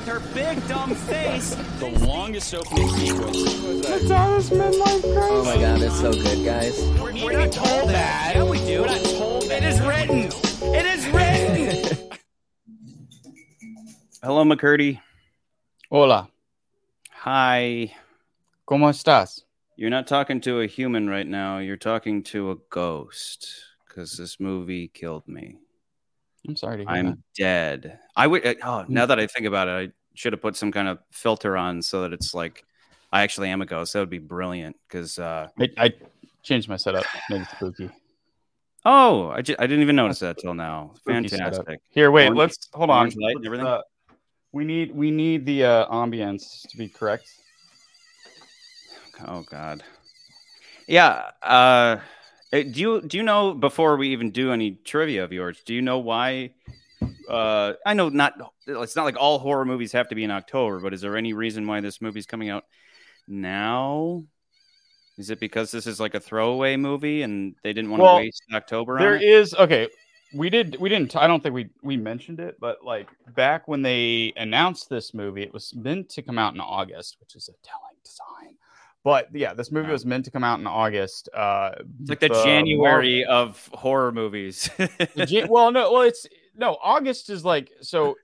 with 0.00 0.08
her 0.08 0.20
big 0.34 0.66
dumb 0.68 0.94
face. 0.94 1.54
The 1.78 1.88
longest 2.06 2.54
opening 2.54 2.88
sequence. 2.88 3.36
It's 3.88 4.10
all 4.10 4.36
this 4.36 4.50
midlife 4.50 5.14
crisis. 5.14 5.30
Oh 5.30 5.44
my 5.44 5.56
god, 5.60 5.82
it's 5.82 6.00
so 6.00 6.12
good, 6.12 6.44
guys. 6.44 6.80
We're, 7.00 7.12
we're 7.24 7.38
not 7.38 7.52
told 7.52 7.88
that. 7.90 8.32
Yeah, 8.34 8.44
we 8.44 8.58
do. 8.58 8.82
We're 8.82 8.86
not 8.88 9.04
told 9.04 9.42
that. 9.44 9.62
It 9.62 9.64
is 9.64 9.80
written. 9.80 10.74
It 10.74 10.86
is 10.86 11.06
written. 11.08 12.08
Hello, 14.22 14.44
McCurdy. 14.44 15.00
Hola, 15.90 16.28
Hi. 17.10 17.92
¿cómo 18.66 18.88
estás? 18.90 19.42
You're 19.76 19.90
not 19.90 20.06
talking 20.06 20.40
to 20.42 20.60
a 20.60 20.66
human 20.66 21.08
right 21.08 21.26
now. 21.26 21.58
You're 21.58 21.76
talking 21.76 22.22
to 22.24 22.52
a 22.52 22.56
ghost 22.70 23.48
because 23.88 24.16
this 24.16 24.38
movie 24.38 24.88
killed 24.88 25.26
me. 25.26 25.56
I'm 26.46 26.54
sorry 26.56 26.78
to 26.78 26.82
hear 26.84 26.90
I'm 26.90 27.06
that. 27.06 27.18
dead. 27.36 27.98
I 28.14 28.26
would. 28.26 28.46
uh, 28.46 28.54
Oh, 28.62 28.84
now 28.88 29.06
that 29.06 29.18
I 29.18 29.26
think 29.26 29.46
about 29.46 29.68
it, 29.68 29.72
I 29.72 29.92
should 30.14 30.32
have 30.32 30.42
put 30.42 30.56
some 30.56 30.72
kind 30.72 30.88
of 30.88 30.98
filter 31.10 31.56
on 31.56 31.82
so 31.82 32.02
that 32.02 32.12
it's 32.12 32.34
like 32.34 32.64
I 33.12 33.22
actually 33.22 33.50
am 33.50 33.62
a 33.62 33.66
ghost. 33.66 33.92
That 33.92 34.00
would 34.00 34.10
be 34.10 34.18
brilliant. 34.18 34.76
Because 34.86 35.18
uh, 35.18 35.48
I, 35.58 35.68
I 35.76 35.92
changed 36.42 36.68
my 36.68 36.76
setup. 36.76 37.04
Made 37.28 37.42
it 37.42 37.48
spooky. 37.48 37.90
oh, 38.84 39.28
I, 39.28 39.42
ju- 39.42 39.56
I 39.58 39.66
didn't 39.66 39.82
even 39.82 39.96
notice 39.96 40.20
that 40.20 40.38
till 40.38 40.54
now. 40.54 40.92
Spooky 40.96 41.28
setup. 41.28 41.54
Fantastic. 41.54 41.80
Here, 41.90 42.10
wait. 42.10 42.26
Orange- 42.26 42.38
let's 42.38 42.68
hold 42.72 42.90
on. 42.90 43.06
light 43.06 43.36
Let's, 43.36 43.46
everything? 43.46 43.66
uh, 43.66 43.80
we 44.52 44.64
need 44.64 44.94
we 44.94 45.10
need 45.10 45.46
the 45.46 45.64
uh, 45.64 45.86
ambience 45.88 46.68
to 46.68 46.76
be 46.76 46.88
correct. 46.88 47.28
Oh 49.26 49.44
God. 49.48 49.82
Yeah. 50.86 51.30
Uh, 51.42 51.98
eh, 52.52 52.64
do 52.64 52.80
you 52.80 53.00
do 53.02 53.16
you 53.16 53.22
know 53.22 53.54
before 53.54 53.96
we 53.96 54.08
even 54.08 54.30
do 54.30 54.52
any 54.52 54.72
trivia 54.72 55.24
of 55.24 55.32
yours? 55.32 55.62
Do 55.64 55.74
you 55.74 55.82
know 55.82 55.98
why? 55.98 56.50
Uh, 57.30 57.74
I 57.86 57.94
know 57.94 58.08
not. 58.08 58.34
It's 58.66 58.96
not 58.96 59.04
like 59.04 59.16
all 59.18 59.38
horror 59.38 59.64
movies 59.64 59.92
have 59.92 60.08
to 60.08 60.14
be 60.14 60.24
in 60.24 60.30
October, 60.30 60.80
but 60.80 60.92
is 60.94 61.00
there 61.00 61.16
any 61.16 61.32
reason 61.32 61.66
why 61.66 61.80
this 61.80 62.00
movie's 62.00 62.26
coming 62.26 62.48
out 62.50 62.64
now? 63.28 64.24
Is 65.18 65.30
it 65.30 65.38
because 65.40 65.70
this 65.70 65.86
is 65.86 66.00
like 66.00 66.14
a 66.14 66.20
throwaway 66.20 66.76
movie 66.76 67.22
and 67.22 67.54
they 67.62 67.72
didn't 67.72 67.90
want 67.90 68.00
to 68.00 68.04
Well, 68.04 68.16
waste 68.16 68.42
October 68.54 68.98
There 68.98 69.16
on 69.16 69.22
it? 69.22 69.22
is 69.22 69.54
okay. 69.54 69.88
We 70.32 70.48
did 70.48 70.76
we 70.80 70.88
didn't 70.88 71.14
I 71.16 71.26
don't 71.26 71.42
think 71.42 71.54
we 71.54 71.68
we 71.82 71.96
mentioned 71.96 72.40
it, 72.40 72.56
but 72.60 72.84
like 72.84 73.08
back 73.34 73.66
when 73.68 73.82
they 73.82 74.32
announced 74.36 74.88
this 74.88 75.12
movie, 75.12 75.42
it 75.42 75.52
was 75.52 75.74
meant 75.74 76.08
to 76.10 76.22
come 76.22 76.38
out 76.38 76.54
in 76.54 76.60
August, 76.60 77.16
which 77.20 77.34
is 77.34 77.48
a 77.48 77.66
telling 77.66 77.96
sign. 78.04 78.54
But 79.02 79.28
yeah, 79.34 79.54
this 79.54 79.72
movie 79.72 79.90
was 79.90 80.06
meant 80.06 80.24
to 80.26 80.30
come 80.30 80.44
out 80.44 80.60
in 80.60 80.66
August. 80.66 81.28
Uh 81.34 81.72
It's 82.00 82.10
like 82.10 82.20
the, 82.20 82.28
January 82.28 83.24
of 83.24 83.68
horror 83.74 84.12
movies. 84.12 84.70
The 84.78 85.46
well, 85.50 85.72
no, 85.72 85.92
well, 85.92 86.02
it's 86.02 86.26
no 86.60 86.76
August 86.82 87.30
is 87.30 87.44
like 87.44 87.72
so. 87.80 88.16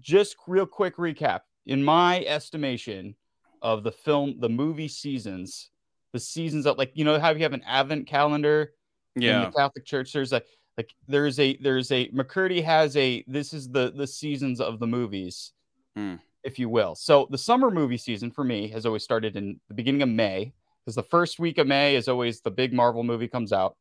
Just 0.00 0.36
real 0.46 0.66
quick 0.66 0.96
recap. 0.98 1.40
In 1.64 1.82
my 1.82 2.20
estimation 2.24 3.16
of 3.62 3.82
the 3.82 3.90
film, 3.90 4.36
the 4.38 4.48
movie 4.48 4.88
seasons, 4.88 5.70
the 6.12 6.20
seasons 6.20 6.66
of 6.66 6.78
like 6.78 6.92
you 6.94 7.04
know 7.04 7.18
how 7.18 7.30
you 7.30 7.42
have 7.42 7.54
an 7.54 7.64
advent 7.66 8.06
calendar 8.06 8.74
in 9.16 9.22
yeah. 9.22 9.46
the 9.46 9.50
Catholic 9.50 9.84
Church. 9.84 10.12
There's 10.12 10.32
a 10.32 10.42
like 10.76 10.92
there's 11.08 11.40
a 11.40 11.56
there's 11.56 11.90
a 11.90 12.08
McCurdy 12.10 12.62
has 12.62 12.96
a 12.96 13.24
this 13.26 13.52
is 13.52 13.70
the 13.70 13.92
the 13.96 14.06
seasons 14.06 14.60
of 14.60 14.78
the 14.78 14.86
movies, 14.86 15.52
Hmm. 15.96 16.16
if 16.44 16.58
you 16.58 16.68
will. 16.68 16.94
So 16.94 17.26
the 17.30 17.38
summer 17.38 17.70
movie 17.70 17.96
season 17.96 18.30
for 18.30 18.44
me 18.44 18.68
has 18.68 18.84
always 18.84 19.02
started 19.02 19.36
in 19.36 19.58
the 19.68 19.74
beginning 19.74 20.02
of 20.02 20.10
May 20.10 20.52
because 20.84 20.94
the 20.94 21.02
first 21.02 21.38
week 21.38 21.58
of 21.58 21.66
May 21.66 21.96
is 21.96 22.06
always 22.06 22.42
the 22.42 22.50
big 22.50 22.72
Marvel 22.72 23.02
movie 23.02 23.28
comes 23.28 23.52
out, 23.52 23.76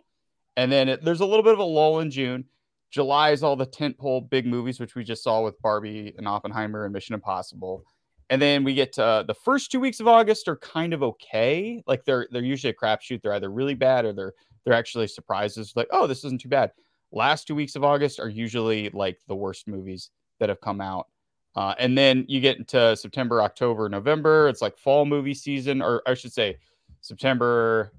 and 0.56 0.72
then 0.72 0.90
it, 0.90 1.03
there's 1.03 1.20
a 1.20 1.26
little 1.26 1.44
bit 1.44 1.53
of 1.53 1.59
a 1.59 1.64
lull 1.64 2.00
in 2.00 2.09
June. 2.09 2.46
July 2.91 3.31
is 3.31 3.44
all 3.44 3.55
the 3.55 3.66
tentpole 3.66 4.29
big 4.29 4.46
movies, 4.46 4.79
which 4.79 4.96
we 4.96 5.03
just 5.03 5.23
saw 5.23 5.44
with 5.44 5.62
Barbie 5.62 6.13
and 6.18 6.28
Oppenheimer 6.28 6.85
and 6.85 6.94
Mission 6.94 7.13
Impossible. 7.16 7.84
And 8.29 8.41
then 8.41 8.63
we 8.63 8.73
get 8.73 8.94
to 8.94 9.03
uh, 9.03 9.23
the 9.23 9.34
first 9.34 9.72
two 9.72 9.79
weeks 9.79 10.00
of 10.00 10.07
August 10.07 10.47
are 10.47 10.56
kind 10.57 10.94
of 10.94 11.03
okay. 11.03 11.84
Like 11.85 12.06
they're 12.06 12.28
they're 12.31 12.44
usually 12.44 12.72
a 12.72 12.75
crapshoot. 12.75 13.22
They're 13.22 13.34
either 13.34 13.51
really 13.51 13.75
bad 13.75 14.06
or 14.06 14.13
they're 14.13 14.34
they're 14.63 14.73
actually 14.73 15.07
surprises. 15.07 15.73
Like 15.75 15.88
oh, 15.91 16.07
this 16.07 16.23
isn't 16.23 16.41
too 16.41 16.50
bad. 16.50 16.72
Last 17.12 17.47
two 17.47 17.56
weeks 17.56 17.75
of 17.75 17.84
August 17.84 18.19
are 18.19 18.29
usually 18.29 18.90
like 18.90 19.19
the 19.28 19.35
worst 19.35 19.67
movies 19.67 20.09
that 20.40 20.50
have 20.50 20.59
come 20.62 20.81
out. 20.81 21.07
Uh, 21.56 21.73
and 21.79 21.97
then 21.97 22.25
you 22.28 22.41
get 22.41 22.57
into 22.57 22.96
September, 22.97 23.41
October, 23.41 23.88
November. 23.88 24.50
It's 24.50 24.62
like 24.62 24.78
fall 24.78 25.06
movie 25.06 25.34
season, 25.34 25.81
or 25.81 26.02
I 26.06 26.13
should 26.13 26.34
say 26.34 26.57
September. 27.02 27.94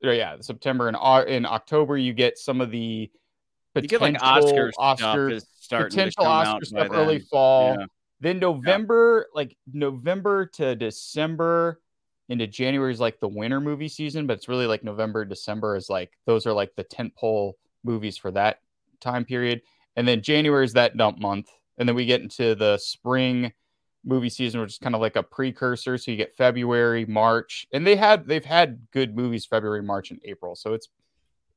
Yeah, 0.00 0.36
September 0.40 0.88
and 0.88 0.96
in 1.28 1.46
October 1.46 1.96
you 1.96 2.12
get 2.12 2.36
some 2.36 2.60
of 2.60 2.72
the 2.72 3.08
You 3.74 3.82
get 3.82 4.00
like 4.00 4.14
potential 4.14 4.44
Oscar 4.44 4.72
stuff 4.72 5.00
Oscar 5.00 5.30
is 5.30 5.46
starting 5.60 5.90
to 5.90 5.96
potential 5.96 6.24
Oscar 6.26 6.64
stuff 6.64 6.88
early 6.90 7.18
then. 7.18 7.26
fall. 7.26 7.76
Yeah. 7.78 7.86
Then 8.20 8.38
November, 8.38 9.26
like 9.34 9.56
November 9.72 10.46
to 10.54 10.76
December 10.76 11.80
into 12.28 12.46
January 12.46 12.92
is 12.92 13.00
like 13.00 13.18
the 13.20 13.28
winter 13.28 13.60
movie 13.60 13.88
season, 13.88 14.26
but 14.26 14.34
it's 14.34 14.48
really 14.48 14.66
like 14.66 14.84
November, 14.84 15.24
December 15.24 15.76
is 15.76 15.88
like 15.90 16.12
those 16.26 16.46
are 16.46 16.52
like 16.52 16.74
the 16.76 16.84
tentpole 16.84 17.54
movies 17.84 18.16
for 18.16 18.30
that 18.30 18.60
time 19.00 19.24
period. 19.24 19.62
And 19.96 20.06
then 20.06 20.22
January 20.22 20.64
is 20.64 20.72
that 20.74 20.96
dump 20.96 21.18
month. 21.18 21.50
And 21.78 21.88
then 21.88 21.96
we 21.96 22.06
get 22.06 22.20
into 22.20 22.54
the 22.54 22.78
spring 22.78 23.52
movie 24.04 24.30
season, 24.30 24.60
which 24.60 24.72
is 24.72 24.78
kind 24.78 24.94
of 24.94 25.00
like 25.00 25.16
a 25.16 25.22
precursor. 25.22 25.98
So 25.98 26.10
you 26.10 26.16
get 26.16 26.34
February, 26.34 27.04
March, 27.06 27.66
and 27.72 27.86
they 27.86 27.96
had 27.96 28.26
they've 28.26 28.44
had 28.44 28.86
good 28.92 29.16
movies 29.16 29.44
February, 29.46 29.82
March, 29.82 30.10
and 30.10 30.20
April. 30.24 30.54
So 30.54 30.74
it's 30.74 30.88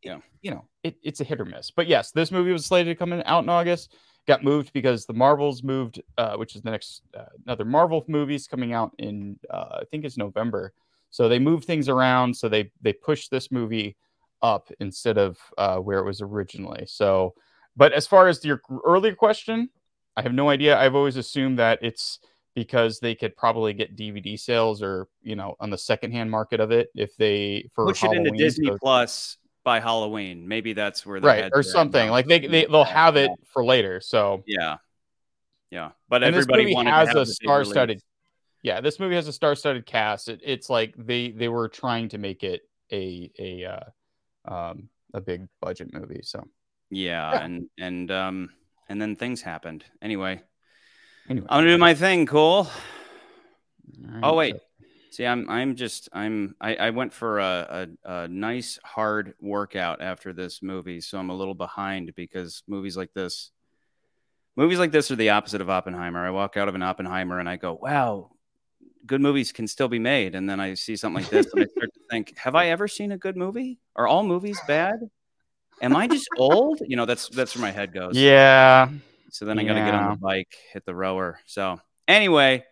Yeah. 0.04 0.20
you 0.42 0.52
know, 0.52 0.66
it, 0.84 0.98
it's 1.04 1.22
a 1.22 1.24
hit 1.24 1.42
or 1.42 1.46
miss. 1.46 1.72
But 1.72 1.88
yes, 1.88 2.12
this 2.12 2.32
movie 2.32 2.52
was 2.52 2.66
slated 2.66 2.96
to 2.96 3.00
come 3.00 3.14
in 3.14 3.24
out 3.26 3.44
in 3.44 3.50
August 3.50 3.96
got 4.28 4.44
moved 4.44 4.74
because 4.74 5.06
the 5.06 5.14
Marvels 5.14 5.64
moved, 5.64 6.02
uh, 6.18 6.36
which 6.36 6.56
is 6.56 6.62
the 6.62 6.72
next 6.72 7.04
uh, 7.16 7.26
another 7.46 7.66
Marvel 7.66 8.04
movies 8.08 8.48
coming 8.48 8.74
out 8.74 8.92
in 8.98 9.40
uh, 9.50 9.80
I 9.82 9.84
think 9.92 10.06
it's 10.06 10.18
November. 10.18 10.74
So 11.12 11.30
they 11.30 11.40
moved 11.40 11.66
things 11.66 11.90
around. 11.90 12.36
So 12.36 12.50
they 12.50 12.72
they 12.82 12.94
pushed 12.94 13.32
this 13.32 13.52
movie 13.52 13.96
up 14.42 14.72
instead 14.80 15.18
of 15.18 15.38
uh, 15.58 15.78
where 15.78 16.00
it 16.00 16.06
was 16.06 16.22
originally. 16.22 16.86
So, 16.88 17.34
but 17.76 17.94
as 17.94 18.08
far 18.08 18.28
as 18.28 18.44
your 18.44 18.62
earlier 18.84 19.16
question, 19.16 19.70
I 20.18 20.22
have 20.22 20.34
no 20.34 20.50
idea. 20.50 20.78
I've 20.78 20.96
always 20.96 21.18
assumed 21.18 21.60
that 21.60 21.80
it's 21.82 22.20
because 22.56 23.00
they 23.00 23.16
could 23.16 23.36
probably 23.36 23.74
get 23.74 23.98
DVD 23.98 24.40
sales 24.40 24.82
or 24.82 25.08
you 25.22 25.36
know 25.36 25.56
on 25.60 25.70
the 25.70 25.78
secondhand 25.78 26.32
market 26.32 26.60
of 26.60 26.72
it 26.72 26.90
if 26.96 27.16
they 27.18 27.70
for 27.74 27.86
push 27.86 28.04
it 28.04 28.14
into 28.14 28.32
Disney 28.32 28.68
so- 28.68 28.78
Plus 28.78 29.38
by 29.66 29.82
Halloween. 29.82 30.48
Maybe 30.48 30.72
that's 30.72 31.06
where 31.06 31.20
right 31.20 31.52
or 31.52 31.64
something 31.64 32.10
like 32.10 32.28
they, 32.28 32.40
they 32.40 32.66
they'll 32.66 32.86
have 32.86 33.18
it 33.18 33.32
for 33.52 33.66
later. 33.66 34.00
So 34.00 34.44
Yeah, 34.48 34.78
yeah. 35.72 35.92
But 36.08 36.24
and 36.24 36.34
everybody 36.34 36.74
has 36.74 37.14
a 37.14 37.26
star-studded 37.26 38.02
yeah 38.62 38.82
this 38.82 39.00
movie 39.00 39.14
has 39.14 39.28
a 39.28 39.34
star-studded 39.34 39.86
cast 39.86 40.28
it, 40.28 40.40
it's 40.44 40.72
like 40.72 40.96
they 40.98 41.30
they 41.30 41.48
were 41.48 41.68
trying 41.68 42.10
to 42.10 42.18
make 42.18 42.44
it 42.44 42.62
a 42.92 43.30
a 43.38 43.64
uh, 43.66 44.52
um 44.52 44.90
a 45.14 45.22
big 45.22 45.48
budget 45.62 45.94
movie 45.94 46.22
so 46.24 46.44
Yeah, 46.90 47.32
Yeah. 47.32 47.44
and 47.46 47.70
and 47.78 48.12
um 48.12 48.50
and 48.90 49.02
then 49.02 49.16
things 49.16 49.42
happened. 49.42 49.84
Anyway, 50.02 50.42
anyway 51.30 51.48
I'm 51.50 51.60
gonna 51.62 51.72
do 51.72 51.78
my 51.78 51.94
thing. 51.96 52.26
Cool. 52.26 52.68
All 52.68 52.70
Oh 54.24 54.36
right. 54.36 54.54
wait. 54.54 54.56
See, 55.16 55.26
I'm 55.26 55.50
I'm 55.50 55.76
just 55.78 56.10
I'm 56.12 56.56
I, 56.60 56.76
I 56.76 56.90
went 56.90 57.14
for 57.14 57.40
a, 57.40 57.88
a, 58.04 58.24
a 58.24 58.28
nice 58.28 58.78
hard 58.84 59.34
workout 59.40 60.02
after 60.02 60.34
this 60.34 60.62
movie, 60.62 61.00
so 61.00 61.18
I'm 61.18 61.30
a 61.30 61.34
little 61.34 61.54
behind 61.54 62.14
because 62.16 62.64
movies 62.68 62.98
like 62.98 63.14
this 63.14 63.52
movies 64.58 64.78
like 64.78 64.92
this 64.92 65.12
are 65.12 65.16
the 65.16 65.30
opposite 65.30 65.62
of 65.62 65.70
Oppenheimer. 65.70 66.26
I 66.26 66.32
walk 66.32 66.58
out 66.58 66.68
of 66.68 66.76
an 66.76 66.84
Oppenheimer 66.84 67.40
and 67.40 67.48
I 67.48 67.56
go, 67.56 67.80
Wow, 67.82 68.32
good 69.06 69.22
movies 69.22 69.54
can 69.54 69.70
still 69.70 69.88
be 69.88 70.00
made. 70.00 70.36
And 70.36 70.50
then 70.50 70.60
I 70.60 70.74
see 70.74 70.98
something 70.98 71.24
like 71.24 71.32
this 71.32 71.46
and 71.54 71.64
I 71.64 71.68
start 71.68 71.94
to 71.94 72.00
think, 72.12 72.38
Have 72.38 72.56
I 72.56 72.68
ever 72.68 72.90
seen 72.90 73.14
a 73.14 73.18
good 73.18 73.38
movie? 73.38 73.80
Are 73.96 74.08
all 74.08 74.24
movies 74.24 74.60
bad? 74.68 74.96
Am 75.82 75.96
I 75.96 76.08
just 76.08 76.28
old? 76.38 76.82
You 76.86 76.98
know, 76.98 77.06
that's 77.06 77.30
that's 77.30 77.56
where 77.56 77.62
my 77.62 77.72
head 77.72 77.94
goes. 77.94 78.18
yeah 78.18 78.90
So 79.30 79.46
then 79.46 79.60
I 79.60 79.64
got 79.64 79.76
to 79.76 79.80
get 79.80 79.94
on 79.94 80.12
the 80.12 80.18
bike, 80.18 80.58
hit 80.74 80.86
the 80.86 80.94
rower. 80.94 81.40
So 81.46 81.80
anyway, 82.06 82.66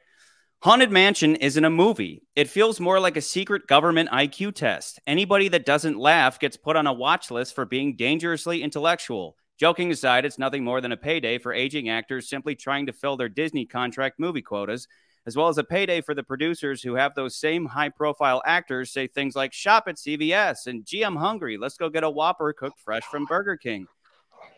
Haunted 0.63 0.92
Mansion 0.92 1.36
isn't 1.36 1.65
a 1.65 1.69
movie. 1.69 2.24
It 2.38 2.50
feels 2.50 2.80
more 2.80 2.98
like 2.98 3.18
a 3.18 3.21
secret 3.21 3.68
government 3.68 4.10
IQ 4.12 4.56
test. 4.56 4.98
Anybody 5.06 5.50
that 5.50 5.65
doesn't 5.65 6.00
laugh 6.00 6.39
gets 6.39 6.56
put 6.56 6.77
on 6.77 6.88
a 6.88 6.94
watch 6.94 7.30
list 7.30 7.54
for 7.54 7.65
being 7.65 7.98
dangerously 7.98 8.63
intellectual. 8.63 9.36
Joking 9.60 9.92
aside, 9.92 10.24
it's 10.24 10.39
nothing 10.39 10.63
more 10.63 10.80
than 10.80 10.94
a 10.94 10.98
payday 10.98 11.38
for 11.38 11.51
aging 11.51 11.89
actors 11.89 12.30
simply 12.30 12.56
trying 12.56 12.86
to 12.86 12.94
fill 12.94 13.18
their 13.18 13.27
Disney 13.27 13.65
contract 13.65 14.21
movie 14.21 14.42
quotas, 14.42 14.88
as 15.25 15.36
well 15.36 15.50
as 15.50 15.57
a 15.57 15.65
payday 15.65 16.00
for 16.00 16.15
the 16.15 16.24
producers 16.24 16.81
who 16.81 16.95
have 16.95 17.13
those 17.13 17.36
same 17.36 17.66
high 17.66 17.89
profile 17.89 18.42
actors 18.45 18.89
say 18.89 19.06
things 19.06 19.36
like 19.36 19.51
shop 19.51 19.83
at 19.88 19.98
CVS 19.98 20.68
and 20.68 20.86
gee, 20.86 21.04
I'm 21.04 21.18
hungry. 21.18 21.57
Let's 21.57 21.75
go 21.75 21.89
get 21.89 22.06
a 22.06 22.09
Whopper 22.09 22.54
cooked 22.54 22.80
fresh 22.80 23.04
from 23.04 23.25
Burger 23.25 23.57
King. 23.57 23.86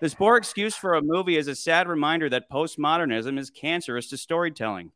This 0.02 0.14
poor 0.14 0.38
excuse 0.38 0.76
for 0.76 0.94
a 0.94 1.02
movie 1.02 1.38
is 1.38 1.48
a 1.48 1.56
sad 1.56 1.88
reminder 1.88 2.30
that 2.30 2.52
postmodernism 2.52 3.40
is 3.40 3.50
cancerous 3.50 4.08
to 4.10 4.18
storytelling. 4.18 4.92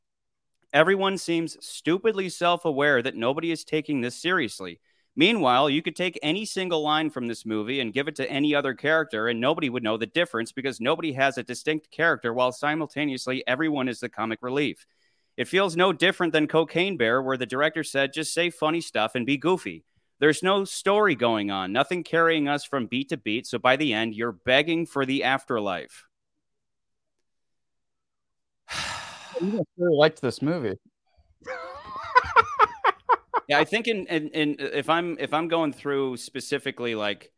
Everyone 0.71 1.17
seems 1.17 1.57
stupidly 1.65 2.29
self 2.29 2.63
aware 2.63 3.01
that 3.01 3.15
nobody 3.15 3.51
is 3.51 3.63
taking 3.63 4.01
this 4.01 4.15
seriously. 4.15 4.79
Meanwhile, 5.15 5.71
you 5.71 5.81
could 5.81 5.95
take 5.95 6.19
any 6.21 6.45
single 6.45 6.83
line 6.83 7.09
from 7.09 7.27
this 7.27 7.45
movie 7.45 7.79
and 7.79 7.91
give 7.91 8.07
it 8.07 8.15
to 8.17 8.29
any 8.29 8.53
other 8.53 8.75
character, 8.75 9.27
and 9.27 9.41
nobody 9.41 9.69
would 9.69 9.83
know 9.83 9.97
the 9.97 10.05
difference 10.05 10.51
because 10.51 10.79
nobody 10.79 11.13
has 11.13 11.37
a 11.37 11.43
distinct 11.43 11.89
character 11.89 12.33
while 12.33 12.51
simultaneously 12.51 13.43
everyone 13.47 13.89
is 13.89 13.99
the 13.99 14.09
comic 14.09 14.39
relief. 14.43 14.85
It 15.37 15.47
feels 15.47 15.75
no 15.75 15.91
different 15.91 16.33
than 16.33 16.47
Cocaine 16.47 16.97
Bear, 16.97 17.21
where 17.21 17.37
the 17.37 17.47
director 17.47 17.83
said, 17.83 18.13
just 18.13 18.33
say 18.33 18.51
funny 18.51 18.81
stuff 18.81 19.15
and 19.15 19.25
be 19.25 19.37
goofy. 19.37 19.83
There's 20.19 20.43
no 20.43 20.65
story 20.65 21.15
going 21.15 21.49
on, 21.49 21.73
nothing 21.73 22.03
carrying 22.03 22.47
us 22.47 22.63
from 22.63 22.85
beat 22.85 23.09
to 23.09 23.17
beat. 23.17 23.47
So 23.47 23.57
by 23.57 23.75
the 23.75 23.93
end, 23.93 24.13
you're 24.13 24.33
begging 24.33 24.85
for 24.85 25.05
the 25.05 25.23
afterlife. 25.23 26.05
You 29.41 29.63
really 29.77 29.95
liked 29.95 30.21
this 30.21 30.41
movie. 30.41 30.75
yeah, 33.47 33.59
I 33.59 33.65
think 33.65 33.87
in, 33.87 34.05
in 34.07 34.29
in 34.29 34.55
if 34.59 34.89
I'm 34.89 35.17
if 35.19 35.33
I'm 35.33 35.47
going 35.47 35.73
through 35.73 36.17
specifically 36.17 36.95
like 36.95 37.31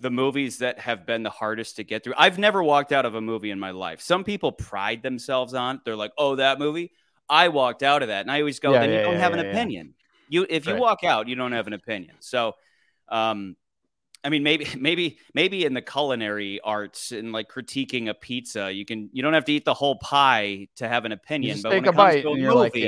the 0.00 0.10
movies 0.10 0.58
that 0.58 0.78
have 0.78 1.04
been 1.06 1.22
the 1.22 1.30
hardest 1.30 1.76
to 1.76 1.84
get 1.84 2.04
through, 2.04 2.14
I've 2.16 2.38
never 2.38 2.62
walked 2.62 2.92
out 2.92 3.04
of 3.04 3.14
a 3.14 3.20
movie 3.20 3.50
in 3.50 3.58
my 3.58 3.72
life. 3.72 4.00
Some 4.00 4.24
people 4.24 4.52
pride 4.52 5.02
themselves 5.02 5.54
on. 5.54 5.80
They're 5.84 5.96
like, 5.96 6.12
"Oh, 6.16 6.36
that 6.36 6.58
movie." 6.58 6.92
I 7.28 7.48
walked 7.48 7.82
out 7.82 8.02
of 8.02 8.08
that, 8.08 8.22
and 8.22 8.30
I 8.30 8.40
always 8.40 8.58
go, 8.58 8.72
Yeah, 8.72 8.80
"Then 8.80 8.90
you 8.92 9.02
don't 9.02 9.14
yeah, 9.14 9.20
have 9.20 9.32
an 9.32 9.40
yeah, 9.40 9.44
yeah. 9.44 9.50
opinion. 9.50 9.94
You 10.28 10.46
if 10.48 10.66
you 10.66 10.76
walk 10.76 11.04
out, 11.04 11.28
you 11.28 11.36
don't 11.36 11.52
have 11.52 11.66
an 11.66 11.74
opinion." 11.74 12.16
So, 12.20 12.54
um, 13.08 13.56
I 14.24 14.30
mean, 14.30 14.42
maybe 14.42 14.66
maybe 14.78 15.18
maybe 15.34 15.64
in 15.64 15.74
the 15.74 15.82
culinary 15.82 16.60
arts 16.62 17.12
and 17.12 17.32
like 17.32 17.48
critiquing 17.50 18.08
a 18.08 18.14
pizza, 18.14 18.70
you 18.72 18.84
can 18.84 19.10
you 19.12 19.22
don't 19.22 19.34
have 19.34 19.44
to 19.46 19.52
eat 19.52 19.64
the 19.64 19.74
whole 19.74 19.96
pie 19.96 20.68
to 20.76 20.88
have 20.88 21.04
an 21.04 21.12
opinion. 21.12 21.60
but 21.62 21.70
when 21.72 21.84
it 21.84 21.94
comes 21.94 22.22
to 22.22 22.28
a 22.28 22.38
you're 22.38 22.54
like, 22.54 22.74
movie, 22.74 22.86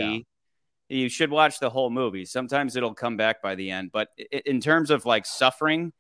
yeah. 0.88 0.96
you 0.98 1.08
should 1.08 1.30
watch 1.30 1.60
the 1.60 1.70
whole 1.70 1.90
movie. 1.90 2.24
Sometimes 2.24 2.76
it'll 2.76 2.94
come 2.94 3.16
back 3.16 3.40
by 3.42 3.54
the 3.54 3.70
end, 3.70 3.90
but 3.92 4.08
in 4.44 4.60
terms 4.60 4.90
of 4.90 5.06
like 5.06 5.24
suffering, 5.26 5.92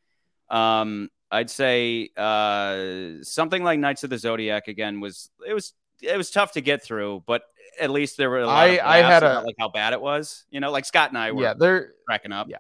um, 0.48 1.08
I'd 1.30 1.48
say 1.50 2.10
uh, 2.16 3.22
something 3.22 3.62
like 3.62 3.78
Knights 3.78 4.02
of 4.04 4.10
the 4.10 4.18
Zodiac 4.18 4.66
again 4.68 4.98
was 5.00 5.30
it 5.46 5.54
was 5.54 5.74
it 6.02 6.16
was 6.16 6.30
tough 6.30 6.52
to 6.52 6.60
get 6.60 6.82
through, 6.82 7.22
but 7.26 7.42
at 7.80 7.90
least 7.90 8.16
there 8.16 8.28
were 8.30 8.40
a 8.40 8.46
lot 8.46 8.56
I- 8.56 8.66
of 8.78 8.86
I 8.86 8.96
had 8.96 9.22
a- 9.22 9.30
about, 9.30 9.44
like 9.46 9.54
how 9.60 9.68
bad 9.68 9.92
it 9.92 10.00
was. 10.00 10.44
You 10.50 10.58
know, 10.60 10.72
like 10.72 10.84
Scott 10.86 11.10
and 11.10 11.18
I 11.18 11.30
were 11.32 11.42
Yeah, 11.42 11.54
there. 11.56 11.92
cracking 12.06 12.32
up. 12.32 12.48
Yeah. 12.50 12.56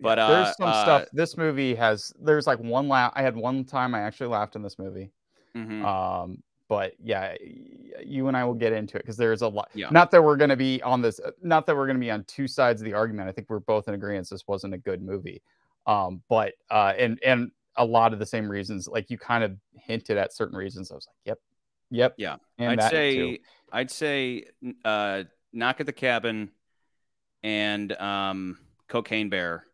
But, 0.00 0.18
yeah, 0.18 0.26
uh, 0.26 0.28
there's 0.44 0.56
some 0.56 0.68
uh, 0.68 0.82
stuff. 0.82 1.08
This 1.12 1.36
movie 1.36 1.74
has. 1.74 2.12
There's 2.20 2.46
like 2.46 2.58
one 2.60 2.88
laugh. 2.88 3.12
I 3.16 3.22
had 3.22 3.36
one 3.36 3.64
time 3.64 3.94
I 3.94 4.00
actually 4.00 4.28
laughed 4.28 4.56
in 4.56 4.62
this 4.62 4.78
movie. 4.78 5.10
Mhm. 5.56 5.84
Um, 5.84 6.42
but 6.68 6.92
yeah, 7.02 7.34
you 8.04 8.28
and 8.28 8.36
I 8.36 8.44
will 8.44 8.54
get 8.54 8.72
into 8.72 8.98
it 8.98 9.02
because 9.02 9.16
there's 9.16 9.42
a 9.42 9.48
lot. 9.48 9.70
Yeah. 9.74 9.88
Not 9.90 10.10
that 10.10 10.22
we're 10.22 10.36
going 10.36 10.50
to 10.50 10.56
be 10.56 10.82
on 10.82 11.00
this. 11.00 11.18
Not 11.42 11.66
that 11.66 11.74
we're 11.74 11.86
going 11.86 11.96
to 11.96 12.00
be 12.00 12.10
on 12.10 12.24
two 12.24 12.46
sides 12.46 12.80
of 12.80 12.84
the 12.84 12.92
argument. 12.92 13.28
I 13.28 13.32
think 13.32 13.48
we're 13.48 13.60
both 13.60 13.88
in 13.88 13.94
agreement. 13.94 14.28
This 14.28 14.46
wasn't 14.46 14.74
a 14.74 14.78
good 14.78 15.02
movie. 15.02 15.42
Um, 15.86 16.22
but 16.28 16.52
uh, 16.70 16.92
and 16.98 17.18
and 17.24 17.50
a 17.76 17.84
lot 17.84 18.12
of 18.12 18.18
the 18.18 18.26
same 18.26 18.50
reasons. 18.50 18.86
Like 18.86 19.10
you 19.10 19.16
kind 19.16 19.42
of 19.42 19.56
hinted 19.74 20.18
at 20.18 20.34
certain 20.34 20.56
reasons. 20.56 20.92
I 20.92 20.96
was 20.96 21.08
like, 21.08 21.16
yep, 21.24 21.38
yep, 21.90 22.14
Yeah. 22.18 22.36
And 22.58 22.80
I'd 22.80 22.90
say 22.90 23.14
too. 23.14 23.38
I'd 23.72 23.90
say 23.90 24.44
uh, 24.84 25.24
Knock 25.52 25.80
at 25.80 25.86
the 25.86 25.92
Cabin 25.92 26.50
and 27.42 27.92
um, 27.92 28.58
Cocaine 28.88 29.30
Bear 29.30 29.64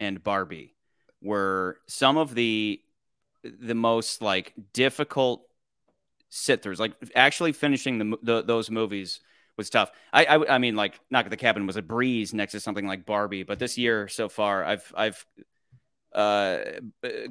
and 0.00 0.22
Barbie 0.22 0.74
were 1.22 1.78
some 1.86 2.16
of 2.16 2.34
the 2.34 2.80
the 3.42 3.74
most 3.74 4.22
like 4.22 4.52
difficult 4.72 5.46
sit 6.28 6.62
throughs. 6.62 6.78
Like 6.78 6.94
actually 7.14 7.52
finishing 7.52 7.98
the, 7.98 8.18
the 8.22 8.42
those 8.42 8.70
movies 8.70 9.20
was 9.56 9.70
tough. 9.70 9.90
I, 10.12 10.24
I 10.24 10.54
I 10.54 10.58
mean 10.58 10.76
like 10.76 10.98
Knock 11.10 11.26
at 11.26 11.30
the 11.30 11.36
Cabin 11.36 11.66
was 11.66 11.76
a 11.76 11.82
breeze 11.82 12.34
next 12.34 12.52
to 12.52 12.60
something 12.60 12.86
like 12.86 13.06
Barbie, 13.06 13.42
but 13.42 13.58
this 13.58 13.78
year 13.78 14.08
so 14.08 14.28
far 14.28 14.64
I've 14.64 14.92
I've 14.96 15.24
uh 16.12 16.58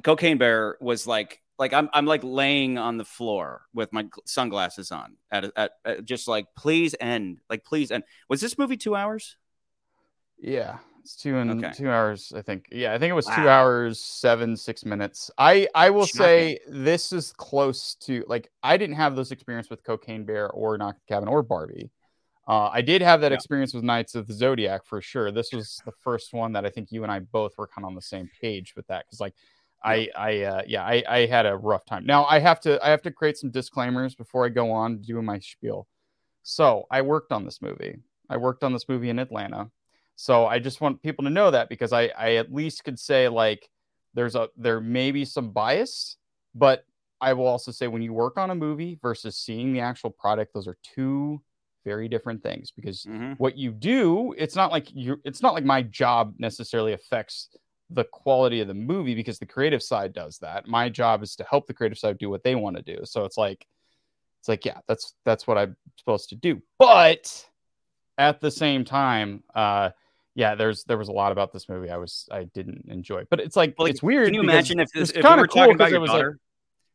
Cocaine 0.02 0.38
Bear 0.38 0.76
was 0.80 1.06
like 1.06 1.40
like 1.58 1.72
I'm 1.72 1.88
I'm 1.92 2.06
like 2.06 2.22
laying 2.24 2.78
on 2.78 2.96
the 2.96 3.04
floor 3.04 3.62
with 3.72 3.92
my 3.92 4.06
sunglasses 4.24 4.90
on 4.90 5.16
at, 5.30 5.52
at, 5.56 5.72
at 5.84 6.04
just 6.04 6.26
like 6.28 6.46
please 6.56 6.94
end 7.00 7.38
like 7.48 7.64
please 7.64 7.90
end. 7.90 8.04
Was 8.28 8.40
this 8.40 8.58
movie 8.58 8.76
two 8.76 8.96
hours? 8.96 9.36
Yeah, 10.38 10.78
it's 11.04 11.16
two 11.16 11.36
and 11.36 11.62
Okay. 11.62 11.72
two 11.74 11.90
hours. 11.90 12.32
I 12.34 12.42
think. 12.42 12.68
Yeah, 12.72 12.94
I 12.94 12.98
think 12.98 13.10
it 13.10 13.14
was 13.14 13.26
two 13.26 13.48
hours 13.48 14.00
seven 14.00 14.56
six 14.56 14.84
minutes. 14.84 15.30
I 15.38 15.68
I 15.74 15.90
will 15.90 16.06
Shocking. 16.06 16.56
say 16.56 16.58
this 16.68 17.12
is 17.12 17.32
close 17.32 17.94
to 18.06 18.24
like 18.26 18.50
I 18.62 18.76
didn't 18.76 18.96
have 18.96 19.14
those 19.14 19.30
experience 19.30 19.68
with 19.70 19.84
Cocaine 19.84 20.24
Bear 20.24 20.50
or 20.50 20.78
Knock 20.78 20.96
the 20.96 21.14
Cabin 21.14 21.28
or 21.28 21.42
Barbie. 21.42 21.90
Uh, 22.46 22.68
I 22.72 22.82
did 22.82 23.00
have 23.02 23.20
that 23.22 23.32
Yeah. 23.32 23.36
experience 23.36 23.72
with 23.74 23.84
Knights 23.84 24.14
of 24.14 24.26
the 24.26 24.34
Zodiac 24.34 24.84
for 24.84 25.00
sure. 25.00 25.30
This 25.32 25.52
was 25.52 25.80
the 25.86 25.92
first 26.02 26.34
one 26.34 26.52
that 26.52 26.66
I 26.66 26.70
think 26.70 26.92
you 26.92 27.02
and 27.02 27.12
I 27.12 27.20
both 27.20 27.52
were 27.56 27.66
kind 27.66 27.84
of 27.84 27.88
on 27.88 27.94
the 27.94 28.02
same 28.02 28.28
page 28.40 28.74
with 28.76 28.86
that 28.88 29.04
because 29.06 29.20
like 29.20 29.34
I 29.82 30.08
I 30.16 30.40
uh, 30.42 30.62
yeah 30.66 30.84
I 30.84 31.02
I 31.08 31.26
had 31.26 31.46
a 31.46 31.56
rough 31.56 31.84
time. 31.84 32.06
Now 32.06 32.24
I 32.24 32.38
have 32.38 32.60
to 32.60 32.84
I 32.84 32.90
have 32.90 33.02
to 33.02 33.10
create 33.10 33.36
some 33.36 33.50
disclaimers 33.50 34.14
before 34.14 34.46
I 34.46 34.48
go 34.50 34.72
on 34.72 35.00
doing 35.02 35.24
my 35.26 35.38
spiel. 35.38 35.86
So 36.42 36.86
I 36.90 37.02
worked 37.02 37.32
on 37.32 37.44
this 37.44 37.60
movie. 37.62 37.96
I 38.30 38.36
worked 38.38 38.62
on 38.64 38.72
this 38.72 38.88
movie 38.88 39.10
in 39.10 39.18
Atlanta. 39.18 39.70
So 40.16 40.46
I 40.46 40.58
just 40.58 40.80
want 40.80 41.02
people 41.02 41.24
to 41.24 41.30
know 41.30 41.50
that 41.50 41.68
because 41.68 41.92
I, 41.92 42.04
I 42.16 42.34
at 42.34 42.52
least 42.52 42.84
could 42.84 42.98
say 42.98 43.28
like 43.28 43.68
there's 44.14 44.34
a 44.34 44.48
there 44.56 44.80
may 44.80 45.10
be 45.10 45.24
some 45.24 45.50
bias, 45.50 46.16
but 46.54 46.84
I 47.20 47.32
will 47.32 47.46
also 47.46 47.72
say 47.72 47.86
when 47.88 48.02
you 48.02 48.12
work 48.12 48.36
on 48.38 48.50
a 48.50 48.54
movie 48.54 48.98
versus 49.02 49.36
seeing 49.36 49.72
the 49.72 49.80
actual 49.80 50.10
product, 50.10 50.52
those 50.54 50.68
are 50.68 50.76
two 50.82 51.42
very 51.84 52.08
different 52.08 52.42
things 52.42 52.70
because 52.70 53.04
Mhm. 53.04 53.38
what 53.38 53.56
you 53.58 53.70
do, 53.72 54.32
it's 54.38 54.56
not 54.56 54.72
like 54.72 54.92
you 54.94 55.20
it's 55.24 55.42
not 55.42 55.54
like 55.54 55.64
my 55.64 55.82
job 55.82 56.34
necessarily 56.38 56.92
affects 56.92 57.48
the 57.90 58.04
quality 58.04 58.60
of 58.60 58.68
the 58.68 58.74
movie 58.74 59.14
because 59.14 59.38
the 59.38 59.46
creative 59.46 59.82
side 59.82 60.12
does 60.12 60.38
that. 60.38 60.66
My 60.66 60.88
job 60.88 61.22
is 61.22 61.36
to 61.36 61.44
help 61.44 61.66
the 61.66 61.74
creative 61.74 61.98
side 61.98 62.18
do 62.18 62.30
what 62.30 62.42
they 62.42 62.54
want 62.54 62.76
to 62.76 62.82
do. 62.82 63.04
So 63.04 63.24
it's 63.24 63.36
like 63.36 63.66
it's 64.40 64.48
like 64.48 64.64
yeah, 64.64 64.78
that's 64.86 65.14
that's 65.24 65.46
what 65.46 65.58
I'm 65.58 65.76
supposed 65.96 66.28
to 66.30 66.36
do. 66.36 66.62
But 66.78 67.46
at 68.16 68.40
the 68.40 68.50
same 68.50 68.84
time, 68.84 69.42
uh 69.54 69.90
yeah, 70.34 70.54
there's 70.54 70.84
there 70.84 70.98
was 70.98 71.08
a 71.08 71.12
lot 71.12 71.32
about 71.32 71.52
this 71.52 71.68
movie 71.68 71.90
I 71.90 71.96
was 71.96 72.28
I 72.30 72.44
didn't 72.44 72.86
enjoy. 72.88 73.24
But 73.30 73.40
it's 73.40 73.56
like 73.56 73.74
Well, 73.78 73.86
it's 73.88 74.02
weird. 74.02 74.26
Can 74.26 74.34
you 74.34 74.40
imagine 74.42 74.80
if 74.80 74.84
it's 74.84 74.92
this, 74.92 75.10
if 75.10 75.16
we 75.16 75.22
kinda 75.22 75.38
were 75.42 75.48
cool 75.48 75.70
about 75.70 75.90
your 75.90 76.00
was 76.00 76.10
like- 76.10 76.26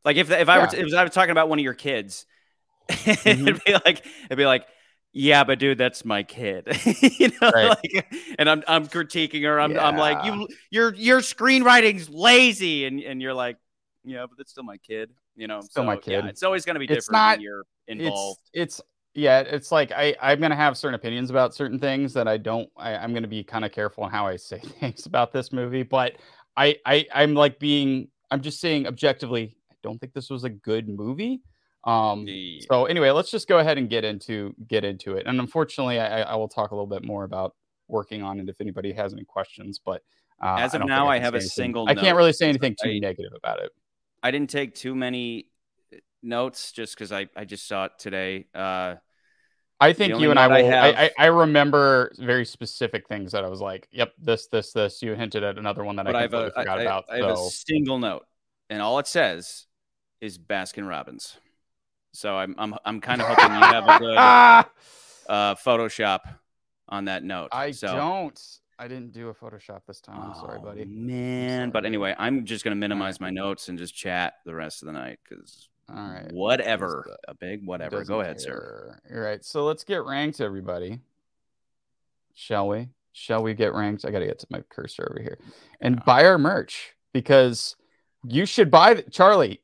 Like, 0.06 0.18
if 0.18 0.32
if 0.32 0.48
I 0.50 0.58
were 0.58 0.64
Yeah. 0.66 0.70
to, 0.70 0.88
if 0.88 0.94
I 0.94 1.04
was 1.04 1.14
talking 1.14 1.32
about 1.32 1.50
one 1.50 1.60
of 1.60 1.64
your 1.64 1.74
kids, 1.74 2.26
Mm-hmm. 2.90 3.48
it'd 3.48 3.64
be 3.64 3.74
like 3.74 4.06
it'd 4.26 4.38
be 4.38 4.46
like. 4.46 4.66
Yeah, 5.12 5.44
but 5.44 5.58
dude, 5.58 5.80
that's 5.80 6.06
my 6.06 6.22
kid. 6.22 6.68
you 7.20 7.30
know, 7.42 7.50
Right. 7.50 7.70
like, 7.84 8.14
and 8.38 8.48
I'm 8.48 8.64
I'm 8.68 8.88
critiquing 8.88 9.42
her. 9.44 9.60
I'm 9.60 9.76
I'm 9.80 9.98
like, 9.98 10.24
you 10.24 10.48
your 10.70 10.94
your 10.94 11.20
screenwriting's 11.22 12.10
lazy, 12.12 12.86
and 12.86 13.00
and 13.02 13.20
you're 13.20 13.34
like, 13.34 13.58
yeah, 14.06 14.28
but 14.30 14.38
that's 14.38 14.52
still 14.52 14.64
my 14.64 14.78
kid. 14.78 15.10
You 15.36 15.48
know, 15.48 15.62
Still 15.62 15.84
my 15.86 15.96
So, 15.96 16.02
yeah, 16.12 16.22
kid. 16.22 16.30
it's 16.30 16.44
always 16.44 16.64
gonna 16.64 16.78
be 16.78 16.86
It's 16.86 17.08
different 17.08 17.14
not- 17.14 17.38
when 17.38 17.42
you're 17.42 17.64
involved. 17.88 18.42
It's, 18.54 18.78
it's 18.78 18.88
yeah, 19.14 19.40
it's 19.42 19.72
like 19.72 19.92
I 19.92 20.16
I'm 20.22 20.40
gonna 20.40 20.56
have 20.56 20.78
certain 20.78 20.96
opinions 20.96 21.30
about 21.30 21.54
certain 21.56 21.80
things 21.80 22.14
that 22.14 22.28
I 22.28 22.38
don't. 22.38 22.70
I, 22.78 22.96
I'm 22.96 23.14
gonna 23.14 23.28
be 23.28 23.44
kind 23.44 23.66
of 23.66 23.72
careful 23.72 24.04
on 24.04 24.12
how 24.12 24.28
I 24.28 24.36
say 24.36 24.60
things 24.80 25.06
about 25.06 25.32
this 25.34 25.52
movie, 25.52 25.84
but 25.84 26.18
I 26.58 26.78
I 26.86 27.06
I'm 27.14 27.34
like 27.34 27.60
being 27.60 28.08
I'm 28.32 28.42
just 28.42 28.60
saying 28.60 28.88
objectively. 28.88 29.56
I 29.72 29.76
don't 29.84 29.98
think 30.00 30.14
this 30.14 30.30
was 30.30 30.44
a 30.44 30.50
good 30.50 30.88
movie. 30.90 31.42
Um. 31.86 32.26
Yeah. 32.28 32.60
So 32.70 32.86
anyway, 32.86 33.10
let's 33.12 33.32
just 33.32 33.48
go 33.48 33.60
ahead 33.60 33.78
and 33.78 33.90
get 33.90 34.04
into 34.04 34.54
get 34.68 34.84
into 34.84 35.16
it. 35.16 35.26
And 35.28 35.40
unfortunately, 35.40 36.00
I, 36.00 36.22
I 36.24 36.36
will 36.36 36.50
talk 36.50 36.72
a 36.72 36.76
little 36.76 36.88
bit 36.88 37.04
more 37.06 37.24
about 37.24 37.56
working 37.88 38.22
on 38.22 38.40
it 38.40 38.50
if 38.50 38.60
anybody 38.62 38.92
has 38.94 39.14
any 39.14 39.24
questions. 39.24 39.80
But 39.84 40.02
uh, 40.44 40.58
As 40.60 40.74
of 40.74 40.82
don't 40.82 40.90
now, 40.90 41.04
think 41.06 41.12
I 41.12 41.20
have 41.20 41.34
a 41.34 41.38
anything- 41.38 41.50
single 41.50 41.90
I 41.90 41.96
can't 41.96 42.16
really 42.18 42.34
say 42.34 42.50
anything 42.50 42.76
too 42.82 42.90
I- 42.90 43.00
negative 43.00 43.32
about 43.36 43.62
it. 43.64 43.72
I 44.22 44.32
didn't 44.32 44.50
take 44.50 44.76
too 44.76 44.94
many 44.96 45.49
notes 46.22 46.72
just 46.72 46.96
because 46.96 47.12
I 47.12 47.28
I 47.36 47.46
just 47.46 47.68
saw 47.68 47.86
it 47.86 47.94
today. 47.98 48.48
Uh, 48.54 48.96
I 49.80 49.94
think 49.94 50.20
you 50.20 50.30
and 50.30 50.40
I 50.40 50.48
note 50.48 50.56
I 50.56 50.62
will. 50.62 50.98
I, 50.98 51.12
I, 51.18 51.26
remember 51.28 52.12
very 52.18 52.46
specific 52.46 53.08
things 53.08 53.32
that 53.32 53.46
I 53.46 53.48
was 53.48 53.62
like, 53.62 53.88
"Yep, 53.92 54.12
this, 54.22 54.48
this, 54.48 54.74
this." 54.74 55.02
You 55.02 55.14
hinted 55.14 55.42
at 55.44 55.58
another 55.58 55.86
one 55.86 55.96
that 55.96 56.06
but 56.06 56.16
I 56.16 56.20
I 56.20 56.22
have 56.24 56.34
a 56.34 56.52
forgot 56.52 56.80
I- 56.80 56.82
about. 56.82 57.06
I 57.10 57.18
have 57.18 57.38
a 57.38 57.50
single 57.50 57.98
note, 57.98 58.26
and 58.70 58.82
all 58.82 59.00
it 59.00 59.08
says 59.08 59.68
is 60.20 60.38
Baskin 60.38 60.88
Robbins. 60.88 61.38
So 62.12 62.36
I'm 62.36 62.56
I'm 62.58 62.76
I'm 62.84 63.00
kind 63.00 63.22
of 63.22 63.28
hoping 63.28 63.56
you 63.56 63.62
have 63.62 63.88
a 63.88 64.00
good 64.00 64.18
uh, 65.34 65.56
Photoshop 65.56 66.20
on 66.90 67.06
that 67.06 67.24
note. 67.24 67.50
I 67.54 67.72
so, 67.72 67.96
don't. 67.96 68.42
I 68.78 68.88
didn't 68.90 69.14
do 69.14 69.30
a 69.30 69.34
Photoshop 69.34 69.82
this 69.88 70.02
time. 70.02 70.20
I'm 70.22 70.36
sorry, 70.36 70.60
Oh, 70.62 70.66
buddy. 70.66 70.86
Man, 70.86 71.70
but 71.70 71.86
anyway, 71.86 72.16
I'm 72.18 72.44
just 72.44 72.66
gonna 72.66 72.76
minimize 72.76 73.22
my 73.22 73.30
notes 73.30 73.70
and 73.70 73.78
just 73.78 73.96
chat 73.96 74.34
the 74.46 74.56
rest 74.56 74.82
of 74.82 74.88
the 74.88 74.94
night 74.94 75.20
because 75.24 75.69
All 75.90 76.10
right. 76.10 76.32
whatever, 76.32 77.06
a 77.28 77.34
big 77.34 77.66
whatever. 77.66 78.04
Go 78.04 78.22
ahead, 78.22 78.40
sir. 78.40 79.00
All 79.12 79.20
right. 79.20 79.44
So 79.44 79.66
let's 79.66 79.84
get 79.84 80.04
ranked, 80.04 80.42
everybody. 80.42 81.00
Shall 82.34 82.68
we? 82.68 82.90
Shall 83.12 83.44
we 83.44 83.54
get 83.54 83.74
ranked? 83.74 84.06
I 84.06 84.12
got 84.12 84.20
to 84.20 84.26
get 84.26 84.40
to 84.40 84.48
my 84.50 84.62
cursor 84.70 85.08
over 85.12 85.22
here 85.22 85.40
and 85.82 86.04
buy 86.06 86.26
our 86.26 86.38
merch 86.38 86.96
because 87.14 87.76
you 88.24 88.46
should 88.46 88.70
buy 88.72 88.94
the, 88.96 89.04
Charlie, 89.04 89.62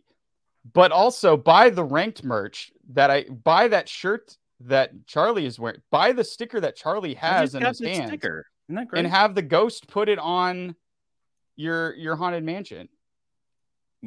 but 0.74 0.92
also 0.92 1.38
buy 1.38 1.70
the 1.70 1.84
ranked 1.84 2.24
merch 2.24 2.72
that 2.94 3.12
I 3.12 3.24
buy 3.24 3.68
that 3.68 3.88
shirt 3.88 4.38
that 4.62 4.92
Charlie 5.06 5.46
is 5.46 5.60
wearing. 5.60 5.82
Buy 5.92 6.12
the 6.12 6.24
sticker 6.24 6.60
that 6.60 6.76
Charlie 6.76 7.14
has 7.14 7.56
in 7.56 7.64
his 7.64 7.80
hand. 7.80 8.08
sticker. 8.10 8.48
Isn't 8.68 8.76
that 8.76 8.88
great? 8.88 9.00
and 9.00 9.08
have 9.08 9.36
the 9.36 9.42
ghost 9.42 9.88
put 9.88 10.10
it 10.10 10.18
on 10.20 10.76
your 11.56 11.94
your 11.96 12.16
haunted 12.16 12.44
mansion. 12.44 12.90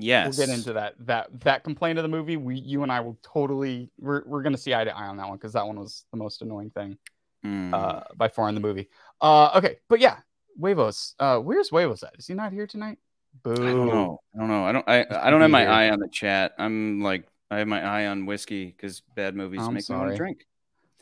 Yes. 0.01 0.37
We'll 0.37 0.47
get 0.47 0.55
into 0.55 0.73
that 0.75 0.95
that 1.07 1.29
that 1.41 1.65
complaint 1.65 1.99
of 1.99 2.03
the 2.03 2.09
movie. 2.09 2.37
We 2.37 2.57
you 2.57 2.83
and 2.83 2.91
I 2.93 3.01
will 3.01 3.19
totally 3.23 3.91
we're 3.99 4.23
we're 4.27 4.43
gonna 4.43 4.59
see 4.59 4.75
eye 4.75 4.85
to 4.85 4.97
eye 4.97 5.07
on 5.07 5.17
that 5.19 5.29
one 5.29 5.37
because 5.37 5.53
that 5.55 5.67
one 5.67 5.79
was 5.79 6.05
the 6.11 6.17
most 6.17 6.43
annoying 6.43 6.71
thing 6.71 6.97
Mm. 7.45 7.73
uh 7.73 8.03
by 8.17 8.27
far 8.29 8.49
in 8.49 8.55
the 8.57 8.61
movie. 8.61 8.89
Uh 9.21 9.53
okay, 9.57 9.77
but 9.89 10.01
yeah, 10.01 10.17
Huevos. 10.59 11.15
Uh 11.21 11.39
where's 11.39 11.69
Huevos 11.69 12.03
at? 12.03 12.15
Is 12.19 12.27
he 12.27 12.35
not 12.35 12.53
here 12.53 12.67
tonight? 12.67 12.99
Boo. 13.45 13.53
I 13.53 13.57
don't 13.57 13.87
know. 13.87 14.21
I 14.35 14.39
don't 14.39 14.49
know. 14.49 14.65
I 14.65 14.73
don't. 14.73 14.89
I, 14.89 15.07
I 15.27 15.31
don't 15.31 15.41
have 15.43 15.51
my 15.51 15.65
eye 15.67 15.91
on 15.91 16.01
the 16.01 16.09
chat. 16.09 16.53
I'm 16.59 17.01
like, 17.03 17.29
I 17.51 17.59
have 17.59 17.69
my 17.69 17.81
eye 17.81 18.07
on 18.07 18.27
whiskey 18.27 18.67
because 18.67 19.03
bad 19.15 19.37
movies 19.37 19.61
I'm 19.63 19.75
make 19.75 19.89
me 19.89 19.95
want 19.97 20.11
to 20.11 20.17
drink. 20.17 20.47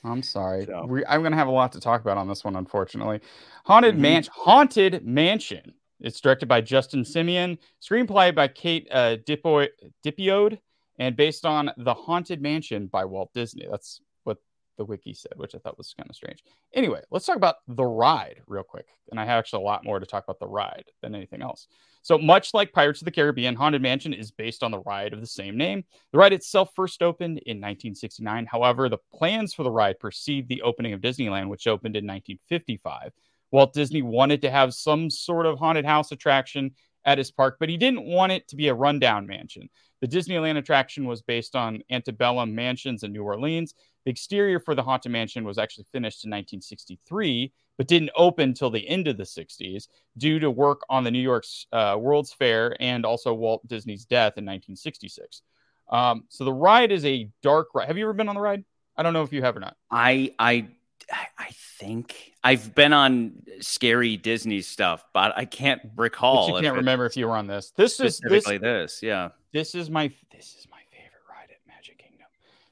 I'm 0.04 0.22
sorry. 0.22 0.66
So- 0.66 0.84
We, 0.86 1.06
I'm 1.06 1.22
gonna 1.22 1.36
have 1.36 1.48
a 1.48 1.52
lot 1.52 1.72
to 1.72 1.80
talk 1.80 2.02
about 2.02 2.18
on 2.18 2.28
this 2.28 2.44
one, 2.44 2.54
unfortunately. 2.56 3.20
Haunted 3.64 3.94
Mhm. 3.94 4.00
Mansion. 4.00 4.32
Haunted 4.36 5.06
Mansion. 5.06 5.72
It's 6.00 6.20
directed 6.20 6.46
by 6.46 6.60
Justin 6.60 7.02
Simien, 7.02 7.58
screenplay 7.82 8.34
by 8.34 8.48
Kate 8.48 8.88
uh, 8.90 9.16
Dipo- 9.26 9.68
Dipiode, 10.04 10.58
and 10.98 11.16
based 11.16 11.46
on 11.46 11.70
The 11.76 11.94
Haunted 11.94 12.42
Mansion 12.42 12.86
by 12.86 13.04
Walt 13.04 13.30
Disney. 13.34 13.66
That's 13.70 14.00
what 14.24 14.38
the 14.76 14.84
wiki 14.84 15.14
said, 15.14 15.32
which 15.36 15.54
I 15.54 15.58
thought 15.58 15.78
was 15.78 15.94
kind 15.96 16.08
of 16.08 16.16
strange. 16.16 16.42
Anyway, 16.74 17.00
let's 17.10 17.26
talk 17.26 17.36
about 17.36 17.56
the 17.68 17.84
ride 17.84 18.42
real 18.46 18.62
quick. 18.62 18.86
And 19.10 19.20
I 19.20 19.24
have 19.24 19.38
actually 19.38 19.62
a 19.62 19.66
lot 19.66 19.84
more 19.84 19.98
to 19.98 20.06
talk 20.06 20.24
about 20.24 20.38
the 20.38 20.48
ride 20.48 20.84
than 21.02 21.14
anything 21.14 21.42
else. 21.42 21.66
So 22.02 22.18
much 22.18 22.54
like 22.54 22.72
Pirates 22.72 23.00
of 23.00 23.04
the 23.04 23.10
Caribbean, 23.10 23.56
Haunted 23.56 23.82
Mansion 23.82 24.12
is 24.12 24.30
based 24.30 24.62
on 24.62 24.70
the 24.70 24.80
ride 24.80 25.12
of 25.12 25.20
the 25.20 25.26
same 25.26 25.56
name. 25.56 25.84
The 26.12 26.18
ride 26.18 26.32
itself 26.32 26.70
first 26.76 27.02
opened 27.02 27.38
in 27.38 27.56
1969. 27.56 28.46
However, 28.46 28.88
the 28.88 28.98
plans 29.12 29.52
for 29.52 29.64
the 29.64 29.72
ride 29.72 29.98
precede 29.98 30.48
the 30.48 30.62
opening 30.62 30.92
of 30.92 31.00
Disneyland, 31.00 31.48
which 31.48 31.66
opened 31.66 31.96
in 31.96 32.06
1955. 32.06 33.12
Walt 33.50 33.72
Disney 33.72 34.02
wanted 34.02 34.42
to 34.42 34.50
have 34.50 34.74
some 34.74 35.10
sort 35.10 35.46
of 35.46 35.58
haunted 35.58 35.84
house 35.84 36.12
attraction 36.12 36.72
at 37.04 37.18
his 37.18 37.30
park, 37.30 37.56
but 37.60 37.68
he 37.68 37.76
didn't 37.76 38.04
want 38.04 38.32
it 38.32 38.48
to 38.48 38.56
be 38.56 38.68
a 38.68 38.74
rundown 38.74 39.26
mansion. 39.26 39.68
The 40.00 40.08
Disneyland 40.08 40.58
attraction 40.58 41.06
was 41.06 41.22
based 41.22 41.56
on 41.56 41.82
antebellum 41.90 42.54
mansions 42.54 43.02
in 43.02 43.12
New 43.12 43.22
Orleans. 43.22 43.74
The 44.04 44.10
exterior 44.10 44.60
for 44.60 44.74
the 44.74 44.82
Haunted 44.82 45.10
Mansion 45.10 45.44
was 45.44 45.58
actually 45.58 45.86
finished 45.90 46.24
in 46.24 46.30
1963, 46.30 47.52
but 47.78 47.88
didn't 47.88 48.10
open 48.14 48.52
till 48.52 48.70
the 48.70 48.86
end 48.86 49.08
of 49.08 49.16
the 49.16 49.24
60s 49.24 49.88
due 50.18 50.38
to 50.38 50.50
work 50.50 50.82
on 50.90 51.02
the 51.02 51.10
New 51.10 51.20
York's 51.20 51.66
uh, 51.72 51.96
World's 51.98 52.32
Fair 52.32 52.76
and 52.78 53.06
also 53.06 53.32
Walt 53.32 53.66
Disney's 53.66 54.04
death 54.04 54.36
in 54.36 54.44
1966. 54.44 55.42
Um, 55.88 56.24
so 56.28 56.44
the 56.44 56.52
ride 56.52 56.92
is 56.92 57.04
a 57.04 57.30
dark 57.42 57.68
ride. 57.74 57.88
Have 57.88 57.96
you 57.96 58.04
ever 58.04 58.12
been 58.12 58.28
on 58.28 58.34
the 58.34 58.40
ride? 58.40 58.64
I 58.96 59.02
don't 59.02 59.12
know 59.12 59.22
if 59.22 59.32
you 59.32 59.42
have 59.42 59.56
or 59.56 59.60
not. 59.60 59.76
I 59.90 60.34
I 60.38 60.68
I 61.10 61.48
think 61.78 62.32
I've 62.42 62.74
been 62.74 62.92
on 62.92 63.42
scary 63.60 64.16
Disney 64.16 64.60
stuff, 64.60 65.04
but 65.12 65.36
I 65.36 65.44
can't 65.44 65.80
recall. 65.96 66.48
But 66.48 66.56
you 66.56 66.62
can't 66.62 66.66
it's 66.66 66.76
remember 66.76 67.06
if 67.06 67.16
you 67.16 67.26
were 67.26 67.36
on 67.36 67.46
this. 67.46 67.72
This 67.76 67.92
is 67.92 67.98
this, 67.98 68.16
specifically 68.16 68.58
this. 68.58 69.02
Yeah. 69.02 69.30
this 69.52 69.74
is 69.74 69.90
my 69.90 70.10
this 70.32 70.56
is 70.58 70.66
my 70.70 70.78
favorite 70.90 71.22
ride 71.28 71.50
at 71.50 71.58
Magic 71.66 71.98
Kingdom. 71.98 72.26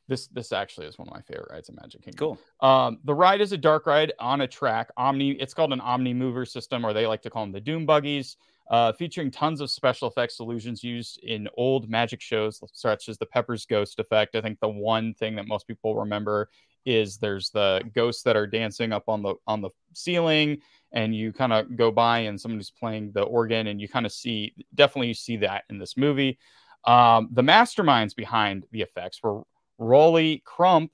This 0.09 0.27
this 0.29 0.53
actually 0.53 0.87
is 0.87 0.99
one 0.99 1.09
of 1.09 1.15
my 1.15 1.21
favorite 1.21 1.51
rides 1.51 1.69
at 1.69 1.77
Magic 1.77 2.03
Kingdom. 2.03 2.37
Cool. 2.61 2.69
Um, 2.69 2.99
the 3.05 3.15
ride 3.15 3.41
is 3.41 3.53
a 3.53 3.59
dark 3.59 3.87
ride 3.87 4.13
on 4.19 4.41
a 4.41 4.49
track. 4.49 4.91
Omni, 4.97 5.33
it's 5.33 5.55
called 5.55 5.73
an 5.73 5.81
Omni 5.81 6.15
Mover 6.15 6.47
system, 6.47 6.85
or 6.85 6.93
they 6.93 7.07
like 7.07 7.23
to 7.23 7.31
call 7.31 7.43
them 7.43 7.53
the 7.53 7.61
Doom 7.61 7.87
Buggies, 7.87 8.37
uh, 8.71 8.93
featuring 8.93 9.31
tons 9.31 9.61
of 9.61 9.71
special 9.71 10.09
effects 10.09 10.41
illusions 10.41 10.83
used 10.83 11.19
in 11.23 11.49
old 11.57 11.89
magic 11.89 12.21
shows, 12.21 12.63
such 12.73 13.09
as 13.09 13.19
the 13.19 13.27
Pepper's 13.27 13.67
Ghost 13.67 13.99
effect. 13.99 14.35
I 14.35 14.41
think 14.41 14.59
the 14.61 14.69
one 14.69 15.15
thing 15.15 15.37
that 15.37 15.47
most 15.47 15.67
people 15.67 15.97
remember 15.97 16.49
is 16.87 17.17
there's 17.17 17.51
the 17.51 17.83
ghosts 17.95 18.23
that 18.23 18.37
are 18.37 18.47
dancing 18.47 18.93
up 18.93 19.05
on 19.09 19.23
the 19.23 19.35
on 19.47 19.61
the 19.61 19.71
ceiling, 19.93 20.59
and 20.93 21.15
you 21.15 21.33
kind 21.33 21.53
of 21.53 21.77
go 21.77 21.91
by 21.91 22.21
and 22.21 22.41
somebody's 22.41 22.71
playing 22.71 23.13
the 23.13 23.23
organ, 23.23 23.67
and 23.67 23.81
you 23.81 23.89
kind 23.89 24.07
of 24.07 24.13
see 24.13 24.55
definitely 24.75 25.09
you 25.09 25.15
see 25.15 25.37
that 25.39 25.65
in 25.71 25.79
this 25.79 25.97
movie. 25.97 26.39
Um, 26.85 27.29
the 27.33 27.43
masterminds 27.43 28.15
behind 28.15 28.67
the 28.71 28.83
effects 28.83 29.23
were 29.23 29.43
Rolly 29.79 30.43
Crump 30.45 30.93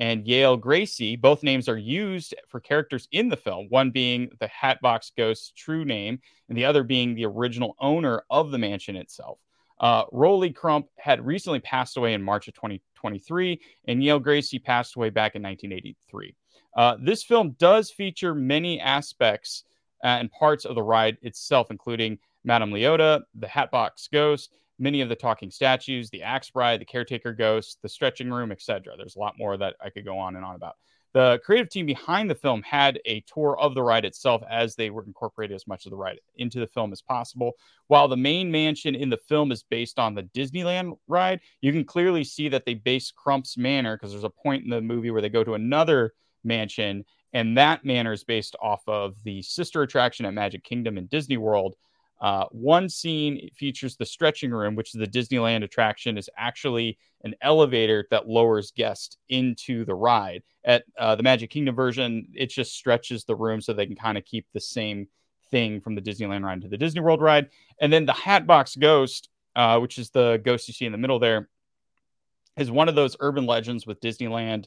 and 0.00 0.26
Yale 0.26 0.58
Gracey. 0.58 1.20
Both 1.20 1.42
names 1.42 1.68
are 1.68 1.76
used 1.76 2.34
for 2.48 2.58
characters 2.58 3.06
in 3.12 3.28
the 3.28 3.36
film, 3.36 3.66
one 3.68 3.90
being 3.90 4.30
the 4.40 4.48
Hatbox 4.48 5.12
Ghost's 5.16 5.52
true 5.52 5.84
name, 5.84 6.18
and 6.48 6.56
the 6.56 6.64
other 6.64 6.82
being 6.82 7.14
the 7.14 7.26
original 7.26 7.76
owner 7.78 8.24
of 8.30 8.50
the 8.50 8.58
mansion 8.58 8.96
itself. 8.96 9.38
Uh, 9.78 10.04
Rolly 10.10 10.50
Crump 10.50 10.88
had 10.98 11.24
recently 11.24 11.60
passed 11.60 11.96
away 11.96 12.14
in 12.14 12.22
March 12.22 12.48
of 12.48 12.54
2023, 12.54 13.60
and 13.88 14.02
Yale 14.02 14.20
Gracey 14.20 14.62
passed 14.62 14.96
away 14.96 15.10
back 15.10 15.36
in 15.36 15.42
1983. 15.42 16.34
Uh, 16.76 16.96
this 17.00 17.22
film 17.22 17.54
does 17.58 17.90
feature 17.90 18.34
many 18.34 18.80
aspects 18.80 19.64
uh, 20.02 20.08
and 20.08 20.30
parts 20.32 20.64
of 20.64 20.74
the 20.74 20.82
ride 20.82 21.18
itself, 21.22 21.70
including 21.70 22.18
Madame 22.44 22.70
Leota, 22.70 23.22
the 23.34 23.48
Hatbox 23.48 24.08
Ghost, 24.10 24.50
many 24.80 25.00
of 25.02 25.08
the 25.08 25.14
talking 25.14 25.50
statues, 25.50 26.10
the 26.10 26.22
axe 26.22 26.50
bride, 26.50 26.80
the 26.80 26.86
caretaker 26.86 27.32
ghost, 27.32 27.78
the 27.82 27.88
stretching 27.88 28.30
room, 28.30 28.50
etc. 28.50 28.94
There's 28.96 29.16
a 29.16 29.20
lot 29.20 29.38
more 29.38 29.56
that 29.56 29.76
I 29.80 29.90
could 29.90 30.04
go 30.04 30.18
on 30.18 30.34
and 30.36 30.44
on 30.44 30.56
about. 30.56 30.76
The 31.12 31.40
creative 31.44 31.68
team 31.68 31.86
behind 31.86 32.30
the 32.30 32.36
film 32.36 32.62
had 32.62 33.00
a 33.04 33.20
tour 33.22 33.58
of 33.58 33.74
the 33.74 33.82
ride 33.82 34.04
itself 34.04 34.42
as 34.48 34.76
they 34.76 34.90
were 34.90 35.04
incorporated 35.04 35.56
as 35.56 35.66
much 35.66 35.84
of 35.84 35.90
the 35.90 35.96
ride 35.96 36.20
into 36.36 36.60
the 36.60 36.68
film 36.68 36.92
as 36.92 37.02
possible. 37.02 37.54
While 37.88 38.06
the 38.06 38.16
main 38.16 38.50
mansion 38.50 38.94
in 38.94 39.10
the 39.10 39.16
film 39.16 39.50
is 39.50 39.64
based 39.64 39.98
on 39.98 40.14
the 40.14 40.22
Disneyland 40.22 40.96
ride, 41.08 41.40
you 41.62 41.72
can 41.72 41.84
clearly 41.84 42.22
see 42.22 42.48
that 42.48 42.64
they 42.64 42.74
base 42.74 43.10
Crump's 43.10 43.58
manor 43.58 43.96
because 43.96 44.12
there's 44.12 44.24
a 44.24 44.30
point 44.30 44.62
in 44.62 44.70
the 44.70 44.80
movie 44.80 45.10
where 45.10 45.22
they 45.22 45.28
go 45.28 45.42
to 45.42 45.54
another 45.54 46.14
mansion, 46.44 47.04
and 47.32 47.58
that 47.58 47.84
manor 47.84 48.12
is 48.12 48.22
based 48.22 48.54
off 48.62 48.82
of 48.86 49.20
the 49.24 49.42
sister 49.42 49.82
attraction 49.82 50.26
at 50.26 50.34
Magic 50.34 50.62
Kingdom 50.62 50.96
in 50.96 51.06
Disney 51.06 51.36
World. 51.36 51.74
Uh, 52.20 52.44
one 52.50 52.88
scene 52.88 53.48
features 53.54 53.96
the 53.96 54.04
stretching 54.04 54.50
room, 54.50 54.74
which 54.74 54.94
is 54.94 55.00
the 55.00 55.06
Disneyland 55.06 55.64
attraction, 55.64 56.18
is 56.18 56.28
actually 56.36 56.98
an 57.24 57.34
elevator 57.40 58.06
that 58.10 58.28
lowers 58.28 58.72
guests 58.72 59.16
into 59.28 59.84
the 59.84 59.94
ride. 59.94 60.42
At 60.64 60.84
uh, 60.98 61.16
the 61.16 61.22
Magic 61.22 61.50
Kingdom 61.50 61.74
version, 61.74 62.26
it 62.34 62.50
just 62.50 62.74
stretches 62.74 63.24
the 63.24 63.36
room 63.36 63.60
so 63.60 63.72
they 63.72 63.86
can 63.86 63.96
kind 63.96 64.18
of 64.18 64.24
keep 64.24 64.46
the 64.52 64.60
same 64.60 65.08
thing 65.50 65.80
from 65.80 65.94
the 65.94 66.02
Disneyland 66.02 66.44
ride 66.44 66.60
to 66.62 66.68
the 66.68 66.76
Disney 66.76 67.00
World 67.00 67.22
ride. 67.22 67.48
And 67.80 67.92
then 67.92 68.04
the 68.04 68.12
Hatbox 68.12 68.76
Ghost, 68.76 69.30
uh, 69.56 69.78
which 69.78 69.98
is 69.98 70.10
the 70.10 70.40
ghost 70.44 70.68
you 70.68 70.74
see 70.74 70.86
in 70.86 70.92
the 70.92 70.98
middle 70.98 71.18
there, 71.18 71.48
is 72.56 72.70
one 72.70 72.88
of 72.88 72.94
those 72.94 73.16
urban 73.20 73.46
legends 73.46 73.86
with 73.86 74.00
Disneyland, 74.00 74.66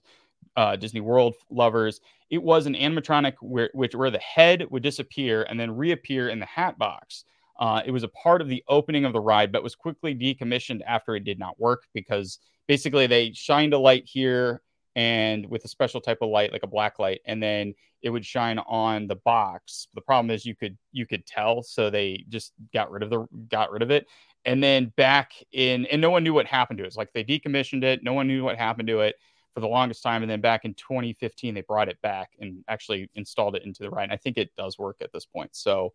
uh, 0.55 0.75
Disney 0.75 1.01
World 1.01 1.35
lovers. 1.51 2.01
It 2.29 2.41
was 2.41 2.65
an 2.65 2.73
animatronic 2.73 3.35
where, 3.41 3.69
which, 3.73 3.93
where 3.93 4.09
the 4.09 4.17
head 4.17 4.65
would 4.71 4.83
disappear 4.83 5.43
and 5.43 5.59
then 5.59 5.75
reappear 5.75 6.29
in 6.29 6.39
the 6.39 6.45
hat 6.45 6.77
box. 6.79 7.25
Uh, 7.59 7.81
it 7.85 7.91
was 7.91 8.03
a 8.03 8.07
part 8.09 8.41
of 8.41 8.47
the 8.47 8.63
opening 8.67 9.05
of 9.05 9.13
the 9.13 9.19
ride, 9.19 9.51
but 9.51 9.63
was 9.63 9.75
quickly 9.75 10.15
decommissioned 10.15 10.81
after 10.85 11.15
it 11.15 11.23
did 11.23 11.39
not 11.39 11.59
work 11.59 11.83
because 11.93 12.39
basically 12.67 13.07
they 13.07 13.31
shined 13.33 13.73
a 13.73 13.77
light 13.77 14.03
here 14.05 14.61
and 14.95 15.47
with 15.49 15.65
a 15.65 15.67
special 15.67 16.01
type 16.01 16.19
of 16.21 16.29
light, 16.29 16.51
like 16.51 16.63
a 16.63 16.67
black 16.67 16.99
light, 16.99 17.21
and 17.25 17.41
then 17.41 17.73
it 18.01 18.09
would 18.09 18.25
shine 18.25 18.59
on 18.59 19.07
the 19.07 19.15
box. 19.15 19.87
The 19.95 20.01
problem 20.01 20.29
is 20.29 20.45
you 20.45 20.55
could 20.55 20.77
you 20.91 21.05
could 21.05 21.25
tell, 21.25 21.63
so 21.63 21.89
they 21.89 22.25
just 22.29 22.53
got 22.73 22.91
rid 22.91 23.03
of 23.03 23.09
the 23.09 23.25
got 23.49 23.71
rid 23.71 23.81
of 23.81 23.91
it. 23.91 24.07
And 24.45 24.61
then 24.61 24.91
back 24.97 25.31
in, 25.53 25.85
and 25.85 26.01
no 26.01 26.09
one 26.09 26.23
knew 26.23 26.33
what 26.33 26.45
happened 26.45 26.77
to 26.79 26.83
it. 26.83 26.87
It's 26.87 26.97
like 26.97 27.13
they 27.13 27.23
decommissioned 27.23 27.83
it. 27.83 28.03
No 28.03 28.13
one 28.13 28.27
knew 28.27 28.43
what 28.43 28.57
happened 28.57 28.87
to 28.89 28.99
it 28.99 29.15
for 29.53 29.61
the 29.61 29.67
longest 29.67 30.03
time. 30.03 30.21
And 30.21 30.29
then 30.29 30.41
back 30.41 30.65
in 30.65 30.73
2015, 30.73 31.53
they 31.53 31.61
brought 31.61 31.87
it 31.87 32.01
back 32.01 32.31
and 32.39 32.63
actually 32.67 33.09
installed 33.15 33.55
it 33.55 33.63
into 33.63 33.83
the 33.83 33.89
ride. 33.89 34.03
And 34.03 34.11
I 34.11 34.17
think 34.17 34.37
it 34.37 34.51
does 34.57 34.77
work 34.77 34.97
at 35.01 35.13
this 35.13 35.25
point. 35.25 35.55
So 35.55 35.93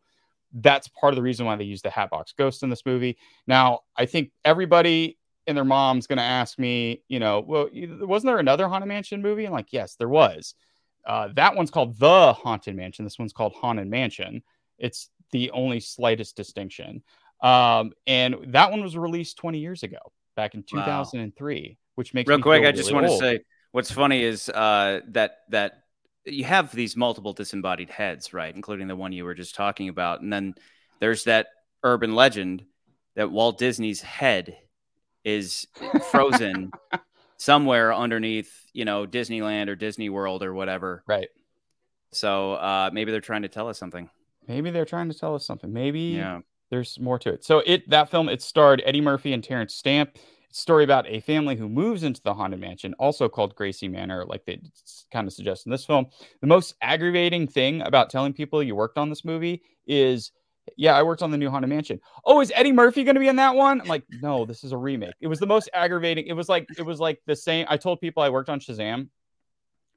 that's 0.53 0.89
part 0.89 1.13
of 1.13 1.17
the 1.17 1.23
reason 1.23 1.47
why 1.47 1.57
they 1.57 1.65
use 1.65 1.83
the 1.83 1.91
Hatbox 1.91 2.33
Ghost 2.33 2.63
in 2.63 2.71
this 2.71 2.87
movie. 2.87 3.19
Now, 3.47 3.81
I 3.97 4.07
think 4.07 4.31
everybody 4.45 5.19
and 5.47 5.57
their 5.57 5.65
mom's 5.65 6.07
going 6.07 6.19
to 6.19 6.23
ask 6.23 6.59
me, 6.59 7.03
you 7.09 7.19
know, 7.19 7.41
well, 7.41 7.69
wasn't 8.01 8.31
there 8.31 8.39
another 8.39 8.69
Haunted 8.69 8.89
Mansion 8.89 9.23
movie? 9.23 9.47
I'm 9.47 9.53
like, 9.53 9.73
yes, 9.73 9.95
there 9.97 10.09
was. 10.09 10.55
Uh, 11.07 11.29
that 11.37 11.57
one's 11.57 11.71
called 11.71 11.99
The 11.99 12.33
Haunted 12.35 12.77
Mansion. 12.77 13.05
This 13.05 13.19
one's 13.19 13.33
called 13.33 13.55
Haunted 13.55 13.89
Mansion. 13.89 14.43
It's 14.79 15.09
the 15.33 15.51
only 15.53 15.81
slightest 15.81 16.37
distinction. 16.37 17.03
Um, 17.43 17.93
and 18.07 18.37
that 18.49 18.71
one 18.71 18.83
was 18.83 18.97
released 18.97 19.39
20 19.39 19.59
years 19.59 19.83
ago, 19.83 19.99
back 20.37 20.55
in 20.55 20.65
Wow. 20.73 21.03
2003, 21.05 21.79
which 21.95 22.15
makes 22.15 22.29
Real 22.29 22.41
quick, 22.41 22.65
I 22.65 22.73
just 22.73 22.91
really 22.91 23.07
want 23.07 23.13
to 23.13 23.19
say 23.19 23.41
what's 23.73 23.91
funny 23.91 24.23
is 24.23 24.49
uh, 24.49 25.01
that 25.09 25.39
that 25.51 25.85
you 26.33 26.45
have 26.45 26.73
these 26.75 26.97
multiple 26.97 27.33
disembodied 27.33 27.91
heads, 27.91 28.33
right, 28.33 28.55
including 28.55 28.89
the 28.89 28.97
one 28.97 29.13
you 29.13 29.25
were 29.25 29.35
just 29.35 29.55
talking 29.55 29.89
about, 29.89 30.21
and 30.21 30.33
then 30.33 30.55
there's 31.01 31.25
that 31.25 31.49
urban 31.83 32.15
legend 32.15 32.65
that 33.17 33.31
Walt 33.31 33.59
Disney's 33.59 34.01
head 34.01 34.57
is 35.25 35.67
frozen 36.11 36.71
somewhere 37.37 37.93
underneath, 37.93 38.51
you 38.73 38.85
know, 38.85 39.07
Disneyland 39.07 39.69
or 39.69 39.77
Disney 39.77 40.09
World 40.09 40.43
or 40.43 40.55
whatever. 40.55 41.03
right. 41.07 41.29
So 42.13 42.55
uh, 42.55 42.91
maybe 42.93 43.13
they're 43.13 43.21
trying 43.21 43.43
to 43.43 43.49
tell 43.49 43.69
us 43.69 43.79
something. 43.79 44.09
Maybe 44.47 44.71
they're 44.71 44.87
trying 44.87 45.11
to 45.11 45.19
tell 45.19 45.35
us 45.35 45.45
something. 45.47 45.71
Maybe 45.73 46.01
Yeah. 46.01 46.41
there's 46.71 46.99
more 46.99 47.19
to 47.19 47.31
it. 47.35 47.45
So 47.45 47.59
it 47.67 47.89
that 47.91 48.11
film 48.11 48.29
it 48.31 48.41
starred 48.41 48.83
Eddie 48.87 49.03
Murphy 49.03 49.33
and 49.35 49.45
Terence 49.45 49.75
Stamp. 49.75 50.17
Story 50.51 50.83
about 50.83 51.07
a 51.07 51.21
family 51.21 51.57
who 51.57 51.69
moves 51.69 52.03
into 52.03 52.23
the 52.23 52.33
haunted 52.33 52.59
mansion, 52.61 52.95
also 52.99 53.29
called 53.29 53.55
Gracey 53.55 53.91
Manor, 53.91 54.25
like 54.25 54.45
they 54.47 54.61
kind 55.13 55.27
of 55.27 55.33
suggest 55.33 55.67
in 55.67 55.73
this 55.73 55.85
film. 55.85 56.07
The 56.41 56.47
most 56.47 56.75
aggravating 56.81 57.47
thing 57.47 57.83
about 57.83 58.09
telling 58.09 58.33
people 58.33 58.63
you 58.63 58.75
worked 58.75 58.97
on 58.97 59.11
this 59.11 59.27
movie 59.27 59.63
is, 59.87 60.33
yeah, 60.77 60.97
I 60.97 61.03
worked 61.03 61.23
on 61.23 61.31
the 61.31 61.37
new 61.37 61.51
haunted 61.51 61.69
mansion. 61.69 62.01
Oh, 62.25 62.41
is 62.41 62.51
Eddie 62.55 62.73
Murphy 62.73 63.05
going 63.05 63.15
to 63.15 63.21
be 63.21 63.29
in 63.29 63.37
that 63.37 63.55
one? 63.55 63.81
I'm 63.81 63.89
like, 63.89 64.05
no, 64.23 64.47
this 64.47 64.65
is 64.65 64.73
a 64.73 64.77
remake. 64.77 65.15
It 65.21 65.27
was 65.27 65.39
the 65.39 65.47
most 65.47 65.69
aggravating. 65.75 66.27
It 66.27 66.33
was 66.33 66.49
like 66.49 66.67
it 66.79 66.83
was 66.83 66.99
like 66.99 67.21
the 67.27 67.37
same. 67.37 67.67
I 67.69 67.77
told 67.77 68.01
people 68.01 68.23
I 68.23 68.31
worked 68.31 68.49
on 68.49 68.59
Shazam, 68.59 69.09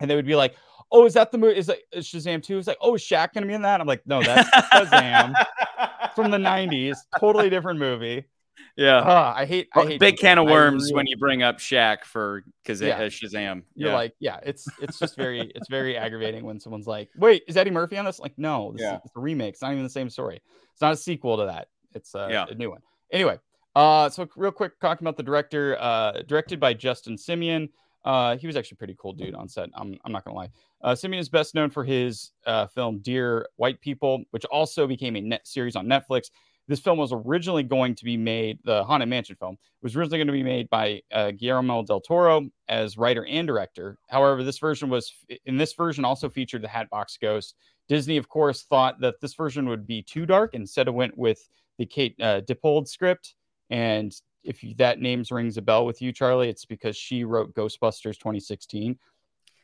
and 0.01 0.09
they 0.09 0.15
would 0.15 0.25
be 0.25 0.35
like, 0.35 0.55
"Oh, 0.91 1.05
is 1.05 1.13
that 1.13 1.31
the 1.31 1.37
movie? 1.37 1.57
Is 1.57 1.67
like 1.67 1.83
Shazam 1.95 2.43
2? 2.43 2.57
It's 2.57 2.67
like, 2.67 2.77
oh, 2.81 2.95
is 2.95 3.01
Shaq 3.01 3.33
gonna 3.33 3.45
be 3.45 3.53
in 3.53 3.61
that? 3.61 3.79
I'm 3.79 3.87
like, 3.87 4.05
no, 4.05 4.21
that's 4.21 4.49
Shazam 4.49 5.33
from 6.15 6.31
the 6.31 6.37
'90s. 6.37 6.97
Totally 7.19 7.49
different 7.49 7.79
movie. 7.79 8.25
Yeah. 8.77 9.01
Ah, 9.05 9.33
I 9.35 9.45
hate. 9.45 9.67
I 9.75 9.85
hate 9.85 9.99
big 9.99 10.17
can 10.17 10.37
of 10.37 10.45
worms 10.47 10.83
really- 10.83 10.93
when 10.95 11.07
you 11.07 11.17
bring 11.17 11.43
up 11.43 11.59
Shaq 11.59 12.03
for 12.03 12.43
because 12.63 12.81
Yeah. 12.81 12.97
uh, 12.97 13.09
Shazam. 13.09 13.63
You're 13.75 13.89
yeah. 13.89 13.95
like, 13.95 14.13
yeah, 14.19 14.39
it's 14.43 14.67
it's 14.81 14.97
just 14.97 15.15
very 15.15 15.51
it's 15.55 15.67
very 15.69 15.97
aggravating 15.97 16.43
when 16.45 16.59
someone's 16.59 16.87
like, 16.87 17.09
wait, 17.17 17.43
is 17.47 17.57
Eddie 17.57 17.71
Murphy 17.71 17.97
on 17.97 18.05
this? 18.05 18.19
Like, 18.19 18.37
no, 18.37 18.71
this 18.73 18.81
Yeah. 18.81 18.95
is 18.95 19.01
it's 19.05 19.15
a 19.15 19.19
remake. 19.19 19.53
It's 19.53 19.61
not 19.61 19.71
even 19.71 19.83
the 19.83 19.89
same 19.89 20.09
story. 20.09 20.41
It's 20.73 20.81
not 20.81 20.93
a 20.93 20.97
sequel 20.97 21.37
to 21.37 21.45
that. 21.45 21.67
It's 21.93 22.15
uh, 22.15 22.27
Yeah. 22.31 22.45
a 22.49 22.55
new 22.55 22.69
one. 22.69 22.81
Anyway, 23.11 23.39
uh, 23.75 24.09
so 24.09 24.27
real 24.35 24.51
quick, 24.51 24.79
talking 24.79 25.05
about 25.05 25.17
the 25.17 25.23
director, 25.23 25.77
uh, 25.79 26.21
directed 26.27 26.59
by 26.59 26.73
Justin 26.73 27.17
Simien. 27.17 27.69
Uh, 28.03 28.35
he 28.37 28.47
was 28.47 28.55
actually 28.55 28.77
a 28.77 28.79
pretty 28.79 28.95
cool 28.97 29.13
dude 29.13 29.35
on 29.35 29.47
set. 29.47 29.69
I'm, 29.75 29.95
I'm 30.05 30.11
not 30.11 30.23
gonna 30.25 30.35
lie. 30.35 30.49
Uh, 30.81 30.93
Simien 30.93 31.19
is 31.19 31.29
best 31.29 31.53
known 31.53 31.69
for 31.69 31.83
his 31.83 32.31
uh, 32.47 32.65
film 32.65 32.97
Dear 32.99 33.47
White 33.57 33.79
People, 33.79 34.23
which 34.31 34.43
also 34.45 34.87
became 34.87 35.15
a 35.15 35.21
net 35.21 35.45
series 35.47 35.75
on 35.75 35.85
Netflix. 35.85 36.31
This 36.67 36.79
film 36.79 36.97
was 36.97 37.11
originally 37.11 37.63
going 37.63 37.95
to 37.95 38.05
be 38.05 38.17
made, 38.17 38.59
the 38.63 38.83
Haunted 38.83 39.09
Mansion 39.09 39.35
film 39.35 39.57
was 39.81 39.95
originally 39.95 40.19
going 40.19 40.27
to 40.27 40.33
be 40.33 40.43
made 40.43 40.69
by 40.69 41.01
uh, 41.11 41.31
Guillermo 41.31 41.83
del 41.83 42.01
Toro 42.01 42.47
as 42.69 42.97
writer 42.97 43.25
and 43.25 43.47
director. 43.47 43.97
However, 44.09 44.43
this 44.43 44.59
version 44.59 44.89
was, 44.89 45.13
in 45.45 45.57
this 45.57 45.73
version, 45.73 46.05
also 46.05 46.29
featured 46.29 46.61
the 46.61 46.67
Hatbox 46.67 47.17
Ghost. 47.17 47.55
Disney, 47.89 48.17
of 48.17 48.29
course, 48.29 48.63
thought 48.63 49.01
that 49.01 49.19
this 49.21 49.33
version 49.33 49.67
would 49.67 49.87
be 49.87 50.03
too 50.03 50.25
dark. 50.25 50.53
Instead, 50.53 50.87
of 50.87 50.93
went 50.93 51.17
with 51.17 51.49
the 51.77 51.85
Kate 51.85 52.15
uh, 52.21 52.41
Dippold 52.41 52.87
script. 52.87 53.35
And 53.69 54.13
if 54.43 54.61
that 54.77 54.99
names 54.99 55.31
rings 55.31 55.57
a 55.57 55.61
bell 55.61 55.85
with 55.85 56.01
you, 56.01 56.11
Charlie, 56.11 56.49
it's 56.49 56.65
because 56.65 56.95
she 56.95 57.23
wrote 57.23 57.53
Ghostbusters 57.53 58.17
2016, 58.17 58.97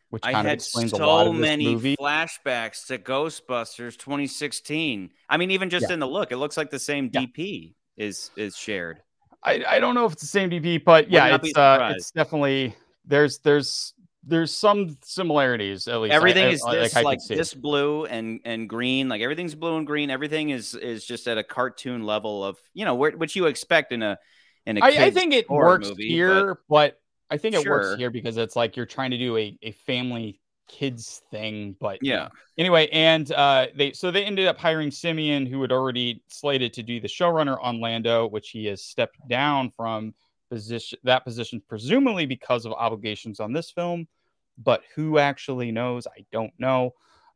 which 0.10 0.24
I 0.26 0.32
had 0.32 0.46
explains 0.48 0.94
a 0.94 0.98
lot 0.98 1.26
so 1.26 1.34
many 1.34 1.74
movie. 1.74 1.96
flashbacks 1.98 2.88
to 2.88 2.98
Ghostbusters 2.98 3.98
2016. 3.98 5.10
I 5.30 5.38
mean, 5.38 5.52
even 5.52 5.70
just 5.70 5.88
Yeah. 5.90 5.94
in 5.96 6.00
the 6.00 6.08
look, 6.08 6.32
it 6.32 6.38
looks 6.38 6.58
like 6.58 6.70
the 6.70 6.80
same 6.80 7.10
Yeah. 7.14 7.22
DP 7.22 7.74
is 7.98 8.32
is 8.38 8.56
shared. 8.58 9.02
I, 9.44 9.64
I 9.68 9.80
don't 9.80 9.96
know 9.96 10.06
if 10.06 10.14
it's 10.14 10.22
the 10.22 10.28
same 10.28 10.50
DP, 10.50 10.84
but 10.84 11.10
yeah, 11.12 11.36
it's 11.42 11.58
uh, 11.58 11.94
it's 11.96 12.12
definitely 12.12 12.76
there's 13.06 13.40
there's 13.40 13.94
there's 14.24 14.54
some 14.54 14.98
similarities 15.04 15.88
at 15.88 16.00
least. 16.02 16.14
Everything 16.14 16.46
I- 16.46 16.50
is 16.50 16.64
I- 16.66 16.76
this 16.76 16.96
I 16.96 17.02
like, 17.02 17.20
this 17.28 17.54
blue 17.54 18.06
and 18.06 18.40
and 18.46 18.68
green. 18.68 19.08
Like 19.10 19.22
everything's 19.22 19.56
blue 19.56 19.78
and 19.78 19.88
green. 19.88 20.10
Everything 20.10 20.50
is 20.50 20.74
is 20.74 21.06
just 21.06 21.28
at 21.28 21.38
a 21.38 21.44
cartoon 21.44 22.04
level 22.06 22.44
of 22.44 22.58
you 22.74 22.84
know 22.86 22.96
where, 22.96 23.12
which 23.12 23.36
you 23.36 23.46
expect 23.46 23.92
in 23.92 24.04
a 24.04 24.18
in 24.66 24.78
a. 24.78 24.82
I, 24.84 24.88
I 25.06 25.12
think 25.12 25.34
it 25.34 25.50
works 25.50 25.90
movie, 25.90 26.10
here, 26.10 26.60
but, 26.68 27.00
I 27.30 27.38
think 27.38 27.56
it 27.56 27.64
Sure. 27.64 27.72
works 27.72 27.98
here 27.98 28.10
because 28.10 28.38
it's 28.38 28.56
like 28.56 28.76
you're 28.78 28.86
trying 28.86 29.12
to 29.12 29.18
do 29.18 29.38
a, 29.38 29.58
a 29.62 29.72
family 29.72 30.40
kids 30.68 31.22
thing. 31.32 31.76
But 31.80 32.00
Yeah. 32.02 32.30
Anyway, 32.58 32.88
and 32.92 33.32
uh, 33.32 33.68
they 33.76 33.94
so 33.94 34.12
they 34.12 34.24
ended 34.26 34.48
up 34.48 34.58
hiring 34.58 34.90
Simien, 34.90 35.48
who 35.48 35.62
had 35.62 35.72
already 35.72 36.22
slated 36.28 36.74
to 36.74 36.84
do 36.84 37.00
the 37.00 37.08
showrunner 37.08 37.58
on 37.62 37.80
Lando, 37.80 38.28
which 38.28 38.50
he 38.50 38.66
has 38.66 38.84
stepped 38.84 39.18
down 39.28 39.72
from 39.72 40.14
position 40.50 41.00
that 41.04 41.24
position, 41.24 41.62
presumably 41.68 42.26
because 42.26 42.66
of 42.66 42.74
obligations 42.74 43.40
on 43.40 43.54
this 43.54 43.72
film. 43.72 44.08
But 44.58 44.82
who 44.96 45.20
actually 45.20 45.72
knows? 45.72 46.08
I 46.08 46.26
don't 46.32 46.54
know. 46.58 46.94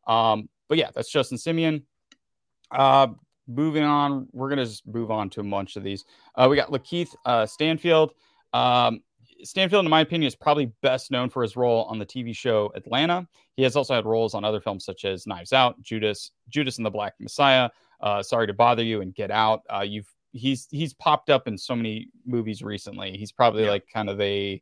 Um, 0.08 0.50
but 0.68 0.78
yeah, 0.78 0.90
that's 0.94 1.12
Justin 1.12 1.38
Simien. 1.38 1.84
Uh, 2.72 3.08
moving 3.48 3.84
on, 3.84 4.28
we're 4.32 4.50
gonna 4.50 4.66
just 4.66 4.88
move 4.88 5.12
on 5.12 5.30
to 5.32 5.42
a 5.42 5.44
bunch 5.44 5.76
of 5.76 5.84
these. 5.84 6.06
Uh, 6.36 6.48
we 6.50 6.56
got 6.56 6.72
Lakeith 6.72 7.14
uh, 7.26 7.46
Stanfield. 7.46 8.14
Um, 8.54 9.02
Stanfield, 9.44 9.86
in 9.86 9.90
my 9.90 10.02
opinion, 10.02 10.28
is 10.28 10.36
probably 10.36 10.72
best 10.82 11.12
known 11.12 11.30
for 11.30 11.42
his 11.42 11.56
role 11.56 11.84
on 11.86 12.00
the 12.00 12.06
TV 12.06 12.36
show 12.36 12.72
Atlanta. 12.76 13.28
He 13.56 13.64
has 13.64 13.76
also 13.76 13.94
had 13.96 14.06
roles 14.06 14.34
on 14.34 14.44
other 14.46 14.62
films 14.62 14.86
such 14.86 15.06
as 15.06 15.28
Knives 15.28 15.54
Out, 15.54 15.82
Judas, 15.82 16.32
Judas 16.50 16.78
and 16.78 16.86
the 16.86 16.90
Black 16.92 17.14
Messiah, 17.20 17.70
uh, 18.02 18.22
Sorry 18.24 18.48
to 18.48 18.54
Bother 18.54 18.84
You, 18.84 19.02
and 19.02 19.14
Get 19.14 19.32
Out. 19.32 19.62
Uh, 19.74 19.82
you've 19.82 20.12
he's 20.34 20.68
he's 20.72 20.94
popped 20.94 21.30
up 21.30 21.48
in 21.48 21.58
so 21.58 21.76
many 21.76 22.08
movies 22.26 22.62
recently. 22.62 23.18
He's 23.18 23.32
probably 23.32 23.64
Yeah. 23.66 23.72
like 23.72 23.88
kind 23.94 24.10
of 24.10 24.20
a 24.22 24.62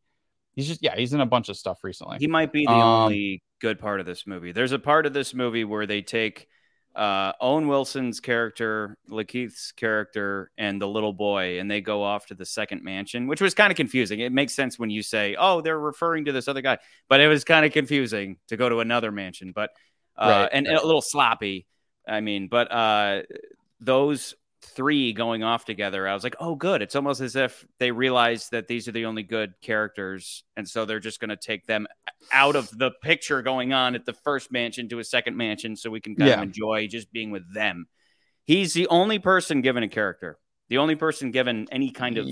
he's 0.55 0.67
just 0.67 0.81
yeah 0.83 0.95
he's 0.95 1.13
in 1.13 1.21
a 1.21 1.25
bunch 1.25 1.49
of 1.49 1.57
stuff 1.57 1.83
recently. 1.83 2.17
He 2.19 2.27
might 2.27 2.51
be 2.51 2.65
the 2.65 2.71
Um, 2.71 3.03
only 3.03 3.43
good 3.61 3.77
part 3.79 3.99
of 3.99 4.05
this 4.05 4.25
movie. 4.25 4.51
There's 4.51 4.71
a 4.71 4.79
part 4.79 5.05
of 5.05 5.13
this 5.13 5.33
movie 5.33 5.63
where 5.65 5.85
they 5.85 6.01
take 6.01 6.47
uh, 6.95 7.33
Owen 7.39 7.67
Wilson's 7.67 8.19
character, 8.19 8.97
Lakeith's 9.09 9.71
character, 9.71 10.51
and 10.57 10.81
the 10.81 10.87
little 10.87 11.13
boy, 11.13 11.59
and 11.59 11.69
they 11.69 11.81
go 11.81 12.03
off 12.03 12.25
to 12.27 12.35
the 12.35 12.45
second 12.45 12.83
mansion, 12.83 13.27
which 13.27 13.41
was 13.41 13.53
kind 13.53 13.71
of 13.71 13.77
confusing. 13.77 14.19
It 14.19 14.31
makes 14.31 14.53
sense 14.53 14.79
when 14.79 14.89
you 14.89 15.03
say, 15.03 15.35
"Oh, 15.39 15.61
they're 15.61 15.79
referring 15.79 16.25
to 16.25 16.31
this 16.31 16.47
other 16.47 16.61
guy," 16.61 16.79
but 17.07 17.21
it 17.21 17.27
was 17.27 17.43
kind 17.43 17.65
of 17.65 17.71
confusing 17.71 18.37
to 18.47 18.57
go 18.57 18.69
to 18.69 18.79
another 18.79 19.11
mansion, 19.11 19.51
but 19.53 19.71
uh, 20.17 20.29
Right, 20.29 20.49
and, 20.51 20.67
and 20.67 20.77
a 20.77 20.85
little 20.85 21.01
sloppy. 21.01 21.67
I 22.07 22.21
mean, 22.21 22.47
but 22.47 22.71
uh, 22.71 23.23
those 23.79 24.35
three 24.61 25.13
going 25.13 25.43
off 25.43 25.65
together, 25.65 26.07
I 26.07 26.13
was 26.13 26.23
like, 26.23 26.35
oh, 26.39 26.55
good. 26.55 26.81
It's 26.81 26.95
almost 26.95 27.21
as 27.21 27.35
if 27.35 27.65
they 27.79 27.91
realized 27.91 28.51
that 28.51 28.67
these 28.67 28.87
are 28.87 28.91
the 28.91 29.05
only 29.05 29.23
good 29.23 29.53
characters. 29.61 30.43
And 30.57 30.67
so 30.67 30.85
they're 30.85 30.99
just 30.99 31.19
going 31.19 31.29
to 31.29 31.37
take 31.37 31.65
them 31.65 31.87
out 32.31 32.55
of 32.55 32.69
the 32.77 32.91
picture 33.01 33.41
going 33.41 33.71
on 33.73 33.95
at 33.95 34.05
the 34.05 34.13
first 34.13 34.51
mansion 34.51 34.89
to 34.89 34.99
a 34.99 35.03
second 35.03 35.37
mansion 35.37 35.75
so 35.75 35.89
we 35.89 36.01
can 36.01 36.15
kind 36.15 36.29
Yeah. 36.29 36.35
of 36.37 36.43
enjoy 36.43 36.87
just 36.87 37.11
being 37.11 37.31
with 37.31 37.43
them. 37.53 37.87
He's 38.45 38.73
the 38.73 38.87
only 38.87 39.19
person 39.19 39.61
given 39.61 39.83
a 39.83 39.87
character, 39.87 40.37
the 40.69 40.77
only 40.79 40.95
person 40.95 41.31
given 41.31 41.67
any 41.71 41.91
kind 41.91 42.17
of 42.17 42.25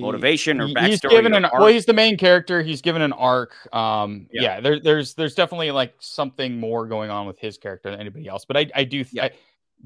motivation 0.00 0.60
or 0.60 0.68
backstory. 0.68 0.86
He's 0.88 1.00
given 1.00 1.34
an 1.34 1.44
arc. 1.44 1.54
well, 1.54 1.66
he's 1.68 1.86
the 1.86 1.92
main 1.92 2.16
character. 2.16 2.62
He's 2.62 2.82
given 2.82 3.02
an 3.02 3.12
arc. 3.12 3.52
Um, 3.74 4.28
Yeah. 4.32 4.42
yeah, 4.42 4.60
there, 4.60 4.80
there's 4.80 5.14
there's 5.14 5.34
definitely 5.34 5.70
like 5.70 5.94
something 6.00 6.58
more 6.60 6.86
going 6.86 7.10
on 7.10 7.26
with 7.26 7.38
his 7.38 7.58
character 7.58 7.90
than 7.90 8.00
anybody 8.00 8.28
else. 8.28 8.44
But 8.44 8.56
I 8.58 8.70
I 8.74 8.84
do 8.84 9.04
th- 9.04 9.14
Yeah. 9.14 9.24
I, 9.24 9.30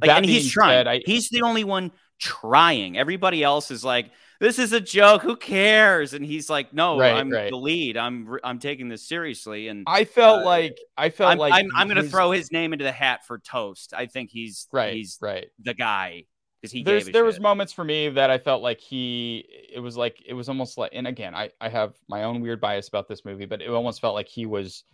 Like, 0.00 0.08
that 0.08 0.16
and 0.18 0.26
he's 0.26 0.50
trying. 0.50 0.70
said, 0.70 0.88
I, 0.88 1.00
he's 1.04 1.28
the 1.28 1.42
only 1.42 1.64
one 1.64 1.92
trying. 2.18 2.96
Everybody 2.96 3.42
else 3.42 3.70
is 3.70 3.84
like, 3.84 4.10
"This 4.40 4.58
is 4.58 4.72
a 4.72 4.80
joke. 4.80 5.22
Who 5.22 5.36
cares?" 5.36 6.14
And 6.14 6.24
he's 6.24 6.48
like, 6.48 6.72
"No, 6.72 6.98
Right, 6.98 7.14
I'm 7.14 7.30
right. 7.30 7.50
the 7.50 7.56
lead. 7.56 7.96
I'm 7.96 8.36
I'm 8.42 8.58
taking 8.58 8.88
this 8.88 9.06
seriously." 9.06 9.68
And 9.68 9.84
I 9.86 10.04
felt 10.04 10.42
uh, 10.42 10.46
like 10.46 10.78
I 10.96 11.10
felt 11.10 11.32
I'm 11.32 11.38
like 11.38 11.52
I'm, 11.52 11.68
I'm 11.76 11.88
going 11.88 12.02
to 12.02 12.08
throw 12.08 12.30
his 12.30 12.50
name 12.52 12.72
into 12.72 12.84
the 12.84 12.92
hat 12.92 13.26
for 13.26 13.38
toast. 13.38 13.92
I 13.94 14.06
think 14.06 14.30
he's 14.30 14.68
right 14.72 14.94
He's 14.94 15.18
right. 15.20 15.46
the 15.58 15.74
guy 15.74 16.24
because 16.60 16.72
he 16.72 16.82
There's 16.82 17.04
gave 17.04 17.10
a 17.10 17.12
there 17.12 17.24
was 17.24 17.40
moments 17.40 17.72
for 17.72 17.84
me 17.84 18.08
that 18.10 18.30
I 18.30 18.38
felt 18.38 18.62
like 18.62 18.80
he 18.80 19.44
it 19.74 19.80
was 19.80 19.96
like 19.96 20.22
it 20.24 20.34
was 20.34 20.48
almost 20.48 20.78
like 20.78 20.92
and 20.94 21.06
again 21.06 21.34
I 21.34 21.50
I 21.60 21.68
have 21.68 21.94
my 22.08 22.22
own 22.22 22.40
weird 22.40 22.60
bias 22.60 22.88
about 22.88 23.08
this 23.08 23.24
movie, 23.24 23.46
but 23.46 23.60
it 23.60 23.68
almost 23.68 24.00
felt 24.00 24.14
like 24.14 24.28
he 24.28 24.46
was 24.46 24.84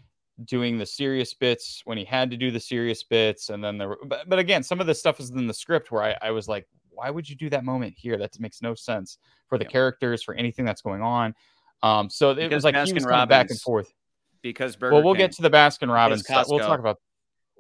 doing 0.45 0.79
the 0.79 0.87
serious 0.87 1.35
bits 1.35 1.83
when 1.85 1.99
he 1.99 2.05
had 2.05 2.31
to 2.31 2.37
do 2.37 2.51
the 2.51 2.61
serious 2.61 3.03
bits 3.03 3.49
and 3.51 3.63
then 3.63 3.77
there 3.79 3.89
were 3.89 3.99
but, 4.07 4.29
but 4.29 4.39
again 4.39 4.63
some 4.63 4.81
of 4.81 4.87
the 4.87 4.95
stuff 4.95 5.19
is 5.19 5.31
in 5.31 5.47
the 5.47 5.55
script 5.55 5.91
where 5.91 6.03
I, 6.03 6.17
I 6.23 6.31
was 6.31 6.47
like 6.49 6.67
why 6.91 7.11
would 7.11 7.29
you 7.29 7.35
do 7.37 7.51
that 7.51 7.65
moment 7.65 7.95
here 7.97 8.17
that 8.19 8.39
makes 8.39 8.63
no 8.63 8.75
sense 8.75 9.19
for 9.49 9.59
the 9.59 9.65
Yeah. 9.65 9.71
characters 9.71 10.23
for 10.23 10.35
anything 10.35 10.65
that's 10.65 10.83
going 10.83 11.03
on 11.03 11.35
um 11.83 12.09
so 12.09 12.31
it 12.31 12.37
Because 12.37 12.53
was 12.53 12.65
like 12.65 12.75
he 12.75 12.81
Baskin 12.81 12.95
was 12.95 13.07
kind 13.07 13.23
of 13.23 13.29
back 13.29 13.51
and 13.51 13.61
forth 13.61 13.93
because 14.43 14.77
Burger 14.77 14.95
well 14.95 15.05
we'll 15.05 15.15
King. 15.15 15.27
get 15.27 15.33
to 15.33 15.43
the 15.43 15.51
baskin 15.51 15.93
robbins 15.93 16.25
we'll 16.29 16.59
talk 16.61 16.79
about 16.79 16.99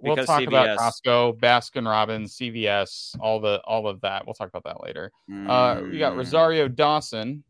we'll 0.00 0.14
Because 0.14 0.26
talk 0.26 0.46
about 0.46 0.68
CVS. 0.78 1.00
costco 1.06 1.38
baskin 1.40 1.86
robbins 1.86 2.36
cvs 2.36 3.16
all 3.18 3.40
the 3.40 3.60
all 3.64 3.88
of 3.88 4.00
that 4.02 4.24
we'll 4.24 4.34
talk 4.34 4.48
about 4.48 4.64
that 4.64 4.82
later 4.82 5.10
uh, 5.46 5.80
we 5.90 5.98
got 5.98 6.12
Mm. 6.12 6.18
Rosario 6.18 6.68
Dawson. 6.68 7.42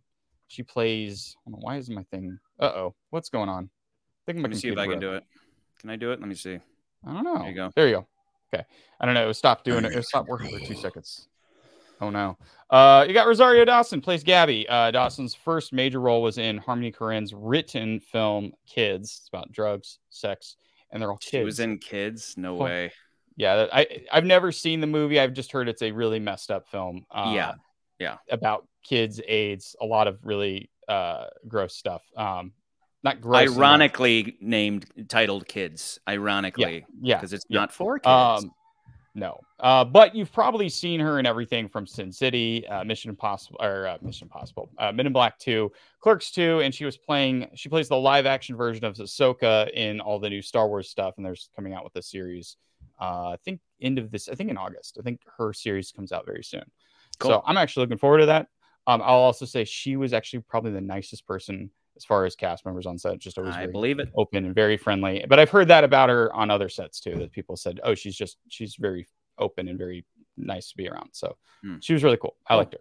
She 0.47 0.63
plays. 0.63 1.37
why 1.45 1.77
isn't 1.77 1.95
my 1.95 2.05
thing? 2.05 2.39
Uh 2.61 2.65
oh, 2.75 2.95
what's 3.11 3.29
going 3.29 3.49
on? 3.49 3.69
I 4.29 4.33
think 4.33 4.43
Let 4.43 4.51
me 4.51 4.57
see 4.57 4.69
if 4.69 4.79
I 4.79 4.87
can 4.87 5.01
do 5.01 5.15
it. 5.15 5.25
Can 5.81 5.91
I 5.91 5.97
do 5.97 6.13
it? 6.13 6.21
Let 6.21 6.29
me 6.29 6.35
see. 6.35 6.59
I 7.07 7.13
don't 7.13 7.25
know. 7.25 7.39
There 7.39 7.49
you 7.49 7.55
go. 7.55 7.71
There 7.75 7.89
you 7.89 7.95
go. 7.95 8.07
Okay. 8.53 8.65
I 9.01 9.07
don't 9.07 9.15
know. 9.15 9.29
It 9.31 9.35
stopped 9.35 9.65
doing 9.65 9.85
it. 9.85 9.93
It 9.93 10.05
stopped 10.05 10.29
working 10.29 10.51
for 10.51 10.65
two 10.65 10.75
seconds. 10.83 11.29
Oh 12.01 12.11
no. 12.11 12.37
Uh, 12.71 13.05
you 13.09 13.15
got 13.15 13.27
Rosario 13.27 13.65
Dawson 13.65 14.01
plays 14.01 14.23
Gabby. 14.23 14.69
Uh, 14.69 14.91
Dawson's 14.91 15.35
first 15.35 15.73
major 15.73 16.01
role 16.01 16.23
was 16.23 16.37
in 16.39 16.59
Harmony 16.59 16.93
Korine's 16.93 17.33
written 17.33 18.01
film 18.01 18.53
Kids. 18.69 19.19
It's 19.21 19.29
about 19.29 19.51
drugs, 19.51 19.99
sex, 20.11 20.57
and 20.91 21.01
they're 21.03 21.11
all 21.11 21.17
kids. 21.17 21.31
She 21.31 21.45
was 21.45 21.61
in 21.61 21.79
Kids. 21.79 22.35
No 22.37 22.55
Oh, 22.61 22.65
way. 22.65 22.93
Yeah, 23.37 23.67
I 23.73 24.03
I've 24.13 24.25
never 24.27 24.53
seen 24.53 24.81
the 24.81 24.87
movie. 24.87 25.19
I've 25.19 25.33
just 25.33 25.53
heard 25.53 25.69
it's 25.69 25.83
a 25.83 25.91
really 25.91 26.19
messed 26.21 26.51
up 26.51 26.69
film. 26.69 27.07
Uh, 27.11 27.33
Yeah, 27.35 27.53
yeah. 27.99 28.17
About 28.31 28.67
kids, 28.85 29.21
AIDS, 29.27 29.75
a 29.81 29.87
lot 29.87 30.07
of 30.07 30.19
really 30.25 30.71
uh 30.89 31.27
gross 31.47 31.75
stuff. 31.75 32.03
Um, 32.17 32.53
not 33.03 33.21
gross. 33.21 33.43
enough. 33.43 33.57
Ironically 33.57 34.37
named 34.41 34.87
titled 35.09 35.47
Kids. 35.47 35.99
Ironically, 36.09 36.85
yeah, 37.01 37.17
because 37.17 37.33
it's 37.33 37.47
yeah. 37.49 37.61
not 37.61 37.73
for 37.73 37.99
kids. 37.99 38.07
Um, 38.07 38.53
no. 39.19 39.41
Uh, 39.59 39.85
but 39.85 40.15
you've 40.15 40.33
probably 40.33 40.69
seen 40.69 41.01
her 41.01 41.19
in 41.19 41.27
everything 41.27 41.69
from 41.69 41.87
Sin 41.87 42.13
City, 42.13 42.67
uh, 42.69 42.85
Mission 42.85 43.11
Impossible, 43.11 43.59
or 43.61 43.89
uh, 43.89 43.99
Mission 44.01 44.27
Impossible, 44.27 44.71
uh, 44.79 44.93
Men 44.93 45.07
in 45.07 45.13
Black 45.13 45.39
2, 45.39 45.73
Clerks 46.01 46.31
2, 46.31 46.61
and 46.61 46.73
she 46.73 46.85
was 46.85 46.97
playing, 46.97 47.49
she 47.55 47.69
plays 47.69 47.89
the 47.89 47.97
live 47.97 48.27
action 48.27 48.57
version 48.57 48.85
of 48.85 48.95
Ahsoka 48.95 49.71
in 49.73 50.01
all 50.01 50.21
the 50.21 50.31
new 50.31 50.43
Star 50.43 50.69
Wars 50.69 50.89
stuff. 50.89 51.15
And 51.17 51.27
there's 51.27 51.51
coming 51.57 51.75
out 51.75 51.83
with 51.83 51.97
a 51.97 52.03
series, 52.03 52.57
uh, 53.01 53.31
I 53.31 53.37
think, 53.45 53.61
end 53.81 53.99
of 53.99 54.13
this, 54.13 54.29
I 54.29 54.35
think 54.35 54.51
in 54.51 54.57
August. 54.57 54.99
I 55.01 55.03
think 55.03 55.21
her 55.37 55.53
series 55.53 55.91
comes 55.91 56.13
out 56.13 56.25
very 56.25 56.45
soon. 56.45 56.65
So 57.21 57.43
I'm 57.45 57.57
actually 57.57 57.83
looking 57.83 57.99
forward 57.99 58.19
to 58.19 58.27
that. 58.27 58.47
Um, 58.87 59.03
I'll 59.03 59.17
also 59.17 59.45
say 59.45 59.65
she 59.65 59.97
was 59.97 60.13
actually 60.13 60.41
probably 60.49 60.71
the 60.71 60.81
nicest 60.81 61.27
person 61.27 61.71
as 61.99 62.05
far 62.05 62.25
as 62.25 62.35
cast 62.35 62.65
members 62.65 62.87
on 62.87 62.97
set, 62.97 63.19
just 63.19 63.37
always 63.39 63.55
I 63.55 63.61
very 63.61 63.73
believe 63.73 63.99
it. 63.99 64.09
open 64.17 64.47
and 64.47 64.55
very 64.55 64.77
friendly. 64.79 65.25
But 65.29 65.39
I've 65.39 65.51
heard 65.51 65.69
that 65.69 65.85
about 65.85 66.09
her 66.09 66.33
on 66.33 66.51
other 66.51 66.69
sets 66.71 67.01
too. 67.01 67.17
That 67.17 67.33
people 67.33 67.57
said, 67.57 67.81
"Oh, 67.85 67.95
she's 67.95 68.17
just 68.17 68.39
she's 68.49 68.77
very 68.77 69.07
open 69.39 69.69
and 69.69 69.77
very 69.79 70.05
nice 70.37 70.71
to 70.71 70.77
be 70.77 70.89
around." 70.89 71.11
So 71.13 71.37
Hmm. 71.63 71.77
she 71.81 71.93
was 71.93 72.03
really 72.03 72.17
cool. 72.17 72.37
I 72.47 72.55
liked 72.55 72.73
her. 72.75 72.81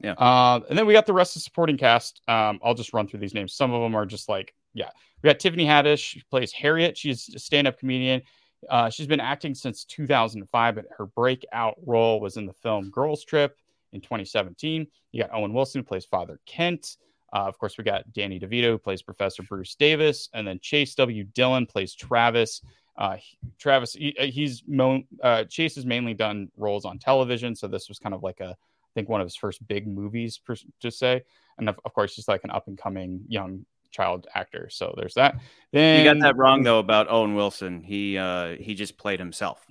Yeah. 0.00 0.12
Uh, 0.12 0.60
and 0.68 0.78
then 0.78 0.86
we 0.86 0.92
got 0.94 1.06
the 1.06 1.12
rest 1.12 1.36
of 1.36 1.40
the 1.40 1.44
supporting 1.44 1.76
cast. 1.76 2.22
Um, 2.28 2.58
I'll 2.64 2.74
just 2.74 2.92
run 2.92 3.06
through 3.06 3.20
these 3.20 3.34
names. 3.34 3.52
Some 3.54 3.72
of 3.72 3.82
them 3.82 3.94
are 3.94 4.06
just 4.06 4.28
like, 4.28 4.54
yeah, 4.74 4.90
we 5.22 5.28
got 5.28 5.38
Tiffany 5.38 5.64
Haddish. 5.66 5.98
She 5.98 6.22
plays 6.30 6.50
Harriet. 6.52 6.96
She's 6.96 7.28
a 7.34 7.38
stand-up 7.38 7.78
comedian. 7.78 8.22
Uh, 8.68 8.90
she's 8.90 9.06
been 9.06 9.20
acting 9.20 9.54
since 9.54 9.84
2005, 9.84 10.74
but 10.76 10.86
her 10.96 11.06
breakout 11.06 11.76
role 11.84 12.20
was 12.20 12.36
in 12.36 12.46
the 12.46 12.52
film 12.52 12.90
Girls 12.90 13.24
Trip 13.24 13.56
in 13.92 14.00
2017. 14.00 14.86
You 15.12 15.22
got 15.22 15.32
Owen 15.34 15.52
Wilson 15.52 15.80
who 15.80 15.84
plays 15.84 16.04
Father 16.04 16.40
Kent. 16.46 16.96
Uh, 17.32 17.46
of 17.46 17.58
course, 17.58 17.78
we 17.78 17.84
got 17.84 18.12
Danny 18.12 18.38
DeVito 18.38 18.64
who 18.64 18.78
plays 18.78 19.02
Professor 19.02 19.42
Bruce 19.42 19.74
Davis, 19.74 20.28
and 20.34 20.46
then 20.46 20.58
Chase 20.60 20.94
W. 20.96 21.24
Dillon 21.24 21.66
plays 21.66 21.94
Travis. 21.94 22.60
Uh, 22.96 23.16
he- 23.16 23.38
Travis, 23.58 23.94
he- 23.94 24.16
uh, 24.18 24.26
he's 24.26 24.62
mo- 24.66 25.02
uh, 25.22 25.44
Chase 25.44 25.76
has 25.76 25.86
mainly 25.86 26.12
done 26.14 26.48
roles 26.56 26.84
on 26.84 26.98
television, 26.98 27.56
so 27.56 27.66
this 27.66 27.88
was 27.88 27.98
kind 27.98 28.14
of 28.14 28.22
like 28.22 28.40
a, 28.40 28.50
I 28.50 28.90
think 28.94 29.08
one 29.08 29.20
of 29.22 29.26
his 29.26 29.36
first 29.36 29.66
big 29.66 29.86
movies, 29.86 30.36
per, 30.38 30.56
to 30.80 30.90
say, 30.90 31.22
and 31.58 31.68
of, 31.68 31.80
of 31.84 31.94
course, 31.94 32.14
he's 32.14 32.28
like 32.28 32.44
an 32.44 32.50
up 32.50 32.68
and 32.68 32.76
coming 32.76 33.22
young 33.28 33.64
child 33.90 34.26
actor. 34.34 34.68
So 34.70 34.94
there's 34.96 35.14
that. 35.14 35.36
Then 35.70 36.04
You 36.04 36.12
got 36.14 36.20
that 36.20 36.36
wrong 36.36 36.62
though 36.62 36.78
about 36.78 37.10
Owen 37.10 37.34
Wilson. 37.34 37.82
He 37.82 38.16
uh 38.16 38.56
he 38.56 38.74
just 38.74 38.96
played 38.96 39.20
himself, 39.20 39.66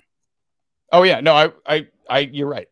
Oh 0.92 1.02
yeah, 1.02 1.20
no, 1.20 1.34
I, 1.34 1.50
I, 1.66 1.86
I, 2.08 2.18
you're 2.20 2.48
right. 2.48 2.68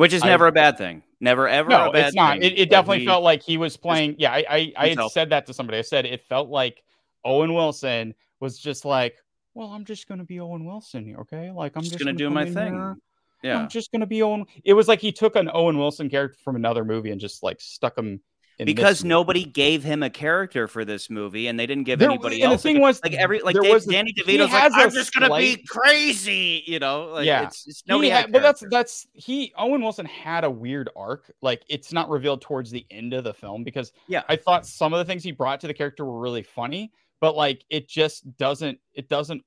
Which 0.00 0.14
is 0.14 0.24
never 0.24 0.46
a 0.46 0.52
bad 0.52 0.78
thing. 0.78 1.02
Never 1.20 1.46
ever 1.46 1.68
a 1.68 1.72
No, 1.72 1.92
bad 1.92 2.06
it's 2.06 2.16
not. 2.16 2.38
thing. 2.38 2.42
It, 2.42 2.58
it 2.58 2.70
definitely 2.70 3.00
he- 3.00 3.06
felt 3.06 3.22
like 3.22 3.42
he 3.42 3.58
was 3.58 3.76
playing. 3.76 4.16
Yeah, 4.18 4.32
I, 4.32 4.44
I, 4.48 4.72
I 4.74 4.88
had 4.88 5.10
said 5.10 5.28
that 5.28 5.44
to 5.46 5.52
somebody. 5.52 5.76
I 5.76 5.82
said 5.82 6.06
it 6.06 6.22
felt 6.22 6.48
like 6.48 6.82
Owen 7.22 7.52
Wilson 7.52 8.14
was 8.40 8.58
just 8.58 8.86
like, 8.86 9.18
well, 9.52 9.68
I'm 9.68 9.84
just 9.84 10.08
gonna 10.08 10.24
be 10.24 10.40
Owen 10.40 10.64
Wilson 10.64 11.04
here, 11.04 11.18
okay? 11.18 11.50
Like 11.50 11.76
I'm 11.76 11.82
just, 11.82 11.92
just, 11.92 12.02
gonna 12.04 12.16
do 12.16 12.30
my 12.30 12.46
thing. 12.46 12.72
here. 12.72 12.96
Yeah. 13.42 13.58
I'm 13.58 13.68
just 13.68 13.92
gonna 13.92 14.06
be 14.06 14.22
Owen. 14.22 14.46
It 14.64 14.72
was 14.72 14.88
like 14.88 15.00
he 15.00 15.12
took 15.12 15.36
an 15.36 15.50
Owen 15.52 15.76
Wilson 15.76 16.08
character 16.08 16.38
from 16.42 16.56
another 16.56 16.82
movie 16.82 17.10
and 17.10 17.20
just 17.20 17.42
like 17.42 17.60
stuck 17.60 17.98
him 17.98 18.20
because 18.66 19.02
movie. 19.02 19.08
nobody 19.08 19.44
gave 19.44 19.82
him 19.82 20.02
a 20.02 20.10
character 20.10 20.66
for 20.68 20.84
this 20.84 21.08
movie, 21.10 21.46
and 21.48 21.58
they 21.58 21.66
didn't 21.66 21.84
give 21.84 21.98
There- 21.98 22.08
anybody 22.10 22.42
and 22.42 22.52
else. 22.52 22.62
the 22.62 22.68
thing 22.68 22.76
cha- 22.76 22.82
was, 22.82 23.00
like 23.02 23.14
every 23.14 23.40
like 23.40 23.54
there 23.54 23.62
Dave- 23.62 23.72
was 23.74 23.86
the- 23.86 23.92
Danny 23.92 24.12
DeVito's 24.12 24.50
like, 24.52 24.62
has 24.62 24.72
I'm 24.74 24.88
a 24.88 24.90
just 24.90 25.12
gonna 25.14 25.36
be 25.36 25.64
crazy, 25.68 26.62
you 26.66 26.78
know. 26.78 27.06
Like, 27.12 27.26
Yeah. 27.26 27.44
it's, 27.44 27.66
it's 27.66 27.82
nobody. 27.86 28.08
had- 28.10 28.22
had 28.26 28.32
but 28.32 28.42
that's 28.42 28.64
that's 28.70 29.06
he 29.12 29.52
Owen 29.56 29.82
Wilson 29.82 30.06
had 30.06 30.44
a 30.44 30.50
weird 30.50 30.88
arc. 30.96 31.30
Like 31.42 31.62
it's 31.68 31.92
not 31.92 32.08
revealed 32.08 32.40
towards 32.42 32.70
the 32.70 32.86
end 32.90 33.12
of 33.12 33.24
the 33.24 33.34
film 33.34 33.64
because 33.64 33.92
Yeah. 34.08 34.22
I 34.28 34.36
thought 34.36 34.66
some 34.66 34.92
of 34.92 34.98
the 34.98 35.04
things 35.04 35.22
he 35.22 35.32
brought 35.32 35.60
to 35.60 35.66
the 35.66 35.74
character 35.74 36.04
were 36.04 36.18
really 36.20 36.42
funny, 36.42 36.92
but 37.20 37.36
like 37.36 37.64
it 37.70 37.88
just 37.88 38.36
doesn't 38.36 38.78
it 38.94 39.08
doesn't 39.08 39.42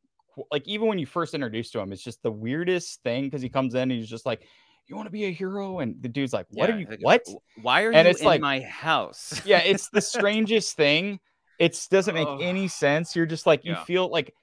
like 0.52 0.68
even 0.68 0.88
when 0.88 0.98
you 0.98 1.06
first 1.06 1.34
introduced 1.36 1.74
to 1.74 1.80
him, 1.80 1.92
it's 1.94 2.04
just 2.04 2.24
the 2.24 2.32
weirdest 2.32 3.04
thing 3.04 3.26
because 3.26 3.42
he 3.42 3.50
comes 3.50 3.76
in 3.76 3.82
and 3.84 3.92
he's 3.92 4.10
just 4.10 4.26
like, 4.26 4.48
"You 4.88 4.96
want 4.96 5.08
to 5.08 5.12
be 5.12 5.26
a 5.26 5.32
hero?" 5.32 5.80
and 5.80 6.02
the 6.02 6.10
dude's 6.10 6.34
like, 6.34 6.46
"What 6.50 6.70
Yeah, 6.70 6.76
are 6.76 6.80
you? 6.80 6.88
like, 6.90 7.00
What?" 7.02 7.22
Why 7.62 7.84
are 7.84 7.92
And 7.92 8.06
you 8.06 8.12
it's 8.12 8.20
in 8.22 8.26
like- 8.26 8.42
my 8.42 8.62
house? 8.62 9.42
yeah, 9.46 9.60
it's 9.66 9.90
the 9.90 10.02
strangest 10.02 10.76
thing. 10.76 11.20
It 11.60 11.88
doesn't 11.92 12.16
make 12.16 12.28
Ugh. 12.28 12.42
any 12.42 12.68
sense. 12.68 13.16
You're 13.16 13.26
just 13.26 13.46
like 13.46 13.64
you 13.64 13.74
Yeah. 13.74 13.84
feel 13.84 14.10
like. 14.10 14.34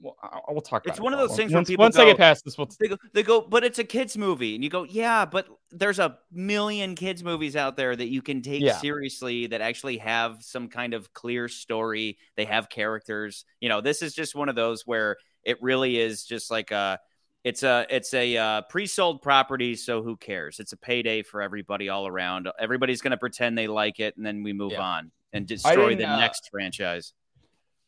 Well, 0.00 0.16
we'll 0.48 0.60
talk. 0.60 0.86
It's 0.86 0.98
it, 0.98 1.02
one 1.02 1.14
of 1.14 1.18
those 1.18 1.34
things 1.34 1.54
once, 1.54 1.68
people 1.68 1.82
once 1.82 1.96
I 1.96 2.04
get 2.04 2.18
past 2.18 2.44
this, 2.44 2.58
we'll 2.58 2.68
They 2.78 2.88
go, 2.88 2.96
they 3.14 3.22
go, 3.22 3.40
but 3.40 3.64
it's 3.64 3.78
a 3.78 3.84
kids 3.84 4.18
movie, 4.18 4.54
and 4.54 4.62
you 4.62 4.68
go, 4.68 4.82
yeah, 4.84 5.24
but 5.24 5.46
there's 5.70 5.98
a 5.98 6.18
million 6.30 6.94
kids 6.94 7.24
movies 7.24 7.56
out 7.56 7.76
there 7.76 7.96
that 7.96 8.08
you 8.08 8.20
can 8.20 8.42
take 8.42 8.60
Yeah. 8.62 8.76
seriously 8.76 9.46
that 9.46 9.62
actually 9.62 9.96
have 9.98 10.42
some 10.42 10.68
kind 10.68 10.92
of 10.92 11.14
clear 11.14 11.48
story. 11.48 12.18
They 12.36 12.44
have 12.44 12.68
characters. 12.68 13.46
You 13.60 13.70
know, 13.70 13.80
this 13.80 14.02
is 14.02 14.12
just 14.14 14.34
one 14.34 14.50
of 14.50 14.56
those 14.56 14.82
where 14.86 15.16
it 15.42 15.62
really 15.62 15.98
is 15.98 16.24
just 16.24 16.50
like 16.50 16.70
a, 16.70 16.98
it's 17.44 17.62
a, 17.62 17.86
it's 17.90 18.12
a 18.14 18.36
uh, 18.36 18.62
pre-sold 18.62 19.22
property. 19.22 19.76
So 19.76 20.02
who 20.02 20.16
cares? 20.16 20.58
It's 20.58 20.72
a 20.72 20.76
payday 20.76 21.22
for 21.22 21.42
everybody 21.42 21.88
all 21.90 22.06
around. 22.06 22.48
Everybody's 22.58 23.02
going 23.02 23.10
to 23.12 23.16
pretend 23.18 23.56
they 23.56 23.66
like 23.68 24.00
it, 24.00 24.16
and 24.16 24.24
then 24.24 24.42
we 24.42 24.52
move 24.52 24.72
Yeah. 24.72 24.80
on 24.80 25.12
and 25.32 25.46
destroy 25.46 25.94
the 25.94 26.08
uh, 26.08 26.18
next 26.18 26.48
franchise. 26.50 27.12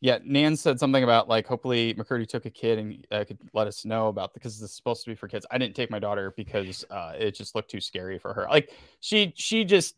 Yeah, 0.00 0.18
Nan 0.22 0.56
said 0.56 0.78
something 0.78 1.02
about 1.02 1.26
like 1.26 1.46
hopefully 1.46 1.94
McCurdy 1.94 2.28
took 2.28 2.44
a 2.44 2.50
kid 2.50 2.78
and 2.78 3.06
uh, 3.10 3.24
could 3.24 3.38
let 3.54 3.66
us 3.66 3.86
know 3.86 4.08
about 4.08 4.34
because 4.34 4.60
this 4.60 4.70
is 4.70 4.76
supposed 4.76 5.02
to 5.04 5.10
be 5.10 5.14
for 5.14 5.26
kids. 5.26 5.46
I 5.50 5.56
didn't 5.56 5.74
take 5.74 5.90
my 5.90 5.98
daughter 5.98 6.34
because 6.36 6.84
uh, 6.90 7.14
it 7.18 7.34
just 7.34 7.54
looked 7.54 7.70
too 7.70 7.80
scary 7.80 8.18
for 8.18 8.34
her. 8.34 8.46
Like 8.50 8.70
she 9.00 9.32
she 9.36 9.64
just 9.64 9.94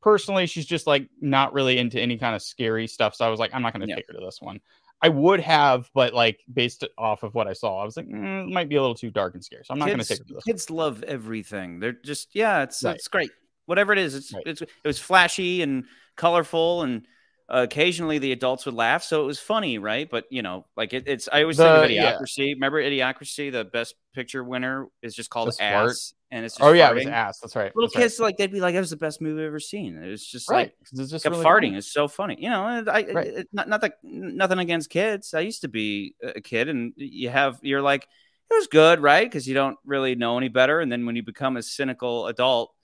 personally 0.00 0.46
she's 0.46 0.64
just 0.64 0.86
like 0.86 1.08
not 1.20 1.52
really 1.52 1.78
into 1.78 2.00
any 2.00 2.18
kind 2.18 2.36
of 2.36 2.42
scary 2.42 2.86
stuff. 2.86 3.16
So 3.16 3.24
I 3.26 3.28
was 3.28 3.40
like, 3.40 3.50
I'm 3.52 3.62
not 3.62 3.72
going 3.72 3.82
to 3.82 3.88
Yeah. 3.88 3.96
take 3.96 4.06
her 4.06 4.14
to 4.14 4.24
this 4.24 4.40
one. 4.40 4.60
I 5.02 5.08
would 5.08 5.40
have, 5.40 5.90
but 5.94 6.14
like 6.14 6.40
based 6.52 6.84
off 6.96 7.24
of 7.24 7.34
what 7.34 7.48
I 7.48 7.54
saw, 7.54 7.80
I 7.82 7.84
was 7.84 7.96
like, 7.96 8.06
mm, 8.06 8.48
it 8.48 8.52
might 8.52 8.68
be 8.68 8.76
a 8.76 8.80
little 8.80 8.94
too 8.94 9.10
dark 9.10 9.34
and 9.34 9.44
scary. 9.44 9.64
So 9.64 9.72
I'm 9.72 9.78
not 9.80 9.86
going 9.88 9.98
to 9.98 10.04
take 10.04 10.24
this. 10.26 10.44
kids 10.44 10.70
love 10.70 11.02
everything. 11.02 11.80
They're 11.80 11.92
just 11.92 12.34
yeah, 12.34 12.62
it's 12.62 12.82
Right. 12.84 12.94
it's 12.94 13.08
great. 13.08 13.30
Whatever 13.66 13.92
it 13.92 13.98
is, 13.98 14.14
it's, 14.14 14.32
Right. 14.32 14.42
it's 14.46 14.62
it 14.62 14.68
was 14.84 14.98
flashy 15.00 15.62
and 15.62 15.84
colorful, 16.16 16.82
and 16.82 17.06
uh, 17.52 17.62
occasionally 17.68 18.18
the 18.18 18.32
adults 18.32 18.64
would 18.66 18.74
laugh, 18.74 19.02
so 19.02 19.22
it 19.22 19.26
was 19.26 19.40
funny, 19.40 19.78
right? 19.78 20.08
But 20.08 20.24
you 20.30 20.42
know, 20.42 20.66
like 20.76 20.92
it, 20.92 21.04
it's 21.08 21.28
I 21.32 21.42
always 21.42 21.56
think 21.56 21.68
of 21.68 21.88
The- 21.88 21.94
yeah. 21.94 22.14
Idiocracy. 22.18 22.54
Remember 22.54 22.80
Idiocracy? 22.82 23.50
The 23.50 23.64
best 23.64 23.94
picture 24.14 24.42
winner 24.44 24.86
is 25.02 25.14
just 25.14 25.30
called 25.30 25.52
The? 25.58 25.62
Ass, 25.64 26.14
and 26.32 26.44
it's 26.44 26.56
just 26.56 26.66
Oh 26.68 26.72
yeah, 26.72 26.90
it 26.90 26.94
was 26.96 27.06
ass. 27.06 27.38
That's 27.38 27.54
right. 27.54 27.70
Little 27.76 27.86
That's 27.88 27.96
right. 27.96 28.02
kids 28.02 28.18
like 28.18 28.36
they'd 28.38 28.50
be 28.50 28.60
like, 28.60 28.74
"That 28.74 28.80
was 28.80 28.90
the 28.90 28.96
best 28.96 29.20
movie 29.20 29.42
I've 29.42 29.46
ever 29.48 29.60
seen." 29.60 29.96
It 30.02 30.08
was 30.08 30.26
just 30.26 30.50
right? 30.50 30.66
like 30.68 30.74
it's 30.80 31.10
just 31.10 31.24
really 31.26 31.44
farting 31.44 31.68
funny. 31.68 31.76
is 31.76 31.92
so 31.92 32.08
funny. 32.08 32.36
You 32.40 32.50
know, 32.50 32.64
I 32.64 32.80
Right. 32.82 33.26
it, 33.26 33.48
not 33.52 33.68
not 33.68 33.82
that 33.82 33.98
nothing 34.02 34.58
against 34.58 34.90
kids. 34.90 35.34
I 35.34 35.40
used 35.40 35.60
to 35.60 35.68
be 35.68 36.16
a 36.22 36.40
kid, 36.40 36.68
and 36.68 36.92
you 36.96 37.28
have 37.28 37.60
you're 37.62 37.82
like 37.82 38.08
it 38.50 38.54
was 38.54 38.66
good, 38.66 39.00
right? 39.00 39.24
Because 39.24 39.46
you 39.46 39.54
don't 39.54 39.78
really 39.84 40.14
know 40.14 40.36
any 40.38 40.48
better, 40.48 40.80
and 40.80 40.90
then 40.90 41.06
when 41.06 41.14
you 41.16 41.22
become 41.22 41.56
a 41.56 41.62
cynical 41.62 42.26
adult 42.26 42.74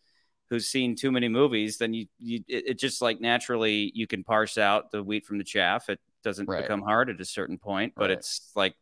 who's 0.51 0.67
seen 0.67 0.95
too 0.97 1.11
many 1.11 1.29
movies, 1.29 1.79
then 1.79 1.93
you 1.95 2.07
you 2.19 2.45
it, 2.49 2.69
it 2.69 2.79
just 2.79 3.03
like 3.03 3.21
naturally 3.21 3.91
you 3.95 4.07
can 4.07 4.25
parse 4.25 4.57
out 4.59 4.91
the 4.93 5.03
wheat 5.03 5.27
from 5.27 5.39
the 5.39 5.45
chaff. 5.45 5.89
It 5.89 6.01
doesn't 6.23 6.49
Right. 6.49 6.63
become 6.63 6.83
hard 6.83 7.11
at 7.11 7.21
a 7.21 7.25
certain 7.25 7.59
point, 7.59 7.95
but 7.97 8.11
Right. 8.11 8.19
it's 8.19 8.51
like 8.55 8.75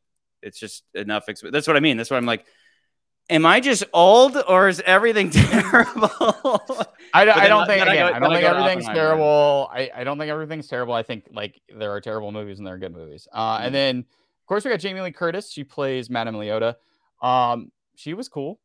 it's 0.42 0.58
just 0.58 0.84
enough. 0.94 1.26
Exp- 1.26 1.50
That's 1.52 1.66
what 1.66 1.76
I 1.76 1.80
mean. 1.80 1.96
That's 1.96 2.10
what 2.10 2.16
I'm 2.18 2.26
like. 2.26 2.44
Am 3.28 3.44
I 3.44 3.58
just 3.60 3.82
old, 3.92 4.36
or 4.48 4.68
is 4.68 4.80
everything 4.86 5.30
terrible? 5.30 6.10
I, 7.12 7.24
don't- 7.24 7.36
I 7.36 7.48
don't 7.48 7.62
I- 7.62 7.66
think 7.66 7.78
then 7.80 7.88
I 7.88 7.94
again, 7.94 8.10
go- 8.10 8.16
I 8.16 8.18
don't 8.20 8.30
I 8.32 8.34
think 8.36 8.46
go 8.46 8.52
to 8.52 8.58
everything's 8.60 8.86
terrible. 8.94 9.68
I, 9.72 9.90
I 9.94 10.04
don't 10.04 10.18
think 10.18 10.30
everything's 10.30 10.68
terrible. 10.68 10.94
I 10.94 11.02
think 11.02 11.26
like 11.32 11.60
there 11.76 11.90
are 11.92 12.00
terrible 12.00 12.30
movies 12.30 12.58
and 12.58 12.66
there 12.66 12.74
are 12.74 12.78
good 12.78 12.92
movies. 12.94 13.26
Uh, 13.32 13.58
Mm. 13.58 13.64
and 13.66 13.74
then 13.74 13.98
of 13.98 14.46
course 14.46 14.64
we 14.64 14.70
got 14.70 14.78
Jamie 14.78 15.00
Lee 15.00 15.10
Curtis. 15.10 15.50
She 15.50 15.64
plays 15.64 16.08
Madame 16.08 16.36
Leota. 16.36 16.76
Um, 17.20 17.72
she 17.96 18.14
was 18.14 18.28
cool. 18.28 18.60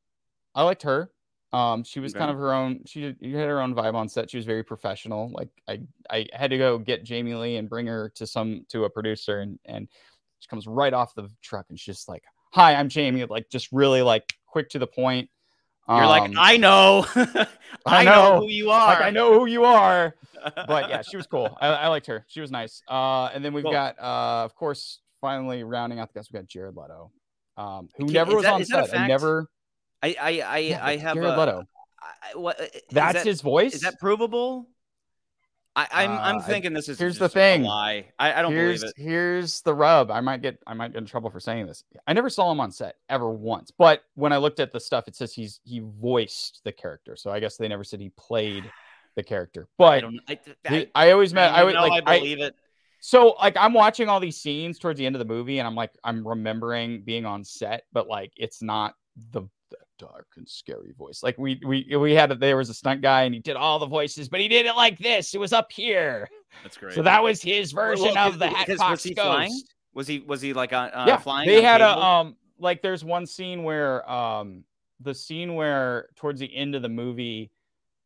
I 0.54 0.64
liked 0.64 0.84
her. 0.84 1.10
Um, 1.54 1.84
she 1.84 2.00
was 2.00 2.14
Okay. 2.14 2.20
kind 2.20 2.30
of 2.32 2.38
her 2.38 2.54
own. 2.54 2.82
She 2.86 3.04
had 3.04 3.18
her 3.22 3.60
own 3.62 3.74
vibe 3.74 3.96
on 3.96 4.08
set. 4.10 4.30
She 4.30 4.38
was 4.38 4.46
very 4.46 4.64
professional. 4.64 5.32
Like 5.34 5.50
I, 5.68 5.82
I 6.10 6.28
had 6.34 6.52
to 6.52 6.58
go 6.58 6.78
get 6.78 7.04
Jamie 7.04 7.34
Lee 7.34 7.56
and 7.58 7.68
bring 7.68 7.88
her 7.88 8.10
to 8.16 8.28
some 8.28 8.66
to 8.70 8.84
a 8.86 8.90
producer, 8.92 9.40
and 9.40 9.58
and 9.66 9.88
she 10.40 10.48
comes 10.48 10.68
right 10.68 10.94
off 10.94 11.16
the 11.16 11.30
truck 11.42 11.66
and 11.70 11.80
she's 11.80 11.96
just 11.98 12.08
like, 12.08 12.24
"Hi, 12.54 12.76
I'm 12.76 12.88
Jamie." 12.90 13.26
Like 13.26 13.50
just 13.50 13.70
really 13.72 14.02
like 14.02 14.32
quick 14.52 14.70
to 14.70 14.80
the 14.80 14.88
point. 14.88 15.30
You're 15.90 16.06
like, 16.06 16.30
Um, 16.30 16.36
I 16.38 16.58
know, 16.58 17.06
I 17.86 18.04
know 18.04 18.12
know. 18.36 18.40
who 18.42 18.48
you 18.50 18.70
are. 18.70 18.88
like 18.94 19.02
I 19.02 19.10
know 19.10 19.34
who 19.40 19.46
you 19.48 19.64
are. 19.66 20.16
but 20.68 20.90
yeah, 20.90 21.02
she 21.02 21.18
was 21.18 21.28
cool. 21.28 21.58
I, 21.60 21.68
I 21.68 21.88
liked 21.88 22.06
her. 22.08 22.24
She 22.28 22.40
was 22.42 22.52
nice. 22.52 22.82
Uh, 22.88 23.26
and 23.34 23.44
then 23.44 23.54
we've 23.54 23.64
Cool. 23.64 23.74
got, 23.74 23.98
uh, 24.00 24.46
of 24.46 24.56
course, 24.56 25.00
finally 25.20 25.64
rounding 25.64 26.00
out 26.00 26.08
the 26.14 26.20
guys. 26.20 26.30
We 26.32 26.38
got 26.40 26.48
Jared 26.48 26.76
Leto, 26.78 27.12
um, 27.58 27.90
who 27.98 28.06
Can- 28.06 28.14
never 28.14 28.36
was 28.36 28.44
that- 28.44 28.54
on 28.54 28.62
is 28.62 28.70
that 28.70 28.86
a 28.86 28.88
set. 28.88 29.00
I 29.00 29.08
never. 29.08 29.48
I 30.04 30.16
I 30.20 30.30
I, 30.42 30.58
Yeah, 30.60 30.86
I 30.86 30.96
have 30.98 31.16
Jared 31.16 31.30
a, 31.30 31.40
Leto. 31.40 31.64
I- 32.02 32.38
what, 32.38 32.58
That's 32.92 33.14
that- 33.16 33.26
his 33.26 33.42
voice. 33.42 33.74
Is 33.76 33.82
that 33.82 34.00
provable? 34.00 34.68
I, 35.76 35.88
I'm 35.92 36.12
Uh, 36.12 36.20
I'm 36.22 36.38
I- 36.38 36.42
thinking 36.42 36.74
this 36.74 36.90
is 36.90 37.00
here's 37.00 37.18
the 37.18 37.26
a 37.26 37.30
thing. 37.30 37.64
lie. 37.64 38.10
I, 38.20 38.34
I 38.34 38.42
don't 38.42 38.52
here's 38.52 38.82
believe 38.82 38.94
it. 38.98 39.02
here's 39.02 39.62
the 39.62 39.74
rub. 39.74 40.12
I 40.12 40.20
might 40.20 40.42
get 40.42 40.60
I 40.68 40.74
might 40.74 40.92
get 40.92 40.98
in 41.00 41.06
trouble 41.06 41.30
for 41.30 41.40
saying 41.40 41.68
this. 41.68 41.84
I 42.06 42.14
never 42.14 42.30
saw 42.30 42.52
him 42.52 42.60
on 42.60 42.72
set 42.72 42.96
ever 43.10 43.30
once. 43.30 43.72
But 43.72 44.02
when 44.16 44.34
I 44.34 44.38
looked 44.38 44.60
at 44.60 44.72
the 44.74 44.80
stuff, 44.80 45.08
it 45.08 45.16
says 45.16 45.34
he's 45.34 45.62
he 45.64 45.80
voiced 45.80 46.62
the 46.66 46.72
character. 46.74 47.16
So 47.16 47.32
I 47.32 47.40
guess 47.40 47.56
they 47.58 47.68
never 47.70 47.84
said 47.86 48.02
he 48.02 48.10
played 48.18 48.70
the 49.16 49.24
character. 49.24 49.64
I 49.64 49.74
But 49.78 50.02
don't. 50.02 50.20
I, 50.28 50.40
I, 50.68 50.76
I, 50.76 50.88
I 51.08 51.12
always 51.12 51.34
met. 51.34 51.52
I 51.54 51.62
I, 51.62 51.64
would 51.64 51.74
know 51.76 51.82
like 51.88 52.04
I 52.06 52.16
I, 52.16 52.20
believe 52.20 52.40
it. 52.42 52.56
So 53.00 53.36
like 53.40 53.56
I'm 53.58 53.74
watching 53.74 54.10
all 54.10 54.20
these 54.20 54.38
scenes 54.38 54.78
towards 54.78 54.98
the 55.00 55.06
end 55.06 55.16
of 55.16 55.20
the 55.20 55.26
movie 55.26 55.58
and 55.60 55.68
I'm 55.68 55.74
like 55.76 55.92
I'm 56.04 56.28
remembering 56.28 57.02
being 57.04 57.26
on 57.26 57.44
set, 57.44 57.84
but 57.94 58.08
like 58.08 58.32
it's 58.36 58.62
not 58.62 58.94
the 59.32 59.44
dark 60.02 60.28
and 60.38 60.48
scary 60.50 60.92
voice. 60.98 61.22
Like 61.24 61.38
we 61.38 61.60
we 61.66 61.96
we 61.96 62.14
had 62.14 62.32
it 62.32 62.40
there 62.40 62.58
was 62.58 62.70
a 62.70 62.74
stunt 62.74 63.02
guy 63.02 63.24
and 63.24 63.34
he 63.34 63.40
did 63.40 63.56
all 63.56 63.78
the 63.80 63.86
voices, 63.86 64.28
but 64.28 64.40
he 64.40 64.48
did 64.48 64.66
it 64.66 64.76
like 64.76 64.98
this. 65.00 65.34
It 65.34 65.40
was 65.40 65.54
up 65.54 65.72
here. 65.72 66.28
That's 66.64 66.76
great. 66.78 66.94
So 66.94 67.02
that 67.04 67.24
was 67.24 67.42
his 67.42 67.72
version 67.72 68.14
Well, 68.16 68.28
of 68.30 68.40
the 68.40 68.48
because- 68.48 68.66
Hatbox 68.68 68.92
was 68.92 69.04
he 69.04 69.14
Ghost. 69.14 69.26
flying? 69.28 69.62
was 69.94 70.08
he 70.08 70.20
was 70.20 70.42
he 70.42 70.54
like 70.54 70.74
on 70.74 70.90
uh, 70.94 71.06
yeah, 71.08 71.18
flying? 71.18 71.48
they 71.48 71.58
on 71.60 71.64
had 71.64 71.82
a 71.82 71.98
um 71.98 72.36
like 72.60 72.82
there's 72.82 73.04
one 73.06 73.26
scene 73.26 73.64
where 73.64 74.10
um 74.10 74.64
the 75.00 75.14
scene 75.14 75.56
where 75.56 76.10
towards 76.16 76.40
the 76.40 76.54
end 76.56 76.76
of 76.76 76.82
the 76.82 76.90
movie. 76.90 77.52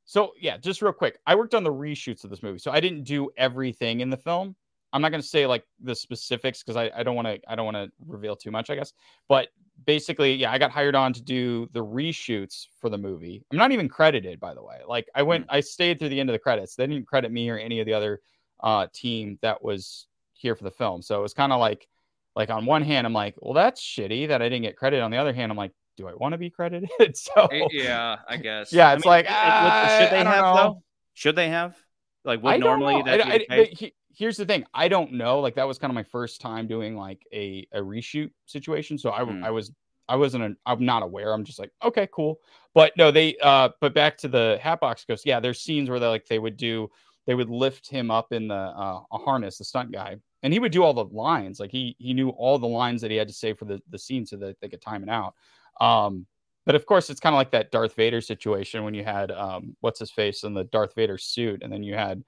So 0.05 0.33
yeah, 0.39 0.57
just 0.57 0.81
real 0.81 0.93
quick, 0.93 1.17
I 1.25 1.33
worked 1.35 1.55
on 1.55 1.63
the 1.63 1.73
reshoots 1.73 2.23
of 2.23 2.29
this 2.29 2.43
movie, 2.43 2.59
so 2.59 2.71
I 2.71 2.79
didn't 2.79 3.03
do 3.03 3.29
everything 3.37 4.01
in 4.01 4.09
the 4.09 4.17
film. 4.17 4.55
I'm 4.93 5.01
not 5.01 5.09
going 5.09 5.21
to 5.21 5.27
say 5.27 5.45
like 5.45 5.65
the 5.83 5.93
specifics 5.95 6.63
because 6.63 6.77
I, 6.77 6.89
I 6.95 7.03
don't 7.03 7.15
want 7.15 7.27
to 7.27 7.39
I 7.49 7.55
don't 7.55 7.65
want 7.65 7.75
to 7.75 7.91
reveal 8.05 8.35
too 8.35 8.51
much, 8.51 8.69
I 8.69 8.75
guess. 8.75 8.93
But 9.27 9.49
basically, 9.85 10.35
yeah, 10.35 10.51
I 10.51 10.57
got 10.57 10.71
hired 10.71 10.95
on 10.95 11.13
to 11.13 11.21
do 11.21 11.67
the 11.73 11.83
reshoots 11.83 12.67
for 12.79 12.89
the 12.89 12.97
movie. 12.97 13.43
I'm 13.51 13.57
not 13.57 13.71
even 13.71 13.89
credited, 13.89 14.39
by 14.39 14.53
the 14.53 14.63
way. 14.63 14.79
Like 14.87 15.07
I 15.15 15.23
went, 15.23 15.45
I 15.49 15.59
stayed 15.59 15.99
through 15.99 16.09
the 16.09 16.19
end 16.19 16.29
of 16.29 16.33
the 16.33 16.39
credits. 16.39 16.75
They 16.75 16.87
didn't 16.87 17.07
credit 17.07 17.31
me 17.31 17.49
or 17.49 17.57
any 17.57 17.79
of 17.79 17.85
the 17.85 17.93
other 17.93 18.21
uh, 18.61 18.87
team 18.93 19.37
that 19.41 19.63
was 19.63 20.07
here 20.33 20.55
for 20.55 20.63
the 20.63 20.71
film. 20.71 21.01
So 21.01 21.19
it 21.19 21.21
was 21.21 21.33
kind 21.33 21.51
of 21.51 21.59
like, 21.59 21.87
like 22.35 22.49
on 22.49 22.65
one 22.65 22.81
hand, 22.83 23.05
I'm 23.07 23.13
like, 23.13 23.35
well, 23.39 23.53
that's 23.53 23.81
shitty 23.81 24.27
that 24.29 24.41
I 24.41 24.45
didn't 24.49 24.63
get 24.63 24.75
credit. 24.77 25.01
On 25.01 25.11
the 25.11 25.17
other 25.17 25.33
hand, 25.33 25.51
I'm 25.51 25.57
like, 25.57 25.71
do 25.97 26.07
I 26.07 26.13
want 26.13 26.33
to 26.33 26.37
be 26.37 26.49
credited? 26.49 26.89
so 27.17 27.47
Eh, 27.51 27.67
Yeah, 27.71 28.17
I 28.27 28.37
guess. 28.37 28.73
Yeah, 28.73 28.89
I 28.89 28.93
it's 28.95 29.05
like, 29.05 29.25
it- 29.25 29.29
it- 29.29 29.33
would- 29.33 29.99
should 29.99 30.07
ah, 30.07 30.09
they 30.11 30.19
I 30.21 30.23
have 30.35 30.45
know. 30.45 30.55
though? 30.55 30.83
Should 31.13 31.35
they 31.35 31.49
have? 31.49 31.77
Like, 32.25 32.41
would 32.43 32.59
normally 32.59 32.95
know. 32.97 33.03
that 33.03 33.25
I- 33.25 33.45
I- 33.49 33.63
he- 33.71 33.93
here's 34.17 34.37
the 34.37 34.45
thing. 34.45 34.65
I 34.73 34.87
don't 34.87 35.13
know. 35.13 35.39
Like 35.39 35.55
that 35.55 35.67
was 35.67 35.77
kind 35.77 35.91
of 35.91 35.95
my 35.95 36.03
first 36.03 36.41
time 36.41 36.67
doing 36.67 36.95
like 36.95 37.25
a, 37.33 37.67
a 37.73 37.79
reshoot 37.79 38.31
situation. 38.45 38.97
So 38.97 39.09
I, 39.11 39.21
Hmm. 39.23 39.43
I 39.43 39.49
was 39.51 39.71
I 40.07 40.15
wasn't 40.17 40.57
I'm 40.65 40.85
not 40.85 41.03
aware. 41.03 41.33
I'm 41.33 41.43
just 41.43 41.59
like, 41.59 41.71
okay, 41.83 42.07
cool. 42.11 42.39
But 42.73 42.93
no, 42.97 43.11
they 43.11 43.37
uh 43.41 43.69
but 43.81 43.93
back 43.93 44.17
to 44.19 44.27
the 44.27 44.59
Hatbox 44.61 45.05
Ghost. 45.05 45.25
Yeah, 45.25 45.39
there's 45.39 45.61
scenes 45.61 45.89
where 45.89 45.99
they 45.99 46.07
like 46.07 46.27
they 46.27 46.39
would 46.39 46.57
do 46.57 46.89
they 47.27 47.33
would 47.35 47.49
lift 47.49 47.89
him 47.89 48.11
up 48.11 48.31
in 48.31 48.47
the 48.47 48.55
uh 48.55 49.01
a 49.11 49.17
harness, 49.17 49.57
the 49.57 49.63
stunt 49.63 49.91
guy, 49.91 50.17
and 50.43 50.53
he 50.53 50.59
would 50.59 50.71
do 50.71 50.83
all 50.83 50.93
the 50.93 51.05
lines. 51.05 51.59
Like 51.59 51.71
he 51.71 51.95
he 51.99 52.13
knew 52.13 52.29
all 52.29 52.59
the 52.59 52.67
lines 52.67 53.01
that 53.01 53.11
he 53.11 53.17
had 53.17 53.27
to 53.29 53.33
say 53.33 53.53
for 53.53 53.65
the 53.65 53.81
the 53.89 53.99
scene 53.99 54.25
so 54.25 54.37
that 54.37 54.59
they 54.61 54.69
could 54.69 54.81
time 54.81 55.03
it 55.03 55.09
out. 55.09 55.33
Um 55.81 56.27
but 56.65 56.75
of 56.75 56.85
course 56.85 57.09
it's 57.09 57.19
kind 57.19 57.33
of 57.33 57.37
like 57.37 57.51
that 57.51 57.71
Darth 57.71 57.95
Vader 57.95 58.21
situation 58.21 58.83
when 58.83 58.93
you 58.93 59.03
had 59.03 59.31
um 59.31 59.75
what's 59.81 59.99
his 59.99 60.11
face 60.11 60.43
in 60.43 60.53
the 60.53 60.63
Darth 60.65 60.93
Vader 60.95 61.17
suit 61.17 61.63
and 61.63 61.71
then 61.71 61.83
you 61.83 61.95
had 61.95 62.23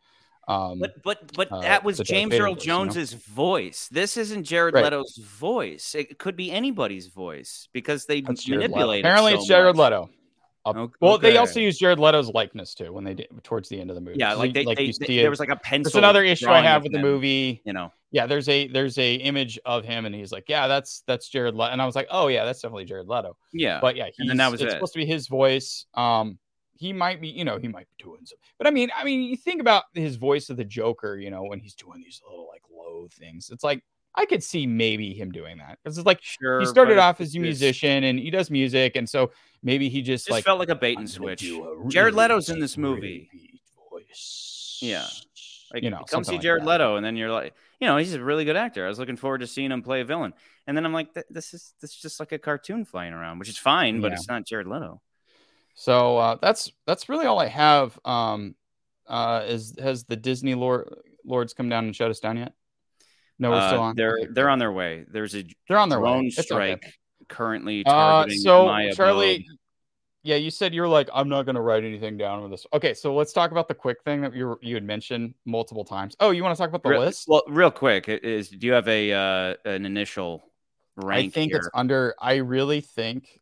um 0.48 0.80
But 0.80 1.02
but 1.04 1.34
but 1.34 1.52
uh, 1.52 1.62
that 1.62 1.84
was 1.84 2.00
James 2.00 2.34
Earl 2.34 2.54
voice, 2.56 2.66
you 2.66 2.72
know? 2.72 2.86
Jones's 2.86 3.14
voice. 3.14 3.88
This 3.92 4.18
isn't 4.18 4.44
Jared 4.44 4.74
Right. 4.76 4.84
Leto's 4.86 5.18
voice. 5.18 5.96
It 5.96 6.18
could 6.20 6.36
be 6.36 6.52
anybody's 6.52 7.08
voice 7.08 7.68
because 7.74 8.06
they 8.06 8.22
That's 8.22 8.44
Jared 8.44 8.72
manipulate. 8.72 9.00
it 9.00 9.08
Apparently, 9.08 9.32
so 9.34 9.38
it's 9.40 9.48
Jared 9.48 9.76
much. 9.76 9.92
Leto. 9.92 10.10
Uh, 10.66 10.74
O- 10.76 10.92
Well, 11.00 11.18
they 11.18 11.38
also 11.38 11.62
used 11.62 11.80
Jared 11.80 11.98
Leto's 11.98 12.28
likeness 12.30 12.74
too 12.76 12.92
when 12.92 13.06
they 13.06 13.14
did 13.14 13.28
towards 13.44 13.70
the 13.70 13.80
end 13.80 13.90
of 13.90 13.96
the 13.96 14.02
movie. 14.02 14.18
Yeah, 14.20 14.34
like 14.34 14.54
they, 14.54 14.66
they, 14.66 14.72
you 14.72 14.76
they- 15.00 15.06
see 15.06 15.18
there 15.22 15.30
was 15.30 15.40
like 15.40 15.48
a 15.50 15.56
pencil. 15.56 15.84
That's 15.92 15.96
another 15.96 16.24
issue 16.26 16.50
I 16.50 16.62
have 16.62 16.84
with 16.84 16.92
the 16.92 16.98
him, 17.00 17.04
movie. 17.06 17.62
You 17.64 17.72
know, 17.72 17.94
Yeah, 18.12 18.26
there's 18.26 18.50
a 18.50 18.68
there's 18.68 18.98
a 18.98 19.16
image 19.16 19.58
of 19.66 19.86
him, 19.86 20.06
and 20.06 20.14
he's 20.14 20.34
like, 20.34 20.46
yeah, 20.50 20.68
that's 20.68 21.04
that's 21.08 21.30
Jared 21.30 21.56
Leto, 21.56 21.72
and 21.72 21.82
I 21.82 21.86
was 21.86 21.96
like, 21.96 22.08
oh 22.12 22.28
yeah, 22.28 22.44
that's 22.44 22.62
definitely 22.62 22.84
Jared 22.86 23.08
Leto. 23.08 23.38
yeah. 23.54 23.80
But 23.80 23.96
yeah, 23.96 24.10
And 24.20 24.38
that 24.42 24.52
was 24.52 24.62
it's 24.62 24.72
it. 24.74 24.76
supposed 24.76 24.92
to 24.94 25.00
be 25.00 25.06
his 25.06 25.28
voice. 25.30 25.86
Um, 25.94 26.38
he 26.78 26.94
might 26.94 27.20
be, 27.22 27.28
you 27.30 27.44
know, 27.46 27.58
he 27.58 27.68
might 27.68 27.88
be 27.98 28.04
doing 28.04 28.22
some, 28.26 28.38
but 28.58 28.68
I 28.68 28.72
mean, 28.72 28.90
I 28.96 29.04
mean, 29.04 29.22
you 29.22 29.36
think 29.38 29.62
about 29.62 29.84
his 29.94 30.16
voice 30.16 30.50
of 30.50 30.58
the 30.58 30.66
Joker, 30.66 31.18
you 31.18 31.30
know, 31.32 31.44
when 31.44 31.60
he's 31.60 31.76
doing 31.76 32.02
these 32.02 32.22
little 32.28 32.48
like 32.52 32.62
low 32.76 33.08
things. 33.12 33.50
It's 33.52 33.64
like 33.64 33.84
I 34.16 34.26
could 34.26 34.44
see 34.44 34.66
maybe 34.66 35.14
him 35.14 35.32
doing 35.32 35.58
that 35.60 35.78
because 35.84 35.98
it's 35.98 36.08
like 36.08 36.20
sure. 36.22 36.60
he 36.60 36.66
started 36.66 36.98
off 36.98 37.22
as 37.22 37.36
a 37.36 37.40
musician 37.40 38.04
and 38.06 38.18
he 38.20 38.32
does 38.32 38.50
music, 38.50 38.96
and 38.96 39.08
so 39.08 39.32
maybe 39.62 39.90
he 39.90 40.02
just 40.02 40.26
Just 40.26 40.32
like 40.32 40.44
felt 40.44 40.60
like 40.60 40.70
a 40.70 40.76
bait 40.76 40.98
and 40.98 41.10
switch. 41.10 41.44
a 41.44 41.84
Jared 41.88 42.16
Leto's 42.16 42.50
in 42.50 42.60
this 42.60 42.78
movie. 42.78 43.30
Yeah. 44.82 45.06
Like, 45.74 45.84
you 45.84 45.90
know, 45.90 46.04
come 46.10 46.24
see 46.24 46.38
Jared 46.38 46.64
that. 46.64 46.68
Leto, 46.68 46.96
and 46.96 47.06
then 47.06 47.18
you're 47.18 47.32
like, 47.32 47.54
you 47.82 47.88
know, 47.88 47.98
he's 47.98 48.14
a 48.14 48.24
really 48.24 48.46
good 48.46 48.56
actor. 48.56 48.86
I 48.86 48.90
was 48.90 49.00
looking 49.00 49.18
forward 49.18 49.40
to 49.40 49.48
seeing 49.48 49.72
him 49.72 49.82
play 49.82 50.02
a 50.02 50.06
villain, 50.06 50.34
and 50.66 50.78
then 50.78 50.86
I'm 50.86 50.94
like, 50.94 51.14
this 51.30 51.54
is 51.54 51.74
this 51.82 51.92
is 51.92 51.98
just 51.98 52.20
like 52.20 52.32
a 52.32 52.40
cartoon 52.40 52.86
flying 52.86 53.14
around, 53.14 53.40
which 53.40 53.50
is 53.50 53.58
fine, 53.58 54.00
but 54.00 54.12
Yeah. 54.12 54.16
it's 54.16 54.28
not 54.28 54.46
Jared 54.46 54.68
Leto. 54.68 55.02
So 55.80 56.18
uh, 56.18 56.38
that's 56.42 56.72
that's 56.88 57.08
really 57.08 57.28
all 57.28 57.40
I 57.40 57.46
have. 57.48 57.98
Um, 58.04 58.56
uh, 59.08 59.44
is 59.48 59.76
has 59.80 60.06
the 60.06 60.16
Disney 60.16 60.56
Lord, 60.56 60.90
Lords 61.24 61.54
come 61.54 61.70
down 61.70 61.86
and 61.86 61.96
shut 61.96 62.10
us 62.10 62.20
down 62.20 62.38
yet? 62.38 62.54
No, 63.38 63.52
we're 63.52 63.68
still 63.68 63.80
Uh, 63.82 63.84
on. 63.84 63.96
They're 63.96 64.20
they're 64.32 64.50
on 64.50 64.58
their 64.58 64.72
way. 64.72 65.06
There's 65.08 65.36
a 65.36 65.46
they're 65.70 65.78
on 65.78 65.90
their 65.90 66.00
drone 66.00 66.24
way. 66.24 66.30
Strike 66.32 66.84
okay. 66.84 66.94
currently 67.30 67.86
Uh, 67.86 67.92
targeting 67.92 68.40
so 68.40 68.66
Charlie, 68.96 69.36
abode. 69.36 69.46
yeah, 70.24 70.38
you 70.38 70.50
said 70.50 70.74
you 70.74 70.82
were 70.82 70.88
like, 70.88 71.10
I'm 71.14 71.30
not 71.30 71.44
going 71.44 71.54
to 71.56 71.62
write 71.62 71.84
anything 71.84 72.18
down 72.18 72.42
with 72.42 72.50
this. 72.50 72.66
Okay, 72.74 72.96
so 72.96 73.14
let's 73.14 73.32
talk 73.32 73.52
about 73.52 73.68
the 73.68 73.76
quick 73.76 74.02
thing 74.04 74.22
that 74.22 74.34
you 74.36 74.58
you 74.64 74.74
had 74.74 74.84
mentioned 74.84 75.36
multiple 75.46 75.86
times. 75.86 76.16
Oh, 76.20 76.32
you 76.32 76.42
want 76.44 76.58
to 76.58 76.60
talk 76.60 76.70
about 76.70 76.82
the 76.82 76.90
Real- 76.90 77.02
list? 77.02 77.26
Well, 77.28 77.44
real 77.48 77.70
quick, 77.72 78.10
is 78.10 78.50
do 78.50 78.66
you 78.66 78.74
have 78.74 78.88
a 78.88 79.14
uh, 79.14 79.54
an 79.66 79.86
initial 79.86 80.44
rank 80.96 81.28
I 81.28 81.30
think 81.30 81.52
here? 81.52 81.60
it's 81.60 81.70
under. 81.76 82.16
I 82.20 82.38
really 82.38 82.82
think, 82.82 83.40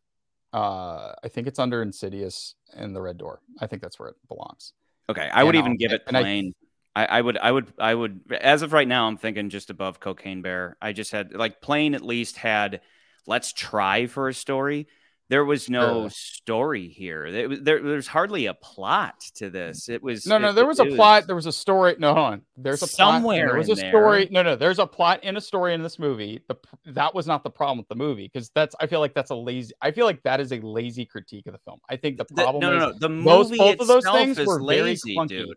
uh, 0.52 1.12
I 1.22 1.28
think 1.28 1.46
it's 1.46 1.58
under 1.58 1.82
Insidious 1.82 2.54
and 2.74 2.94
the 2.94 3.00
Red 3.00 3.18
Door. 3.18 3.40
I 3.60 3.66
think 3.66 3.82
that's 3.82 3.98
where 3.98 4.08
it 4.08 4.16
belongs. 4.28 4.72
Okay, 5.08 5.28
I 5.32 5.44
would 5.44 5.54
and, 5.54 5.62
even 5.64 5.72
um, 5.72 5.76
give 5.76 5.92
it 5.92 6.02
and 6.06 6.16
I- 6.16 6.22
Plane. 6.22 6.54
I, 6.94 7.04
I 7.04 7.20
would, 7.20 7.36
I 7.36 7.52
would, 7.52 7.72
I 7.78 7.94
would. 7.94 8.20
As 8.40 8.62
of 8.62 8.72
right 8.72 8.88
now, 8.88 9.06
I'm 9.06 9.18
thinking 9.18 9.50
just 9.50 9.68
above 9.68 10.00
Cocaine 10.00 10.40
Bear. 10.40 10.78
I 10.80 10.94
just 10.94 11.12
had 11.12 11.34
like 11.34 11.60
Plane 11.60 11.94
at 11.94 12.00
least 12.00 12.38
had. 12.38 12.80
Let's 13.26 13.52
try 13.52 14.06
for 14.06 14.28
a 14.28 14.34
story. 14.34 14.86
There 15.28 15.44
was 15.44 15.68
no 15.68 16.02
Sure. 16.02 16.10
story 16.10 16.86
here. 16.88 17.32
There, 17.32 17.48
there, 17.56 17.82
there's 17.82 18.06
hardly 18.06 18.46
a 18.46 18.54
plot 18.54 19.14
to 19.36 19.50
this. 19.50 19.88
It 19.88 20.00
was 20.00 20.24
No, 20.24 20.38
no, 20.38 20.50
it- 20.50 20.52
there 20.52 20.66
was 20.66 20.78
a 20.78 20.84
plot. 20.86 21.26
There 21.26 21.34
was 21.34 21.46
a 21.46 21.52
story. 21.52 21.96
No, 21.98 22.14
hold 22.14 22.26
on. 22.26 22.42
There's 22.56 22.80
a 22.82 22.86
plot. 22.86 22.90
Somewhere 23.14 23.48
There 23.48 23.56
was 23.58 23.68
a 23.68 23.74
there. 23.74 23.90
story. 23.90 24.28
No, 24.30 24.42
no. 24.44 24.54
There's 24.54 24.78
a 24.78 24.86
plot 24.86 25.24
in 25.24 25.36
a 25.36 25.40
story 25.40 25.74
in 25.74 25.82
this 25.82 25.98
movie. 25.98 26.42
The 26.48 26.54
that 26.92 27.12
was 27.12 27.26
not 27.26 27.42
the 27.42 27.50
problem 27.50 27.78
with 27.78 27.88
the 27.88 27.96
movie 27.96 28.30
because 28.32 28.50
that's. 28.54 28.76
I 28.80 28.86
feel 28.86 29.00
like 29.00 29.14
that's 29.14 29.30
a 29.30 29.34
lazy. 29.34 29.74
I 29.82 29.90
feel 29.90 30.06
like 30.06 30.22
that 30.22 30.38
is 30.40 30.52
a 30.52 30.60
lazy 30.60 31.04
critique 31.04 31.46
of 31.48 31.54
the 31.54 31.58
film. 31.64 31.80
I 31.90 31.96
think 31.96 32.18
the 32.18 32.24
The- 32.28 32.34
problem 32.34 32.60
no, 32.60 32.72
is 32.76 32.80
no, 32.80 32.88
no. 32.90 32.98
The 33.00 33.08
movie 33.08 33.58
both 33.58 33.80
of 33.80 33.88
those 33.88 34.04
itself 34.04 34.16
things 34.18 34.38
is 34.38 34.46
were 34.46 34.60
very 34.64 34.82
lazy, 34.82 35.16
clunky. 35.16 35.28
dude. 35.28 35.56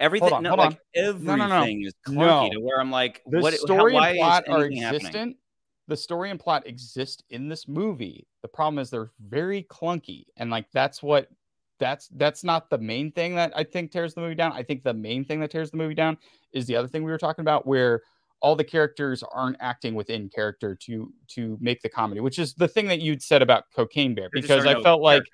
Everything, 0.00 0.32
on, 0.32 0.42
no, 0.42 0.48
hold 0.50 0.58
like 0.58 0.70
on. 0.72 0.76
everything 0.96 1.26
No, 1.26 1.36
no, 1.36 1.46
no. 1.46 1.64
is 1.66 1.94
clunky 2.04 2.14
No. 2.16 2.50
to 2.54 2.58
where 2.60 2.80
I'm 2.80 2.90
like, 2.90 3.22
the 3.28 3.38
what? 3.38 3.54
story 3.54 3.94
how, 3.94 4.02
and 4.02 4.16
plot 4.18 4.44
is 4.48 4.54
are 4.56 4.64
existent. 4.64 5.04
happening? 5.04 5.34
The 5.86 5.96
story 5.96 6.30
and 6.30 6.40
plot 6.40 6.66
exist 6.66 7.24
in 7.30 7.48
this 7.48 7.68
movie. 7.68 8.26
The 8.42 8.48
problem 8.48 8.78
is 8.78 8.90
they're 8.90 9.10
very 9.28 9.64
clunky, 9.64 10.24
and 10.36 10.50
like 10.50 10.66
that's 10.72 11.02
what 11.02 11.28
that's 11.78 12.08
that's 12.16 12.42
not 12.42 12.70
the 12.70 12.78
main 12.78 13.12
thing 13.12 13.34
that 13.34 13.52
I 13.54 13.64
think 13.64 13.90
tears 13.90 14.14
the 14.14 14.22
movie 14.22 14.34
down. 14.34 14.52
I 14.52 14.62
think 14.62 14.82
the 14.82 14.94
main 14.94 15.24
thing 15.24 15.40
that 15.40 15.50
tears 15.50 15.70
the 15.70 15.76
movie 15.76 15.94
down 15.94 16.16
is 16.52 16.66
the 16.66 16.76
other 16.76 16.88
thing 16.88 17.04
we 17.04 17.10
were 17.10 17.18
talking 17.18 17.42
about, 17.42 17.66
where 17.66 18.00
all 18.40 18.56
the 18.56 18.64
characters 18.64 19.22
aren't 19.32 19.56
acting 19.60 19.94
within 19.94 20.28
character 20.28 20.74
to 20.86 21.12
to 21.28 21.58
make 21.60 21.82
the 21.82 21.88
comedy, 21.88 22.20
which 22.20 22.38
is 22.38 22.54
the 22.54 22.68
thing 22.68 22.86
that 22.88 23.00
you'd 23.00 23.22
said 23.22 23.42
about 23.42 23.64
Cocaine 23.74 24.14
Bear, 24.14 24.28
because 24.32 24.64
I 24.64 24.82
felt 24.82 25.02
like. 25.02 25.24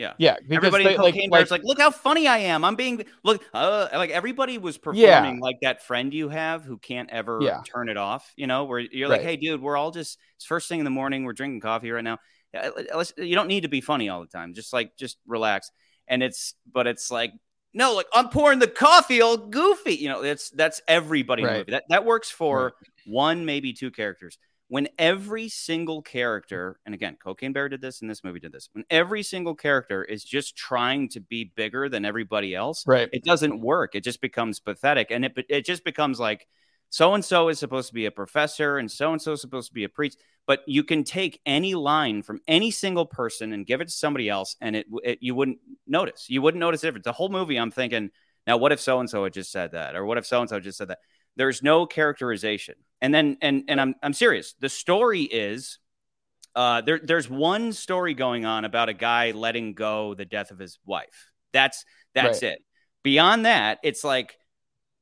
Yeah. 0.00 0.14
yeah, 0.16 0.36
Everybody 0.50 0.84
they, 0.84 0.94
in 0.94 1.00
like, 1.00 1.12
Cocaine 1.14 1.30
like, 1.30 1.40
Bear's 1.40 1.50
like, 1.50 1.62
look 1.62 1.78
how 1.78 1.90
funny 1.90 2.26
I 2.26 2.38
am. 2.38 2.64
I'm 2.64 2.74
being 2.74 3.04
look 3.22 3.42
uh, 3.52 3.88
like 3.92 4.08
everybody 4.10 4.56
was 4.56 4.78
performing 4.78 5.02
Yeah. 5.36 5.36
like 5.42 5.56
that 5.60 5.82
friend 5.82 6.14
you 6.14 6.30
have 6.30 6.64
who 6.64 6.78
can't 6.78 7.10
ever 7.10 7.38
Yeah. 7.42 7.60
turn 7.70 7.90
it 7.90 7.98
off. 7.98 8.32
You 8.34 8.46
know, 8.46 8.64
where 8.64 8.78
you're 8.78 9.08
like, 9.08 9.18
Right. 9.20 9.28
hey, 9.28 9.36
dude, 9.36 9.60
we're 9.60 9.76
all 9.76 9.90
just 9.90 10.18
it's 10.36 10.46
first 10.46 10.68
thing 10.70 10.78
in 10.80 10.84
the 10.84 10.90
morning. 10.90 11.24
We're 11.24 11.34
drinking 11.34 11.60
coffee 11.60 11.90
right 11.90 12.02
now. 12.02 12.18
Uh, 12.58 13.04
You 13.18 13.34
don't 13.34 13.46
need 13.48 13.60
to 13.60 13.68
be 13.68 13.82
funny 13.82 14.08
all 14.08 14.22
the 14.22 14.26
time. 14.26 14.54
Just 14.54 14.72
like 14.72 14.96
just 14.96 15.18
relax. 15.26 15.70
And 16.08 16.22
it's 16.22 16.54
but 16.72 16.86
it's 16.86 17.10
like 17.10 17.32
no, 17.74 17.94
like 17.94 18.06
I'm 18.14 18.30
pouring 18.30 18.58
the 18.58 18.68
coffee 18.68 19.20
all 19.20 19.36
goofy. 19.36 19.94
You 19.96 20.08
know, 20.08 20.22
that's 20.22 20.48
that's 20.50 20.80
everybody 20.88 21.44
Right. 21.44 21.58
movie. 21.58 21.70
That 21.72 21.84
that 21.90 22.04
works 22.06 22.30
for 22.30 22.72
one, 23.06 23.44
maybe 23.44 23.74
two 23.74 23.90
characters. 23.90 24.38
When 24.70 24.86
every 25.00 25.48
single 25.48 26.00
character, 26.00 26.78
and 26.86 26.94
again, 26.94 27.16
Cocaine 27.20 27.52
Bear 27.52 27.68
did 27.68 27.80
this 27.80 28.02
and 28.02 28.08
this 28.08 28.22
movie 28.22 28.38
did 28.38 28.52
this, 28.52 28.68
when 28.72 28.84
every 28.88 29.24
single 29.24 29.56
character 29.56 30.04
is 30.04 30.22
just 30.22 30.56
trying 30.56 31.08
to 31.08 31.20
be 31.20 31.50
bigger 31.56 31.88
than 31.88 32.04
everybody 32.04 32.54
else, 32.54 32.84
right. 32.86 33.08
it 33.12 33.24
doesn't 33.24 33.60
work. 33.60 33.96
It 33.96 34.04
just 34.04 34.20
becomes 34.20 34.60
pathetic. 34.60 35.10
And 35.10 35.24
it 35.24 35.32
it 35.48 35.64
just 35.66 35.84
becomes 35.84 36.20
like 36.20 36.46
so 36.88 37.14
and 37.14 37.24
so 37.24 37.48
is 37.48 37.58
supposed 37.58 37.88
to 37.88 37.94
be 37.94 38.06
a 38.06 38.12
professor 38.12 38.78
and 38.78 38.88
so 38.88 39.10
and 39.10 39.20
so 39.20 39.32
is 39.32 39.40
supposed 39.40 39.66
to 39.70 39.74
be 39.74 39.82
a 39.82 39.88
priest. 39.88 40.18
But 40.46 40.60
you 40.68 40.84
can 40.84 41.02
take 41.02 41.40
any 41.44 41.74
line 41.74 42.22
from 42.22 42.40
any 42.46 42.70
single 42.70 43.06
person 43.06 43.52
and 43.52 43.66
give 43.66 43.80
it 43.80 43.86
to 43.86 43.90
somebody 43.90 44.28
else, 44.28 44.54
and 44.60 44.76
it, 44.76 44.86
it 45.02 45.18
you 45.20 45.34
wouldn't 45.34 45.58
notice. 45.88 46.26
You 46.28 46.42
wouldn't 46.42 46.60
notice 46.60 46.82
the 46.82 46.86
difference. 46.86 47.06
The 47.06 47.12
whole 47.12 47.28
movie, 47.28 47.56
I'm 47.56 47.72
thinking, 47.72 48.10
now 48.46 48.56
what 48.56 48.70
if 48.70 48.80
so 48.80 49.00
and 49.00 49.10
so 49.10 49.24
had 49.24 49.32
just 49.32 49.50
said 49.50 49.72
that, 49.72 49.96
or 49.96 50.04
what 50.04 50.16
if 50.16 50.26
so 50.26 50.40
and 50.40 50.48
so 50.48 50.60
just 50.60 50.78
said 50.78 50.88
that? 50.88 50.98
There's 51.34 51.60
no 51.60 51.86
characterization, 51.86 52.76
and 53.00 53.14
then 53.14 53.36
and 53.40 53.64
and 53.68 53.80
I'm 53.80 53.94
I'm 54.02 54.12
serious. 54.12 54.54
The 54.60 54.68
story 54.68 55.22
is. 55.22 55.78
Uh, 56.56 56.80
there, 56.80 56.98
there's 57.00 57.30
one 57.30 57.72
story 57.72 58.12
going 58.12 58.44
on 58.44 58.64
about 58.64 58.88
a 58.88 58.92
guy 58.92 59.30
letting 59.30 59.72
go 59.72 60.14
the 60.14 60.24
death 60.24 60.50
of 60.50 60.58
his 60.58 60.80
wife. 60.84 61.30
That's 61.52 61.84
that's 62.12 62.42
Right. 62.42 62.54
it. 62.54 62.64
Beyond 63.04 63.46
that, 63.46 63.78
it's 63.84 64.02
like 64.02 64.36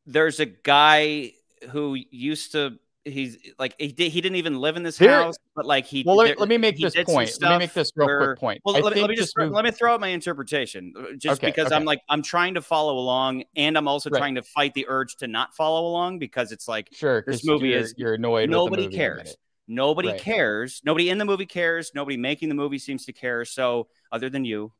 there's 0.04 0.40
a 0.40 0.46
guy 0.46 1.32
who 1.70 1.96
used 2.11 2.52
to 2.52 2.78
he's 3.12 3.36
like 3.58 3.74
he 3.78 3.88
did 3.92 4.10
he 4.12 4.20
didn't 4.20 4.36
even 4.36 4.58
live 4.60 4.76
in 4.76 4.82
this 4.82 4.98
There- 4.98 5.10
house, 5.22 5.36
but 5.54 5.66
like 5.66 5.86
he. 5.86 6.02
Well, 6.06 6.16
let, 6.16 6.26
there- 6.26 6.36
let 6.38 6.48
me 6.48 6.58
make 6.58 6.76
this 6.78 6.94
point. 7.04 7.30
Let 7.40 7.52
me 7.52 7.58
make 7.58 7.72
this 7.72 7.92
real 7.96 8.06
where- 8.06 8.26
quick 8.34 8.38
point. 8.40 8.60
Well, 8.64 8.76
I 8.76 8.80
let 8.80 8.94
me, 8.94 9.00
let 9.00 9.10
me 9.10 9.16
just 9.16 9.36
movie- 9.36 9.50
let 9.54 9.64
me 9.64 9.70
throw 9.70 9.94
out 9.94 10.00
my 10.00 10.08
interpretation, 10.08 10.92
uh, 10.96 11.02
just 11.18 11.40
Okay, 11.40 11.48
because 11.48 11.66
okay. 11.66 11.76
I'm 11.76 11.84
like 11.84 12.00
I'm 12.08 12.22
trying 12.22 12.54
to 12.54 12.62
follow 12.62 12.98
along, 12.98 13.44
and 13.56 13.76
I'm 13.76 13.88
also 13.88 14.10
Right. 14.10 14.18
trying 14.18 14.34
to 14.36 14.42
fight 14.42 14.74
the 14.74 14.86
urge 14.88 15.16
to 15.16 15.26
not 15.26 15.54
follow 15.54 15.88
along 15.88 16.18
because 16.18 16.52
it's 16.52 16.68
like 16.68 16.88
Sure, 16.92 17.24
this 17.26 17.44
movie 17.44 17.68
you're, 17.68 17.78
is- 17.80 17.94
you're 17.96 18.14
annoyed. 18.14 18.50
nobody 18.50 18.82
with 18.84 18.92
the 18.92 18.96
movie 18.96 18.96
cares. 18.96 19.36
Nobody 19.66 20.08
Right. 20.08 20.20
cares. 20.20 20.80
Nobody 20.84 21.10
in 21.10 21.18
the 21.18 21.24
movie 21.26 21.44
cares. 21.44 21.92
Nobody 21.94 22.16
making 22.16 22.48
the 22.48 22.54
movie 22.54 22.78
seems 22.78 23.04
to 23.04 23.12
care. 23.12 23.44
So 23.44 23.88
other 24.10 24.30
than 24.30 24.44
you, 24.46 24.72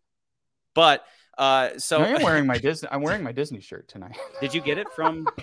but 0.75 1.05
uh, 1.37 1.71
so 1.79 1.99
I 2.01 2.09
am 2.09 2.23
wearing 2.23 2.47
my 2.53 2.59
Disney. 2.59 2.89
I'm 2.91 3.03
wearing 3.03 3.23
my 3.23 3.33
Disney 3.33 3.61
shirt 3.61 3.87
tonight. 3.89 4.17
did 4.41 4.55
you 4.55 4.61
get 4.61 4.79
it 4.79 4.87
from? 4.97 5.27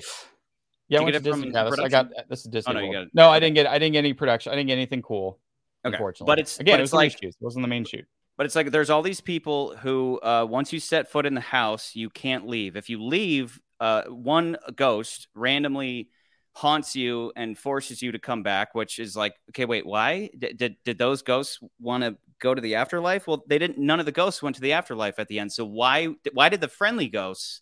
Yeah, 0.87 0.99
I 0.99 1.01
you 1.01 1.05
went 1.05 1.13
to 1.23 1.29
it 1.29 1.33
Disney. 1.33 1.51
Yeah, 1.51 1.63
this, 1.63 1.79
I 1.79 1.87
got 1.89 2.09
this 2.29 2.39
is 2.41 2.45
Disney. 2.45 2.73
no, 2.73 2.79
you 2.81 2.91
got 2.93 3.03
it. 3.03 3.09
No, 3.13 3.29
I 3.29 3.39
didn't 3.39 3.55
get. 3.55 3.67
I 3.67 3.79
didn't 3.79 3.93
get 3.93 3.99
any 3.99 4.13
production. 4.13 4.51
I 4.51 4.55
didn't 4.55 4.67
get 4.67 4.73
anything 4.73 5.01
cool. 5.01 5.39
Okay. 5.85 5.95
Unfortunately, 5.95 6.31
But 6.31 6.39
it's- 6.39 6.59
again, 6.59 6.73
but 6.73 6.79
it 6.79 6.83
it's 6.83 6.91
was 6.91 6.91
the 6.91 6.97
like-. 6.97 7.23
It 7.23 7.35
wasn't 7.39 7.63
the 7.63 7.67
main 7.67 7.85
shoot. 7.85 8.05
But 8.37 8.45
it's 8.45 8.55
like 8.55 8.71
there's 8.71 8.89
all 8.89 9.01
these 9.01 9.21
people 9.21 9.75
who, 9.77 10.19
uh, 10.21 10.45
once 10.49 10.73
you 10.73 10.79
set 10.79 11.09
foot 11.09 11.25
in 11.25 11.35
the 11.35 11.41
house, 11.41 11.95
you 11.95 12.09
can't 12.09 12.47
leave. 12.47 12.75
If 12.75 12.89
you 12.89 13.01
leave, 13.01 13.61
uh, 13.79 14.03
one 14.03 14.57
ghost 14.75 15.27
randomly 15.33 16.09
haunts 16.51 16.95
you 16.95 17.31
and 17.35 17.57
forces 17.57 18.01
you 18.01 18.11
to 18.11 18.19
come 18.19 18.43
back, 18.43 18.75
which 18.75 18.99
is 18.99 19.15
like, 19.15 19.35
okay, 19.51 19.65
wait, 19.65 19.85
why 19.85 20.29
did 20.37 20.57
did, 20.57 20.75
did 20.83 20.97
those 20.97 21.21
ghosts 21.21 21.59
want 21.79 22.03
to 22.03 22.17
go 22.39 22.53
to 22.53 22.61
the 22.61 22.75
afterlife? 22.75 23.25
Well, 23.25 23.43
they 23.47 23.57
didn't. 23.57 23.77
None 23.77 23.99
of 24.01 24.05
the 24.05 24.11
ghosts 24.11 24.43
went 24.43 24.55
to 24.57 24.61
the 24.61 24.73
afterlife 24.73 25.17
at 25.17 25.29
the 25.29 25.39
end. 25.39 25.51
So 25.53 25.63
why 25.65 26.09
why 26.33 26.49
did 26.49 26.61
the 26.61 26.67
friendly 26.67 27.07
ghosts 27.07 27.61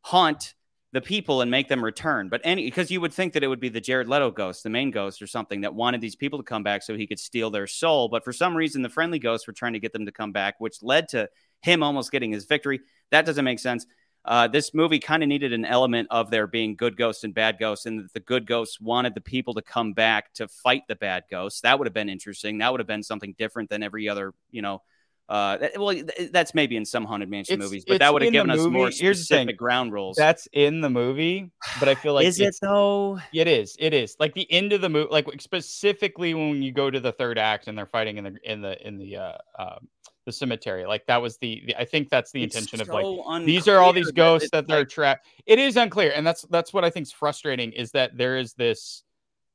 haunt? 0.00 0.54
The 0.96 1.02
people 1.02 1.42
and 1.42 1.50
make 1.50 1.68
them 1.68 1.84
return, 1.84 2.30
but 2.30 2.40
any 2.42 2.64
because 2.64 2.90
you 2.90 3.02
would 3.02 3.12
think 3.12 3.34
that 3.34 3.44
it 3.44 3.48
would 3.48 3.60
be 3.60 3.68
the 3.68 3.82
Jared 3.82 4.08
Leto 4.08 4.30
ghost, 4.30 4.62
the 4.62 4.70
main 4.70 4.90
ghost, 4.90 5.20
or 5.20 5.26
something 5.26 5.60
that 5.60 5.74
wanted 5.74 6.00
these 6.00 6.16
people 6.16 6.38
to 6.38 6.42
come 6.42 6.62
back 6.62 6.82
so 6.82 6.96
he 6.96 7.06
could 7.06 7.18
steal 7.18 7.50
their 7.50 7.66
soul. 7.66 8.08
But 8.08 8.24
for 8.24 8.32
some 8.32 8.56
reason, 8.56 8.80
the 8.80 8.88
friendly 8.88 9.18
ghosts 9.18 9.46
were 9.46 9.52
trying 9.52 9.74
to 9.74 9.78
get 9.78 9.92
them 9.92 10.06
to 10.06 10.10
come 10.10 10.32
back, 10.32 10.54
which 10.58 10.82
led 10.82 11.08
to 11.08 11.28
him 11.60 11.82
almost 11.82 12.10
getting 12.10 12.32
his 12.32 12.46
victory. 12.46 12.80
That 13.10 13.26
doesn't 13.26 13.44
make 13.44 13.58
sense. 13.58 13.84
Uh, 14.24 14.48
this 14.48 14.72
movie 14.72 14.98
kind 14.98 15.22
of 15.22 15.28
needed 15.28 15.52
an 15.52 15.66
element 15.66 16.08
of 16.10 16.30
there 16.30 16.46
being 16.46 16.76
good 16.76 16.96
ghosts 16.96 17.24
and 17.24 17.34
bad 17.34 17.58
ghosts, 17.60 17.84
and 17.84 18.08
the 18.14 18.20
good 18.20 18.46
ghosts 18.46 18.80
wanted 18.80 19.14
the 19.14 19.20
people 19.20 19.52
to 19.52 19.60
come 19.60 19.92
back 19.92 20.32
to 20.32 20.48
fight 20.48 20.84
the 20.88 20.96
bad 20.96 21.24
ghosts. 21.30 21.60
That 21.60 21.78
would 21.78 21.86
have 21.86 21.92
been 21.92 22.08
interesting. 22.08 22.56
That 22.56 22.70
would 22.70 22.80
have 22.80 22.86
been 22.86 23.02
something 23.02 23.34
different 23.36 23.68
than 23.68 23.82
every 23.82 24.08
other, 24.08 24.32
you 24.50 24.62
know. 24.62 24.80
Uh, 25.28 25.56
that- 25.56 25.76
well, 25.78 25.92
th- 25.92 26.30
that's 26.30 26.54
maybe 26.54 26.76
in 26.76 26.84
some 26.84 27.04
haunted 27.04 27.28
mansion 27.28 27.54
It's- 27.54 27.66
movies, 27.68 27.84
but 27.84 27.98
that 27.98 28.12
would 28.12 28.22
have 28.22 28.32
given 28.32 28.50
us 28.50 28.58
more. 28.66 28.90
Here's 28.90 29.00
the 29.00 29.34
thing. 29.34 29.46
specific 29.46 29.56
ground 29.56 29.92
rules. 29.92 30.16
That's 30.16 30.46
in 30.52 30.80
the 30.80 30.90
movie, 30.90 31.50
but 31.80 31.88
I 31.88 31.96
feel 31.96 32.14
like 32.14 32.26
is 32.26 32.38
it 32.38 32.54
though? 32.62 33.18
It 33.32 33.48
is. 33.48 33.76
It 33.80 33.92
is. 33.92 34.16
Like 34.20 34.34
the 34.34 34.50
end 34.52 34.72
of 34.72 34.80
the 34.80 34.88
movie, 34.88 35.08
like 35.10 35.26
specifically 35.40 36.32
when 36.34 36.62
you 36.62 36.70
go 36.72 36.90
to 36.90 37.00
the 37.00 37.10
third 37.12 37.38
act 37.38 37.66
and 37.66 37.76
they're 37.76 37.86
fighting 37.86 38.18
in 38.18 38.24
the 38.24 38.36
in 38.44 38.60
the 38.62 38.86
in 38.86 38.98
the 38.98 39.16
uh, 39.16 39.32
um 39.58 39.88
the 40.26 40.32
cemetery. 40.32 40.84
Like 40.86 41.06
that 41.06 41.20
was 41.22 41.38
the, 41.38 41.62
the 41.66 41.76
I 41.76 41.84
think 41.84 42.08
that's 42.08 42.30
the 42.32 42.42
It's 42.44 42.54
intention 42.56 42.80
of 42.80 42.88
like 42.88 43.04
so 43.04 43.40
these 43.44 43.66
are 43.68 43.78
all 43.78 43.92
these 43.92 44.06
that 44.06 44.14
ghosts 44.14 44.44
it's 44.44 44.50
that 44.52 44.66
they're 44.68 44.80
like- 44.80 44.88
trapped. 44.88 45.26
It 45.46 45.58
is 45.58 45.76
unclear, 45.76 46.12
and 46.14 46.24
that's 46.26 46.42
that's 46.50 46.72
what 46.72 46.84
I 46.84 46.90
think 46.90 47.04
is 47.06 47.12
frustrating 47.12 47.72
is 47.72 47.90
that 47.92 48.16
there 48.16 48.36
is 48.38 48.52
this 48.54 49.02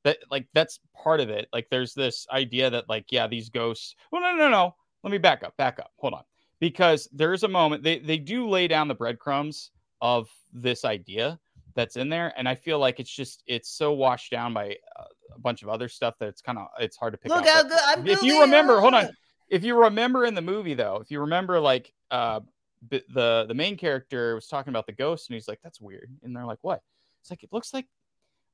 that 0.04 0.18
like 0.30 0.46
that's 0.52 0.80
part 1.02 1.20
of 1.20 1.30
it. 1.30 1.46
Like 1.52 1.68
there's 1.70 1.94
this 1.94 2.26
idea 2.30 2.68
that 2.70 2.88
like 2.90 3.06
yeah 3.10 3.26
these 3.26 3.48
ghosts. 3.48 3.96
Well 4.10 4.20
no 4.20 4.34
no 4.36 4.48
no. 4.50 4.74
Let 5.02 5.10
me 5.10 5.18
back 5.18 5.42
up. 5.42 5.56
Back 5.56 5.78
up. 5.78 5.92
Hold 5.96 6.14
on. 6.14 6.24
Because 6.60 7.08
there's 7.12 7.42
a 7.42 7.48
moment 7.48 7.82
they 7.82 7.98
they 7.98 8.18
do 8.18 8.48
lay 8.48 8.68
down 8.68 8.88
the 8.88 8.94
breadcrumbs 8.94 9.70
of 10.00 10.28
this 10.52 10.84
idea 10.84 11.38
that's 11.74 11.96
in 11.96 12.08
there, 12.08 12.32
and 12.36 12.48
I 12.48 12.54
feel 12.54 12.78
like 12.78 13.00
it's 13.00 13.10
just 13.10 13.42
it's 13.46 13.68
so 13.70 13.92
washed 13.92 14.30
down 14.30 14.54
by 14.54 14.76
uh, 14.98 15.04
a 15.34 15.38
bunch 15.40 15.62
of 15.62 15.68
other 15.68 15.88
stuff 15.88 16.14
that 16.20 16.28
it's 16.28 16.40
kind 16.40 16.58
of 16.58 16.68
it's 16.78 16.96
hard 16.96 17.14
to 17.14 17.18
pick 17.18 17.30
Look 17.30 17.46
out. 17.46 17.48
how 17.48 17.62
But 17.62 17.68
good 17.68 17.80
I'm 17.84 18.06
if 18.06 18.22
you 18.22 18.40
remember, 18.42 18.80
hold 18.80 18.94
on 18.94 19.10
if 19.52 19.62
you 19.62 19.76
remember 19.76 20.24
in 20.24 20.34
the 20.34 20.42
movie 20.42 20.74
though, 20.74 20.96
if 21.02 21.10
you 21.10 21.20
remember 21.20 21.60
like 21.60 21.92
uh 22.10 22.40
the 22.88 23.44
the 23.46 23.54
main 23.54 23.76
character 23.76 24.34
was 24.34 24.48
talking 24.48 24.70
about 24.70 24.86
the 24.86 24.92
ghost 24.92 25.28
and 25.28 25.34
he's 25.34 25.46
like 25.46 25.60
that's 25.62 25.80
weird 25.80 26.10
and 26.22 26.34
they're 26.34 26.46
like 26.46 26.58
what? 26.62 26.80
It's 27.20 27.30
like 27.30 27.42
it 27.44 27.50
looks 27.52 27.74
like 27.74 27.86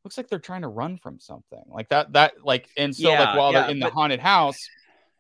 looks 0.05 0.17
like 0.17 0.29
they're 0.29 0.41
trying 0.41 0.63
to 0.63 0.69
run 0.69 0.99
from 0.99 1.21
something. 1.21 1.63
Like 1.69 1.89
that 1.91 2.13
that 2.15 2.45
like 2.45 2.69
and 2.77 2.95
so 2.95 3.11
Yeah, 3.11 3.21
like 3.21 3.37
while 3.37 3.53
yeah, 3.53 3.63
they're 3.63 3.71
in 3.71 3.79
the 3.79 3.91
haunted 3.91 4.19
house, 4.19 4.69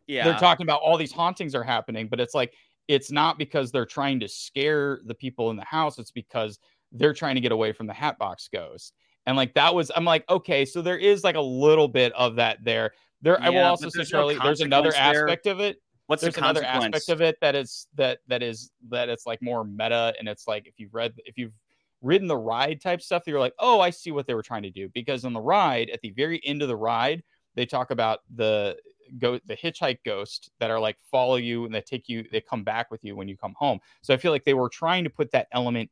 Yeah, 0.09 0.25
they're 0.25 0.39
talking 0.39 0.65
about 0.65 0.81
all 0.81 0.97
these 0.97 1.13
hauntings 1.13 1.55
are 1.55 1.63
happening, 1.63 2.09
but 2.09 2.19
it's 2.19 2.35
like 2.35 2.53
it's 2.89 3.13
not 3.13 3.39
because 3.39 3.71
they're 3.71 3.87
trying 3.87 4.19
to 4.21 4.29
scare 4.29 5.01
the 5.05 5.15
people 5.15 5.51
in 5.51 5.57
the 5.57 5.65
house, 5.65 5.99
it's 5.99 6.11
because 6.11 6.59
they're 6.91 7.15
trying 7.15 7.37
to 7.37 7.41
get 7.41 7.53
away 7.53 7.73
from 7.73 7.87
the 7.87 7.93
hatbox 7.93 8.49
ghost. 8.53 8.95
And 9.27 9.37
like 9.37 9.55
that 9.55 9.75
was 9.75 9.93
I'm 9.95 10.05
like, 10.05 10.29
okay, 10.29 10.65
so 10.65 10.83
there 10.83 10.99
is 10.99 11.23
like 11.23 11.37
a 11.37 11.41
little 11.41 11.87
bit 11.87 12.13
of 12.15 12.37
that 12.37 12.65
there. 12.65 12.93
There 13.21 13.41
I 13.41 13.51
will 13.51 13.59
also 13.59 13.89
say 13.89 13.99
there's 13.99 14.13
no 14.13 14.19
Charlie, 14.19 14.39
there's 14.43 14.61
another 14.61 14.91
there. 14.91 15.29
aspect 15.29 15.47
of 15.47 15.61
it 15.61 15.79
What's 16.09 16.23
there's 16.23 16.35
the 16.35 16.41
another 16.41 16.65
aspect 16.65 17.11
of 17.11 17.21
it 17.21 17.37
that 17.43 17.55
is 17.55 17.87
that 17.97 18.21
that 18.29 18.43
is 18.43 18.71
that 18.89 19.11
it's 19.11 19.27
like 19.27 19.43
more 19.43 19.63
meta 19.63 20.15
and 20.19 20.27
it's 20.27 20.49
like 20.49 20.67
if 20.67 20.73
you've 20.79 20.95
read 20.95 21.13
if 21.27 21.37
you've 21.37 21.53
ridden 22.01 22.27
the 22.27 22.37
ride 22.37 22.81
type 22.81 23.03
stuff 23.03 23.25
you're 23.27 23.39
like 23.39 23.53
oh 23.59 23.79
i 23.79 23.91
see 23.91 24.11
what 24.11 24.27
they 24.27 24.33
were 24.33 24.43
trying 24.43 24.63
to 24.63 24.71
do 24.71 24.89
because 24.95 25.27
on 25.27 25.35
the 25.35 25.41
ride 25.41 25.91
at 25.91 26.01
the 26.01 26.11
very 26.13 26.41
end 26.47 26.63
of 26.63 26.69
the 26.69 26.77
ride 26.77 27.23
they 27.57 27.67
talk 27.67 27.91
about 27.91 28.21
the 28.35 28.75
go 29.19 29.39
the 29.47 29.57
hitchhike 29.57 29.99
ghost 30.05 30.51
that 30.61 30.71
are 30.71 30.81
like 30.81 30.97
follow 31.11 31.37
you 31.37 31.65
and 31.65 31.75
they 31.75 31.81
take 31.81 32.09
you 32.09 32.25
they 32.31 32.41
come 32.41 32.65
back 32.65 32.91
with 32.91 33.05
you 33.05 33.17
when 33.17 33.29
you 33.29 33.37
come 33.37 33.55
home 33.57 33.79
so 34.03 34.13
i 34.13 34.17
feel 34.17 34.33
like 34.33 34.45
they 34.45 34.55
were 34.55 34.69
trying 34.69 35.05
to 35.05 35.11
put 35.11 35.31
that 35.31 35.49
element 35.53 35.91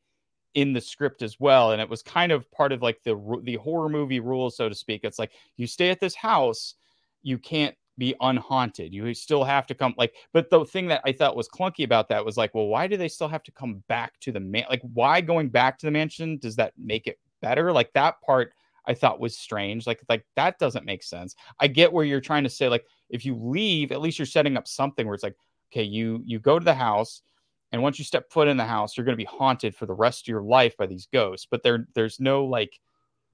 in 0.55 0.73
the 0.73 0.81
script 0.81 1.23
as 1.23 1.39
well 1.39 1.73
and 1.73 1.83
it 1.83 1.89
was 1.89 2.03
kind 2.03 2.33
of 2.33 2.51
part 2.51 2.73
of 2.73 2.83
like 2.83 3.03
the 3.05 3.41
the 3.45 3.57
horror 3.57 3.89
movie 3.89 4.21
rules 4.21 4.57
so 4.57 4.69
to 4.69 4.75
speak 4.75 5.03
it's 5.05 5.19
like 5.19 5.33
you 5.57 5.67
stay 5.67 5.91
at 5.91 6.01
this 6.01 6.15
house 6.15 6.75
you 7.23 7.39
can't 7.39 7.75
be 7.99 8.15
unhaunted. 8.21 8.93
You 8.93 9.13
still 9.15 9.45
have 9.45 9.67
to 9.67 9.75
come 9.75 9.95
like 9.97 10.15
but 10.33 10.51
the 10.51 10.65
thing 10.65 10.89
that 10.89 11.03
I 11.05 11.13
thought 11.13 11.37
was 11.37 11.49
clunky 11.49 11.85
about 11.85 12.09
that 12.09 12.25
was 12.25 12.37
like, 12.37 12.55
well, 12.55 12.67
why 12.67 12.87
do 12.87 12.97
they 12.97 13.09
still 13.09 13.29
have 13.29 13.43
to 13.45 13.53
come 13.53 13.83
back 13.89 14.19
to 14.21 14.33
the 14.33 14.41
man 14.41 14.65
like 14.69 14.83
why 14.95 15.21
going 15.21 15.49
back 15.49 15.79
to 15.79 15.87
the 15.87 15.93
mansion 15.93 16.39
does 16.39 16.57
that 16.57 16.73
make 16.79 17.07
it 17.07 17.19
better? 17.41 17.73
Like 17.73 17.93
that 17.95 18.21
part 18.21 18.53
I 18.87 18.95
thought 18.95 19.21
was 19.21 19.37
strange. 19.37 19.87
Like 19.87 20.01
like 20.09 20.25
that 20.37 20.59
doesn't 20.59 20.85
make 20.85 21.03
sense. 21.03 21.35
I 21.61 21.67
get 21.69 21.93
where 21.93 22.05
you're 22.05 22.21
trying 22.21 22.45
to 22.45 22.51
say 22.51 22.69
like 22.69 22.87
if 23.11 23.25
you 23.25 23.37
leave, 23.37 23.93
at 23.93 24.01
least 24.01 24.19
you're 24.19 24.27
setting 24.27 24.57
up 24.57 24.69
something 24.69 25.07
where 25.07 25.15
it's 25.15 25.25
like, 25.25 25.37
okay, 25.73 25.83
you 25.83 26.23
you 26.25 26.39
go 26.39 26.59
to 26.59 26.65
the 26.65 26.75
house 26.75 27.23
and 27.73 27.83
once 27.83 27.99
you 27.99 28.05
step 28.05 28.31
foot 28.31 28.49
in 28.49 28.57
the 28.57 28.65
house, 28.65 28.97
you're 28.97 29.05
going 29.05 29.17
to 29.17 29.17
be 29.17 29.25
haunted 29.25 29.75
for 29.75 29.87
the 29.87 29.95
rest 29.95 30.25
of 30.25 30.29
your 30.29 30.43
life 30.43 30.77
by 30.77 30.87
these 30.87 31.09
ghosts. 31.13 31.47
But 31.51 31.63
there 31.63 31.87
there's 31.95 32.21
no 32.21 32.45
like 32.45 32.79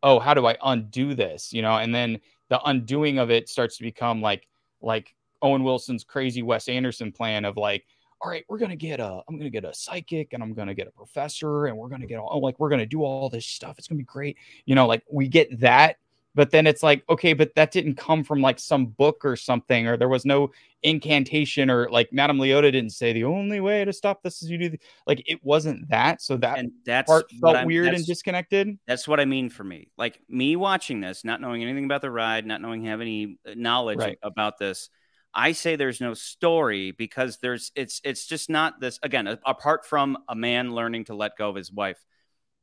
oh, 0.03 0.19
how 0.19 0.35
do 0.35 0.47
I 0.47 0.57
undo 0.65 1.15
this? 1.15 1.53
You 1.53 1.62
know, 1.62 1.77
and 1.77 1.95
then 1.95 2.21
the 2.49 2.61
undoing 2.65 3.19
of 3.19 3.31
it 3.31 3.49
starts 3.49 3.77
to 3.77 3.83
become 3.83 4.21
like 4.21 4.49
like 4.81 5.15
Owen 5.43 5.65
Wilson's 5.65 6.05
crazy 6.05 6.43
Wes 6.43 6.69
Anderson 6.69 7.12
plan 7.12 7.45
of 7.45 7.57
like, 7.57 7.85
all 8.23 8.31
right, 8.31 8.45
we're 8.49 8.59
gonna 8.59 8.77
get 8.77 9.01
a, 9.01 9.21
I'm 9.29 9.37
gonna 9.37 9.51
get 9.51 9.65
a 9.65 9.75
psychic 9.75 10.33
and 10.33 10.43
I'm 10.43 10.55
gonna 10.55 10.75
get 10.75 10.87
a 10.87 10.93
professor 10.93 11.67
and 11.67 11.77
we're 11.77 11.89
gonna 11.89 12.07
get 12.07 12.19
all 12.19 12.41
like 12.41 12.59
we're 12.61 12.71
gonna 12.71 12.87
do 12.87 13.03
all 13.03 13.29
this 13.29 13.47
stuff. 13.47 13.79
It's 13.79 13.89
gonna 13.89 13.99
be 13.99 14.05
great. 14.05 14.37
You 14.65 14.75
know, 14.77 14.87
like 14.87 15.03
we 15.11 15.27
get 15.27 15.59
that, 15.61 15.97
but 16.35 16.51
then 16.51 16.67
it's 16.67 16.85
like, 16.85 17.03
okay, 17.11 17.33
but 17.33 17.55
that 17.57 17.73
didn't 17.73 17.97
come 17.97 18.23
from 18.23 18.41
like 18.41 18.61
some 18.61 18.87
book 18.87 19.25
or 19.25 19.35
something, 19.35 19.89
or 19.89 19.97
there 19.97 20.09
was 20.09 20.25
no 20.25 20.53
incantation, 20.85 21.69
or 21.69 21.91
like 21.91 22.13
Madame 22.13 22.39
Leota 22.39 22.71
didn't 22.71 22.91
say 22.91 23.13
the 23.13 23.25
only 23.25 23.61
way 23.61 23.85
to 23.85 23.93
stop 23.93 24.23
this 24.23 24.41
is 24.41 24.49
you 24.51 24.57
do 24.57 24.69
the, 24.71 24.81
like 25.07 25.23
it 25.27 25.41
wasn't 25.43 25.89
that. 25.91 26.23
So 26.23 26.37
that 26.37 26.59
and 26.59 26.71
that's 26.87 27.09
part 27.09 27.29
felt 27.41 27.67
weird 27.67 27.93
and 27.93 28.07
disconnected. 28.07 28.79
That's 28.87 29.09
what 29.09 29.19
I 29.19 29.25
mean 29.25 29.51
for 29.51 29.65
me. 29.65 29.91
Like 29.99 30.21
me 30.29 30.55
watching 30.55 31.01
this, 31.01 31.25
not 31.25 31.41
knowing 31.41 31.63
anything 31.63 31.87
about 31.87 32.03
the 32.03 32.11
ride, 32.11 32.47
not 32.47 32.61
knowing 32.61 32.85
have 32.85 33.01
any 33.01 33.37
uh, 33.47 33.55
knowledge 33.57 33.99
Right. 33.99 34.19
about 34.23 34.59
this. 34.59 34.91
I 35.35 35.53
say 35.53 35.77
there's 35.77 36.01
no 36.01 36.14
story 36.14 36.92
because 36.92 37.38
there's 37.38 37.73
it's 37.75 38.01
it's 38.05 38.27
just 38.27 38.51
not 38.51 38.81
this 38.81 38.99
again 39.03 39.27
apart 39.47 39.87
from 39.87 40.18
a 40.29 40.35
man 40.35 40.75
learning 40.75 41.05
to 41.07 41.14
let 41.14 41.37
go 41.37 41.49
of 41.49 41.57
his 41.57 41.73
wife 41.73 41.99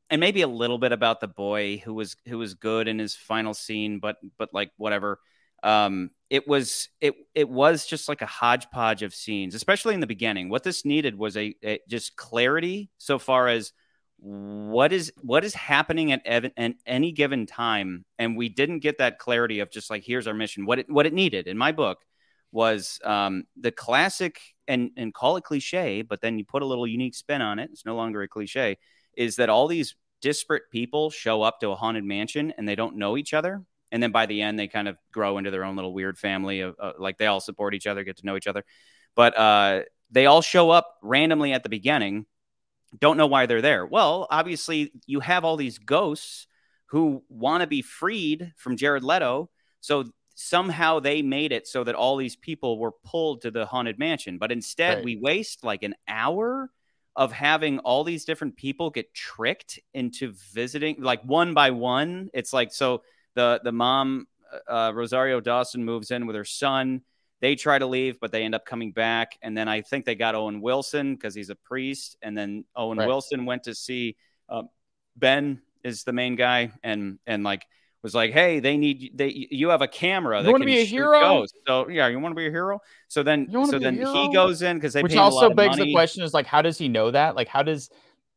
and 0.09 0.19
maybe 0.19 0.41
a 0.41 0.47
little 0.47 0.77
bit 0.77 0.91
about 0.91 1.21
the 1.21 1.27
boy 1.27 1.77
who 1.77 1.93
was 1.93 2.15
who 2.27 2.37
was 2.37 2.53
good 2.53 2.87
in 2.87 2.99
his 2.99 3.15
final 3.15 3.53
scene 3.53 3.99
but 3.99 4.17
but 4.37 4.49
like 4.53 4.71
whatever 4.77 5.19
um 5.63 6.09
it 6.29 6.47
was 6.47 6.89
it 7.01 7.15
it 7.35 7.49
was 7.49 7.85
just 7.85 8.07
like 8.07 8.21
a 8.21 8.27
hodgepodge 8.27 9.03
of 9.03 9.13
scenes 9.13 9.55
especially 9.55 9.93
in 9.93 9.99
the 9.99 10.07
beginning. 10.07 10.49
What 10.49 10.63
this 10.63 10.85
needed 10.85 11.17
was 11.17 11.35
a, 11.35 11.55
a 11.63 11.79
just 11.87 12.15
clarity 12.15 12.89
so 12.97 13.19
far 13.19 13.47
as 13.47 13.73
what 14.17 14.91
is 14.91 15.11
what 15.21 15.43
is 15.43 15.53
happening 15.53 16.11
at, 16.11 16.21
ev- 16.25 16.51
at 16.57 16.73
any 16.85 17.11
given 17.11 17.45
time. 17.45 18.05
And 18.17 18.37
we 18.37 18.49
didn't 18.49 18.79
get 18.79 18.97
that 18.99 19.17
clarity 19.17 19.59
of 19.59 19.71
just 19.71 19.89
like 19.89 20.03
here's 20.03 20.27
our 20.27 20.33
mission 20.33 20.65
what 20.65 20.79
it 20.79 20.89
what 20.89 21.05
it 21.05 21.13
needed. 21.13 21.47
In 21.47 21.57
my 21.57 21.71
book 21.71 21.99
was 22.51 22.99
um, 23.03 23.43
the 23.59 23.71
classic 23.71 24.39
and 24.67 24.91
and 24.97 25.13
call 25.13 25.37
it 25.37 25.43
cliche 25.43 26.01
but 26.01 26.21
then 26.21 26.37
you 26.37 26.45
put 26.45 26.61
a 26.61 26.65
little 26.65 26.87
unique 26.87 27.15
spin 27.15 27.41
on 27.41 27.59
it 27.59 27.69
it's 27.71 27.85
no 27.85 27.95
longer 27.95 28.21
a 28.21 28.27
cliche 28.27 28.77
is 29.15 29.35
that 29.37 29.49
all 29.49 29.67
these 29.67 29.95
disparate 30.21 30.63
people 30.71 31.09
show 31.09 31.41
up 31.41 31.59
to 31.59 31.69
a 31.69 31.75
haunted 31.75 32.03
mansion 32.03 32.53
and 32.57 32.67
they 32.67 32.75
don't 32.75 32.95
know 32.95 33.17
each 33.17 33.33
other 33.33 33.63
and 33.91 34.03
then 34.03 34.11
by 34.11 34.25
the 34.25 34.41
end 34.41 34.59
they 34.59 34.67
kind 34.67 34.87
of 34.87 34.97
grow 35.11 35.37
into 35.37 35.51
their 35.51 35.63
own 35.63 35.75
little 35.75 35.93
weird 35.93 36.17
family 36.17 36.61
of 36.61 36.75
uh, 36.79 36.93
like 36.99 37.17
they 37.17 37.25
all 37.25 37.39
support 37.39 37.73
each 37.73 37.87
other 37.87 38.03
get 38.03 38.17
to 38.17 38.25
know 38.25 38.35
each 38.35 38.47
other 38.47 38.63
but 39.15 39.37
uh, 39.37 39.81
they 40.11 40.25
all 40.25 40.41
show 40.41 40.69
up 40.69 40.97
randomly 41.01 41.53
at 41.53 41.63
the 41.63 41.69
beginning 41.69 42.25
don't 42.99 43.17
know 43.17 43.27
why 43.27 43.45
they're 43.45 43.61
there 43.61 43.85
well 43.85 44.27
obviously 44.29 44.91
you 45.05 45.19
have 45.19 45.45
all 45.45 45.57
these 45.57 45.77
ghosts 45.79 46.47
who 46.89 47.23
want 47.29 47.61
to 47.61 47.67
be 47.67 47.81
freed 47.81 48.51
from 48.57 48.75
Jared 48.75 49.03
Leto. 49.03 49.49
So 49.79 50.05
somehow 50.41 51.01
they 51.01 51.21
made 51.21 51.51
it 51.51 51.67
so 51.67 51.83
that 51.83 51.95
all 51.95 52.15
these 52.15 52.37
people 52.37 52.79
were 52.79 52.93
pulled 52.93 53.41
to 53.41 53.51
the 53.51 53.65
haunted 53.65 53.99
mansion. 53.99 54.37
But 54.37 54.53
instead, 54.53 54.95
Right. 54.95 55.03
we 55.03 55.15
waste 55.17 55.65
like 55.65 55.83
an 55.83 55.95
hour 56.07 56.71
of 57.17 57.33
having 57.33 57.79
all 57.79 58.05
these 58.05 58.23
different 58.23 58.55
people 58.55 58.89
get 58.89 59.13
tricked 59.13 59.79
into 59.93 60.31
visiting 60.53 61.01
like 61.01 61.21
one 61.23 61.53
by 61.53 61.71
one. 61.71 62.29
It's 62.33 62.53
like 62.53 62.71
so 62.71 63.03
the 63.35 63.59
the 63.65 63.73
mom 63.73 64.27
uh, 64.65 64.93
Rosario 64.95 65.41
Dawson 65.41 65.83
moves 65.83 66.09
in 66.09 66.25
with 66.25 66.37
her 66.37 66.45
son. 66.45 67.01
They 67.41 67.55
try 67.55 67.77
to 67.77 67.85
leave, 67.85 68.17
but 68.21 68.31
they 68.31 68.43
end 68.43 68.55
up 68.55 68.65
coming 68.65 68.93
back. 68.93 69.37
And 69.41 69.57
then 69.57 69.67
I 69.67 69.81
think 69.81 70.05
they 70.05 70.15
got 70.15 70.35
Owen 70.35 70.61
Wilson 70.61 71.15
because 71.15 71.35
he's 71.35 71.49
a 71.49 71.55
priest. 71.55 72.15
And 72.21 72.37
then 72.37 72.63
Owen 72.77 72.97
Right. 72.97 73.07
Wilson 73.07 73.45
went 73.45 73.63
to 73.63 73.75
see 73.75 74.15
uh, 74.47 74.63
Ben 75.17 75.61
is 75.83 76.05
the 76.05 76.13
main 76.13 76.35
guy, 76.37 76.71
and 76.81 77.19
and 77.27 77.43
like 77.43 77.65
was 78.03 78.15
like, 78.15 78.31
hey, 78.31 78.59
they 78.59 78.77
need 78.77 79.11
they 79.15 79.47
you 79.51 79.69
have 79.69 79.81
a 79.81 79.87
camera. 79.87 80.37
You 80.39 80.43
that 80.45 80.51
wanna 80.51 80.65
can 80.65 80.73
be 80.73 80.79
a 80.79 80.85
shoot 80.85 80.95
hero? 80.95 81.19
ghosts. 81.19 81.57
So 81.67 81.89
yeah, 81.89 82.07
you 82.07 82.19
want 82.19 82.31
to 82.33 82.37
be 82.37 82.47
a 82.47 82.51
hero. 82.51 82.79
So 83.07 83.23
then 83.23 83.47
so 83.51 83.77
then 83.79 83.95
he 83.95 84.33
goes 84.33 84.61
in 84.61 84.77
because 84.77 84.93
they 84.93 85.03
Which 85.03 85.11
paid 85.11 85.17
a 85.17 85.21
lot 85.23 85.33
also 85.33 85.49
begs 85.53 85.77
the 85.77 85.91
question: 85.93 86.23
is 86.23 86.33
like, 86.33 86.45
how 86.45 86.61
does 86.61 86.77
he 86.77 86.87
know 86.87 87.11
that? 87.11 87.35
Like, 87.35 87.47
how 87.47 87.63
does 87.63 87.89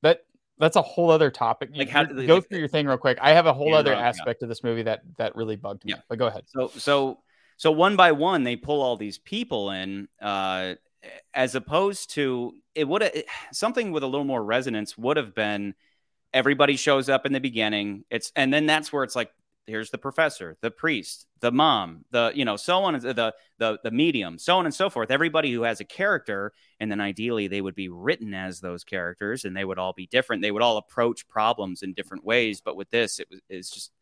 that? 0.03 0.21
That's 0.59 0.77
a 0.77 0.83
whole 0.83 1.11
other 1.11 1.31
topic. 1.31 1.71
You- 1.73 1.81
Like, 1.81 1.89
how 1.89 2.05
do 2.05 2.15
they- 2.15 2.27
go 2.27 2.37
like- 2.37 2.49
through 2.49 2.59
your 2.59 2.69
thing 2.69 2.87
real 2.87 2.97
quick. 2.99 3.19
I 3.21 3.31
have 3.31 3.47
a 3.47 3.53
whole 3.53 3.71
Yeah, 3.71 3.77
other 3.77 3.93
no, 3.93 3.99
yeah. 3.99 4.09
aspect 4.09 4.43
of 4.43 4.49
this 4.49 4.63
movie 4.63 4.83
that 4.83 5.03
that 5.17 5.35
really 5.37 5.57
bugged 5.57 5.85
me. 5.85 5.93
Yeah. 5.93 6.01
But 6.09 6.19
go 6.19 6.27
ahead. 6.27 6.45
So 6.49 6.69
so 6.77 7.19
so 7.57 7.71
one 7.71 7.97
by 7.97 8.13
one 8.13 8.43
they 8.45 8.57
pull 8.57 8.81
all 8.83 8.97
these 8.97 9.19
people 9.19 9.71
in 9.71 10.09
uh 10.21 10.75
as 11.35 11.55
opposed 11.55 12.11
to 12.15 12.53
it 12.75 12.87
would 12.89 13.03
have 13.03 13.13
something 13.53 13.91
with 13.93 14.03
a 14.03 14.07
little 14.07 14.25
more 14.25 14.43
resonance 14.43 14.97
would 14.97 15.17
have 15.17 15.35
been 15.35 15.75
everybody 16.33 16.77
shows 16.77 17.09
up 17.09 17.27
in 17.27 17.33
the 17.33 17.41
beginning 17.41 18.05
it's 18.09 18.31
and 18.37 18.53
then 18.55 18.67
that's 18.67 18.93
where 18.93 19.03
it's 19.05 19.17
like 19.17 19.31
here's 19.67 19.91
the 19.91 19.99
professor 19.99 20.57
the 20.61 20.71
priest 20.71 21.27
the 21.41 21.53
mom 21.53 22.05
the 22.11 22.33
you 22.35 22.45
know 22.45 22.57
so 22.57 22.83
on 22.83 22.95
the 22.99 23.33
the 23.59 23.79
the 23.85 23.91
medium 23.91 24.39
so 24.39 24.57
on 24.59 24.65
and 24.67 24.75
so 24.75 24.91
forth 24.91 25.11
everybody 25.11 25.53
who 25.53 25.63
has 25.63 25.79
a 25.81 25.85
character 25.85 26.53
and 26.81 26.91
then 26.91 27.01
ideally 27.01 27.47
they 27.47 27.61
would 27.61 27.75
be 27.77 27.89
written 27.89 28.35
as 28.35 28.61
those 28.61 28.83
characters 28.83 29.45
and 29.45 29.57
they 29.57 29.65
would 29.65 29.79
all 29.79 29.93
be 29.93 30.07
different 30.09 30.43
they 30.43 30.51
would 30.51 30.63
all 30.63 30.79
approach 30.79 31.27
problems 31.29 31.83
in 31.83 31.93
different 31.95 32.25
ways 32.25 32.61
but 32.61 32.75
with 32.77 32.91
this 32.91 33.21
it 33.21 33.29
was 33.31 33.41
it's 33.49 33.71
just 33.71 33.93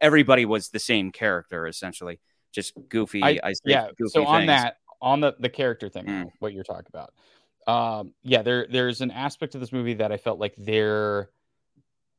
everybody 0.00 0.44
was 0.44 0.68
the 0.68 0.78
same 0.78 1.10
character 1.10 1.66
essentially 1.66 2.20
just 2.52 2.72
goofy 2.88 3.22
I, 3.22 3.40
I- 3.42 3.52
yeah. 3.64 3.88
goofy 3.98 4.10
So 4.10 4.24
on 4.26 4.40
things. 4.42 4.48
that, 4.48 4.76
on 5.00 5.20
the 5.20 5.34
the 5.40 5.48
character 5.48 5.88
thing, 5.88 6.04
Mm. 6.06 6.30
what 6.38 6.52
you're 6.52 6.62
talking 6.62 6.86
about. 6.94 7.12
Um, 7.66 8.12
yeah, 8.22 8.42
there 8.42 8.66
there's 8.70 9.00
an 9.00 9.10
aspect 9.10 9.54
of 9.56 9.60
this 9.60 9.72
movie 9.72 9.94
that 9.94 10.12
I 10.12 10.16
felt 10.16 10.38
like 10.38 10.54
they're 10.56 11.30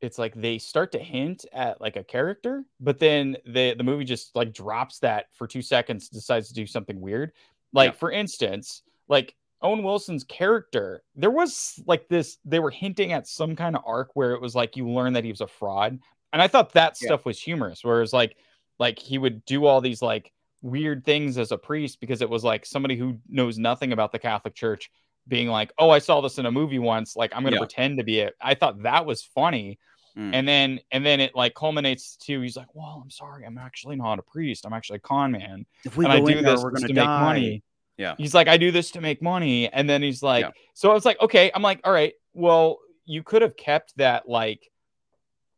it's 0.03 0.19
like 0.19 0.35
they 0.35 0.59
start 0.59 0.91
to 0.93 0.99
hint 0.99 1.45
at 1.53 1.81
like 1.81 1.95
a 1.95 2.03
character, 2.03 2.65
but 2.79 2.99
then 2.99 3.37
the 3.47 3.73
the 3.75 3.83
movie 3.83 4.05
just 4.05 4.35
like 4.35 4.53
drops 4.53 4.99
that 4.99 5.27
for 5.33 5.47
two 5.47 5.61
seconds, 5.63 6.09
decides 6.09 6.49
to 6.49 6.53
do 6.53 6.67
something 6.67 7.01
weird. 7.01 7.31
Like 7.73 7.93
Yeah. 7.93 7.95
for 7.95 8.11
instance, 8.11 8.83
like 9.07 9.35
Owen 9.61 9.83
Wilson's 9.83 10.23
character, 10.25 11.03
there 11.15 11.31
was 11.31 11.79
like 11.87 12.07
this, 12.09 12.37
they 12.45 12.59
were 12.59 12.71
hinting 12.71 13.13
at 13.13 13.27
some 13.27 13.55
kind 13.55 13.75
of 13.75 13.83
arc 13.85 14.11
where 14.15 14.33
it 14.33 14.41
was 14.41 14.55
like 14.55 14.75
you 14.77 14.87
learn 14.89 15.13
that 15.13 15.23
he 15.23 15.31
was 15.31 15.41
a 15.41 15.47
fraud. 15.47 15.99
And 16.33 16.41
I 16.41 16.47
thought 16.47 16.73
that 16.73 16.97
Yeah. 16.99 17.13
stuff 17.13 17.25
was 17.25 17.39
humorous, 17.41 17.83
whereas 17.83 18.13
like 18.13 18.37
like 18.79 18.99
he 18.99 19.17
would 19.17 19.45
do 19.45 19.65
all 19.65 19.81
these 19.81 20.01
like 20.01 20.31
weird 20.61 21.05
things 21.05 21.37
as 21.37 21.51
a 21.51 21.57
priest 21.57 21.99
because 22.01 22.21
it 22.21 22.29
was 22.29 22.43
like 22.43 22.65
somebody 22.65 22.97
who 22.97 23.19
knows 23.29 23.57
nothing 23.57 23.93
about 23.93 24.11
the 24.11 24.19
Catholic 24.19 24.55
Church 24.55 24.89
being 25.27 25.47
like, 25.47 25.71
"Oh, 25.77 25.89
I 25.89 25.99
saw 25.99 26.21
this 26.21 26.37
in 26.37 26.45
a 26.45 26.51
movie 26.51 26.79
once, 26.79 27.15
like 27.15 27.31
I'm 27.35 27.43
going 27.43 27.51
to 27.53 27.57
Yeah. 27.57 27.59
pretend 27.59 27.97
to 27.97 28.03
be 28.03 28.19
it." 28.19 28.35
I 28.41 28.55
thought 28.55 28.83
that 28.83 29.05
was 29.05 29.23
funny. 29.23 29.79
Mm. 30.17 30.31
And 30.33 30.47
then 30.47 30.79
and 30.91 31.05
then 31.05 31.19
it 31.19 31.35
like 31.35 31.55
culminates 31.55 32.15
to 32.17 32.41
he's 32.41 32.55
like, 32.55 32.73
"Well, 32.75 33.01
I'm 33.03 33.09
sorry, 33.09 33.45
I'm 33.45 33.57
actually 33.57 33.95
not 33.95 34.19
a 34.19 34.21
priest. 34.21 34.65
I'm 34.65 34.73
actually 34.73 34.97
a 34.97 34.99
con 34.99 35.31
man." 35.31 35.65
if 35.85 35.97
we 35.97 36.05
and 36.05 36.13
I 36.13 36.19
do 36.19 36.37
in 36.37 36.43
there, 36.43 36.53
this 36.53 36.63
we're 36.63 36.71
gonna 36.71 36.87
to 36.87 36.93
make 36.93 37.05
money. 37.05 37.63
Yeah. 37.97 38.15
He's 38.17 38.33
like, 38.33 38.47
I 38.47 38.57
do 38.57 38.71
this 38.71 38.91
to 38.91 39.01
make 39.01 39.21
money. 39.21 39.69
And 39.71 39.89
then 39.89 40.01
he's 40.01 40.23
like, 40.23 40.45
Yeah. 40.45 40.51
so 40.73 40.89
I 40.89 40.93
was 40.93 41.05
like, 41.05 41.21
okay. 41.21 41.51
I'm 41.53 41.61
like, 41.61 41.79
all 41.83 41.93
right, 41.93 42.13
well, 42.33 42.79
you 43.05 43.23
could 43.23 43.41
have 43.41 43.55
kept 43.55 43.95
that 43.97 44.27
like 44.27 44.69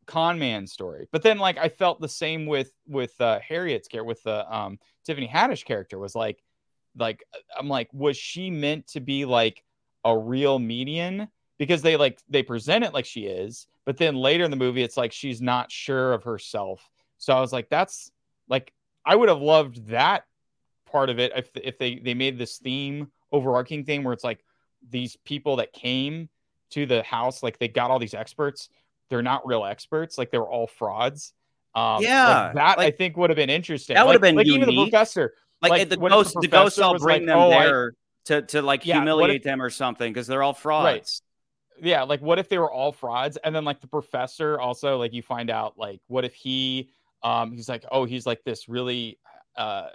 con 0.06 0.38
man 0.38 0.66
story. 0.66 1.08
But 1.12 1.22
then 1.22 1.38
like 1.38 1.58
I 1.58 1.68
felt 1.68 2.00
the 2.00 2.08
same 2.08 2.46
with 2.46 2.72
with 2.86 3.18
uh 3.20 3.40
Harriet's 3.40 3.88
character 3.88 4.06
with 4.06 4.22
the 4.22 4.54
um 4.54 4.78
Tiffany 5.04 5.28
Haddish 5.28 5.64
character 5.64 5.98
was 5.98 6.14
like 6.14 6.42
like 6.96 7.24
I'm 7.58 7.68
like, 7.68 7.88
was 7.92 8.16
she 8.16 8.50
meant 8.50 8.86
to 8.88 9.00
be 9.00 9.24
like 9.24 9.62
a 10.04 10.16
real 10.16 10.58
median? 10.58 11.28
Because 11.58 11.82
they 11.82 11.96
like 11.96 12.18
they 12.28 12.42
present 12.42 12.84
it 12.84 12.92
like 12.92 13.06
she 13.06 13.22
is, 13.22 13.66
but 13.86 13.96
then 13.96 14.14
later 14.16 14.44
in 14.44 14.50
the 14.50 14.56
movie, 14.56 14.82
it's 14.82 14.96
like 14.98 15.12
she's 15.12 15.40
not 15.40 15.72
sure 15.72 16.12
of 16.12 16.24
herself. 16.24 16.86
So 17.18 17.34
I 17.34 17.40
was 17.40 17.52
like, 17.52 17.68
that's 17.70 18.10
like 18.48 18.72
I 19.06 19.16
would 19.16 19.30
have 19.30 19.40
loved 19.40 19.86
that 19.88 20.24
part 20.90 21.08
of 21.08 21.18
it 21.18 21.32
if 21.34 21.50
if 21.56 21.78
they 21.78 21.96
they 21.96 22.12
made 22.14 22.36
this 22.38 22.58
theme 22.58 23.10
overarching 23.32 23.84
thing 23.84 24.04
where 24.04 24.12
it's 24.12 24.22
like 24.24 24.44
these 24.88 25.16
people 25.24 25.56
that 25.56 25.72
came 25.72 26.28
to 26.70 26.84
the 26.86 27.02
house 27.02 27.42
like 27.42 27.58
they 27.58 27.68
got 27.68 27.90
all 27.90 27.98
these 27.98 28.14
experts. 28.14 28.68
They're 29.08 29.22
not 29.22 29.46
real 29.46 29.64
experts. 29.64 30.18
Like 30.18 30.30
they 30.30 30.38
were 30.38 30.50
all 30.50 30.66
frauds. 30.66 31.32
Um 31.74 31.96
like, 31.96 32.02
Yeah, 32.04 32.52
that 32.54 32.78
i 32.78 32.90
think 32.90 33.16
would 33.16 33.30
have 33.30 33.36
been 33.36 33.50
interesting. 33.50 33.94
That 33.94 34.06
would 34.06 34.14
have 34.14 34.22
Like- 34.22 34.28
been 34.30 34.36
like 34.36 34.46
even 34.46 34.68
the 34.68 34.82
professor. 34.84 35.34
Like, 35.62 35.70
Like, 35.70 35.88
the 35.88 35.94
if 35.94 36.00
the 36.00 36.08
ghosts, 36.08 36.34
the, 36.40 36.48
ghosts 36.48 36.78
all 36.78 36.98
bring 36.98 37.20
like, 37.22 37.26
them 37.26 37.38
"Oh, 37.38 37.50
I- 37.50 37.64
there 37.64 37.92
to 38.26 38.42
to 38.42 38.62
like 38.62 38.84
Yeah, 38.84 38.96
what 38.96 39.02
if- 39.02 39.06
humiliate 39.08 39.42
them 39.44 39.62
or 39.62 39.70
something 39.70 40.12
because 40.12 40.26
they're 40.26 40.42
all 40.42 40.52
frauds. 40.54 41.22
Yeah 41.82 42.02
like 42.02 42.20
what 42.20 42.38
if 42.38 42.48
they 42.48 42.58
were 42.58 42.70
all 42.70 42.92
frauds 42.92 43.36
and 43.44 43.54
then 43.54 43.64
like 43.64 43.80
the 43.80 43.86
professor 43.86 44.58
also 44.60 44.98
like 44.98 45.12
you 45.12 45.22
find 45.22 45.50
out 45.50 45.76
like 45.78 46.00
what 46.08 46.24
if 46.24 46.34
he 46.34 46.88
um 47.22 47.52
he's 47.52 47.68
like 47.68 47.84
oh 47.92 48.04
he's 48.04 48.26
like 48.26 48.42
this 48.44 48.68
really 48.68 49.18
uh 49.56 49.88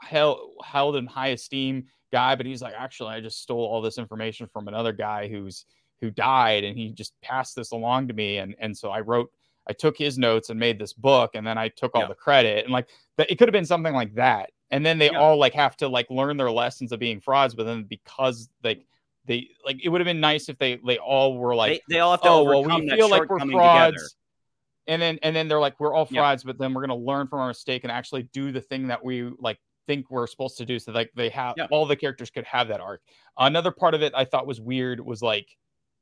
held 0.00 0.38
held 0.64 0.96
in 0.96 1.06
high 1.06 1.28
esteem 1.28 1.84
guy 2.12 2.34
but 2.34 2.46
he's 2.46 2.62
like 2.62 2.74
actually 2.76 3.10
i 3.10 3.20
just 3.20 3.42
stole 3.42 3.64
all 3.64 3.80
this 3.82 3.98
information 3.98 4.46
from 4.52 4.68
another 4.68 4.92
guy 4.92 5.28
who's 5.28 5.64
who 6.00 6.10
died 6.10 6.64
and 6.64 6.76
he 6.78 6.90
just 6.92 7.12
passed 7.20 7.54
this 7.56 7.72
along 7.72 8.06
to 8.08 8.14
me 8.14 8.38
and 8.38 8.54
and 8.60 8.76
so 8.76 8.90
i 8.90 9.00
wrote 9.00 9.30
i 9.68 9.72
took 9.72 9.96
his 9.98 10.16
notes 10.18 10.50
and 10.50 10.58
made 10.58 10.78
this 10.78 10.92
book 10.92 11.32
and 11.34 11.46
then 11.46 11.58
i 11.58 11.68
took 11.68 11.94
all 11.94 12.02
Yeah. 12.02 12.08
the 12.08 12.14
credit 12.14 12.64
and 12.64 12.72
like 12.72 12.88
that 13.16 13.30
it 13.30 13.36
could 13.38 13.48
have 13.48 13.52
been 13.52 13.64
something 13.66 13.92
like 13.94 14.14
that 14.14 14.50
and 14.70 14.86
then 14.86 14.98
they 14.98 15.10
Yeah. 15.10 15.18
all 15.18 15.36
like 15.36 15.54
have 15.54 15.76
to 15.78 15.88
like 15.88 16.08
learn 16.10 16.36
their 16.36 16.50
lessons 16.50 16.92
of 16.92 17.00
being 17.00 17.20
frauds 17.20 17.54
but 17.54 17.64
then 17.64 17.82
because 17.84 18.48
like 18.62 18.86
they 19.28 19.48
like 19.64 19.78
it 19.84 19.88
would 19.90 20.00
have 20.00 20.06
been 20.06 20.18
nice 20.20 20.48
if 20.48 20.58
they 20.58 20.80
they 20.84 20.98
all 20.98 21.38
were 21.38 21.54
like 21.54 21.82
they, 21.88 21.94
they 21.94 22.00
all 22.00 22.10
have 22.10 22.22
to 22.22 22.28
oh 22.28 22.42
well 22.42 22.64
we 22.64 22.88
that 22.88 22.96
feel 22.96 23.08
like 23.08 23.28
we're 23.30 23.38
frauds 23.38 23.94
together. 23.94 24.08
and 24.88 25.00
then 25.00 25.18
and 25.22 25.36
then 25.36 25.46
they're 25.46 25.60
like 25.60 25.78
we're 25.78 25.94
all 25.94 26.08
Yeah. 26.10 26.22
frauds 26.22 26.42
but 26.42 26.58
then 26.58 26.74
we're 26.74 26.86
to 26.86 26.94
learn 26.96 27.28
from 27.28 27.38
our 27.40 27.48
mistake 27.48 27.84
and 27.84 27.92
actually 27.92 28.24
do 28.24 28.50
the 28.50 28.60
thing 28.60 28.88
that 28.88 29.04
we 29.04 29.30
like 29.38 29.58
think 29.86 30.10
we're 30.10 30.26
supposed 30.26 30.58
to 30.58 30.64
do 30.66 30.78
so 30.78 30.92
like 30.92 31.10
they 31.14 31.28
have 31.28 31.54
Yeah. 31.56 31.66
all 31.70 31.86
the 31.86 31.96
characters 31.96 32.30
could 32.30 32.44
have 32.44 32.68
that 32.68 32.80
arc 32.80 33.00
another 33.38 33.70
part 33.70 33.94
of 33.94 34.02
it 34.02 34.12
i 34.16 34.24
thought 34.24 34.46
was 34.46 34.60
weird 34.60 34.98
was 35.00 35.22
like 35.22 35.48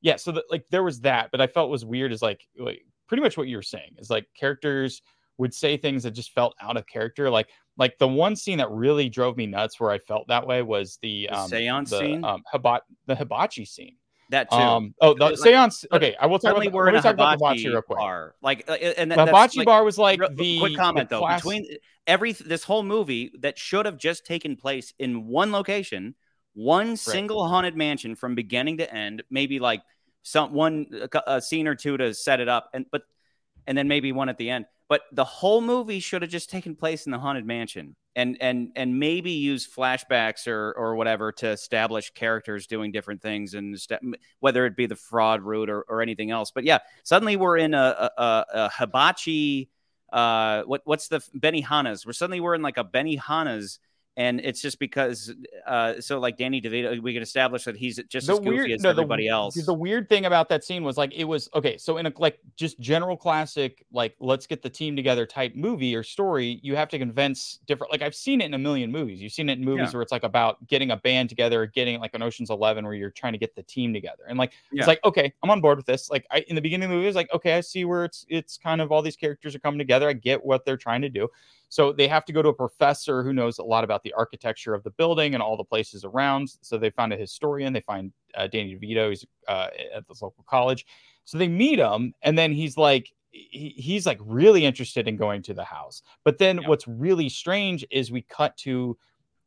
yeah 0.00 0.16
so 0.16 0.32
that 0.32 0.44
like 0.50 0.64
there 0.70 0.82
was 0.82 1.00
that 1.02 1.30
but 1.30 1.40
i 1.40 1.46
felt 1.46 1.70
was 1.70 1.84
weird 1.84 2.12
is 2.12 2.22
like 2.22 2.40
like 2.58 2.82
pretty 3.08 3.22
much 3.22 3.36
what 3.36 3.46
you 3.48 3.56
were 3.56 3.62
saying 3.62 3.94
is 3.98 4.10
like 4.10 4.26
characters 4.38 5.02
would 5.38 5.52
say 5.54 5.76
things 5.76 6.02
that 6.04 6.12
just 6.12 6.32
felt 6.32 6.54
out 6.60 6.76
of 6.76 6.86
character 6.86 7.28
like 7.30 7.48
like 7.78 7.98
the 7.98 8.08
one 8.08 8.34
scene 8.34 8.58
that 8.58 8.70
really 8.70 9.08
drove 9.08 9.36
me 9.36 9.46
nuts 9.46 9.78
where 9.78 9.90
i 9.90 9.98
felt 9.98 10.26
that 10.28 10.46
way 10.46 10.62
was 10.62 10.98
the, 11.02 11.28
The 11.30 11.36
um 11.36 11.48
seance 11.48 11.90
the, 11.90 11.98
scene? 11.98 12.24
um 12.24 12.42
hibat 12.52 12.80
the 13.06 13.14
hibachi 13.14 13.64
scene 13.64 13.96
That 14.30 14.50
too. 14.50 14.56
um 14.56 14.94
oh 15.00 15.14
the 15.14 15.26
Like- 15.26 15.38
seance 15.38 15.84
okay 15.92 16.16
i 16.20 16.26
will 16.26 16.38
talk 16.38 16.56
about, 16.56 16.72
we're 16.72 16.86
let 16.86 16.94
in 16.96 17.02
talk 17.02 17.14
about 17.14 17.32
hibachi 17.38 17.68
real 17.68 17.82
quick 17.82 17.98
bar. 17.98 18.34
Like, 18.42 18.64
uh, 18.68 18.72
and 18.72 19.10
that, 19.10 19.16
the 19.16 19.26
hibachi 19.26 19.58
like, 19.60 19.66
bar 19.66 19.84
was 19.84 19.98
like 19.98 20.20
real- 20.20 20.30
the 20.34 20.58
quick 20.58 20.76
comment 20.76 21.08
the 21.10 21.16
though 21.16 21.20
class- 21.20 21.40
between 21.42 21.66
every 22.06 22.32
this 22.32 22.64
whole 22.64 22.82
movie 22.82 23.32
that 23.40 23.58
should 23.58 23.84
have 23.86 23.98
just 23.98 24.24
taken 24.24 24.56
place 24.56 24.94
in 24.98 25.26
one 25.26 25.52
location 25.52 26.14
one 26.54 26.96
single 26.96 27.46
haunted 27.46 27.76
mansion 27.76 28.14
from 28.14 28.34
beginning 28.34 28.78
to 28.78 28.90
end 28.94 29.22
maybe 29.28 29.58
like 29.58 29.82
some 30.22 30.52
one 30.54 30.86
a, 30.92 31.22
a 31.34 31.40
scene 31.42 31.66
or 31.68 31.74
two 31.74 31.96
to 31.98 32.14
set 32.14 32.40
it 32.40 32.48
up 32.48 32.70
and 32.72 32.86
but 32.90 33.02
and 33.66 33.76
then 33.76 33.86
maybe 33.88 34.10
one 34.12 34.28
at 34.30 34.38
the 34.38 34.48
end 34.48 34.64
but 34.88 35.02
the 35.12 35.24
whole 35.24 35.60
movie 35.60 36.00
should 36.00 36.22
have 36.22 36.30
just 36.30 36.50
taken 36.50 36.74
place 36.74 37.06
in 37.06 37.12
the 37.12 37.18
haunted 37.18 37.44
mansion 37.44 37.96
and 38.14 38.36
and 38.40 38.72
and 38.76 38.98
maybe 38.98 39.32
use 39.32 39.68
flashbacks 39.68 40.46
or 40.46 40.72
or 40.72 40.96
whatever 40.96 41.32
to 41.32 41.48
establish 41.48 42.10
characters 42.10 42.66
doing 42.66 42.92
different 42.92 43.20
things 43.20 43.54
and 43.54 43.74
esta- 43.74 44.00
whether 44.40 44.64
it 44.66 44.76
be 44.76 44.86
the 44.86 44.96
fraud 44.96 45.42
route 45.42 45.68
or, 45.68 45.82
or 45.82 46.02
anything 46.02 46.30
else. 46.30 46.50
But 46.50 46.64
yeah 46.64 46.78
suddenly 47.04 47.36
we're 47.36 47.58
in 47.58 47.74
a, 47.74 48.10
a, 48.16 48.44
a, 48.52 48.70
hibachi 48.70 49.68
uh 50.12 50.62
what 50.62 50.82
what's 50.84 51.08
the 51.08 51.20
Benihana's? 51.36 52.06
We're 52.06 52.12
suddenly 52.12 52.40
we're 52.40 52.54
in 52.54 52.62
like 52.62 52.78
a 52.78 52.84
Benihana's 52.84 53.78
and 54.18 54.40
it's 54.40 54.62
just 54.62 54.78
because 54.78 55.32
uh 55.66 56.00
so 56.00 56.18
like 56.18 56.36
Danny 56.38 56.60
DeVito 56.60 57.00
we 57.02 57.12
can 57.12 57.22
establish 57.22 57.64
that 57.64 57.76
he's 57.76 57.96
just 58.08 58.26
the 58.26 58.32
as 58.32 58.38
goofy 58.38 58.50
weird 58.50 58.70
as 58.70 58.82
no, 58.82 58.88
the- 58.92 59.02
everybody 59.02 59.28
else. 59.28 59.54
The 59.54 59.74
weird 59.74 60.08
thing 60.08 60.24
about 60.24 60.48
that 60.48 60.64
scene 60.64 60.82
was 60.84 60.96
like 60.96 61.12
it 61.14 61.24
was 61.24 61.48
okay. 61.54 61.76
So 61.76 61.98
in 61.98 62.06
a 62.06 62.12
like 62.16 62.38
just 62.56 62.80
general 62.80 63.16
classic 63.16 63.84
like 63.92 64.14
let's 64.20 64.46
get 64.46 64.62
the 64.62 64.70
team 64.70 64.96
together 64.96 65.26
type 65.26 65.54
movie 65.54 65.94
or 65.94 66.02
story, 66.02 66.60
you 66.62 66.76
have 66.76 66.88
to 66.90 66.98
convince 66.98 67.58
different. 67.66 67.92
Like 67.92 68.02
I've 68.02 68.14
seen 68.14 68.40
it 68.40 68.44
in 68.46 68.54
a 68.54 68.58
million 68.58 68.90
movies. 68.90 69.20
You've 69.20 69.32
seen 69.32 69.48
it 69.48 69.58
in 69.58 69.64
movies 69.64 69.88
Yeah. 69.88 69.92
where 69.96 70.02
it's 70.02 70.12
like 70.12 70.24
about 70.24 70.66
getting 70.66 70.90
a 70.92 70.96
band 70.96 71.28
together, 71.28 71.66
getting 71.66 72.00
like 72.00 72.14
an 72.14 72.22
Ocean's 72.22 72.50
Eleven 72.50 72.84
where 72.84 72.94
you're 72.94 73.10
trying 73.10 73.32
to 73.34 73.38
get 73.38 73.54
the 73.54 73.62
team 73.64 73.92
together, 73.92 74.24
and 74.28 74.38
like 74.38 74.52
Yeah. 74.72 74.80
it's 74.80 74.88
like 74.88 75.04
okay, 75.04 75.32
I'm 75.42 75.50
on 75.50 75.60
board 75.60 75.76
with 75.76 75.86
this. 75.86 76.08
Like 76.10 76.26
I 76.30 76.38
in 76.48 76.54
the 76.54 76.62
beginning 76.62 76.84
of 76.86 76.90
the 76.90 76.96
movie, 76.96 77.08
it's 77.08 77.16
like 77.16 77.32
okay, 77.34 77.54
I 77.54 77.60
see 77.60 77.84
where 77.84 78.04
it's 78.04 78.24
it's 78.30 78.56
kind 78.56 78.80
of 78.80 78.90
all 78.90 79.02
these 79.02 79.16
characters 79.16 79.54
are 79.54 79.58
coming 79.58 79.78
together. 79.78 80.08
I 80.08 80.14
get 80.14 80.42
what 80.44 80.64
they're 80.64 80.76
trying 80.78 81.02
to 81.02 81.10
do. 81.10 81.28
So 81.68 81.92
they 81.92 82.08
have 82.08 82.24
to 82.26 82.32
go 82.32 82.42
to 82.42 82.50
a 82.50 82.54
professor 82.54 83.22
who 83.22 83.32
knows 83.32 83.58
a 83.58 83.64
lot 83.64 83.84
about 83.84 84.02
the 84.02 84.12
architecture 84.12 84.72
of 84.72 84.82
the 84.84 84.90
building 84.90 85.34
and 85.34 85.42
all 85.42 85.56
the 85.56 85.64
places 85.64 86.04
around. 86.04 86.48
So 86.60 86.78
they 86.78 86.90
find 86.90 87.12
a 87.12 87.16
historian. 87.16 87.72
They 87.72 87.80
find 87.80 88.12
uh, 88.34 88.46
Danny 88.46 88.76
DeVito. 88.76 89.10
He's 89.10 89.26
uh, 89.48 89.68
at 89.94 90.06
this 90.08 90.22
local 90.22 90.44
college. 90.48 90.86
So 91.24 91.38
they 91.38 91.48
meet 91.48 91.80
him, 91.80 92.14
and 92.22 92.38
then 92.38 92.52
he's 92.52 92.76
like, 92.76 93.12
he, 93.32 93.74
he's 93.76 94.06
like 94.06 94.18
really 94.22 94.64
interested 94.64 95.08
in 95.08 95.16
going 95.16 95.42
to 95.42 95.54
the 95.54 95.64
house. 95.64 96.02
But 96.24 96.38
then 96.38 96.60
Yeah. 96.62 96.68
what's 96.68 96.86
really 96.86 97.28
strange 97.28 97.84
is 97.90 98.12
we 98.12 98.22
cut 98.22 98.56
to 98.58 98.96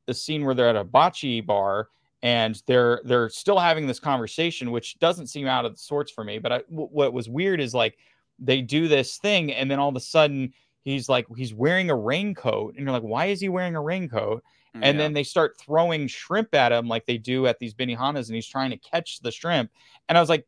the 0.06 0.14
scene 0.14 0.44
where 0.44 0.54
they're 0.54 0.70
at 0.70 0.76
a 0.76 0.84
bocce 0.86 1.46
bar 1.46 1.88
and 2.22 2.62
they're 2.68 3.02
they're 3.06 3.30
still 3.30 3.58
having 3.58 3.88
this 3.88 4.00
conversation, 4.00 4.72
which 4.72 5.00
doesn't 5.00 5.28
seem 5.28 5.48
out 5.48 5.66
of 5.66 5.80
sorts 5.80 6.12
for 6.12 6.24
me. 6.26 6.38
But 6.38 6.52
I, 6.52 6.58
w- 6.70 6.90
what 6.92 7.14
was 7.14 7.30
weird 7.30 7.62
is 7.62 7.74
like 7.74 7.98
they 8.38 8.62
do 8.62 8.88
this 8.90 9.18
thing, 9.18 9.54
and 9.54 9.72
then 9.72 9.80
all 9.80 9.90
of 9.90 9.96
a 9.96 10.02
sudden 10.02 10.54
he's 10.84 11.10
like 11.10 11.26
he's 11.36 11.54
wearing 11.54 11.90
a 11.90 11.96
raincoat, 11.96 12.76
and 12.76 12.84
you're 12.84 12.92
like, 12.92 13.04
why 13.04 13.26
is 13.28 13.40
he 13.42 13.50
wearing 13.50 13.76
a 13.76 13.82
raincoat? 13.82 14.44
And 14.74 14.84
Yeah. 14.84 14.92
then 14.94 15.14
they 15.14 15.24
start 15.24 15.58
throwing 15.58 16.08
shrimp 16.08 16.54
at 16.54 16.72
him 16.72 16.88
like 16.88 17.06
they 17.06 17.18
do 17.18 17.48
at 17.48 17.60
these 17.60 17.74
Benihanas, 17.74 18.28
and 18.28 18.36
he's 18.36 18.48
trying 18.48 18.70
to 18.72 18.78
catch 18.78 19.20
the 19.20 19.32
shrimp. 19.32 19.72
And 20.08 20.18
I 20.18 20.22
was 20.22 20.30
like, 20.30 20.46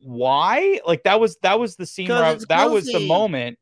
why? 0.00 0.80
Like 0.86 1.04
that 1.04 1.18
was 1.20 1.36
that 1.38 1.58
was 1.58 1.76
the 1.76 1.86
scene 1.86 2.08
where 2.08 2.22
I- 2.22 2.38
that 2.48 2.70
was 2.70 2.86
the 2.86 3.00
moment. 3.00 3.58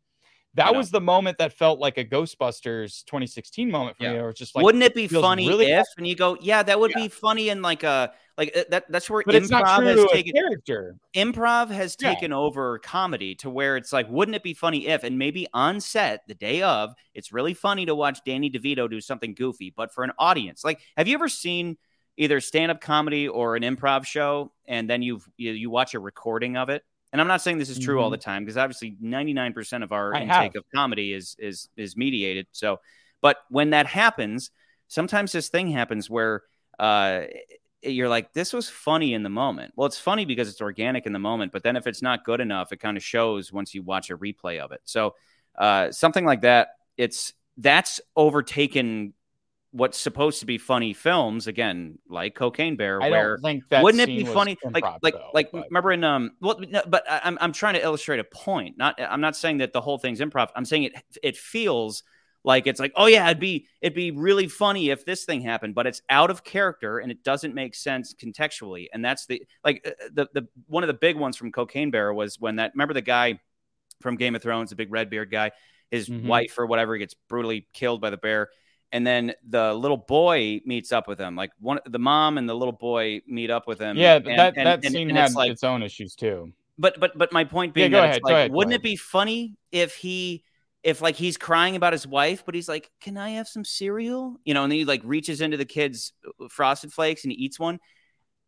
That 0.54 0.68
I 0.68 0.70
know. 0.70 0.78
was 0.78 0.90
the 0.90 1.00
moment 1.00 1.38
that 1.38 1.52
felt 1.52 1.80
like 1.80 1.98
a 1.98 2.04
Ghostbusters 2.04 3.04
2016 3.06 3.68
moment 3.70 3.96
for 3.96 4.04
Yeah. 4.04 4.12
me. 4.12 4.18
Where 4.20 4.30
it's 4.30 4.38
just 4.38 4.54
like, 4.54 4.64
Wouldn't 4.64 4.84
it 4.84 4.94
be 4.94 5.08
funny 5.08 5.48
really 5.48 5.66
if? 5.66 5.86
And 5.98 6.06
you 6.06 6.14
go, 6.14 6.36
yeah, 6.40 6.62
that 6.62 6.78
would 6.78 6.92
Yeah. 6.92 7.02
be 7.04 7.08
funny 7.08 7.48
in 7.48 7.60
like 7.60 7.82
a 7.82 8.12
like 8.38 8.56
uh, 8.56 8.64
that. 8.70 8.84
That's 8.90 9.10
where 9.10 9.22
but 9.26 9.34
it's 9.34 9.50
not 9.50 9.64
improv 9.64 9.76
true 9.78 9.86
has 9.86 9.96
to 10.00 10.06
a 10.06 10.12
taken 10.12 10.32
character. 10.34 10.96
improv 11.16 11.70
has 11.70 11.96
Yeah. 12.00 12.10
taken 12.14 12.32
over 12.32 12.78
comedy 12.78 13.34
to 13.36 13.50
where 13.50 13.76
it's 13.76 13.92
like, 13.92 14.08
wouldn't 14.08 14.36
it 14.36 14.42
be 14.44 14.54
funny 14.54 14.86
if? 14.86 15.02
And 15.02 15.18
maybe 15.18 15.48
on 15.52 15.80
set 15.80 16.22
the 16.28 16.34
day 16.34 16.62
of, 16.62 16.94
it's 17.14 17.32
really 17.32 17.54
funny 17.54 17.86
to 17.86 17.94
watch 17.96 18.20
Danny 18.24 18.48
DeVito 18.50 18.88
do 18.88 19.00
something 19.00 19.34
goofy. 19.34 19.72
But 19.76 19.92
for 19.92 20.04
an 20.04 20.12
audience, 20.18 20.62
like, 20.64 20.80
have 20.96 21.08
you 21.08 21.14
ever 21.14 21.28
seen 21.28 21.78
either 22.16 22.40
stand 22.40 22.70
up 22.70 22.80
comedy 22.80 23.26
or 23.26 23.56
an 23.56 23.64
improv 23.64 24.06
show, 24.06 24.52
and 24.66 24.88
then 24.88 25.02
you've 25.02 25.28
you, 25.36 25.50
you 25.50 25.68
watch 25.68 25.94
a 25.94 25.98
recording 25.98 26.56
of 26.56 26.68
it? 26.68 26.84
And 27.14 27.20
I'm 27.20 27.28
not 27.28 27.42
saying 27.42 27.58
this 27.58 27.70
is 27.70 27.78
true 27.78 28.02
all 28.02 28.10
the 28.10 28.18
time 28.18 28.44
because 28.44 28.56
obviously 28.56 28.96
99% 29.00 29.84
of 29.84 29.92
our 29.92 30.12
Mm-hmm. 30.12 30.16
I 30.16 30.20
intake 30.22 30.54
have. 30.54 30.56
of 30.56 30.64
comedy 30.74 31.12
is 31.12 31.36
is 31.38 31.68
is 31.76 31.96
mediated. 31.96 32.48
So, 32.50 32.80
but 33.22 33.36
when 33.50 33.70
that 33.70 33.86
happens, 33.86 34.50
sometimes 34.88 35.30
this 35.30 35.48
thing 35.48 35.70
happens 35.70 36.10
where 36.10 36.42
uh 36.80 37.20
you're 37.82 38.08
like 38.08 38.32
this 38.32 38.52
was 38.52 38.68
funny 38.68 39.14
in 39.14 39.22
the 39.22 39.28
moment. 39.28 39.74
Well, 39.76 39.86
it's 39.86 39.98
funny 39.98 40.24
because 40.24 40.48
it's 40.48 40.60
organic 40.60 41.06
in 41.06 41.12
the 41.12 41.20
moment, 41.20 41.52
but 41.52 41.62
then 41.62 41.76
if 41.76 41.86
it's 41.86 42.02
not 42.02 42.24
good 42.24 42.40
enough, 42.40 42.72
it 42.72 42.78
kind 42.80 42.96
of 42.96 43.04
shows 43.04 43.52
once 43.52 43.74
you 43.74 43.82
watch 43.84 44.10
a 44.10 44.16
replay 44.18 44.58
of 44.58 44.72
it. 44.72 44.80
So, 44.84 45.14
uh 45.56 45.92
something 45.92 46.24
like 46.24 46.40
that, 46.40 46.70
it's 46.96 47.32
that's 47.58 48.00
overtaken 48.16 49.14
what's 49.76 49.98
supposed 49.98 50.38
to 50.38 50.46
be 50.46 50.56
funny 50.56 50.92
films 50.92 51.48
again, 51.48 51.98
like 52.08 52.36
Cocaine 52.36 52.76
Bear 52.76 53.02
I 53.02 53.10
where 53.10 53.36
don't 53.36 53.42
think 53.42 53.64
that 53.70 53.82
wouldn't 53.82 54.02
it 54.02 54.06
be 54.06 54.24
funny 54.24 54.56
like 54.72 54.84
improv, 54.84 54.98
like 55.02 55.14
though, 55.14 55.30
like 55.34 55.50
but- 55.50 55.64
remember 55.66 55.90
in 55.90 56.04
um 56.04 56.30
well 56.40 56.60
no, 56.68 56.80
but 56.86 57.02
I- 57.10 57.22
I'm 57.24 57.36
I'm 57.40 57.52
trying 57.52 57.74
to 57.74 57.82
illustrate 57.82 58.20
a 58.20 58.24
point 58.24 58.78
not 58.78 59.00
I'm 59.00 59.20
not 59.20 59.34
saying 59.36 59.58
that 59.58 59.72
the 59.72 59.80
whole 59.80 59.98
thing's 59.98 60.20
improv 60.20 60.50
I'm 60.54 60.64
saying 60.64 60.84
it 60.84 60.94
it 61.24 61.36
feels 61.36 62.04
like 62.44 62.66
it's 62.68 62.78
like 62.78 62.92
oh 62.94 63.06
yeah 63.06 63.26
it'd 63.26 63.40
be 63.40 63.66
it'd 63.80 63.96
be 63.96 64.12
really 64.12 64.46
funny 64.46 64.90
if 64.90 65.04
this 65.04 65.24
thing 65.24 65.40
happened 65.40 65.74
but 65.74 65.86
it's 65.88 66.02
out 66.08 66.30
of 66.30 66.44
character 66.44 66.98
and 66.98 67.10
it 67.10 67.24
doesn't 67.24 67.54
make 67.54 67.74
sense 67.74 68.14
contextually 68.14 68.86
and 68.92 69.04
that's 69.04 69.26
the 69.26 69.42
like 69.64 69.84
uh, 69.84 69.90
the 70.12 70.28
the 70.34 70.46
one 70.66 70.84
of 70.84 70.86
the 70.88 70.94
big 70.94 71.16
ones 71.16 71.36
from 71.36 71.50
Cocaine 71.50 71.90
Bear 71.90 72.14
was 72.14 72.38
when 72.38 72.56
that 72.56 72.72
remember 72.74 72.94
the 72.94 73.02
guy 73.02 73.40
from 74.02 74.16
Game 74.16 74.36
of 74.36 74.42
Thrones 74.42 74.70
the 74.70 74.76
big 74.76 74.92
red 74.92 75.10
beard 75.10 75.30
guy 75.32 75.50
his 75.90 76.08
Mhm. 76.08 76.26
wife 76.26 76.58
or 76.58 76.66
whatever 76.66 76.96
gets 76.96 77.14
brutally 77.28 77.66
killed 77.72 78.00
by 78.00 78.10
the 78.10 78.16
bear 78.16 78.50
and 78.94 79.06
then 79.06 79.34
the 79.50 79.74
little 79.74 79.96
boy 79.98 80.60
meets 80.64 80.90
up 80.92 81.06
with 81.08 81.18
him 81.18 81.34
like 81.36 81.50
one 81.60 81.78
the 81.86 81.98
mom 81.98 82.38
and 82.38 82.48
the 82.48 82.54
little 82.54 82.72
boy 82.90 83.20
meet 83.26 83.50
up 83.50 83.66
with 83.66 83.80
him 83.80 83.96
yeah, 83.96 84.14
and- 84.16 84.26
that 84.38 84.54
and- 84.56 84.66
that 84.66 84.84
and- 84.84 84.92
scene 84.92 85.10
had 85.10 85.26
it's 85.26 85.34
like 85.34 85.50
its 85.50 85.64
own 85.64 85.82
issues 85.82 86.14
too. 86.14 86.52
but 86.78 86.98
but 87.00 87.10
but 87.18 87.32
my 87.32 87.44
point 87.44 87.70
Yeah, 87.70 87.74
being 87.74 87.90
go 87.90 87.96
that 87.98 88.04
ahead, 88.04 88.16
it's 88.16 88.24
go 88.24 88.32
like 88.32 88.38
ahead, 88.38 88.52
wouldn't 88.52 88.72
ahead. 88.72 88.80
it 88.80 88.84
be 88.84 88.96
funny 88.96 89.56
if 89.72 89.94
he 89.96 90.44
if 90.82 91.00
like 91.02 91.16
he's 91.16 91.36
crying 91.36 91.76
about 91.76 91.92
his 91.92 92.06
wife 92.06 92.44
but 92.46 92.54
he's 92.54 92.68
like 92.68 92.90
can 93.00 93.16
i 93.16 93.30
have 93.30 93.48
some 93.48 93.64
cereal 93.64 94.36
you 94.44 94.54
know 94.54 94.62
and 94.64 94.70
then 94.72 94.78
he 94.78 94.84
like 94.84 95.02
reaches 95.04 95.40
into 95.40 95.56
the 95.56 95.64
kid's 95.64 96.12
uh, 96.40 96.46
frosted 96.48 96.92
flakes 96.92 97.24
and 97.24 97.32
he 97.32 97.38
eats 97.38 97.58
one 97.58 97.78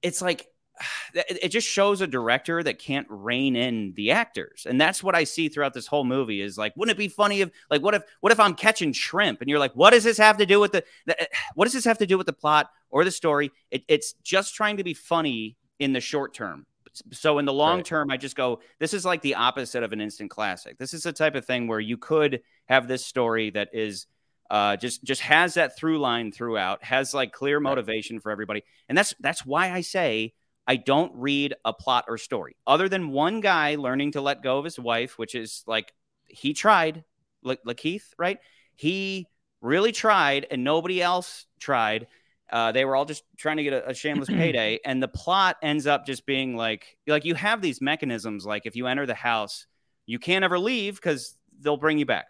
it's 0.03 0.21
like 0.23 0.47
it 1.15 1.49
just 1.49 1.69
shows 1.69 2.01
a 2.01 2.07
director 2.07 2.63
that 2.63 2.79
can't 2.79 3.07
rein 3.09 3.57
in 3.57 3.93
the 3.97 4.11
actors. 4.11 4.67
And 4.69 4.81
that's 4.81 5.03
what 5.03 5.15
i 5.15 5.25
see 5.25 5.49
throughout 5.49 5.75
this 5.75 5.87
whole 5.87 6.05
movie 6.05 6.41
is 6.41 6.59
like 6.59 6.75
wouldn't 6.77 6.97
it 6.97 6.99
be 6.99 7.09
funny 7.09 7.41
if 7.41 7.51
like 7.71 7.83
what 7.83 7.95
if 7.95 8.03
what 8.21 8.33
if 8.33 8.41
i'm 8.41 8.55
catching 8.55 8.93
shrimp 8.93 9.41
and 9.41 9.49
you're 9.51 9.59
like 9.59 9.73
what 9.73 9.91
does 9.91 10.05
this 10.05 10.19
have 10.19 10.37
to 10.39 10.47
do 10.47 10.61
with 10.61 10.73
the, 10.73 10.85
the 11.07 11.29
what 11.55 11.65
does 11.65 11.73
this 11.73 11.85
have 11.85 11.99
to 11.99 12.07
do 12.07 12.17
with 12.19 12.27
the 12.27 12.33
plot 12.33 12.71
or 12.91 13.05
the 13.05 13.11
story? 13.11 13.51
It, 13.71 13.85
it's 13.89 14.15
just 14.23 14.55
trying 14.55 14.77
to 14.79 14.85
be 14.85 14.95
funny 14.95 15.57
in 15.79 15.93
the 15.93 16.01
short 16.01 16.35
term. 16.35 16.67
So 17.13 17.39
in 17.39 17.45
the 17.45 17.53
long 17.53 17.79
Right. 17.79 17.85
term 17.85 18.11
i 18.11 18.17
just 18.17 18.37
go 18.37 18.61
this 18.79 18.95
is 18.95 19.05
like 19.05 19.21
the 19.21 19.35
opposite 19.35 19.83
of 19.83 19.93
an 19.93 20.01
instant 20.01 20.31
classic. 20.31 20.79
This 20.79 20.95
is 20.95 21.03
the 21.03 21.13
type 21.13 21.35
of 21.35 21.45
thing 21.45 21.69
where 21.69 21.81
you 21.81 21.97
could 21.99 22.41
have 22.67 22.89
this 22.89 23.05
story 23.05 23.51
that 23.51 23.69
is 23.73 24.07
uh, 24.49 24.77
just 24.77 25.03
just 25.03 25.23
has 25.23 25.55
that 25.55 25.77
through 25.77 25.99
line 25.99 26.31
throughout 26.31 26.85
has 26.85 27.13
like 27.13 27.33
clear 27.33 27.59
motivation 27.61 28.21
for 28.21 28.31
everybody. 28.31 28.63
And 28.89 28.97
that's 28.97 29.13
that's 29.21 29.45
why 29.45 29.73
i 29.73 29.81
say 29.81 30.33
I 30.67 30.77
don't 30.77 31.13
read 31.15 31.55
a 31.65 31.73
plot 31.73 32.07
or 32.09 32.19
story 32.19 32.57
other 32.67 32.89
than 32.89 33.11
one 33.11 33.41
guy 33.41 33.77
learning 33.77 34.13
to 34.13 34.21
let 34.21 34.43
go 34.43 34.59
of 34.59 34.65
his 34.65 34.79
wife, 34.79 35.19
which 35.19 35.35
is 35.35 35.63
like 35.67 35.93
he 36.27 36.55
tried, 36.55 37.05
like 37.43 37.63
LaKeith, 37.65 38.05
right? 38.19 38.39
He 38.75 39.29
really 39.61 39.93
tried, 39.93 40.47
and 40.51 40.65
nobody 40.65 41.01
else 41.01 41.47
tried. 41.61 42.09
Uh, 42.51 42.73
they 42.73 42.85
were 42.85 42.95
all 42.95 43.05
just 43.05 43.25
trying 43.37 43.57
to 43.57 43.63
get 43.63 43.73
a, 43.73 43.91
a 43.91 43.95
shameless 43.95 44.29
payday, 44.29 44.81
and 44.85 45.03
the 45.03 45.09
plot 45.09 45.57
ends 45.63 45.87
up 45.87 46.07
just 46.07 46.27
being 46.27 46.57
like, 46.57 46.97
like 47.07 47.25
you 47.25 47.35
have 47.35 47.63
these 47.63 47.81
mechanisms, 47.81 48.45
like 48.45 48.67
if 48.67 48.77
you 48.77 48.87
enter 48.87 49.07
the 49.07 49.15
house, 49.15 49.67
you 50.05 50.19
can't 50.19 50.45
ever 50.45 50.59
leave 50.59 50.97
because 50.97 51.37
they'll 51.61 51.77
bring 51.77 51.99
you 51.99 52.07
back. 52.07 52.27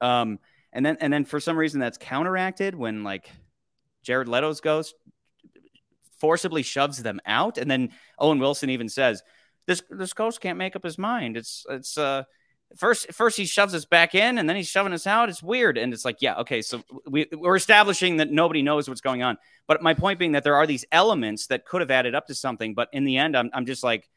Um, 0.00 0.38
and 0.72 0.84
then 0.84 0.96
and 1.00 1.12
then 1.12 1.24
for 1.24 1.38
some 1.38 1.56
reason 1.56 1.80
that's 1.80 1.98
counteracted 1.98 2.74
when 2.74 3.04
like 3.04 3.30
Jared 4.02 4.28
Leto's 4.28 4.60
ghost 4.60 4.94
forcibly 6.22 6.62
shoves 6.62 7.02
them 7.02 7.18
out, 7.26 7.58
and 7.58 7.68
then 7.70 7.90
Owen 8.18 8.38
Wilson 8.38 8.70
even 8.70 8.88
says, 8.88 9.22
"This 9.66 9.82
this 9.90 10.12
ghost 10.14 10.40
can't 10.40 10.58
make 10.64 10.76
up 10.76 10.84
his 10.84 10.98
mind. 10.98 11.36
It's 11.36 11.66
it's 11.68 11.98
uh." 11.98 12.22
First, 12.74 13.12
first 13.12 13.36
he 13.36 13.44
shoves 13.44 13.74
us 13.74 13.84
back 13.84 14.14
in, 14.14 14.38
and 14.38 14.48
then 14.48 14.56
he's 14.56 14.66
shoving 14.74 14.94
us 14.94 15.06
out. 15.06 15.28
It's 15.28 15.42
weird, 15.42 15.76
and 15.76 15.92
it's 15.92 16.06
like, 16.06 16.22
yeah, 16.22 16.36
okay. 16.42 16.62
So 16.62 16.82
we, 17.06 17.26
we're 17.30 17.56
establishing 17.56 18.16
that 18.16 18.30
nobody 18.30 18.62
knows 18.62 18.88
what's 18.88 19.02
going 19.02 19.22
on. 19.22 19.36
But 19.68 19.82
my 19.82 19.92
point 19.92 20.18
being 20.18 20.32
that 20.32 20.42
there 20.42 20.56
are 20.56 20.66
these 20.66 20.86
elements 20.90 21.48
that 21.48 21.66
could 21.66 21.82
have 21.82 21.90
added 21.90 22.14
up 22.14 22.28
to 22.28 22.34
something, 22.34 22.72
but 22.72 22.88
in 22.94 23.04
the 23.04 23.18
end, 23.18 23.36
I'm 23.36 23.50
I'm 23.52 23.66
just 23.66 23.84
like, 23.84 24.08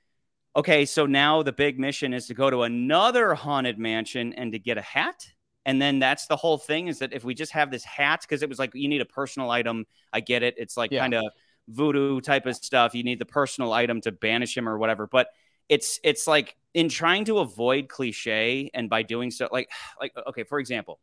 okay, 0.55 0.85
so 0.85 1.05
now 1.05 1.43
the 1.43 1.51
big 1.51 1.77
mission 1.79 2.13
is 2.13 2.27
to 2.27 2.33
go 2.33 2.49
to 2.49 2.63
another 2.63 3.33
haunted 3.33 3.77
mansion 3.77 4.31
and 4.31 4.53
to 4.53 4.59
get 4.59 4.77
a 4.77 4.81
hat. 4.97 5.27
And 5.65 5.81
then 5.81 5.99
that's 5.99 6.27
the 6.27 6.37
whole 6.37 6.57
thing 6.57 6.87
is 6.87 6.99
that 6.99 7.11
if 7.11 7.25
we 7.25 7.33
just 7.33 7.51
have 7.51 7.71
this 7.71 7.83
hat, 7.83 8.21
because 8.21 8.41
it 8.41 8.47
was 8.47 8.59
like 8.59 8.71
you 8.73 8.87
need 8.87 9.01
a 9.01 9.11
personal 9.19 9.49
item. 9.51 9.85
I 10.13 10.21
get 10.21 10.43
it. 10.43 10.55
It's 10.57 10.77
like 10.77 10.91
Yeah. 10.91 11.01
kind 11.01 11.13
of 11.15 11.25
voodoo 11.67 12.21
type 12.21 12.45
of 12.45 12.55
stuff. 12.55 12.93
You 12.95 13.03
need 13.03 13.19
the 13.19 13.25
personal 13.25 13.73
item 13.73 14.01
to 14.01 14.11
banish 14.11 14.55
him 14.55 14.67
or 14.67 14.77
whatever. 14.77 15.07
But 15.07 15.27
it's 15.69 15.99
it's 16.03 16.27
like 16.27 16.55
in 16.73 16.89
trying 16.89 17.25
to 17.25 17.39
avoid 17.39 17.89
cliche 17.89 18.69
and 18.73 18.89
by 18.89 19.03
doing 19.03 19.31
so, 19.31 19.47
like 19.51 19.69
like 20.01 20.13
okay, 20.27 20.43
for 20.43 20.59
example, 20.59 20.99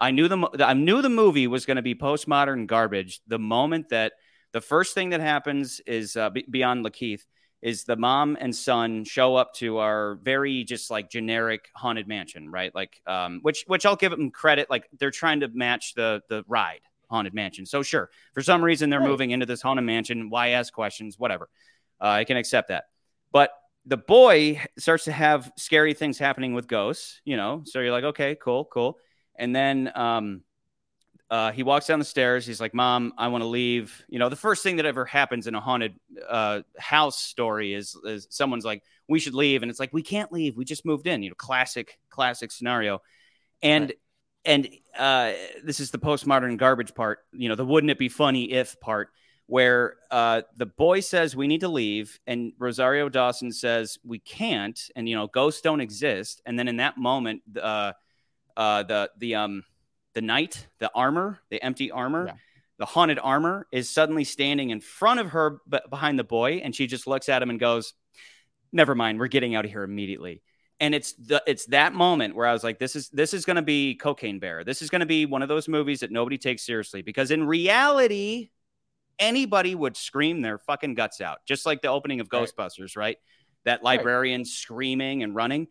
I 0.00 0.10
knew 0.10 0.28
the 0.28 0.48
I 0.60 0.74
knew 0.74 1.02
the 1.02 1.08
movie 1.08 1.46
was 1.46 1.66
going 1.66 1.76
to 1.76 1.82
be 1.82 1.94
postmodern 1.94 2.66
garbage 2.66 3.20
the 3.26 3.38
moment 3.38 3.90
that 3.90 4.12
the 4.52 4.60
first 4.60 4.94
thing 4.94 5.10
that 5.10 5.20
happens 5.20 5.80
is 5.86 6.16
uh, 6.16 6.30
be- 6.30 6.46
beyond 6.48 6.84
LaKeith 6.84 7.22
is 7.60 7.84
the 7.84 7.96
mom 7.96 8.36
and 8.38 8.54
son 8.54 9.04
show 9.04 9.34
up 9.34 9.54
to 9.54 9.78
our 9.78 10.16
very 10.22 10.64
just 10.64 10.90
like 10.90 11.10
generic 11.10 11.70
haunted 11.74 12.06
mansion, 12.06 12.50
right? 12.50 12.72
Like, 12.74 13.00
um, 13.06 13.40
which 13.42 13.64
which 13.66 13.86
I'll 13.86 13.96
give 13.96 14.10
them 14.12 14.30
credit. 14.30 14.68
Like 14.68 14.86
they're 14.98 15.10
trying 15.10 15.40
to 15.40 15.48
match 15.48 15.94
the 15.94 16.22
the 16.28 16.44
ride 16.46 16.82
haunted 17.14 17.34
mansion. 17.34 17.64
So 17.66 17.82
sure, 17.82 18.10
for 18.34 18.42
some 18.42 18.62
reason 18.70 18.90
they're 18.90 19.00
Right. 19.00 19.08
moving 19.08 19.30
into 19.30 19.46
this 19.46 19.62
haunted 19.62 19.84
mansion. 19.84 20.30
Why 20.30 20.48
ask 20.58 20.72
questions? 20.72 21.18
Whatever, 21.18 21.48
uh, 22.00 22.20
I 22.20 22.24
can 22.24 22.36
accept 22.36 22.68
that. 22.68 22.84
But 23.32 23.50
the 23.86 23.96
boy 23.96 24.60
starts 24.78 25.04
to 25.04 25.12
have 25.12 25.52
scary 25.56 25.94
things 25.94 26.18
happening 26.18 26.54
with 26.54 26.66
ghosts. 26.68 27.20
You 27.24 27.36
know, 27.36 27.62
so 27.64 27.80
you're 27.80 27.92
like, 27.98 28.04
okay, 28.12 28.36
cool, 28.46 28.64
cool. 28.64 28.98
And 29.36 29.54
then 29.54 29.90
um, 29.94 30.42
uh, 31.30 31.50
he 31.52 31.62
walks 31.62 31.86
down 31.86 31.98
the 31.98 32.04
stairs. 32.04 32.46
He's 32.46 32.60
like, 32.60 32.74
"Mom, 32.74 33.12
I 33.18 33.28
want 33.28 33.42
to 33.42 33.48
leave." 33.48 34.04
You 34.08 34.18
know, 34.18 34.28
the 34.28 34.36
first 34.46 34.62
thing 34.62 34.76
that 34.76 34.86
ever 34.86 35.04
happens 35.04 35.46
in 35.46 35.54
a 35.54 35.60
haunted 35.60 35.94
uh, 36.28 36.62
house 36.78 37.18
story 37.20 37.74
is, 37.74 37.96
is 38.04 38.26
someone's 38.30 38.64
like, 38.64 38.82
"We 39.08 39.18
should 39.18 39.34
leave," 39.34 39.62
and 39.62 39.70
it's 39.70 39.80
like, 39.80 39.92
"We 39.92 40.02
can't 40.02 40.30
leave. 40.32 40.56
We 40.56 40.64
just 40.64 40.84
moved 40.84 41.06
in." 41.06 41.22
You 41.22 41.30
know, 41.30 41.36
classic, 41.36 41.98
classic 42.10 42.52
scenario. 42.52 43.00
And 43.62 43.84
Right. 43.84 43.98
And 44.44 44.68
uh, 44.98 45.32
this 45.62 45.80
is 45.80 45.90
the 45.90 45.98
postmodern 45.98 46.56
garbage 46.56 46.94
part. 46.94 47.20
You 47.32 47.48
know, 47.48 47.54
the 47.54 47.64
"Wouldn't 47.64 47.90
it 47.90 47.98
be 47.98 48.08
funny 48.08 48.52
if" 48.52 48.78
part, 48.80 49.10
where 49.46 49.96
uh, 50.10 50.42
the 50.56 50.66
boy 50.66 51.00
says 51.00 51.34
we 51.36 51.46
need 51.46 51.60
to 51.60 51.68
leave, 51.68 52.18
and 52.26 52.52
Rosario 52.58 53.08
Dawson 53.08 53.52
says 53.52 53.98
we 54.04 54.18
can't, 54.18 54.80
and 54.96 55.08
you 55.08 55.16
know, 55.16 55.26
ghosts 55.26 55.60
don't 55.60 55.80
exist. 55.80 56.40
And 56.46 56.58
then 56.58 56.68
in 56.68 56.76
that 56.78 56.96
moment, 56.96 57.42
uh, 57.60 57.92
uh, 58.56 58.82
the 58.84 59.10
the 59.18 59.34
um 59.34 59.64
the 60.14 60.22
knight, 60.22 60.66
the 60.78 60.90
armor, 60.94 61.40
the 61.50 61.60
empty 61.62 61.90
armor, 61.90 62.26
Yeah. 62.26 62.34
the 62.78 62.86
haunted 62.86 63.18
armor 63.20 63.66
is 63.72 63.90
suddenly 63.90 64.22
standing 64.24 64.70
in 64.70 64.80
front 64.80 65.18
of 65.20 65.30
her 65.30 65.58
b- 65.68 65.78
behind 65.90 66.18
the 66.18 66.24
boy, 66.24 66.60
and 66.62 66.74
she 66.74 66.86
just 66.86 67.06
looks 67.06 67.28
at 67.28 67.42
him 67.42 67.50
and 67.50 67.58
goes, 67.58 67.94
"Never 68.72 68.94
mind, 68.94 69.18
we're 69.18 69.26
getting 69.26 69.54
out 69.56 69.64
of 69.64 69.70
here 69.72 69.82
immediately." 69.82 70.42
And 70.80 70.94
it's 70.94 71.12
the 71.12 71.42
it's 71.46 71.66
that 71.66 71.94
moment 71.94 72.34
where 72.34 72.46
I 72.46 72.52
was 72.52 72.64
like, 72.64 72.78
"This 72.78 72.96
is 72.96 73.08
this 73.10 73.32
is 73.32 73.44
going 73.44 73.56
to 73.56 73.62
be 73.62 73.94
Cocaine 73.94 74.38
Bear. 74.38 74.64
This 74.64 74.82
is 74.82 74.90
going 74.90 75.00
to 75.00 75.06
be 75.06 75.24
one 75.24 75.42
of 75.42 75.48
those 75.48 75.68
movies 75.68 76.00
that 76.00 76.10
nobody 76.10 76.36
takes 76.38 76.62
seriously 76.64 77.02
because 77.02 77.30
in 77.30 77.44
reality." 77.44 78.50
Anybody 79.16 79.76
would 79.76 79.96
scream 79.96 80.40
their 80.40 80.58
fucking 80.58 80.94
guts 80.94 81.20
out, 81.20 81.38
just 81.46 81.66
like 81.66 81.82
the 81.82 81.88
opening 81.88 82.18
of 82.18 82.28
Right. 82.32 82.48
Ghostbusters, 82.48 82.96
right? 82.96 83.16
That 83.64 83.74
Right. 83.78 83.98
librarian 83.98 84.44
screaming 84.44 85.22
and 85.22 85.36
running. 85.36 85.68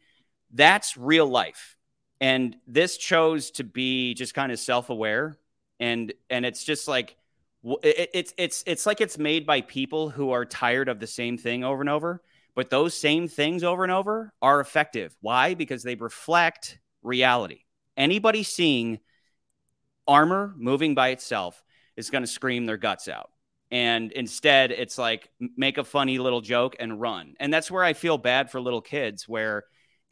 That's 0.49 0.95
real 0.95 1.27
life 1.27 1.75
and 2.23 2.55
this 2.67 2.95
chose 2.95 3.51
to 3.51 3.65
be 3.65 4.13
just 4.13 4.33
kind 4.33 4.49
of 4.49 4.57
self-aware 4.57 5.37
and 5.81 6.13
and 6.29 6.45
it's 6.45 6.63
just 6.63 6.87
like 6.87 7.17
it, 7.81 8.11
it's 8.13 8.33
it's 8.37 8.63
it's 8.65 8.85
like 8.85 9.01
it's 9.01 9.17
made 9.17 9.45
by 9.45 9.59
people 9.59 10.09
who 10.09 10.31
are 10.31 10.45
tired 10.45 10.87
of 10.87 11.01
the 11.01 11.07
same 11.07 11.37
thing 11.37 11.65
over 11.65 11.81
and 11.81 11.89
over 11.89 12.21
but 12.55 12.69
those 12.69 12.93
same 12.93 13.27
things 13.27 13.63
over 13.63 13.83
and 13.83 13.91
over 13.91 14.33
are 14.41 14.59
effective 14.59 15.15
why 15.21 15.53
because 15.53 15.83
they 15.83 15.95
reflect 15.95 16.79
reality 17.01 17.59
anybody 17.97 18.43
seeing 18.43 18.99
armor 20.07 20.53
moving 20.57 20.95
by 20.95 21.09
itself 21.09 21.63
is 21.95 22.09
going 22.09 22.23
to 22.23 22.27
scream 22.27 22.65
their 22.65 22.77
guts 22.77 23.07
out 23.07 23.29
and 23.71 24.11
instead 24.11 24.71
it's 24.71 24.97
like 24.97 25.29
make 25.57 25.77
a 25.77 25.83
funny 25.83 26.19
little 26.19 26.41
joke 26.41 26.75
and 26.79 26.99
run 26.99 27.33
and 27.39 27.53
that's 27.53 27.71
where 27.71 27.83
i 27.83 27.93
feel 27.93 28.17
bad 28.17 28.51
for 28.51 28.59
little 28.59 28.81
kids 28.81 29.27
where 29.27 29.63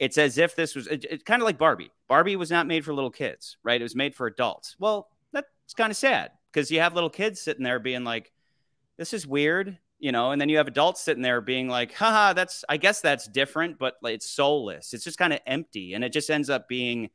it's 0.02 0.18
as 0.18 0.36
if 0.36 0.56
this 0.56 0.74
was 0.74 0.88
it, 0.88 1.06
it's 1.08 1.22
kind 1.22 1.40
of 1.40 1.46
like 1.46 1.58
Barbie. 1.58 1.92
Barbie 2.08 2.34
was 2.34 2.50
not 2.50 2.66
made 2.66 2.84
for 2.84 2.92
little 2.92 3.08
kids, 3.08 3.56
right? 3.62 3.80
It 3.80 3.84
was 3.84 3.94
made 3.94 4.16
for 4.16 4.26
adults. 4.26 4.74
Well, 4.80 5.08
that's 5.32 5.46
kind 5.76 5.92
of 5.92 5.96
sad 5.96 6.32
because 6.52 6.72
you 6.72 6.80
have 6.80 6.94
little 6.94 7.08
kids 7.08 7.40
sitting 7.40 7.62
there 7.62 7.78
being 7.78 8.02
like, 8.02 8.32
"This 8.96 9.12
is 9.12 9.28
weird," 9.28 9.78
you 10.02 10.12
know, 10.12 10.32
and 10.32 10.40
then 10.40 10.48
you 10.48 10.58
have 10.58 10.68
adults 10.68 11.00
sitting 11.00 11.22
there 11.22 11.40
being 11.40 11.68
like, 11.68 11.94
"Haha, 11.94 12.34
that's 12.34 12.64
I 12.68 12.76
guess 12.76 13.00
that's 13.00 13.26
different, 13.26 13.78
but 13.78 13.94
it's 14.02 14.28
soulless. 14.28 14.92
It's 14.92 15.04
just 15.04 15.16
kind 15.16 15.32
of 15.32 15.40
empty, 15.46 15.94
and 15.94 16.04
it 16.04 16.12
just 16.12 16.30
ends 16.30 16.50
up 16.50 16.68
being." 16.68 17.10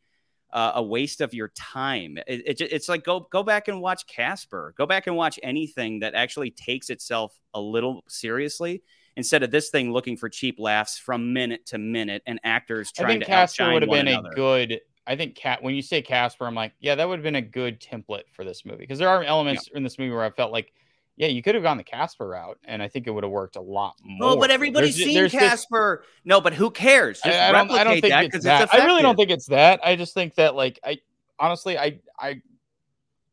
Uh, 0.50 0.72
a 0.76 0.82
waste 0.82 1.20
of 1.20 1.34
your 1.34 1.50
time. 1.58 2.18
It, 2.26 2.62
it, 2.62 2.62
it's 2.62 2.88
like 2.88 3.04
go 3.04 3.28
go 3.30 3.44
back 3.44 3.68
and 3.68 3.82
watch 3.82 4.08
Casper. 4.08 4.74
Go 4.78 4.86
back 4.86 5.06
and 5.08 5.18
watch 5.18 5.38
anything 5.44 6.00
that 6.00 6.16
actually 6.16 6.52
takes 6.52 6.90
itself 6.90 7.38
a 7.54 7.60
little 7.60 8.06
seriously 8.08 8.82
instead 9.18 9.44
of 9.44 9.52
this 9.52 9.70
thing 9.70 9.92
looking 9.92 10.16
for 10.16 10.30
cheap 10.30 10.58
laughs 10.58 10.98
from 10.98 11.34
minute 11.34 11.66
to 11.66 11.78
minute 11.78 12.22
and 12.26 12.40
actors 12.46 12.94
trying 12.94 13.08
to. 13.08 13.10
I 13.10 13.14
think 13.16 13.24
to 13.26 13.30
Casper 13.30 13.74
would 13.74 13.82
have 13.82 13.92
been 13.92 14.08
another. 14.08 14.30
a 14.32 14.36
good. 14.36 14.80
I 15.06 15.16
think 15.16 15.36
Cat. 15.36 15.64
When 15.64 15.76
you 15.76 15.82
say 15.82 16.02
Casper, 16.02 16.46
I'm 16.46 16.56
like, 16.56 16.74
yeah, 16.80 16.96
that 16.96 17.10
would 17.10 17.20
have 17.20 17.24
been 17.24 17.36
a 17.36 17.42
good 17.42 17.82
template 17.82 18.30
for 18.32 18.46
this 18.46 18.64
movie 18.66 18.80
because 18.80 19.00
there 19.00 19.10
are 19.10 19.24
elements 19.24 19.70
in 19.74 19.84
this 19.84 19.98
movie 20.00 20.12
where 20.12 20.24
I 20.24 20.30
felt 20.30 20.52
like, 20.52 20.72
yeah, 21.18 21.28
you 21.28 21.42
could 21.42 21.56
have 21.56 21.64
gone 21.64 21.78
the 21.78 21.84
Casper 21.84 22.28
route, 22.28 22.60
and 22.64 22.82
I 22.82 22.88
think 22.88 23.08
it 23.08 23.12
would 23.12 23.24
have 23.24 23.32
worked 23.32 23.56
a 23.56 23.62
lot 23.62 23.96
more. 24.04 24.32
Oh, 24.32 24.38
but 24.40 24.52
everybody's 24.52 24.96
There's- 24.96 25.08
seen 25.08 25.16
there's 25.16 25.32
this- 25.32 25.42
Casper. 25.42 26.04
No, 26.24 26.40
but 26.40 26.54
who 26.54 26.70
cares? 26.72 27.20
Just 27.22 27.38
I, 27.38 27.50
I 27.50 27.52
don't. 27.52 27.72
I 27.72 27.84
don't 27.84 27.96
replicate 27.96 28.02
think 28.02 28.32
that 28.32 28.36
it's 28.38 28.46
that. 28.46 28.62
it's 28.64 28.74
I 28.74 28.86
really 28.86 29.02
don't 29.02 29.16
think 29.16 29.32
it's 29.32 29.48
that. 29.48 29.80
I 29.84 29.96
just 29.96 30.14
think 30.14 30.36
that, 30.36 30.56
like, 30.56 30.80
I 30.84 31.00
honestly, 31.40 31.78
I, 31.78 32.00
I, 32.20 32.42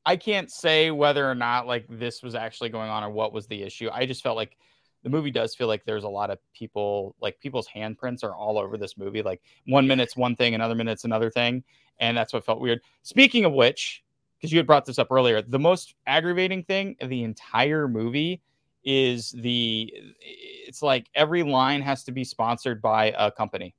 I 0.07 0.17
can't 0.17 0.51
say 0.51 0.91
whether 0.91 1.29
or 1.31 1.35
not 1.35 1.67
like 1.67 1.87
this 1.89 2.23
was 2.23 2.35
actually 2.35 2.69
going 2.71 2.91
on 2.91 3.03
or 3.05 3.11
what 3.11 3.33
was 3.33 3.47
the 3.47 3.63
issue. 3.63 3.89
I 3.93 4.05
just 4.07 4.23
felt 4.23 4.37
like 4.37 4.57
the 5.03 5.11
movie 5.11 5.31
does 5.31 5.55
feel 5.55 5.67
like 5.67 5.85
there's 5.85 6.05
a 6.05 6.09
lot 6.09 6.31
of 6.31 6.39
people, 6.55 7.15
like 7.21 7.39
people's 7.41 7.67
handprints 7.69 8.23
are 8.25 8.35
all 8.35 8.59
over 8.59 8.77
this 8.77 8.97
movie. 8.99 9.23
Like 9.23 9.41
one 9.67 9.87
minute's 9.87 10.17
one 10.17 10.37
thing, 10.37 10.55
another 10.55 10.75
minute's 10.75 11.05
another 11.05 11.31
thing, 11.31 11.65
and 11.99 12.17
that's 12.17 12.33
what 12.33 12.45
felt 12.45 12.61
weird. 12.61 12.81
Speaking 13.03 13.45
of 13.47 13.53
which, 13.53 14.03
because 14.45 14.53
you 14.53 14.59
had 14.59 14.67
brought 14.67 14.85
this 14.85 14.99
up 14.99 15.11
earlier, 15.11 15.41
the 15.41 15.59
most 15.59 15.95
aggravating 16.07 16.63
thing 16.65 16.97
of 17.01 17.09
the 17.09 17.23
entire 17.23 17.89
movie 17.89 18.43
is 18.85 19.31
the 19.39 19.91
it's 20.21 20.83
like 20.83 21.07
every 21.15 21.43
line 21.43 21.81
has 21.81 22.05
to 22.05 22.13
be 22.13 22.23
sponsored 22.25 22.83
by 22.83 23.15
a 23.17 23.31
company 23.31 23.75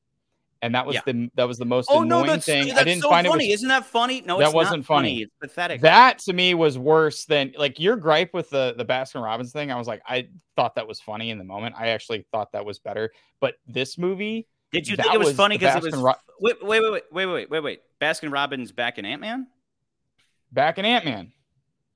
and 0.63 0.73
that 0.73 0.83
was 0.83 0.95
Yeah. 0.95 1.01
the 1.05 1.29
that 1.35 1.47
was 1.47 1.59
the 1.59 1.65
most 1.65 1.87
Oh 1.91 2.01
annoying 2.01 2.25
no, 2.25 2.31
that's, 2.31 2.45
thing 2.47 2.69
that's 2.69 2.79
i 2.79 2.83
didn't 2.83 3.03
so 3.03 3.09
find 3.11 3.27
funny. 3.27 3.43
it 3.45 3.47
was 3.49 3.53
Isn't 3.59 3.67
that 3.69 3.85
funny? 3.85 4.21
No, 4.21 4.39
That 4.39 4.45
it's 4.45 4.53
wasn't 4.55 4.77
not 4.79 4.85
funny. 4.87 5.21
It's 5.21 5.31
pathetic. 5.39 5.81
that 5.81 6.17
to 6.19 6.33
me 6.33 6.55
was 6.55 6.79
worse 6.79 7.25
than 7.25 7.53
like 7.55 7.79
your 7.79 7.95
gripe 7.97 8.33
with 8.33 8.49
the 8.49 8.73
the 8.75 8.83
baskin 8.85 9.21
robbins 9.23 9.51
thing 9.51 9.71
i 9.71 9.75
was 9.77 9.87
like 9.87 10.01
i 10.07 10.27
thought 10.55 10.73
that 10.73 10.87
was 10.87 10.99
funny 10.99 11.29
in 11.29 11.37
the 11.37 11.43
moment 11.43 11.75
i 11.77 11.89
actually 11.89 12.25
thought 12.31 12.51
that 12.53 12.65
was 12.65 12.79
better 12.79 13.11
but 13.39 13.53
this 13.67 13.99
movie 13.99 14.47
Did 14.71 14.87
you 14.87 14.95
think 14.95 15.13
it 15.13 15.19
was, 15.19 15.27
was 15.27 15.35
funny 15.37 15.59
because 15.59 15.85
it 15.85 15.91
was? 15.91 16.01
Ro- 16.01 16.13
wait, 16.39 16.55
wait, 16.63 16.81
wait, 16.81 16.91
wait, 16.91 17.03
wait, 17.11 17.25
wait, 17.27 17.49
wait, 17.51 17.59
wait. 17.63 17.81
Baskin 18.01 18.33
Robbins 18.33 18.71
back 18.71 18.97
in 18.97 19.05
Ant 19.05 19.21
Man. 19.21 19.47
Back 20.55 20.79
in 20.79 20.85
ant-man 20.85 21.31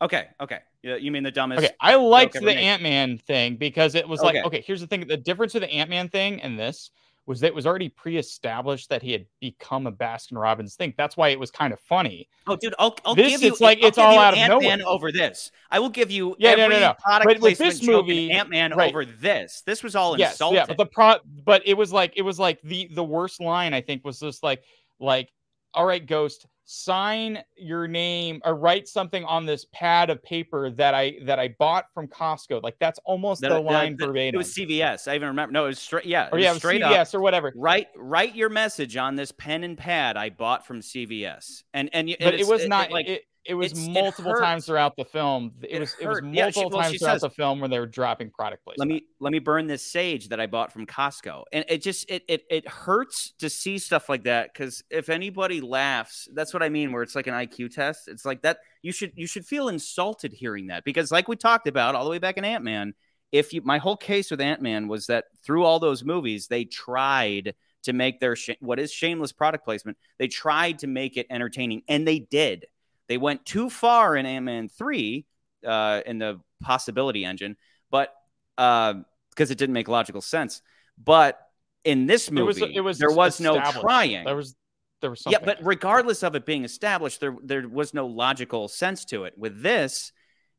Okay, 0.01 0.27
okay. 0.39 0.59
Yeah, 0.81 0.95
You 0.95 1.11
mean 1.11 1.23
the 1.23 1.31
dumbest? 1.31 1.63
okay 1.65 1.73
i 1.81 1.95
liked 1.95 2.33
the 2.33 2.53
ant-man 2.55 3.17
thing 3.17 3.55
because 3.57 3.95
it 3.95 4.07
was 4.07 4.21
like 4.21 4.35
Okay. 4.35 4.43
okay 4.45 4.61
here's 4.65 4.81
the 4.81 4.87
thing 4.87 5.05
the 5.07 5.17
difference 5.17 5.55
of 5.55 5.61
the 5.61 5.69
ant-man 5.71 6.07
thing 6.09 6.39
and 6.41 6.57
this 6.59 6.91
was 7.25 7.41
that 7.41 7.47
it 7.47 7.53
was 7.55 7.67
already 7.67 7.89
pre-established 7.89 8.89
that 8.89 9.01
he 9.03 9.11
had 9.11 9.25
become 9.41 9.87
a 9.87 9.91
baskin 9.91 10.37
robbins 10.39 10.75
thing 10.75 10.93
that's 10.97 11.15
why 11.17 11.29
it 11.29 11.39
was 11.39 11.51
kind 11.51 11.73
of 11.73 11.79
funny 11.79 12.27
Oh, 12.47 12.55
dude, 12.55 12.73
I'll, 12.79 12.95
I'll 13.05 13.13
This, 13.13 13.29
give 13.33 13.43
you. 13.43 13.47
it's 13.51 13.61
like 13.61 13.77
I'll 13.83 13.89
it's 13.89 13.97
all 13.99 14.17
out 14.17 14.33
of 14.33 14.39
Ant-Man 14.39 14.79
nowhere. 14.79 14.87
over 14.91 15.11
this. 15.11 15.51
I 15.69 15.77
will 15.77 15.89
give 15.89 16.09
you 16.09 16.35
Yeah, 16.39 16.55
no, 16.55 16.63
every 16.63 16.77
no, 16.77 16.81
no. 16.87 16.93
product 16.99 17.27
But 17.27 17.39
placement 17.39 17.73
this 17.73 17.83
movie- 17.87 18.31
Ant 18.31 18.49
Man 18.49 18.71
right. 18.73 18.89
over 18.89 19.05
this. 19.05 19.61
This 19.67 19.83
was 19.83 19.95
all 19.95 20.17
yes, 20.17 20.31
insulting. 20.31 20.55
yeah, 20.57 20.65
but 20.65 20.77
the 20.77 20.87
pro, 20.87 21.17
but 21.45 21.61
it 21.67 21.75
was 21.75 21.93
like 21.93 22.13
it 22.15 22.23
was 22.23 22.39
like 22.39 22.59
the 22.63 22.89
the 22.95 23.03
worst 23.03 23.39
line 23.39 23.75
I 23.75 23.81
think 23.81 24.03
was 24.03 24.19
just 24.19 24.41
like 24.41 24.63
like, 24.99 25.31
all 25.73 25.85
right, 25.85 26.05
Ghost, 26.05 26.47
sign 26.65 27.41
your 27.57 27.87
name 27.87 28.39
or 28.45 28.53
write 28.55 28.87
something 28.87 29.23
on 29.25 29.43
this 29.45 29.65
pad 29.73 30.09
of 30.11 30.21
paper 30.23 30.69
that 30.69 30.93
I 30.93 31.15
that 31.23 31.39
I 31.39 31.55
bought 31.57 31.85
from 31.93 32.07
Costco. 32.07 32.61
Like 32.61 32.75
that's 32.79 32.99
almost 33.05 33.41
That- 33.41 33.49
the 33.49 33.55
that- 33.55 33.63
line 33.63 33.95
that- 33.97 34.05
verbatim. 34.07 34.35
It 34.35 34.37
was 34.37 34.53
CVS. 34.53 35.07
I 35.07 35.15
even 35.15 35.29
remember. 35.29 35.51
No, 35.51 35.65
it 35.65 35.69
was 35.69 35.79
straight. 35.79 36.05
Yeah, 36.05 36.29
or 36.31 36.37
yeah, 36.39 36.53
it 36.53 36.57
straight 36.57 36.81
CVS 36.81 37.09
up. 37.13 37.19
or 37.19 37.21
whatever. 37.21 37.51
Write 37.55 37.87
write 37.95 38.35
your 38.35 38.49
message 38.49 38.97
on 38.97 39.15
this 39.15 39.31
pen 39.31 39.63
and 39.63 39.77
pad 39.77 40.15
I 40.17 40.29
bought 40.29 40.65
from 40.67 40.81
CVS. 40.81 41.63
And 41.73 41.89
and, 41.93 42.09
you- 42.09 42.17
But 42.19 42.35
it 42.35 42.47
was 42.47 42.67
not 42.67 42.91
like 42.91 43.07
it, 43.07 43.23
it 43.49 43.53
was 43.55 43.71
it's- 43.73 43.87
multiple 43.87 44.31
hurts. 44.31 44.41
times 44.41 44.65
throughout 44.65 44.95
the 44.95 45.03
film. 45.05 45.51
It, 45.61 45.71
It 45.71 45.79
was 45.79 45.95
it 45.99 46.07
was 46.07 46.19
hurt. 46.19 46.25
Yeah, 46.25 46.49
she- 46.51 46.59
multiple 46.61 46.69
well, 46.77 46.87
times 46.87 46.99
throughout 46.99 47.13
says- 47.15 47.21
the 47.21 47.29
film 47.29 47.59
where 47.59 47.67
they 47.69 47.79
were 47.79 47.85
dropping 47.87 48.29
product 48.29 48.63
placement. 48.63 48.79
let 48.89 48.93
me 48.95 49.05
let 49.19 49.31
me 49.31 49.39
burn 49.39 49.67
this 49.67 49.83
sage 49.83 50.29
that 50.29 50.39
I 50.39 50.47
bought 50.47 50.71
from 50.71 50.85
Costco. 50.85 51.43
And 51.51 51.65
it 51.67 51.81
just 51.81 52.09
it 52.09 52.23
it 52.27 52.45
it 52.49 52.67
hurts 52.67 53.31
to 53.39 53.49
see 53.49 53.77
stuff 53.77 54.07
like 54.07 54.23
that 54.23 54.53
because 54.53 54.83
if 54.89 55.09
anybody 55.09 55.59
laughs, 55.61 56.27
that's 56.33 56.53
what 56.53 56.63
I 56.63 56.69
mean. 56.69 56.91
Where 56.91 57.03
it's 57.03 57.15
like 57.15 57.27
an 57.27 57.33
IQ 57.33 57.73
test. 57.73 58.07
It's 58.07 58.23
like 58.25 58.43
that. 58.43 58.59
You 58.81 58.91
should 58.91 59.11
you 59.15 59.27
should 59.27 59.45
feel 59.45 59.67
insulted 59.67 60.31
hearing 60.31 60.67
that 60.67 60.83
because 60.85 61.11
like 61.11 61.27
we 61.27 61.35
talked 61.35 61.67
about 61.67 61.95
all 61.95 62.03
the 62.05 62.09
way 62.11 62.19
back 62.19 62.37
in 62.37 62.45
Ant 62.45 62.63
Man. 62.63 62.93
If 63.31 63.53
you 63.53 63.61
my 63.63 63.77
whole 63.77 63.97
case 63.97 64.31
with 64.31 64.41
Ant 64.41 64.61
Man 64.61 64.87
was 64.87 65.07
that 65.07 65.25
through 65.43 65.63
all 65.63 65.79
those 65.79 66.03
movies 66.03 66.47
they 66.47 66.65
tried 66.65 67.53
to 67.83 67.93
make 67.93 68.19
their 68.19 68.35
sh- 68.35 68.49
what 68.59 68.77
is 68.79 68.91
shameless 68.91 69.31
product 69.31 69.63
placement. 69.63 69.97
They 70.17 70.27
tried 70.27 70.79
to 70.79 70.87
make 70.87 71.15
it 71.15 71.27
entertaining, 71.29 71.83
and 71.87 72.05
they 72.07 72.19
did. 72.19 72.65
They 73.09 73.17
went 73.17 73.45
too 73.45 73.69
far 73.69 74.15
in 74.15 74.25
Ant 74.25 74.45
Man 74.45 74.69
three 74.69 75.25
uh, 75.67 76.01
in 76.05 76.19
the 76.19 76.39
possibility 76.61 77.25
engine, 77.25 77.57
but 77.91 78.13
because 78.55 79.51
it 79.51 79.57
didn't 79.57 79.73
make 79.73 79.87
logical 79.89 80.21
sense. 80.21 80.61
But 81.03 81.39
in 81.83 82.05
this 82.05 82.29
movie, 82.31 82.41
it 82.41 82.63
was 82.63 82.75
it 82.75 82.81
was 82.81 82.97
there 82.99 83.11
was 83.11 83.39
no 83.41 83.59
trying. 83.59 84.23
There 84.25 84.35
was 84.35 84.55
there 85.01 85.09
was 85.09 85.21
something. 85.21 85.39
yeah, 85.41 85.45
but 85.45 85.57
regardless 85.65 86.23
of 86.23 86.35
it 86.35 86.45
being 86.45 86.63
established, 86.63 87.19
there 87.19 87.35
there 87.43 87.67
was 87.67 87.93
no 87.93 88.05
logical 88.07 88.67
sense 88.67 89.05
to 89.05 89.23
it. 89.23 89.33
With 89.37 89.61
this, 89.61 90.11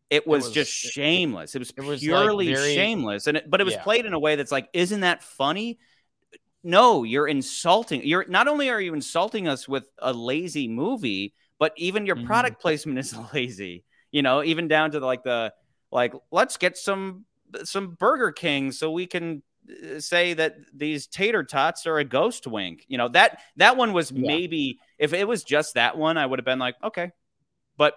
it 0.08 0.26
was, 0.26 0.44
was- 0.44 0.52
just 0.52 0.72
shameless. 0.72 1.54
It 1.54 1.60
was 1.60 1.70
it 1.70 1.80
was, 1.80 1.88
like, 1.88 2.00
purely 2.00 2.52
very- 2.52 2.74
shameless, 2.74 3.26
and 3.26 3.36
it, 3.36 3.48
but 3.48 3.60
it 3.60 3.64
was 3.64 3.74
Yeah. 3.74 3.82
played 3.82 4.06
in 4.06 4.12
a 4.12 4.18
way 4.18 4.36
that's 4.36 4.52
like, 4.52 4.68
isn't 4.72 5.00
that 5.00 5.22
funny? 5.22 5.78
No, 6.64 7.04
you're 7.04 7.28
insulting. 7.28 8.02
You're 8.04 8.26
not 8.28 8.48
only 8.48 8.68
are 8.70 8.80
you 8.80 8.92
insulting 8.92 9.46
us 9.46 9.68
with 9.68 9.88
a 9.98 10.12
lazy 10.12 10.68
movie, 10.68 11.32
but 11.60 11.72
even 11.76 12.06
your 12.06 12.16
Mhm. 12.16 12.24
product 12.26 12.60
placement 12.60 12.98
is 12.98 13.16
lazy. 13.34 13.84
You 14.10 14.22
know, 14.22 14.42
even 14.42 14.66
down 14.66 14.90
to 14.92 15.00
like 15.00 15.22
the 15.22 15.52
like, 15.92 16.14
let's 16.32 16.56
get 16.56 16.76
some 16.76 17.26
some 17.64 17.92
Burger 18.00 18.32
King 18.32 18.72
so 18.72 18.90
we 18.90 19.06
can 19.06 19.42
uh, 19.70 20.00
say 20.00 20.34
that 20.34 20.56
these 20.74 21.06
tater 21.06 21.44
tots 21.44 21.86
are 21.86 21.98
a 21.98 22.04
ghost 22.04 22.48
wink. 22.48 22.84
You 22.88 22.98
know 22.98 23.08
that 23.10 23.40
that 23.58 23.76
one 23.76 23.92
was 23.92 24.12
Yeah. 24.12 24.26
maybe 24.26 24.80
if 24.98 25.12
it 25.12 25.28
was 25.28 25.44
just 25.44 25.74
that 25.74 25.96
one, 25.96 26.18
I 26.18 26.26
would 26.26 26.40
have 26.40 26.46
been 26.46 26.58
like, 26.58 26.76
okay, 26.82 27.12
but 27.76 27.94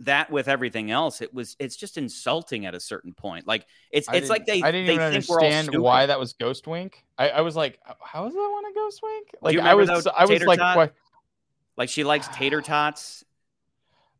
that 0.00 0.30
with 0.30 0.48
everything 0.48 0.90
else, 0.90 1.20
it 1.20 1.34
was 1.34 1.56
it's 1.58 1.76
just 1.76 1.98
insulting 1.98 2.66
at 2.66 2.74
a 2.74 2.80
certain 2.80 3.14
point. 3.14 3.46
Like 3.46 3.66
it's 3.90 4.08
I 4.08 4.16
it's 4.16 4.30
like 4.30 4.46
they 4.46 4.62
I 4.62 4.70
didn't 4.70 4.86
they 4.86 4.94
even 4.94 5.04
understand 5.06 5.70
why 5.78 6.06
that 6.06 6.20
was 6.20 6.34
Ghost 6.34 6.66
Wink. 6.66 7.04
I, 7.18 7.30
I 7.30 7.40
was 7.40 7.56
like, 7.56 7.78
how 8.00 8.26
is 8.26 8.34
that 8.34 8.50
one 8.52 8.64
a 8.70 8.74
Ghost 8.74 9.00
Wink? 9.02 9.28
Like 9.42 9.58
I 9.58 9.74
was 9.74 9.88
I 9.90 10.24
was 10.26 10.44
like? 10.46 10.60
Like 11.78 11.88
she 11.88 12.04
likes 12.04 12.28
tater 12.28 12.60
tots. 12.60 13.24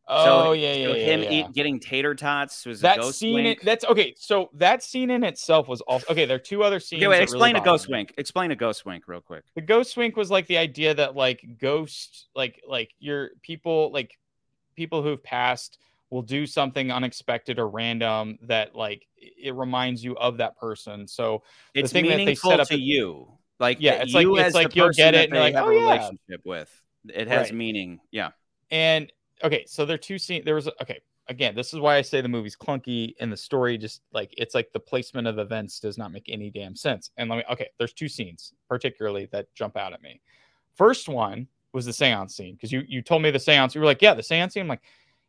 oh 0.07 0.23
so, 0.25 0.51
yeah, 0.53 0.73
yeah, 0.73 0.87
so 0.87 0.95
yeah, 0.95 1.05
him 1.05 1.21
yeah. 1.23 1.29
eat, 1.31 1.53
getting 1.53 1.79
tater 1.79 2.15
tots 2.15 2.65
was 2.65 2.79
a 2.79 2.81
that 2.81 2.97
ghost 2.99 3.19
scene. 3.19 3.35
wink. 3.35 3.61
That's 3.61 3.85
okay. 3.85 4.15
So 4.17 4.49
that 4.55 4.81
scene 4.81 5.11
in 5.11 5.23
itself 5.23 5.67
was 5.67 5.81
also 5.81 6.07
okay. 6.09 6.25
There 6.25 6.37
are 6.37 6.39
two 6.39 6.63
other 6.63 6.79
scenes. 6.79 7.03
Okay, 7.03 7.07
wait, 7.07 7.21
explain 7.21 7.53
really 7.53 7.61
a 7.61 7.65
ghost 7.65 7.87
me. 7.89 7.97
wink. 7.97 8.15
Explain 8.17 8.49
a 8.49 8.55
ghost 8.55 8.85
wink 8.87 9.07
real 9.07 9.21
quick. 9.21 9.43
the 9.53 9.61
ghost 9.61 9.95
wink 9.97 10.17
was 10.17 10.31
like 10.31 10.47
the 10.47 10.57
idea 10.57 10.95
that 10.95 11.15
like 11.15 11.45
ghost 11.59 12.27
like 12.35 12.59
like 12.67 12.89
your 12.99 13.29
people 13.43 13.91
like 13.93 14.17
people 14.75 15.03
who've 15.03 15.21
passed 15.21 15.77
will 16.09 16.23
do 16.23 16.47
something 16.47 16.91
unexpected 16.91 17.59
or 17.59 17.67
random 17.69 18.39
that 18.41 18.73
like 18.75 19.05
it 19.15 19.53
reminds 19.53 20.03
you 20.03 20.17
of 20.17 20.37
that 20.37 20.57
person 20.57 21.07
so 21.07 21.43
It's 21.75 21.91
thing 21.91 22.07
that 22.07 22.17
they 22.25 22.33
set 22.33 22.59
up 22.59 22.67
to 22.69 22.79
you. 22.79 23.27
Like 23.59 23.77
Yeah, 23.79 24.01
it's 24.01 24.13
like- 24.15 24.23
you 24.23 24.37
it's 24.37 24.55
like 24.55 24.75
you'll 24.75 24.89
get 24.89 25.13
it 25.13 25.29
and 25.29 25.37
like, 25.39 25.53
have 25.53 25.65
"Oh, 25.65 25.69
a 25.69 25.75
yeah." 25.75 25.81
relationship 25.91 26.41
with. 26.45 26.81
It 27.07 27.27
has 27.27 27.47
Right. 27.47 27.53
meaning. 27.55 27.99
Yeah. 28.11 28.29
and 28.71 29.11
okay 29.43 29.63
so 29.67 29.85
there 29.85 29.95
are 29.95 29.97
two 29.97 30.19
scenes 30.19 30.43
there 30.43 30.55
was 30.55 30.67
okay 30.81 30.99
again 31.29 31.55
this 31.55 31.73
is 31.73 31.79
why 31.79 31.95
i 31.95 32.01
say 32.01 32.19
the 32.19 32.27
movie's 32.27 32.57
clunky 32.57 33.13
and 33.21 33.31
the 33.31 33.37
story 33.37 33.77
just 33.77 34.01
like 34.11 34.33
it's 34.37 34.53
like 34.53 34.69
the 34.73 34.79
placement 34.79 35.25
of 35.27 35.39
events 35.39 35.79
does 35.79 35.97
not 35.97 36.11
make 36.11 36.25
any 36.27 36.49
damn 36.49 36.75
sense 36.75 37.11
and 37.17 37.29
let 37.29 37.37
me 37.37 37.43
okay 37.49 37.69
there's 37.77 37.93
two 37.93 38.09
scenes 38.09 38.53
particularly 38.67 39.29
that 39.31 39.47
jump 39.55 39.77
out 39.77 39.93
at 39.93 40.01
me 40.01 40.19
first 40.75 41.07
one 41.07 41.47
was 41.71 41.85
the 41.85 41.93
seance 41.93 42.35
scene 42.35 42.55
because 42.55 42.71
you 42.71 42.83
you 42.87 43.01
told 43.01 43.21
me 43.21 43.31
the 43.31 43.39
seance 43.39 43.73
you 43.73 43.79
were 43.79 43.87
like 43.87 44.01
yeah 44.01 44.13
the 44.13 44.21
seance 44.21 44.53
scene 44.53 44.61
i'm 44.63 44.67
like 44.67 44.81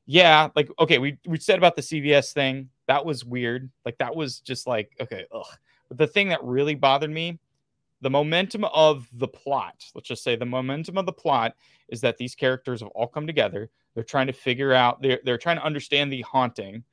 yeah 0.06 0.48
like 0.56 0.68
okay 0.80 0.98
we 0.98 1.16
we 1.26 1.38
said 1.38 1.56
about 1.58 1.76
the 1.76 1.82
cvs 1.82 2.32
thing 2.32 2.68
that 2.88 3.04
was 3.04 3.24
weird 3.24 3.70
like 3.84 3.96
that 3.98 4.14
was 4.16 4.40
just 4.40 4.66
like 4.66 4.90
okay 5.00 5.24
ugh. 5.32 5.46
but 5.88 5.98
the 5.98 6.06
thing 6.06 6.28
that 6.30 6.42
really 6.42 6.74
bothered 6.74 7.10
me 7.10 7.38
the 8.00 8.10
momentum 8.10 8.64
of 8.64 9.08
the 9.12 9.28
plot 9.28 9.84
let's 9.94 10.08
just 10.08 10.24
say 10.24 10.36
the 10.36 10.46
momentum 10.46 10.96
of 10.98 11.06
the 11.06 11.12
plot 11.12 11.54
is 11.90 12.00
that 12.00 12.16
these 12.16 12.34
characters 12.34 12.80
have 12.80 12.88
all 12.90 13.06
come 13.06 13.26
together. 13.26 13.68
They're 13.94 14.04
trying 14.04 14.28
to 14.28 14.32
figure 14.32 14.72
out 14.72 15.02
they're, 15.02 15.20
they're 15.24 15.38
trying 15.38 15.56
to 15.56 15.64
understand 15.64 16.12
the 16.12 16.22
haunting 16.22 16.84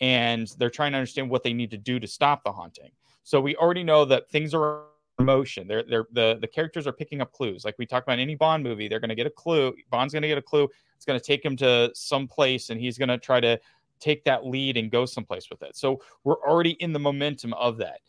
and 0.00 0.52
they're 0.58 0.70
trying 0.70 0.92
to 0.92 0.98
understand 0.98 1.30
what 1.30 1.42
they 1.42 1.52
need 1.52 1.70
to 1.70 1.78
do 1.78 1.98
to 1.98 2.06
stop 2.06 2.44
the 2.44 2.52
haunting. 2.52 2.90
So 3.24 3.40
we 3.40 3.56
already 3.56 3.82
know 3.82 4.04
that 4.04 4.28
things 4.30 4.52
are 4.54 4.82
in 5.18 5.24
motion. 5.24 5.66
They're, 5.66 5.84
they're 5.84 6.06
the 6.12 6.38
the 6.40 6.46
characters 6.46 6.86
are 6.86 6.92
picking 6.92 7.20
up 7.20 7.32
clues. 7.32 7.64
Like 7.64 7.76
we 7.78 7.86
talk 7.86 8.02
about 8.02 8.18
any 8.18 8.34
bond 8.34 8.62
movie 8.62 8.88
they're 8.88 9.00
going 9.00 9.08
to 9.08 9.14
get 9.14 9.26
a 9.26 9.30
clue 9.30 9.74
bond's 9.90 10.12
going 10.12 10.22
to 10.22 10.28
get 10.28 10.38
a 10.38 10.42
clue 10.42 10.68
it's 10.96 11.04
going 11.04 11.18
to 11.18 11.24
take 11.24 11.44
him 11.44 11.56
to 11.56 11.90
some 11.94 12.28
place 12.28 12.70
and 12.70 12.80
he's 12.80 12.98
going 12.98 13.08
to 13.08 13.18
try 13.18 13.40
to 13.40 13.58
take 14.00 14.24
that 14.24 14.44
lead 14.44 14.76
and 14.76 14.90
go 14.90 15.06
someplace 15.06 15.48
with 15.48 15.62
it. 15.62 15.76
So 15.76 16.02
we're 16.24 16.40
already 16.42 16.72
in 16.72 16.92
the 16.92 16.98
momentum 16.98 17.54
of 17.54 17.76
that 17.78 18.00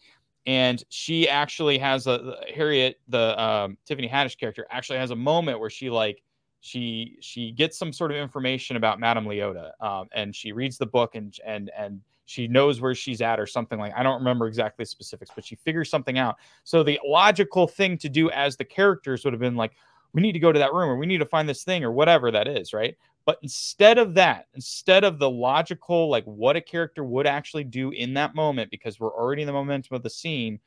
and 0.45 0.83
she 0.89 1.27
actually 1.29 1.77
has 1.77 2.07
a 2.07 2.37
harriet 2.53 2.99
the 3.07 3.41
um, 3.41 3.77
tiffany 3.85 4.09
haddish 4.09 4.37
character 4.37 4.65
actually 4.69 4.99
has 4.99 5.11
a 5.11 5.15
moment 5.15 5.59
where 5.59 5.69
she 5.69 5.89
like 5.89 6.21
she 6.59 7.17
she 7.19 7.51
gets 7.51 7.77
some 7.77 7.91
sort 7.91 8.11
of 8.11 8.17
information 8.17 8.75
about 8.75 8.99
madame 8.99 9.25
leota 9.25 9.71
um, 9.81 10.07
and 10.13 10.35
she 10.35 10.51
reads 10.51 10.77
the 10.77 10.85
book 10.85 11.15
and 11.15 11.37
and 11.45 11.71
and 11.77 12.01
she 12.25 12.47
knows 12.47 12.79
where 12.79 12.95
she's 12.95 13.21
at 13.21 13.39
or 13.39 13.45
something 13.45 13.79
like 13.79 13.93
i 13.95 14.03
don't 14.03 14.19
remember 14.19 14.47
exactly 14.47 14.83
the 14.83 14.87
specifics 14.87 15.31
but 15.35 15.45
she 15.45 15.55
figures 15.55 15.89
something 15.89 16.17
out. 16.17 16.37
So 16.63 16.83
the 16.83 16.99
logical 17.05 17.67
thing 17.67 17.97
to 17.99 18.09
do 18.09 18.29
as 18.31 18.55
the 18.55 18.65
characters 18.65 19.23
would 19.23 19.33
have 19.33 19.41
been 19.41 19.55
like 19.55 19.73
we 20.13 20.21
need 20.21 20.33
to 20.33 20.39
go 20.39 20.51
to 20.51 20.59
that 20.59 20.73
room 20.73 20.89
or 20.89 20.97
we 20.97 21.05
need 21.05 21.17
to 21.17 21.25
find 21.25 21.49
this 21.49 21.63
thing 21.63 21.83
or 21.83 21.91
whatever 21.91 22.31
that 22.31 22.47
is 22.47 22.73
right 22.73 22.95
but 23.25 23.37
instead 23.41 23.97
of 23.97 24.13
that 24.13 24.47
instead 24.53 25.03
of 25.03 25.19
the 25.19 25.29
logical 25.29 26.09
like 26.09 26.25
what 26.25 26.55
a 26.55 26.61
character 26.61 27.03
would 27.03 27.27
actually 27.27 27.63
do 27.63 27.91
in 27.91 28.13
that 28.13 28.35
moment 28.35 28.69
because 28.71 28.99
we're 28.99 29.15
already 29.15 29.41
in 29.41 29.47
the 29.47 29.53
momentum 29.53 29.95
of 29.95 30.03
the 30.03 30.09
scene 30.09 30.59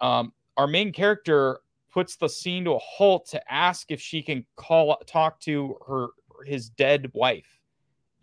um, 0.00 0.32
our 0.56 0.66
main 0.66 0.92
character 0.92 1.60
puts 1.94 2.16
the 2.16 2.28
scene 2.28 2.64
to 2.64 2.72
a 2.72 2.78
halt 2.78 3.26
to 3.26 3.52
ask 3.52 3.90
if 3.90 4.00
she 4.00 4.20
can 4.22 4.44
call 4.56 4.96
talk 5.06 5.38
to 5.40 5.76
her 5.86 6.08
his 6.44 6.68
dead 6.68 7.10
wife. 7.14 7.60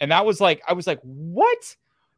And 0.02 0.12
that 0.12 0.26
was 0.26 0.42
like 0.42 0.62
i 0.68 0.74
was 0.74 0.88
like 0.88 1.00
what? 1.02 1.76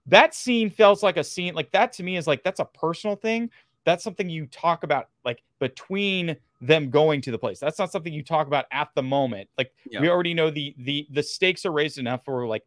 That 0.07 0.35
scene 0.35 0.69
feels 0.69 1.01
like 1.01 1.15
a 1.15 1.23
scene 1.23 1.53
like 1.53 1.71
that 1.71 1.93
to 1.93 2.03
me 2.03 2.17
is 2.17 2.27
like 2.27 2.43
that's 2.43 2.59
a 2.59 2.65
personal 2.65 3.15
thing. 3.15 3.49
That's 3.85 4.03
something 4.03 4.29
you 4.29 4.47
talk 4.47 4.83
about 4.83 5.09
like 5.23 5.43
between 5.59 6.35
them 6.65 6.89
going 6.89 7.21
to 7.21 7.29
the 7.31 7.37
place 7.37 7.59
that's 7.59 7.77
not 7.77 7.91
something 7.91 8.13
you 8.13 8.23
talk 8.23 8.47
about 8.47 8.65
at 8.71 8.89
the 8.95 9.03
moment 9.03 9.49
like 9.57 9.71
Yeah. 9.89 10.01
we 10.01 10.09
already 10.09 10.33
know 10.33 10.49
the 10.49 10.73
the 10.77 11.07
the 11.11 11.21
stakes 11.23 11.65
are 11.65 11.71
raised 11.71 11.97
enough 11.97 12.21
we're 12.27 12.47
like 12.47 12.63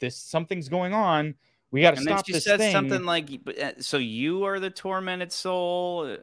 this 0.00 0.16
something's 0.16 0.68
going 0.68 0.94
on 0.94 1.34
we 1.70 1.80
got 1.80 1.92
to 1.92 1.96
And 1.98 2.06
then 2.06 2.16
stop 2.18 2.26
she 2.26 2.32
this 2.32 2.44
says 2.44 2.58
thing 2.58 2.72
something 2.72 3.04
like, 3.04 3.30
uh, 3.62 3.72
"So 3.80 3.96
you 3.96 4.44
are 4.44 4.60
the 4.60 4.68
tormented 4.68 5.32
soul." 5.32 6.04
Uh, 6.06 6.16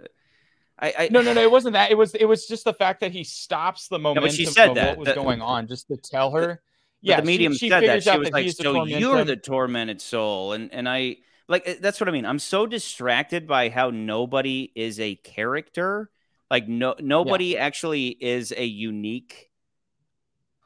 I, 0.77 0.93
I 0.97 1.09
no 1.11 1.21
no 1.23 1.33
no 1.33 1.41
it 1.41 1.49
wasn't 1.49 1.73
that 1.73 1.89
it 1.91 1.97
was 1.97 2.13
it 2.13 2.25
was 2.25 2.45
just 2.47 2.65
the 2.65 2.73
fact 2.73 2.99
that 3.01 3.11
he 3.11 3.23
stops 3.23 3.87
the 3.87 3.97
momentum 3.99 4.31
she 4.31 4.45
said 4.45 4.69
of 4.69 4.75
that, 4.75 4.89
what 4.89 4.97
was 4.99 5.05
that- 5.07 5.15
going 5.15 5.41
on 5.41 5.67
just 5.67 5.87
to 5.87 5.97
tell 5.97 6.31
her 6.31 6.61
Yeah, 7.01 7.15
yeah 7.15 7.21
the 7.21 7.25
medium 7.25 7.53
she, 7.53 7.57
she 7.59 7.69
said 7.69 7.81
that. 7.83 8.03
She 8.03 8.17
was 8.17 8.27
that 8.29 8.33
like, 8.33 8.51
"So 8.51 8.85
you're 8.85 9.23
the 9.25 9.35
tormented 9.37 10.01
soul," 10.01 10.53
and 10.53 10.71
and 10.71 10.87
I 10.87 11.17
like 11.47 11.67
uh, 11.67 11.73
that's 11.81 11.99
what 11.99 12.07
I 12.07 12.11
mean. 12.11 12.25
I'm 12.25 12.39
so 12.39 12.67
distracted 12.67 13.47
by 13.47 13.69
how 13.69 13.89
nobody 13.89 14.71
is 14.75 14.99
a 14.99 15.15
character. 15.15 16.11
Like 16.49 16.67
no 16.67 16.95
nobody 16.99 17.57
actually 17.57 18.07
is 18.07 18.53
a 18.55 18.65
unique 18.65 19.49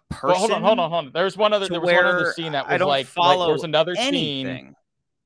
person. 0.10 0.30
Well, 0.30 0.38
hold 0.38 0.52
on, 0.52 0.62
hold 0.62 0.80
on, 0.80 0.90
hold 0.90 1.06
on. 1.08 1.12
There's 1.14 1.36
one 1.36 1.54
other. 1.54 1.68
There 1.68 1.82
was 1.82 1.92
one 1.92 2.06
other 2.06 2.34
scene 2.34 2.54
that 2.54 2.68
I 2.68 2.74
was 2.74 2.80
don't 2.80 2.88
like, 2.88 3.06
like 3.06 3.08
follow 3.08 3.46
there 3.48 3.54
was 3.54 3.64
another 3.64 3.96
scene. 3.96 4.76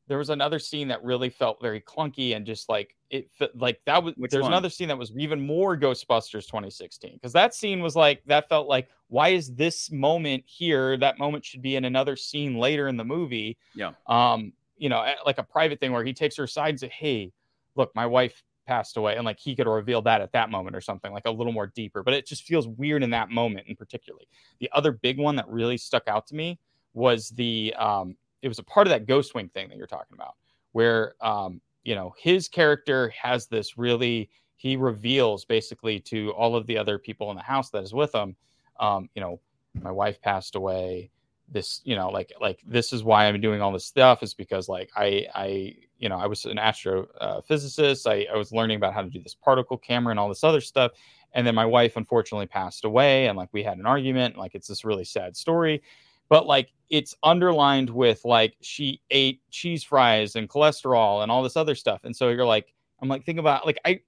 There 0.08 0.18
was 0.18 0.30
another 0.30 0.58
scene 0.58 0.88
that 0.88 1.03
really 1.03 1.30
felt 1.30 1.62
very 1.62 1.82
clunky 1.82 2.34
and 2.36 2.45
just 2.45 2.70
like 2.70 2.95
it, 3.10 3.30
like 3.55 3.82
that 3.86 4.01
was. 4.01 4.14
Which 4.16 4.32
there's 4.32 4.43
one? 4.43 4.53
another 4.53 4.70
scene 4.70 4.88
that 4.88 4.97
was 4.97 5.12
even 5.18 5.45
more 5.45 5.78
Ghostbusters 5.78 6.45
2016 6.45 7.14
because 7.14 7.34
that 7.34 7.53
scene 7.53 7.82
was 7.82 7.95
like 7.95 8.24
that 8.26 8.47
felt 8.47 8.68
like 8.68 8.88
why 9.10 9.30
is 9.30 9.53
this 9.53 9.91
moment 9.91 10.43
here? 10.47 10.97
That 10.97 11.20
moment 11.20 11.45
should 11.45 11.62
be 11.62 11.76
in 11.76 11.86
another 11.86 12.16
scene 12.16 12.55
later 12.55 12.88
in 12.88 12.97
the 12.97 13.05
movie. 13.05 13.58
Yeah. 13.76 13.91
Um, 14.08 14.53
you 14.78 14.89
know, 14.89 15.05
like 15.26 15.39
a 15.39 15.43
private 15.43 15.80
thing 15.80 15.91
where 15.91 16.03
he 16.03 16.14
takes 16.14 16.38
her 16.38 16.45
aside 16.45 16.70
and 16.70 16.80
say, 16.80 16.89
"Hey, 16.89 17.34
look, 17.76 17.93
my 17.95 18.05
wife 18.05 18.43
passed 18.68 18.97
away," 18.97 19.15
and 19.15 19.26
like 19.26 19.39
he 19.39 19.55
could 19.55 19.68
reveal 19.68 20.01
that 20.03 20.22
at 20.22 20.32
that 20.34 20.51
moment 20.51 20.76
or 20.76 20.82
something 20.82 21.11
like 21.11 21.26
a 21.26 21.32
little 21.32 21.53
more 21.53 21.68
deeper. 21.68 22.03
But 22.03 22.13
it 22.13 22.28
just 22.28 22.43
feels 22.43 22.68
weird 22.68 23.03
in 23.03 23.09
that 23.11 23.30
moment, 23.30 23.68
in 23.68 23.76
particularly. 23.76 24.28
The 24.59 24.70
other 24.74 24.91
big 24.91 25.18
one 25.18 25.36
that 25.38 25.47
really 25.49 25.78
stuck 25.78 26.07
out 26.07 26.28
to 26.28 26.36
me 26.36 26.59
was 26.93 27.30
the 27.30 27.74
um, 27.80 28.15
it 28.41 28.47
was 28.47 28.59
a 28.59 28.63
part 28.63 28.86
of 28.88 28.91
that 28.91 29.07
ghost 29.07 29.34
wink 29.34 29.53
thing 29.53 29.70
that 29.70 29.78
you're 29.78 29.88
talking 29.88 30.15
about, 30.15 30.36
where 30.74 31.13
um, 31.22 31.61
you 31.84 31.95
know 31.95 32.13
his 32.20 32.47
character 32.47 33.09
has 33.20 33.47
this 33.47 33.78
really 33.78 34.30
he 34.57 34.76
reveals 34.76 35.45
basically 35.45 35.99
to 35.99 36.32
all 36.32 36.55
of 36.55 36.68
the 36.68 36.78
other 36.78 36.97
people 36.97 37.30
in 37.30 37.38
the 37.38 37.43
house 37.43 37.70
that 37.70 37.84
is 37.84 37.93
with 37.93 38.13
him, 38.13 38.36
um, 38.80 39.07
you 39.15 39.22
know, 39.22 39.39
my 39.82 39.91
wife 39.91 40.20
passed 40.22 40.55
away 40.55 41.11
this 41.49 41.81
you 41.85 41.95
know 41.95 42.09
like 42.09 42.31
like 42.41 42.59
this 42.65 42.91
is 42.91 43.03
why 43.03 43.25
i'm 43.25 43.39
doing 43.39 43.61
all 43.61 43.71
this 43.71 43.85
stuff 43.85 44.21
is 44.21 44.33
because 44.33 44.67
like 44.67 44.89
i 44.95 45.25
i 45.33 45.73
you 45.97 46.09
know 46.09 46.17
i 46.17 46.25
was 46.25 46.45
an 46.45 46.59
astro 46.59 47.07
uh, 47.21 47.41
I, 47.49 48.27
I 48.31 48.35
was 48.35 48.51
learning 48.51 48.77
about 48.77 48.93
how 48.93 49.01
to 49.01 49.09
do 49.09 49.21
this 49.21 49.35
particle 49.35 49.77
camera 49.77 50.11
and 50.11 50.19
all 50.19 50.29
this 50.29 50.43
other 50.43 50.61
stuff. 50.61 50.91
And 51.33 51.45
then 51.45 51.55
my 51.55 51.65
wife 51.65 51.97
unfortunately 51.97 52.47
passed 52.47 52.85
away 52.85 53.27
and 53.27 53.37
like 53.37 53.49
we 53.51 53.63
had 53.63 53.77
an 53.77 53.85
argument. 53.85 54.37
Like 54.37 54.55
it's 54.55 54.67
this 54.67 54.85
really 54.85 55.05
sad 55.05 55.35
story. 55.35 55.83
But 56.29 56.45
like 56.45 56.73
it's 56.89 57.15
underlined 57.23 57.89
with 57.89 58.21
like 58.25 58.55
she 58.61 59.01
ate 59.11 59.41
cheese 59.51 59.83
fries 59.83 60.35
and 60.35 60.49
cholesterol 60.49 61.21
and 61.21 61.31
all 61.31 61.43
this 61.43 61.55
other 61.55 61.75
stuff. 61.75 62.01
And 62.03 62.15
so 62.15 62.29
you're 62.29 62.45
like 62.45 62.73
i'm 63.01 63.09
like 63.09 63.23
think 63.23 63.37
about 63.37 63.65
like 63.65 63.77
i 63.85 63.99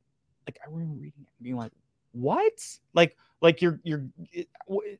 like 0.47 0.57
i 0.65 0.69
remember 0.69 0.95
reading 0.95 1.21
it 1.21 1.31
and 1.37 1.43
being 1.43 1.55
like 1.55 1.71
what? 2.11 2.53
Like 2.93 3.15
like 3.41 3.61
you're 3.61 3.79
you're 3.83 4.05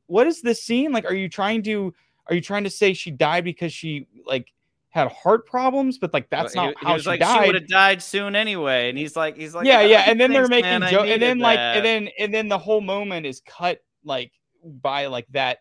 what 0.08 0.28
is 0.28 0.42
this 0.42 0.60
scene? 0.60 0.92
Like 0.92 1.06
are 1.06 1.14
you 1.14 1.30
trying 1.30 1.64
to 1.64 1.94
are 2.30 2.36
you 2.36 2.42
trying 2.42 2.64
to 2.64 2.70
say 2.70 2.94
she 2.94 3.12
died 3.12 3.44
because 3.44 3.74
she 3.74 4.08
like 4.26 4.52
had 4.90 5.12
heart 5.12 5.46
problems 5.46 5.98
but 5.98 6.14
like 6.14 6.30
that's 6.30 6.56
Well, 6.56 6.66
not 6.68 6.76
he, 6.80 6.86
how 6.86 6.90
he 6.90 6.94
was 6.94 7.04
she 7.04 7.10
like, 7.10 7.20
died 7.20 7.42
She 7.42 7.48
would 7.48 7.56
have 7.56 7.68
died 7.68 8.02
soon 8.02 8.36
anyway, 8.36 8.90
and 8.90 8.98
he's 8.98 9.16
like, 9.16 9.38
he's 9.38 9.54
like, 9.54 9.66
yeah 9.66 9.80
"Ah, 9.80 9.82
yeah 9.82 10.04
and 10.08 10.20
then 10.20 10.32
they're 10.32 10.48
making 10.48 10.70
man, 10.70 10.84
I 10.84 10.92
joke 10.92 11.08
and 11.08 11.22
then 11.22 11.40
like 11.40 11.60
and 11.60 11.86
then 11.86 12.10
and 12.18 12.34
then 12.34 12.48
the 12.48 12.58
whole 12.58 12.82
moment 12.82 13.26
is 13.26 13.42
cut 13.46 13.82
like 14.04 14.32
by 14.64 15.08
like 15.08 15.28
that 15.32 15.60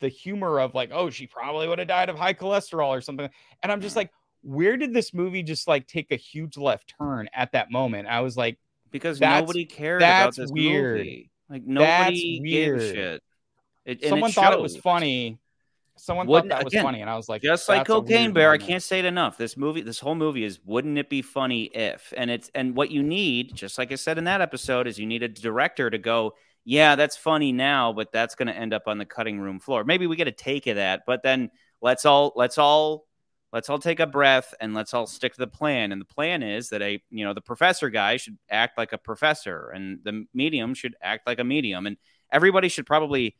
the 0.00 0.08
humor 0.08 0.60
of 0.60 0.74
like 0.74 0.90
oh 0.92 1.10
she 1.10 1.26
probably 1.26 1.68
would 1.68 1.78
have 1.78 1.88
died 1.88 2.08
of 2.08 2.18
high 2.18 2.34
cholesterol 2.34 2.88
or 2.88 3.00
something 3.00 3.28
and 3.62 3.72
i'm 3.72 3.80
just 3.80 3.96
like 3.96 4.10
where 4.42 4.76
did 4.76 4.92
this 4.92 5.14
movie 5.14 5.42
just 5.42 5.66
like 5.66 5.86
take 5.86 6.10
a 6.12 6.16
huge 6.16 6.58
left 6.58 6.92
turn 6.98 7.26
at 7.32 7.52
that 7.52 7.70
moment 7.70 8.06
i 8.06 8.20
was 8.20 8.36
like 8.36 8.58
because 8.94 9.20
nobody 9.20 9.64
cared 9.64 10.00
that's 10.00 10.38
about 10.38 10.42
this 10.44 10.52
weird. 10.52 10.98
movie. 10.98 11.28
Like 11.50 11.64
nobody 11.64 12.38
gave 12.38 12.74
weird. 12.74 12.80
shit. 12.80 13.22
It, 13.84 14.04
someone 14.08 14.30
it 14.30 14.34
thought 14.34 14.52
it 14.52 14.60
was 14.60 14.76
funny 14.76 15.40
someone 15.96 16.26
Wouldn't- 16.26 16.50
thought 16.50 16.58
that 16.58 16.64
was 16.64 16.72
again, 16.72 16.84
funny 16.84 17.00
and 17.00 17.08
i 17.10 17.16
was 17.16 17.28
like 17.28 17.42
just 17.42 17.68
like 17.68 17.86
cocaine 17.86 18.32
bear 18.32 18.50
i 18.50 18.58
can't 18.58 18.82
say 18.82 18.98
it 18.98 19.04
enough 19.04 19.36
this 19.38 19.56
movie 19.56 19.80
this 19.80 20.00
whole 20.00 20.14
movie 20.14 20.44
is 20.44 20.58
wouldn't 20.64 20.98
it 20.98 21.08
be 21.08 21.22
funny 21.22 21.64
if 21.64 22.12
and 22.16 22.30
it's 22.30 22.50
and 22.54 22.76
what 22.76 22.90
you 22.90 23.02
need 23.02 23.54
just 23.54 23.78
like 23.78 23.92
i 23.92 23.94
said 23.94 24.18
in 24.18 24.24
that 24.24 24.40
episode 24.40 24.86
is 24.86 24.98
you 24.98 25.06
need 25.06 25.22
a 25.22 25.28
director 25.28 25.90
to 25.90 25.98
go 25.98 26.34
yeah 26.64 26.96
that's 26.96 27.16
funny 27.16 27.52
now 27.52 27.92
but 27.92 28.10
that's 28.12 28.34
going 28.34 28.48
to 28.48 28.56
end 28.56 28.74
up 28.74 28.82
on 28.86 28.98
the 28.98 29.04
cutting 29.04 29.38
room 29.38 29.60
floor 29.60 29.84
maybe 29.84 30.06
we 30.06 30.16
get 30.16 30.26
a 30.26 30.32
take 30.32 30.66
of 30.66 30.76
that 30.76 31.02
but 31.06 31.22
then 31.22 31.50
let's 31.80 32.04
all 32.04 32.32
let's 32.34 32.58
all 32.58 33.06
let's 33.54 33.70
all 33.70 33.78
take 33.78 34.00
a 34.00 34.06
breath 34.06 34.52
and 34.60 34.74
let's 34.74 34.92
all 34.92 35.06
stick 35.06 35.32
to 35.32 35.38
the 35.38 35.46
plan. 35.46 35.92
And 35.92 36.00
the 36.00 36.06
plan 36.06 36.42
is 36.42 36.70
that 36.70 36.82
a 36.82 37.00
you 37.10 37.24
know 37.24 37.32
the 37.32 37.40
professor 37.40 37.88
guy 37.88 38.16
should 38.16 38.36
act 38.50 38.76
like 38.76 38.92
a 38.92 38.98
professor, 38.98 39.70
and 39.70 40.00
the 40.02 40.26
medium 40.34 40.74
should 40.74 40.96
act 41.00 41.26
like 41.26 41.38
a 41.38 41.44
medium, 41.44 41.86
and 41.86 41.96
everybody 42.30 42.68
should 42.68 42.84
probably. 42.84 43.36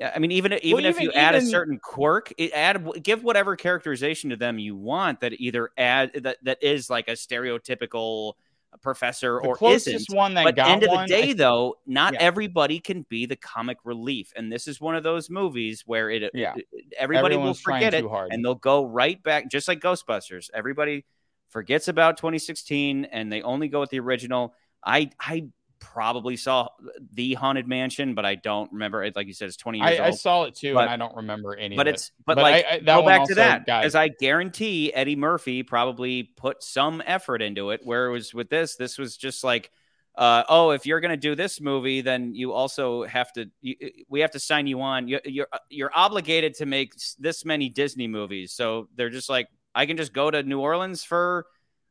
I 0.00 0.18
mean, 0.18 0.30
even 0.32 0.52
even 0.62 0.84
if 0.84 0.96
even- 0.96 1.04
you 1.04 1.12
add 1.12 1.34
a 1.34 1.40
certain 1.40 1.78
quirk, 1.78 2.32
it 2.36 2.52
add 2.52 2.86
give 3.02 3.24
whatever 3.24 3.56
characterization 3.56 4.30
to 4.30 4.36
them 4.36 4.58
you 4.58 4.76
want 4.76 5.20
that 5.20 5.32
either 5.40 5.70
add 5.78 6.12
that 6.22 6.36
that 6.42 6.58
is 6.62 6.90
like 6.90 7.08
a 7.08 7.12
stereotypical 7.12 8.34
professor 8.82 9.40
or 9.40 9.56
closest 9.56 9.88
isn't. 10.10 10.14
one 10.16 10.34
that 10.34 10.44
But 10.44 10.58
end 10.58 10.82
of 10.82 10.90
the 10.90 10.94
one, 10.94 11.04
I 11.04 11.06
day, 11.06 11.22
think- 11.28 11.38
though, 11.38 11.76
not 11.86 12.12
Yeah. 12.12 12.18
everybody 12.20 12.78
can 12.78 13.06
be 13.08 13.24
the 13.24 13.36
comic 13.36 13.78
relief, 13.84 14.32
and 14.36 14.52
this 14.52 14.68
is 14.68 14.80
one 14.80 14.94
of 14.94 15.02
those 15.02 15.30
movies 15.30 15.84
where 15.86 16.10
it, 16.10 16.30
Yeah. 16.34 16.54
everybody 16.98 17.36
Everyone's 17.36 17.64
will 17.64 17.72
forget 17.74 17.94
it, 17.94 18.04
hard. 18.04 18.32
and 18.32 18.44
they'll 18.44 18.54
go 18.54 18.84
right 18.84 19.22
back, 19.22 19.50
just 19.50 19.66
like 19.66 19.80
Ghostbusters. 19.80 20.50
Everybody 20.52 21.06
forgets 21.48 21.88
about 21.88 22.18
2016, 22.18 23.06
and 23.06 23.32
they 23.32 23.40
only 23.40 23.68
go 23.68 23.80
with 23.80 23.88
the 23.90 24.00
original. 24.00 24.54
I 24.84 25.10
I 25.18 25.46
probably 25.92 26.36
saw 26.36 26.68
the 27.12 27.34
Haunted 27.34 27.68
Mansion, 27.68 28.14
but 28.14 28.24
I 28.26 28.34
don't 28.34 28.70
remember 28.72 29.04
it. 29.04 29.14
Like 29.14 29.26
you 29.28 29.32
said, 29.32 29.48
it's 29.48 29.56
20 29.56 29.78
years 29.78 30.00
I, 30.00 30.06
I 30.06 30.10
saw 30.10 30.42
it 30.44 30.54
too, 30.54 30.74
But- 30.74 30.82
and 30.82 30.90
I 30.90 30.96
don't 30.96 31.16
remember 31.16 31.54
any. 31.54 31.76
but 31.76 31.86
of 31.86 31.94
it's 31.94 32.10
but, 32.26 32.34
But 32.34 32.42
like 32.42 32.64
I- 32.66 32.68
I- 32.68 32.78
that 32.80 32.84
go 33.00 33.06
back 33.06 33.26
to 33.28 33.34
that 33.36 33.64
because 33.66 33.94
I 33.94 34.08
guarantee 34.08 34.92
Eddie 34.92 35.16
Murphy 35.16 35.62
probably 35.62 36.24
put 36.24 36.62
some 36.62 37.02
effort 37.06 37.40
into 37.40 37.70
it. 37.70 37.80
Where 37.84 38.06
it 38.06 38.12
was 38.12 38.34
with 38.34 38.50
this, 38.50 38.76
this 38.76 38.98
was 38.98 39.16
just 39.16 39.44
like, 39.44 39.70
uh, 40.16 40.42
oh, 40.48 40.70
if 40.70 40.86
you're 40.86 41.00
gonna 41.00 41.16
do 41.16 41.34
this 41.34 41.60
movie, 41.60 42.00
then 42.00 42.34
you 42.34 42.52
also 42.52 43.04
have 43.04 43.32
to. 43.34 43.46
You, 43.60 43.76
we 44.08 44.20
have 44.20 44.32
to 44.32 44.40
sign 44.40 44.66
you 44.66 44.80
on. 44.80 45.08
You, 45.08 45.20
you're 45.24 45.48
you're 45.70 45.92
obligated 45.94 46.54
to 46.54 46.66
make 46.66 46.94
this 47.18 47.44
many 47.44 47.68
Disney 47.68 48.08
movies. 48.08 48.52
So 48.52 48.88
they're 48.96 49.10
just 49.10 49.28
like, 49.30 49.48
I 49.74 49.86
can 49.86 49.96
just 49.96 50.12
go 50.12 50.30
to 50.30 50.42
New 50.42 50.60
Orleans 50.60 51.04
for 51.04 51.46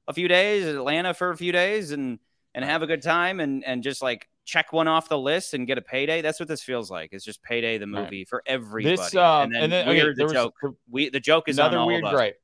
a 0.08 0.14
few 0.14 0.28
days, 0.28 0.66
Atlanta 0.66 1.14
for 1.14 1.30
a 1.30 1.38
few 1.38 1.52
days, 1.52 1.92
and 1.92 2.20
and 2.56 2.66
have 2.66 2.82
a 2.82 2.88
good 2.88 3.04
time, 3.04 3.40
and 3.40 3.64
and 3.64 3.84
just 3.84 4.02
like 4.02 4.28
check 4.46 4.74
one 4.74 4.88
off 4.88 5.10
the 5.10 5.18
list 5.18 5.54
and 5.54 5.68
get 5.68 5.78
a 5.78 5.82
payday. 5.82 6.22
That's 6.22 6.40
what 6.40 6.48
this 6.50 6.62
feels 6.64 6.90
like. 6.90 7.10
It's 7.14 7.26
just 7.26 7.42
payday 7.44 7.78
the 7.78 7.86
Right. 7.88 8.04
movie 8.04 8.26
for 8.26 8.42
everybody. 8.48 8.96
this. 8.96 9.16
Um, 9.16 9.44
and 9.46 9.54
then, 9.54 9.64
and 9.64 9.72
then 9.74 9.88
weird 9.88 10.16
there 10.16 10.16
the 10.16 10.24
was- 10.26 10.34
joke. 10.34 10.76
We 10.90 11.10
the 11.10 11.20
joke 11.20 11.48
is 11.50 11.60
another 11.60 11.86
weird 11.86 12.04
gripe. 12.06 12.40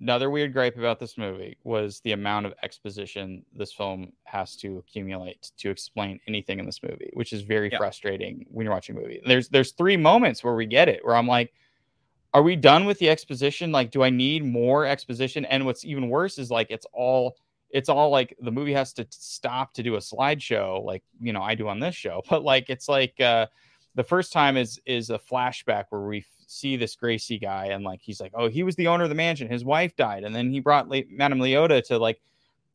Another 0.00 0.30
weird 0.30 0.54
gripe 0.54 0.78
about 0.78 0.98
this 0.98 1.18
movie 1.18 1.58
was 1.62 2.00
the 2.00 2.12
amount 2.12 2.46
of 2.46 2.54
exposition 2.62 3.44
this 3.54 3.70
film 3.70 4.12
has 4.24 4.56
to 4.56 4.78
accumulate 4.78 5.50
to 5.58 5.68
explain 5.68 6.18
anything 6.26 6.58
in 6.58 6.64
this 6.64 6.82
movie, 6.82 7.10
which 7.12 7.34
is 7.34 7.42
very 7.42 7.70
Yeah. 7.70 7.76
frustrating 7.76 8.46
when 8.50 8.64
you're 8.64 8.72
watching 8.72 8.96
a 8.96 9.00
movie. 9.00 9.20
There's 9.26 9.50
there's 9.50 9.72
three 9.72 9.98
moments 9.98 10.42
where 10.42 10.54
we 10.54 10.64
get 10.64 10.88
it, 10.88 11.04
where 11.04 11.14
I'm 11.16 11.26
like, 11.26 11.52
are 12.32 12.42
we 12.42 12.56
done 12.56 12.86
with 12.86 12.98
the 12.98 13.10
exposition? 13.10 13.72
Like, 13.72 13.90
do 13.90 14.02
I 14.02 14.08
need 14.10 14.42
more 14.44 14.86
exposition? 14.86 15.44
And 15.44 15.66
what's 15.66 15.84
even 15.84 16.08
worse 16.08 16.38
is 16.38 16.50
like 16.50 16.68
it's 16.70 16.86
all 16.94 17.36
it's 17.70 17.88
all 17.88 18.10
like 18.10 18.36
the 18.40 18.50
movie 18.50 18.72
has 18.72 18.92
to 18.94 19.06
stop 19.10 19.72
to 19.74 19.82
do 19.82 19.94
a 19.94 19.98
slideshow, 19.98 20.84
like 20.84 21.02
you 21.20 21.32
know 21.32 21.42
I 21.42 21.54
do 21.54 21.68
on 21.68 21.80
this 21.80 21.94
show. 21.94 22.22
But 22.30 22.42
like 22.44 22.70
it's 22.70 22.88
like 22.88 23.20
uh 23.20 23.46
the 23.94 24.04
first 24.04 24.32
time 24.32 24.56
is 24.56 24.80
is 24.86 25.10
a 25.10 25.18
flashback 25.18 25.86
where 25.90 26.02
we 26.02 26.24
see 26.46 26.76
this 26.76 26.96
Gracey 26.96 27.40
guy 27.40 27.66
and 27.66 27.84
like 27.84 28.00
he's 28.02 28.20
like, 28.20 28.32
oh, 28.34 28.48
he 28.48 28.62
was 28.62 28.76
the 28.76 28.88
owner 28.88 29.04
of 29.04 29.08
the 29.08 29.14
mansion. 29.14 29.48
His 29.48 29.64
wife 29.64 29.94
died, 29.96 30.24
and 30.24 30.34
then 30.34 30.50
he 30.50 30.60
brought 30.60 30.88
Le- 30.88 31.02
Madame 31.10 31.38
Leota 31.38 31.84
to 31.86 31.98
like 31.98 32.20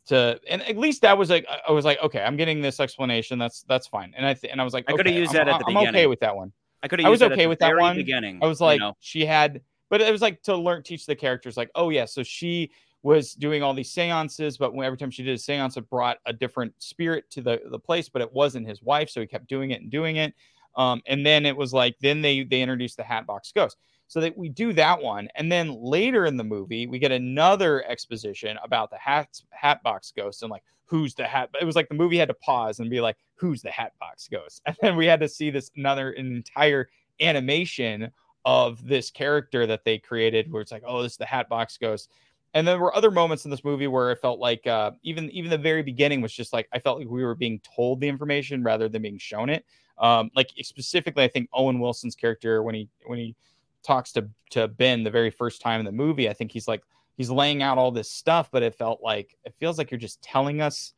to, 0.07 0.39
and 0.47 0.61
at 0.61 0.77
least 0.77 1.01
that 1.01 1.17
was 1.17 1.29
like 1.29 1.45
I 1.67 1.71
was 1.71 1.83
like, 1.85 1.99
okay, 2.01 2.21
I'm 2.21 2.37
getting 2.37 2.61
this 2.61 2.79
explanation. 2.79 3.39
That's 3.39 3.63
that's 3.63 3.87
fine. 3.87 4.13
And 4.15 4.25
I 4.25 4.33
th- 4.33 4.51
and 4.51 4.61
I 4.61 4.63
was 4.63 4.73
like, 4.73 4.85
I 4.87 4.93
coulda 4.93 5.11
used 5.11 5.35
I'm- 5.35 5.45
that 5.47 5.53
at 5.53 5.59
the 5.59 5.65
I'm 5.67 5.77
okay 5.77 6.07
with 6.07 6.19
that 6.19 6.35
one. 6.35 6.51
I 6.83 6.87
could 6.87 6.99
have 6.99 7.07
I 7.07 7.09
was 7.09 7.23
okay 7.23 7.47
with 7.47 7.59
that 7.59 7.75
one. 7.75 7.95
beginning. 7.95 8.39
I 8.43 8.45
was 8.45 8.59
you 8.59 8.67
like, 8.67 8.79
know? 8.79 8.95
she 8.99 9.25
had, 9.25 9.61
but 9.89 10.01
it 10.01 10.11
was 10.11 10.21
like 10.21 10.43
to 10.43 10.55
learn, 10.55 10.83
teach 10.83 11.07
the 11.07 11.15
characters, 11.15 11.57
like, 11.57 11.71
oh 11.73 11.89
yeah, 11.89 12.05
so 12.05 12.21
she 12.21 12.69
was 13.05 13.35
doing 13.35 13.61
all 13.61 13.75
these 13.75 13.91
seances, 13.91 14.57
but 14.57 14.73
every 14.75 14.97
time 14.97 15.11
she 15.11 15.21
did 15.21 15.35
a 15.35 15.37
seance, 15.37 15.77
it 15.77 15.87
brought 15.91 16.17
a 16.25 16.33
different 16.33 16.73
spirit 16.79 17.29
to 17.29 17.39
the 17.39 17.61
the 17.69 17.77
place, 17.77 18.09
but 18.09 18.19
it 18.19 18.33
wasn't 18.33 18.67
his 18.67 18.81
wife, 18.81 19.11
so 19.11 19.21
he 19.21 19.27
kept 19.27 19.47
doing 19.47 19.69
it 19.69 19.81
and 19.81 19.91
doing 19.91 20.15
it. 20.15 20.33
Um, 20.75 21.03
and 21.05 21.23
then 21.23 21.45
it 21.45 21.55
was 21.55 21.71
like, 21.71 21.95
then 22.01 22.23
they 22.23 22.43
they 22.43 22.63
introduced 22.63 22.97
the 22.97 23.03
Hatbox 23.03 23.51
Ghost, 23.51 23.77
so 24.07 24.19
that 24.21 24.35
we 24.35 24.49
do 24.49 24.73
that 24.73 24.99
one, 24.99 25.29
and 25.35 25.51
then 25.51 25.79
later 25.79 26.25
in 26.25 26.35
the 26.35 26.43
movie, 26.43 26.87
we 26.87 26.97
get 26.97 27.11
another 27.11 27.85
exposition 27.85 28.57
about 28.63 28.89
the 28.89 28.97
hat 28.97 29.39
Hatbox 29.51 30.11
Ghost 30.17 30.41
and 30.41 30.49
like 30.49 30.63
who's 30.85 31.13
the 31.13 31.25
hat. 31.25 31.51
It 31.61 31.65
was 31.65 31.75
like 31.75 31.89
the 31.89 31.95
movie 31.95 32.17
had 32.17 32.29
to 32.29 32.33
pause 32.33 32.79
and 32.79 32.89
be 32.89 33.01
like, 33.01 33.17
who's 33.35 33.61
the 33.61 33.69
Hatbox 33.69 34.27
Ghost, 34.29 34.63
and 34.65 34.75
then 34.81 34.95
we 34.95 35.05
had 35.05 35.19
to 35.19 35.29
see 35.29 35.51
this 35.51 35.69
another 35.77 36.09
an 36.13 36.35
entire 36.35 36.89
animation 37.21 38.11
of 38.45 38.83
this 38.87 39.11
character 39.11 39.67
that 39.67 39.83
they 39.85 39.99
created 39.99 40.51
where 40.51 40.61
it's 40.61 40.71
like 40.71 40.83
oh 40.85 41.01
this 41.01 41.13
is 41.13 41.17
the 41.17 41.25
hatbox 41.25 41.77
ghost 41.77 42.09
and 42.55 42.65
there 42.65 42.79
were 42.79 42.95
other 42.95 43.11
moments 43.11 43.43
in 43.45 43.51
this 43.51 43.63
movie 43.63 43.85
where 43.85 44.11
it 44.11 44.19
felt 44.19 44.39
like 44.39 44.65
uh, 44.65 44.91
even 45.03 45.29
even 45.31 45.51
the 45.51 45.57
very 45.57 45.83
beginning 45.83 46.21
was 46.21 46.33
just 46.33 46.53
like 46.53 46.67
i 46.73 46.79
felt 46.79 46.97
like 46.97 47.07
we 47.07 47.23
were 47.23 47.35
being 47.35 47.59
told 47.75 47.99
the 48.01 48.07
information 48.07 48.63
rather 48.63 48.89
than 48.89 49.03
being 49.03 49.19
shown 49.19 49.49
it 49.49 49.63
um, 49.99 50.31
like 50.35 50.49
specifically 50.61 51.23
i 51.23 51.27
think 51.27 51.47
owen 51.53 51.79
wilson's 51.79 52.15
character 52.15 52.63
when 52.63 52.73
he 52.73 52.89
when 53.05 53.19
he 53.19 53.35
talks 53.83 54.11
to 54.11 54.27
to 54.49 54.67
ben 54.67 55.03
the 55.03 55.11
very 55.11 55.29
first 55.29 55.61
time 55.61 55.79
in 55.79 55.85
the 55.85 55.91
movie 55.91 56.27
i 56.27 56.33
think 56.33 56.51
he's 56.51 56.67
like 56.67 56.81
he's 57.17 57.29
laying 57.29 57.61
out 57.61 57.77
all 57.77 57.91
this 57.91 58.09
stuff 58.09 58.49
but 58.51 58.63
it 58.63 58.73
felt 58.73 59.01
like 59.03 59.37
it 59.43 59.53
feels 59.59 59.77
like 59.77 59.91
you're 59.91 59.99
just 59.99 60.21
telling 60.23 60.61
us 60.61 60.93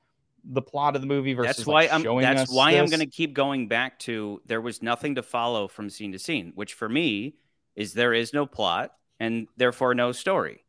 the 0.52 0.62
plot 0.62 0.96
of 0.96 1.02
the 1.02 1.08
movie 1.08 1.34
versus 1.34 1.58
that's 1.58 1.68
like, 1.68 1.92
why 1.92 1.96
I'm. 1.96 2.22
That's 2.22 2.52
why 2.52 2.72
I'm 2.72 2.86
going 2.86 3.02
to 3.02 3.06
keep 3.06 3.34
going 3.34 3.68
back 3.68 4.00
to 4.00 4.42
there 4.46 4.62
was 4.62 4.82
nothing 4.82 5.16
to 5.16 5.24
follow 5.24 5.68
from 5.68 5.90
scene 5.90 6.14
to 6.14 6.20
scene, 6.20 6.54
which 6.56 6.74
for 6.74 6.88
me 6.88 7.36
is 7.76 7.94
there 7.94 8.14
is 8.14 8.34
no 8.34 8.46
plot 8.46 8.94
and 9.20 9.48
therefore 9.58 9.94
no 9.94 10.12
story, 10.12 10.64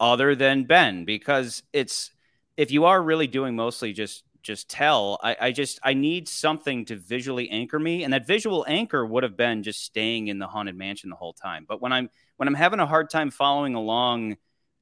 other 0.00 0.34
than 0.34 0.64
Ben, 0.64 1.04
because 1.04 1.62
it's 1.72 2.10
if 2.56 2.70
you 2.72 2.86
are 2.86 3.00
really 3.00 3.26
doing 3.26 3.54
mostly 3.54 3.92
just 3.92 4.24
just 4.42 4.70
tell. 4.70 5.18
I, 5.22 5.36
I 5.40 5.52
just 5.52 5.78
I 5.82 5.94
need 5.94 6.28
something 6.28 6.86
to 6.86 6.96
visually 6.96 7.50
anchor 7.50 7.78
me, 7.78 8.04
and 8.04 8.12
that 8.12 8.26
visual 8.26 8.64
anchor 8.66 9.04
would 9.04 9.22
have 9.22 9.36
been 9.36 9.62
just 9.62 9.84
staying 9.84 10.28
in 10.28 10.38
the 10.38 10.46
haunted 10.46 10.76
mansion 10.76 11.10
the 11.10 11.16
whole 11.16 11.34
time. 11.34 11.66
But 11.68 11.80
when 11.80 11.92
I'm 11.92 12.10
when 12.38 12.48
I'm 12.48 12.54
having 12.54 12.80
a 12.80 12.86
hard 12.86 13.10
time 13.10 13.30
following 13.30 13.74
along, 13.74 14.36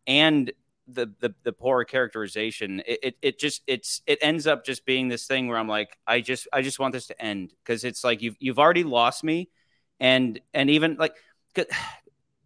and 0.07 0.53
the 0.89 1.13
the, 1.21 1.35
the 1.45 1.53
poor 1.53 1.85
characterization 1.85 2.81
it, 2.87 2.99
it 3.03 3.17
it 3.21 3.39
just 3.39 3.63
it's 3.67 4.01
it 4.07 4.19
ends 4.23 4.47
up 4.47 4.65
just 4.65 4.87
being 4.87 5.09
this 5.09 5.27
thing 5.27 5.47
where 5.47 5.59
i'm 5.59 5.69
like 5.69 5.99
i 6.07 6.21
just 6.21 6.49
i 6.51 6.63
just 6.63 6.79
want 6.79 6.95
this 6.95 7.09
to 7.09 7.23
end 7.23 7.53
because 7.63 7.85
it's 7.85 8.03
like 8.03 8.23
you've 8.23 8.37
you've 8.41 8.59
already 8.59 8.85
lost 8.85 9.23
me 9.23 9.51
and 10.01 10.41
and 10.55 10.71
even 10.71 10.97
like 10.99 11.15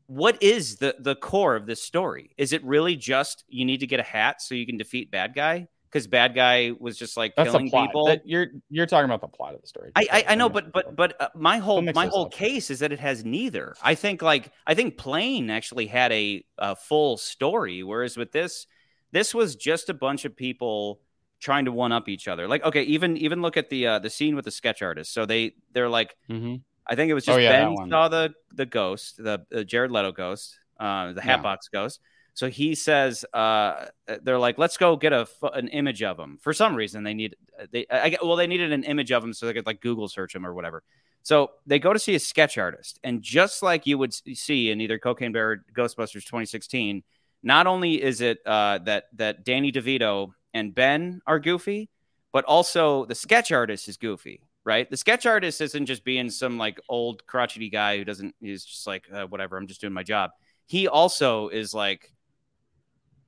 what 0.07 0.43
is 0.43 0.77
the 0.77 0.95
the 0.99 1.15
core 1.15 1.57
of 1.57 1.67
this 1.67 1.83
story 1.83 2.31
is 2.37 2.53
it 2.53 2.63
really 2.65 2.97
just 2.97 3.45
you 3.49 3.65
need 3.65 3.81
to 3.81 3.87
get 3.87 4.01
a 4.01 4.03
hat 4.03 4.41
so 4.43 4.55
you 4.55 4.67
can 4.67 4.77
defeat 4.77 5.11
bad 5.11 5.35
guy 5.35 5.67
because 5.91 6.07
bad 6.07 6.35
guy 6.35 6.73
was 6.81 6.97
just 6.97 7.17
like 7.17 7.35
that's 7.37 7.51
killing 7.51 7.71
people 7.71 8.07
That- 8.07 8.27
you're 8.27 8.47
you're 8.71 8.87
talking 8.87 9.05
about 9.05 9.21
the 9.21 9.29
plot 9.29 9.55
of 9.55 9.61
the 9.61 9.67
story 9.67 9.93
I, 9.95 10.07
I 10.11 10.25
I 10.29 10.35
know, 10.35 10.49
but 10.49 10.73
but 10.73 10.97
but 10.97 11.21
uh, 11.21 11.29
my 11.35 11.59
whole 11.59 11.83
my 11.83 12.07
whole 12.07 12.27
up. 12.27 12.33
case 12.33 12.71
is 12.71 12.79
that 12.81 12.93
it 12.93 13.01
has 13.01 13.25
neither. 13.25 13.75
I 13.83 13.95
think 13.95 14.23
like 14.23 14.51
I 14.67 14.75
think 14.75 14.97
Plane 14.97 15.51
actually 15.51 15.87
had 15.87 16.11
a, 16.13 16.45
a 16.59 16.75
full 16.77 17.17
story, 17.19 17.83
whereas 17.83 18.17
with 18.17 18.33
this, 18.33 18.67
this 19.13 19.35
was 19.35 19.55
just 19.55 19.91
a 19.91 19.95
bunch 19.95 20.25
of 20.25 20.35
people 20.35 21.01
trying 21.41 21.65
to 21.67 21.73
one 21.73 21.93
up 21.93 22.09
each 22.09 22.27
other. 22.29 22.49
Like 22.49 22.65
okay, 22.65 22.83
even 22.85 23.17
even 23.19 23.43
look 23.43 23.57
at 23.59 23.69
the 23.69 23.87
uh, 23.87 23.99
the 23.99 24.09
scene 24.11 24.35
with 24.35 24.47
the 24.47 24.51
sketch 24.51 24.81
artist. 24.81 25.13
So 25.13 25.27
they 25.27 25.55
they're 25.73 25.91
like 25.91 26.17
Mhm. 26.31 26.63
I 26.87 26.95
think 26.97 27.11
it 27.11 27.15
was 27.15 27.29
Oh, 27.29 27.33
just 27.33 27.43
yeah, 27.43 27.67
Ben 27.67 27.89
saw 27.91 28.09
the 28.09 28.35
the 28.55 28.67
ghost, 28.67 29.17
the 29.23 29.45
uh, 29.55 29.63
Jared 29.63 29.91
Leto 29.91 30.13
ghost, 30.13 30.59
uh, 30.81 31.13
the 31.13 31.21
Yeah. 31.21 31.37
Hatbox 31.37 31.69
ghost. 31.69 32.01
So 32.35 32.49
he 32.49 32.75
says, 32.75 33.27
uh, 33.35 33.87
they're 34.23 34.39
like, 34.39 34.57
let's 34.57 34.79
go 34.79 34.97
get 34.97 35.13
a 35.13 35.27
an 35.53 35.69
image 35.69 36.03
of 36.03 36.19
him. 36.19 36.39
For 36.41 36.53
some 36.55 36.75
reason, 36.75 37.03
they 37.05 37.15
need 37.15 37.37
they 37.71 37.87
I 37.91 38.17
well, 38.23 38.37
they 38.37 38.47
needed 38.47 38.73
an 38.73 38.85
image 38.85 39.13
of 39.13 39.23
him 39.23 39.33
so 39.33 39.47
they 39.47 39.53
could 39.53 39.67
like 39.67 39.81
Google 39.81 40.09
search 40.09 40.35
him 40.35 40.47
or 40.47 40.55
whatever. 40.55 40.83
So 41.23 41.53
they 41.67 41.79
go 41.79 41.93
to 41.93 41.99
see 41.99 42.15
a 42.17 42.19
sketch 42.19 42.59
artist, 42.59 42.99
and 43.05 43.23
just 43.23 43.63
like 43.63 43.87
you 43.87 43.97
would 43.99 44.13
see 44.37 44.71
in 44.71 44.81
either 44.81 44.99
Cocaine 44.99 45.31
Bear 45.33 45.51
or 45.53 45.65
Ghostbusters 45.77 46.25
2016, 46.25 47.05
not 47.45 47.67
only 47.69 48.03
is 48.03 48.21
it 48.21 48.39
uh, 48.45 48.79
that 48.79 49.05
that 49.15 49.45
Danny 49.45 49.71
DeVito 49.71 50.33
and 50.55 50.75
Ben 50.75 51.21
are 51.27 51.39
goofy, 51.39 51.91
but 52.33 52.45
also 52.47 53.05
the 53.05 53.15
sketch 53.15 53.53
artist 53.53 53.89
is 53.89 53.99
goofy, 53.99 54.41
right? 54.65 54.89
The 54.89 54.97
sketch 54.97 55.27
artist 55.27 55.61
isn't 55.61 55.87
just 55.87 56.05
being 56.05 56.31
some 56.31 56.59
like 56.59 56.81
old 56.89 57.27
crotchety 57.27 57.69
guy 57.69 57.99
who 57.99 58.05
doesn't. 58.05 58.35
He's 58.41 58.65
just 58.65 58.87
like 58.87 59.07
uh, 59.13 59.27
whatever. 59.27 59.57
I'm 59.57 59.67
just 59.67 59.81
doing 59.81 59.93
my 59.93 60.03
job. 60.03 60.31
He 60.67 60.89
also 60.89 61.49
is 61.49 61.75
like 61.75 62.13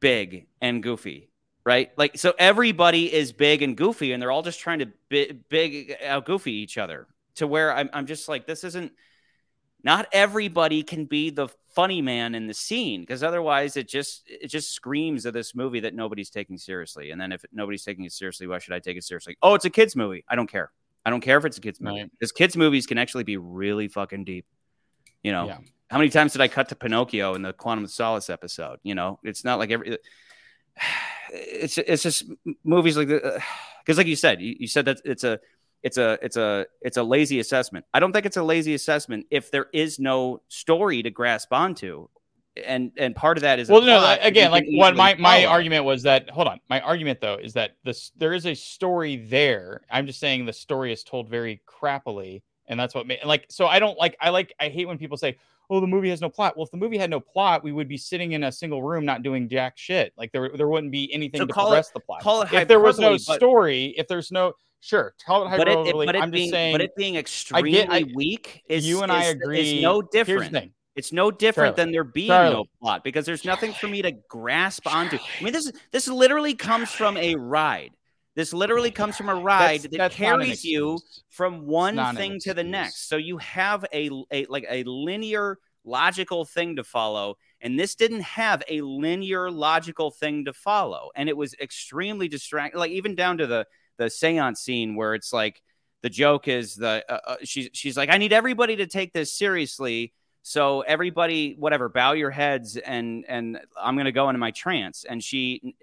big 0.00 0.46
and 0.60 0.82
goofy, 0.82 1.30
right? 1.64 1.90
Like 1.96 2.18
so 2.18 2.34
everybody 2.38 3.12
is 3.12 3.32
big 3.32 3.62
and 3.62 3.76
goofy, 3.76 4.12
and 4.12 4.22
they're 4.22 4.30
all 4.32 4.42
just 4.42 4.60
trying 4.60 4.80
to 4.80 4.92
bi- 5.10 5.36
big 5.48 5.96
out 6.04 6.26
goofy 6.26 6.52
each 6.52 6.78
other. 6.78 7.06
To 7.36 7.48
where 7.48 7.74
I'm, 7.74 7.90
I'm 7.92 8.06
just 8.06 8.28
like, 8.28 8.46
this 8.46 8.64
isn't. 8.64 8.92
Not 9.82 10.06
everybody 10.12 10.82
can 10.82 11.04
be 11.04 11.28
the 11.28 11.48
funny 11.74 12.00
man 12.00 12.34
in 12.34 12.46
the 12.46 12.54
scene 12.54 13.00
because 13.00 13.22
otherwise 13.22 13.76
it 13.76 13.88
just 13.88 14.22
it 14.26 14.46
just 14.46 14.72
screams 14.72 15.26
of 15.26 15.34
this 15.34 15.54
movie 15.54 15.80
that 15.80 15.94
nobody's 15.94 16.30
taking 16.30 16.56
seriously. 16.56 17.10
And 17.10 17.20
then 17.20 17.32
if 17.32 17.44
nobody's 17.52 17.84
taking 17.84 18.04
it 18.04 18.12
seriously, 18.12 18.46
why 18.46 18.60
should 18.60 18.72
I 18.72 18.78
take 18.78 18.96
it 18.96 19.04
seriously? 19.04 19.36
Oh, 19.42 19.54
it's 19.54 19.64
a 19.64 19.70
kids 19.70 19.94
movie. 19.94 20.24
I 20.28 20.36
don't 20.36 20.50
care. 20.50 20.70
I 21.04 21.10
don't 21.10 21.20
care 21.20 21.36
if 21.38 21.44
it's 21.44 21.58
a 21.58 21.60
kids 21.60 21.80
movie 21.80 22.00
Right. 22.02 22.10
because 22.12 22.32
kids 22.32 22.56
movies 22.56 22.86
can 22.86 22.98
actually 22.98 23.24
be 23.24 23.36
really 23.36 23.88
fucking 23.88 24.24
deep. 24.24 24.46
You 25.22 25.32
know, 25.32 25.46
Yeah. 25.46 25.58
how 25.90 25.98
many 25.98 26.10
times 26.10 26.32
did 26.32 26.40
I 26.40 26.48
cut 26.48 26.68
to 26.70 26.74
Pinocchio 26.76 27.34
in 27.34 27.42
the 27.42 27.52
Quantum 27.52 27.84
of 27.84 27.90
Solace 27.90 28.30
episode? 28.30 28.78
You 28.82 28.94
know, 28.94 29.18
it's 29.22 29.44
not 29.44 29.58
like 29.58 29.70
every. 29.70 29.98
It's 31.30 31.78
it's 31.78 32.02
just 32.02 32.24
movies 32.64 32.96
like 32.96 33.08
because 33.08 33.96
like 33.96 34.06
you 34.06 34.14
said, 34.16 34.40
you, 34.40 34.54
you 34.60 34.68
said 34.68 34.84
that 34.84 35.00
it's 35.04 35.24
a 35.24 35.40
it's 35.82 35.96
a 35.96 36.18
it's 36.22 36.36
a 36.36 36.66
it's 36.82 36.96
a 36.96 37.02
lazy 37.02 37.40
assessment. 37.40 37.86
I 37.94 37.98
don't 38.00 38.12
think 38.12 38.26
it's 38.26 38.36
a 38.36 38.42
lazy 38.42 38.74
assessment 38.74 39.26
if 39.30 39.50
there 39.50 39.66
is 39.72 39.98
no 39.98 40.42
story 40.48 41.02
to 41.02 41.10
grasp 41.10 41.52
onto, 41.52 42.08
and 42.64 42.92
and 42.96 43.16
part 43.16 43.36
of 43.36 43.42
that 43.42 43.58
is 43.58 43.68
Well, 43.68 43.80
no, 43.82 43.98
plot 43.98 44.18
again, 44.22 44.50
like 44.50 44.64
what 44.70 44.94
my 44.96 45.14
my 45.14 45.42
follow. 45.42 45.52
argument 45.52 45.84
was 45.84 46.02
that 46.04 46.30
hold 46.30 46.46
on, 46.48 46.60
my 46.70 46.80
argument 46.80 47.20
though 47.20 47.34
is 47.36 47.52
that 47.54 47.76
this 47.84 48.12
there 48.16 48.32
is 48.32 48.46
a 48.46 48.54
story 48.54 49.16
there. 49.16 49.82
I'm 49.90 50.06
just 50.06 50.20
saying 50.20 50.46
the 50.46 50.52
story 50.52 50.92
is 50.92 51.02
told 51.02 51.28
very 51.28 51.60
crappily, 51.66 52.42
and 52.68 52.78
that's 52.78 52.94
what 52.94 53.06
made 53.06 53.18
like 53.24 53.46
so 53.48 53.66
I 53.66 53.78
don't 53.78 53.98
like 53.98 54.16
I 54.20 54.30
like 54.30 54.54
I 54.60 54.68
hate 54.68 54.86
when 54.86 54.98
people 54.98 55.16
say, 55.16 55.36
"Oh, 55.68 55.80
the 55.80 55.86
movie 55.88 56.10
has 56.10 56.20
no 56.20 56.28
plot." 56.28 56.56
Well, 56.56 56.64
if 56.64 56.70
the 56.70 56.76
movie 56.76 56.96
had 56.96 57.10
no 57.10 57.18
plot, 57.18 57.64
we 57.64 57.72
would 57.72 57.88
be 57.88 57.96
sitting 57.96 58.32
in 58.32 58.44
a 58.44 58.52
single 58.52 58.82
room 58.82 59.04
not 59.04 59.22
doing 59.24 59.48
jack 59.48 59.76
shit. 59.76 60.12
Like 60.16 60.30
there 60.30 60.50
there 60.56 60.68
wouldn't 60.68 60.92
be 60.92 61.12
anything 61.12 61.40
So 61.40 61.46
to 61.46 61.52
call 61.52 61.72
it- 61.72 61.86
the 61.92 62.00
plot. 62.00 62.22
call 62.22 62.42
it 62.42 62.52
if 62.52 62.68
there 62.68 62.80
was 62.80 62.98
no 63.00 63.16
story, 63.16 63.94
if 63.98 64.06
there's 64.06 64.30
no 64.30 64.52
sure, 64.80 65.14
call 65.26 65.46
it 65.52 65.56
but 65.56 65.66
it, 65.66 65.78
it- 65.88 65.94
but 66.06 66.14
it 66.14 66.22
I'm 66.22 66.30
being 66.30 66.44
just 66.44 66.52
saying 66.52 66.74
but 66.74 66.82
it 66.82 66.94
being 66.94 67.16
extremely 67.16 67.82
I- 67.88 68.04
weak 68.14 68.62
is 68.68 68.86
you 68.86 69.02
and 69.02 69.10
I 69.10 69.24
agree. 69.24 69.78
is 69.78 69.82
no 69.82 70.02
different. 70.02 70.72
It's 70.96 71.12
no 71.12 71.30
different 71.30 71.76
Charlie, 71.76 71.86
than 71.86 71.92
there 71.92 72.04
being 72.04 72.28
Charlie. 72.28 72.54
no 72.54 72.64
plot 72.80 73.02
because 73.04 73.26
there's 73.26 73.44
nothing 73.44 73.72
for 73.72 73.88
me 73.88 74.02
to 74.02 74.12
grasp 74.28 74.86
onto. 74.86 75.16
I 75.16 75.44
mean, 75.44 75.52
this 75.52 75.66
is 75.66 75.72
this 75.90 76.08
literally 76.08 76.54
comes 76.54 76.90
from 76.90 77.16
a 77.16 77.34
ride. 77.34 77.90
This 78.36 78.52
literally 78.52 78.90
comes 78.90 79.16
from 79.16 79.28
a 79.28 79.34
ride 79.34 79.60
That's- 79.60 79.82
that 79.82 79.92
that's 79.98 80.14
carries 80.14 80.64
you 80.64 80.98
from 81.30 81.66
one 81.66 82.16
thing 82.16 82.38
to 82.40 82.54
the 82.54 82.64
next. 82.64 83.08
So 83.08 83.16
you 83.16 83.38
have 83.38 83.84
a, 83.92 84.10
a 84.32 84.46
like 84.46 84.66
a 84.68 84.84
linear 84.84 85.58
logical 85.84 86.44
thing 86.44 86.76
to 86.76 86.84
follow 86.84 87.36
and 87.60 87.78
this 87.78 87.94
didn't 87.94 88.22
have 88.22 88.62
a 88.68 88.80
linear 88.80 89.50
logical 89.50 90.10
thing 90.10 90.46
to 90.46 90.52
follow 90.54 91.10
and 91.14 91.28
it 91.28 91.36
was 91.36 91.54
extremely 91.60 92.26
distracting 92.26 92.78
like 92.78 92.90
even 92.90 93.14
down 93.14 93.36
to 93.36 93.46
the 93.46 93.66
the 93.98 94.08
seance 94.08 94.60
scene 94.60 94.94
where 94.96 95.14
it's 95.14 95.30
like 95.30 95.60
the 96.02 96.08
joke 96.08 96.48
is 96.48 96.74
the 96.74 97.04
uh, 97.06 97.18
uh, 97.26 97.36
she's 97.44 97.68
she's 97.74 97.98
like 97.98 98.08
I 98.08 98.16
need 98.16 98.32
everybody 98.32 98.76
to 98.76 98.86
take 98.86 99.12
this 99.12 99.36
seriously 99.36 100.14
so 100.46 100.82
everybody 100.82 101.56
whatever 101.58 101.88
bow 101.88 102.12
your 102.12 102.30
heads 102.30 102.76
and 102.76 103.24
and 103.26 103.58
I'm 103.80 103.96
going 103.96 104.04
to 104.04 104.12
go 104.12 104.28
into 104.28 104.38
my 104.38 104.50
trance 104.50 105.06
and 105.08 105.24
she 105.24 105.74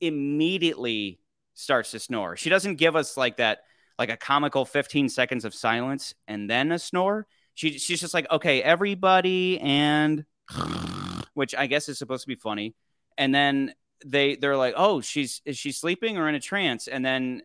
immediately 0.00 1.20
starts 1.54 1.92
to 1.92 2.00
snore. 2.00 2.36
She 2.36 2.50
doesn't 2.50 2.74
give 2.74 2.96
us 2.96 3.16
like 3.16 3.36
that 3.36 3.60
like 3.96 4.10
a 4.10 4.16
comical 4.16 4.64
15 4.64 5.08
seconds 5.08 5.44
of 5.44 5.54
silence 5.54 6.14
and 6.26 6.50
then 6.50 6.72
a 6.72 6.80
snore. 6.80 7.28
She 7.54 7.78
she's 7.78 8.00
just 8.00 8.12
like, 8.12 8.28
"Okay, 8.28 8.60
everybody 8.60 9.60
and 9.60 10.24
which 11.34 11.54
I 11.54 11.68
guess 11.68 11.88
is 11.88 11.96
supposed 11.96 12.22
to 12.24 12.28
be 12.28 12.34
funny." 12.34 12.74
And 13.16 13.32
then 13.32 13.72
they 14.04 14.34
they're 14.34 14.56
like, 14.56 14.74
"Oh, 14.76 15.00
she's 15.00 15.42
is 15.44 15.56
she 15.56 15.70
sleeping 15.70 16.18
or 16.18 16.28
in 16.28 16.34
a 16.34 16.40
trance?" 16.40 16.88
And 16.88 17.04
then 17.04 17.42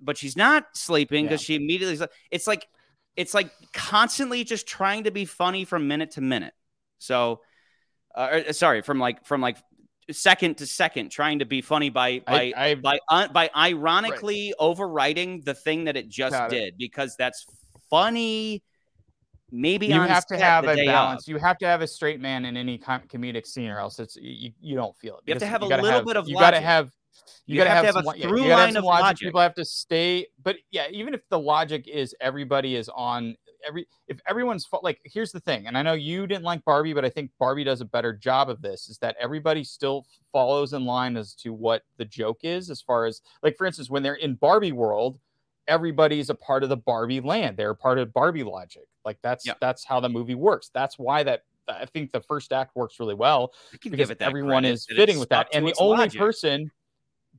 but 0.00 0.16
she's 0.16 0.36
not 0.36 0.66
sleeping 0.74 1.24
because 1.24 1.42
she 1.42 1.56
immediately 1.56 2.06
it's 2.30 2.46
like 2.46 2.68
it's 3.20 3.34
like 3.34 3.50
constantly 3.74 4.44
just 4.44 4.66
trying 4.66 5.04
to 5.04 5.10
be 5.10 5.26
funny 5.26 5.66
from 5.66 5.86
minute 5.86 6.12
to 6.12 6.22
minute. 6.22 6.54
So 6.98 7.40
uh, 8.14 8.52
sorry, 8.52 8.80
from 8.80 8.98
like 8.98 9.26
from 9.26 9.42
like 9.42 9.58
second 10.10 10.56
to 10.56 10.66
second 10.66 11.10
trying 11.10 11.40
to 11.40 11.44
be 11.44 11.60
funny 11.60 11.90
by 11.90 12.20
by 12.26 12.52
I, 12.56 12.74
by 12.76 12.98
un, 13.10 13.30
by 13.32 13.50
ironically 13.54 14.54
overwriting 14.58 15.44
the 15.44 15.52
thing 15.52 15.84
that 15.84 15.98
it 15.98 16.08
just 16.08 16.32
Got 16.32 16.52
it. 16.52 16.56
did 16.56 16.78
because 16.78 17.14
that's 17.18 17.44
funny. 17.90 18.62
Maybe 19.52 19.88
you 19.88 20.00
have 20.00 20.26
to 20.26 20.38
have 20.38 20.64
a 20.64 20.86
balance. 20.86 21.24
of. 21.24 21.28
You 21.28 21.38
have 21.38 21.58
to 21.58 21.66
have 21.66 21.82
a 21.82 21.86
straight 21.86 22.20
man 22.20 22.46
in 22.46 22.56
any 22.56 22.78
com- 22.78 23.02
comedic 23.02 23.46
scene, 23.46 23.68
or 23.68 23.80
else 23.80 23.98
it's 23.98 24.16
you, 24.16 24.52
you 24.60 24.76
don't 24.76 24.96
feel 24.96 25.16
it. 25.16 25.24
You 25.26 25.34
have 25.34 25.40
to 25.40 25.46
have 25.46 25.62
a 25.62 25.66
little 25.66 26.04
bit 26.04 26.16
of 26.16 26.26
You 26.26 26.36
got 26.36 26.52
to 26.52 26.60
have. 26.60 26.90
You, 27.46 27.54
You 27.54 27.60
got 27.60 27.64
to 27.64 27.70
have 27.70 27.84
have, 27.84 27.94
to 27.94 27.98
have 27.98 28.04
some 28.06 28.14
a 28.14 28.18
yeah, 28.18 28.28
through 28.28 28.38
gotta 28.38 28.50
have 28.50 28.58
line 28.58 28.76
of 28.76 28.84
logic. 28.84 29.02
logic. 29.02 29.26
People 29.26 29.40
have 29.40 29.54
to 29.54 29.64
stay, 29.64 30.26
but 30.42 30.56
yeah, 30.70 30.86
even 30.90 31.14
if 31.14 31.20
the 31.28 31.38
logic 31.38 31.88
is 31.88 32.14
everybody 32.20 32.76
is 32.76 32.88
on 32.90 33.36
every, 33.66 33.86
if 34.08 34.20
everyone's 34.28 34.66
like, 34.82 35.00
here's 35.04 35.32
the 35.32 35.40
thing, 35.40 35.66
and 35.66 35.76
I 35.76 35.82
know 35.82 35.92
you 35.94 36.26
didn't 36.26 36.44
like 36.44 36.64
Barbie, 36.64 36.92
but 36.92 37.04
I 37.04 37.10
think 37.10 37.30
Barbie 37.38 37.64
does 37.64 37.80
a 37.80 37.84
better 37.84 38.12
job 38.12 38.48
of 38.50 38.62
this. 38.62 38.88
Is 38.88 38.98
that 38.98 39.16
everybody 39.20 39.64
still 39.64 40.06
follows 40.32 40.72
in 40.72 40.84
line 40.84 41.16
as 41.16 41.34
to 41.36 41.52
what 41.52 41.82
the 41.96 42.04
joke 42.04 42.40
is, 42.42 42.70
as 42.70 42.80
far 42.80 43.06
as 43.06 43.20
like, 43.42 43.56
for 43.56 43.66
instance, 43.66 43.90
when 43.90 44.02
they're 44.02 44.14
in 44.14 44.34
Barbie 44.34 44.72
world, 44.72 45.18
everybody's 45.68 46.30
a 46.30 46.34
part 46.34 46.62
of 46.62 46.68
the 46.68 46.76
Barbie 46.76 47.20
land. 47.20 47.56
They're 47.56 47.74
part 47.74 47.98
of 47.98 48.12
Barbie 48.12 48.42
logic. 48.44 48.84
Like 49.04 49.18
that's 49.22 49.46
Yeah. 49.46 49.54
that's 49.60 49.84
how 49.84 50.00
the 50.00 50.08
movie 50.08 50.34
works. 50.34 50.70
That's 50.72 50.98
why 50.98 51.22
that 51.24 51.42
I 51.68 51.86
think 51.86 52.10
the 52.10 52.20
first 52.20 52.52
act 52.52 52.74
works 52.74 52.98
really 52.98 53.14
well 53.14 53.52
because 53.70 53.92
give 53.92 54.10
it 54.10 54.18
that 54.18 54.26
everyone 54.26 54.62
credit 54.64 54.70
is 54.72 54.86
fitting 54.86 55.18
with 55.20 55.28
that. 55.28 55.48
And 55.52 55.66
the 55.66 55.74
only 55.78 55.98
logic. 55.98 56.18
person, 56.18 56.70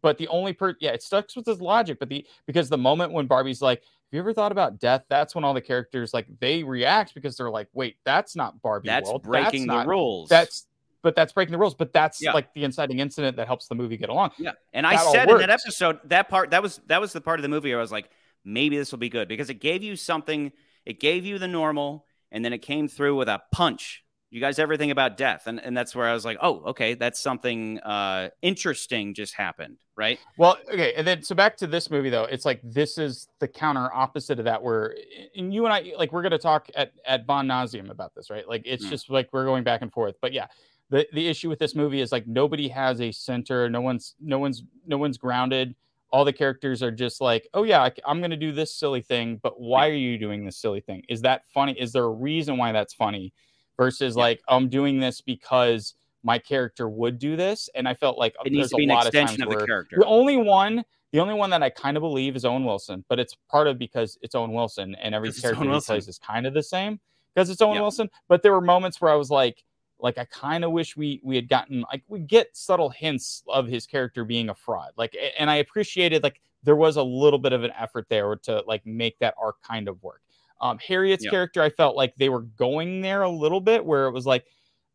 but 0.01 0.17
the 0.17 0.27
only 0.27 0.53
per 0.53 0.75
yeah, 0.79 0.91
it 0.91 1.03
stuck 1.03 1.27
with 1.35 1.45
his 1.45 1.61
logic. 1.61 1.99
But 1.99 2.09
the 2.09 2.25
because 2.45 2.69
the 2.69 2.77
moment 2.77 3.11
when 3.11 3.27
Barbie's 3.27 3.61
like, 3.61 3.79
Have 3.81 3.87
you 4.11 4.19
ever 4.19 4.33
thought 4.33 4.51
about 4.51 4.79
death? 4.79 5.03
That's 5.09 5.35
when 5.35 5.43
all 5.43 5.53
the 5.53 5.61
characters 5.61 6.13
like 6.13 6.27
they 6.39 6.63
react 6.63 7.13
because 7.13 7.37
they're 7.37 7.49
like, 7.49 7.67
Wait, 7.73 7.97
that's 8.03 8.35
not 8.35 8.61
Barbie 8.61 8.87
that's 8.87 9.09
world. 9.09 9.23
breaking 9.23 9.67
that's 9.67 9.79
the 9.79 9.83
not, 9.83 9.87
rules. 9.87 10.29
That's 10.29 10.67
but 11.03 11.15
that's 11.15 11.33
breaking 11.33 11.51
the 11.51 11.57
rules. 11.57 11.73
But 11.75 11.93
that's 11.93 12.21
Yeah. 12.21 12.33
like 12.33 12.53
the 12.53 12.63
inciting 12.63 12.99
incident 12.99 13.37
that 13.37 13.47
helps 13.47 13.67
the 13.67 13.75
movie 13.75 13.97
get 13.97 14.09
along. 14.09 14.31
Yeah, 14.37 14.51
and 14.73 14.85
I 14.85 14.95
That 14.95 15.05
all 15.05 15.13
said 15.13 15.29
in 15.29 15.37
that 15.37 15.49
episode 15.49 15.99
that 16.05 16.29
part 16.29 16.51
that 16.51 16.61
was 16.61 16.79
that 16.87 17.01
was 17.01 17.13
the 17.13 17.21
part 17.21 17.39
of 17.39 17.43
the 17.43 17.49
movie 17.49 17.69
where 17.69 17.79
I 17.79 17.81
was 17.81 17.91
like, 17.91 18.09
maybe 18.43 18.77
this 18.77 18.91
will 18.91 18.99
be 18.99 19.09
good 19.09 19.27
because 19.27 19.49
it 19.49 19.55
gave 19.55 19.83
you 19.83 19.95
something. 19.95 20.51
It 20.85 20.99
gave 20.99 21.25
you 21.25 21.37
the 21.37 21.47
normal, 21.47 22.05
and 22.31 22.43
then 22.43 22.53
it 22.53 22.59
came 22.59 22.87
through 22.87 23.15
with 23.15 23.29
a 23.29 23.41
punch. 23.51 24.03
You 24.31 24.39
guys 24.39 24.59
ever 24.59 24.77
think 24.77 24.93
about 24.93 25.17
death? 25.17 25.43
And 25.45 25.59
and 25.59 25.75
that's 25.75 25.93
where 25.93 26.07
I 26.07 26.13
was 26.13 26.23
like, 26.23 26.37
oh, 26.41 26.63
okay, 26.67 26.93
that's 26.93 27.19
something 27.19 27.79
uh, 27.79 28.29
interesting 28.41 29.13
just 29.13 29.33
happened, 29.33 29.77
right? 29.97 30.19
Well, 30.37 30.57
okay, 30.71 30.93
and 30.95 31.05
then 31.05 31.21
so 31.21 31.35
back 31.35 31.57
to 31.57 31.67
this 31.67 31.91
movie 31.91 32.09
though, 32.09 32.23
it's 32.23 32.45
like 32.45 32.61
this 32.63 32.97
is 32.97 33.27
the 33.39 33.47
counter 33.49 33.89
opposite 33.93 34.39
of 34.39 34.45
that. 34.45 34.63
Where 34.63 34.95
and 35.35 35.53
you 35.53 35.65
and 35.65 35.73
I 35.73 35.91
like 35.97 36.13
we're 36.13 36.21
gonna 36.21 36.37
talk 36.37 36.69
at 36.75 36.93
at 37.05 37.27
bon 37.27 37.45
nauseum 37.45 37.89
about 37.89 38.15
this, 38.15 38.29
right? 38.29 38.47
Like 38.47 38.61
it's 38.63 38.85
Mm. 38.85 38.89
just 38.89 39.09
like 39.09 39.27
we're 39.33 39.43
going 39.43 39.65
back 39.65 39.81
and 39.81 39.91
forth. 39.91 40.15
But 40.21 40.31
yeah, 40.31 40.47
the 40.89 41.05
the 41.11 41.27
issue 41.27 41.49
with 41.49 41.59
this 41.59 41.75
movie 41.75 41.99
is 41.99 42.13
like 42.13 42.25
nobody 42.25 42.69
has 42.69 43.01
a 43.01 43.11
center. 43.11 43.69
No 43.69 43.81
one's 43.81 44.15
no 44.21 44.39
one's 44.39 44.63
no 44.87 44.97
one's 44.97 45.17
grounded. 45.17 45.75
All 46.09 46.23
the 46.23 46.33
characters 46.33 46.81
are 46.81 46.91
just 46.91 47.19
like, 47.19 47.49
oh 47.53 47.63
yeah, 47.63 47.81
I, 47.81 47.91
am 48.09 48.21
gonna 48.21 48.37
do 48.37 48.53
this 48.53 48.73
silly 48.73 49.01
thing, 49.01 49.41
but 49.43 49.59
why 49.59 49.89
are 49.89 49.93
you 49.93 50.17
doing 50.17 50.45
this 50.45 50.55
silly 50.55 50.79
thing? 50.79 51.03
Is 51.09 51.21
that 51.23 51.41
funny? 51.53 51.73
Is 51.73 51.91
there 51.91 52.05
a 52.05 52.09
reason 52.09 52.55
why 52.55 52.71
that's 52.71 52.93
funny? 52.93 53.33
Versus 53.81 54.15
Yeah. 54.15 54.21
like 54.23 54.41
I'm 54.47 54.69
doing 54.69 54.99
this 54.99 55.21
because 55.21 55.95
my 56.23 56.37
character 56.37 56.87
would 56.87 57.17
do 57.17 57.35
this, 57.35 57.69
and 57.73 57.87
I 57.87 57.93
felt 57.95 58.17
like 58.17 58.35
It 58.45 58.51
needs 58.51 58.69
to 58.69 58.75
be 58.75 58.87
a 58.87 58.93
an 58.93 59.07
extension 59.07 59.41
of, 59.41 59.51
of, 59.51 59.59
the 59.59 59.65
character. 59.65 59.95
the 59.97 60.05
only 60.05 60.37
one, 60.37 60.83
the 61.11 61.19
only 61.19 61.33
one 61.33 61.49
that 61.49 61.63
I 61.63 61.69
kind 61.71 61.97
of 61.97 62.01
believe 62.01 62.35
is 62.35 62.45
Owen 62.45 62.63
Wilson, 62.63 63.03
but 63.09 63.19
it's 63.19 63.35
part 63.49 63.67
of 63.67 63.79
because 63.79 64.19
it's 64.21 64.35
Owen 64.35 64.53
Wilson 64.53 64.93
and 64.95 65.15
every 65.15 65.31
character 65.31 65.63
he 65.63 65.79
plays 65.79 66.07
is 66.07 66.19
kind 66.19 66.45
of 66.45 66.53
the 66.53 66.61
same 66.61 66.99
because 67.33 67.49
it's 67.49 67.61
Owen 67.61 67.75
Yeah. 67.75 67.81
Wilson. 67.81 68.09
But 68.27 68.43
there 68.43 68.51
were 68.51 68.61
moments 68.61 69.01
where 69.01 69.11
I 69.11 69.15
was 69.15 69.31
like, 69.31 69.63
like 69.99 70.17
I 70.19 70.25
kind 70.25 70.63
of 70.63 70.71
wish 70.71 70.95
we 70.95 71.19
we 71.23 71.35
had 71.35 71.49
gotten 71.49 71.81
like 71.91 72.03
we 72.07 72.19
get 72.19 72.55
subtle 72.55 72.89
hints 72.89 73.43
of 73.47 73.67
his 73.67 73.87
character 73.87 74.23
being 74.23 74.49
a 74.49 74.55
fraud. 74.55 74.91
Like, 74.97 75.15
and 75.39 75.49
I 75.49 75.55
appreciated 75.55 76.21
like 76.23 76.39
there 76.63 76.75
was 76.75 76.97
a 76.97 77.03
little 77.03 77.39
bit 77.39 77.53
of 77.53 77.63
an 77.63 77.71
effort 77.79 78.05
there 78.09 78.35
to 78.43 78.63
like 78.67 78.85
make 78.85 79.17
that 79.19 79.33
arc 79.41 79.61
kind 79.63 79.87
of 79.87 80.01
work. 80.03 80.21
Um, 80.61 80.77
Harriet's 80.79 81.25
Yeah. 81.25 81.31
character, 81.31 81.61
I 81.61 81.69
felt 81.69 81.95
like 81.95 82.13
they 82.15 82.29
were 82.29 82.41
going 82.41 83.01
there 83.01 83.23
a 83.23 83.29
little 83.29 83.61
bit 83.61 83.83
where 83.83 84.07
it 84.07 84.11
was 84.11 84.25
like, 84.25 84.45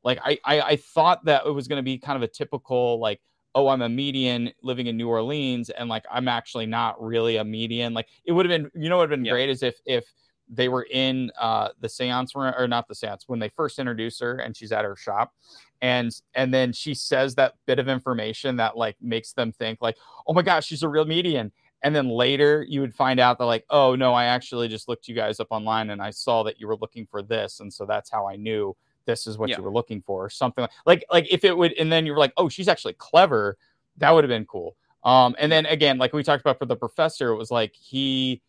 like 0.04 0.18
I 0.24 0.38
I, 0.44 0.60
I 0.60 0.76
thought 0.76 1.24
that 1.24 1.44
it 1.46 1.50
was 1.52 1.68
going 1.68 1.78
to 1.78 1.82
be 1.82 1.98
kind 1.98 2.16
of 2.16 2.22
a 2.22 2.28
typical 2.28 2.98
like 3.00 3.20
oh, 3.54 3.68
I'm 3.68 3.80
a 3.80 3.88
median 3.88 4.52
living 4.62 4.86
in 4.86 4.98
New 4.98 5.08
Orleans, 5.08 5.70
and 5.70 5.88
like 5.88 6.04
I'm 6.10 6.28
actually 6.28 6.66
not 6.66 7.02
really 7.02 7.36
a 7.36 7.44
median. 7.44 7.94
Like 7.94 8.06
it 8.26 8.32
would 8.32 8.44
have 8.44 8.50
been, 8.50 8.70
you 8.80 8.90
know, 8.90 8.98
what 8.98 9.08
would 9.08 9.12
have 9.12 9.18
been 9.18 9.24
Yeah. 9.24 9.32
great 9.32 9.48
is 9.50 9.62
if 9.62 9.76
if 9.86 10.04
they 10.48 10.68
were 10.68 10.86
in 10.90 11.30
uh 11.40 11.70
the 11.80 11.88
seance 11.88 12.34
room 12.36 12.54
or 12.56 12.68
not 12.68 12.86
the 12.86 12.94
seance 12.94 13.24
when 13.26 13.40
they 13.40 13.48
first 13.48 13.78
introduce 13.78 14.20
her 14.20 14.36
and 14.38 14.56
she's 14.56 14.70
at 14.70 14.84
her 14.84 14.94
shop 14.94 15.32
and 15.82 16.20
and 16.34 16.54
then 16.54 16.72
she 16.72 16.94
says 16.94 17.34
that 17.34 17.54
bit 17.66 17.78
of 17.80 17.88
information 17.88 18.56
that 18.56 18.76
like 18.76 18.96
makes 19.00 19.32
them 19.32 19.50
think 19.50 19.80
like 19.82 19.96
oh 20.28 20.32
my 20.32 20.42
gosh 20.42 20.66
she's 20.66 20.84
a 20.84 20.88
real 20.88 21.04
median 21.04 21.50
and 21.86 21.94
then 21.94 22.08
later 22.08 22.66
you 22.68 22.80
would 22.80 22.92
find 22.94 23.20
out 23.20 23.38
that 23.38 23.44
like 23.44 23.64
oh 23.70 23.94
no 23.94 24.12
i 24.12 24.24
actually 24.24 24.66
just 24.66 24.88
looked 24.88 25.06
you 25.06 25.14
guys 25.14 25.38
up 25.38 25.46
online 25.50 25.90
and 25.90 26.02
i 26.02 26.10
saw 26.10 26.42
that 26.42 26.58
you 26.60 26.66
were 26.66 26.76
looking 26.76 27.06
for 27.06 27.22
this 27.22 27.60
and 27.60 27.72
so 27.72 27.86
that's 27.86 28.10
how 28.10 28.26
i 28.26 28.34
knew 28.34 28.76
this 29.04 29.28
is 29.28 29.38
what 29.38 29.48
Yeah. 29.48 29.58
you 29.58 29.62
were 29.62 29.70
looking 29.72 30.02
for 30.02 30.24
or 30.24 30.28
something 30.30 30.62
like, 30.62 30.72
like 30.84 31.04
like 31.10 31.32
if 31.32 31.44
it 31.44 31.56
would 31.56 31.72
and 31.74 31.90
then 31.92 32.04
you 32.04 32.12
were 32.12 32.18
like 32.18 32.32
oh 32.36 32.48
she's 32.48 32.66
actually 32.66 32.94
clever 32.94 33.56
that 33.98 34.10
would 34.10 34.24
have 34.24 34.28
been 34.28 34.46
cool 34.46 34.74
um 35.04 35.36
and 35.38 35.50
then 35.52 35.64
again 35.66 35.96
like 35.96 36.12
we 36.12 36.24
talked 36.24 36.40
about 36.40 36.58
for 36.58 36.66
the 36.66 36.74
professor 36.76 37.30
it 37.30 37.36
was 37.36 37.52
like 37.52 37.72
he 37.74 38.42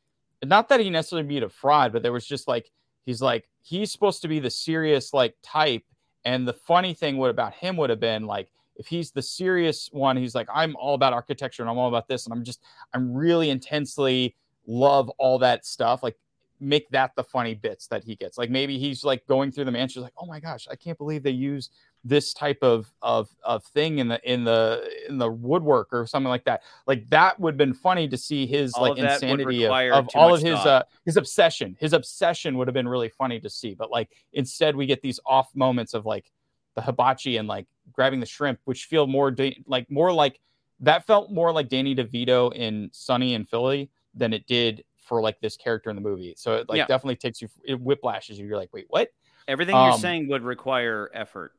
not 0.43 0.67
that 0.69 0.79
he 0.79 0.89
necessarily 0.89 1.27
beat 1.27 1.43
a 1.43 1.49
fraud 1.49 1.93
but 1.93 2.01
there 2.01 2.11
was 2.11 2.25
just 2.25 2.47
like 2.47 2.71
he's 3.05 3.21
like 3.21 3.47
he's 3.61 3.91
supposed 3.91 4.23
to 4.23 4.27
be 4.27 4.39
the 4.39 4.49
serious 4.49 5.13
like 5.13 5.35
type 5.43 5.83
and 6.25 6.47
the 6.47 6.53
funny 6.53 6.93
thing 6.95 7.17
would 7.17 7.29
about 7.29 7.53
him 7.53 7.77
would 7.77 7.89
have 7.91 7.99
been 7.99 8.25
like 8.25 8.49
if 8.77 8.87
he's 8.87 9.11
the 9.11 9.21
serious 9.21 9.89
one 9.91 10.15
he's 10.17 10.35
like 10.35 10.47
i'm 10.53 10.75
all 10.75 10.93
about 10.93 11.13
architecture 11.13 11.63
and 11.63 11.69
i'm 11.69 11.77
all 11.77 11.87
about 11.87 12.07
this 12.07 12.25
and 12.25 12.33
i'm 12.33 12.43
just 12.43 12.61
i'm 12.93 13.13
really 13.13 13.49
intensely 13.49 14.35
love 14.65 15.09
all 15.17 15.39
that 15.39 15.65
stuff 15.65 16.03
like 16.03 16.17
make 16.59 16.89
that 16.89 17.15
the 17.15 17.23
funny 17.23 17.53
bits 17.53 17.87
that 17.87 18.03
he 18.03 18.15
gets. 18.15 18.37
Like 18.37 18.49
maybe 18.49 18.77
he's 18.77 19.03
like 19.03 19.25
going 19.27 19.51
through 19.51 19.65
the 19.65 19.71
mansion, 19.71 20.01
like, 20.01 20.13
oh 20.17 20.25
my 20.25 20.39
gosh, 20.39 20.67
I 20.69 20.75
can't 20.75 20.97
believe 20.97 21.23
they 21.23 21.31
use 21.31 21.69
this 22.03 22.33
type 22.33 22.59
of 22.61 22.91
of 23.01 23.29
of 23.43 23.63
thing 23.65 23.99
in 23.99 24.07
the 24.07 24.31
in 24.31 24.43
the 24.43 24.89
in 25.09 25.17
the 25.17 25.29
woodwork 25.29 25.89
or 25.91 26.05
something 26.05 26.29
like 26.29 26.45
that. 26.45 26.63
Like 26.85 27.09
that 27.09 27.39
would 27.39 27.53
have 27.53 27.57
been 27.57 27.73
funny 27.73 28.07
to 28.07 28.17
see 28.17 28.45
his 28.45 28.73
All 28.73 28.89
like 28.89 28.97
insanity 28.97 29.65
of, 29.65 29.71
of 29.71 30.09
all 30.15 30.33
of 30.33 30.41
his 30.41 30.55
thought. 30.55 30.67
uh 30.67 30.83
his 31.05 31.17
obsession. 31.17 31.75
His 31.79 31.93
obsession 31.93 32.57
would 32.57 32.67
have 32.67 32.73
been 32.75 32.87
really 32.87 33.09
funny 33.09 33.39
to 33.39 33.49
see. 33.49 33.73
But 33.73 33.91
like 33.91 34.09
instead 34.33 34.75
we 34.75 34.85
get 34.85 35.01
these 35.01 35.19
off 35.25 35.53
moments 35.55 35.93
of 35.93 36.05
like 36.05 36.31
the 36.77 36.81
hibachi 36.83 37.37
and 37.37 37.47
like 37.47 37.65
grabbing 37.91 38.19
the 38.19 38.25
shrimp, 38.25 38.59
which 38.65 38.85
feel 38.85 39.07
more 39.07 39.31
da- 39.31 39.59
like 39.65 39.89
more 39.89 40.13
like 40.13 40.39
that 40.79 41.05
felt 41.07 41.31
more 41.31 41.51
like 41.51 41.69
Danny 41.69 41.95
DeVito 41.95 42.53
in 42.53 42.87
Sunny 42.93 43.33
and 43.33 43.49
Philly 43.49 43.89
than 44.13 44.31
it 44.31 44.45
did 44.45 44.83
for 44.99 45.21
like 45.21 45.39
this 45.41 45.57
character 45.57 45.89
in 45.89 45.95
the 45.95 46.01
movie. 46.01 46.35
So 46.37 46.53
it 46.57 46.69
like 46.69 46.77
Yeah. 46.77 46.85
definitely 46.85 47.15
takes 47.15 47.41
you 47.41 47.49
it 47.65 47.83
whiplashes 47.83 48.37
you. 48.37 48.45
You're 48.45 48.57
like, 48.57 48.69
wait, 48.71 48.85
what? 48.89 49.09
Everything 49.47 49.75
you're 49.75 49.93
Um, 49.93 49.99
saying 49.99 50.29
would 50.29 50.43
require 50.43 51.09
effort. 51.15 51.53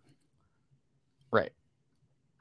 Right. 1.33 1.51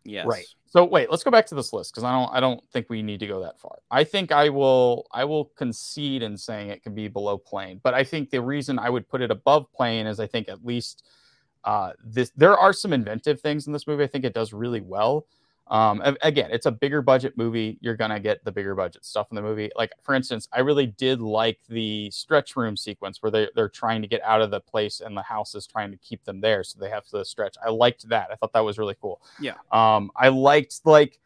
Yes. 0.03 0.27
Right. 0.27 0.45
So 0.67 0.85
wait, 0.85 1.09
let's 1.09 1.23
go 1.23 1.31
back 1.31 1.47
to 1.47 1.55
this 1.55 1.73
list 1.73 1.93
because 1.93 2.03
I 2.03 2.11
don't 2.11 2.31
I 2.31 2.39
don't 2.39 2.61
think 2.71 2.89
we 2.89 3.01
need 3.01 3.21
to 3.21 3.27
go 3.27 3.41
that 3.41 3.59
far. 3.59 3.79
I 3.89 4.03
think 4.03 4.31
I 4.31 4.49
will 4.49 5.07
I 5.11 5.23
will 5.25 5.45
concede 5.57 6.21
in 6.21 6.37
saying 6.37 6.69
it 6.69 6.83
can 6.83 6.93
be 6.93 7.07
below 7.07 7.39
Plane, 7.39 7.79
but 7.83 7.95
I 7.95 8.03
think 8.03 8.29
the 8.29 8.41
reason 8.41 8.77
I 8.77 8.91
would 8.91 9.09
put 9.09 9.21
it 9.23 9.31
above 9.31 9.71
Plane 9.73 10.05
is 10.05 10.19
I 10.19 10.27
think 10.27 10.47
at 10.47 10.63
least 10.63 11.03
uh 11.67 11.91
this 12.01 12.31
there 12.37 12.57
are 12.57 12.71
some 12.71 12.93
inventive 12.93 13.41
things 13.41 13.67
in 13.67 13.73
this 13.73 13.87
movie. 13.87 14.03
I 14.03 14.07
think 14.07 14.23
it 14.23 14.33
does 14.33 14.53
really 14.53 14.79
well. 14.79 15.27
Um 15.67 16.01
again, 16.21 16.49
it's 16.49 16.65
a 16.65 16.71
bigger 16.71 17.01
budget 17.01 17.37
movie. 17.37 17.77
You're 17.81 17.97
gonna 17.97 18.21
get 18.21 18.41
the 18.45 18.53
bigger 18.53 18.73
budget 18.73 19.03
stuff 19.03 19.27
in 19.31 19.35
the 19.35 19.41
movie. 19.41 19.69
Like 19.75 19.91
for 20.01 20.15
instance, 20.15 20.47
I 20.53 20.61
really 20.61 20.87
did 20.87 21.19
like 21.19 21.59
the 21.67 22.09
stretch 22.09 22.55
room 22.55 22.77
sequence 22.77 23.21
where 23.21 23.31
they, 23.31 23.49
they're 23.53 23.67
trying 23.67 24.01
to 24.01 24.07
get 24.07 24.21
out 24.23 24.41
of 24.41 24.49
the 24.49 24.61
place 24.61 25.01
and 25.01 25.15
the 25.15 25.21
house 25.21 25.55
is 25.55 25.67
trying 25.67 25.91
to 25.91 25.97
keep 25.97 26.23
them 26.23 26.39
there, 26.39 26.63
so 26.63 26.79
they 26.79 26.89
have 26.89 27.05
to 27.07 27.25
stretch. 27.25 27.57
I 27.63 27.69
liked 27.69 28.07
that. 28.07 28.29
I 28.31 28.35
thought 28.35 28.53
that 28.53 28.63
was 28.63 28.77
really 28.77 28.95
cool. 29.01 29.21
Yeah. 29.41 29.55
Um, 29.73 30.09
I 30.15 30.29
liked 30.29 30.79
like, 30.85 31.19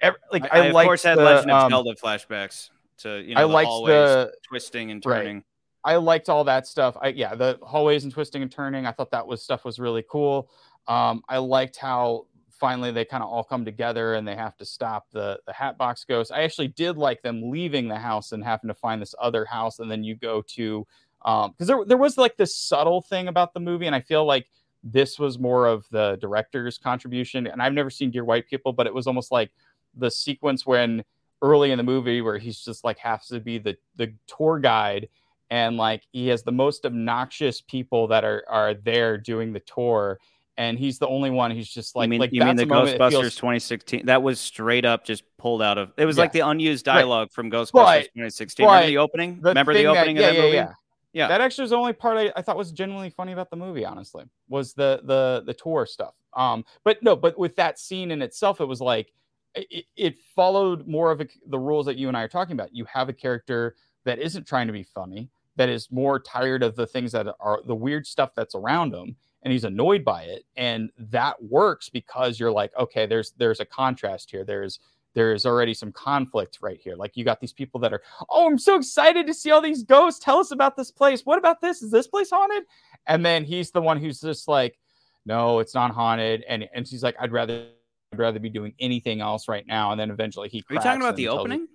ev- 0.00 0.16
like 0.32 0.42
I, 0.52 0.58
I, 0.58 0.62
I, 0.62 0.64
of 0.66 0.74
liked 0.74 0.86
course 0.88 1.02
had 1.04 1.18
the, 1.18 1.22
Legend 1.22 1.52
of 1.52 1.62
um, 1.62 1.70
Zelda 1.70 1.94
flashbacks 1.94 2.70
to 2.98 3.22
you 3.22 3.36
know 3.36 3.42
I 3.42 3.46
the 3.46 3.52
liked 3.52 3.68
hallways 3.68 3.92
the 3.92 4.32
twisting 4.48 4.90
and 4.90 5.06
right. 5.06 5.42
I 5.84 5.96
liked 5.96 6.28
all 6.28 6.44
that 6.44 6.66
stuff. 6.66 6.96
I 7.00 7.08
yeah, 7.08 7.34
the 7.34 7.58
hallways 7.62 8.04
and 8.04 8.12
twisting 8.12 8.42
and 8.42 8.50
turning. 8.50 8.86
I 8.86 8.92
thought 8.92 9.10
that 9.10 9.26
was 9.26 9.42
stuff 9.42 9.64
was 9.64 9.78
really 9.78 10.04
cool. 10.08 10.50
Um, 10.88 11.22
I 11.28 11.38
liked 11.38 11.76
how 11.76 12.26
finally 12.50 12.90
they 12.90 13.04
kind 13.04 13.22
of 13.22 13.28
all 13.28 13.44
come 13.44 13.64
together 13.64 14.14
and 14.14 14.26
they 14.26 14.36
have 14.36 14.56
to 14.56 14.64
stop 14.64 15.06
the 15.12 15.38
the 15.46 15.52
Hatbox 15.52 16.04
Ghost. 16.04 16.32
I 16.32 16.42
actually 16.42 16.68
did 16.68 16.96
like 16.96 17.22
them 17.22 17.50
leaving 17.50 17.88
the 17.88 17.98
house 17.98 18.32
and 18.32 18.42
having 18.42 18.68
to 18.68 18.74
find 18.74 19.02
this 19.02 19.14
other 19.20 19.44
house, 19.44 19.78
and 19.78 19.90
then 19.90 20.02
you 20.02 20.14
go 20.14 20.42
to 20.42 20.86
um 21.22 21.52
because 21.52 21.66
there 21.66 21.84
there 21.84 21.98
was 21.98 22.16
like 22.16 22.36
this 22.36 22.56
subtle 22.56 23.02
thing 23.02 23.28
about 23.28 23.52
the 23.52 23.60
movie, 23.60 23.86
and 23.86 23.94
I 23.94 24.00
feel 24.00 24.24
like 24.24 24.46
this 24.82 25.18
was 25.18 25.38
more 25.38 25.66
of 25.66 25.86
the 25.90 26.16
director's 26.20 26.78
contribution. 26.78 27.46
And 27.46 27.62
I've 27.62 27.72
never 27.72 27.90
seen 27.90 28.10
Dear 28.10 28.24
White 28.24 28.46
People, 28.46 28.72
but 28.72 28.86
it 28.86 28.92
was 28.92 29.06
almost 29.06 29.32
like 29.32 29.50
the 29.96 30.10
sequence 30.10 30.66
when 30.66 31.04
early 31.42 31.70
in 31.70 31.78
the 31.78 31.84
movie 31.84 32.20
where 32.20 32.38
he's 32.38 32.64
just 32.64 32.84
like 32.84 32.98
has 32.98 33.26
to 33.28 33.40
be 33.40 33.58
the 33.58 33.76
the 33.96 34.12
tour 34.26 34.58
guide 34.58 35.08
and 35.50 35.76
like 35.76 36.02
he 36.12 36.28
has 36.28 36.42
the 36.42 36.52
most 36.52 36.84
obnoxious 36.86 37.60
people 37.60 38.06
that 38.08 38.24
are 38.24 38.44
are 38.48 38.74
there 38.74 39.18
doing 39.18 39.52
the 39.52 39.60
tour 39.60 40.18
and 40.56 40.78
he's 40.78 40.98
the 41.00 41.08
only 41.08 41.30
one 41.30 41.50
who's 41.50 41.68
just 41.68 41.96
like 41.96 42.06
you 42.06 42.10
mean, 42.10 42.20
like 42.20 42.32
you 42.32 42.44
mean 42.44 42.54
the 42.56 42.64
Ghostbusters 42.64 43.10
feels- 43.10 43.34
2016? 43.34 44.06
That 44.06 44.22
was 44.22 44.38
straight 44.38 44.84
up 44.84 45.04
just 45.04 45.24
pulled 45.36 45.60
out 45.62 45.78
of. 45.78 45.92
It 45.96 46.06
was 46.06 46.16
like 46.16 46.30
the 46.30 46.40
unused 46.40 46.86
Right. 46.86 46.94
dialogue 46.94 47.32
from 47.32 47.50
Ghostbusters 47.50 47.72
But- 47.72 48.02
2016. 48.14 48.64
Remember 48.64 48.86
the 48.86 48.98
opening? 48.98 49.40
the 49.40 49.48
Remember 49.48 49.72
the 49.72 49.78
thing 49.80 49.86
that- 49.92 49.96
opening 49.98 50.16
yeah, 50.16 50.22
of 50.22 50.28
that 50.28 50.34
yeah, 50.38 50.44
movie? 50.44 50.56
yeah. 50.56 50.72
Yeah. 51.12 51.28
that 51.28 51.40
actually 51.40 51.62
was 51.62 51.70
the 51.70 51.76
only 51.76 51.92
part 51.92 52.16
I, 52.18 52.32
I 52.36 52.42
thought 52.42 52.56
was 52.56 52.72
genuinely 52.72 53.10
funny 53.10 53.32
about 53.32 53.48
the 53.50 53.56
movie 53.56 53.84
honestly 53.84 54.24
was 54.48 54.74
the 54.74 55.00
the 55.04 55.44
the 55.46 55.54
tour 55.54 55.86
stuff 55.86 56.16
um 56.34 56.64
but 56.82 57.00
no 57.04 57.14
but 57.14 57.38
with 57.38 57.54
that 57.54 57.78
scene 57.78 58.10
in 58.10 58.20
itself 58.20 58.60
it 58.60 58.64
was 58.64 58.80
like 58.80 59.12
it, 59.54 59.84
it 59.96 60.18
followed 60.34 60.88
more 60.88 61.12
of 61.12 61.20
a, 61.20 61.28
the 61.46 61.58
rules 61.58 61.86
that 61.86 61.96
you 61.96 62.08
and 62.08 62.16
i 62.16 62.22
are 62.22 62.26
talking 62.28 62.54
about 62.54 62.74
you 62.74 62.84
have 62.86 63.08
a 63.08 63.12
character 63.12 63.76
that 64.04 64.18
isn't 64.18 64.46
trying 64.46 64.66
to 64.66 64.72
be 64.72 64.82
funny 64.82 65.30
that 65.56 65.68
is 65.68 65.90
more 65.92 66.18
tired 66.18 66.62
of 66.62 66.74
the 66.74 66.86
things 66.86 67.12
that 67.12 67.26
are 67.40 67.60
the 67.66 67.74
weird 67.74 68.06
stuff 68.06 68.30
that's 68.34 68.54
around 68.54 68.92
him 68.92 69.16
and 69.42 69.52
he's 69.52 69.64
annoyed 69.64 70.04
by 70.04 70.22
it 70.22 70.44
and 70.56 70.90
that 70.98 71.42
works 71.42 71.88
because 71.88 72.40
you're 72.40 72.50
like 72.50 72.72
okay 72.78 73.06
there's 73.06 73.32
there's 73.38 73.60
a 73.60 73.64
contrast 73.64 74.30
here. 74.30 74.44
There's 74.44 74.80
there's 75.14 75.46
already 75.46 75.74
some 75.74 75.92
conflict 75.92 76.58
right 76.60 76.80
here. 76.80 76.96
Like 76.96 77.16
you 77.16 77.24
got 77.24 77.40
these 77.40 77.52
people 77.52 77.78
that 77.80 77.92
are 77.92 78.02
oh 78.30 78.46
i'm 78.46 78.58
so 78.58 78.76
excited 78.76 79.26
to 79.26 79.34
see 79.34 79.50
all 79.50 79.60
these 79.60 79.82
ghosts. 79.82 80.18
Tell 80.18 80.38
us 80.38 80.50
about 80.50 80.76
this 80.76 80.90
place. 80.90 81.22
What 81.24 81.38
about 81.38 81.60
this? 81.60 81.82
Is 81.82 81.90
this 81.90 82.06
place 82.08 82.30
haunted? 82.30 82.64
And 83.06 83.24
then 83.24 83.44
he's 83.44 83.70
the 83.70 83.82
one 83.82 83.98
who's 83.98 84.20
just 84.20 84.48
like 84.48 84.78
no 85.26 85.60
it's 85.60 85.74
not 85.74 85.92
haunted. 85.92 86.44
And 86.48 86.68
and 86.74 86.86
she's 86.86 87.02
like 87.02 87.16
i'd 87.20 87.32
rather 87.32 87.66
i'd 88.12 88.18
rather 88.18 88.40
be 88.40 88.50
doing 88.50 88.74
anything 88.80 89.20
else 89.20 89.48
right 89.48 89.66
now. 89.66 89.92
And 89.92 90.00
then 90.00 90.10
eventually 90.10 90.48
he 90.48 90.64
Are 90.70 90.74
you 90.74 90.80
talking 90.80 91.02
about 91.02 91.16
the 91.16 91.28
opening? 91.28 91.68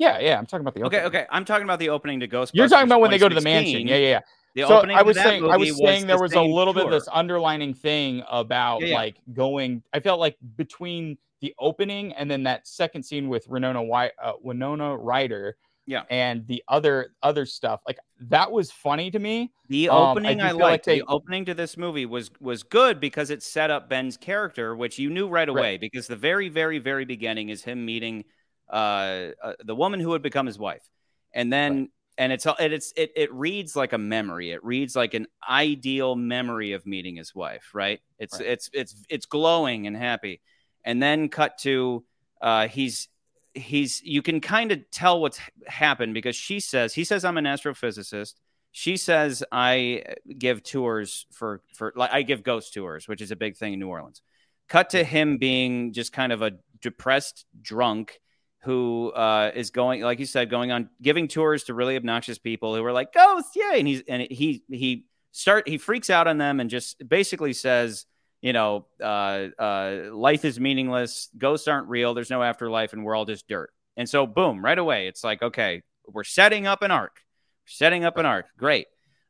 Yeah 0.00 0.18
yeah 0.18 0.36
i'm 0.38 0.46
talking 0.46 0.62
about 0.66 0.74
the 0.74 0.82
Okay, 0.82 0.96
opening. 1.02 1.20
okay. 1.20 1.26
I'm 1.30 1.44
talking 1.44 1.64
about 1.64 1.78
the 1.78 1.90
opening 1.90 2.18
to 2.20 2.26
Ghostbusters. 2.28 2.50
you're 2.54 2.68
talking 2.68 2.88
about 2.88 3.00
when 3.00 3.10
they 3.12 3.18
go 3.18 3.28
to 3.28 3.34
the 3.34 3.40
mansion 3.40 3.86
yeah 3.86 3.96
yeah 3.96 4.08
yeah 4.08 4.20
The 4.56 4.62
so 4.66 4.78
opening 4.78 4.96
I 4.96 5.02
was 5.02 5.16
saying, 5.16 5.44
I 5.44 5.56
movie 5.58 5.70
was 5.70 5.78
saying 5.78 6.06
there 6.08 6.16
the 6.16 6.22
was 6.22 6.32
a 6.32 6.42
little 6.42 6.74
bit 6.74 6.84
of 6.86 6.90
this 6.90 7.06
underlining 7.12 7.72
thing 7.74 8.24
about 8.28 8.80
Yeah, 8.80 8.88
yeah. 8.88 8.94
like 8.96 9.16
going. 9.32 9.82
I 9.92 10.00
felt 10.00 10.18
like 10.18 10.36
between 10.56 11.16
the 11.40 11.54
opening 11.60 12.12
and 12.14 12.28
then 12.30 12.42
that 12.42 12.66
second 12.66 13.02
scene 13.04 13.28
with 13.28 13.48
Winona 13.48 13.80
Wy- 13.82 14.10
uh, 14.20 14.32
Winona 14.42 14.96
Ryder, 14.96 15.56
Yeah. 15.86 16.02
and 16.10 16.44
the 16.48 16.62
other 16.68 17.14
other 17.22 17.46
stuff, 17.46 17.80
like 17.86 17.98
that 18.28 18.50
was 18.50 18.70
funny 18.72 19.10
to 19.12 19.18
me. 19.20 19.52
The 19.68 19.88
Um, 19.88 19.96
I 19.96 20.10
opening 20.10 20.40
I, 20.40 20.48
feel 20.48 20.56
like 20.58 20.62
liked. 20.70 20.84
they- 20.86 20.98
The 20.98 21.06
opening 21.06 21.44
to 21.46 21.54
this 21.54 21.76
movie 21.76 22.04
was 22.06 22.30
was 22.40 22.62
good 22.64 22.98
because 23.00 23.30
it 23.30 23.42
set 23.44 23.70
up 23.70 23.88
Ben's 23.88 24.16
character, 24.16 24.74
which 24.74 24.98
you 24.98 25.10
knew 25.10 25.28
right 25.28 25.48
away. 25.48 25.62
Right. 25.62 25.80
Because 25.80 26.08
the 26.08 26.16
very, 26.16 26.48
very, 26.48 26.78
very 26.80 27.04
beginning 27.04 27.48
is 27.50 27.62
him 27.64 27.86
meeting 27.86 28.24
uh, 28.70 29.30
uh, 29.42 29.52
the 29.64 29.74
woman 29.74 30.00
who 30.00 30.10
would 30.10 30.22
become 30.22 30.46
his 30.46 30.58
wife, 30.58 30.88
and 31.32 31.52
then 31.52 31.88
and 32.18 32.32
it's 32.32 32.46
and 32.46 32.72
it's 32.72 32.92
it 32.96 33.12
it 33.16 33.32
reads 33.32 33.76
like 33.76 33.92
a 33.92 33.98
memory. 33.98 34.52
It 34.52 34.64
reads 34.64 34.96
like 34.96 35.14
an 35.14 35.26
ideal 35.48 36.16
memory 36.16 36.72
of 36.72 36.86
meeting 36.86 37.16
his 37.16 37.34
wife. 37.34 37.70
Right? 37.74 38.00
It's 38.18 38.38
Right. 38.38 38.48
it's 38.48 38.70
it's 38.72 38.94
it's 39.08 39.26
glowing 39.26 39.86
and 39.86 39.96
happy, 39.96 40.40
and 40.84 41.02
then 41.02 41.28
cut 41.28 41.58
to 41.58 42.04
uh, 42.40 42.68
he's 42.68 43.08
he's 43.54 44.00
you 44.02 44.22
can 44.22 44.40
kind 44.40 44.72
of 44.72 44.78
tell 44.90 45.20
what's 45.20 45.40
happened 45.66 46.14
because 46.14 46.36
she 46.36 46.60
says 46.60 46.94
he 46.94 47.04
says 47.04 47.24
I'm 47.24 47.36
an 47.36 47.46
astrophysicist 47.46 48.34
she 48.72 48.96
says 48.96 49.42
I 49.50 50.04
give 50.38 50.62
tours 50.62 51.26
for 51.32 51.62
for 51.74 51.92
like 51.96 52.12
I 52.12 52.22
give 52.22 52.42
ghost 52.42 52.72
tours, 52.72 53.08
which 53.08 53.20
is 53.20 53.30
a 53.30 53.36
big 53.36 53.56
thing 53.56 53.72
in 53.72 53.80
New 53.80 53.88
Orleans. 53.88 54.22
Cut 54.68 54.90
to 54.90 55.02
him 55.02 55.38
being 55.38 55.92
just 55.92 56.12
kind 56.12 56.32
of 56.32 56.42
a 56.42 56.52
depressed 56.80 57.46
drunk 57.60 58.20
who 58.62 59.10
uh, 59.12 59.52
is 59.54 59.70
going, 59.70 60.02
like 60.02 60.18
you 60.18 60.26
said, 60.26 60.50
going 60.50 60.70
on 60.70 60.90
giving 61.00 61.28
tours 61.28 61.64
to 61.64 61.74
really 61.74 61.96
obnoxious 61.96 62.38
people 62.38 62.74
who 62.74 62.84
are 62.84 62.92
like 62.92 63.12
ghosts, 63.12 63.56
yay! 63.56 63.78
And 63.78 63.88
he's 63.88 64.02
and 64.06 64.26
he 64.30 64.62
he 64.68 65.06
start 65.32 65.68
he 65.68 65.78
freaks 65.78 66.10
out 66.10 66.26
on 66.26 66.38
them 66.38 66.60
and 66.60 66.68
just 66.68 67.06
basically 67.08 67.52
says, 67.52 68.06
you 68.42 68.52
know, 68.52 68.86
uh, 69.02 69.48
uh, 69.58 70.10
life 70.12 70.44
is 70.44 70.60
meaningless, 70.60 71.28
ghosts 71.36 71.68
aren't 71.68 71.88
real, 71.88 72.14
there's 72.14 72.30
no 72.30 72.42
afterlife, 72.42 72.92
and 72.92 73.04
we're 73.04 73.14
all 73.14 73.24
just 73.24 73.48
dirt. 73.48 73.70
And 73.96 74.08
so, 74.08 74.26
boom, 74.26 74.64
right 74.64 74.78
away, 74.78 75.08
it's 75.08 75.24
like, 75.24 75.42
okay, 75.42 75.82
we're 76.06 76.24
setting 76.24 76.66
up 76.66 76.82
an 76.82 76.90
arc 76.90 77.20
we're 77.64 77.70
setting 77.70 78.04
up 78.04 78.16
an 78.16 78.26
arc. 78.26 78.46
Great. 78.56 78.86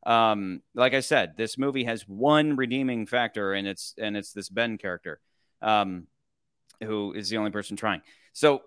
Um, 0.07 0.63
like 0.75 0.95
I 0.95 1.01
said, 1.01 1.35
this 1.37 1.59
movie 1.59 1.85
has 1.85 2.09
one 2.09 2.57
redeeming 2.57 3.07
factor, 3.07 3.53
and 3.53 3.67
it's 3.67 3.95
and 3.99 4.17
it's 4.17 4.33
this 4.33 4.49
Ben 4.49 4.79
character, 4.79 5.21
um, 5.61 6.07
who 6.83 7.13
is 7.13 7.29
the 7.29 7.37
only 7.37 7.51
person 7.51 7.77
trying. 7.77 8.01
So, 8.33 8.63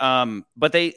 um, 0.00 0.44
but 0.56 0.72
they, 0.72 0.94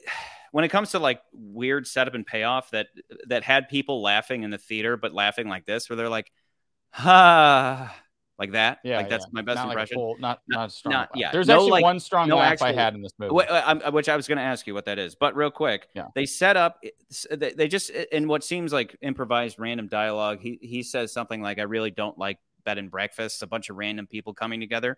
when 0.52 0.64
it 0.66 0.70
comes 0.70 0.92
to 0.92 1.00
like 1.00 1.22
weird 1.34 1.86
setup 1.88 2.14
and 2.16 2.26
payoff 2.26 2.72
that 2.72 2.88
that 3.28 3.44
had 3.44 3.70
people 3.70 4.02
laughing 4.02 4.44
in 4.44 4.50
the 4.50 4.58
theater, 4.58 4.98
but 4.98 5.14
laughing 5.14 5.48
like 5.48 5.66
this, 5.66 5.90
where 5.90 5.98
they're 5.98 6.10
like, 6.10 6.32
ha, 6.92 7.96
like 8.38 8.54
that. 8.54 8.80
Yeah, 8.84 8.98
like 8.98 9.10
that's 9.10 9.26
yeah. 9.26 9.30
my 9.34 9.42
best 9.42 9.58
not 9.58 9.68
like 9.68 9.74
impression. 9.76 9.96
full, 9.98 10.16
not 10.20 10.42
Not- 10.48 10.72
strong. 10.72 10.94
not- 10.94 11.10
yeah, 11.14 11.32
There's 11.32 11.48
no, 11.48 11.56
actually 11.56 11.72
like- 11.72 11.84
one 11.84 12.00
strong 12.00 12.30
no 12.30 12.38
laugh 12.38 12.62
I 12.62 12.72
had 12.72 12.96
in 12.96 13.02
this 13.02 13.12
movie. 13.18 13.34
Wh- 13.36 13.94
which 13.94 14.10
I 14.10 14.16
was 14.16 14.28
going 14.28 14.38
to 14.38 14.44
ask 14.44 14.66
you 14.66 14.74
what 14.74 14.86
that 14.86 14.98
is, 14.98 15.16
but 15.16 15.36
real 15.36 15.52
quick, 15.52 15.88
Yeah. 15.94 16.08
they 16.16 16.26
set 16.26 16.56
up. 16.58 16.82
They 17.30 17.52
they 17.54 17.68
just 17.68 17.90
in 17.90 18.28
what 18.28 18.44
seems 18.44 18.72
like 18.74 18.96
improvised 19.02 19.60
random 19.60 19.88
dialogue. 19.88 20.40
He 20.42 20.58
he 20.62 20.84
says 20.84 21.12
something 21.12 21.42
like, 21.42 21.60
"I 21.60 21.64
really 21.64 21.92
don't 21.92 22.18
like 22.18 22.40
bed 22.64 22.78
and 22.78 22.90
breakfast." 22.90 23.44
A 23.44 23.48
bunch 23.48 23.70
of 23.70 23.76
random 23.78 24.08
people 24.08 24.34
coming 24.34 24.60
together, 24.62 24.98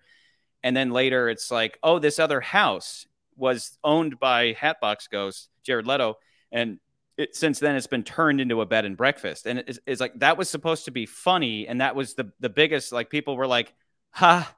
and 0.64 0.78
then 0.78 0.92
later 0.92 1.28
it's 1.30 1.50
like, 1.52 1.80
"Oh, 1.82 1.98
this 2.00 2.20
other 2.20 2.42
house 2.42 3.08
was 3.42 3.78
owned 3.84 4.20
by 4.20 4.54
Hatbox 4.54 5.08
Ghost 5.10 5.50
Jared 5.64 5.86
Leto, 5.88 6.18
and 6.52 6.80
it, 7.18 7.36
since 7.36 7.60
then 7.60 7.76
it's 7.76 7.88
been 7.88 8.04
turned 8.04 8.40
into 8.40 8.62
a 8.62 8.66
bed 8.66 8.86
and 8.86 8.96
breakfast." 8.96 9.46
And 9.48 9.60
it's, 9.60 9.80
it's 9.86 10.00
like 10.00 10.20
that 10.20 10.38
was 10.38 10.50
supposed 10.50 10.86
to 10.86 10.92
be 10.92 11.06
funny, 11.06 11.68
and 11.68 11.82
that 11.82 11.96
was 11.96 12.14
the 12.14 12.32
the 12.40 12.50
biggest. 12.50 12.94
Like 12.94 13.10
people 13.10 13.36
were 13.36 13.48
like, 13.48 13.74
"Ha." 14.12 14.56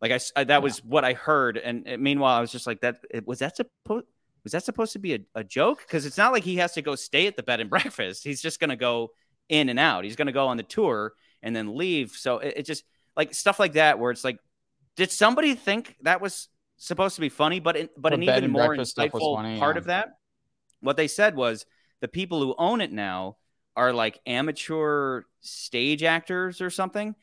Like 0.00 0.20
I 0.36 0.44
that 0.44 0.62
was 0.62 0.84
what 0.84 1.04
I 1.04 1.12
heard, 1.12 1.56
and 1.58 1.84
meanwhile, 2.00 2.36
I 2.36 2.40
was 2.40 2.52
just 2.52 2.66
like, 2.66 2.80
"That 2.80 3.00
it- 3.10 3.26
was 3.26 3.40
that 3.40 3.56
supposed 3.56 4.06
was 4.44 4.52
that 4.52 4.64
supposed 4.64 4.92
to 4.94 4.98
be 4.98 5.14
a, 5.14 5.18
a 5.34 5.44
joke? 5.44 5.80
Because 5.86 6.06
it's 6.06 6.16
not 6.16 6.32
like 6.32 6.44
he 6.44 6.56
has 6.56 6.72
to 6.72 6.82
go 6.82 6.94
stay 6.94 7.26
at 7.26 7.36
the 7.36 7.42
bed 7.42 7.60
and 7.60 7.68
breakfast. 7.76 8.24
He's 8.24 8.40
just 8.40 8.60
going 8.60 8.70
to 8.70 8.76
go 8.76 9.10
in 9.48 9.68
and 9.68 9.78
out. 9.78 10.04
He's 10.04 10.16
going 10.16 10.26
to 10.26 10.32
go 10.32 10.46
on 10.46 10.56
the 10.56 10.62
tour 10.62 11.12
and 11.42 11.54
then 11.54 11.76
leave. 11.76 12.12
So 12.12 12.38
it, 12.38 12.54
it 12.58 12.62
just 12.62 12.84
like 13.16 13.34
stuff 13.34 13.58
like 13.58 13.74
that, 13.74 13.98
where 13.98 14.10
it's 14.10 14.24
like, 14.24 14.38
did 14.96 15.10
somebody 15.10 15.54
think 15.54 15.96
that 16.02 16.20
was 16.20 16.48
supposed 16.78 17.16
to 17.16 17.20
be 17.20 17.28
funny? 17.28 17.60
But 17.60 17.76
in, 17.76 17.88
but 17.96 18.12
an 18.12 18.22
even 18.22 18.50
more 18.50 18.68
breakfast 18.68 18.92
stuff 18.92 19.12
was 19.12 19.22
insightful 19.22 19.36
funny, 19.36 19.58
part 19.58 19.76
yeah. 19.76 19.80
of 19.80 19.84
that, 19.86 20.08
what 20.80 20.96
they 20.96 21.08
said 21.08 21.36
was 21.36 21.66
the 22.00 22.08
people 22.08 22.40
who 22.40 22.54
own 22.58 22.80
it 22.80 22.92
now 22.92 23.36
are 23.76 23.92
like 23.92 24.20
amateur 24.26 25.22
stage 25.40 26.02
actors 26.02 26.60
or 26.60 26.70
something 26.70 27.14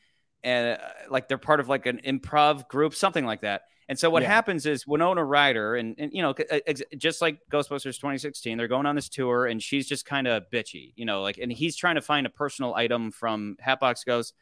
and 0.42 0.78
uh, 0.80 0.84
like 1.10 1.28
they're 1.28 1.38
part 1.38 1.60
of 1.60 1.68
like 1.68 1.86
an 1.86 2.00
improv 2.04 2.66
group 2.68 2.94
something 2.94 3.26
like 3.26 3.42
that 3.42 3.62
and 3.88 3.98
so 3.98 4.08
what 4.08 4.22
Yeah. 4.22 4.28
happens 4.28 4.64
is 4.64 4.86
winona 4.86 5.22
ryder 5.22 5.76
and, 5.76 5.94
and 5.98 6.12
you 6.14 6.22
know 6.22 6.34
ex- 6.50 6.82
just 6.96 7.20
like 7.20 7.40
ghostbusters 7.52 7.96
2016 7.96 8.56
they're 8.56 8.68
going 8.68 8.86
on 8.86 8.96
this 8.96 9.08
tour 9.10 9.46
and 9.46 9.62
she's 9.62 9.86
just 9.86 10.06
kind 10.06 10.26
of 10.26 10.44
bitchy 10.50 10.92
you 10.96 11.04
know 11.04 11.20
like 11.20 11.36
and 11.38 11.52
he's 11.52 11.76
trying 11.76 11.96
to 11.96 12.00
find 12.00 12.26
a 12.26 12.30
personal 12.30 12.74
item 12.74 13.10
from 13.10 13.56
hatbox 13.60 14.04
ghost 14.04 14.32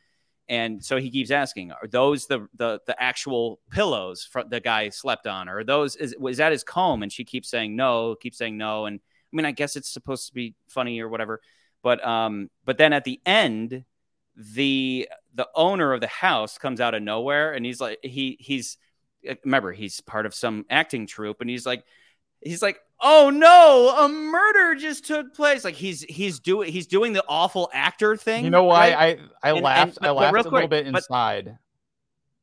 and 0.48 0.84
so 0.84 0.98
he 0.98 1.10
keeps 1.10 1.30
asking 1.30 1.72
are 1.72 1.88
those 1.88 2.26
the 2.26 2.46
the, 2.56 2.80
the 2.86 3.02
actual 3.02 3.60
pillows 3.70 4.28
fr- 4.30 4.40
the 4.48 4.60
guy 4.60 4.88
slept 4.90 5.26
on? 5.26 5.48
Or 5.48 5.58
are 5.58 5.64
those 5.64 5.96
is, 5.96 6.14
was 6.18 6.36
that 6.36 6.52
his 6.52 6.64
comb? 6.64 7.02
And 7.02 7.12
she 7.12 7.24
keeps 7.24 7.48
saying 7.48 7.74
no 7.76 8.14
keeps 8.14 8.38
saying 8.38 8.58
no. 8.58 8.86
And 8.86 9.00
i 9.00 9.36
mean 9.36 9.46
i 9.46 9.52
guess 9.52 9.76
it's 9.76 9.88
supposed 9.88 10.28
to 10.28 10.34
be 10.34 10.54
funny 10.68 11.00
or 11.00 11.08
whatever. 11.08 11.40
But 11.82 12.06
um 12.06 12.50
but 12.64 12.78
then 12.78 12.92
at 12.92 13.04
the 13.04 13.20
end 13.24 13.84
the 14.36 15.08
the 15.34 15.48
owner 15.54 15.92
of 15.92 16.00
the 16.00 16.08
house 16.08 16.58
comes 16.58 16.80
out 16.80 16.94
of 16.94 17.02
nowhere 17.02 17.52
and 17.52 17.64
he's 17.64 17.80
like 17.80 17.98
he 18.02 18.36
he's 18.40 18.76
remember 19.44 19.72
he's 19.72 20.00
part 20.00 20.26
of 20.26 20.34
some 20.34 20.66
acting 20.68 21.06
troupe 21.06 21.40
and 21.40 21.48
he's 21.48 21.64
like 21.64 21.84
he's 22.44 22.62
like 22.62 22.78
oh 23.00 23.30
no 23.30 24.04
a 24.04 24.08
murder 24.08 24.74
just 24.74 25.04
took 25.06 25.34
place 25.34 25.64
like 25.64 25.74
he's 25.74 26.02
he's 26.02 26.38
doing 26.38 26.70
he's 26.72 26.86
doing 26.86 27.12
the 27.12 27.24
awful 27.28 27.68
actor 27.72 28.16
thing 28.16 28.44
You 28.44 28.50
know 28.50 28.64
why 28.64 28.94
right? 28.94 29.18
I 29.42 29.48
I 29.50 29.52
And- 29.54 29.62
laughed 29.64 29.98
I 30.02 30.10
laughed 30.10 30.46
a 30.46 30.48
little 30.50 30.68
bit 30.68 30.86
inside. 30.86 31.58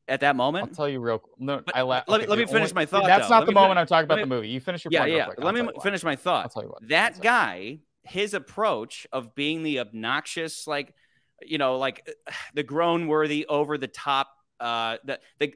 at 0.08 0.20
that 0.20 0.36
moment, 0.36 0.68
I'll 0.68 0.74
tell 0.74 0.88
you 0.88 1.00
real 1.00 1.22
no 1.38 1.62
I 1.74 1.82
laughed. 1.82 2.08
let 2.08 2.20
me- 2.20 2.26
let 2.26 2.38
me 2.38 2.46
finish 2.46 2.74
my 2.74 2.84
thought, 2.84 3.06
That's 3.06 3.28
though. 3.28 3.34
not 3.34 3.40
Let 3.40 3.46
the 3.46 3.52
me 3.52 3.54
fin- 3.56 3.62
moment 3.62 3.78
I'm 3.78 3.86
talking 3.86 4.04
about 4.04 4.16
let 4.18 4.22
the 4.22 4.34
movie. 4.34 4.48
You 4.48 4.60
finish 4.60 4.84
your 4.84 4.92
yeah 4.92 5.00
point 5.00 5.08
real 5.10 5.16
yeah 5.18 5.26
let 5.38 5.54
me 5.54 5.60
tell 5.60 5.66
you 5.70 5.72
why. 5.76 5.82
finish 5.82 6.02
my 6.04 6.10
I'll 6.12 6.16
thought 6.16 6.52
tell 6.52 6.62
you 6.62 6.68
what. 6.68 6.88
that 6.88 7.20
guy 7.22 7.78
his 8.02 8.34
approach 8.34 9.06
of 9.12 9.34
being 9.34 9.62
the 9.62 9.78
obnoxious 9.80 10.66
like 10.66 10.92
you 11.40 11.56
know 11.58 11.78
like 11.78 12.06
the 12.54 12.62
grown 12.62 13.06
worthy 13.06 13.46
over 13.46 13.78
the 13.78 13.88
top 13.88 14.28
uh 14.60 14.96
the 15.04 15.18
the 15.38 15.54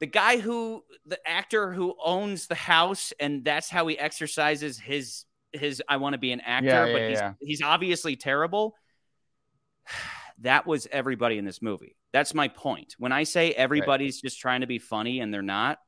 the 0.00 0.06
guy 0.06 0.38
who 0.38 0.84
the 1.06 1.18
actor 1.28 1.72
who 1.72 1.94
owns 2.04 2.46
the 2.46 2.54
house 2.54 3.12
and 3.18 3.44
that's 3.44 3.68
how 3.68 3.86
he 3.86 3.98
exercises 3.98 4.78
his 4.78 5.24
his 5.52 5.82
I 5.88 5.96
want 5.96 6.12
to 6.14 6.18
be 6.18 6.30
an 6.32 6.40
actor 6.40 6.66
Yeah, 6.68 6.92
but 6.92 7.02
he's 7.08 7.18
yeah. 7.18 7.32
he's 7.40 7.62
obviously 7.62 8.16
terrible. 8.16 8.74
That 10.42 10.68
was 10.68 10.86
everybody 10.92 11.36
in 11.36 11.44
this 11.44 11.60
movie. 11.60 11.96
That's 12.12 12.32
my 12.32 12.46
point. 12.46 12.94
When 12.96 13.10
I 13.10 13.24
say 13.24 13.50
everybody's 13.50 14.20
just 14.20 14.38
trying 14.38 14.60
to 14.60 14.68
be 14.68 14.78
funny 14.78 15.18
and 15.18 15.34
they're 15.34 15.42
not 15.42 15.80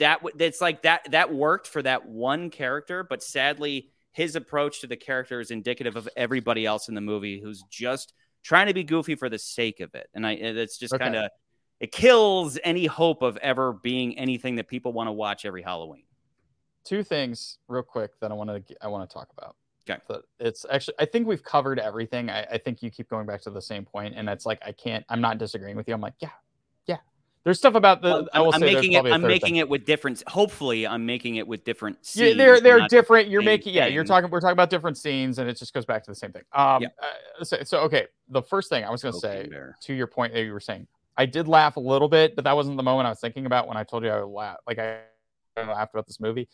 that 0.00 0.20
that's 0.34 0.60
like 0.60 0.82
that 0.82 1.06
that 1.12 1.32
worked 1.32 1.68
for 1.68 1.80
that 1.82 2.04
one 2.04 2.50
character 2.50 3.04
but 3.04 3.22
sadly 3.22 3.90
his 4.10 4.34
approach 4.34 4.80
to 4.80 4.88
the 4.88 4.96
character 4.96 5.38
is 5.38 5.52
indicative 5.52 5.94
of 5.94 6.08
everybody 6.16 6.66
else 6.66 6.88
in 6.88 6.96
the 6.96 7.00
movie 7.00 7.40
who's 7.40 7.62
just 7.70 8.12
trying 8.42 8.66
to 8.66 8.74
be 8.74 8.82
goofy 8.82 9.14
for 9.14 9.28
the 9.28 9.38
sake 9.38 9.78
of 9.78 9.94
it. 9.94 10.08
And 10.14 10.26
i 10.26 10.32
it's 10.32 10.78
just 10.78 10.92
Okay. 10.92 11.04
kind 11.04 11.14
of 11.14 11.30
it 11.80 11.92
kills 11.92 12.58
any 12.64 12.86
hope 12.86 13.22
of 13.22 13.36
ever 13.38 13.72
being 13.72 14.18
anything 14.18 14.56
that 14.56 14.68
people 14.68 14.92
want 14.92 15.08
to 15.08 15.12
watch 15.12 15.44
every 15.44 15.62
halloween 15.62 16.02
two 16.86 17.02
things 17.02 17.58
real 17.68 17.82
quick 17.82 18.18
that 18.20 18.30
I 18.30 18.34
want 18.34 18.48
to 18.68 18.76
I 18.80 18.88
want 18.88 19.08
to 19.08 19.12
talk 19.12 19.28
about. 19.36 19.56
Okay. 19.88 20.00
But 20.08 20.22
it's 20.38 20.64
actually 20.70 20.94
I 20.98 21.04
think 21.04 21.26
we've 21.26 21.42
covered 21.42 21.78
everything. 21.78 22.30
I, 22.30 22.44
I 22.44 22.58
think 22.58 22.82
you 22.82 22.90
keep 22.90 23.08
going 23.10 23.26
back 23.26 23.42
to 23.42 23.50
the 23.50 23.60
same 23.60 23.84
point, 23.84 24.14
and 24.16 24.28
it's 24.28 24.46
like 24.46 24.60
I 24.64 24.72
can't. 24.72 25.04
I'm 25.08 25.20
not 25.20 25.38
disagreeing 25.38 25.76
with 25.76 25.86
you. 25.88 25.94
I'm 25.94 26.00
like, 26.00 26.14
yeah, 26.20 26.30
yeah. 26.86 26.96
There's 27.44 27.58
stuff 27.58 27.74
about 27.74 28.02
the. 28.02 28.08
Well, 28.08 28.28
I 28.32 28.40
will 28.40 28.54
I'm, 28.54 28.60
say 28.60 28.74
making 28.74 28.92
it 28.92 29.04
I'm 29.06 29.22
making 29.22 29.48
thing. 29.50 29.56
it 29.56 29.68
with 29.68 29.84
different 29.84 30.22
hopefully 30.26 30.86
i'm 30.86 31.06
making 31.06 31.36
it 31.36 31.46
with 31.46 31.64
different 31.64 31.98
Yeah, 32.14 32.26
scenes, 32.26 32.36
they're 32.38 32.60
they're 32.60 32.88
different. 32.88 33.28
You're 33.28 33.42
making 33.42 33.74
yeah. 33.74 33.86
You're 33.86 34.04
talking. 34.04 34.30
We're 34.30 34.40
talking 34.40 34.54
about 34.54 34.70
different 34.70 34.96
scenes, 34.98 35.38
and 35.38 35.48
it 35.48 35.56
just 35.56 35.72
goes 35.74 35.84
back 35.84 36.02
to 36.04 36.10
the 36.10 36.16
same 36.16 36.32
thing. 36.32 36.42
Um. 36.52 36.82
Yeah. 36.82 36.88
uh, 37.02 37.44
so, 37.44 37.58
so 37.64 37.78
okay, 37.80 38.06
the 38.28 38.42
first 38.42 38.68
thing 38.68 38.84
I 38.84 38.90
was 38.90 39.02
gonna 39.02 39.12
Cocaine 39.12 39.44
say 39.44 39.48
bear. 39.48 39.76
to 39.82 39.94
your 39.94 40.06
point 40.08 40.32
that 40.32 40.42
you 40.42 40.52
were 40.52 40.60
saying, 40.60 40.86
I 41.16 41.26
did 41.26 41.48
laugh 41.48 41.76
a 41.76 41.80
little 41.80 42.08
bit, 42.08 42.34
but 42.36 42.44
that 42.44 42.56
wasn't 42.56 42.76
the 42.76 42.82
moment 42.82 43.06
I 43.06 43.10
was 43.10 43.20
thinking 43.20 43.46
about 43.46 43.66
when 43.68 43.76
I 43.76 43.84
told 43.84 44.04
you 44.04 44.10
I 44.10 44.22
would 44.22 44.32
laugh. 44.32 44.56
Like 44.66 44.78
I, 44.78 45.00
laughed 45.56 45.94
about 45.94 46.06
this 46.06 46.20
movie. 46.20 46.48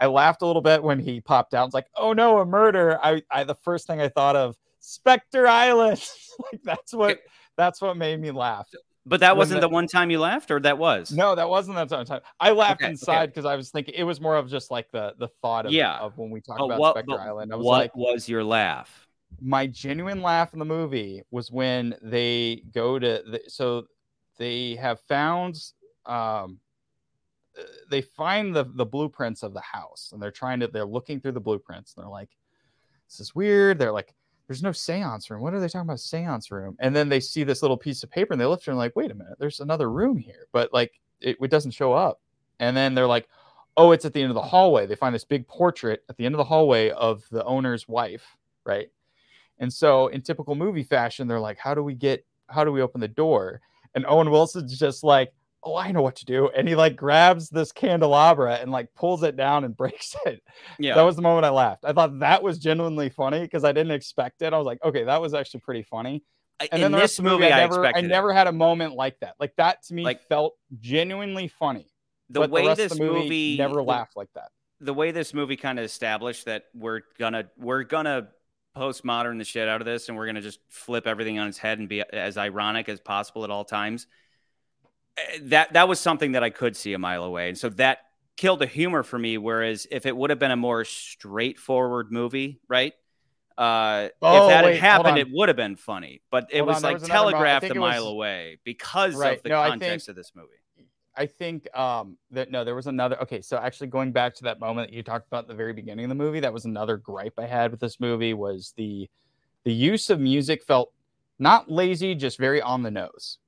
I 0.00 0.06
laughed 0.06 0.42
a 0.42 0.46
little 0.46 0.62
bit 0.62 0.82
when 0.82 0.98
he 0.98 1.20
popped 1.20 1.54
out. 1.54 1.66
It's 1.66 1.74
like, 1.74 1.86
oh 1.96 2.12
no, 2.12 2.38
a 2.40 2.44
murder. 2.46 2.98
I, 3.02 3.22
I 3.30 3.44
the 3.44 3.54
first 3.54 3.86
thing 3.86 4.00
I 4.00 4.08
thought 4.08 4.34
of 4.36 4.56
Spectre 4.80 5.46
Island. 5.46 6.02
like 6.52 6.60
that's 6.64 6.92
what 6.92 7.20
that's 7.56 7.80
what 7.80 7.96
made 7.96 8.20
me 8.20 8.30
laugh. 8.32 8.66
but 9.06 9.20
that 9.20 9.36
wasn't 9.36 9.60
the- 9.60 9.68
the 9.68 9.72
one 9.72 9.86
time 9.86 10.10
you 10.10 10.18
laughed 10.18 10.50
or 10.50 10.58
that 10.60 10.76
was 10.78 11.12
No, 11.12 11.34
that 11.36 11.48
wasn't 11.48 11.76
that 11.76 12.06
time. 12.06 12.20
I 12.40 12.50
laughed 12.50 12.80
Okay, 12.80 12.86
okay. 12.86 12.90
inside 12.92 13.26
because 13.26 13.44
I 13.44 13.54
was 13.56 13.70
thinking 13.70 13.94
it 13.96 14.04
was 14.04 14.20
more 14.20 14.36
of 14.36 14.48
just 14.50 14.70
like 14.72 14.90
the 14.90 15.14
the 15.18 15.28
thought 15.42 15.66
of, 15.66 15.72
Yeah. 15.72 15.96
of 15.98 16.16
when 16.18 16.30
we 16.30 16.40
talked 16.40 16.58
But 16.58 16.64
about 16.66 16.80
what, 16.80 16.94
Spectre 16.96 17.20
Island. 17.20 17.52
I 17.52 17.56
was 17.56 17.64
what 17.64 17.78
like, 17.78 17.96
was 17.96 18.28
your 18.28 18.42
laugh 18.44 19.06
my 19.40 19.66
genuine 19.66 20.22
laugh 20.22 20.52
in 20.54 20.58
the 20.58 20.64
movie 20.64 21.22
was 21.30 21.50
when 21.52 21.94
they 22.02 22.62
go 22.74 22.98
to 22.98 23.22
the, 23.30 23.40
so 23.46 23.84
they 24.38 24.76
have 24.76 25.00
found 25.02 25.56
um 26.06 26.58
uh, 27.58 27.62
they 27.90 28.00
find 28.00 28.54
the 28.54 28.64
the 28.74 28.86
blueprints 28.86 29.42
of 29.42 29.52
the 29.52 29.60
house 29.60 30.10
and 30.12 30.22
they're 30.22 30.30
trying 30.30 30.60
to 30.60 30.68
they're 30.68 30.84
looking 30.84 31.20
through 31.20 31.32
the 31.32 31.40
blueprints 31.40 31.94
and 31.94 32.04
they're 32.04 32.10
like 32.10 32.30
this 33.08 33.20
is 33.20 33.34
weird. 33.34 33.78
They're 33.78 33.92
like 33.92 34.14
there's 34.46 34.62
no 34.62 34.72
seance 34.72 35.30
room. 35.30 35.42
What 35.42 35.54
are 35.54 35.60
they 35.60 35.68
talking 35.68 35.88
about 35.88 36.00
seance 36.00 36.50
room? 36.50 36.76
And 36.78 36.94
then 36.94 37.08
they 37.08 37.20
see 37.20 37.44
this 37.44 37.62
little 37.62 37.76
piece 37.76 38.02
of 38.02 38.10
paper 38.10 38.32
and 38.32 38.40
they 38.40 38.46
lift 38.46 38.66
it 38.66 38.70
and 38.70 38.78
like 38.78 38.96
wait 38.96 39.10
a 39.10 39.14
minute 39.14 39.38
there's 39.38 39.60
another 39.60 39.90
room 39.90 40.16
here. 40.16 40.46
But 40.52 40.72
like 40.72 41.00
it, 41.20 41.36
it 41.40 41.50
doesn't 41.50 41.72
show 41.72 41.92
up. 41.92 42.20
And 42.60 42.76
then 42.76 42.94
they're 42.94 43.06
like 43.06 43.28
oh 43.76 43.92
it's 43.92 44.04
at 44.04 44.12
the 44.12 44.22
end 44.22 44.30
of 44.30 44.34
the 44.34 44.42
hallway. 44.42 44.86
They 44.86 44.94
find 44.94 45.14
this 45.14 45.24
big 45.24 45.46
portrait 45.46 46.04
at 46.08 46.16
the 46.16 46.26
end 46.26 46.34
of 46.34 46.38
the 46.38 46.44
hallway 46.44 46.90
of 46.90 47.24
the 47.30 47.44
owner's 47.44 47.88
wife 47.88 48.36
right? 48.68 48.90
And 49.58 49.72
so 49.72 50.06
in 50.08 50.20
typical 50.20 50.54
movie 50.54 50.84
fashion, 50.84 51.26
they're 51.26 51.40
like, 51.40 51.58
how 51.58 51.74
do 51.74 51.82
we 51.82 51.94
get 51.94 52.24
how 52.48 52.64
do 52.64 52.70
we 52.70 52.80
open 52.80 53.00
the 53.00 53.08
door? 53.08 53.60
And 53.94 54.04
Owen 54.06 54.30
Wilson's 54.30 54.78
just 54.78 55.02
like, 55.04 55.32
oh, 55.64 55.76
I 55.76 55.90
know 55.92 56.02
what 56.02 56.16
to 56.16 56.24
do. 56.24 56.48
And 56.56 56.68
he 56.68 56.74
like 56.76 56.96
grabs 56.96 57.48
this 57.50 57.72
candelabra 57.72 58.54
and 58.56 58.70
like 58.70 58.88
pulls 58.94 59.22
it 59.22 59.36
down 59.36 59.64
and 59.64 59.76
breaks 59.82 60.14
it. 60.26 60.42
yeah 60.78 60.94
That 60.94 61.02
was 61.02 61.16
the 61.16 61.22
moment 61.22 61.44
I 61.46 61.50
laughed. 61.50 61.84
I 61.84 61.92
thought 61.92 62.20
that 62.20 62.42
was 62.42 62.58
genuinely 62.58 63.08
funny 63.08 63.40
because 63.40 63.64
I 63.64 63.72
didn't 63.72 63.92
expect 63.92 64.42
it. 64.42 64.52
I 64.52 64.58
was 64.58 64.66
like, 64.66 64.78
okay, 64.84 65.04
that 65.04 65.20
was 65.20 65.34
actually 65.34 65.60
pretty 65.60 65.82
funny. 65.82 66.22
And 66.60 66.68
in 66.72 66.80
then 66.80 66.92
the 66.92 66.98
this 66.98 67.20
movie, 67.20 67.34
movie, 67.44 67.52
I 67.52 67.58
I 67.58 67.60
never, 67.60 67.86
I 67.86 67.90
it. 67.98 68.02
never 68.02 68.32
had 68.32 68.46
a 68.48 68.52
moment 68.52 68.94
like 68.94 69.18
that. 69.20 69.34
Like 69.38 69.54
that 69.56 69.82
to 69.84 69.94
me 69.94 70.02
Like- 70.04 70.22
felt 70.28 70.54
genuinely 70.80 71.48
funny. 71.48 71.86
the 72.30 72.48
way 72.48 72.66
the 72.66 72.74
this 72.74 72.92
the 72.94 73.04
movie, 73.04 73.18
movie 73.20 73.56
never 73.58 73.82
laughed 73.82 74.16
like 74.16 74.28
that. 74.34 74.50
the 74.80 74.92
way 74.94 75.10
this 75.12 75.32
movie 75.34 75.56
kind 75.56 75.78
of 75.78 75.84
established 75.84 76.44
that 76.46 76.64
we're 76.74 77.00
gonna 77.18 77.44
we're 77.56 77.84
gonna 77.84 78.28
postmodern 78.76 79.38
the 79.38 79.44
shit 79.44 79.68
out 79.68 79.80
of 79.80 79.84
this 79.86 80.08
and 80.08 80.16
we're 80.16 80.26
gonna 80.26 80.40
just 80.40 80.60
flip 80.68 81.06
everything 81.06 81.38
on 81.38 81.48
its 81.48 81.58
head 81.58 81.78
and 81.78 81.88
be 81.88 82.00
as 82.12 82.36
ironic 82.38 82.88
as 82.88 83.00
possible 83.00 83.42
at 83.44 83.50
all 83.50 83.64
times 83.64 84.06
eh, 85.16 85.38
that 85.42 85.72
that 85.72 85.88
was 85.88 85.98
something 85.98 86.32
that 86.32 86.44
i 86.44 86.50
could 86.50 86.76
see 86.76 86.92
a 86.92 86.98
mile 86.98 87.24
away. 87.24 87.48
And 87.48 87.58
so 87.58 87.68
that 87.70 87.98
killed 88.36 88.60
the 88.60 88.66
humor 88.66 89.02
for 89.02 89.18
me 89.18 89.36
whereas 89.36 89.86
if 89.90 90.06
it 90.06 90.16
would 90.16 90.30
have 90.30 90.38
been 90.38 90.52
a 90.52 90.56
more 90.56 90.84
straightforward 90.84 92.12
movie 92.12 92.60
right 92.68 92.92
uh, 93.56 94.10
Oh, 94.22 94.44
if 94.46 94.50
that 94.50 94.64
wait, 94.64 94.74
had 94.74 94.80
happened, 94.80 95.18
it 95.18 95.26
would 95.32 95.48
have 95.48 95.56
been 95.56 95.74
funny, 95.74 96.22
but 96.30 96.46
it 96.52 96.58
Hold 96.58 96.68
was 96.68 96.82
like 96.84 96.94
was 96.94 97.02
another 97.02 97.14
mo- 97.22 97.28
I 97.28 97.30
telegraphed 97.32 97.64
a 97.64 97.66
it 97.66 97.70
was- 97.76 97.80
mile 97.80 98.06
away 98.06 98.58
because 98.62 99.16
Right, 99.16 99.36
of 99.38 99.42
the 99.42 99.48
no, 99.48 99.66
context 99.68 100.06
think- 100.06 100.10
of 100.10 100.14
this 100.14 100.30
movie. 100.36 100.48
I 101.18 101.26
think 101.26 101.68
um 101.76 102.16
that 102.30 102.50
no, 102.50 102.64
there 102.64 102.76
was 102.76 102.86
another 102.86 103.20
okay, 103.22 103.42
so 103.42 103.58
actually 103.58 103.88
going 103.88 104.12
back 104.12 104.34
to 104.36 104.44
that 104.44 104.60
moment 104.60 104.88
that 104.88 104.94
you 104.94 105.02
talked 105.02 105.26
about 105.26 105.44
at 105.44 105.48
the 105.48 105.54
very 105.54 105.72
beginning 105.72 106.04
of 106.04 106.08
the 106.10 106.14
movie, 106.14 106.40
that 106.40 106.52
was 106.52 106.64
another 106.64 106.96
gripe 106.96 107.34
I 107.38 107.46
had 107.46 107.72
with 107.72 107.80
this 107.80 107.98
movie 107.98 108.34
was 108.34 108.72
the 108.76 109.10
the 109.64 109.72
use 109.72 110.10
of 110.10 110.20
music 110.20 110.62
felt 110.62 110.92
not 111.40 111.70
lazy, 111.70 112.14
just 112.14 112.38
very 112.38 112.62
on 112.62 112.82
the 112.82 112.90
nose. 112.90 113.38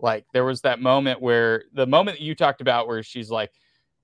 Like 0.00 0.26
there 0.32 0.44
was 0.44 0.60
that 0.62 0.80
moment 0.80 1.20
where 1.20 1.64
the 1.72 1.86
moment 1.86 2.18
that 2.18 2.24
you 2.24 2.34
talked 2.34 2.60
about 2.60 2.88
where 2.88 3.02
she's 3.02 3.30
like, 3.30 3.52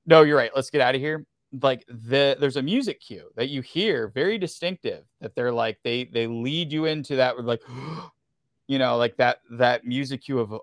No, 0.06 0.22
you're 0.22 0.36
right, 0.36 0.52
let's 0.54 0.70
get 0.70 0.80
out 0.80 0.94
of 0.94 1.00
here. 1.00 1.26
Like 1.60 1.84
the 1.88 2.36
there's 2.38 2.56
a 2.56 2.62
music 2.62 3.00
cue 3.00 3.30
that 3.34 3.48
you 3.48 3.60
hear 3.60 4.08
very 4.08 4.38
distinctive 4.38 5.04
that 5.20 5.34
they're 5.34 5.52
like 5.52 5.78
they 5.82 6.04
they 6.04 6.28
lead 6.28 6.72
you 6.72 6.84
into 6.84 7.16
that 7.16 7.36
with 7.36 7.46
like 7.46 7.62
you 8.68 8.78
know, 8.78 8.96
like 8.96 9.16
that 9.16 9.40
that 9.50 9.84
music 9.84 10.22
cue 10.22 10.38
of 10.38 10.54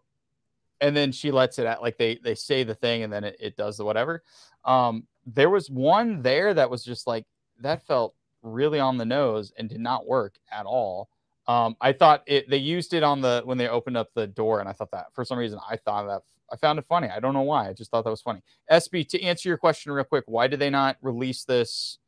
and 0.84 0.96
then 0.96 1.12
she 1.12 1.32
lets 1.32 1.60
it 1.60 1.66
out 1.68 1.82
like 1.82 1.98
they 1.98 2.20
they 2.24 2.36
say 2.36 2.64
the 2.64 2.76
thing 2.76 3.04
and 3.04 3.14
then 3.14 3.24
it, 3.26 3.38
it 3.42 3.58
does 3.58 3.78
the 3.78 3.86
whatever 3.86 4.24
um 4.66 5.08
there 5.26 5.50
was 5.50 5.72
one 5.72 6.22
there 6.22 6.54
that 6.54 6.70
was 6.70 6.84
just 6.86 7.08
like 7.08 7.26
that 7.62 7.86
felt 7.88 8.16
really 8.44 8.80
on 8.80 8.98
the 8.98 9.06
nose 9.06 9.54
and 9.58 9.70
did 9.70 9.82
not 9.82 10.08
work 10.08 10.36
at 10.52 10.66
all 10.66 11.10
um 11.48 11.76
i 11.82 11.94
thought 11.94 12.24
it 12.28 12.50
they 12.50 12.58
used 12.58 12.94
it 12.94 13.04
on 13.04 13.22
the 13.22 13.42
when 13.46 13.58
they 13.58 13.70
opened 13.70 13.98
up 13.98 14.10
the 14.16 14.28
door 14.28 14.62
and 14.62 14.70
i 14.70 14.74
thought 14.74 14.92
that 14.92 15.08
for 15.14 15.26
some 15.26 15.40
reason 15.40 15.60
i 15.70 15.78
thought 15.78 16.08
that 16.08 16.22
i 16.54 16.58
found 16.58 16.80
it 16.80 16.86
funny 16.86 17.10
i 17.10 17.20
don't 17.20 17.34
know 17.34 17.42
why 17.42 17.70
i 17.70 17.74
just 17.74 17.92
thought 17.92 18.04
that 18.04 18.12
was 18.12 18.22
funny 18.22 18.42
sb 18.72 19.08
to 19.08 19.22
answer 19.24 19.50
your 19.50 19.58
question 19.58 19.92
real 19.94 20.06
quick 20.06 20.26
why 20.28 20.48
did 20.48 20.60
they 20.60 20.72
not 20.72 20.98
release 21.02 21.46
this 21.46 22.00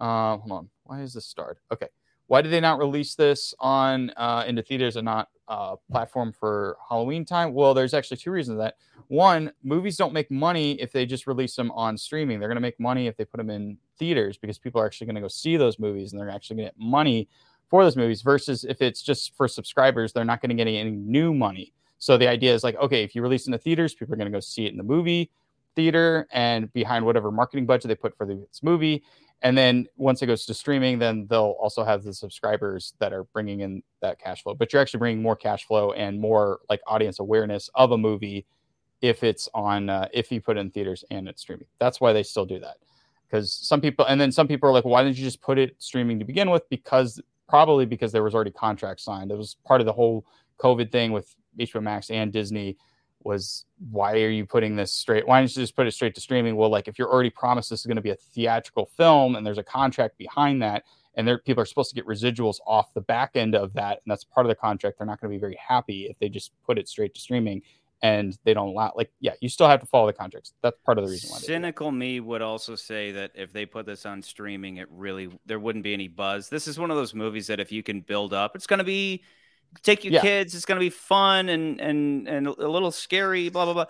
Uh, 0.00 0.38
hold 0.38 0.52
on. 0.52 0.70
Why 0.84 1.02
is 1.02 1.14
this 1.14 1.26
starred? 1.26 1.58
Okay. 1.72 1.88
Why 2.28 2.42
did 2.42 2.52
they 2.52 2.60
not 2.60 2.78
release 2.78 3.14
this 3.14 3.54
on 3.60 4.10
uh, 4.16 4.44
into 4.46 4.62
theaters 4.62 4.96
and 4.96 5.04
not 5.04 5.28
uh, 5.48 5.76
platform 5.90 6.32
for 6.32 6.76
Halloween 6.88 7.24
time? 7.24 7.52
Well, 7.52 7.74
there's 7.74 7.94
actually 7.94 8.18
two 8.18 8.30
reasons 8.30 8.58
that. 8.58 8.76
One, 9.08 9.52
movies 9.62 9.98
don't 9.98 10.14
make 10.14 10.30
money 10.30 10.80
if 10.80 10.90
they 10.90 11.04
just 11.04 11.26
release 11.26 11.54
them 11.54 11.70
on 11.72 11.98
streaming. 11.98 12.40
They're 12.40 12.48
going 12.48 12.56
to 12.56 12.62
make 12.62 12.80
money 12.80 13.06
if 13.06 13.16
they 13.16 13.26
put 13.26 13.36
them 13.36 13.50
in 13.50 13.76
theaters 13.98 14.38
because 14.38 14.58
people 14.58 14.80
are 14.80 14.86
actually 14.86 15.06
going 15.06 15.16
to 15.16 15.20
go 15.20 15.28
see 15.28 15.58
those 15.58 15.78
movies 15.78 16.12
and 16.12 16.20
they're 16.20 16.30
actually 16.30 16.56
going 16.56 16.68
to 16.68 16.72
get 16.72 16.80
money 16.82 17.28
for 17.68 17.84
those 17.84 17.96
movies. 17.96 18.22
Versus 18.22 18.64
if 18.64 18.80
it's 18.80 19.02
just 19.02 19.36
for 19.36 19.46
subscribers, 19.46 20.12
they're 20.12 20.24
not 20.24 20.40
going 20.40 20.50
to 20.50 20.56
get 20.56 20.66
any 20.66 20.90
new 20.90 21.34
money. 21.34 21.74
So 21.98 22.16
the 22.16 22.28
idea 22.28 22.54
is 22.54 22.64
like, 22.64 22.76
okay, 22.76 23.04
if 23.04 23.14
you 23.14 23.22
release 23.22 23.46
in 23.46 23.52
the 23.52 23.58
theaters, 23.58 23.94
people 23.94 24.14
are 24.14 24.16
going 24.16 24.30
to 24.30 24.36
go 24.36 24.40
see 24.40 24.64
it 24.64 24.72
in 24.72 24.78
the 24.78 24.82
movie 24.82 25.30
theater 25.76 26.26
and 26.32 26.72
behind 26.72 27.04
whatever 27.04 27.30
marketing 27.30 27.66
budget 27.66 27.88
they 27.88 27.94
put 27.94 28.16
for 28.16 28.26
this 28.26 28.62
movie. 28.62 29.02
And 29.42 29.58
then 29.58 29.86
once 29.96 30.22
it 30.22 30.26
goes 30.26 30.46
to 30.46 30.54
streaming, 30.54 30.98
then 30.98 31.26
they'll 31.28 31.56
also 31.60 31.84
have 31.84 32.02
the 32.02 32.14
subscribers 32.14 32.94
that 32.98 33.12
are 33.12 33.24
bringing 33.24 33.60
in 33.60 33.82
that 34.00 34.18
cash 34.18 34.42
flow. 34.42 34.54
But 34.54 34.72
you're 34.72 34.80
actually 34.80 34.98
bringing 34.98 35.22
more 35.22 35.36
cash 35.36 35.66
flow 35.66 35.92
and 35.92 36.18
more 36.18 36.60
like 36.70 36.80
audience 36.86 37.18
awareness 37.18 37.68
of 37.74 37.92
a 37.92 37.98
movie 37.98 38.46
if 39.02 39.22
it's 39.22 39.48
on 39.52 39.90
uh, 39.90 40.08
if 40.14 40.32
you 40.32 40.40
put 40.40 40.56
in 40.56 40.70
theaters 40.70 41.04
and 41.10 41.28
it's 41.28 41.42
streaming. 41.42 41.66
That's 41.78 42.00
why 42.00 42.14
they 42.14 42.22
still 42.22 42.46
do 42.46 42.58
that. 42.60 42.76
Because 43.28 43.52
some 43.52 43.80
people 43.80 44.06
and 44.06 44.18
then 44.18 44.32
some 44.32 44.48
people 44.48 44.68
are 44.68 44.72
like, 44.72 44.84
why 44.84 45.02
didn't 45.02 45.18
you 45.18 45.24
just 45.24 45.42
put 45.42 45.58
it 45.58 45.74
streaming 45.78 46.18
to 46.20 46.24
begin 46.24 46.50
with? 46.50 46.66
Because 46.70 47.20
probably 47.48 47.84
because 47.84 48.12
there 48.12 48.22
was 48.22 48.34
already 48.34 48.50
contract 48.50 49.00
signed. 49.00 49.30
It 49.30 49.36
was 49.36 49.56
part 49.66 49.80
of 49.80 49.86
the 49.86 49.92
whole 49.92 50.24
COVID 50.58 50.90
thing 50.90 51.12
with 51.12 51.34
HBO 51.58 51.82
Max 51.82 52.10
and 52.10 52.32
Disney 52.32 52.78
was 53.24 53.64
why 53.90 54.12
are 54.20 54.30
you 54.30 54.46
putting 54.46 54.76
this 54.76 54.92
straight? 54.92 55.26
Why 55.26 55.40
don't 55.40 55.54
you 55.54 55.62
just 55.62 55.76
put 55.76 55.86
it 55.86 55.92
straight 55.92 56.14
to 56.14 56.20
streaming? 56.20 56.56
Well, 56.56 56.70
like 56.70 56.88
if 56.88 56.98
you're 56.98 57.10
already 57.10 57.30
promised 57.30 57.70
this 57.70 57.80
is 57.80 57.86
going 57.86 57.96
to 57.96 58.02
be 58.02 58.10
a 58.10 58.16
theatrical 58.16 58.86
film 58.96 59.36
and 59.36 59.46
there's 59.46 59.58
a 59.58 59.64
contract 59.64 60.18
behind 60.18 60.62
that, 60.62 60.84
and 61.16 61.26
there 61.26 61.38
people 61.38 61.62
are 61.62 61.66
supposed 61.66 61.90
to 61.90 61.94
get 61.94 62.06
residuals 62.06 62.56
off 62.66 62.92
the 62.94 63.00
back 63.00 63.32
end 63.34 63.54
of 63.54 63.72
that, 63.74 64.00
and 64.04 64.10
that's 64.10 64.24
part 64.24 64.46
of 64.46 64.48
the 64.48 64.54
contract, 64.54 64.98
they're 64.98 65.06
not 65.06 65.20
going 65.20 65.30
to 65.30 65.36
be 65.36 65.40
very 65.40 65.56
happy 65.56 66.06
if 66.10 66.18
they 66.18 66.28
just 66.28 66.52
put 66.64 66.78
it 66.78 66.88
straight 66.88 67.14
to 67.14 67.20
streaming 67.20 67.62
and 68.02 68.38
they 68.44 68.52
don't 68.52 68.68
allow 68.68 68.92
like 68.94 69.10
yeah, 69.20 69.32
you 69.40 69.48
still 69.48 69.66
have 69.66 69.80
to 69.80 69.86
follow 69.86 70.06
the 70.06 70.12
contracts. 70.12 70.52
That's 70.62 70.76
part 70.84 70.98
of 70.98 71.04
the 71.06 71.10
reason 71.10 71.30
why. 71.30 71.38
Cynical 71.38 71.90
me 71.90 72.20
would 72.20 72.42
also 72.42 72.76
say 72.76 73.12
that 73.12 73.30
if 73.34 73.52
they 73.52 73.64
put 73.64 73.86
this 73.86 74.04
on 74.04 74.22
streaming, 74.22 74.76
it 74.76 74.88
really 74.90 75.30
there 75.46 75.58
wouldn't 75.58 75.84
be 75.84 75.94
any 75.94 76.08
buzz. 76.08 76.50
This 76.50 76.68
is 76.68 76.78
one 76.78 76.90
of 76.90 76.98
those 76.98 77.14
movies 77.14 77.46
that 77.46 77.60
if 77.60 77.72
you 77.72 77.82
can 77.82 78.02
build 78.02 78.34
up, 78.34 78.54
it's 78.56 78.66
going 78.66 78.78
to 78.78 78.84
be 78.84 79.22
take 79.82 80.04
your 80.04 80.12
Yeah. 80.14 80.20
kids. 80.22 80.54
It's 80.54 80.64
going 80.64 80.76
to 80.78 80.84
be 80.84 80.90
fun 80.90 81.48
and 81.48 81.80
and 81.80 82.28
and 82.28 82.46
a 82.46 82.68
little 82.68 82.90
scary. 82.90 83.48
Blah 83.48 83.64
blah 83.64 83.74
blah. 83.74 83.86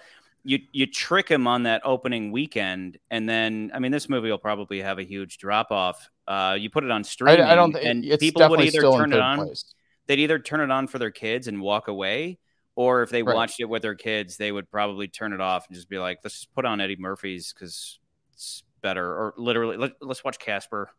You 0.47 0.59
you 0.73 0.87
trick 0.87 1.29
them 1.29 1.47
on 1.47 1.63
that 1.63 1.81
opening 1.85 2.31
weekend, 2.31 2.99
and 3.11 3.27
then 3.29 3.71
I 3.75 3.79
mean, 3.79 3.93
this 3.93 4.09
movie 4.09 4.31
will 4.31 4.39
probably 4.39 4.83
have 4.83 4.99
a 4.99 5.03
huge 5.03 5.39
drop 5.39 5.71
off. 5.71 6.11
Uh, 6.29 6.57
you 6.59 6.69
put 6.71 6.85
it 6.85 6.91
on 6.91 7.01
I, 7.01 7.03
streaming, 7.03 7.43
I 7.43 7.55
don't 7.55 7.73
think 7.73 7.85
and 7.85 8.05
it's 8.05 8.21
people 8.21 8.47
would 8.49 8.61
either 8.61 8.81
still 8.81 8.97
turn 8.97 9.13
it 9.13 9.21
on. 9.21 9.39
place. 9.39 9.65
They'd 10.07 10.19
either 10.19 10.39
turn 10.39 10.61
it 10.61 10.71
on 10.71 10.87
for 10.87 10.99
their 10.99 11.11
kids 11.11 11.49
and 11.49 11.63
walk 11.63 11.89
away, 11.89 12.39
or 12.77 13.03
if 13.03 13.09
they 13.09 13.23
Right. 13.23 13.35
watched 13.35 13.59
it 13.61 13.65
with 13.65 13.81
their 13.81 13.95
kids, 13.95 14.37
they 14.37 14.53
would 14.53 14.71
probably 14.71 15.09
turn 15.09 15.33
it 15.33 15.41
off 15.41 15.67
and 15.67 15.75
just 15.75 15.89
be 15.89 15.99
like, 15.99 16.19
"Let's 16.23 16.35
just 16.41 16.55
put 16.55 16.67
on 16.67 16.79
Eddie 16.79 16.97
Murphy's 16.97 17.55
because 17.55 17.99
it's 18.35 18.65
better." 18.83 19.07
Or 19.07 19.35
literally, 19.39 19.79
let, 19.79 19.93
let's 20.03 20.23
watch 20.25 20.39
Casper. 20.39 20.91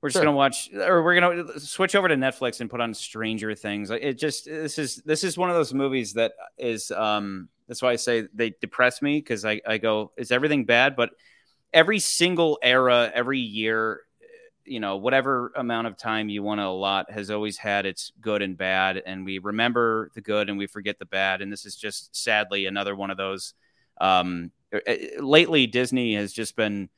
We're 0.00 0.08
just 0.08 0.16
Sure. 0.16 0.24
gonna 0.24 0.36
watch, 0.36 0.70
or 0.72 1.02
we're 1.02 1.20
gonna 1.20 1.60
switch 1.60 1.94
over 1.94 2.08
to 2.08 2.16
Netflix 2.16 2.60
and 2.60 2.70
put 2.70 2.80
on 2.80 2.94
Stranger 2.94 3.54
Things. 3.54 3.90
Like, 3.90 4.02
It 4.02 4.14
just 4.14 4.46
this 4.46 4.78
is 4.78 4.96
this 5.04 5.24
is 5.24 5.36
one 5.36 5.50
of 5.50 5.56
those 5.56 5.74
movies 5.74 6.14
that 6.14 6.32
is. 6.58 6.90
um 6.90 7.48
That's 7.68 7.82
why 7.82 7.92
I 7.92 7.96
say 7.96 8.26
they 8.34 8.50
depress 8.60 9.02
me 9.02 9.18
because 9.18 9.44
I 9.44 9.60
I 9.66 9.78
go, 9.78 10.12
is 10.16 10.32
everything 10.32 10.64
bad? 10.64 10.96
But 10.96 11.10
every 11.72 11.98
single 12.00 12.58
era, 12.62 13.12
every 13.14 13.38
year, 13.38 14.00
you 14.64 14.80
know, 14.80 14.96
whatever 14.96 15.52
amount 15.54 15.86
of 15.86 15.96
time 15.96 16.28
you 16.28 16.42
want 16.42 16.60
to 16.60 16.64
allot 16.66 17.10
has 17.10 17.30
always 17.30 17.58
had 17.58 17.86
its 17.86 18.10
good 18.20 18.42
and 18.42 18.56
bad. 18.56 19.02
And 19.06 19.24
we 19.24 19.38
remember 19.38 20.10
the 20.14 20.20
good 20.20 20.48
and 20.48 20.58
we 20.58 20.66
forget 20.66 20.98
the 20.98 21.04
bad. 21.06 21.42
And 21.42 21.52
this 21.52 21.64
is 21.66 21.76
just 21.76 22.16
sadly 22.16 22.66
another 22.66 22.96
one 22.96 23.10
of 23.10 23.16
those. 23.16 23.54
Um, 24.00 24.50
uh, 24.72 24.80
lately, 25.20 25.66
Disney 25.66 26.14
has 26.14 26.32
just 26.32 26.56
been 26.56 26.88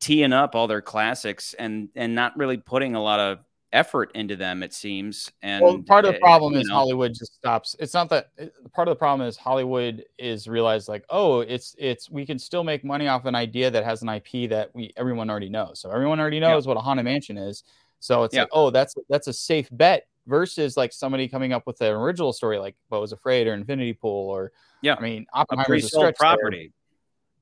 teeing 0.00 0.32
up 0.32 0.54
all 0.54 0.66
their 0.66 0.82
classics 0.82 1.54
and 1.54 1.88
and 1.94 2.14
not 2.14 2.36
really 2.36 2.56
putting 2.56 2.94
a 2.94 3.02
lot 3.02 3.20
of 3.20 3.38
effort 3.72 4.10
into 4.14 4.36
them. 4.36 4.62
It 4.62 4.72
seems. 4.72 5.30
And 5.42 5.62
well, 5.62 5.82
part 5.86 6.04
of 6.04 6.12
the 6.12 6.18
uh, 6.18 6.20
problem 6.20 6.54
you 6.54 6.60
is 6.60 6.68
know, 6.68 6.74
Hollywood 6.74 7.12
just 7.12 7.34
stops. 7.34 7.76
It's 7.78 7.94
not 7.94 8.08
that 8.10 8.30
part 8.72 8.88
of 8.88 8.92
the 8.92 8.98
problem 8.98 9.26
is 9.26 9.36
Hollywood 9.36 10.04
is 10.18 10.48
realized 10.48 10.88
like, 10.88 11.04
oh, 11.10 11.40
it's 11.40 11.74
it's 11.78 12.10
we 12.10 12.24
can 12.26 12.38
still 12.38 12.64
make 12.64 12.84
money 12.84 13.08
off 13.08 13.24
an 13.26 13.34
idea 13.34 13.70
that 13.70 13.84
has 13.84 14.02
an 14.02 14.08
IP 14.08 14.48
that 14.50 14.70
we 14.74 14.92
everyone 14.96 15.30
already 15.30 15.48
knows. 15.48 15.80
So 15.80 15.90
everyone 15.90 16.20
already 16.20 16.38
Yeah. 16.38 16.50
knows 16.50 16.66
what 16.66 16.76
a 16.76 16.80
haunted 16.80 17.04
mansion 17.04 17.36
is. 17.36 17.64
So 18.00 18.24
it's 18.24 18.34
Yeah. 18.34 18.42
like, 18.42 18.50
oh, 18.52 18.70
that's 18.70 18.94
that's 19.08 19.28
a 19.28 19.32
safe 19.32 19.68
bet 19.72 20.06
versus 20.26 20.76
like 20.76 20.92
somebody 20.92 21.28
coming 21.28 21.52
up 21.52 21.66
with 21.66 21.80
an 21.80 21.92
original 21.92 22.32
story 22.32 22.58
like 22.58 22.74
Beau 22.90 23.00
was 23.00 23.12
Afraid 23.12 23.46
or 23.46 23.54
Infinity 23.54 23.92
Pool 23.92 24.28
or 24.30 24.52
Yeah. 24.82 24.96
I 24.98 25.00
mean 25.00 25.26
Oppenheimer's 25.32 25.66
a 25.66 25.70
pre-sold 25.70 25.90
stretch 25.90 26.16
property. 26.16 26.72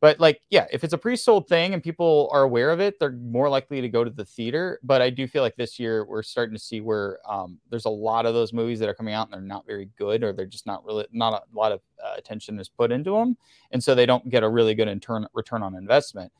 But 0.00 0.20
like, 0.20 0.42
yeah, 0.50 0.66
if 0.70 0.84
it's 0.84 0.92
a 0.92 0.98
pre-sold 0.98 1.48
thing 1.48 1.72
and 1.72 1.82
people 1.82 2.28
are 2.30 2.42
aware 2.42 2.70
of 2.70 2.78
it, 2.80 2.98
they're 3.00 3.12
more 3.12 3.48
likely 3.48 3.80
to 3.80 3.88
go 3.88 4.04
to 4.04 4.10
the 4.10 4.24
theater. 4.24 4.78
But 4.82 5.00
I 5.00 5.08
do 5.08 5.26
feel 5.26 5.42
like 5.42 5.56
this 5.56 5.78
year 5.78 6.04
we're 6.04 6.22
starting 6.22 6.54
to 6.54 6.60
see 6.60 6.82
where 6.82 7.18
um, 7.26 7.58
there's 7.70 7.86
a 7.86 7.90
lot 7.90 8.26
of 8.26 8.34
those 8.34 8.52
movies 8.52 8.78
that 8.80 8.88
are 8.88 8.94
coming 8.94 9.14
out 9.14 9.28
and 9.28 9.32
they're 9.34 9.40
not 9.40 9.66
very 9.66 9.88
good, 9.96 10.22
or 10.22 10.32
they're 10.32 10.44
just 10.44 10.66
not 10.66 10.84
really 10.84 11.06
not 11.12 11.32
a 11.32 11.58
lot 11.58 11.72
of 11.72 11.80
uh, 12.04 12.14
attention 12.18 12.58
is 12.60 12.68
put 12.68 12.92
into 12.92 13.12
them, 13.12 13.36
and 13.70 13.82
so 13.82 13.94
they 13.94 14.04
don't 14.04 14.28
get 14.28 14.42
a 14.42 14.48
really 14.48 14.74
good 14.74 14.88
intern, 14.88 15.26
return 15.32 15.62
on 15.62 15.74
investment. 15.74 16.30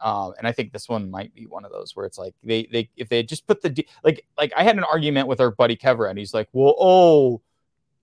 Um, 0.00 0.34
and 0.36 0.46
I 0.46 0.52
think 0.52 0.72
this 0.72 0.88
one 0.88 1.10
might 1.10 1.34
be 1.34 1.46
one 1.46 1.64
of 1.64 1.72
those 1.72 1.96
where 1.96 2.04
it's 2.04 2.18
like 2.18 2.34
they 2.42 2.68
they 2.70 2.90
if 2.96 3.08
they 3.08 3.22
just 3.22 3.46
put 3.46 3.62
the 3.62 3.86
like 4.02 4.26
like 4.36 4.52
I 4.54 4.64
had 4.64 4.76
an 4.76 4.84
argument 4.84 5.28
with 5.28 5.40
our 5.40 5.50
buddy 5.50 5.76
Kevra, 5.76 6.10
and 6.10 6.18
he's 6.18 6.34
like, 6.34 6.48
well, 6.52 6.74
oh. 6.78 7.40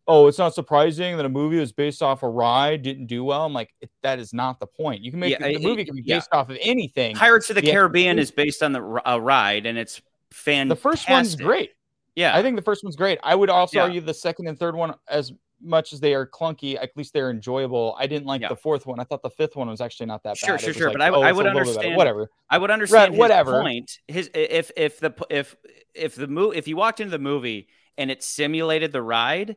Oh, 0.08 0.28
it's 0.28 0.38
not 0.40 0.54
surprising 0.54 1.16
that 1.18 1.26
a 1.26 1.30
movie 1.30 1.60
was 1.60 1.72
based 1.72 2.02
off 2.02 2.24
a 2.24 2.30
ride 2.30 2.82
didn't 2.82 3.06
do 3.06 3.24
well. 3.24 3.46
I'm 3.46 3.54
like, 3.54 3.74
it, 3.82 3.90
that 4.02 4.20
is 4.20 4.34
not 4.34 4.60
the 4.60 4.66
point. 4.68 5.02
You 5.02 5.12
can 5.12 5.20
make 5.20 5.32
Yeah, 5.32 5.48
the 5.48 5.56
I- 5.56 5.60
movie 5.60 5.86
can 5.86 5.96
be 5.96 6.02
yeah. 6.04 6.16
based 6.18 6.30
off 6.34 6.50
of 6.50 6.58
anything. 6.62 7.16
Pirates 7.16 7.50
of 7.50 7.56
the 7.56 7.64
Yeah. 7.66 7.74
Caribbean 7.74 8.18
is 8.20 8.32
based 8.32 8.64
on 8.64 8.72
the 8.74 9.02
a 9.06 9.20
ride, 9.22 9.66
and 9.66 9.78
it's 9.78 10.02
fan. 10.32 10.68
The 10.68 10.76
first 10.76 11.10
one's 11.10 11.36
great. 11.36 11.72
Yeah, 12.16 12.36
I 12.36 12.42
think 12.42 12.56
the 12.56 12.62
first 12.62 12.84
one's 12.84 12.96
great. 12.96 13.20
I 13.24 13.36
would 13.36 13.50
also 13.50 13.78
Yeah. 13.78 13.84
argue 13.84 14.02
the 14.02 14.14
second 14.14 14.48
and 14.48 14.58
third 14.60 14.76
one, 14.76 14.96
as 15.08 15.32
much 15.64 15.94
as 15.94 16.00
they 16.00 16.16
are 16.16 16.26
clunky, 16.26 16.76
at 16.82 16.90
least 16.98 17.14
they're 17.14 17.30
enjoyable. 17.30 17.96
I 17.98 18.08
didn't 18.08 18.26
like 18.26 18.42
Yeah. 18.42 18.48
the 18.50 18.56
fourth 18.56 18.88
one. 18.88 19.00
I 19.00 19.04
thought 19.04 19.22
the 19.22 19.30
fifth 19.30 19.56
one 19.56 19.70
was 19.70 19.80
actually 19.80 20.08
not 20.08 20.24
that 20.24 20.36
Sure, 20.36 20.56
bad. 20.56 20.56
It 20.56 20.64
sure, 20.64 20.74
sure, 20.74 20.88
like, 20.90 20.98
but 20.98 21.02
I- 21.04 21.10
oh, 21.10 21.22
I 21.22 21.32
would 21.32 21.46
a 21.46 21.50
little 21.54 21.60
bit 21.60 21.66
better. 21.68 21.70
understand- 21.70 21.96
Whatever. 21.98 22.32
I 22.50 22.58
would 22.58 22.72
understand 22.72 23.14
his 23.14 23.20
whatever. 23.20 23.62
point. 23.62 24.00
His 24.08 24.32
if 24.34 24.72
if 24.76 25.00
the 25.00 25.14
if 25.30 25.56
if 25.94 26.16
the 26.16 26.28
movie 26.28 26.58
if 26.58 26.68
you 26.68 26.76
walked 26.76 27.00
into 27.00 27.12
the 27.12 27.20
movie 27.20 27.68
and 27.98 28.10
it 28.10 28.24
simulated 28.24 28.92
the 28.92 29.04
ride, 29.04 29.56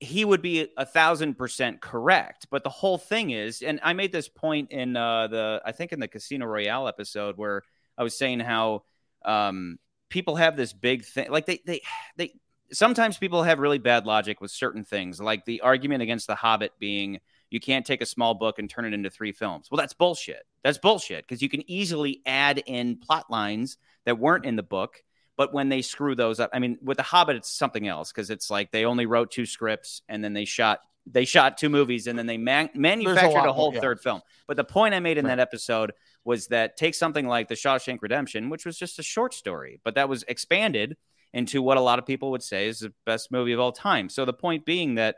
he 0.00 0.24
would 0.24 0.42
be 0.42 0.68
a 0.76 0.86
thousand 0.86 1.34
percent 1.36 1.80
correct. 1.80 2.46
But 2.50 2.64
the 2.64 2.70
whole 2.70 2.98
thing 2.98 3.30
is, 3.30 3.62
and 3.62 3.80
I 3.82 3.92
made 3.92 4.12
this 4.12 4.28
point 4.28 4.70
in 4.70 4.96
uh, 4.96 5.28
the 5.28 5.62
I 5.64 5.72
think 5.72 5.92
in 5.92 6.00
the 6.00 6.08
Casino 6.08 6.46
Royale 6.46 6.88
episode 6.88 7.36
where 7.36 7.62
I 7.96 8.02
was 8.02 8.16
saying 8.16 8.40
how 8.40 8.84
um, 9.24 9.78
people 10.08 10.36
have 10.36 10.56
this 10.56 10.72
big 10.72 11.04
thing, 11.04 11.30
like 11.30 11.46
they 11.46 11.60
they 11.66 11.82
they 12.16 12.32
sometimes 12.72 13.18
people 13.18 13.42
have 13.42 13.58
really 13.58 13.78
bad 13.78 14.06
logic 14.06 14.40
with 14.40 14.50
certain 14.50 14.84
things, 14.84 15.20
like 15.20 15.44
the 15.44 15.60
argument 15.60 16.02
against 16.02 16.26
The 16.26 16.34
Hobbit 16.34 16.72
being 16.78 17.20
you 17.52 17.60
can't 17.60 17.84
take 17.84 18.00
a 18.00 18.06
small 18.06 18.32
book 18.32 18.58
and 18.58 18.68
turn 18.68 18.86
it 18.86 18.94
into 18.94 19.10
three 19.10 19.32
films. 19.32 19.68
Well, 19.70 19.76
that's 19.76 19.92
bullshit. 19.92 20.46
That's 20.64 20.78
bullshit 20.78 21.26
because 21.26 21.42
you 21.42 21.50
can 21.50 21.68
easily 21.70 22.22
add 22.24 22.62
in 22.64 22.96
plot 22.96 23.30
lines 23.30 23.76
that 24.06 24.18
weren't 24.18 24.46
in 24.46 24.56
the 24.56 24.62
book. 24.62 25.02
But 25.36 25.54
when 25.54 25.68
they 25.68 25.82
screw 25.82 26.14
those 26.14 26.40
up, 26.40 26.50
I 26.52 26.58
mean, 26.58 26.78
with 26.82 26.98
The 26.98 27.02
Hobbit, 27.02 27.36
it's 27.36 27.50
something 27.50 27.88
else 27.88 28.12
because 28.12 28.30
it's 28.30 28.50
like 28.50 28.70
they 28.70 28.84
only 28.84 29.06
wrote 29.06 29.30
two 29.30 29.46
scripts 29.46 30.02
and 30.08 30.22
then 30.22 30.32
they 30.32 30.44
shot 30.44 30.80
they 31.10 31.24
shot 31.24 31.58
two 31.58 31.68
movies 31.68 32.06
and 32.06 32.16
then 32.16 32.26
they 32.26 32.36
man- 32.38 32.70
manufactured 32.74 33.30
lot 33.32 33.48
a 33.48 33.52
whole 33.52 33.72
more, 33.72 33.74
yeah. 33.74 33.80
third 33.80 34.00
film. 34.00 34.20
But 34.46 34.56
the 34.56 34.62
point 34.62 34.94
I 34.94 35.00
made 35.00 35.18
in 35.18 35.24
Right. 35.24 35.36
that 35.36 35.42
episode 35.42 35.92
was 36.24 36.46
that 36.48 36.76
take 36.76 36.94
something 36.94 37.26
like 37.26 37.48
The 37.48 37.56
Shawshank 37.56 37.98
Redemption, 38.02 38.50
which 38.50 38.64
was 38.64 38.78
just 38.78 39.00
a 39.00 39.02
short 39.02 39.34
story, 39.34 39.80
but 39.82 39.96
that 39.96 40.08
was 40.08 40.22
expanded 40.28 40.96
into 41.32 41.60
what 41.60 41.76
a 41.76 41.80
lot 41.80 41.98
of 41.98 42.06
people 42.06 42.30
would 42.30 42.42
say 42.42 42.68
is 42.68 42.80
the 42.80 42.92
best 43.04 43.32
movie 43.32 43.52
of 43.52 43.58
all 43.58 43.72
time. 43.72 44.08
So 44.08 44.24
the 44.24 44.32
point 44.32 44.64
being 44.64 44.94
that 44.94 45.16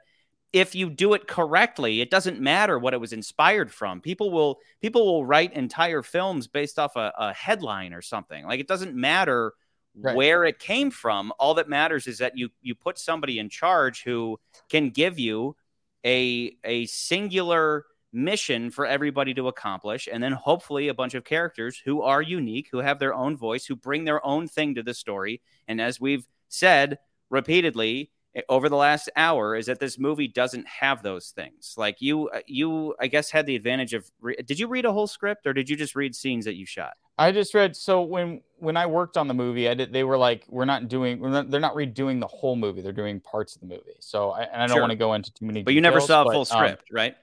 if 0.54 0.74
you 0.74 0.88
do 0.88 1.12
it 1.14 1.26
correctly, 1.26 2.00
it 2.00 2.10
doesn't 2.10 2.40
matter 2.40 2.78
what 2.78 2.94
it 2.94 3.00
was 3.00 3.12
inspired 3.12 3.70
from. 3.72 4.00
People 4.00 4.30
will 4.30 4.60
people 4.80 5.04
will 5.04 5.26
write 5.26 5.52
entire 5.52 6.02
films 6.02 6.46
based 6.46 6.78
off 6.78 6.94
a, 6.96 7.12
a 7.18 7.34
headline 7.34 7.92
or 7.92 8.00
something. 8.00 8.46
Like 8.46 8.60
it 8.60 8.68
doesn't 8.68 8.94
matter 8.94 9.52
Right. 9.96 10.16
where 10.16 10.44
it 10.44 10.58
came 10.58 10.90
from. 10.90 11.32
All 11.38 11.54
that 11.54 11.68
matters 11.68 12.06
is 12.06 12.18
that 12.18 12.36
you 12.36 12.50
you 12.62 12.74
put 12.74 12.98
somebody 12.98 13.38
in 13.38 13.48
charge 13.48 14.02
who 14.02 14.40
can 14.68 14.90
give 14.90 15.18
you 15.18 15.56
a 16.04 16.56
a 16.64 16.86
singular 16.86 17.86
mission 18.12 18.70
for 18.70 18.86
everybody 18.86 19.34
to 19.34 19.48
accomplish 19.48 20.08
and 20.10 20.22
then 20.22 20.30
hopefully 20.32 20.86
a 20.86 20.94
bunch 20.94 21.14
of 21.14 21.24
characters 21.24 21.82
who 21.84 22.00
are 22.00 22.22
unique 22.22 22.68
who 22.70 22.78
have 22.78 23.00
their 23.00 23.12
own 23.12 23.36
voice 23.36 23.66
who 23.66 23.74
bring 23.74 24.04
their 24.04 24.24
own 24.24 24.46
thing 24.46 24.72
to 24.76 24.84
the 24.84 24.94
story 24.94 25.42
and 25.66 25.80
as 25.80 26.00
we've 26.00 26.24
said 26.48 26.96
repeatedly 27.28 28.12
eh, 28.36 28.42
over 28.48 28.68
the 28.68 28.76
last 28.76 29.10
hour 29.16 29.56
is 29.56 29.66
that 29.66 29.80
this 29.80 29.98
movie 29.98 30.28
doesn't 30.28 30.66
have 30.68 31.02
those 31.02 31.30
things 31.30 31.74
like 31.76 32.00
you 32.00 32.28
uh, 32.28 32.38
you 32.46 32.94
i 33.00 33.08
guess 33.08 33.32
had 33.32 33.46
the 33.46 33.56
advantage 33.56 33.94
of 33.94 34.08
re- 34.20 34.36
did 34.46 34.60
you 34.60 34.68
read 34.68 34.84
a 34.84 34.92
whole 34.92 35.08
script 35.08 35.44
or 35.44 35.52
did 35.52 35.68
you 35.68 35.74
just 35.74 35.96
read 35.96 36.14
scenes 36.14 36.44
that 36.44 36.54
you 36.54 36.64
shot 36.64 36.94
I 37.16 37.32
just 37.32 37.54
read 37.54 37.76
so 37.76 38.02
when 38.02 38.40
when 38.58 38.76
I 38.76 38.86
worked 38.86 39.16
on 39.16 39.28
the 39.28 39.34
movie, 39.34 39.68
I 39.68 39.74
did. 39.74 39.92
They 39.92 40.04
were 40.04 40.18
like, 40.18 40.44
"We're 40.48 40.64
not 40.64 40.88
doing. 40.88 41.20
We're 41.20 41.30
not, 41.30 41.50
they're 41.50 41.60
not 41.60 41.74
redoing 41.74 42.20
the 42.20 42.26
whole 42.26 42.56
movie. 42.56 42.80
They're 42.80 42.92
doing 42.92 43.20
parts 43.20 43.54
of 43.54 43.60
the 43.60 43.66
movie." 43.66 43.96
So, 44.00 44.30
I, 44.30 44.42
and 44.42 44.62
I 44.62 44.66
don't 44.66 44.76
Sure. 44.76 44.82
want 44.82 44.90
to 44.90 44.96
go 44.96 45.14
into 45.14 45.32
too 45.32 45.44
many. 45.44 45.62
But 45.62 45.74
you 45.74 45.80
never 45.80 45.98
details, 45.98 46.08
saw 46.08 46.22
a 46.22 46.24
but, 46.24 46.32
full 46.32 46.40
um, 46.40 46.46
script, 46.46 46.88
right? 46.90 47.16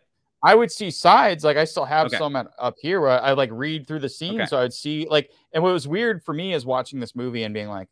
I 0.44 0.56
would 0.56 0.72
see 0.72 0.92
sides. 0.92 1.44
Like 1.44 1.58
I 1.58 1.66
still 1.66 1.86
have 1.86 2.08
Okay. 2.08 2.18
some 2.18 2.36
at, 2.36 2.48
up 2.58 2.76
here 2.80 3.02
where 3.02 3.22
I 3.22 3.34
like 3.34 3.50
read 3.52 3.88
through 3.88 4.00
the 4.00 4.10
scene. 4.10 4.42
Okay. 4.42 4.46
So 4.48 4.60
I'd 4.60 4.74
see 4.74 5.08
like, 5.10 5.30
and 5.54 5.62
what 5.62 5.74
was 5.74 5.88
weird 5.88 6.24
for 6.24 6.34
me 6.34 6.54
is 6.54 6.66
watching 6.66 7.00
this 7.00 7.16
movie 7.16 7.44
and 7.44 7.54
being 7.54 7.68
like, 7.68 7.90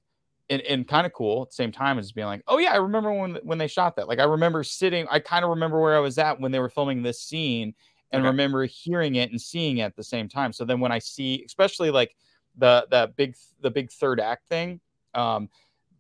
and, 0.50 0.62
and 0.64 0.88
kind 0.88 1.06
of 1.06 1.14
cool 1.14 1.44
at 1.44 1.50
the 1.50 1.54
same 1.56 1.72
time 1.72 2.00
as 2.00 2.12
being 2.12 2.26
like, 2.26 2.42
oh 2.48 2.58
yeah, 2.58 2.74
I 2.74 2.78
remember 2.78 3.14
when 3.14 3.36
when 3.44 3.58
they 3.60 3.68
shot 3.68 3.96
that. 3.98 4.08
Like 4.08 4.20
I 4.20 4.24
remember 4.24 4.64
sitting. 4.64 5.06
I 5.12 5.20
kind 5.20 5.44
of 5.44 5.50
remember 5.52 5.80
where 5.80 5.96
I 5.96 6.00
was 6.00 6.18
at 6.18 6.40
when 6.40 6.52
they 6.52 6.60
were 6.60 6.70
filming 6.70 7.04
this 7.04 7.22
scene, 7.22 7.76
and 8.12 8.22
Okay. 8.22 8.28
remember 8.28 8.66
hearing 8.66 9.16
it 9.16 9.32
and 9.32 9.40
seeing 9.42 9.78
it 9.78 9.84
at 9.84 9.96
the 9.96 10.04
same 10.04 10.28
time. 10.28 10.52
So 10.54 10.66
then 10.66 10.80
when 10.80 10.92
I 10.92 11.00
see, 11.00 11.44
especially 11.46 11.92
like 11.92 12.16
the 12.58 12.88
the 12.90 13.12
big 13.16 13.36
the 13.62 13.72
big 13.72 13.92
third 13.92 14.20
act 14.20 14.48
thing, 14.48 14.80
um, 15.14 15.50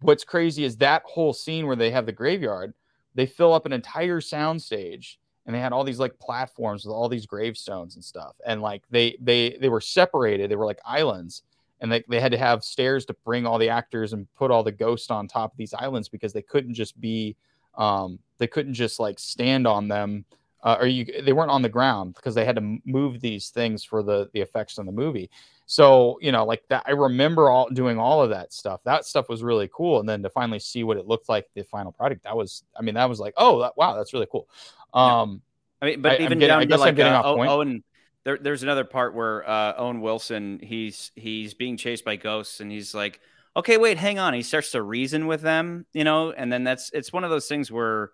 what's 0.02 0.24
crazy 0.24 0.64
is 0.64 0.78
that 0.78 1.04
whole 1.06 1.34
scene 1.34 1.68
where 1.68 1.76
they 1.76 1.92
have 1.92 2.06
the 2.06 2.12
graveyard. 2.12 2.74
They 3.16 3.26
fill 3.26 3.54
up 3.54 3.66
an 3.66 3.74
entire 3.74 4.22
soundstage 4.22 5.18
and 5.46 5.56
they 5.56 5.60
had 5.60 5.74
all 5.74 5.84
these 5.84 6.00
like 6.00 6.18
platforms 6.20 6.86
with 6.86 6.94
all 6.94 7.10
these 7.10 7.26
gravestones 7.26 7.96
and 7.96 8.04
stuff 8.04 8.36
and 8.46 8.62
like 8.62 8.84
they 8.92 9.18
they 9.20 9.58
they 9.60 9.68
were 9.68 9.82
separated 9.82 10.50
they 10.50 10.56
were 10.56 10.66
like 10.66 10.80
islands 10.86 11.42
and 11.82 11.92
they, 11.92 12.04
they 12.08 12.20
had 12.20 12.32
to 12.32 12.38
have 12.38 12.64
stairs 12.64 13.04
to 13.06 13.16
bring 13.26 13.48
all 13.48 13.58
the 13.58 13.70
actors 13.70 14.14
and 14.14 14.28
put 14.36 14.52
all 14.52 14.64
the 14.64 14.72
ghosts 14.72 15.10
on 15.10 15.28
top 15.28 15.52
of 15.52 15.58
these 15.58 15.74
islands 15.74 16.08
because 16.08 16.34
they 16.34 16.42
couldn't 16.44 16.76
just 16.76 17.00
be 17.02 17.36
um 17.80 18.20
they 18.38 18.46
couldn't 18.48 18.76
just 18.76 19.00
like 19.00 19.18
stand 19.18 19.66
on 19.66 19.88
them 19.88 20.24
uh, 20.64 20.78
or 20.80 20.88
you 20.88 21.06
they 21.24 21.34
weren't 21.34 21.52
on 21.52 21.62
the 21.62 21.70
ground 21.70 22.16
because 22.16 22.36
they 22.36 22.46
had 22.46 22.56
to 22.56 22.78
move 22.86 23.22
these 23.22 23.50
things 23.50 23.84
for 23.84 24.04
the 24.04 24.30
the 24.34 24.42
effects 24.42 24.78
in 24.78 24.86
the 24.86 24.92
movie 24.92 25.30
so 25.66 26.18
you 26.22 26.32
know 26.32 26.44
like 26.46 26.64
that 26.68 26.84
i 26.86 26.92
remember 26.92 27.50
all 27.50 27.70
doing 27.70 27.98
all 27.98 28.22
of 28.22 28.30
that 28.30 28.52
stuff 28.52 28.82
that 28.84 29.06
stuff 29.06 29.30
was 29.30 29.42
really 29.44 29.70
cool 29.74 30.00
and 30.00 30.10
then 30.10 30.22
to 30.22 30.30
finally 30.30 30.60
see 30.60 30.84
what 30.84 30.98
it 30.98 31.08
looked 31.08 31.30
like 31.30 31.48
the 31.54 31.64
final 31.64 31.92
product 31.92 32.24
that 32.24 32.36
was 32.36 32.64
i 32.78 32.82
mean 32.82 32.96
that 32.96 33.08
was 33.08 33.20
like 33.20 33.34
oh 33.38 33.60
that, 33.60 33.78
wow 33.78 33.96
that's 33.96 34.14
really 34.14 34.28
cool 34.32 34.48
um 34.94 35.42
I 35.82 35.86
mean, 35.86 36.02
but 36.02 36.14
I- 36.20 36.24
even 36.24 36.40
getting- 36.40 36.68
down 36.68 36.68
to 36.68 36.78
like 36.78 36.96
getting 36.96 37.14
uh, 37.14 37.20
off 37.20 37.26
O- 37.26 37.36
point. 37.36 37.50
Owen. 37.50 37.84
There, 38.26 38.38
there's 38.38 38.64
another 38.64 38.84
part 38.84 39.16
where 39.16 39.50
uh, 39.50 39.76
Owen 39.78 40.02
Wilson 40.02 40.60
he's 40.62 41.12
he's 41.16 41.54
being 41.54 41.78
chased 41.78 42.04
by 42.04 42.18
ghosts 42.18 42.60
and 42.60 42.70
he's 42.70 42.94
like, 42.94 43.22
okay, 43.56 43.78
wait, 43.78 43.98
hang 43.98 44.20
on. 44.20 44.34
He 44.34 44.42
starts 44.42 44.72
to 44.72 44.82
reason 44.82 45.26
with 45.26 45.42
them, 45.42 45.86
you 45.94 46.04
know, 46.04 46.32
and 46.32 46.52
then 46.52 46.66
that's 46.66 46.92
it's 46.94 47.14
one 47.14 47.24
of 47.24 47.30
those 47.30 47.48
things 47.48 47.72
where 47.72 48.12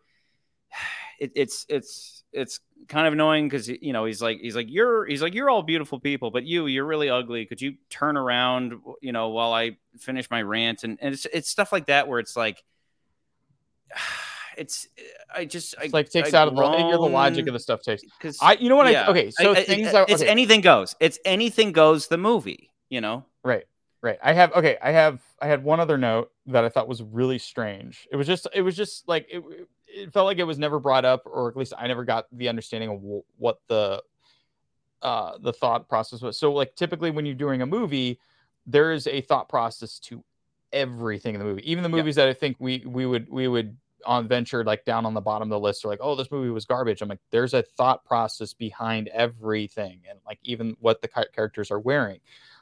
it, 1.20 1.32
it's 1.36 1.66
it's 1.70 2.15
it's 2.36 2.60
kind 2.88 3.08
of 3.08 3.14
annoying 3.14 3.48
because 3.48 3.68
you 3.68 3.94
know 3.94 4.06
he's 4.06 4.22
like 4.22 4.40
he's 4.40 4.56
like 4.56 4.68
you're 4.70 5.06
he's 5.06 5.22
like 5.22 5.34
you're 5.34 5.50
all 5.50 5.64
beautiful 5.64 6.00
people, 6.00 6.30
but 6.32 6.44
you 6.44 6.68
you're 6.68 6.86
really 6.86 7.10
ugly. 7.10 7.46
Could 7.46 7.62
you 7.62 7.76
turn 7.90 8.18
around, 8.18 8.74
you 9.02 9.12
know, 9.12 9.30
while 9.30 9.54
I 9.54 9.78
finish 9.98 10.30
my 10.30 10.42
rant 10.42 10.84
and 10.84 10.98
and 11.02 11.14
it's 11.14 11.26
it's 11.34 11.50
stuff 11.50 11.72
like 11.72 11.88
that 11.88 12.08
where 12.08 12.20
it's 12.20 12.36
like. 12.36 12.64
It's 14.58 14.88
I 15.36 15.44
just 15.44 15.76
it's 15.82 15.94
like 15.94 16.10
takes 16.10 16.34
out 16.34 16.48
of 16.48 16.56
the 16.56 16.62
the 16.62 16.98
logic 16.98 17.46
of 17.48 17.54
the 17.54 17.60
stuff 17.60 17.82
takes 17.82 18.04
because 18.04 18.38
i 18.42 18.54
you 18.54 18.70
know 18.70 18.78
what 18.78 18.90
yeah. 18.90 19.04
i 19.06 19.10
okay 19.10 19.30
so 19.30 19.52
I- 19.52 19.58
I- 19.58 19.64
things 19.64 19.90
it- 19.90 19.92
that 19.92 20.10
it's 20.10 20.22
okay, 20.22 20.32
anything 20.32 20.62
goes. 20.62 20.96
It's 21.02 21.20
anything 21.26 21.74
goes. 21.74 22.08
The 22.08 22.18
movie, 22.18 22.72
you 22.90 23.02
know. 23.02 23.26
right 23.44 23.66
right 24.02 24.18
i 24.24 24.32
have 24.32 24.54
okay 24.54 24.78
i 24.82 24.92
have 24.92 25.20
i 25.42 25.48
had 25.48 25.64
one 25.64 25.82
other 25.82 25.98
note 25.98 26.32
that 26.46 26.64
i 26.64 26.70
thought 26.70 26.88
was 26.88 27.04
really 27.04 27.38
strange 27.38 28.08
it 28.12 28.16
was 28.16 28.28
just 28.28 28.48
it 28.54 28.62
was 28.62 28.78
just 28.78 29.06
like 29.10 29.28
it, 29.30 29.44
it 29.96 30.12
felt 30.14 30.26
like 30.26 30.38
it 30.38 30.44
was 30.44 30.60
never 30.60 30.80
brought 30.80 31.06
up 31.06 31.24
or 31.26 31.50
at 31.50 31.56
least 31.56 31.74
i 31.78 31.88
never 31.88 32.04
got 32.04 32.26
the 32.34 32.50
understanding 32.50 32.90
of 32.90 33.00
wh- 33.00 33.42
what 33.42 33.60
the 33.68 34.02
uh 35.02 35.38
the 35.40 35.54
thought 35.54 35.88
process 35.88 36.22
was. 36.22 36.38
So 36.38 36.52
like 36.52 36.76
typically 36.76 37.12
when 37.12 37.26
you're 37.26 37.36
doing 37.36 37.62
a 37.62 37.66
movie 37.66 38.20
there 38.66 38.92
is 38.92 39.06
a 39.08 39.22
thought 39.22 39.48
process 39.48 40.00
to 40.00 40.24
everything 40.74 41.36
in 41.36 41.40
the 41.40 41.46
movie. 41.46 41.70
Even 41.70 41.84
the 41.84 41.90
Yeah. 41.90 41.98
movies 41.98 42.16
that 42.16 42.28
i 42.28 42.34
think 42.34 42.58
we 42.60 42.84
we 42.86 43.06
would 43.06 43.30
we 43.30 43.48
would 43.48 43.78
on 44.06 44.28
venture 44.28 44.64
like 44.64 44.86
down 44.86 45.06
on 45.06 45.14
the 45.16 45.22
bottom 45.22 45.48
of 45.48 45.50
the 45.50 45.60
list 45.60 45.84
are 45.84 45.88
like 45.88 46.00
oh 46.02 46.16
this 46.16 46.32
movie 46.32 46.50
was 46.50 46.66
garbage. 46.66 47.02
I'm 47.02 47.10
like 47.10 47.20
there's 47.32 47.54
a 47.54 47.62
thought 47.62 48.04
process 48.06 48.54
behind 48.54 49.08
everything 49.10 50.00
and 50.10 50.20
like 50.26 50.40
even 50.44 50.76
what 50.80 51.02
the 51.02 51.08
characters 51.08 51.72
are 51.72 51.80
wearing. 51.80 52.20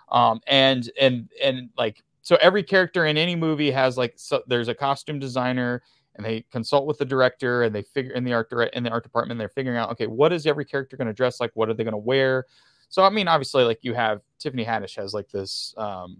Um 0.09 0.41
and 0.47 0.89
and 0.99 1.29
and 1.41 1.69
like 1.77 2.03
so 2.21 2.37
every 2.41 2.63
character 2.63 3.05
in 3.05 3.17
any 3.17 3.35
movie 3.35 3.71
has 3.71 3.97
like 3.97 4.13
so 4.15 4.43
there's 4.47 4.67
a 4.69 4.75
costume 4.75 5.19
designer 5.19 5.81
and 6.15 6.25
they 6.25 6.45
consult 6.51 6.85
with 6.85 6.97
the 6.97 7.05
director 7.05 7.63
and 7.63 7.73
they 7.73 7.81
figure 7.81 8.13
in 8.13 8.23
the 8.23 8.33
art 8.33 8.49
direct 8.49 8.75
in 8.75 8.83
the 8.83 8.89
art 8.89 9.03
department 9.03 9.37
they're 9.37 9.49
figuring 9.49 9.77
out 9.77 9.91
okay 9.91 10.07
what 10.07 10.31
is 10.31 10.45
every 10.45 10.65
character 10.65 10.97
going 10.97 11.07
to 11.07 11.13
dress 11.13 11.39
like? 11.39 11.51
What 11.53 11.69
are 11.69 11.73
they 11.73 11.83
going 11.83 11.93
to 11.93 11.97
wear? 11.97 12.45
So 12.89 13.03
i 13.03 13.09
mean 13.09 13.27
obviously 13.27 13.63
like 13.63 13.79
you 13.81 13.93
have 13.93 14.21
tiffany 14.37 14.63
haddish 14.63 14.95
has 14.97 15.13
like 15.13 15.29
this 15.29 15.73
um 15.77 16.17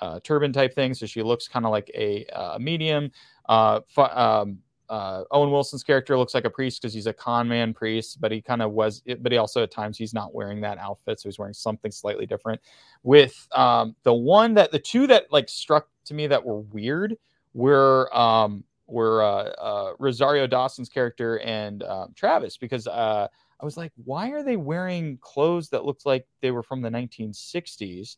uh, 0.00 0.20
turban 0.22 0.52
type 0.52 0.74
thing 0.74 0.92
so 0.92 1.06
she 1.06 1.22
looks 1.22 1.48
kind 1.48 1.64
of 1.64 1.70
like 1.70 1.90
a 1.94 2.26
uh, 2.26 2.58
medium. 2.58 3.10
Uh, 3.48 3.80
fu- 3.88 4.02
um, 4.02 4.58
uh, 4.88 5.24
Owen 5.30 5.50
Wilson's 5.50 5.82
character 5.82 6.16
looks 6.16 6.34
like 6.34 6.44
a 6.44 6.50
priest 6.50 6.80
because 6.80 6.94
he's 6.94 7.06
a 7.06 7.12
con 7.12 7.48
man 7.48 7.74
priest, 7.74 8.20
but 8.20 8.30
he 8.30 8.40
kind 8.40 8.62
of 8.62 8.72
was, 8.72 9.02
but 9.20 9.32
he 9.32 9.38
also 9.38 9.62
at 9.62 9.70
times 9.70 9.98
he's 9.98 10.14
not 10.14 10.34
wearing 10.34 10.60
that 10.60 10.78
outfit, 10.78 11.20
so 11.20 11.28
he's 11.28 11.38
wearing 11.38 11.54
something 11.54 11.90
slightly 11.90 12.26
different. 12.26 12.60
With 13.02 13.48
um, 13.52 13.96
the 14.04 14.14
one 14.14 14.54
that 14.54 14.70
the 14.70 14.78
two 14.78 15.06
that 15.08 15.32
like 15.32 15.48
struck 15.48 15.88
to 16.04 16.14
me 16.14 16.26
that 16.28 16.44
were 16.44 16.60
weird 16.60 17.16
were 17.54 18.14
um, 18.16 18.64
were 18.86 19.22
uh, 19.22 19.50
uh, 19.58 19.92
Rosario 19.98 20.46
Dawson's 20.46 20.88
character 20.88 21.38
and 21.40 21.82
um, 21.82 22.12
Travis 22.14 22.56
because 22.56 22.86
uh, 22.86 23.28
I 23.60 23.64
was 23.64 23.76
like, 23.76 23.92
why 24.04 24.30
are 24.30 24.42
they 24.42 24.56
wearing 24.56 25.18
clothes 25.20 25.68
that 25.70 25.84
looked 25.84 26.06
like 26.06 26.26
they 26.40 26.50
were 26.50 26.62
from 26.62 26.82
the 26.82 26.90
1960s? 26.90 28.16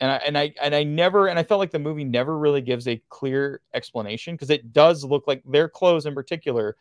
and 0.00 0.10
I 0.10 0.16
and 0.16 0.36
I 0.36 0.52
and 0.60 0.74
I 0.74 0.82
never 0.82 1.28
and 1.28 1.38
I 1.38 1.42
felt 1.42 1.60
like 1.60 1.70
the 1.70 1.78
movie 1.78 2.04
never 2.04 2.36
really 2.36 2.60
gives 2.60 2.88
a 2.88 3.00
clear 3.08 3.60
explanation 3.74 4.34
because 4.34 4.50
it 4.50 4.72
does 4.72 5.04
look 5.04 5.26
like 5.26 5.42
their 5.44 5.68
clothes 5.68 6.06
in 6.06 6.14
particular 6.14 6.76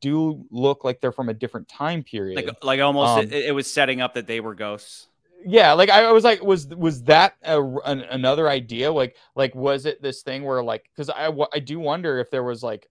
do 0.00 0.44
look 0.50 0.84
like 0.84 1.00
they're 1.00 1.12
from 1.12 1.28
a 1.28 1.34
different 1.34 1.68
time 1.68 2.02
period. 2.02 2.36
Like 2.36 2.56
like 2.62 2.80
almost 2.80 3.18
Um, 3.18 3.24
it, 3.24 3.46
it 3.46 3.54
was 3.54 3.70
setting 3.70 4.00
up 4.00 4.14
that 4.14 4.26
they 4.26 4.40
were 4.40 4.54
ghosts. 4.54 5.08
Yeah, 5.46 5.72
like 5.72 5.90
I, 5.90 6.10
was 6.12 6.24
like, 6.24 6.42
was 6.42 6.66
was 6.68 7.02
that 7.04 7.34
a, 7.42 7.62
an, 7.62 8.00
another 8.02 8.48
idea? 8.48 8.92
Like 8.92 9.16
like 9.36 9.54
was 9.54 9.86
it 9.86 10.02
this 10.02 10.22
thing 10.22 10.44
where 10.44 10.62
like 10.62 10.90
because 10.94 11.10
i 11.10 11.30
i 11.52 11.58
do 11.58 11.78
wonder 11.78 12.18
if 12.18 12.30
there 12.30 12.42
was 12.42 12.62
like 12.62 12.88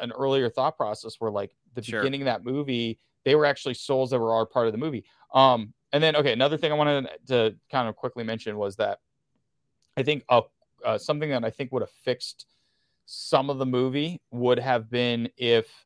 an 0.00 0.12
earlier 0.12 0.48
thought 0.50 0.76
process 0.76 1.16
where 1.18 1.30
like 1.30 1.54
the 1.74 1.82
Sure. 1.82 2.00
beginning 2.00 2.22
of 2.22 2.26
that 2.26 2.44
movie 2.44 2.98
they 3.24 3.34
were 3.34 3.44
actually 3.44 3.74
souls 3.74 4.10
that 4.10 4.20
were 4.20 4.46
part 4.46 4.66
of 4.66 4.72
the 4.72 4.78
movie. 4.78 5.04
Um, 5.34 5.74
and 5.92 6.02
then 6.02 6.14
okay, 6.16 6.32
another 6.32 6.56
thing 6.56 6.70
I 6.70 6.76
wanted 6.76 7.08
to 7.26 7.56
kind 7.70 7.88
of 7.88 7.96
quickly 7.96 8.22
mention 8.24 8.56
was 8.56 8.76
that 8.76 9.00
I 9.96 10.02
think 10.02 10.24
uh, 10.28 10.42
uh, 10.84 10.96
something 10.98 11.30
that 11.30 11.44
I 11.44 11.50
think 11.50 11.72
would 11.72 11.82
have 11.82 11.90
fixed 11.90 12.46
some 13.06 13.50
of 13.50 13.58
the 13.58 13.66
movie 13.66 14.20
would 14.30 14.58
have 14.58 14.90
been 14.90 15.28
if 15.36 15.85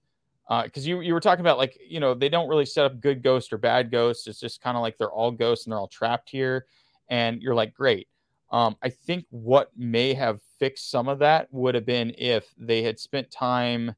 because 0.65 0.87
you 0.87 1.01
you 1.01 1.15
were 1.15 1.21
talking 1.21 1.43
about 1.43 1.59
like 1.59 1.79
you 1.87 2.01
know 2.01 2.13
they 2.15 2.29
don't 2.29 2.49
really 2.49 2.67
set 2.67 2.85
up 2.85 3.01
good 3.01 3.23
ghosts 3.23 3.53
or 3.53 3.59
bad 3.59 3.91
ghosts. 3.91 4.27
It's 4.27 4.41
just 4.41 4.61
kind 4.61 4.77
of 4.77 4.83
like 4.83 4.99
they're 4.99 5.11
all 5.13 5.31
ghosts 5.31 5.65
and 5.67 5.73
they're 5.73 5.79
all 5.79 5.87
trapped 5.89 6.29
here, 6.31 6.67
and 7.09 7.41
you're 7.43 7.55
like 7.55 7.73
great. 7.73 8.09
Um, 8.51 8.77
I 8.83 8.89
think 8.89 9.27
what 9.31 9.71
may 9.77 10.13
have 10.15 10.41
fixed 10.59 10.91
some 10.91 11.07
of 11.09 11.21
that 11.21 11.47
would 11.53 11.77
have 11.77 11.87
been 11.87 12.13
if 12.19 12.53
they 12.59 12.83
had 12.83 12.99
spent 12.99 13.31
time. 13.31 13.95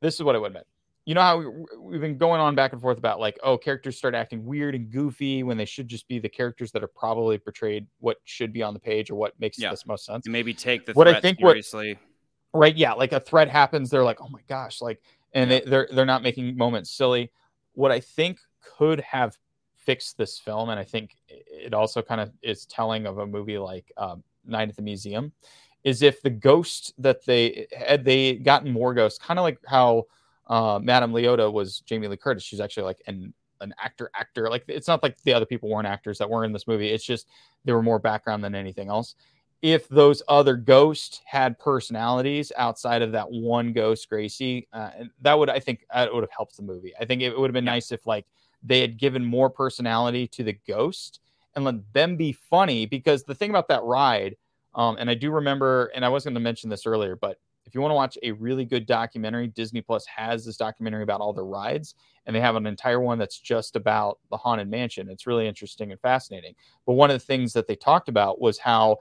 This 0.00 0.14
is 0.14 0.22
what 0.22 0.34
it 0.34 0.38
would 0.40 0.48
have 0.54 0.62
been. 0.62 0.68
You 1.06 1.14
know 1.14 1.20
how 1.20 1.38
we, 1.38 1.46
we've 1.78 2.00
been 2.00 2.16
going 2.16 2.40
on 2.40 2.54
back 2.54 2.72
and 2.72 2.80
forth 2.80 2.96
about 2.96 3.20
like, 3.20 3.38
oh, 3.42 3.58
characters 3.58 3.98
start 3.98 4.14
acting 4.14 4.46
weird 4.46 4.74
and 4.74 4.90
goofy 4.90 5.42
when 5.42 5.58
they 5.58 5.66
should 5.66 5.88
just 5.88 6.08
be 6.08 6.18
the 6.18 6.28
characters 6.30 6.72
that 6.72 6.82
are 6.82 6.86
probably 6.88 7.36
portrayed 7.36 7.86
what 8.00 8.16
should 8.24 8.50
be 8.54 8.62
on 8.62 8.72
the 8.72 8.80
page 8.80 9.10
or 9.10 9.14
what 9.16 9.38
makes 9.38 9.58
Yeah. 9.58 9.70
the 9.74 9.78
most 9.86 10.06
sense 10.06 10.24
And 10.24 10.32
maybe 10.32 10.54
take 10.54 10.86
the 10.86 10.94
What 10.94 11.06
I 11.06 11.20
think 11.20 11.40
what- 11.40 11.50
seriously. 11.50 11.98
right 12.54 12.74
yeah 12.74 12.92
like 12.94 13.12
a 13.12 13.20
threat 13.20 13.48
happens 13.50 13.90
they're 13.90 14.04
like 14.04 14.22
oh 14.22 14.28
my 14.30 14.40
gosh 14.48 14.80
like 14.80 15.02
and 15.34 15.50
they, 15.50 15.60
they're 15.60 15.88
they're 15.92 16.04
not 16.06 16.22
making 16.22 16.56
moments 16.56 16.90
silly. 16.90 17.30
What 17.74 17.90
i 17.90 18.00
think 18.00 18.38
could 18.78 19.00
have 19.00 19.36
fixed 19.76 20.16
this 20.16 20.38
film 20.38 20.70
and 20.70 20.80
i 20.80 20.84
think 20.84 21.16
it 21.28 21.74
also 21.74 22.00
kind 22.00 22.20
of 22.20 22.32
is 22.40 22.64
telling 22.66 23.06
of 23.06 23.18
a 23.18 23.26
movie 23.26 23.58
like 23.58 23.92
um, 23.98 24.22
night 24.46 24.68
at 24.68 24.76
the 24.76 24.82
museum 24.82 25.32
is 25.82 26.00
if 26.00 26.22
the 26.22 26.30
ghost 26.30 26.94
that 26.98 27.24
they 27.26 27.66
had 27.76 28.04
they 28.04 28.36
gotten 28.36 28.72
more 28.72 28.94
ghosts 28.94 29.18
kind 29.18 29.38
of 29.38 29.42
like 29.42 29.58
how 29.66 30.04
uh, 30.46 30.78
madame 30.82 31.12
leota 31.12 31.52
was 31.52 31.80
jamie 31.80 32.08
lee 32.08 32.16
curtis. 32.16 32.42
She's 32.42 32.60
actually 32.60 32.84
like 32.84 33.02
an 33.06 33.34
an 33.60 33.74
actor 33.82 34.10
actor. 34.14 34.48
Like 34.48 34.64
it's 34.68 34.88
not 34.88 35.02
like 35.02 35.20
the 35.22 35.32
other 35.32 35.46
people 35.46 35.68
weren't 35.68 35.86
actors 35.86 36.18
that 36.18 36.28
were 36.30 36.44
in 36.44 36.52
this 36.52 36.66
movie. 36.66 36.90
It's 36.90 37.04
just 37.04 37.28
they 37.64 37.72
were 37.72 37.82
more 37.82 37.98
background 37.98 38.44
than 38.44 38.54
anything 38.54 38.88
else 38.88 39.14
if 39.64 39.88
those 39.88 40.22
other 40.28 40.56
ghosts 40.56 41.22
had 41.24 41.58
personalities 41.58 42.52
outside 42.58 43.00
of 43.00 43.12
that 43.12 43.30
one 43.30 43.72
ghost 43.72 44.10
Gracey 44.10 44.66
uh, 44.74 44.90
that 45.22 45.38
would 45.38 45.48
i 45.48 45.58
think 45.58 45.86
that 45.92 46.12
would 46.12 46.22
have 46.22 46.30
helped 46.30 46.58
the 46.58 46.62
movie. 46.62 46.92
I 47.00 47.06
think 47.06 47.22
it 47.22 47.36
would 47.36 47.48
have 47.48 47.54
been 47.54 47.64
nice 47.64 47.90
if 47.90 48.06
like 48.06 48.26
they 48.62 48.82
had 48.82 48.98
given 48.98 49.24
more 49.24 49.48
personality 49.48 50.28
to 50.28 50.44
the 50.44 50.52
ghost 50.68 51.20
and 51.56 51.64
let 51.64 51.76
them 51.94 52.16
be 52.16 52.32
funny 52.32 52.84
because 52.84 53.24
the 53.24 53.34
thing 53.34 53.48
about 53.48 53.68
that 53.68 53.82
ride 53.84 54.36
um, 54.74 54.96
and 54.98 55.08
i 55.08 55.14
do 55.14 55.30
remember 55.30 55.90
and 55.94 56.04
i 56.04 56.10
was 56.10 56.24
going 56.24 56.34
to 56.34 56.40
mention 56.40 56.68
this 56.68 56.84
earlier 56.84 57.16
but 57.16 57.38
if 57.64 57.74
you 57.74 57.80
want 57.80 57.90
to 57.90 57.96
watch 57.96 58.18
a 58.22 58.32
really 58.32 58.66
good 58.66 58.84
documentary 58.84 59.46
disney 59.46 59.80
plus 59.80 60.04
has 60.04 60.44
this 60.44 60.58
documentary 60.58 61.02
about 61.02 61.22
all 61.22 61.32
the 61.32 61.42
rides 61.42 61.94
and 62.26 62.36
they 62.36 62.40
have 62.40 62.56
an 62.56 62.66
entire 62.66 63.00
one 63.00 63.18
that's 63.18 63.38
just 63.38 63.76
about 63.76 64.18
the 64.30 64.36
haunted 64.36 64.70
mansion. 64.70 65.10
It's 65.10 65.26
really 65.26 65.46
interesting 65.46 65.92
and 65.92 66.00
fascinating. 66.00 66.54
But 66.86 66.94
one 66.94 67.10
of 67.10 67.20
the 67.20 67.26
things 67.26 67.52
that 67.52 67.66
they 67.66 67.76
talked 67.76 68.08
about 68.08 68.40
was 68.40 68.58
how 68.58 68.98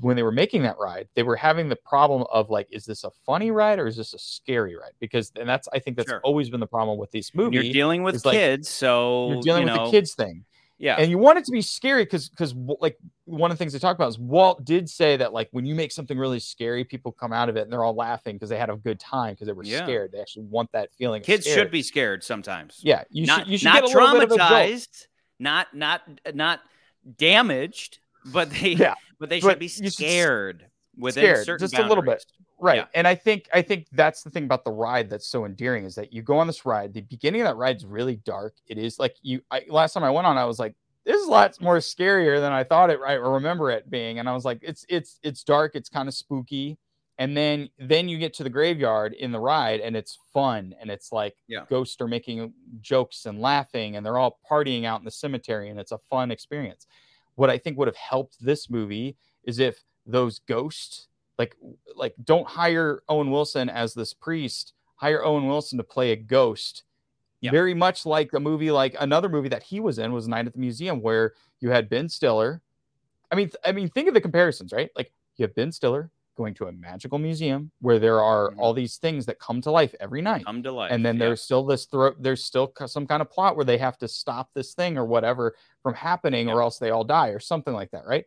when 0.00 0.16
they 0.16 0.22
were 0.22 0.32
making 0.32 0.62
that 0.62 0.76
ride, 0.78 1.08
they 1.14 1.22
were 1.22 1.36
having 1.36 1.68
the 1.68 1.76
problem 1.76 2.24
of 2.32 2.48
like, 2.50 2.68
is 2.70 2.84
this 2.86 3.04
a 3.04 3.10
funny 3.26 3.50
ride 3.50 3.78
or 3.78 3.86
is 3.86 3.96
this 3.96 4.14
a 4.14 4.18
scary 4.18 4.76
ride? 4.76 4.92
Because 5.00 5.32
and 5.38 5.48
that's 5.48 5.68
I 5.72 5.78
think 5.78 5.96
that's 5.96 6.08
Sure. 6.10 6.20
always 6.22 6.48
been 6.48 6.60
the 6.60 6.66
problem 6.66 6.96
with 6.98 7.10
these 7.10 7.34
movies. 7.34 7.64
You're 7.64 7.72
dealing 7.72 8.02
with 8.02 8.14
is 8.14 8.24
like- 8.24 8.34
kids, 8.36 8.68
so 8.68 9.32
You're 9.32 9.42
dealing 9.42 9.62
you 9.62 9.72
with 9.72 9.76
know, 9.76 9.84
the 9.86 9.90
kids 9.90 10.14
thing. 10.14 10.44
Yeah, 10.76 10.96
and 10.98 11.08
you 11.08 11.18
want 11.18 11.38
it 11.38 11.44
to 11.44 11.52
be 11.52 11.62
scary 11.62 12.02
because 12.04 12.28
because 12.28 12.52
like 12.80 12.98
one 13.26 13.50
of 13.52 13.56
the 13.56 13.62
things 13.62 13.72
they 13.72 13.78
talk 13.78 13.94
about 13.94 14.08
is 14.08 14.18
Walt 14.18 14.64
did 14.64 14.90
say 14.90 15.16
that 15.16 15.32
like 15.32 15.48
when 15.52 15.64
you 15.64 15.74
make 15.74 15.92
something 15.92 16.18
really 16.18 16.40
scary, 16.40 16.84
people 16.84 17.12
come 17.12 17.32
out 17.32 17.48
of 17.48 17.56
it 17.56 17.60
and 17.62 17.72
they're 17.72 17.84
all 17.84 17.94
laughing 17.94 18.34
because 18.34 18.48
they 18.50 18.58
had 18.58 18.70
a 18.70 18.76
good 18.76 18.98
time 18.98 19.34
because 19.34 19.46
they 19.46 19.52
were 19.52 19.62
Yeah. 19.64 19.84
scared. 19.84 20.10
They 20.12 20.20
actually 20.20 20.46
want 20.46 20.72
that 20.72 20.92
feeling. 20.94 21.22
kids 21.22 21.46
should 21.46 21.70
be 21.70 21.80
scared 21.82 22.24
sometimes. 22.24 22.80
Yeah, 22.82 23.04
you 23.10 23.24
not 23.24 23.40
should 23.40 23.48
you 23.48 23.58
should 23.58 23.66
not 23.66 23.84
get 23.86 23.94
a 23.94 23.98
little 23.98 24.20
bit 24.20 24.32
of 24.32 24.36
traumatized, 24.38 25.06
not 25.38 25.74
not 25.74 26.02
not 26.34 26.60
damaged, 27.18 27.98
but 28.26 28.50
they 28.50 28.70
Yeah, 28.70 28.94
but 29.18 29.28
they 29.28 29.40
but 29.40 29.50
should 29.50 29.58
be 29.58 29.68
should 29.68 29.86
s- 29.86 29.94
scared 29.94 30.66
within 30.96 31.24
scared, 31.24 31.46
certain 31.46 31.64
just 31.68 31.78
a 31.78 31.86
little 31.86 32.04
bit. 32.04 32.24
Right. 32.60 32.76
Yeah. 32.76 32.86
And 32.94 33.06
I 33.06 33.14
think 33.14 33.48
I 33.52 33.62
think 33.62 33.86
that's 33.92 34.22
the 34.22 34.30
thing 34.30 34.44
about 34.44 34.64
the 34.64 34.70
ride 34.72 35.10
that's 35.10 35.26
so 35.26 35.44
endearing 35.44 35.84
is 35.84 35.94
that 35.96 36.12
you 36.12 36.22
go 36.22 36.38
on 36.38 36.46
this 36.46 36.64
ride. 36.64 36.94
The 36.94 37.00
beginning 37.02 37.40
of 37.42 37.46
that 37.46 37.56
ride's 37.56 37.84
really 37.84 38.16
dark. 38.16 38.54
It 38.68 38.78
is 38.78 38.98
like 38.98 39.16
you 39.22 39.40
I, 39.50 39.62
last 39.68 39.92
time 39.94 40.04
I 40.04 40.10
went 40.10 40.26
on, 40.26 40.38
I 40.38 40.44
was 40.44 40.58
like, 40.58 40.74
this 41.04 41.20
is 41.20 41.26
lots 41.28 41.60
more 41.60 41.76
scarier 41.78 42.40
than 42.40 42.52
I 42.52 42.64
thought 42.64 42.90
it 42.90 43.00
right 43.00 43.16
or 43.18 43.32
remember 43.34 43.70
it 43.70 43.90
being. 43.90 44.18
And 44.18 44.28
I 44.28 44.32
was 44.32 44.44
like, 44.44 44.60
it's 44.62 44.86
it's 44.88 45.18
it's 45.22 45.42
dark, 45.42 45.72
it's 45.74 45.88
kind 45.88 46.08
of 46.08 46.14
spooky. 46.14 46.78
And 47.18 47.36
then 47.36 47.68
then 47.78 48.08
you 48.08 48.18
get 48.18 48.32
to 48.34 48.44
the 48.44 48.50
graveyard 48.50 49.12
in 49.12 49.30
the 49.30 49.38
ride 49.38 49.80
and 49.80 49.94
it's 49.96 50.18
fun 50.32 50.74
and 50.80 50.90
it's 50.90 51.12
like 51.12 51.36
Yeah. 51.48 51.64
ghosts 51.68 52.00
are 52.00 52.08
making 52.08 52.52
jokes 52.80 53.26
and 53.26 53.40
laughing 53.40 53.96
and 53.96 54.04
they're 54.06 54.18
all 54.18 54.38
partying 54.50 54.84
out 54.84 55.00
in 55.00 55.04
the 55.04 55.10
cemetery 55.12 55.70
and 55.70 55.78
it's 55.78 55.92
a 55.92 55.98
fun 56.10 56.30
experience. 56.30 56.86
What 57.36 57.50
I 57.50 57.58
think 57.58 57.78
would 57.78 57.88
have 57.88 57.96
helped 57.96 58.36
this 58.40 58.70
movie 58.70 59.16
is 59.44 59.58
if 59.58 59.82
those 60.06 60.38
ghosts 60.40 61.08
like 61.38 61.56
like 61.96 62.14
don't 62.24 62.46
hire 62.46 63.02
Owen 63.08 63.30
Wilson 63.30 63.68
as 63.68 63.94
this 63.94 64.14
priest, 64.14 64.72
hire 64.96 65.24
Owen 65.24 65.46
Wilson 65.46 65.78
to 65.78 65.84
play 65.84 66.12
a 66.12 66.16
ghost. 66.16 66.84
Yeah. 67.40 67.50
Very 67.50 67.74
much 67.74 68.06
like 68.06 68.32
a 68.32 68.40
movie 68.40 68.70
like 68.70 68.96
another 69.00 69.28
movie 69.28 69.50
that 69.50 69.62
he 69.62 69.80
was 69.80 69.98
in 69.98 70.12
was 70.12 70.28
Night 70.28 70.46
at 70.46 70.54
the 70.54 70.58
Museum 70.58 71.02
where 71.02 71.34
you 71.60 71.70
had 71.70 71.88
Ben 71.88 72.08
Stiller. 72.08 72.62
I 73.30 73.34
mean 73.34 73.50
I 73.64 73.72
mean 73.72 73.88
think 73.88 74.08
of 74.08 74.14
the 74.14 74.20
comparisons, 74.20 74.72
right? 74.72 74.90
Like 74.96 75.12
you 75.36 75.42
have 75.42 75.54
Ben 75.54 75.72
Stiller 75.72 76.10
going 76.34 76.54
to 76.54 76.66
a 76.66 76.72
magical 76.72 77.18
museum 77.18 77.70
where 77.80 77.98
there 77.98 78.20
are 78.20 78.50
Mhm. 78.50 78.58
all 78.58 78.72
these 78.74 78.96
things 78.96 79.26
that 79.26 79.38
come 79.38 79.60
to 79.62 79.70
life 79.70 79.94
every 80.00 80.20
night 80.22 80.44
Come 80.44 80.62
to 80.62 80.72
life. 80.72 80.90
and 80.92 81.04
then 81.04 81.16
yeah. 81.16 81.26
there's 81.26 81.42
still 81.42 81.64
this 81.64 81.86
throw 81.86 82.12
there's 82.18 82.42
still 82.44 82.72
some 82.86 83.06
kind 83.06 83.22
of 83.22 83.30
plot 83.30 83.56
where 83.56 83.64
they 83.64 83.78
have 83.78 83.96
to 83.98 84.08
stop 84.08 84.50
this 84.54 84.74
thing 84.74 84.98
or 84.98 85.04
whatever 85.04 85.54
from 85.82 85.94
happening 85.94 86.48
or 86.50 86.60
else 86.62 86.78
they 86.78 86.90
all 86.90 87.04
die 87.04 87.28
or 87.28 87.38
something 87.40 87.74
like 87.74 87.90
that 87.92 88.04
right 88.06 88.24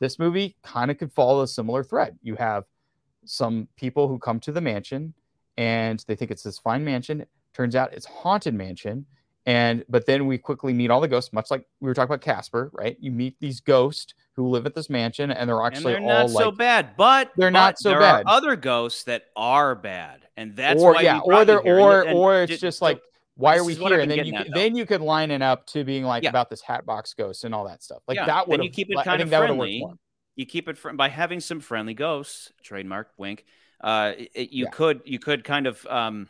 this 0.00 0.18
movie 0.18 0.56
kind 0.62 0.90
of 0.90 0.98
could 0.98 1.12
follow 1.12 1.42
a 1.42 1.46
similar 1.48 1.82
thread 1.82 2.18
you 2.22 2.34
have 2.36 2.64
some 3.24 3.68
people 3.76 4.06
who 4.08 4.18
come 4.18 4.38
to 4.40 4.52
the 4.52 4.60
mansion 4.60 5.14
and 5.56 6.04
they 6.06 6.14
think 6.14 6.30
it's 6.30 6.42
this 6.42 6.58
fine 6.58 6.84
mansion 6.84 7.24
turns 7.54 7.74
out 7.74 7.92
it's 7.92 8.06
haunted 8.06 8.54
mansion 8.54 9.06
and 9.46 9.84
but 9.88 10.04
then 10.06 10.26
we 10.26 10.36
quickly 10.36 10.72
meet 10.72 10.90
all 10.90 11.00
the 11.00 11.08
ghosts 11.08 11.32
much 11.32 11.50
like 11.50 11.66
we 11.80 11.86
were 11.88 11.94
talking 11.94 12.12
about 12.12 12.20
casper 12.20 12.70
right 12.74 12.96
you 13.00 13.10
meet 13.10 13.34
these 13.40 13.60
ghosts 13.60 14.14
who 14.36 14.48
live 14.48 14.66
at 14.66 14.74
this 14.74 14.90
mansion 14.90 15.30
and 15.30 15.48
they're 15.48 15.58
and 15.60 15.66
actually 15.74 15.94
they're 15.94 16.02
all 16.02 16.28
not 16.28 16.30
like 16.30 16.44
so 16.44 16.50
bad, 16.52 16.90
but 16.96 17.32
They're 17.36 17.48
but 17.50 17.58
not 17.58 17.78
so 17.78 17.90
there 17.90 18.00
bad. 18.00 18.24
Are 18.26 18.36
other 18.36 18.54
ghosts 18.56 19.04
that 19.04 19.24
are 19.34 19.74
bad, 19.74 20.26
and 20.36 20.54
that's 20.54 20.82
or 20.82 20.92
why 20.94 21.00
yeah, 21.02 21.18
or 21.20 21.44
they're 21.44 21.60
or 21.60 22.00
And- 22.02 22.10
and 22.10 22.18
or 22.18 22.42
it's 22.42 22.52
ju- 22.52 22.58
just 22.58 22.82
like 22.82 23.00
why 23.38 23.56
are 23.56 23.64
we 23.64 23.74
here? 23.74 24.00
And 24.00 24.10
then 24.10 24.24
you 24.26 24.34
at, 24.34 24.46
then 24.54 24.76
you 24.76 24.86
could 24.86 25.00
line 25.02 25.30
it 25.30 25.42
up 25.42 25.66
to 25.68 25.84
being 25.84 26.04
like 26.04 26.22
Yeah. 26.22 26.30
about 26.30 26.48
this 26.50 26.62
Hatbox 26.62 27.12
Ghost 27.14 27.44
and 27.44 27.54
all 27.54 27.66
that 27.66 27.82
stuff. 27.82 28.02
Like 28.08 28.16
Yeah, 28.16 28.26
that 28.26 28.48
would 28.48 28.62
you 28.64 28.70
keep 28.70 28.88
it 28.90 28.96
kind 29.04 29.20
of 29.22 29.28
that 29.30 29.40
would've 29.40 29.56
worked 29.56 29.70
friendly. 29.70 29.94
you 30.36 30.46
keep 30.46 30.68
it 30.68 30.76
fr- 30.78 30.92
by 30.92 31.08
having 31.08 31.40
some 31.40 31.60
friendly 31.60 31.94
ghosts 31.94 32.52
trademark 32.62 33.10
wink 33.18 33.44
uh 33.82 34.12
it- 34.16 34.30
it- 34.34 34.52
you 34.52 34.64
Yeah. 34.64 34.70
could 34.70 35.00
you 35.04 35.18
could 35.18 35.44
kind 35.44 35.66
of 35.66 35.86
um 35.86 36.28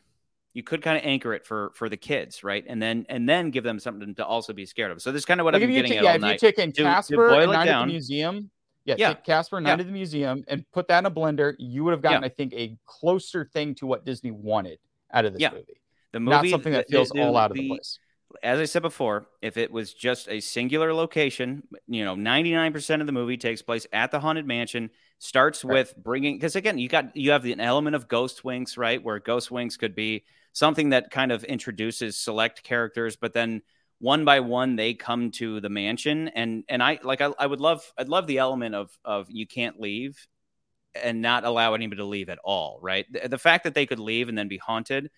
you 0.57 0.63
could 0.63 0.81
kind 0.81 0.97
of 0.97 1.05
anchor 1.05 1.35
it 1.35 1.45
for 1.47 1.71
for 1.75 1.89
the 1.91 1.97
kids 1.99 2.43
right 2.43 2.65
and 2.67 2.81
then 2.81 3.05
and 3.11 3.29
then 3.29 3.51
give 3.51 3.63
them 3.63 3.79
something 3.79 4.15
to 4.15 4.25
also 4.25 4.55
be 4.55 4.65
scared 4.65 4.91
of 4.91 5.03
so 5.03 5.13
this 5.13 5.21
is 5.21 5.27
kind 5.27 5.39
of 5.39 5.45
what 5.45 5.53
Like 5.53 5.63
i've 5.63 5.69
if 5.69 5.69
been 5.69 5.77
you 5.77 5.83
getting 5.83 5.99
at 5.99 6.05
yeah, 6.05 6.11
all 6.27 6.33
if 6.33 6.43
you 6.43 6.49
take 6.49 6.59
in 6.59 6.73
to 6.73 6.83
Casper 6.83 7.29
it 7.35 7.49
at 7.51 7.81
the 7.81 7.87
Museum, 7.87 8.51
yeah, 8.87 8.95
Yeah. 8.97 9.09
take 9.15 9.25
Casper 9.25 9.59
and 9.59 9.65
Night 9.65 9.77
Yeah. 9.79 9.81
at 9.81 9.87
the 9.87 9.93
Museum 9.93 10.45
and 10.49 10.65
put 10.73 10.89
that 10.89 11.01
in 11.01 11.07
a 11.07 11.11
blender, 11.11 11.55
you 11.59 11.85
would 11.85 11.91
have 11.91 12.01
gotten, 12.03 12.25
I 12.25 12.29
think, 12.31 12.55
a 12.55 12.79
closer 12.87 13.45
thing 13.53 13.75
to 13.77 13.87
what 13.87 14.05
Disney 14.07 14.31
wanted 14.31 14.79
out 15.13 15.25
of 15.27 15.33
this 15.35 15.43
Yeah. 15.43 15.51
movie. 15.51 15.81
the 16.13 16.21
movie 16.21 16.31
Not 16.31 16.47
something 16.49 16.73
that 16.73 16.89
feels 16.89 17.11
the- 17.11 17.21
all 17.21 17.37
out 17.37 17.51
of 17.51 17.57
the 17.57 17.63
the- 17.63 17.69
place. 17.69 17.99
as 18.43 18.59
I 18.59 18.65
said 18.65 18.81
before, 18.83 19.27
if 19.43 19.57
it 19.59 19.71
was 19.71 19.93
just 19.93 20.29
a 20.31 20.41
singular 20.41 20.95
location, 20.95 21.65
you 21.89 22.05
know, 22.05 22.15
99% 22.15 23.01
of 23.03 23.07
the 23.07 23.13
movie 23.13 23.37
takes 23.37 23.61
place 23.61 23.87
at 23.93 24.11
the 24.13 24.21
haunted 24.21 24.47
mansion, 24.47 24.91
starts 25.19 25.65
Right. 25.65 25.75
with 25.75 25.95
bringing 26.03 26.37
because 26.37 26.55
again, 26.57 26.79
you 26.79 26.89
got 26.89 27.15
you 27.17 27.33
have 27.33 27.45
an 27.45 27.61
element 27.61 27.97
of 27.97 28.09
ghost 28.09 28.45
winks, 28.45 28.77
right? 28.79 29.03
Where 29.03 29.19
ghost 29.19 29.51
winks 29.51 29.77
could 29.77 29.95
be 29.95 30.25
something 30.57 30.89
that 30.89 31.11
kind 31.11 31.33
of 31.33 31.45
introduces 31.45 32.17
select 32.17 32.63
characters, 32.63 33.15
but 33.15 33.35
then 33.35 33.61
one 33.99 34.25
by 34.25 34.41
one 34.41 34.75
they 34.75 34.95
come 34.95 35.31
to 35.31 35.61
the 35.61 35.69
mansion 35.69 36.29
and 36.29 36.65
and 36.67 36.83
I 36.83 36.99
like 37.03 37.21
I, 37.21 37.31
I 37.39 37.47
would 37.47 37.61
love 37.61 37.93
I'd 37.99 38.09
love 38.09 38.27
the 38.27 38.39
element 38.39 38.75
of 38.75 38.91
of 39.05 39.27
you 39.31 39.47
can't 39.47 39.79
leave 39.79 40.27
and 40.95 41.21
not 41.21 41.45
allow 41.45 41.75
anybody 41.75 41.99
to 41.99 42.07
leave 42.07 42.31
at 42.31 42.39
all, 42.43 42.79
right? 42.81 43.05
The, 43.13 43.29
the 43.29 43.39
fact 43.39 43.65
that 43.65 43.75
they 43.75 43.85
could 43.85 43.99
leave 43.99 44.31
and 44.31 44.39
then 44.39 44.49
be 44.49 44.57
haunted 44.57 45.11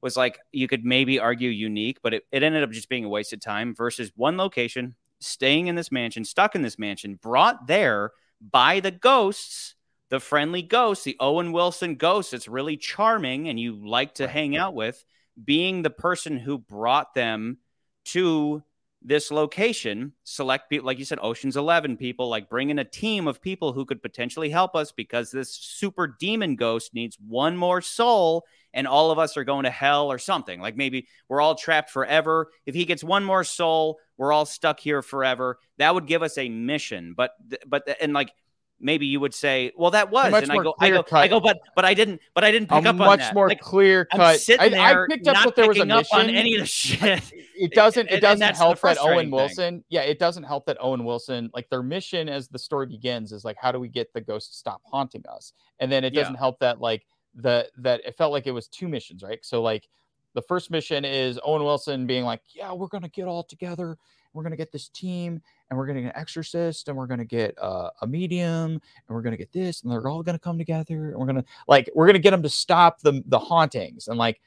was 0.00 0.16
like 0.16 0.38
you 0.52 0.68
could 0.68 0.84
maybe 0.84 1.18
argue 1.18 1.50
unique, 1.50 1.98
but 2.00 2.14
it, 2.14 2.22
it 2.30 2.44
ended 2.44 2.62
up 2.62 2.70
just 2.70 2.88
being 2.88 3.04
a 3.04 3.08
waste 3.08 3.32
of 3.32 3.40
time 3.40 3.74
versus 3.74 4.12
one 4.14 4.36
location, 4.36 4.94
staying 5.20 5.66
in 5.66 5.74
this 5.74 5.90
mansion, 5.90 6.24
stuck 6.24 6.54
in 6.54 6.62
this 6.62 6.78
mansion, 6.78 7.18
brought 7.20 7.66
there 7.66 8.12
by 8.40 8.78
the 8.78 8.92
ghosts, 8.92 9.73
the 10.14 10.20
friendly 10.20 10.62
ghost, 10.62 11.02
the 11.02 11.16
Owen 11.18 11.50
Wilson 11.50 11.96
ghost. 11.96 12.32
It's 12.32 12.46
really 12.46 12.76
charming 12.76 13.48
and 13.48 13.58
you 13.58 13.74
like 13.74 14.14
to 14.14 14.28
hang 14.28 14.56
out 14.56 14.72
with, 14.72 15.04
being 15.44 15.82
the 15.82 15.90
person 15.90 16.36
who 16.36 16.56
brought 16.56 17.14
them 17.14 17.58
to 18.04 18.62
this 19.02 19.32
location, 19.32 20.12
select 20.22 20.70
people, 20.70 20.86
like 20.86 21.00
you 21.00 21.04
said, 21.04 21.18
Ocean's 21.20 21.56
11 21.56 21.96
people, 21.96 22.28
like 22.28 22.48
bring 22.48 22.70
in 22.70 22.78
a 22.78 22.84
team 22.84 23.26
of 23.26 23.42
people 23.42 23.72
who 23.72 23.84
could 23.84 24.02
potentially 24.02 24.50
help 24.50 24.76
us 24.76 24.92
because 24.92 25.32
this 25.32 25.50
super 25.50 26.06
demon 26.06 26.54
ghost 26.54 26.94
needs 26.94 27.18
one 27.18 27.56
more 27.56 27.80
soul 27.80 28.44
and 28.72 28.86
all 28.86 29.10
of 29.10 29.18
us 29.18 29.36
are 29.36 29.42
going 29.42 29.64
to 29.64 29.70
hell 29.70 30.12
or 30.12 30.18
something. 30.18 30.60
Like 30.60 30.76
maybe 30.76 31.08
we're 31.28 31.40
all 31.40 31.56
trapped 31.56 31.90
forever. 31.90 32.52
If 32.66 32.76
he 32.76 32.84
gets 32.84 33.02
one 33.02 33.24
more 33.24 33.42
soul, 33.42 33.98
we're 34.16 34.32
all 34.32 34.46
stuck 34.46 34.78
here 34.78 35.02
forever. 35.02 35.58
That 35.78 35.92
would 35.92 36.06
give 36.06 36.22
us 36.22 36.38
a 36.38 36.48
mission. 36.48 37.14
But, 37.16 37.32
but, 37.66 37.96
and 38.00 38.12
like, 38.12 38.32
maybe 38.80 39.06
you 39.06 39.20
would 39.20 39.34
say, 39.34 39.72
well, 39.76 39.90
that 39.92 40.10
was, 40.10 40.30
much 40.30 40.42
and 40.44 40.52
I 40.52 40.56
go, 40.56 40.74
I 40.80 40.90
go, 40.90 41.02
clear-cut. 41.02 41.18
I 41.20 41.28
go, 41.28 41.40
but, 41.40 41.58
but 41.74 41.84
I 41.84 41.94
didn't, 41.94 42.20
but 42.34 42.44
I 42.44 42.50
didn't 42.50 42.68
pick 42.68 42.84
A 42.84 42.88
up 42.88 42.94
on 42.94 42.96
much 42.96 43.20
that. 43.20 43.34
more 43.34 43.48
Like, 43.48 43.60
clear 43.60 44.04
cut. 44.04 44.40
I, 44.50 44.66
I 44.66 45.06
picked 45.08 45.26
up 45.28 45.44
that 45.44 45.56
there 45.56 45.68
was 45.68 45.78
a 45.78 45.80
picking 45.80 45.90
up 45.92 46.00
mission. 46.00 46.18
on 46.18 46.30
any 46.30 46.54
of 46.54 46.60
the 46.60 46.66
shit. 46.66 47.32
it 47.56 47.72
doesn't 47.72 48.10
it 48.10 48.20
doesn't 48.20 48.42
and 48.42 48.56
help 48.56 48.80
that 48.80 48.98
Owen 49.00 49.26
thing. 49.26 49.30
Wilson 49.30 49.84
yeah 49.88 50.02
it 50.02 50.18
doesn't 50.18 50.42
help 50.42 50.66
that 50.66 50.76
Owen 50.80 51.04
Wilson 51.04 51.50
like 51.54 51.68
their 51.70 51.82
mission 51.82 52.28
as 52.28 52.48
the 52.48 52.58
story 52.58 52.86
begins 52.86 53.32
is 53.32 53.44
like 53.44 53.56
how 53.60 53.70
do 53.70 53.78
we 53.78 53.88
get 53.88 54.12
the 54.12 54.20
ghost 54.20 54.50
to 54.52 54.56
stop 54.58 54.82
haunting 54.84 55.24
us 55.28 55.52
and 55.78 55.90
then 55.90 56.04
it 56.04 56.10
doesn't 56.10 56.34
help 56.34 56.58
that 56.58 56.80
like 56.80 57.06
the 57.36 57.68
that 57.78 58.00
it 58.04 58.16
felt 58.16 58.32
like 58.32 58.46
it 58.46 58.50
was 58.50 58.68
two 58.68 58.88
missions 58.88 59.22
right 59.22 59.44
so 59.44 59.62
like 59.62 59.88
the 60.34 60.42
first 60.42 60.70
mission 60.70 61.04
is 61.04 61.38
Owen 61.44 61.62
Wilson 61.62 62.06
being 62.06 62.24
like 62.24 62.42
yeah 62.52 62.72
we're 62.72 62.88
gonna 62.88 63.08
get 63.08 63.26
all 63.26 63.44
together 63.44 63.96
we're 64.32 64.42
gonna 64.42 64.56
get 64.56 64.72
this 64.72 64.88
team 64.88 65.40
and 65.70 65.78
we're 65.78 65.86
gonna 65.86 66.02
get 66.02 66.14
an 66.14 66.20
exorcist 66.20 66.88
and 66.88 66.96
we're 66.96 67.06
gonna 67.06 67.24
get 67.24 67.56
uh, 67.60 67.90
a 68.02 68.06
medium 68.06 68.72
and 68.72 68.80
we're 69.08 69.22
gonna 69.22 69.36
get 69.36 69.52
this 69.52 69.82
and 69.82 69.90
they're 69.90 70.08
all 70.08 70.22
gonna 70.22 70.38
come 70.38 70.58
together 70.58 71.10
and 71.10 71.18
we're 71.18 71.26
gonna 71.26 71.44
like 71.68 71.90
we're 71.94 72.06
gonna 72.06 72.18
get 72.18 72.30
them 72.30 72.42
to 72.42 72.48
stop 72.48 73.00
the 73.00 73.22
the 73.26 73.38
hauntings 73.38 74.08
and 74.08 74.18
like 74.18 74.40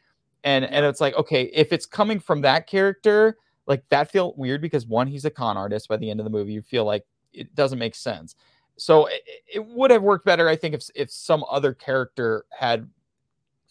and 0.43 0.65
and 0.65 0.85
it's 0.85 1.01
like 1.01 1.15
okay 1.15 1.43
if 1.53 1.73
it's 1.73 1.85
coming 1.85 2.19
from 2.19 2.41
that 2.41 2.67
character 2.67 3.37
like 3.65 3.83
that 3.89 4.09
feel 4.09 4.33
weird 4.37 4.61
because 4.61 4.85
one 4.85 5.07
he's 5.07 5.25
a 5.25 5.29
con 5.29 5.57
artist 5.57 5.87
by 5.87 5.97
the 5.97 6.09
end 6.09 6.19
of 6.19 6.23
the 6.23 6.29
movie 6.29 6.53
you 6.53 6.61
feel 6.61 6.85
like 6.85 7.03
it 7.33 7.53
doesn't 7.53 7.77
make 7.77 7.93
sense. 7.93 8.35
So 8.77 9.07
it, 9.07 9.21
it 9.53 9.65
would 9.65 9.91
have 9.91 10.03
worked 10.03 10.25
better 10.25 10.47
i 10.47 10.55
think 10.55 10.75
if 10.75 10.87
if 10.93 11.09
some 11.09 11.43
other 11.49 11.73
character 11.73 12.45
had 12.51 12.87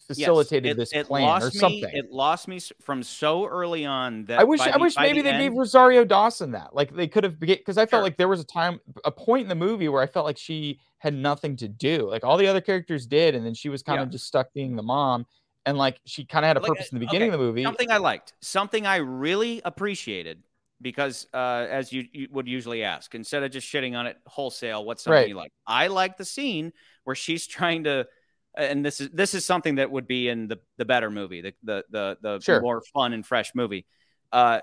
Yes, 0.09 0.17
facilitated 0.19 0.71
it- 0.71 0.77
this 0.77 0.93
it 0.93 1.07
plan 1.07 1.23
lost 1.23 1.45
or 1.45 1.47
me- 1.49 1.59
something 1.59 1.89
it 1.93 2.11
lost 2.11 2.47
me 2.47 2.59
from 2.81 3.03
so 3.03 3.45
early 3.45 3.85
on 3.85 4.25
that 4.25 4.39
I 4.39 4.43
wish 4.43 4.61
I 4.61 4.71
the- 4.71 4.79
wish 4.79 4.95
maybe 4.97 5.21
the 5.21 5.31
they 5.31 5.37
gave 5.37 5.53
Rosario 5.53 6.05
Dawson 6.05 6.51
that. 6.51 6.73
Like 6.75 6.93
they 6.95 7.07
could 7.07 7.23
have 7.23 7.39
because 7.39 7.77
I 7.77 7.85
felt 7.85 7.99
Sure. 7.99 8.03
like 8.03 8.17
there 8.17 8.27
was 8.29 8.39
a 8.39 8.45
time 8.45 8.79
a 9.03 9.11
point 9.11 9.43
in 9.43 9.49
the 9.49 9.55
movie 9.55 9.89
where 9.89 10.01
I 10.01 10.07
felt 10.07 10.25
like 10.25 10.37
she 10.37 10.79
had 10.99 11.13
nothing 11.13 11.55
to 11.57 11.67
do. 11.67 12.09
Like 12.09 12.23
all 12.23 12.37
the 12.37 12.47
other 12.47 12.61
characters 12.61 13.05
did 13.05 13.35
and 13.35 13.45
then 13.45 13.53
she 13.53 13.69
was 13.69 13.83
kind 13.83 13.97
Yeah. 13.99 14.03
of 14.03 14.09
just 14.09 14.25
stuck 14.27 14.53
being 14.53 14.75
the 14.75 14.83
mom 14.83 15.25
and 15.65 15.77
like 15.77 15.99
she 16.05 16.23
kind 16.25 16.45
of 16.45 16.47
had 16.47 16.57
a 16.57 16.61
Like, 16.61 16.69
purpose 16.69 16.91
in 16.93 16.99
the 16.99 17.05
uh, 17.05 17.09
beginning 17.09 17.29
okay, 17.29 17.35
of 17.35 17.39
the 17.41 17.45
movie. 17.45 17.63
something 17.63 17.91
I 17.91 17.97
liked, 17.97 18.33
something 18.41 18.85
I 18.85 18.97
really 18.97 19.61
appreciated, 19.65 20.41
because 20.81 21.27
uh, 21.33 21.67
as 21.69 21.91
you, 21.91 22.05
you 22.13 22.27
would 22.31 22.47
usually 22.47 22.83
ask, 22.83 23.13
instead 23.13 23.43
of 23.43 23.51
just 23.51 23.67
shitting 23.67 23.97
on 23.97 24.07
it 24.07 24.17
wholesale, 24.25 24.85
what's 24.85 25.03
something 25.03 25.19
Right. 25.19 25.27
you 25.27 25.35
like? 25.35 25.51
I 25.67 25.87
like 25.87 26.15
the 26.15 26.23
scene 26.23 26.71
where 27.03 27.15
she's 27.15 27.45
trying 27.47 27.83
to, 27.83 28.07
and 28.57 28.85
this 28.85 29.01
is 29.01 29.09
this 29.11 29.33
is 29.35 29.45
something 29.45 29.75
that 29.75 29.91
would 29.91 30.07
be 30.07 30.29
in 30.29 30.47
the 30.47 30.59
the 30.77 30.85
better 30.85 31.09
movie, 31.11 31.41
the 31.41 31.53
the 31.63 31.85
the, 31.89 32.17
the 32.21 32.39
Sure. 32.41 32.61
more 32.61 32.81
fun 32.93 33.13
and 33.13 33.25
fresh 33.25 33.53
movie. 33.55 33.85
Uh, 34.31 34.61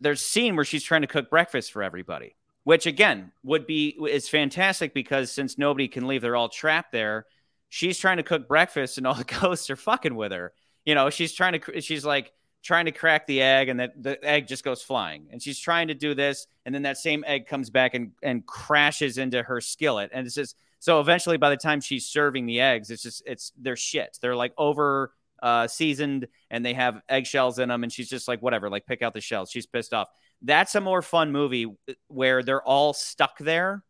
there's 0.00 0.20
a 0.20 0.24
scene 0.24 0.56
where 0.56 0.64
she's 0.64 0.84
trying 0.84 1.02
to 1.02 1.06
cook 1.06 1.30
breakfast 1.30 1.72
for 1.72 1.82
everybody. 1.82 2.36
which 2.64 2.86
again 2.86 3.32
would 3.42 3.66
be 3.66 3.88
is 4.08 4.28
fantastic 4.28 4.94
because 4.94 5.32
since 5.32 5.58
nobody 5.58 5.88
can 5.88 6.06
leave, 6.06 6.22
they're 6.22 6.36
all 6.36 6.48
trapped 6.48 6.92
there. 6.92 7.26
She's 7.68 7.98
trying 7.98 8.18
to 8.18 8.22
cook 8.22 8.46
breakfast, 8.48 8.98
and 8.98 9.06
all 9.06 9.14
the 9.14 9.24
ghosts 9.40 9.70
are 9.70 9.76
fucking 9.76 10.14
with 10.14 10.32
her. 10.32 10.52
You 10.84 10.94
know, 10.94 11.10
she's 11.10 11.32
trying 11.32 11.60
to. 11.60 11.80
She's 11.80 12.04
like 12.04 12.32
trying 12.62 12.84
to 12.84 12.92
crack 12.92 13.26
the 13.26 13.42
egg, 13.42 13.68
and 13.68 13.80
that 13.80 14.00
the 14.00 14.22
egg 14.24 14.46
just 14.46 14.62
goes 14.64 14.82
flying. 14.82 15.26
And 15.32 15.42
she's 15.42 15.58
trying 15.58 15.88
to 15.88 15.94
do 15.94 16.14
this, 16.14 16.46
and 16.66 16.74
then 16.74 16.82
that 16.82 16.98
same 16.98 17.24
egg 17.26 17.46
comes 17.48 17.70
back 17.70 17.94
and 17.94 18.12
and 18.22 18.46
crashes 18.46 19.18
into 19.18 19.42
her 19.42 19.60
skillet, 19.60 20.10
and 20.12 20.26
it's 20.26 20.34
just 20.36 20.56
so. 20.82 21.00
Eventually, 21.00 21.36
by 21.36 21.50
the 21.50 21.56
time 21.56 21.80
she's 21.80 22.06
serving 22.06 22.46
the 22.46 22.60
eggs, 22.60 22.90
it's 22.90 23.02
just 23.02 23.22
it's 23.24 23.52
they're 23.56 23.76
shit. 23.76 24.18
They're 24.20 24.36
like 24.36 24.52
over 24.58 25.12
uh, 25.40 25.68
seasoned, 25.68 26.26
and 26.50 26.66
they 26.66 26.74
have 26.74 27.00
eggshells 27.08 27.58
in 27.58 27.68
them, 27.68 27.82
and 27.84 27.92
she's 27.92 28.08
just 28.08 28.26
like 28.26 28.42
whatever, 28.42 28.68
like 28.68 28.86
pick 28.86 29.02
out 29.02 29.14
the 29.14 29.20
shells. 29.20 29.50
She's 29.50 29.66
pissed 29.66 29.94
off. 29.94 30.08
That's 30.42 30.74
a 30.74 30.80
more 30.80 31.02
fun 31.02 31.30
movie 31.30 31.66
where 32.08 32.42
they're 32.42 32.62
all 32.62 32.92
stuck 32.92 33.38
there, 33.38 33.84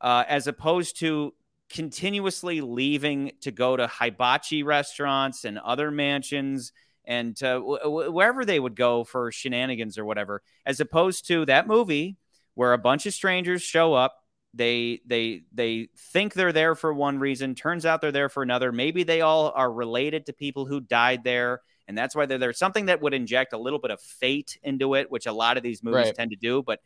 uh, 0.00 0.24
as 0.28 0.46
opposed 0.46 0.98
to 1.00 1.32
continuously 1.70 2.60
leaving 2.60 3.32
to 3.40 3.50
go 3.50 3.76
to 3.76 3.86
hibachi 3.86 4.62
restaurants 4.62 5.44
and 5.44 5.58
other 5.58 5.90
mansions 5.90 6.72
and 7.06 7.34
w- 7.36 8.10
wherever 8.12 8.44
they 8.44 8.60
would 8.60 8.76
go 8.76 9.04
for 9.04 9.32
shenanigans 9.32 9.98
or 9.98 10.04
whatever, 10.04 10.42
as 10.64 10.80
opposed 10.80 11.26
to 11.28 11.46
that 11.46 11.66
movie 11.66 12.16
where 12.54 12.72
a 12.72 12.78
bunch 12.78 13.06
of 13.06 13.14
strangers 13.14 13.62
show 13.62 13.94
up. 13.94 14.16
They 14.56 15.00
they 15.06 15.42
they 15.52 15.88
think 15.96 16.34
they're 16.34 16.52
there 16.52 16.74
for 16.74 16.92
one 16.94 17.18
reason. 17.18 17.54
Turns 17.54 17.84
out 17.86 18.00
they're 18.00 18.12
there 18.12 18.28
for 18.30 18.42
another. 18.42 18.72
Maybe 18.72 19.02
they 19.04 19.20
all 19.20 19.52
are 19.54 19.70
related 19.72 20.26
to 20.26 20.32
people 20.32 20.66
who 20.66 20.80
died 20.80 21.24
there, 21.24 21.60
and 21.86 21.96
that's 21.96 22.16
why 22.16 22.26
they're 22.26 22.38
there. 22.38 22.52
Something 22.54 22.86
that 22.86 23.02
would 23.02 23.14
inject 23.14 23.52
a 23.52 23.58
little 23.58 23.78
bit 23.78 23.90
of 23.90 24.00
fate 24.00 24.58
into 24.62 24.94
it, 24.94 25.10
which 25.10 25.26
a 25.26 25.32
lot 25.32 25.56
of 25.58 25.62
these 25.62 25.82
movies 25.82 26.06
Right. 26.06 26.14
tend 26.14 26.30
to 26.30 26.36
do, 26.36 26.62
but 26.62 26.80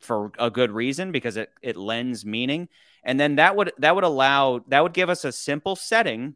for 0.00 0.32
a 0.38 0.50
good 0.50 0.70
reason 0.70 1.12
because 1.12 1.36
it 1.36 1.50
it 1.62 1.76
lends 1.76 2.24
meaning. 2.26 2.68
And 3.04 3.18
then 3.18 3.36
that 3.36 3.56
would 3.56 3.72
that 3.78 3.94
would 3.94 4.04
allow 4.04 4.60
that 4.68 4.82
would 4.82 4.92
give 4.94 5.08
us 5.10 5.24
a 5.24 5.32
simple 5.32 5.76
setting 5.76 6.34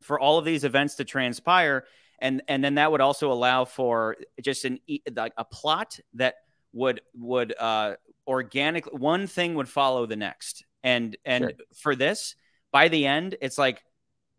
for 0.00 0.18
all 0.20 0.38
of 0.38 0.44
these 0.44 0.64
events 0.64 0.96
to 0.96 1.04
transpire 1.04 1.84
and 2.18 2.42
and 2.48 2.62
then 2.62 2.74
that 2.76 2.92
would 2.92 3.00
also 3.00 3.32
allow 3.32 3.64
for 3.64 4.16
just 4.42 4.64
an 4.64 4.78
e- 4.86 5.00
like 5.16 5.32
a 5.36 5.44
plot 5.44 5.98
that 6.14 6.34
would 6.72 7.00
would 7.14 7.54
uh 7.58 7.94
organic 8.26 8.86
one 8.92 9.26
thing 9.26 9.54
would 9.54 9.68
follow 9.68 10.06
the 10.06 10.16
next 10.16 10.64
and 10.82 11.16
and 11.24 11.44
Sure. 11.44 11.52
for 11.74 11.96
this 11.96 12.36
by 12.72 12.88
the 12.88 13.06
end 13.06 13.36
it's 13.40 13.58
like 13.58 13.82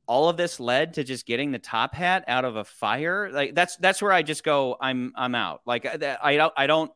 all 0.08 0.30
of 0.30 0.38
this 0.38 0.60
led 0.60 0.94
to 0.96 1.04
just 1.04 1.26
getting 1.26 1.52
the 1.52 1.60
top 1.60 1.94
hat 1.96 2.24
out 2.28 2.46
of 2.46 2.56
a 2.56 2.64
fire 2.64 3.30
like 3.32 3.54
that's 3.56 3.76
that's 3.78 4.02
where 4.02 4.12
i 4.12 4.22
just 4.22 4.44
go 4.44 4.76
i'm 4.82 5.14
i'm 5.16 5.36
out 5.36 5.62
like 5.66 5.86
I, 5.86 6.18
I 6.22 6.36
don't 6.36 6.54
i 6.58 6.68
don't 6.68 6.92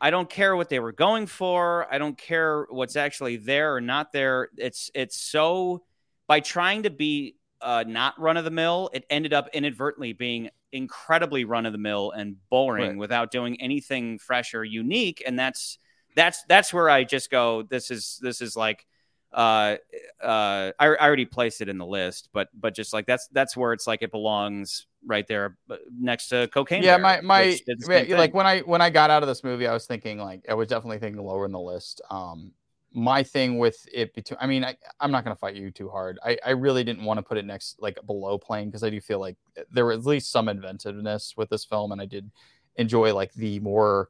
i 0.00 0.10
don't 0.10 0.28
care 0.28 0.56
what 0.56 0.68
they 0.68 0.80
were 0.80 0.92
going 0.92 1.26
for 1.26 1.86
i 1.92 1.98
don't 1.98 2.16
care 2.16 2.66
what's 2.70 2.96
actually 2.96 3.36
there 3.36 3.74
or 3.74 3.80
not 3.80 4.12
there 4.12 4.48
it's 4.56 4.90
it's 4.94 5.16
so 5.16 5.82
by 6.26 6.40
trying 6.40 6.84
to 6.84 6.90
be 6.90 7.36
uh, 7.60 7.84
not 7.86 8.18
run 8.18 8.36
of 8.36 8.44
the 8.44 8.50
mill, 8.50 8.90
it 8.92 9.04
ended 9.08 9.32
up 9.32 9.48
inadvertently 9.52 10.12
being 10.12 10.50
incredibly 10.72 11.44
run 11.44 11.64
of 11.64 11.70
the 11.70 11.78
mill 11.78 12.10
and 12.10 12.34
boring 12.50 12.88
Right. 12.90 12.96
without 12.98 13.30
doing 13.30 13.60
anything 13.60 14.18
fresh 14.18 14.52
or 14.52 14.64
unique. 14.64 15.22
And 15.24 15.38
that's 15.38 15.78
that's 16.14 16.42
that's 16.44 16.72
where 16.72 16.90
I 16.90 17.04
just 17.04 17.30
go. 17.30 17.62
This 17.62 17.90
is 17.90 18.18
this 18.22 18.40
is 18.40 18.56
like 18.56 18.86
uh 19.32 19.76
uh 20.22 20.72
I, 20.78 20.86
I 20.86 21.06
already 21.06 21.24
placed 21.24 21.60
it 21.60 21.68
in 21.68 21.78
the 21.78 21.86
list, 21.86 22.28
but 22.32 22.48
but 22.54 22.74
just 22.74 22.92
like 22.92 23.06
that's 23.06 23.28
that's 23.28 23.56
where 23.56 23.72
it's 23.72 23.86
like 23.86 24.02
it 24.02 24.10
belongs 24.10 24.86
right 25.06 25.26
there 25.26 25.56
uh, 25.70 25.76
next 25.98 26.28
to 26.28 26.48
cocaine. 26.48 26.82
yeah, 26.82 26.96
Bear, 26.96 27.02
my 27.02 27.20
my 27.20 27.46
which 27.46 27.64
did 27.64 27.80
the 27.80 27.86
same 27.86 28.06
yeah, 28.08 28.18
like 28.18 28.34
when 28.34 28.46
I 28.46 28.60
when 28.60 28.80
I 28.80 28.90
got 28.90 29.10
out 29.10 29.22
of 29.22 29.28
this 29.28 29.42
movie, 29.42 29.66
I 29.66 29.72
was 29.72 29.86
thinking 29.86 30.18
like 30.18 30.44
I 30.48 30.54
was 30.54 30.68
definitely 30.68 30.98
thinking 30.98 31.22
lower 31.22 31.46
in 31.46 31.52
the 31.52 31.60
list. 31.60 32.00
Um, 32.10 32.52
my 32.94 33.22
thing 33.22 33.58
with 33.58 33.88
it 33.92 34.12
between, 34.14 34.36
I 34.38 34.46
mean, 34.46 34.64
I, 34.64 34.76
I'm 35.00 35.10
not 35.10 35.24
gonna 35.24 35.36
fight 35.36 35.56
you 35.56 35.70
too 35.70 35.88
hard. 35.88 36.18
I 36.24 36.38
I 36.44 36.50
really 36.50 36.84
didn't 36.84 37.04
want 37.04 37.18
to 37.18 37.22
put 37.22 37.38
it 37.38 37.46
next 37.46 37.80
like 37.80 37.98
below 38.06 38.38
plane 38.38 38.66
because 38.66 38.84
I 38.84 38.90
do 38.90 39.00
feel 39.00 39.18
like 39.18 39.36
there 39.70 39.86
was 39.86 39.98
at 39.98 40.06
least 40.06 40.30
some 40.30 40.48
inventiveness 40.48 41.34
with 41.36 41.48
this 41.48 41.64
film, 41.64 41.92
and 41.92 42.00
I 42.00 42.06
did 42.06 42.30
enjoy 42.76 43.14
like 43.14 43.32
the 43.34 43.60
more 43.60 44.08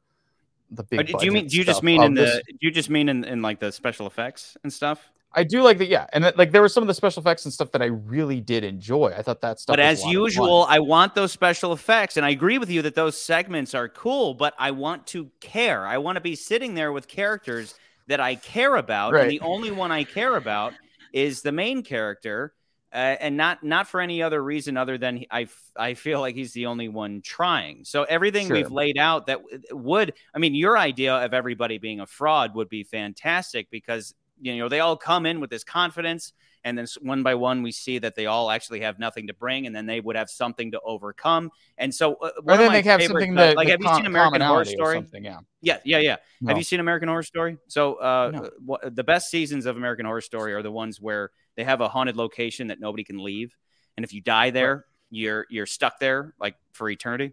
the 0.75 0.83
big. 0.83 1.13
Uh, 1.13 1.17
do 1.19 1.25
you 1.25 1.31
mean 1.31 1.47
do 1.47 1.57
you 1.57 1.63
just 1.63 1.83
mean 1.83 2.01
in 2.01 2.13
this. 2.13 2.41
the 2.45 2.53
do 2.53 2.57
you 2.61 2.71
just 2.71 2.89
mean 2.89 3.09
in, 3.09 3.23
in 3.23 3.41
like 3.41 3.59
the 3.59 3.71
special 3.71 4.07
effects 4.07 4.57
and 4.63 4.71
stuff? 4.71 5.11
I 5.35 5.43
do 5.43 5.63
like 5.63 5.79
the 5.79 5.87
yeah, 5.87 6.05
and 6.13 6.23
that, 6.23 6.37
like 6.37 6.51
there 6.51 6.61
were 6.61 6.69
some 6.69 6.83
of 6.83 6.87
the 6.87 6.93
special 6.93 7.21
effects 7.21 7.45
and 7.45 7.53
stuff 7.53 7.71
that 7.71 7.81
I 7.81 7.85
really 7.85 8.39
did 8.39 8.63
enjoy. 8.63 9.13
I 9.17 9.23
thought 9.23 9.41
that 9.41 9.59
stuff. 9.59 9.73
But 9.73 9.79
as 9.79 10.01
lot 10.01 10.09
of 10.09 10.13
fun. 10.13 10.23
usual, 10.23 10.65
I 10.69 10.79
want 10.79 11.15
those 11.15 11.31
special 11.31 11.73
effects. 11.73 12.17
And 12.17 12.25
I 12.25 12.29
agree 12.29 12.59
with 12.59 12.69
you 12.69 12.83
that 12.83 12.93
those 12.93 13.19
segments 13.19 13.73
are 13.73 13.89
cool, 13.89 14.35
but 14.35 14.53
I 14.59 14.71
want 14.71 15.07
to 15.07 15.31
care. 15.39 15.87
I 15.87 15.97
want 15.97 16.17
to 16.17 16.21
be 16.21 16.35
sitting 16.35 16.75
there 16.75 16.91
with 16.91 17.07
characters 17.07 17.75
that 18.07 18.19
I 18.19 18.35
care 18.35 18.75
about. 18.75 19.13
Right. 19.13 19.23
And 19.23 19.31
the 19.31 19.39
only 19.39 19.71
one 19.71 19.91
I 19.91 20.03
care 20.03 20.35
about 20.35 20.73
is 21.13 21.41
the 21.41 21.51
main 21.51 21.81
character. 21.81 22.53
Uh, 22.93 23.17
and 23.19 23.35
not 23.35 23.63
not 23.63 23.87
for 23.87 23.99
any 24.01 24.21
other 24.21 24.43
reason 24.43 24.77
other 24.77 24.99
than 24.99 25.25
I, 25.31 25.41
f- 25.43 25.71
I 25.75 25.95
feel 25.95 26.19
like 26.19 26.35
he's 26.35 26.53
the 26.53 26.67
only 26.67 26.89
one 26.89 27.21
trying. 27.23 27.85
So 27.85 28.03
everything 28.03 28.45
Sure. 28.47 28.55
we've 28.57 28.71
laid 28.71 28.99
out 28.99 29.25
that 29.27 29.39
w- 29.41 29.59
would 29.71 30.13
I 30.35 30.37
mean 30.37 30.53
your 30.53 30.77
idea 30.77 31.15
of 31.15 31.33
everybody 31.33 31.79
being 31.79 32.01
a 32.01 32.05
fraud 32.05 32.53
would 32.53 32.69
be 32.69 32.83
fantastic 32.83 33.71
because 33.71 34.13
you 34.39 34.57
know 34.57 34.69
they 34.69 34.79
all 34.79 34.95
come 34.95 35.25
in 35.25 35.39
with 35.39 35.49
this 35.49 35.63
confidence 35.63 36.33
and 36.65 36.77
then 36.77 36.85
one 37.01 37.23
by 37.23 37.33
one 37.35 37.61
we 37.63 37.71
see 37.71 37.97
that 37.99 38.15
they 38.15 38.25
all 38.27 38.49
actually 38.51 38.81
have 38.81 38.99
nothing 38.99 39.27
to 39.27 39.33
bring 39.33 39.65
and 39.67 39.75
then 39.75 39.85
they 39.85 39.99
would 39.99 40.15
have 40.15 40.29
something 40.29 40.71
to 40.71 40.79
overcome 40.85 41.49
and 41.77 41.93
so 41.93 42.15
uh, 42.15 42.29
one 42.43 42.57
then 42.59 42.71
they 42.71 42.81
have 42.81 43.01
something 43.03 43.37
uh, 43.37 43.41
that 43.41 43.57
like 43.57 43.67
have 43.69 43.81
you 43.81 43.93
seen 43.95 44.05
american 44.05 44.41
horror 44.41 44.65
story 44.65 44.97
something, 44.97 45.23
Yeah. 45.23 45.39
yeah 45.61 45.77
yeah 45.85 45.97
yeah 45.99 46.15
No. 46.41 46.49
have 46.49 46.57
you 46.57 46.63
seen 46.63 46.79
american 46.79 47.09
horror 47.09 47.23
story 47.23 47.57
so 47.67 47.95
uh 47.95 48.31
No. 48.33 48.49
wha- 48.65 48.89
the 48.89 49.03
best 49.03 49.29
seasons 49.29 49.65
of 49.65 49.77
american 49.77 50.05
horror 50.05 50.21
story 50.21 50.53
are 50.53 50.61
the 50.63 50.71
ones 50.71 50.99
where 51.01 51.31
they 51.55 51.63
have 51.63 51.81
a 51.81 51.87
haunted 51.89 52.15
location 52.15 52.67
that 52.67 52.79
nobody 52.79 53.03
can 53.03 53.17
leave 53.17 53.55
and 53.97 54.03
if 54.03 54.13
you 54.13 54.21
die 54.21 54.49
there 54.49 54.85
you're 55.09 55.45
you're 55.49 55.65
stuck 55.65 55.99
there 55.99 56.33
like 56.39 56.55
for 56.71 56.89
eternity 56.89 57.31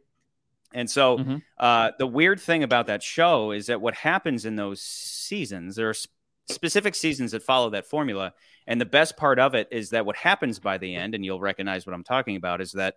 and 0.72 0.88
so 0.88 1.18
Mhm. 1.18 1.42
uh, 1.58 1.90
the 1.98 2.06
weird 2.06 2.38
thing 2.40 2.62
about 2.62 2.86
that 2.86 3.02
show 3.02 3.50
is 3.50 3.66
that 3.66 3.80
what 3.80 3.94
happens 3.94 4.44
in 4.44 4.54
those 4.54 4.80
seasons, 4.80 5.74
there 5.74 5.88
are 5.88 5.94
sp- 5.98 6.14
specific 6.48 6.94
seasons 6.94 7.32
that 7.32 7.42
follow 7.42 7.70
that 7.70 7.86
formula. 7.86 8.34
And 8.68 8.80
the 8.80 8.84
best 8.86 9.16
part 9.16 9.40
of 9.40 9.54
it 9.54 9.66
is 9.72 9.90
that 9.90 10.06
what 10.06 10.14
happens 10.16 10.60
by 10.60 10.78
the 10.78 10.94
end, 10.94 11.14
and 11.16 11.24
you'll 11.24 11.40
recognize 11.40 11.86
what 11.86 11.94
I'm 11.94 12.04
talking 12.04 12.36
about, 12.36 12.60
is 12.60 12.70
that 12.72 12.94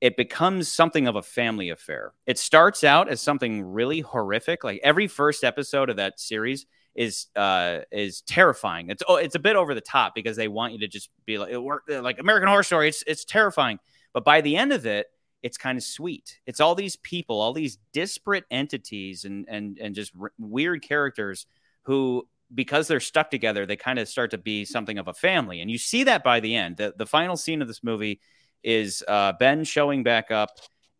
it 0.00 0.16
becomes 0.16 0.72
something 0.72 1.06
of 1.06 1.16
a 1.16 1.22
family 1.22 1.68
affair. 1.68 2.14
It 2.26 2.38
starts 2.38 2.84
out 2.84 3.10
as 3.10 3.20
something 3.20 3.62
really 3.62 4.00
horrific. 4.00 4.64
Like 4.64 4.80
every 4.82 5.06
first 5.06 5.44
episode 5.44 5.90
of 5.90 5.96
that 5.96 6.18
series 6.18 6.64
is 6.94 7.26
uh 7.36 7.80
is 7.92 8.22
terrifying. 8.22 8.90
It's 8.90 9.02
oh, 9.06 9.16
it's 9.16 9.34
a 9.34 9.40
bit 9.40 9.56
over 9.56 9.74
the 9.74 9.80
top 9.80 10.14
because 10.14 10.36
they 10.36 10.48
want 10.48 10.72
you 10.72 10.80
to 10.80 10.88
just 10.88 11.10
be 11.24 11.38
like 11.38 11.52
it 11.52 11.62
work 11.62 11.84
like 11.88 12.18
American 12.18 12.48
Horror 12.48 12.62
Story. 12.62 12.88
It's 12.88 13.04
it's 13.06 13.24
terrifying. 13.24 13.78
But 14.12 14.24
by 14.24 14.40
the 14.40 14.56
end 14.56 14.72
of 14.72 14.86
it, 14.86 15.06
it's 15.42 15.56
kind 15.56 15.78
of 15.78 15.84
sweet. 15.84 16.40
It's 16.46 16.60
all 16.60 16.74
these 16.74 16.96
people, 16.96 17.40
all 17.40 17.52
these 17.52 17.78
disparate 17.92 18.44
entities 18.50 19.24
and 19.24 19.46
and 19.48 19.78
and 19.78 19.94
just 19.94 20.12
r- 20.20 20.32
weird 20.38 20.82
characters 20.82 21.46
who 21.82 22.26
because 22.52 22.88
they're 22.88 23.00
stuck 23.00 23.30
together, 23.30 23.64
they 23.64 23.76
kind 23.76 23.98
of 23.98 24.08
start 24.08 24.32
to 24.32 24.38
be 24.38 24.64
something 24.64 24.98
of 24.98 25.06
a 25.06 25.14
family. 25.14 25.60
And 25.60 25.70
you 25.70 25.78
see 25.78 26.04
that 26.04 26.24
by 26.24 26.40
the 26.40 26.56
end. 26.56 26.76
The 26.76 26.94
the 26.96 27.06
final 27.06 27.36
scene 27.36 27.62
of 27.62 27.68
this 27.68 27.84
movie 27.84 28.20
is 28.62 29.02
uh, 29.06 29.32
Ben 29.38 29.64
showing 29.64 30.02
back 30.02 30.30
up 30.30 30.50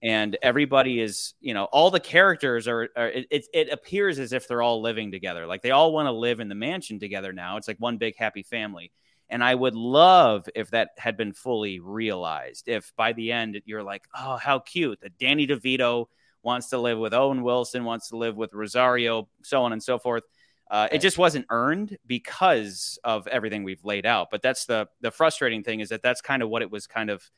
and 0.02 0.38
everybody 0.42 1.00
is, 1.00 1.34
you 1.40 1.52
know, 1.52 1.64
all 1.64 1.90
the 1.90 2.00
characters 2.00 2.66
are, 2.66 2.88
are 2.96 3.08
it, 3.08 3.46
it, 3.52 3.70
appears 3.70 4.18
as 4.18 4.32
if 4.32 4.48
they're 4.48 4.62
all 4.62 4.80
living 4.80 5.10
together. 5.10 5.46
Like 5.46 5.60
they 5.62 5.72
all 5.72 5.92
want 5.92 6.06
to 6.06 6.12
live 6.12 6.40
in 6.40 6.48
the 6.48 6.54
mansion 6.54 6.98
together 6.98 7.32
now. 7.32 7.58
It's 7.58 7.68
like 7.68 7.78
one 7.78 7.98
big 7.98 8.16
happy 8.16 8.42
family. 8.42 8.92
And 9.28 9.44
I 9.44 9.54
would 9.54 9.74
love 9.74 10.48
if 10.54 10.70
that 10.70 10.90
had 10.96 11.16
been 11.16 11.32
fully 11.32 11.80
realized. 11.80 12.66
If 12.66 12.92
by 12.96 13.12
the 13.12 13.30
end 13.30 13.60
you're 13.66 13.82
like, 13.82 14.04
oh, 14.16 14.36
how 14.36 14.58
cute 14.58 15.00
that 15.02 15.18
Danny 15.18 15.46
DeVito 15.46 16.06
wants 16.42 16.70
to 16.70 16.78
live 16.78 16.98
with 16.98 17.12
Owen 17.12 17.42
Wilson, 17.42 17.84
wants 17.84 18.08
to 18.08 18.16
live 18.16 18.36
with 18.36 18.54
Rosario, 18.54 19.28
so 19.42 19.62
on 19.62 19.72
and 19.72 19.82
so 19.82 19.98
forth. 19.98 20.24
Uh, 20.70 20.88
it 20.92 21.00
just 21.00 21.18
wasn't 21.18 21.44
earned 21.50 21.98
because 22.06 22.98
of 23.02 23.26
everything 23.26 23.64
we've 23.64 23.84
laid 23.84 24.06
out. 24.06 24.28
But 24.30 24.40
that's 24.40 24.64
the 24.64 24.88
the 25.00 25.10
frustrating 25.10 25.62
thing 25.62 25.80
is 25.80 25.90
that 25.90 26.00
that's 26.00 26.20
kind 26.20 26.42
of 26.42 26.48
what 26.48 26.62
it 26.62 26.70
was 26.70 26.86
kind 26.86 27.10
of 27.10 27.28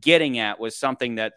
getting 0.00 0.38
at 0.38 0.58
was 0.58 0.76
something 0.76 1.16
that 1.16 1.34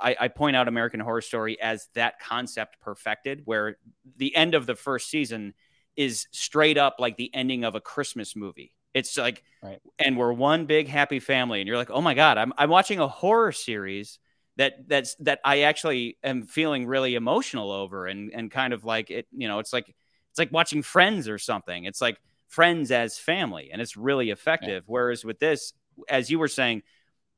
I, 0.00 0.16
I 0.20 0.28
point 0.28 0.56
out 0.56 0.68
American 0.68 1.00
Horror 1.00 1.20
Story 1.22 1.60
as 1.60 1.88
that 1.94 2.20
concept 2.20 2.80
perfected, 2.80 3.42
where 3.44 3.76
the 4.16 4.34
end 4.34 4.54
of 4.54 4.66
the 4.66 4.74
first 4.74 5.08
season 5.08 5.54
is 5.96 6.26
straight 6.30 6.78
up 6.78 6.96
like 6.98 7.16
the 7.16 7.30
ending 7.34 7.64
of 7.64 7.74
a 7.74 7.80
Christmas 7.80 8.34
movie. 8.36 8.72
It's 8.94 9.16
like, 9.16 9.42
Right. 9.62 9.80
and 9.98 10.16
we're 10.16 10.32
one 10.32 10.66
big 10.66 10.88
happy 10.88 11.20
family, 11.20 11.60
and 11.60 11.68
you're 11.68 11.76
like, 11.76 11.90
oh 11.90 12.00
my 12.00 12.14
god, 12.14 12.36
I'm 12.38 12.52
I'm 12.58 12.68
watching 12.70 12.98
a 12.98 13.08
horror 13.08 13.52
series 13.52 14.18
that 14.56 14.86
that's 14.88 15.14
that 15.20 15.40
I 15.44 15.62
actually 15.62 16.18
am 16.22 16.42
feeling 16.42 16.86
really 16.86 17.14
emotional 17.14 17.70
over, 17.70 18.06
and 18.06 18.30
and 18.34 18.50
kind 18.50 18.72
of 18.72 18.84
like 18.84 19.10
it, 19.10 19.26
you 19.32 19.48
know, 19.48 19.58
it's 19.60 19.72
like 19.72 19.94
it's 20.30 20.38
like 20.38 20.52
watching 20.52 20.82
Friends 20.82 21.28
or 21.28 21.38
something. 21.38 21.84
It's 21.84 22.00
like 22.00 22.18
Friends 22.48 22.90
as 22.90 23.18
family, 23.18 23.70
and 23.72 23.80
it's 23.80 23.96
really 23.96 24.30
effective. 24.30 24.84
Whereas 24.86 25.24
with 25.24 25.38
this, 25.38 25.72
as 26.08 26.30
you 26.30 26.38
were 26.38 26.48
saying, 26.48 26.82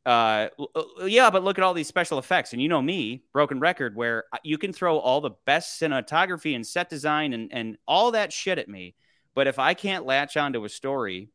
uh, 0.06 0.48
yeah, 1.06 1.30
but 1.30 1.42
look 1.44 1.58
at 1.58 1.64
all 1.64 1.74
these 1.74 1.88
special 1.88 2.18
effects, 2.18 2.52
and 2.52 2.60
you 2.60 2.68
know 2.68 2.82
me, 2.82 3.22
broken 3.32 3.58
record, 3.60 3.96
where 3.96 4.24
you 4.42 4.58
can 4.58 4.72
throw 4.72 4.98
all 4.98 5.20
the 5.20 5.30
best 5.46 5.80
cinematography 5.80 6.54
and 6.54 6.66
set 6.66 6.90
design 6.90 7.32
and 7.32 7.52
and 7.52 7.78
all 7.88 8.10
that 8.12 8.32
shit 8.32 8.58
at 8.58 8.68
me, 8.68 8.94
but 9.34 9.46
if 9.46 9.58
I 9.58 9.74
can't 9.74 10.04
latch 10.04 10.36
onto 10.36 10.64
a 10.64 10.68
story, 10.68 11.30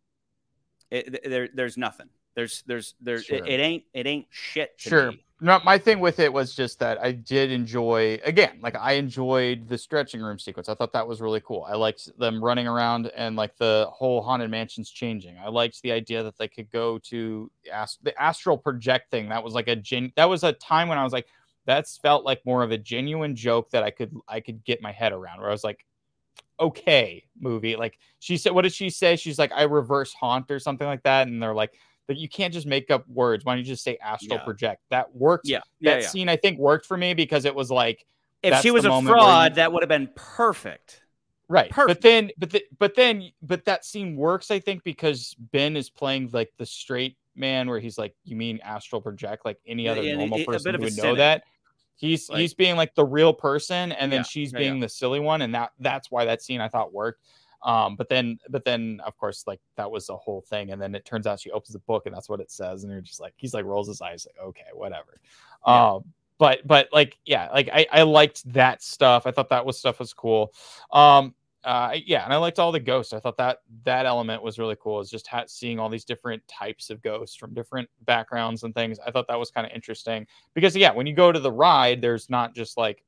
it, 0.91 1.23
there 1.29 1.49
there's 1.53 1.77
nothing. 1.77 2.09
There's 2.35 2.63
there's 2.67 2.95
there's 3.01 3.25
Sure. 3.25 3.37
it, 3.37 3.47
it 3.47 3.59
ain't 3.59 3.83
it 3.93 4.07
ain't 4.07 4.27
shit. 4.29 4.77
To 4.79 4.89
Sure. 4.89 5.11
me. 5.11 5.25
No, 5.41 5.57
my 5.63 5.77
thing 5.77 6.01
with 6.01 6.19
it 6.19 6.33
was 6.33 6.53
just 6.53 6.79
that 6.79 7.01
I 7.01 7.13
did 7.13 7.49
enjoy 7.49 8.19
again, 8.25 8.59
like 8.61 8.75
I 8.75 8.93
enjoyed 8.93 9.69
the 9.69 9.77
stretching 9.77 10.21
room 10.21 10.37
sequence. 10.37 10.67
I 10.67 10.73
thought 10.73 10.91
that 10.91 11.07
was 11.07 11.21
really 11.21 11.39
cool. 11.39 11.65
I 11.65 11.75
liked 11.75 12.09
them 12.19 12.43
running 12.43 12.67
around 12.67 13.07
and 13.15 13.37
like 13.37 13.55
the 13.55 13.87
whole 13.89 14.21
haunted 14.21 14.51
mansions 14.51 14.89
changing. 14.89 15.37
I 15.37 15.47
liked 15.47 15.81
the 15.81 15.93
idea 15.93 16.23
that 16.23 16.37
they 16.37 16.49
could 16.49 16.69
go 16.69 16.97
to 16.99 17.49
ast- 17.71 18.03
the 18.03 18.21
astral 18.21 18.57
project 18.57 19.11
thing. 19.11 19.29
That 19.29 19.41
was 19.41 19.53
like 19.53 19.69
a 19.69 19.77
gen 19.77 20.11
that 20.17 20.25
was 20.27 20.43
a 20.43 20.51
time 20.51 20.89
when 20.89 20.97
I 20.97 21.05
was 21.05 21.13
like, 21.13 21.27
that's 21.65 21.95
felt 21.97 22.25
like 22.25 22.45
more 22.45 22.61
of 22.61 22.71
a 22.71 22.77
genuine 22.77 23.33
joke 23.33 23.69
that 23.69 23.83
I 23.83 23.91
could 23.91 24.13
I 24.27 24.41
could 24.41 24.65
get 24.65 24.81
my 24.81 24.91
head 24.91 25.13
around 25.13 25.39
where 25.39 25.47
I 25.49 25.53
was 25.53 25.63
like, 25.63 25.85
okay, 26.59 27.23
movie. 27.39 27.75
Like 27.75 27.97
she 28.19 28.37
said, 28.37 28.51
what 28.53 28.63
did 28.63 28.73
she 28.73 28.89
say? 28.89 29.15
She's 29.15 29.39
like, 29.39 29.51
I 29.53 29.63
reverse 29.63 30.13
haunt 30.13 30.51
or 30.51 30.59
something 30.59 30.87
like 30.87 31.03
that. 31.03 31.27
And 31.27 31.41
they're 31.41 31.53
like, 31.53 31.73
but 32.09 32.17
you 32.17 32.27
can't 32.27 32.51
just 32.51 32.65
make 32.65 32.89
up 32.89 33.07
words. 33.07 33.45
Why 33.45 33.53
don't 33.53 33.59
you 33.59 33.65
just 33.65 33.83
say 33.83 33.95
astral 34.03 34.39
Yeah. 34.39 34.43
project? 34.43 34.81
That 34.89 35.15
worked 35.15 35.47
Yeah, 35.47 35.59
that 35.59 35.63
yeah, 35.79 35.95
yeah. 36.01 36.07
scene 36.07 36.27
I 36.27 36.35
think 36.37 36.57
worked 36.57 36.87
for 36.87 36.97
me 36.97 37.13
because 37.13 37.45
it 37.45 37.53
was 37.53 37.69
like 37.69 38.03
If 38.41 38.59
she 38.61 38.71
was 38.71 38.83
a 38.83 39.01
fraud, 39.03 39.51
you- 39.51 39.55
that 39.57 39.71
would 39.71 39.83
have 39.83 39.89
been 39.89 40.09
perfect. 40.15 41.03
right. 41.49 41.69
Perfect. 41.69 42.01
But 42.01 42.09
then 42.09 42.31
but 42.39 42.49
the, 42.49 42.63
but 42.79 42.95
then 42.95 43.29
but 43.43 43.63
that 43.65 43.85
scene 43.85 44.15
works 44.15 44.49
I 44.49 44.59
think 44.59 44.83
because 44.83 45.35
Ben 45.51 45.77
is 45.77 45.91
playing 45.91 46.31
like 46.33 46.51
the 46.57 46.65
straight 46.65 47.15
man 47.35 47.69
where 47.69 47.79
he's 47.79 47.99
like 47.99 48.15
you 48.23 48.35
mean 48.35 48.59
astral 48.63 49.01
project 49.01 49.45
like 49.45 49.59
any 49.67 49.87
other 49.87 50.01
yeah, 50.01 50.15
normal 50.15 50.43
person 50.45 50.79
would 50.81 50.97
know 50.97 51.13
that. 51.13 51.43
He's 51.95 52.27
Like- 52.27 52.39
he's 52.39 52.55
being 52.55 52.75
like 52.75 52.95
the 52.95 53.05
real 53.05 53.33
person 53.33 53.91
and 53.91 54.11
then 54.11 54.21
Yeah, 54.21 54.23
she's 54.23 54.51
being 54.51 54.75
yeah. 54.77 54.81
the 54.81 54.89
silly 54.89 55.19
one 55.19 55.43
and 55.43 55.53
that 55.53 55.73
that's 55.79 56.09
why 56.09 56.25
that 56.25 56.41
scene 56.41 56.59
I 56.59 56.69
thought 56.69 56.91
worked. 56.91 57.21
Um, 57.63 57.95
but 57.95 58.07
then, 58.09 58.39
but 58.49 58.63
then, 58.63 59.01
of 59.05 59.17
course, 59.17 59.45
like 59.45 59.59
that 59.75 59.89
was 59.89 60.07
the 60.07 60.15
whole 60.15 60.41
thing, 60.41 60.71
and 60.71 60.81
then 60.81 60.95
it 60.95 61.05
turns 61.05 61.27
out 61.27 61.39
she 61.39 61.51
opens 61.51 61.73
the 61.73 61.79
book, 61.79 62.05
and 62.05 62.15
that's 62.15 62.29
what 62.29 62.39
it 62.39 62.51
says, 62.51 62.83
and 62.83 62.91
you're 62.91 63.01
just 63.01 63.19
like, 63.19 63.33
he's 63.35 63.53
like 63.53 63.65
rolls 63.65 63.87
his 63.87 64.01
eyes, 64.01 64.25
like, 64.25 64.45
okay, 64.45 64.65
whatever. 64.73 65.19
Yeah. 65.67 65.93
Um, 65.93 66.05
but 66.39 66.65
but 66.65 66.87
like 66.91 67.17
yeah 67.25 67.49
like 67.51 67.69
I, 67.71 67.85
I 67.91 68.01
liked 68.03 68.51
that 68.53 68.81
stuff. 68.81 69.27
I 69.27 69.31
thought 69.31 69.49
that 69.49 69.65
was 69.65 69.77
stuff 69.77 69.99
was 69.99 70.13
cool. 70.13 70.53
Um 70.91 71.35
uh 71.65 71.93
yeah 72.05 72.23
and 72.23 72.31
i 72.31 72.37
liked 72.37 72.57
all 72.57 72.71
the 72.71 72.79
ghosts. 72.79 73.11
I 73.11 73.19
thought 73.19 73.35
that 73.37 73.57
that 73.83 74.05
element 74.05 74.41
was 74.41 74.57
really 74.57 74.77
cool 74.81 75.01
is 75.01 75.09
just 75.09 75.27
ha- 75.27 75.43
seeing 75.47 75.77
all 75.77 75.89
these 75.89 76.05
different 76.05 76.41
types 76.47 76.89
of 76.89 77.01
ghosts 77.01 77.35
from 77.35 77.53
different 77.53 77.89
backgrounds 78.05 78.63
and 78.63 78.73
things. 78.73 78.97
I 79.05 79.11
thought 79.11 79.27
that 79.27 79.37
was 79.37 79.51
kind 79.51 79.67
of 79.67 79.73
interesting 79.73 80.25
because 80.53 80.75
yeah 80.77 80.93
when 80.93 81.05
you 81.05 81.13
go 81.13 81.33
to 81.33 81.39
the 81.39 81.51
ride 81.51 82.01
there's 82.01 82.29
not 82.29 82.55
just 82.55 82.77
like 82.77 83.03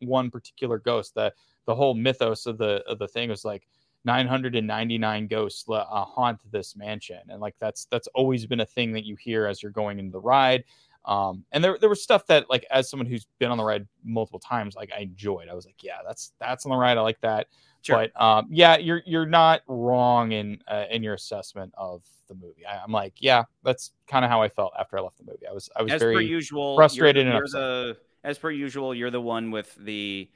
one 0.00 0.30
particular 0.30 0.78
ghost. 0.78 1.14
The 1.14 1.32
the 1.66 1.74
whole 1.74 1.94
mythos 1.94 2.46
of 2.46 2.58
the 2.58 2.82
of 2.86 2.98
the 2.98 3.08
thing 3.08 3.30
was 3.30 3.44
like 3.44 3.66
999 4.04 5.26
ghosts 5.26 5.64
uh, 5.68 5.84
haunt 6.04 6.40
this 6.50 6.76
mansion 6.76 7.20
and 7.28 7.40
like 7.40 7.54
that's 7.58 7.86
that's 7.90 8.08
always 8.08 8.46
been 8.46 8.60
a 8.60 8.66
thing 8.66 8.92
that 8.92 9.04
you 9.04 9.16
hear 9.16 9.46
as 9.46 9.62
you're 9.62 9.72
going 9.72 9.98
into 9.98 10.12
the 10.12 10.20
ride 10.20 10.64
um, 11.06 11.44
and 11.52 11.62
there, 11.62 11.76
there 11.78 11.88
was 11.88 12.02
stuff 12.02 12.26
that 12.26 12.48
like 12.48 12.64
as 12.70 12.88
someone 12.88 13.06
who's 13.06 13.26
been 13.38 13.50
on 13.50 13.58
the 13.58 13.64
ride 13.64 13.86
multiple 14.04 14.38
times, 14.40 14.74
like 14.74 14.90
I 14.96 15.00
enjoyed. 15.00 15.48
I 15.50 15.54
was 15.54 15.66
like, 15.66 15.82
yeah, 15.82 15.98
that's 16.06 16.32
that's 16.40 16.64
on 16.64 16.70
the 16.70 16.76
ride. 16.76 16.96
I 16.96 17.02
like 17.02 17.20
that. 17.20 17.48
Sure. 17.82 17.96
But 17.96 18.20
um, 18.20 18.46
yeah, 18.50 18.78
you're 18.78 19.02
you're 19.04 19.26
not 19.26 19.60
wrong 19.66 20.32
in 20.32 20.60
uh, 20.66 20.86
in 20.90 21.02
your 21.02 21.14
assessment 21.14 21.74
of 21.76 22.02
the 22.28 22.34
movie. 22.34 22.64
I, 22.66 22.78
I'm 22.78 22.92
like, 22.92 23.14
yeah, 23.18 23.44
that's 23.62 23.90
kind 24.08 24.24
of 24.24 24.30
how 24.30 24.40
I 24.40 24.48
felt 24.48 24.72
after 24.78 24.96
I 24.98 25.02
left 25.02 25.18
the 25.18 25.24
movie. 25.24 25.46
I 25.48 25.52
was 25.52 25.68
I 25.76 25.82
was 25.82 25.92
as 25.92 26.00
per 26.00 26.12
very 26.12 26.26
usual, 26.26 26.76
frustrated 26.76 27.26
You're, 27.26 27.36
and 27.36 27.48
you're 27.52 27.60
the 27.60 27.96
as 28.22 28.38
per 28.38 28.50
usual, 28.50 28.94
you're 28.94 29.10
the 29.10 29.20
one 29.20 29.50
with 29.50 29.74
the 29.74 30.30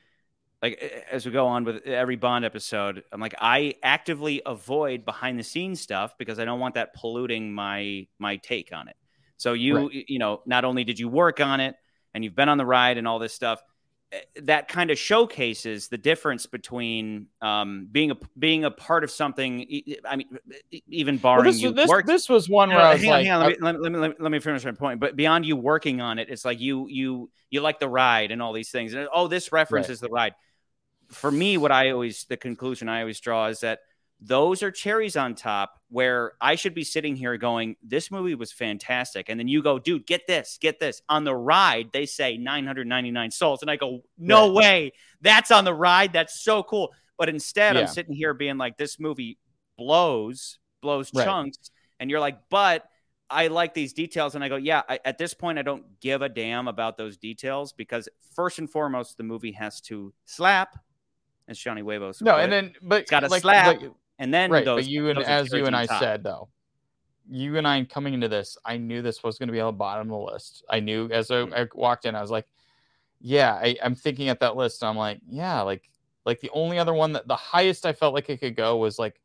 like 0.63 1.05
as 1.11 1.25
we 1.25 1.33
go 1.33 1.47
on 1.47 1.65
with 1.65 1.87
every 1.87 2.17
Bond 2.17 2.45
episode. 2.45 3.05
I'm 3.13 3.21
like 3.21 3.35
I 3.39 3.75
actively 3.83 4.43
avoid 4.45 5.05
behind 5.05 5.39
the 5.39 5.45
scenes 5.45 5.81
stuff 5.81 6.15
because 6.19 6.39
I 6.39 6.45
don't 6.45 6.61
want 6.61 6.75
that 6.75 6.95
polluting 6.95 7.53
my 7.53 8.07
my 8.19 8.37
take 8.37 8.73
on 8.73 8.89
it. 8.89 8.97
So 9.37 9.53
you 9.53 9.77
Right. 9.77 10.05
you 10.09 10.19
know 10.19 10.43
not 10.47 10.65
only 10.65 10.85
did 10.85 10.99
you 10.99 11.09
work 11.09 11.41
on 11.41 11.61
it 11.61 11.77
and 12.15 12.25
you've 12.25 12.35
been 12.35 12.49
on 12.49 12.59
the 12.59 12.67
ride 12.67 12.99
and 12.99 13.07
all 13.07 13.19
this 13.21 13.33
stuff. 13.35 13.63
eh, 14.11 14.19
That 14.43 14.67
kind 14.67 14.91
of 14.91 14.99
showcases 14.99 15.89
the 15.89 15.99
difference 15.99 16.47
between 16.47 17.27
um, 17.41 17.87
being 17.93 18.11
a 18.11 18.17
being 18.37 18.65
a 18.65 18.71
part 18.71 19.05
of 19.05 19.11
something. 19.13 19.65
I 20.05 20.17
mean, 20.17 20.27
even 20.89 21.17
well, 21.17 21.37
barring 21.37 21.45
this, 21.53 21.61
you 21.63 21.73
this, 21.73 21.91
this 22.07 22.29
was 22.29 22.49
one 22.49 22.71
where 22.71 22.79
I 22.81 22.95
was 22.95 23.05
like, 23.05 23.29
on. 23.29 23.41
Let, 23.41 23.49
me, 23.51 23.57
let, 23.61 23.75
me, 23.75 23.81
let, 23.81 23.93
me, 23.93 23.99
let 23.99 24.11
me- 24.11 24.17
let 24.19 24.33
me 24.33 24.41
finish 24.41 24.65
my 24.65 24.73
point. 24.73 24.99
But 24.99 25.15
beyond 25.15 25.47
you 25.47 25.55
working 25.57 26.01
on 26.01 26.19
it, 26.19 26.29
it's 26.31 26.45
like 26.45 26.59
you 26.59 26.89
you 26.89 27.31
you 27.51 27.61
like 27.61 27.79
the 27.79 27.89
ride 27.89 28.33
and 28.33 28.43
all 28.43 28.53
these 28.53 28.71
things. 28.71 28.93
And 28.95 29.07
oh, 29.15 29.29
this 29.29 29.53
reference 29.53 29.87
Right. 29.87 29.93
is 29.93 30.01
the 30.01 30.09
ride. 30.09 30.35
For 31.11 31.31
me, 31.31 31.57
what 31.57 31.73
I 31.73 31.91
always 31.91 32.25
the 32.25 32.37
conclusion 32.37 32.89
I 32.89 33.01
always 33.01 33.21
draw 33.21 33.47
is 33.47 33.61
that 33.61 33.81
those 34.21 34.63
are 34.65 34.71
cherries 34.71 35.17
on 35.17 35.35
top 35.37 35.81
where 35.91 36.33
I 36.41 36.57
should 36.57 36.75
be 36.75 36.83
sitting 36.85 37.15
here 37.15 37.37
going, 37.37 37.77
This 37.83 38.11
movie 38.11 38.35
was 38.35 38.53
fantastic. 38.53 39.29
And 39.29 39.39
then 39.39 39.47
you 39.49 39.63
go, 39.63 39.79
dude, 39.79 40.07
get 40.07 40.27
this, 40.27 40.59
get 40.61 40.81
this. 40.81 41.01
On 41.09 41.25
the 41.25 41.35
ride, 41.35 41.91
they 41.93 42.05
say 42.05 42.37
999 42.37 43.31
souls. 43.31 43.63
And 43.63 43.71
I 43.71 43.77
go, 43.77 44.03
No 44.19 44.47
Right. 44.49 44.55
way. 44.55 44.93
That's 45.21 45.51
on 45.51 45.65
the 45.65 45.75
ride. 45.75 46.13
That's 46.13 46.43
so 46.43 46.63
cool. 46.63 46.93
But 47.17 47.29
instead, 47.29 47.77
Yeah. 47.77 47.83
I'm 47.83 47.87
sitting 47.89 48.15
here 48.15 48.35
being 48.35 48.59
like, 48.59 48.77
This 48.77 48.99
movie 48.99 49.39
blows, 49.77 50.59
blows 50.83 51.13
Right. 51.15 51.25
chunks. 51.25 51.71
And 52.01 52.11
you're 52.11 52.21
like, 52.21 52.39
But 52.51 52.85
I 53.31 53.47
like 53.49 53.73
these 53.73 53.93
details. 53.93 54.35
And 54.35 54.43
I 54.43 54.49
go, 54.49 54.57
Yeah, 54.57 54.83
I, 54.89 54.99
at 55.05 55.17
this 55.17 55.33
point, 55.33 55.59
I 55.59 55.63
don't 55.63 56.01
give 56.01 56.23
a 56.23 56.29
damn 56.29 56.67
about 56.67 56.97
those 56.97 57.17
details 57.17 57.73
because 57.73 58.09
first 58.35 58.59
and 58.59 58.69
foremost, 58.69 59.17
the 59.17 59.23
movie 59.23 59.53
has 59.53 59.81
to 59.83 60.13
slap, 60.25 60.77
as 61.49 61.59
Johnny 61.59 61.81
Huevos. 61.81 62.23
no, 62.23 62.37
and 62.37 62.53
it. 62.53 62.57
then 62.57 62.75
but 62.83 63.03
It's 63.03 63.11
gotta 63.11 63.29
like, 63.29 63.43
slap, 63.43 63.81
like- 63.81 63.91
and 64.19 64.33
then 64.33 64.51
right 64.51 64.65
those, 64.65 64.85
but 64.85 64.91
you 64.91 65.09
and 65.11 65.19
as 65.21 65.53
you 65.53 65.67
and 65.67 65.77
i 65.77 65.87
top. 65.87 66.01
said 66.01 66.23
though 66.23 66.49
you 67.31 67.57
and 67.57 67.67
i 67.67 67.85
coming 67.85 68.15
into 68.15 68.29
this 68.29 68.57
i 68.65 68.77
knew 68.77 69.03
this 69.03 69.23
was 69.23 69.39
going 69.39 69.47
to 69.49 69.53
be 69.53 69.61
on 69.61 69.67
the 69.67 69.73
bottom 69.73 70.11
of 70.13 70.19
the 70.19 70.33
list 70.33 70.65
i 70.71 70.81
knew 70.81 71.09
as 71.11 71.31
I, 71.31 71.35
mm. 71.35 71.55
I 71.55 71.69
walked 71.75 72.05
in 72.05 72.15
i 72.15 72.21
was 72.21 72.31
like 72.31 72.47
yeah 73.21 73.55
I, 73.55 73.77
i'm 73.83 73.95
thinking 73.95 74.29
at 74.29 74.41
that 74.41 74.57
list 74.57 74.83
i'm 74.83 74.97
like 74.97 75.21
yeah 75.29 75.61
like 75.63 75.89
like 76.25 76.41
the 76.41 76.51
only 76.53 76.79
other 76.79 76.95
one 76.95 77.13
that 77.13 77.29
the 77.29 77.37
highest 77.37 77.87
i 77.87 77.93
felt 77.93 78.15
like 78.15 78.29
it 78.29 78.41
could 78.41 78.57
go 78.57 78.77
was 78.77 78.99
like 78.99 79.21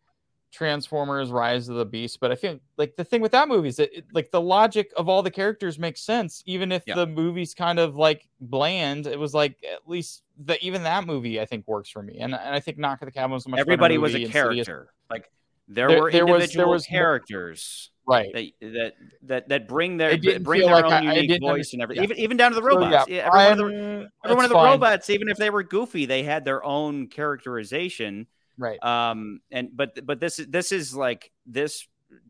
transformers 0.54 1.32
rise 1.32 1.68
of 1.68 1.76
the 1.76 1.86
beast 1.86 2.20
but 2.20 2.32
i 2.32 2.36
feel 2.36 2.60
like 2.78 2.96
the 2.96 3.04
thing 3.04 3.22
with 3.22 3.32
that 3.32 3.48
movie 3.48 3.70
is 3.70 3.78
that 3.78 3.92
it, 3.98 4.06
like 4.14 4.30
the 4.32 4.40
logic 4.40 4.92
of 4.96 5.10
all 5.10 5.24
the 5.24 5.32
characters 5.32 5.80
makes 5.80 6.00
sense 6.02 6.44
even 6.46 6.72
if 6.72 6.84
Yeah. 6.86 6.96
the 6.96 7.08
movie's 7.08 7.54
kind 7.56 7.80
of 7.80 7.96
like 7.96 8.28
bland 8.40 9.08
it 9.08 9.18
was 9.20 9.34
like 9.34 9.58
at 9.70 9.88
least 9.90 10.22
the 10.46 10.64
even 10.64 10.84
that 10.84 11.06
movie 11.08 11.42
i 11.42 11.46
think 11.46 11.68
works 11.68 11.90
for 11.90 12.04
me 12.04 12.20
and, 12.20 12.34
and 12.36 12.56
i 12.56 12.60
think 12.60 12.78
knock 12.78 13.00
at 13.02 13.06
the 13.06 13.12
cabin 13.12 13.32
was 13.32 13.46
a 13.48 13.50
much 13.50 13.60
everybody 13.60 13.98
was 13.98 14.14
a 14.16 14.26
character. 14.28 14.94
Like 15.10 15.30
there, 15.68 15.88
There- 15.88 16.02
were 16.04 16.12
there 16.12 16.26
was- 16.26 16.32
there 16.32 16.36
individual 16.66 16.72
was 16.72 16.90
more- 16.92 17.00
characters 17.00 17.90
right 18.06 18.34
that 18.34 18.46
that 18.74 18.94
that 19.24 19.50
that 19.50 19.68
bring 19.68 19.96
their 19.98 20.18
bring 20.42 20.62
their 20.62 20.72
like 20.76 20.84
own 20.86 20.92
I- 20.92 20.98
I 20.98 21.14
unique 21.14 21.30
didn't 21.30 21.48
voice 21.50 21.72
and 21.74 21.82
everything. 21.82 22.04
yeah. 22.04 22.10
Even 22.14 22.18
even 22.24 22.38
down 22.38 22.52
to 22.52 22.56
the 22.56 22.62
robots. 22.62 23.08
yeah, 23.10 23.16
Yeah, 23.16 23.28
every 23.28 23.40
one 23.40 23.52
of 23.54 23.58
the 23.58 24.10
every 24.26 24.36
one 24.36 24.46
of 24.46 24.50
the 24.50 24.56
fine. 24.56 24.72
robots, 24.72 25.10
even 25.10 25.30
if 25.30 25.38
they 25.38 25.50
were 25.50 25.64
goofy, 25.64 26.06
they 26.06 26.22
had 26.24 26.44
their 26.46 26.64
own 26.66 27.08
characterization. 27.08 28.28
Right 28.58 28.84
Um, 28.84 29.42
and 29.52 29.70
but 29.76 30.06
but 30.06 30.20
this 30.20 30.40
is 30.40 30.48
this 30.48 30.72
is 30.72 30.96
like 30.96 31.32
this 31.46 31.88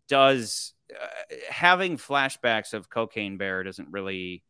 does 0.08 0.74
uh, 0.92 1.08
having 1.50 1.98
flashbacks 1.98 2.74
of 2.74 2.90
Cocaine 2.90 3.38
Bear 3.38 3.64
doesn't 3.64 3.90
really 3.92 4.44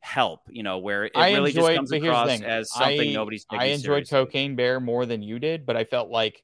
help. 0.00 0.40
You 0.48 0.62
know 0.62 0.78
where 0.78 1.04
it 1.04 1.12
I 1.14 1.32
really 1.32 1.52
just 1.52 1.74
comes 1.74 1.90
but 1.90 2.00
here's 2.00 2.14
the 2.14 2.20
across 2.20 2.40
as 2.42 2.72
something 2.72 3.10
I- 3.10 3.12
nobody's. 3.12 3.46
I 3.50 3.66
enjoyed 3.66 4.06
seriously. 4.06 4.18
Cocaine 4.18 4.56
Bear 4.56 4.80
more 4.80 5.06
than 5.06 5.22
you 5.22 5.38
did, 5.38 5.66
but 5.66 5.76
I 5.76 5.84
felt 5.84 6.10
like 6.10 6.42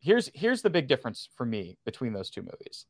here's 0.00 0.30
here's 0.34 0.62
the 0.62 0.70
big 0.70 0.88
difference 0.88 1.28
for 1.34 1.44
me 1.46 1.78
between 1.84 2.12
those 2.12 2.30
two 2.30 2.42
movies. 2.42 2.86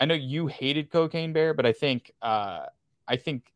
I 0.00 0.04
know 0.04 0.14
you 0.14 0.46
hated 0.46 0.90
Cocaine 0.90 1.32
Bear, 1.32 1.54
but 1.54 1.66
I 1.66 1.72
think 1.72 2.12
uh, 2.22 2.66
I 3.08 3.16
think 3.16 3.52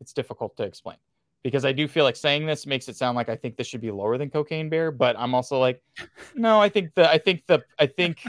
it's 0.00 0.12
difficult 0.12 0.56
to 0.56 0.62
explain 0.62 0.96
because 1.44 1.64
I 1.64 1.72
do 1.72 1.86
feel 1.88 2.04
like 2.04 2.16
saying 2.16 2.46
this 2.46 2.66
makes 2.66 2.88
it 2.88 2.96
sound 2.96 3.16
like 3.16 3.28
I 3.28 3.36
think 3.36 3.56
this 3.56 3.66
should 3.66 3.80
be 3.80 3.90
lower 3.90 4.18
than 4.18 4.28
Cocaine 4.30 4.68
Bear, 4.68 4.90
but 4.90 5.16
I'm 5.18 5.34
also 5.34 5.58
like, 5.58 5.82
no, 6.34 6.60
I 6.60 6.68
think 6.68 6.94
the 6.94 7.08
I 7.10 7.18
think 7.18 7.44
the 7.46 7.62
I 7.78 7.86
think 7.86 8.22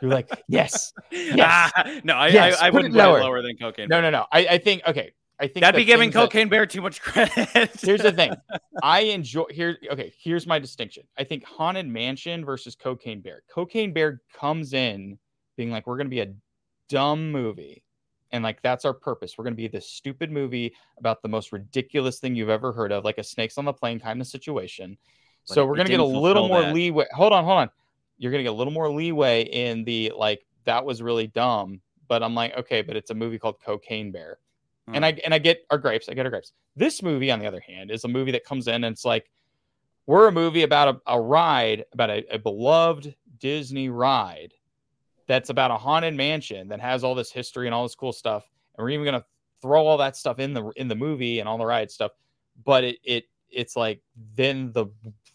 you're 0.00 0.10
like 0.10 0.30
yes, 0.48 0.92
Yes. 1.12 1.72
Ah, 1.76 2.00
no, 2.04 2.14
I, 2.14 2.28
Yes, 2.28 2.60
I, 2.60 2.68
I 2.68 2.70
wouldn't 2.70 2.94
it 2.94 2.98
put 2.98 3.04
it 3.04 3.06
lower. 3.08 3.20
lower 3.20 3.42
than 3.42 3.56
Cocaine. 3.56 3.88
no, 3.88 3.96
Bear. 4.00 4.10
no, 4.10 4.18
no. 4.18 4.26
I, 4.32 4.46
I 4.46 4.58
think 4.58 4.82
okay. 4.86 5.12
I 5.40 5.48
think 5.48 5.62
That'd 5.62 5.76
be 5.78 5.84
giving 5.84 6.06
things 6.06 6.14
that- 6.14 6.20
Cocaine 6.30 6.48
Bear 6.48 6.64
too 6.64 6.80
much 6.80 7.02
credit. 7.02 7.32
here's 7.80 8.02
the 8.02 8.12
thing. 8.12 8.34
I 8.82 9.00
enjoy 9.00 9.44
here. 9.50 9.76
Okay, 9.90 10.12
here's 10.18 10.46
my 10.46 10.58
distinction. 10.60 11.04
I 11.18 11.24
think 11.24 11.44
Haunted 11.44 11.86
Mansion 11.88 12.44
versus 12.44 12.74
Cocaine 12.76 13.20
Bear. 13.20 13.42
Cocaine 13.52 13.92
Bear 13.92 14.20
comes 14.32 14.72
in 14.74 15.18
being 15.56 15.70
like, 15.70 15.86
we're 15.86 15.96
gonna 15.96 16.08
be 16.08 16.20
a 16.20 16.32
dumb 16.88 17.30
movie, 17.32 17.82
and 18.34 18.42
like 18.42 18.60
that's 18.62 18.84
our 18.84 18.92
purpose. 18.92 19.38
We're 19.38 19.44
gonna 19.44 19.54
be 19.54 19.68
this 19.68 19.88
stupid 19.88 20.30
movie 20.30 20.74
about 20.98 21.22
the 21.22 21.28
most 21.28 21.52
ridiculous 21.52 22.18
thing 22.18 22.34
you've 22.34 22.48
ever 22.48 22.72
heard 22.72 22.90
of, 22.90 23.04
like 23.04 23.18
a 23.18 23.22
snakes 23.22 23.58
on 23.58 23.64
the 23.64 23.72
plane 23.72 24.00
kind 24.00 24.20
of 24.20 24.26
situation. 24.26 24.98
But 25.46 25.54
so 25.54 25.64
we're 25.64 25.76
gonna 25.76 25.88
get 25.88 26.00
a 26.00 26.04
little 26.04 26.48
more 26.48 26.62
that. 26.62 26.74
leeway. 26.74 27.06
Hold 27.14 27.32
on, 27.32 27.44
hold 27.44 27.58
on. 27.58 27.70
You're 28.18 28.32
gonna 28.32 28.42
get 28.42 28.50
a 28.50 28.56
little 28.56 28.72
more 28.72 28.90
leeway 28.90 29.44
in 29.44 29.84
the 29.84 30.12
like 30.16 30.44
that 30.64 30.84
was 30.84 31.00
really 31.00 31.28
dumb. 31.28 31.80
But 32.08 32.24
I'm 32.24 32.34
like, 32.34 32.56
okay, 32.56 32.82
but 32.82 32.96
it's 32.96 33.10
a 33.10 33.14
movie 33.14 33.38
called 33.38 33.60
Cocaine 33.64 34.10
Bear. 34.10 34.38
And 34.88 35.06
I 35.06 35.18
and 35.24 35.32
I 35.32 35.38
get 35.38 35.64
our 35.70 35.78
gripes. 35.78 36.08
I 36.08 36.14
get 36.14 36.26
our 36.26 36.30
gripes. 36.30 36.52
This 36.76 37.02
movie, 37.02 37.30
on 37.30 37.38
the 37.38 37.46
other 37.46 37.60
hand, 37.60 37.90
is 37.90 38.04
a 38.04 38.08
movie 38.08 38.32
that 38.32 38.44
comes 38.44 38.66
in 38.66 38.84
and 38.84 38.92
it's 38.92 39.04
like 39.04 39.30
we're 40.06 40.26
a 40.26 40.32
movie 40.32 40.64
about 40.64 40.96
a, 40.96 41.12
a 41.14 41.20
ride 41.20 41.84
about 41.92 42.10
a, 42.10 42.34
a 42.34 42.38
beloved 42.38 43.14
Disney 43.38 43.88
ride 43.88 44.52
that's 45.26 45.50
about 45.50 45.70
a 45.70 45.76
haunted 45.76 46.14
mansion 46.14 46.68
that 46.68 46.80
has 46.80 47.04
all 47.04 47.14
this 47.14 47.32
history 47.32 47.66
and 47.66 47.74
all 47.74 47.82
this 47.82 47.94
cool 47.94 48.12
stuff. 48.12 48.48
And 48.76 48.84
we're 48.84 48.90
even 48.90 49.04
gonna 49.04 49.24
throw 49.62 49.86
all 49.86 49.98
that 49.98 50.16
stuff 50.16 50.38
in 50.38 50.52
the 50.52 50.70
in 50.76 50.88
the 50.88 50.94
movie 50.94 51.40
and 51.40 51.48
all 51.48 51.58
the 51.58 51.66
ride 51.66 51.90
stuff. 51.90 52.12
But 52.64 52.84
it 52.84 52.98
it 53.04 53.24
it's 53.50 53.76
like 53.76 54.02
then 54.36 54.72
the 54.72 54.86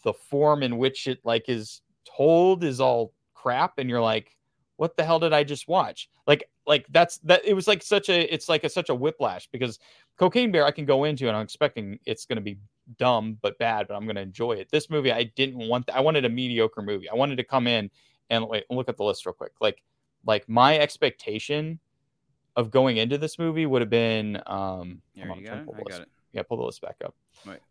the 0.04 0.12
form 0.12 0.62
in 0.62 0.78
which 0.78 1.06
it 1.06 1.18
like 1.24 1.48
is 1.48 1.82
told 2.16 2.64
is 2.64 2.80
all 2.80 3.12
crap, 3.34 3.78
and 3.78 3.88
you're 3.88 4.00
like, 4.00 4.36
what 4.76 4.96
the 4.96 5.04
hell 5.04 5.18
did 5.18 5.32
I 5.32 5.44
just 5.44 5.68
watch? 5.68 6.08
Like 6.26 6.48
like 6.66 6.86
that's 6.90 7.18
that 7.18 7.44
it 7.44 7.54
was 7.54 7.66
like 7.66 7.82
such 7.82 8.08
a 8.08 8.32
it's 8.32 8.48
like 8.48 8.64
a 8.64 8.68
such 8.68 8.88
a 8.88 8.94
whiplash 8.94 9.48
because 9.50 9.78
Cocaine 10.16 10.52
Bear 10.52 10.64
I 10.64 10.70
can 10.70 10.84
go 10.84 11.04
into 11.04 11.26
and 11.26 11.36
I'm 11.36 11.42
expecting 11.42 11.98
it's 12.06 12.24
gonna 12.26 12.40
be 12.40 12.58
dumb 12.98 13.38
but 13.42 13.58
bad, 13.58 13.88
but 13.88 13.94
I'm 13.94 14.06
gonna 14.06 14.20
enjoy 14.20 14.52
it. 14.52 14.70
This 14.70 14.88
movie 14.88 15.12
I 15.12 15.24
didn't 15.24 15.68
want 15.68 15.90
I 15.90 16.00
wanted 16.00 16.24
a 16.24 16.28
mediocre 16.28 16.82
movie. 16.82 17.08
I 17.08 17.14
wanted 17.14 17.36
to 17.36 17.44
come 17.44 17.66
in 17.66 17.90
and 18.30 18.48
wait, 18.48 18.64
look 18.70 18.88
at 18.88 18.96
the 18.96 19.04
list 19.04 19.26
real 19.26 19.32
quick. 19.34 19.52
Like 19.60 19.82
like 20.26 20.48
my 20.48 20.78
expectation 20.78 21.78
of 22.56 22.70
going 22.70 22.96
into 22.96 23.18
this 23.18 23.38
movie 23.38 23.66
would 23.66 23.82
have 23.82 23.90
been 23.90 24.40
um 24.46 25.02
Here, 25.12 25.26
hold 25.26 25.38
on, 25.38 25.44
you 25.44 25.50
I'm 25.50 25.64
trying 25.64 25.66
got 25.66 25.72
to 25.72 25.78
it. 25.78 25.84
pull 25.84 25.86
I 25.94 25.98
got 25.98 26.02
it. 26.02 26.08
Yeah, 26.32 26.42
pull 26.42 26.56
the 26.58 26.64
list 26.64 26.80
back 26.80 26.96
up. 27.04 27.14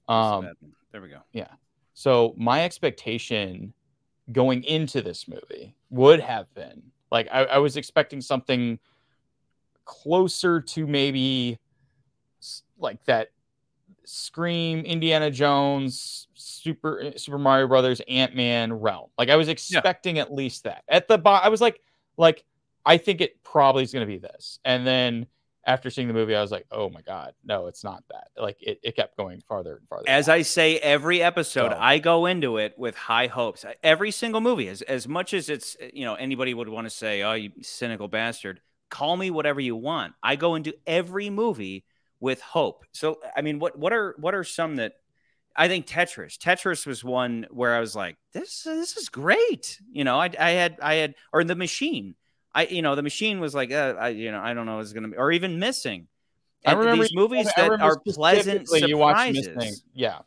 Um, 0.07 0.15
um, 0.15 0.49
there 0.91 1.01
we 1.01 1.09
go. 1.09 1.19
Yeah. 1.31 1.47
So 1.93 2.33
my 2.37 2.63
expectation 2.63 3.73
going 4.31 4.63
into 4.63 5.01
this 5.01 5.27
movie 5.27 5.75
would 5.89 6.19
have 6.19 6.53
been 6.53 6.83
like 7.11 7.27
I, 7.31 7.45
I 7.45 7.57
was 7.57 7.77
expecting 7.77 8.21
something 8.21 8.79
closer 9.85 10.61
to 10.61 10.85
maybe 10.85 11.57
like 12.77 13.03
that 13.05 13.31
Scream, 14.11 14.79
Indiana 14.85 15.29
Jones, 15.29 16.27
Super 16.33 17.13
Super 17.15 17.37
Mario 17.37 17.67
Brothers, 17.67 18.01
Ant 18.07 18.35
Man 18.35 18.73
realm. 18.73 19.09
Like 19.19 19.29
I 19.29 19.35
was 19.35 19.49
expecting 19.49 20.17
at 20.17 20.33
least 20.33 20.63
that. 20.63 20.83
At 20.87 21.07
the 21.07 21.19
bo- 21.19 21.29
I 21.29 21.49
was 21.49 21.61
like, 21.61 21.79
like 22.17 22.43
I 22.83 22.97
think 22.97 23.21
it 23.21 23.43
probably 23.43 23.83
is 23.83 23.93
going 23.93 24.01
to 24.07 24.11
be 24.11 24.17
this, 24.17 24.59
and 24.65 24.85
then 24.85 25.27
after 25.63 25.91
seeing 25.91 26.07
the 26.07 26.13
movie, 26.15 26.35
I 26.35 26.41
was 26.41 26.51
like, 26.51 26.65
oh 26.71 26.89
my 26.89 27.01
god, 27.01 27.33
no, 27.45 27.67
it's 27.67 27.83
not 27.83 28.03
that. 28.09 28.29
Like 28.35 28.57
it, 28.61 28.79
it 28.81 28.95
kept 28.95 29.15
going 29.15 29.41
farther 29.41 29.75
and 29.75 29.87
farther. 29.87 30.05
As 30.07 30.25
down. 30.25 30.37
I 30.37 30.41
say 30.41 30.79
every 30.79 31.21
episode, 31.21 31.71
So- 31.71 31.77
I 31.79 31.99
go 31.99 32.25
into 32.25 32.57
it 32.57 32.79
with 32.79 32.95
high 32.95 33.27
hopes. 33.27 33.63
Every 33.83 34.09
single 34.09 34.41
movie, 34.41 34.69
as 34.69 34.81
as 34.81 35.07
much 35.07 35.35
as 35.35 35.49
it's 35.49 35.77
you 35.93 36.03
know 36.03 36.15
anybody 36.15 36.55
would 36.55 36.69
want 36.69 36.85
to 36.87 36.89
say, 36.89 37.21
"Oh, 37.21 37.33
you 37.33 37.51
cynical 37.61 38.07
bastard," 38.07 38.59
call 38.89 39.17
me 39.17 39.29
whatever 39.29 39.59
you 39.61 39.75
want. 39.75 40.15
I 40.23 40.35
go 40.35 40.55
into 40.55 40.73
every 40.87 41.29
movie 41.29 41.83
with 42.19 42.41
hope. 42.41 42.85
So, 42.91 43.19
I 43.35 43.41
mean, 43.41 43.59
what 43.59 43.77
what 43.77 43.93
are 43.93 44.15
what 44.19 44.33
are 44.35 44.43
some 44.43 44.75
that 44.77 44.93
I 45.55 45.67
think 45.67 45.87
Tetris. 45.87 46.37
Tetris 46.37 46.85
was 46.85 47.03
one 47.03 47.47
where 47.49 47.75
I 47.75 47.79
was 47.79 47.95
like, 47.95 48.17
"This 48.33 48.63
this 48.63 48.95
is 48.97 49.09
great." 49.09 49.79
You 49.91 50.03
know, 50.03 50.19
I 50.19 50.29
I 50.39 50.51
had 50.51 50.77
I 50.81 50.95
had 50.95 51.15
or 51.33 51.43
the 51.43 51.55
machine. 51.55 52.15
I 52.53 52.65
you 52.65 52.81
know 52.81 52.95
the 52.95 53.03
machine 53.03 53.39
was 53.39 53.53
like, 53.53 53.71
uh, 53.71 53.95
I 53.99 54.09
you 54.09 54.31
know 54.31 54.39
I 54.41 54.53
don't 54.53 54.65
know 54.65 54.77
what's 54.77 54.93
gonna 54.93 55.07
be 55.09 55.17
or 55.17 55.31
even 55.31 55.59
missing. 55.59 56.07
I 56.65 56.73
remember 56.73 57.03
these 57.03 57.15
movies 57.15 57.47
I 57.57 57.69
that 57.69 57.81
are 57.81 57.97
pleasant 57.99 58.67
specifically 58.67 58.89
you 58.89 58.97
watched 58.97 59.35
surprises. 59.35 59.55
Missing. 59.55 59.73
Yeah. 59.93 60.19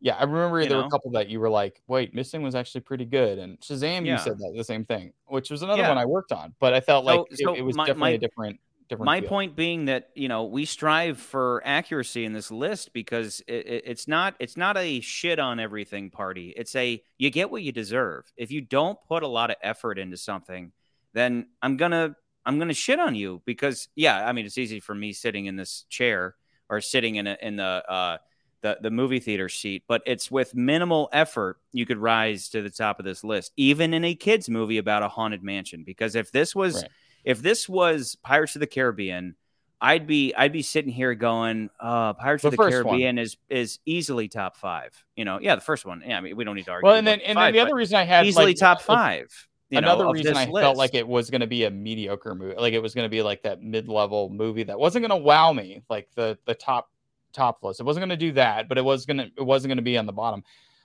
Yeah. 0.00 0.16
I 0.16 0.24
remember 0.24 0.60
You 0.62 0.68
there 0.68 0.78
were 0.78 0.84
a 0.84 0.90
couple 0.90 1.12
that 1.12 1.28
you 1.28 1.38
were 1.38 1.50
like, 1.50 1.80
wait, 1.86 2.12
Missing 2.12 2.42
was 2.42 2.54
actually 2.56 2.80
pretty 2.80 3.04
good. 3.04 3.38
And 3.38 3.60
Shazam, 3.60 4.04
Yeah. 4.04 4.14
you 4.14 4.18
said 4.18 4.38
that 4.38 4.52
the 4.56 4.64
same 4.64 4.84
thing, 4.84 5.12
which 5.26 5.48
was 5.50 5.62
another 5.62 5.82
Yeah. 5.82 5.88
one 5.90 5.98
I 5.98 6.06
worked 6.06 6.32
on. 6.32 6.54
But 6.58 6.74
I 6.74 6.80
felt 6.80 7.04
So- 7.06 7.16
like 7.16 7.32
it- 7.32 7.38
so 7.38 7.54
it, 7.54 7.60
was 7.60 7.76
my- 7.76 7.86
definitely 7.86 8.10
my- 8.10 8.14
a 8.14 8.18
different 8.18 8.60
different 8.90 9.06
My 9.06 9.20
feel. 9.20 9.28
point 9.30 9.56
being 9.56 9.86
that 9.86 10.10
you 10.14 10.28
know 10.28 10.44
we 10.44 10.64
strive 10.66 11.18
for 11.18 11.62
accuracy 11.64 12.24
in 12.24 12.32
this 12.34 12.50
list 12.50 12.92
because 12.92 13.40
it, 13.46 13.66
it- 13.66 13.82
it's 13.86 14.06
not 14.08 14.34
it's 14.38 14.56
not 14.56 14.76
a 14.76 15.00
shit 15.00 15.38
on 15.38 15.58
everything 15.60 16.10
party. 16.10 16.52
It's 16.56 16.74
a 16.76 17.02
you 17.18 17.30
get 17.30 17.50
what 17.50 17.62
you 17.62 17.72
deserve. 17.72 18.30
If 18.36 18.50
you 18.50 18.60
don't 18.60 18.98
put 19.08 19.22
a 19.22 19.28
lot 19.28 19.50
of 19.50 19.56
effort 19.62 19.98
into 19.98 20.16
something, 20.18 20.72
then 21.14 21.46
I'm 21.62 21.76
gonna 21.78 22.14
I'm 22.44 22.58
gonna 22.58 22.74
shit 22.74 23.00
on 23.00 23.14
you 23.14 23.42
because 23.46 23.88
yeah, 23.96 24.26
I 24.28 24.32
mean 24.32 24.44
it's 24.46 24.58
easy 24.58 24.80
for 24.80 24.94
me 24.94 25.12
sitting 25.12 25.46
in 25.46 25.56
this 25.56 25.84
chair 25.88 26.34
or 26.68 26.80
sitting 26.80 27.16
in 27.16 27.26
a, 27.26 27.36
in 27.40 27.56
the 27.56 27.64
uh, 27.88 28.18
the 28.62 28.78
the 28.82 28.90
movie 28.90 29.20
theater 29.20 29.48
seat, 29.48 29.84
but 29.88 30.02
it's 30.06 30.30
with 30.30 30.54
minimal 30.54 31.08
effort 31.12 31.58
you 31.72 31.86
could 31.86 31.98
rise 31.98 32.48
to 32.50 32.62
the 32.62 32.70
top 32.70 32.98
of 32.98 33.04
this 33.04 33.24
list, 33.24 33.52
even 33.56 33.94
in 33.94 34.04
a 34.04 34.14
kids 34.14 34.48
movie 34.50 34.78
about 34.78 35.02
a 35.02 35.08
haunted 35.08 35.42
mansion. 35.42 35.82
Because 35.84 36.14
if 36.14 36.30
this 36.30 36.54
was 36.54 36.74
Right. 36.82 36.90
If 37.24 37.42
this 37.42 37.68
was 37.68 38.16
Pirates 38.22 38.56
of 38.56 38.60
the 38.60 38.66
Caribbean, 38.66 39.36
I'd 39.80 40.06
be 40.06 40.34
I'd 40.34 40.52
be 40.52 40.62
sitting 40.62 40.92
here 40.92 41.14
going, 41.14 41.70
uh, 41.80 42.12
Pirates 42.14 42.44
of 42.44 42.50
The 42.50 42.56
the 42.56 42.62
first 42.62 42.84
one. 42.84 42.84
Caribbean 42.84 43.18
is 43.18 43.36
is 43.48 43.78
easily 43.86 44.28
top 44.28 44.56
five. 44.56 44.92
You 45.16 45.24
know, 45.24 45.38
yeah, 45.40 45.54
the 45.54 45.60
first 45.62 45.86
one. 45.86 46.02
Yeah, 46.06 46.18
I 46.18 46.20
mean 46.20 46.36
we 46.36 46.44
don't 46.44 46.56
need 46.56 46.66
to 46.66 46.72
argue. 46.72 46.86
Well, 46.86 46.96
and 46.96 47.06
then 47.06 47.20
and 47.20 47.36
five, 47.36 47.54
then 47.54 47.60
the 47.60 47.66
other 47.66 47.74
reason 47.74 47.96
I 47.96 48.04
had 48.04 48.26
easily 48.26 48.46
like, 48.46 48.56
top 48.56 48.82
five. 48.82 49.48
Another 49.72 50.06
of 50.06 50.12
reason 50.12 50.36
I 50.36 50.46
felt 50.46 50.76
like 50.76 50.94
it 50.94 51.06
was 51.06 51.30
going 51.30 51.42
to 51.42 51.46
be 51.46 51.64
a 51.64 51.70
mediocre 51.70 52.34
movie, 52.34 52.56
like 52.56 52.74
it 52.74 52.82
was 52.82 52.92
going 52.92 53.04
to 53.04 53.08
be 53.08 53.22
like 53.22 53.44
that 53.44 53.62
mid-level 53.62 54.28
movie 54.28 54.64
that 54.64 54.76
wasn't 54.78 55.06
going 55.06 55.16
to 55.16 55.24
wow 55.24 55.52
me, 55.52 55.82
like 55.88 56.08
the 56.16 56.36
the 56.44 56.54
top 56.54 56.90
top 57.32 57.62
list. 57.62 57.78
It 57.78 57.84
wasn't 57.84 58.02
going 58.02 58.10
to 58.10 58.16
do 58.16 58.32
that, 58.32 58.68
but 58.68 58.78
it 58.78 58.84
was 58.84 59.06
going 59.06 59.18
to 59.18 59.30
it 59.36 59.44
wasn't 59.46 59.70
going 59.70 59.76
to 59.76 59.82
be 59.82 59.96
on 59.96 60.06
the 60.06 60.12
bottom. 60.12 60.42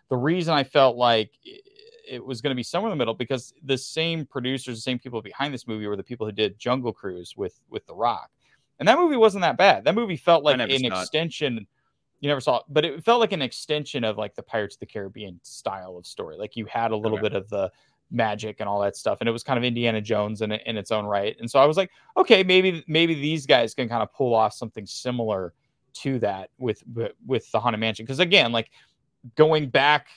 The 0.10 0.18
reason 0.18 0.54
I 0.54 0.64
felt 0.64 0.98
like 0.98 1.32
it 2.08 2.24
was 2.24 2.42
going 2.42 2.52
to 2.52 2.56
be 2.56 2.64
somewhere 2.64 2.92
in 2.92 2.98
the 2.98 3.02
middle 3.02 3.14
because 3.14 3.54
the 3.64 3.78
same 3.78 4.26
producers, 4.26 4.78
the 4.78 4.82
same 4.82 5.00
people 5.00 5.22
behind 5.22 5.54
this 5.54 5.68
movie 5.68 5.88
were 5.88 5.96
the 5.96 6.04
people 6.04 6.26
who 6.26 6.32
did 6.32 6.58
Jungle 6.60 6.94
Cruise 6.94 7.36
with 7.38 7.60
with 7.70 7.86
The 7.86 7.96
Rock, 7.96 8.30
and 8.80 8.88
that 8.88 8.98
movie 8.98 9.18
wasn't 9.18 9.42
that 9.44 9.58
bad. 9.58 9.84
That 9.86 9.96
movie 9.96 10.18
felt 10.18 10.44
like 10.44 10.56
an 10.60 10.62
saw 10.62 10.76
it. 10.76 10.86
extension. 10.86 11.68
You 12.22 12.30
never 12.30 12.42
saw 12.42 12.58
it, 12.58 12.64
but 12.70 12.86
it 12.86 13.04
felt 13.04 13.20
like 13.20 13.34
an 13.34 13.42
extension 13.42 14.04
of 14.04 14.18
like 14.18 14.36
the 14.36 14.44
Pirates 14.44 14.76
of 14.76 14.80
the 14.80 14.86
Caribbean 14.86 15.40
style 15.44 15.98
of 15.98 16.06
story. 16.08 16.38
Like 16.38 16.56
you 16.56 16.66
had 16.66 16.92
a 16.92 16.96
little 16.98 17.18
Okay. 17.18 17.30
bit 17.30 17.34
of 17.34 17.50
the 17.50 17.72
magic 18.12 18.58
and 18.60 18.70
all 18.70 18.80
that 18.82 18.96
stuff, 18.96 19.18
and 19.20 19.28
it 19.30 19.32
was 19.32 19.44
kind 19.44 19.58
of 19.58 19.64
Indiana 19.64 20.02
Jones 20.02 20.42
in, 20.42 20.52
in 20.52 20.78
its 20.78 20.92
own 20.92 21.06
right. 21.06 21.36
And 21.40 21.50
so 21.50 21.60
I 21.60 21.66
was 21.66 21.78
like, 21.78 21.92
okay, 22.18 22.44
maybe 22.44 22.84
maybe 22.88 23.14
these 23.16 23.46
guys 23.46 23.74
can 23.74 23.90
kind 23.90 24.02
of 24.04 24.14
pull 24.14 24.34
off 24.34 24.54
something 24.54 24.86
similar 24.86 25.54
to 25.96 26.20
that 26.20 26.50
with 26.58 26.84
with, 26.94 27.12
with 27.26 27.52
the 27.52 27.60
Haunted 27.60 27.80
Mansion. 27.80 28.06
Because 28.06 28.20
again, 28.20 28.52
like 28.52 28.70
going 29.36 29.70
back 29.70 30.08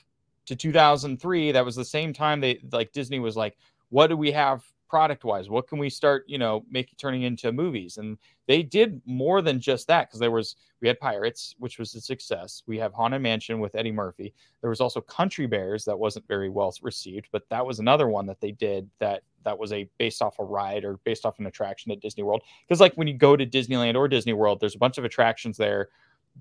to 0.48 0.56
2003, 0.56 1.52
that 1.52 1.64
was 1.64 1.76
the 1.76 1.84
same 1.84 2.12
time 2.12 2.40
they 2.40 2.60
like 2.72 2.92
Disney 2.92 3.18
was 3.18 3.36
like, 3.36 3.56
what 3.90 4.08
do 4.08 4.16
we 4.16 4.32
have 4.32 4.64
product 4.88 5.24
wise? 5.24 5.50
What 5.50 5.68
can 5.68 5.78
we 5.78 5.90
start, 5.90 6.24
you 6.26 6.38
know, 6.38 6.64
making 6.70 6.94
turning 6.96 7.22
into 7.22 7.52
movies? 7.52 7.98
And 7.98 8.16
they 8.46 8.62
did 8.62 9.00
more 9.04 9.42
than 9.42 9.60
just 9.60 9.86
that 9.88 10.08
because 10.08 10.20
there 10.20 10.30
was 10.30 10.56
we 10.80 10.88
had 10.88 10.98
Pirates, 11.00 11.54
which 11.58 11.78
was 11.78 11.94
a 11.94 12.00
success. 12.00 12.62
We 12.66 12.78
have 12.78 12.94
Haunted 12.94 13.20
Mansion 13.20 13.60
with 13.60 13.74
Eddie 13.74 13.92
Murphy. 13.92 14.32
There 14.60 14.70
was 14.70 14.80
also 14.80 15.00
Country 15.00 15.46
Bears 15.46 15.84
that 15.84 15.98
wasn't 15.98 16.28
very 16.28 16.48
well 16.48 16.74
received, 16.82 17.28
but 17.32 17.48
that 17.50 17.66
was 17.66 17.78
another 17.78 18.08
one 18.08 18.26
that 18.26 18.40
they 18.40 18.52
did 18.52 18.88
that 19.00 19.22
that 19.44 19.58
was 19.58 19.72
a 19.72 19.88
based 19.98 20.22
off 20.22 20.38
a 20.38 20.44
ride 20.44 20.84
or 20.84 20.98
based 21.04 21.26
off 21.26 21.38
an 21.38 21.46
attraction 21.46 21.92
at 21.92 22.00
Disney 22.00 22.22
World. 22.22 22.42
Because 22.66 22.80
like 22.80 22.94
when 22.94 23.08
you 23.08 23.14
go 23.14 23.36
to 23.36 23.46
Disneyland 23.46 23.96
or 23.96 24.08
Disney 24.08 24.32
World, 24.32 24.60
there's 24.60 24.74
a 24.74 24.78
bunch 24.78 24.98
of 24.98 25.04
attractions 25.04 25.56
there 25.56 25.88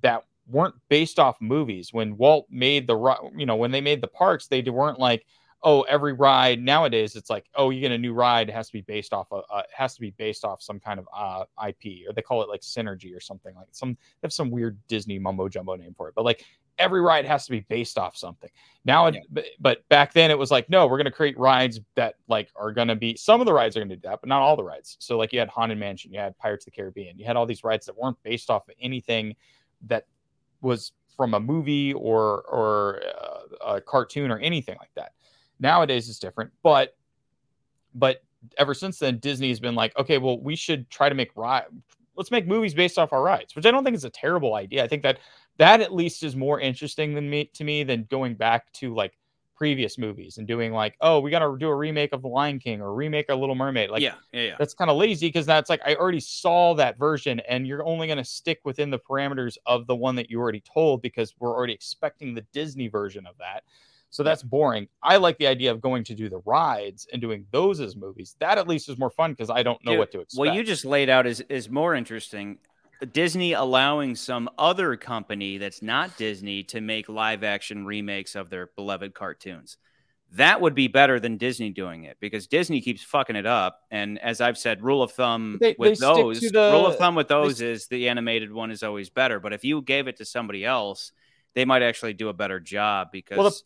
that 0.01 0.23
weren't 0.49 0.76
based 0.90 1.19
off 1.19 1.38
movies. 1.41 1.94
When 1.94 2.18
Walt 2.18 2.48
made 2.49 2.88
the 2.88 2.98
you 3.36 3.45
know 3.45 3.56
when 3.56 3.72
they 3.72 3.82
made 3.82 4.02
the 4.02 4.07
parks, 4.07 4.48
they 4.48 4.61
weren't 4.61 4.99
like 4.99 5.26
oh 5.64 5.82
every 5.84 6.14
ride 6.14 6.61
nowadays 6.61 7.15
it's 7.15 7.30
like 7.30 7.45
oh 7.56 7.69
you 7.69 7.82
get 7.82 7.91
a 7.91 7.98
new 7.98 8.14
ride 8.14 8.48
it 8.48 8.53
has 8.53 8.68
to 8.68 8.74
be 8.74 8.82
based 8.82 9.11
off 9.11 9.32
a 9.32 9.36
uh, 9.36 9.60
it 9.60 9.69
has 9.74 9.95
to 9.95 10.02
be 10.02 10.11
based 10.11 10.45
off 10.45 10.61
some 10.61 10.80
kind 10.80 10.99
of 10.99 11.07
uh, 11.14 11.44
IP 11.68 12.07
or 12.07 12.14
they 12.14 12.22
call 12.22 12.44
it 12.44 12.49
like 12.49 12.61
synergy 12.61 13.15
or 13.15 13.19
something 13.19 13.56
like 13.56 13.68
some 13.72 13.94
they 13.94 14.26
have 14.26 14.34
some 14.34 14.52
weird 14.52 14.78
Disney 14.88 15.18
mumbo 15.18 15.49
jumbo 15.49 15.76
name 15.76 15.94
for 15.95 16.07
it 16.10 16.15
but 16.15 16.26
like 16.26 16.45
every 16.78 17.02
ride 17.02 17.26
has 17.26 17.44
to 17.45 17.52
be 17.52 17.61
based 17.61 17.98
off 17.98 18.15
something. 18.15 18.52
Now 18.86 19.07
it, 19.07 19.18
but, 19.32 19.45
but 19.60 19.90
back 19.90 20.14
then 20.14 20.30
it 20.30 20.38
was 20.38 20.52
like 20.52 20.69
no 20.69 20.86
we're 20.86 20.98
going 20.98 21.06
to 21.06 21.11
create 21.11 21.38
rides 21.40 21.80
that 21.95 22.15
like 22.28 22.49
are 22.56 22.72
going 22.72 22.88
to 22.88 22.95
be 22.95 23.15
some 23.15 23.40
of 23.40 23.48
the 23.48 23.53
rides 23.53 23.76
are 23.76 23.80
going 23.80 23.90
to 23.90 23.95
do 23.95 24.07
that 24.07 24.22
but 24.22 24.30
not 24.30 24.41
all 24.41 24.56
the 24.56 24.64
rides. 24.64 24.95
So 24.99 25.18
like 25.18 25.34
you 25.34 25.40
had 25.40 25.49
haunted 25.49 25.80
mansion 25.80 26.14
you 26.14 26.19
had 26.19 26.38
pirates 26.38 26.68
of 26.68 26.74
the 26.74 26.78
caribbean 26.80 27.18
you 27.18 27.26
had 27.26 27.36
all 27.36 27.48
these 27.48 27.64
rides 27.64 27.88
that 27.88 27.98
weren't 27.98 28.22
based 28.22 28.52
off 28.52 28.68
of 28.68 28.76
anything 28.80 29.36
that 29.88 30.06
was 30.61 30.91
from 31.15 31.34
a 31.34 31.39
movie 31.39 31.93
or 31.93 32.41
or 32.43 33.01
uh, 33.21 33.75
a 33.75 33.81
cartoon 33.81 34.31
or 34.31 34.39
anything 34.39 34.75
like 34.79 34.91
that. 34.95 35.13
Nowadays 35.59 36.09
it's 36.09 36.19
different 36.19 36.51
but 36.61 36.95
but 37.95 38.23
ever 38.57 38.73
since 38.73 38.99
then 38.99 39.17
disney's 39.17 39.59
been 39.59 39.73
like 39.75 39.97
okay 39.97 40.19
well 40.19 40.39
we 40.39 40.55
should 40.55 40.88
try 40.91 41.09
to 41.09 41.15
make 41.15 41.35
ride 41.35 41.63
let's 42.15 42.29
make 42.29 42.47
movies 42.47 42.73
based 42.73 42.99
off 42.99 43.11
our 43.11 43.23
rides 43.23 43.55
which 43.55 43.65
i 43.65 43.71
don't 43.71 43.84
think 43.84 43.95
is 43.95 44.03
a 44.03 44.09
terrible 44.09 44.53
idea. 44.53 44.84
I 44.84 44.88
think 44.88 45.03
that 45.03 45.19
that 45.57 45.81
at 45.81 45.93
least 45.93 46.23
is 46.23 46.35
more 46.35 46.59
interesting 46.59 47.13
than 47.13 47.29
me 47.29 47.49
to 47.55 47.63
me 47.63 47.84
than 47.84 48.07
going 48.09 48.35
back 48.35 48.71
to 48.73 48.93
like 48.93 49.17
previous 49.57 49.97
movies 49.97 50.38
and 50.38 50.47
doing 50.47 50.71
like 50.71 50.95
oh 51.01 51.19
we 51.19 51.31
got 51.31 51.39
to 51.39 51.57
do 51.57 51.67
a 51.67 51.75
remake 51.75 52.13
of 52.13 52.21
the 52.21 52.27
lion 52.27 52.59
king 52.59 52.79
or 52.79 52.93
remake 52.93 53.25
a 53.29 53.35
little 53.35 53.55
mermaid 53.55 53.89
like 53.89 54.03
yeah, 54.03 54.13
yeah, 54.31 54.41
yeah. 54.41 54.55
that's 54.59 54.75
kind 54.75 54.91
of 54.91 54.97
lazy 54.97 55.27
because 55.27 55.47
that's 55.47 55.67
like 55.69 55.81
I 55.84 55.95
already 55.95 56.19
saw 56.19 56.75
that 56.75 56.97
version 56.99 57.39
and 57.41 57.65
you're 57.65 57.84
only 57.84 58.05
going 58.05 58.19
to 58.19 58.23
stick 58.23 58.59
within 58.63 58.91
the 58.91 58.99
parameters 58.99 59.57
of 59.65 59.88
the 59.88 59.95
one 59.95 60.15
that 60.15 60.29
you 60.29 60.39
already 60.39 60.61
told 60.61 61.01
because 61.01 61.34
we're 61.39 61.55
already 61.55 61.73
expecting 61.73 62.35
the 62.35 62.45
Disney 62.53 62.88
version 62.88 63.25
of 63.25 63.35
that. 63.39 63.63
So 64.09 64.23
that's 64.23 64.43
boring. 64.43 64.88
I 65.03 65.17
like 65.17 65.38
the 65.38 65.47
idea 65.47 65.71
of 65.71 65.81
going 65.81 66.03
to 66.05 66.15
do 66.15 66.29
the 66.29 66.39
rides 66.45 67.07
and 67.11 67.21
doing 67.21 67.45
those 67.51 67.79
as 67.79 67.95
movies. 67.95 68.35
That 68.39 68.57
at 68.57 68.67
least 68.67 68.89
is 68.89 68.97
more 68.97 69.09
fun 69.09 69.31
because 69.31 69.49
I 69.49 69.63
don't 69.63 69.84
know 69.84 69.93
Dude, 69.93 69.99
what 69.99 70.11
to 70.11 70.19
expect. 70.21 70.39
What 70.39 70.55
you 70.55 70.63
just 70.63 70.85
laid 70.85 71.09
out 71.09 71.27
is 71.27 71.41
is 71.49 71.69
more 71.69 71.93
interesting. 71.93 72.59
Disney 73.11 73.53
allowing 73.53 74.15
some 74.15 74.49
other 74.57 74.95
company 74.98 75.57
that's 75.57 75.82
not 75.82 76.18
Disney 76.18 76.64
to 76.64 76.82
make 76.82 77.10
live 77.10 77.44
action 77.44 77.86
remakes 77.86 78.36
of 78.36 78.49
their 78.49 78.68
beloved 78.76 79.14
cartoons. 79.14 79.78
That 80.34 80.60
would 80.60 80.76
be 80.76 80.88
better 80.90 81.19
than 81.19 81.38
Disney 81.38 81.69
doing 81.69 82.03
it 82.03 82.18
because 82.19 82.48
Disney 82.48 82.82
keeps 82.82 83.02
fucking 83.03 83.36
it 83.38 83.45
up. 83.45 83.82
And 83.91 84.19
as 84.19 84.41
I've 84.41 84.57
said, 84.57 84.82
rule 84.84 85.02
of 85.02 85.11
thumb 85.14 85.57
They- 85.61 85.76
with 85.80 85.99
they 85.99 86.06
those, 86.06 86.41
the- 86.41 86.72
rule 86.74 86.86
of 86.86 86.98
thumb 86.98 87.15
with 87.15 87.30
those 87.30 87.61
s- 87.61 87.84
is 87.84 87.88
the 87.88 88.10
animated 88.10 88.52
one 88.52 88.69
is 88.72 88.84
always 88.84 89.10
better. 89.10 89.40
But 89.40 89.53
if 89.53 89.64
you 89.64 89.82
gave 89.82 90.07
it 90.07 90.18
to 90.18 90.26
somebody 90.26 90.65
else, 90.65 91.14
they 91.53 91.64
might 91.65 91.82
actually 91.82 92.14
do 92.14 92.28
a 92.30 92.34
better 92.34 92.60
job 92.60 93.10
because, 93.11 93.38
Well, 93.38 93.49
the- 93.52 93.61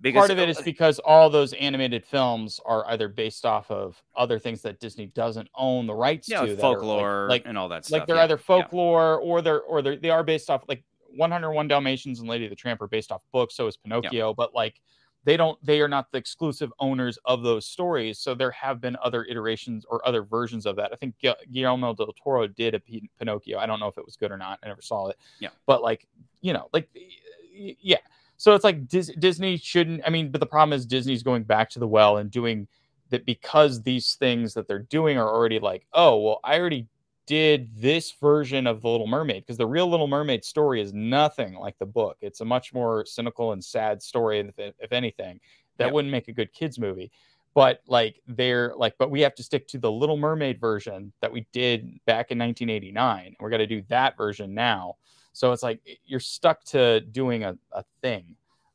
because 0.00 0.20
Part 0.20 0.30
of 0.30 0.38
it 0.38 0.48
is 0.48 0.58
uh, 0.58 0.62
because 0.64 0.98
all 0.98 1.30
those 1.30 1.52
animated 1.54 2.04
films 2.04 2.60
are 2.64 2.86
either 2.88 3.08
based 3.08 3.46
off 3.46 3.70
of 3.70 4.02
other 4.16 4.38
things 4.38 4.62
that 4.62 4.80
Disney 4.80 5.06
doesn't 5.06 5.48
own 5.54 5.86
the 5.86 5.94
rights 5.94 6.28
yeah, 6.28 6.40
to, 6.40 6.44
are, 6.44 6.48
like- 6.48 6.60
folklore 6.60 7.26
like 7.28 7.42
and 7.46 7.56
all 7.56 7.68
that 7.68 7.84
stuff. 7.84 8.00
like 8.00 8.06
they're 8.06 8.16
yeah. 8.16 8.24
either 8.24 8.38
folklore 8.38 9.18
or 9.18 9.42
they're 9.42 9.62
or 9.62 9.82
they're, 9.82 9.96
they 9.96 10.10
are 10.10 10.22
based 10.22 10.50
off 10.50 10.64
like 10.68 10.82
101 11.16 11.68
Dalmatians 11.68 12.20
and 12.20 12.28
Lady 12.28 12.44
of 12.44 12.50
the 12.50 12.56
Tramp 12.56 12.82
are 12.82 12.88
based 12.88 13.12
off 13.12 13.22
books. 13.32 13.54
So 13.56 13.66
is 13.66 13.76
Pinocchio, 13.76 14.34
but 14.34 14.54
like 14.54 14.80
they 15.24 15.36
don't 15.36 15.58
they 15.64 15.80
are 15.80 15.88
not 15.88 16.10
the 16.12 16.18
exclusive 16.18 16.72
owners 16.78 17.18
of 17.24 17.42
those 17.42 17.66
stories. 17.66 18.18
So 18.18 18.34
there 18.34 18.50
have 18.50 18.80
been 18.80 18.96
other 19.02 19.24
iterations 19.24 19.84
or 19.88 20.06
other 20.06 20.22
versions 20.22 20.66
of 20.66 20.76
that. 20.76 20.92
I 20.92 20.96
think 20.96 21.14
Guillermo 21.50 21.94
del 21.94 22.12
Toro 22.22 22.46
did 22.46 22.74
a 22.74 22.80
P- 22.80 23.08
Pinocchio. 23.18 23.58
I 23.58 23.66
don't 23.66 23.80
know 23.80 23.88
if 23.88 23.96
it 23.96 24.04
was 24.04 24.16
good 24.16 24.30
or 24.30 24.36
not. 24.36 24.58
I 24.62 24.68
never 24.68 24.82
saw 24.82 25.08
it. 25.08 25.18
Yeah. 25.40 25.50
but 25.66 25.82
like 25.82 26.06
you 26.40 26.52
know 26.52 26.68
like 26.72 26.88
yeah. 27.54 27.98
So 28.44 28.54
it's 28.54 28.62
like 28.62 28.88
Dis- 28.88 29.10
Disney 29.18 29.56
shouldn't. 29.56 30.02
I 30.06 30.10
mean, 30.10 30.30
but 30.30 30.38
the 30.38 30.46
problem 30.46 30.76
is 30.76 30.84
Disney's 30.84 31.22
going 31.22 31.44
back 31.44 31.70
to 31.70 31.78
the 31.78 31.88
well 31.88 32.18
and 32.18 32.30
doing 32.30 32.68
that 33.08 33.24
because 33.24 33.80
these 33.80 34.16
things 34.16 34.52
that 34.52 34.68
they're 34.68 34.80
doing 34.80 35.16
are 35.16 35.26
already 35.26 35.58
like, 35.58 35.86
oh, 35.94 36.18
well, 36.18 36.40
I 36.44 36.60
already 36.60 36.86
did 37.24 37.70
this 37.74 38.12
version 38.12 38.66
of 38.66 38.82
the 38.82 38.88
Little 38.90 39.06
Mermaid 39.06 39.44
because 39.44 39.56
the 39.56 39.66
real 39.66 39.88
Little 39.88 40.08
Mermaid 40.08 40.44
story 40.44 40.82
is 40.82 40.92
nothing 40.92 41.54
like 41.54 41.78
the 41.78 41.86
book. 41.86 42.18
It's 42.20 42.42
a 42.42 42.44
much 42.44 42.74
more 42.74 43.06
cynical 43.06 43.52
and 43.52 43.64
sad 43.64 44.02
story, 44.02 44.40
if, 44.40 44.74
if 44.78 44.92
anything. 44.92 45.40
That 45.78 45.86
Yep. 45.86 45.92
wouldn't 45.94 46.12
make 46.12 46.28
a 46.28 46.32
good 46.32 46.52
kids 46.52 46.78
movie. 46.78 47.10
But 47.54 47.80
like 47.86 48.20
they're 48.26 48.74
like, 48.76 48.94
but 48.98 49.10
we 49.10 49.22
have 49.22 49.34
to 49.36 49.42
stick 49.42 49.66
to 49.68 49.78
the 49.78 49.90
Little 49.90 50.18
Mermaid 50.18 50.60
version 50.60 51.14
that 51.22 51.32
we 51.32 51.46
did 51.52 51.98
back 52.04 52.30
in 52.30 52.36
1989. 52.38 53.36
We're 53.40 53.48
gonna 53.48 53.66
do 53.66 53.82
that 53.88 54.18
version 54.18 54.52
now. 54.52 54.96
So 55.34 55.52
it's 55.52 55.62
like 55.62 55.80
you're 56.06 56.20
stuck 56.20 56.64
to 56.66 57.00
doing 57.02 57.44
a, 57.44 57.58
a 57.72 57.84
thing. 58.00 58.24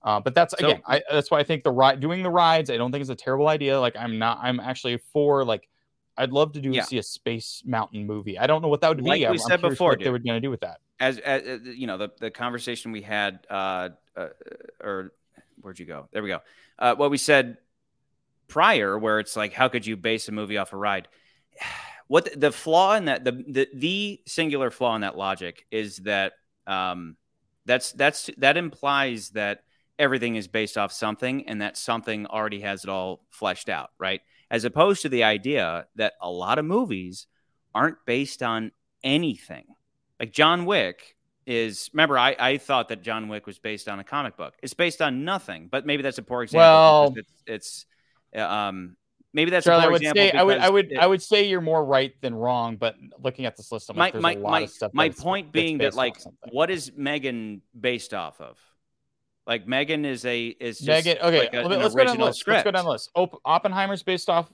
Uh, 0.04 0.20
but 0.20 0.36
that's 0.36 0.54
So- 0.60 0.68
again, 0.68 0.82
I, 0.86 1.02
that's 1.12 1.32
why 1.32 1.40
I 1.40 1.44
think 1.44 1.64
the 1.64 1.72
ride 1.72 2.00
doing 2.00 2.22
the 2.22 2.30
rides, 2.30 2.70
I 2.70 2.78
don't 2.78 2.92
think 2.92 3.02
is 3.02 3.10
a 3.10 3.16
terrible 3.16 3.48
idea. 3.48 3.80
Like 3.80 3.96
I'm 3.98 4.20
not, 4.20 4.38
I'm 4.42 4.60
actually 4.60 4.98
for 5.12 5.44
like, 5.44 5.68
I'd 6.18 6.32
love 6.32 6.52
to 6.54 6.62
do 6.62 6.70
Yeah. 6.72 6.84
see 6.84 6.98
a 7.00 7.04
space 7.04 7.64
mountain 7.66 8.06
movie. 8.06 8.38
I 8.38 8.46
don't 8.46 8.62
know 8.62 8.68
what 8.68 8.82
that 8.82 8.90
would 8.90 9.02
Like 9.02 9.16
be. 9.18 9.22
we 9.22 9.26
I'm, 9.26 9.32
I'm 9.32 9.38
said 9.40 9.62
before, 9.62 9.90
what 9.92 10.00
they 10.00 10.04
dude. 10.06 10.14
were 10.14 10.20
going 10.20 10.36
to 10.36 10.42
do 10.42 10.50
with 10.52 10.62
that. 10.62 10.80
as, 11.00 11.18
as 11.20 11.62
you 11.64 11.88
know 11.88 11.98
the, 11.98 12.10
the 12.20 12.30
conversation 12.30 12.92
we 12.92 13.02
had 13.02 13.40
uh, 13.50 13.90
uh 14.18 14.28
or 14.84 15.14
where'd 15.62 15.80
you 15.80 15.86
go 15.86 16.08
there 16.12 16.22
we 16.22 16.28
go 16.30 16.40
uh 16.78 16.94
what 16.96 17.10
we 17.10 17.18
said 17.18 17.58
prior 18.48 18.98
where 19.00 19.20
it's 19.20 19.36
like 19.38 19.54
how 19.54 19.68
could 19.70 19.86
you 19.86 19.96
base 19.96 20.28
a 20.28 20.32
movie 20.32 20.58
off 20.58 20.74
a 20.74 20.78
ride 20.78 21.08
what 22.08 22.26
the, 22.26 22.38
the 22.38 22.52
flaw 22.52 22.96
in 22.96 23.06
that 23.06 23.24
the, 23.24 23.32
the 23.32 23.68
the 23.74 24.22
singular 24.26 24.72
flaw 24.72 24.96
in 24.96 25.02
that 25.02 25.18
logic 25.18 25.66
is 25.72 25.98
that 25.98 26.34
um 26.70 27.16
that's 27.66 27.92
that's 27.94 28.30
that 28.38 28.58
implies 28.58 29.32
that 29.32 29.64
everything 29.98 30.36
is 30.36 30.48
based 30.48 30.78
off 30.78 30.92
something 30.92 31.48
and 31.48 31.62
that 31.62 31.76
something 31.76 32.26
already 32.28 32.62
has 32.62 32.84
it 32.84 32.90
all 32.90 33.26
fleshed 33.30 33.68
out 33.70 33.90
right 33.98 34.22
as 34.50 34.64
opposed 34.64 35.02
to 35.02 35.10
the 35.10 35.24
idea 35.24 35.86
that 35.96 36.14
a 36.22 36.30
lot 36.30 36.58
of 36.58 36.66
movies 36.66 37.28
aren't 37.76 37.98
based 38.06 38.42
on 38.42 38.72
anything 39.04 39.66
like 40.20 40.32
John 40.32 40.66
Wick 40.66 41.16
is 41.46 41.90
remember 41.94 42.18
I, 42.18 42.36
I 42.40 42.58
thought 42.58 42.90
that 42.90 43.02
John 43.02 43.28
Wick 43.28 43.48
was 43.48 43.58
based 43.58 43.90
on 43.90 44.00
a 44.00 44.04
comic 44.04 44.38
book. 44.38 44.54
It's 44.62 44.76
based 44.76 45.02
on 45.02 45.26
nothing, 45.26 45.68
but 45.72 45.86
maybe 45.86 46.04
that's 46.04 46.20
a 46.20 46.24
poor 46.24 46.44
example. 46.44 46.62
Well- 46.62 47.14
it's, 47.18 47.44
it's 47.48 47.86
uh, 48.36 48.42
um 48.42 48.96
maybe 49.34 49.52
that's 49.52 49.66
Charlie, 49.66 49.86
I 49.86 49.88
would 49.90 50.02
say 50.02 50.32
I 50.32 50.44
would 50.44 50.58
I 50.58 50.70
would 50.70 50.92
it- 50.92 50.98
I 51.00 51.08
would 51.08 51.22
say 51.22 51.48
you're 51.48 51.62
more 51.62 51.84
right 51.86 52.14
than 52.22 52.34
wrong. 52.36 52.76
But 52.78 52.96
looking 53.22 53.46
at 53.46 53.56
this 53.58 53.72
list, 53.72 53.90
I'm 53.90 53.98
my 53.98 54.12
there's 54.12 54.22
my 54.22 54.34
a 54.34 54.40
lot 54.40 54.52
my, 54.52 54.60
of 54.62 54.70
stuff. 54.70 54.92
my 54.94 55.10
point 55.10 55.52
being 55.52 55.78
that 55.80 55.94
like 55.94 56.16
what 56.52 56.70
is 56.70 56.92
Megan 56.96 57.62
based 57.80 58.14
off 58.14 58.40
of? 58.42 58.58
Like 59.48 59.68
Megan 59.68 60.06
is 60.06 60.26
a 60.26 60.48
is 60.48 60.80
just 60.80 61.06
Megan. 61.06 61.18
Okay, 61.24 61.40
like 61.40 61.54
a- 61.54 61.62
let's 61.62 61.96
go 61.96 62.04
down 62.04 62.18
the 62.18 62.26
list. 62.26 62.40
script. 62.40 62.56
Let's 62.58 62.64
go 62.66 62.72
down 62.72 62.86
the 62.86 62.92
list. 62.92 63.10
Op- 63.16 63.42
Oppenheimer's 63.46 64.04
based 64.04 64.30
off. 64.30 64.52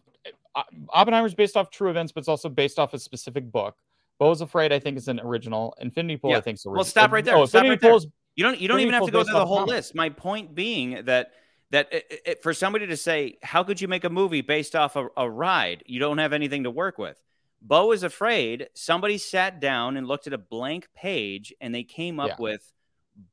uh, 0.55 0.63
Oppenheimer's 0.89 1.33
based 1.33 1.57
off 1.57 1.69
true 1.69 1.89
events, 1.89 2.11
but 2.13 2.19
it's 2.19 2.29
also 2.29 2.47
based 2.49 2.79
off 2.79 2.93
a 2.93 2.99
specific 2.99 3.51
book. 3.51 3.75
Beau's 4.19 4.39
Afraid, 4.39 4.71
I 4.71 4.79
think, 4.79 4.95
is 4.97 5.09
an 5.09 5.19
original. 5.19 5.75
Infinity 5.81 6.15
Pool, 6.15 6.29
Yeah. 6.31 6.37
I 6.37 6.41
think, 6.41 6.55
is 6.55 6.65
original. 6.65 6.75
Well, 6.75 6.83
stop 6.85 7.11
right 7.11 7.25
there. 7.25 7.35
Oh, 7.35 7.45
Stop 7.45 7.59
Infinity 7.65 7.69
right 7.71 7.81
there. 7.81 7.91
Pool's 7.91 8.07
You 8.37 8.43
don't 8.45 8.59
you 8.61 8.69
don't 8.69 8.75
Pretty 8.75 8.83
even 8.87 8.93
have 8.93 9.05
to 9.05 9.11
go 9.11 9.23
through 9.25 9.33
the 9.33 9.45
whole 9.45 9.57
comic. 9.57 9.71
list. 9.75 9.95
My 9.95 10.07
point 10.09 10.55
being 10.55 11.03
that 11.05 11.31
that 11.71 11.91
it, 11.91 12.21
it- 12.25 12.43
for 12.43 12.53
somebody 12.53 12.87
to 12.87 12.97
say 12.97 13.37
how 13.43 13.63
could 13.63 13.81
you 13.81 13.87
make 13.87 14.03
a 14.03 14.09
movie 14.09 14.41
based 14.41 14.75
off 14.75 14.95
a, 14.95 15.07
a 15.17 15.29
ride, 15.29 15.83
you 15.85 15.99
don't 15.99 16.17
have 16.19 16.33
anything 16.33 16.63
to 16.63 16.71
work 16.71 16.97
with. 16.97 17.21
Beau 17.61 17.91
is 17.91 18.03
afraid. 18.03 18.69
Somebody 18.73 19.17
sat 19.17 19.59
down 19.59 19.97
and 19.97 20.07
looked 20.07 20.27
at 20.27 20.33
a 20.33 20.37
blank 20.37 20.87
page 20.95 21.53
and 21.59 21.73
they 21.73 21.83
came 21.83 22.19
up 22.19 22.29
Yeah. 22.29 22.35
with 22.39 22.71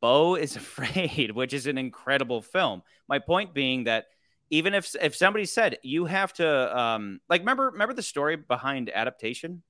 Beau 0.01 0.37
is 0.37 0.57
afraid, 0.65 1.33
which 1.33 1.53
is 1.53 1.67
an 1.67 1.77
incredible 1.79 2.41
film. 2.41 2.83
My 3.09 3.19
point 3.19 3.53
being 3.53 3.85
that 3.85 4.07
even 4.51 4.75
if 4.75 4.95
if 5.01 5.17
somebody 5.17 5.45
said 5.45 5.79
you 5.83 6.05
have 6.07 6.33
to 6.35 6.79
um 6.79 7.21
like 7.29 7.41
remember 7.41 7.71
remember 7.71 7.95
the 7.95 8.03
story 8.03 8.37
behind 8.37 8.91
adaptation 8.95 9.63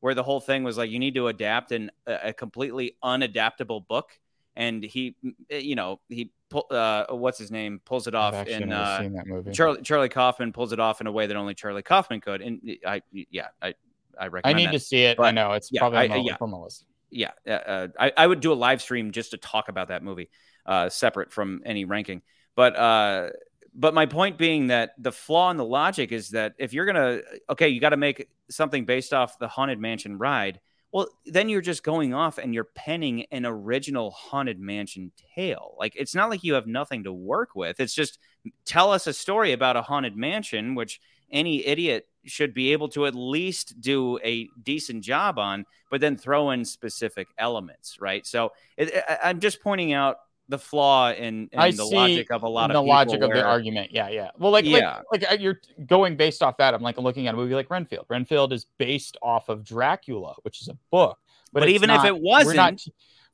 where 0.00 0.14
the 0.14 0.22
whole 0.22 0.40
thing 0.40 0.64
was 0.64 0.78
like 0.78 0.90
you 0.90 0.98
need 0.98 1.14
to 1.14 1.28
adapt 1.28 1.72
in 1.72 1.90
a, 2.06 2.28
a 2.28 2.32
completely 2.32 2.96
unadaptable 3.04 3.86
book 3.86 4.18
and 4.56 4.82
he 4.82 5.14
you 5.50 5.74
know 5.74 6.00
he 6.08 6.30
uh 6.70 7.06
what's 7.10 7.38
his 7.38 7.50
name 7.50 7.80
pulls 7.84 8.06
it 8.06 8.14
off 8.14 8.46
in 8.46 8.72
uh 8.72 9.00
seen 9.00 9.12
that 9.12 9.26
movie. 9.26 9.52
Charlie 9.52 9.82
Charlie 9.82 10.08
Kaufman 10.08 10.52
pulls 10.52 10.72
it 10.72 10.80
off 10.80 11.00
in 11.00 11.06
a 11.06 11.12
way 11.12 11.26
that 11.26 11.36
only 11.36 11.54
Charlie 11.54 11.82
Kaufman 11.82 12.20
could 12.20 12.42
and 12.42 12.60
I 12.86 13.02
yeah 13.12 13.48
I 13.62 13.74
I 14.18 14.26
recommend. 14.26 14.56
I 14.56 14.60
need 14.60 14.66
that. 14.68 14.72
to 14.72 14.80
see 14.80 15.02
it. 15.04 15.18
I 15.18 15.30
know 15.30 15.52
it's 15.52 15.70
yeah, 15.72 15.80
probably 15.80 15.98
I- 15.98 16.02
on, 16.02 16.10
the, 16.10 16.30
yeah. 16.30 16.36
on 16.40 16.50
the 16.50 16.58
list. 16.58 16.84
yeah, 17.10 17.30
uh, 17.46 17.50
uh, 17.50 17.88
I, 17.98 18.12
I 18.16 18.26
would 18.26 18.40
do 18.40 18.52
a 18.52 18.54
live 18.54 18.82
stream 18.82 19.12
just 19.12 19.30
to 19.30 19.38
talk 19.38 19.68
about 19.68 19.88
that 19.88 20.02
movie, 20.02 20.28
uh, 20.66 20.90
separate 20.90 21.32
from 21.32 21.62
any 21.64 21.86
ranking. 21.86 22.20
But 22.54 22.76
uh, 22.76 23.30
but 23.74 23.94
my 23.94 24.06
point 24.06 24.36
being 24.36 24.66
that 24.66 24.90
the 24.98 25.12
flaw 25.12 25.50
in 25.50 25.56
the 25.56 25.64
logic 25.64 26.12
is 26.12 26.30
that 26.30 26.54
if 26.58 26.72
you're 26.72 26.84
gonna 26.84 27.20
okay, 27.48 27.68
you 27.68 27.80
got 27.80 27.90
to 27.90 27.96
make 27.96 28.28
something 28.50 28.84
based 28.84 29.14
off 29.14 29.38
the 29.38 29.48
Haunted 29.48 29.78
Mansion 29.78 30.18
ride. 30.18 30.60
Well, 30.92 31.08
then 31.24 31.48
you're 31.48 31.60
just 31.60 31.84
going 31.84 32.14
off 32.14 32.38
and 32.38 32.52
you're 32.52 32.68
penning 32.74 33.26
an 33.30 33.46
original 33.46 34.10
Haunted 34.10 34.58
Mansion 34.58 35.12
tale. 35.36 35.76
Like 35.78 35.94
it's 35.96 36.14
not 36.14 36.30
like 36.30 36.42
you 36.42 36.54
have 36.54 36.66
nothing 36.66 37.04
to 37.04 37.12
work 37.12 37.54
with. 37.54 37.78
It's 37.78 37.94
just 37.94 38.18
tell 38.64 38.92
us 38.92 39.06
a 39.06 39.12
story 39.12 39.52
about 39.52 39.76
a 39.76 39.82
haunted 39.82 40.16
mansion, 40.16 40.74
which 40.74 41.00
any 41.30 41.64
idiot 41.64 42.06
should 42.24 42.52
be 42.52 42.72
able 42.72 42.88
to 42.88 43.06
at 43.06 43.14
least 43.14 43.80
do 43.80 44.18
a 44.24 44.48
decent 44.62 45.04
job 45.04 45.38
on, 45.38 45.64
but 45.90 46.00
then 46.00 46.16
throw 46.16 46.50
in 46.50 46.64
specific 46.64 47.28
elements, 47.38 47.98
right? 48.00 48.26
So 48.26 48.50
it, 48.76 48.92
I, 49.08 49.18
I'm 49.24 49.40
just 49.40 49.62
pointing 49.62 49.92
out 49.92 50.16
the 50.50 50.58
flaw 50.58 51.12
in, 51.12 51.48
in 51.52 51.58
I 51.58 51.70
the 51.70 51.84
see 51.86 51.94
logic 51.96 52.30
of 52.30 52.42
a 52.42 52.48
lot 52.48 52.70
of 52.70 52.74
the 52.74 52.82
logic 52.82 53.22
of 53.22 53.30
the 53.30 53.42
argument. 53.42 53.92
Yeah, 53.92 54.08
yeah. 54.10 54.30
Well, 54.38 54.50
like, 54.52 54.64
Yeah. 54.66 55.00
like, 55.10 55.22
like 55.22 55.32
uh, 55.32 55.34
you're 55.40 55.60
going 55.86 56.16
based 56.16 56.42
off 56.42 56.56
that. 56.58 56.74
I'm 56.74 56.82
like 56.82 56.98
looking 56.98 57.26
at 57.28 57.34
a 57.34 57.36
movie 57.36 57.54
like 57.54 57.70
Renfield. 57.70 58.06
Renfield 58.08 58.52
is 58.52 58.66
based 58.76 59.16
off 59.22 59.48
of 59.48 59.64
Dracula, 59.64 60.34
which 60.42 60.60
is 60.60 60.68
a 60.68 60.76
book. 60.90 61.18
But 61.52 61.62
it's 61.62 61.72
even 61.72 61.88
if 61.90 62.04
it 62.04 62.16
wasn't, 62.20 62.56
not- 62.56 62.84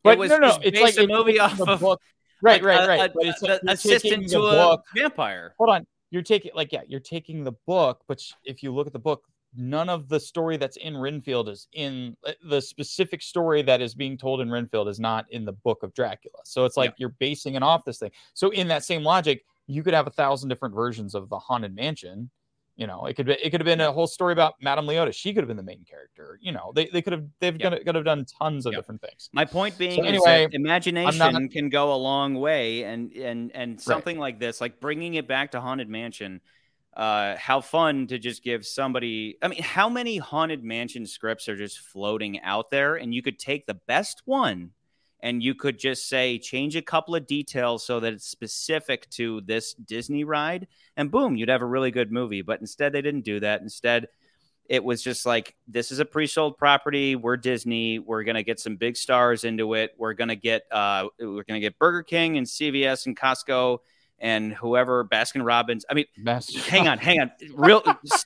but 0.05 0.19
was 0.19 0.31
no, 0.31 0.39
no, 0.39 0.59
it's 0.63 0.79
based 0.79 0.99
like 0.99 1.09
a 1.09 1.13
movie 1.13 1.41
off 1.41 1.61
of, 1.61 1.81
book. 1.81 2.01
Right, 2.43 2.63
like, 2.63 2.79
right, 2.79 2.89
right. 2.89 3.11
a- 3.11 3.13
but 3.15 3.27
it's 3.27 3.43
a- 3.43 3.47
like 3.47 3.61
you're 3.65 3.73
assistant 3.73 4.29
to 4.29 4.39
a 4.39 4.51
book. 4.53 4.85
vampire. 4.95 5.55
Hold 5.59 5.71
on, 5.71 5.87
you're 6.11 6.23
taking 6.23 6.53
like 6.55 6.71
yeah, 6.73 6.83
you're 6.87 7.01
taking 7.01 7.45
the 7.45 7.53
book, 7.67 8.03
but 8.07 8.23
if 8.45 8.63
you 8.63 8.73
look 8.75 8.87
at 8.87 8.93
the 8.93 8.99
book, 8.99 9.25
none 9.57 9.89
of 9.89 10.09
the 10.09 10.21
story 10.21 10.57
that's 10.57 10.77
in 10.77 10.97
Renfield 10.97 11.49
is 11.49 11.69
in 11.73 12.17
uh, 12.27 12.33
the 12.49 12.61
specific 12.61 13.23
story 13.23 13.63
that 13.63 13.81
is 13.81 13.95
being 13.95 14.17
told 14.19 14.41
in 14.41 14.51
Renfield 14.51 14.89
is 14.89 15.01
not 15.01 15.27
in 15.31 15.45
the 15.45 15.53
book 15.53 15.83
of 15.83 15.95
Dracula. 15.95 16.39
So 16.45 16.65
it's 16.65 16.77
like 16.77 16.95
you're 16.99 17.11
basing 17.19 17.55
it 17.55 17.63
off 17.63 17.85
this 17.85 17.99
thing. 17.99 18.11
So 18.35 18.51
in 18.51 18.69
that 18.69 18.85
same 18.85 19.03
logic, 19.03 19.45
you 19.67 19.83
could 19.83 19.95
have 19.95 20.07
a 20.07 20.11
thousand 20.11 20.49
different 20.49 20.75
versions 20.75 21.15
of 21.15 21.29
the 21.29 21.39
haunted 21.39 21.75
mansion. 21.75 22.31
You 22.77 22.87
know, 22.87 23.07
it 23.07 23.15
could 23.15 23.25
be 23.25 23.33
it 23.33 23.49
could 23.51 23.61
have 23.61 23.65
been 23.65 23.81
a 23.81 23.91
whole 23.91 24.07
story 24.07 24.35
about 24.35 24.57
Madame 24.61 24.87
Leota. 24.87 25.11
She 25.15 25.33
could 25.33 25.41
have 25.43 25.49
been 25.49 25.57
the 25.57 25.63
main 25.63 25.83
character. 25.89 26.39
You 26.43 26.53
know, 26.53 26.73
they, 26.75 26.87
they 26.93 27.01
could 27.01 27.15
have 27.15 27.25
they've 27.41 27.57
Yeah. 27.59 27.71
could 27.79 27.95
have 27.95 28.05
done 28.05 28.27
tons 28.39 28.67
of 28.67 28.75
Yeah. 28.75 28.79
different 28.81 29.01
things. 29.01 29.31
My 29.33 29.47
point 29.47 29.79
being 29.79 30.05
is 30.05 30.07
anyway, 30.07 30.47
imagination 30.53 31.19
not- 31.19 31.51
can 31.51 31.71
go 31.71 31.95
a 31.95 31.97
long 31.97 32.35
way, 32.35 32.83
and 32.85 33.13
and 33.15 33.51
and 33.57 33.81
something 33.81 34.19
like 34.19 34.39
this, 34.39 34.61
like 34.61 34.79
bringing 34.79 35.15
it 35.15 35.27
back 35.27 35.53
to 35.53 35.61
Haunted 35.61 35.89
Mansion. 35.89 36.43
Uh, 36.97 37.37
how 37.37 37.61
fun 37.61 38.07
to 38.07 38.19
just 38.19 38.43
give 38.43 38.65
somebody. 38.65 39.37
I 39.43 39.49
mean, 39.49 39.63
how 39.63 39.91
many 39.91 40.17
Haunted 40.17 40.65
Mansion 40.65 41.05
scripts 41.05 41.47
are 41.47 41.57
just 41.57 41.79
floating 41.79 42.41
out 42.41 42.71
there, 42.71 42.95
and 42.95 43.15
you 43.15 43.21
could 43.21 43.39
take 43.39 43.67
the 43.67 43.79
best 43.87 44.23
one, 44.25 44.71
and 45.21 45.43
you 45.43 45.55
could 45.55 45.79
just 45.79 46.09
say 46.09 46.39
change 46.39 46.75
a 46.75 46.81
couple 46.81 47.15
of 47.15 47.27
details 47.27 47.85
so 47.85 48.01
that 48.01 48.15
it's 48.15 48.27
specific 48.27 49.11
to 49.11 49.43
this 49.43 49.75
Disney 49.75 50.25
ride, 50.25 50.69
and 50.97 51.11
boom, 51.11 51.37
you'd 51.37 51.51
have 51.51 51.61
a 51.61 51.67
really 51.67 51.91
good 51.91 52.11
movie. 52.11 52.41
But 52.41 52.61
instead, 52.63 52.95
they 52.95 53.03
didn't 53.03 53.27
do 53.27 53.41
that. 53.41 53.61
Instead, 53.61 54.09
it 54.65 54.83
was 54.83 55.03
just 55.03 55.27
like 55.27 55.55
this 55.69 55.93
is 55.93 55.99
a 55.99 56.05
pre-sold 56.07 56.57
property. 56.57 57.15
We're 57.15 57.37
Disney. 57.37 57.99
We're 57.99 58.25
gonna 58.25 58.43
get 58.43 58.59
some 58.59 58.77
big 58.77 58.97
stars 58.97 59.45
into 59.45 59.75
it. 59.75 59.93
We're 59.99 60.15
gonna 60.15 60.35
get 60.35 60.63
uh, 60.73 61.09
we're 61.21 61.45
gonna 61.45 61.61
get 61.61 61.79
Burger 61.79 62.05
King 62.05 62.39
and 62.39 62.47
CVS 62.47 63.05
and 63.05 63.15
Costco 63.15 63.81
and 64.19 64.53
whoever 64.55 65.05
Baskin 65.05 65.45
Robbins. 65.45 65.85
I 65.91 65.95
mean, 65.95 66.07
hang 66.67 66.89
on, 66.89 66.99
hang 66.99 67.21
on. 67.21 67.31
Real 67.55 67.83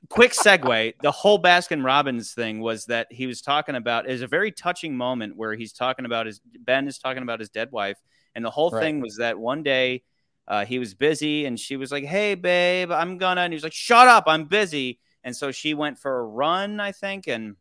quick 0.08 0.32
segue. 0.32 0.94
The 1.02 1.10
whole 1.10 1.40
Baskin 1.42 1.84
Robbins 1.84 2.32
thing 2.32 2.60
was 2.60 2.84
that 2.86 3.08
he 3.10 3.26
was 3.26 3.42
talking 3.42 3.74
about 3.74 4.08
is 4.08 4.22
a 4.22 4.26
very 4.26 4.52
touching 4.52 4.96
moment 4.96 5.36
where 5.36 5.54
he's 5.54 5.72
talking 5.72 6.04
about 6.04 6.26
his 6.26 6.40
Ben 6.60 6.86
is 6.86 6.98
talking 6.98 7.22
about 7.22 7.40
his 7.40 7.48
dead 7.50 7.72
wife, 7.72 7.98
and 8.34 8.44
the 8.44 8.50
whole 8.50 8.70
Right. 8.70 8.82
thing 8.82 9.00
was 9.00 9.16
that 9.16 9.38
one 9.38 9.62
day 9.62 10.02
uh, 10.48 10.64
he 10.64 10.78
was 10.78 10.94
busy 10.94 11.44
and 11.46 11.58
she 11.58 11.76
was 11.76 11.92
like, 11.92 12.04
"Hey, 12.04 12.34
babe, 12.34 12.90
I'm 12.90 13.18
gonna," 13.18 13.42
and 13.42 13.52
he 13.52 13.56
was 13.56 13.64
like, 13.64 13.72
"Shut 13.72 14.08
up, 14.08 14.24
I'm 14.26 14.44
busy." 14.46 14.98
And 15.22 15.36
so 15.36 15.50
she 15.52 15.74
went 15.74 15.98
for 15.98 16.18
a 16.20 16.24
run, 16.24 16.80
I 16.80 16.92
think, 16.92 17.26
and 17.28 17.56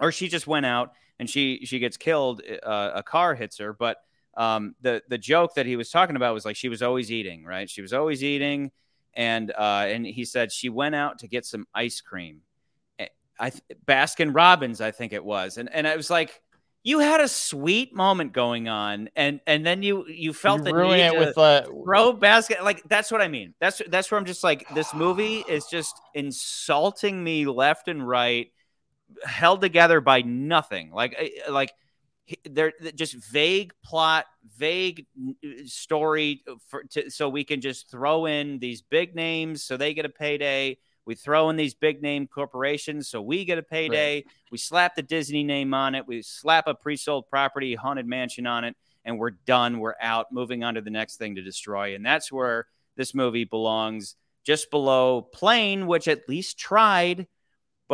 or 0.00 0.12
she 0.12 0.28
just 0.28 0.46
went 0.46 0.66
out 0.66 0.92
and 1.18 1.28
she 1.28 1.64
she 1.64 1.78
gets 1.78 1.96
killed. 1.96 2.42
Uh, 2.62 2.92
a 2.94 3.02
car 3.02 3.34
hits 3.34 3.58
her, 3.58 3.72
but 3.72 3.98
um, 4.36 4.74
the 4.80 5.02
the 5.08 5.18
joke 5.18 5.54
that 5.54 5.66
he 5.66 5.76
was 5.76 5.90
talking 5.90 6.16
about 6.16 6.34
was 6.34 6.44
like 6.44 6.56
she 6.56 6.68
was 6.68 6.82
always 6.82 7.10
eating, 7.10 7.44
right? 7.44 7.68
She 7.68 7.82
was 7.82 7.92
always 7.92 8.22
eating, 8.22 8.72
and 9.14 9.50
uh, 9.50 9.86
and 9.88 10.06
he 10.06 10.24
said 10.24 10.52
she 10.52 10.68
went 10.68 10.94
out 10.94 11.18
to 11.20 11.28
get 11.28 11.44
some 11.44 11.66
ice 11.74 12.00
cream. 12.00 12.42
I 13.38 13.50
th- 13.50 13.62
Baskin 13.84 14.34
Robbins, 14.34 14.80
I 14.80 14.90
think 14.92 15.12
it 15.12 15.24
was, 15.24 15.58
and 15.58 15.68
and 15.72 15.88
I 15.88 15.96
was 15.96 16.10
like, 16.10 16.40
you 16.84 16.98
had 16.98 17.20
a 17.20 17.28
sweet 17.28 17.94
moment 17.94 18.32
going 18.32 18.68
on, 18.68 19.08
and 19.16 19.40
and 19.46 19.66
then 19.66 19.82
you 19.82 20.06
you 20.06 20.32
felt 20.32 20.58
you 20.58 20.72
the 20.72 20.82
need 20.82 21.00
it 21.00 21.12
to 21.12 21.18
with 21.18 21.38
uh, 21.38 21.62
throw 21.62 22.12
basket 22.12 22.62
like 22.62 22.82
that's 22.88 23.10
what 23.10 23.22
I 23.22 23.28
mean. 23.28 23.54
That's 23.58 23.80
that's 23.88 24.10
where 24.10 24.18
I'm 24.18 24.26
just 24.26 24.44
like 24.44 24.68
this 24.74 24.94
movie 24.94 25.44
is 25.48 25.66
just 25.66 26.00
insulting 26.12 27.24
me 27.24 27.46
left 27.46 27.88
and 27.88 28.06
right, 28.06 28.52
held 29.24 29.62
together 29.62 30.00
by 30.00 30.22
nothing. 30.22 30.90
Like 30.92 31.18
like 31.48 31.72
they're 32.44 32.72
just 32.94 33.14
vague 33.14 33.72
plot, 33.84 34.26
vague 34.56 35.06
uh, 35.44 35.48
story 35.66 36.42
for 36.68 36.84
to, 36.84 37.10
so 37.10 37.28
we 37.28 37.44
can 37.44 37.60
just 37.60 37.90
throw 37.90 38.26
in 38.26 38.58
these 38.58 38.82
big 38.82 39.14
names 39.14 39.62
so 39.62 39.76
they 39.76 39.94
get 39.94 40.04
a 40.04 40.10
payday. 40.10 40.78
We 41.06 41.14
throw 41.14 41.50
in 41.50 41.56
these 41.56 41.74
big 41.74 42.00
name 42.00 42.26
corporations 42.26 43.08
so 43.08 43.20
we 43.20 43.44
get 43.44 43.58
a 43.58 43.62
payday. 43.62 44.24
We 44.50 44.56
slap 44.56 44.94
the 44.94 45.02
Disney 45.02 45.44
name 45.44 45.74
on 45.74 45.94
it. 45.94 46.06
We 46.06 46.22
slap 46.22 46.66
a 46.66 46.74
pre-sold 46.74 47.28
property, 47.28 47.74
haunted 47.74 48.06
mansion 48.06 48.46
on 48.46 48.64
it, 48.64 48.74
and 49.04 49.18
we're 49.18 49.32
done. 49.32 49.80
We're 49.80 49.96
out, 50.00 50.32
moving 50.32 50.64
on 50.64 50.76
to 50.76 50.80
the 50.80 50.88
next 50.90 51.16
thing 51.16 51.34
to 51.34 51.42
destroy. 51.42 51.94
And 51.94 52.06
that's 52.06 52.32
where 52.32 52.68
this 52.96 53.14
movie 53.14 53.44
belongs, 53.44 54.16
just 54.44 54.70
below 54.70 55.20
Plane, 55.20 55.86
which 55.86 56.08
at 56.08 56.26
least 56.26 56.58
tried, 56.58 57.26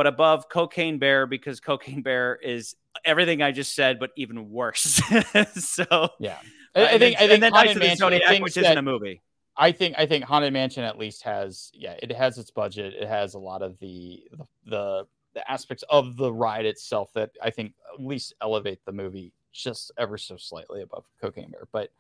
but 0.01 0.07
above 0.07 0.49
Cocaine 0.49 0.99
Bear 0.99 1.27
because 1.27 1.61
Cocaine 1.61 2.01
Bear 2.01 2.37
is 2.43 2.75
everything 3.05 3.43
I 3.43 3.53
just 3.53 3.75
said, 3.75 3.99
but 3.99 4.13
even 4.17 4.49
worse. 4.51 4.99
so 5.57 6.09
yeah. 6.19 6.39
Uh, 6.75 6.79
I, 6.79 6.81
I 6.81 6.85
and 6.93 7.01
think 7.01 7.01
then- 7.01 7.15
I 7.17 7.19
think 7.19 7.33
and 7.33 7.43
then 7.43 7.53
Haunted 7.53 7.77
the 7.77 7.81
Mansion. 7.81 7.97
Zodiac, 7.99 8.43
which 8.43 8.57
isn't 8.57 8.79
a 8.79 8.81
movie. 8.81 9.21
I 9.59 9.73
think 9.73 9.97
I 9.99 10.07
think 10.07 10.25
Haunted 10.25 10.55
Mansion 10.55 10.85
at 10.85 10.97
least 10.97 11.23
has 11.25 11.71
yeah 11.75 11.97
it 12.03 12.11
has 12.13 12.39
its 12.39 12.51
budget. 12.51 12.95
It 12.95 13.09
has 13.09 13.35
a 13.35 13.39
lot 13.39 13.61
of 13.61 13.79
the 13.79 14.23
the 14.31 14.45
the, 14.65 15.07
the 15.35 15.51
aspects 15.53 15.85
of 15.91 16.17
the 16.17 16.33
ride 16.33 16.65
itself 16.65 17.13
that 17.13 17.33
I 17.43 17.51
think 17.51 17.75
at 17.93 18.03
least 18.03 18.33
elevate 18.41 18.83
the 18.87 18.93
movie 18.93 19.35
just 19.53 19.93
ever 19.99 20.17
so 20.17 20.39
slightly 20.39 20.81
above 20.81 21.05
Cocaine 21.21 21.51
Bear. 21.51 21.69
But 21.73 21.91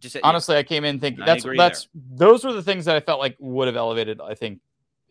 Just 0.00 0.16
honestly, 0.22 0.56
I 0.56 0.62
came 0.62 0.84
in 0.84 0.98
thinking 0.98 1.24
I 1.24 1.26
that's 1.26 1.44
that's 1.58 1.88
those 1.94 2.42
were 2.42 2.54
the 2.54 2.62
things 2.62 2.86
that 2.86 2.96
I 2.96 3.00
felt 3.00 3.20
like 3.20 3.36
would 3.38 3.66
have 3.66 3.76
elevated. 3.76 4.18
I 4.22 4.34
think, 4.34 4.60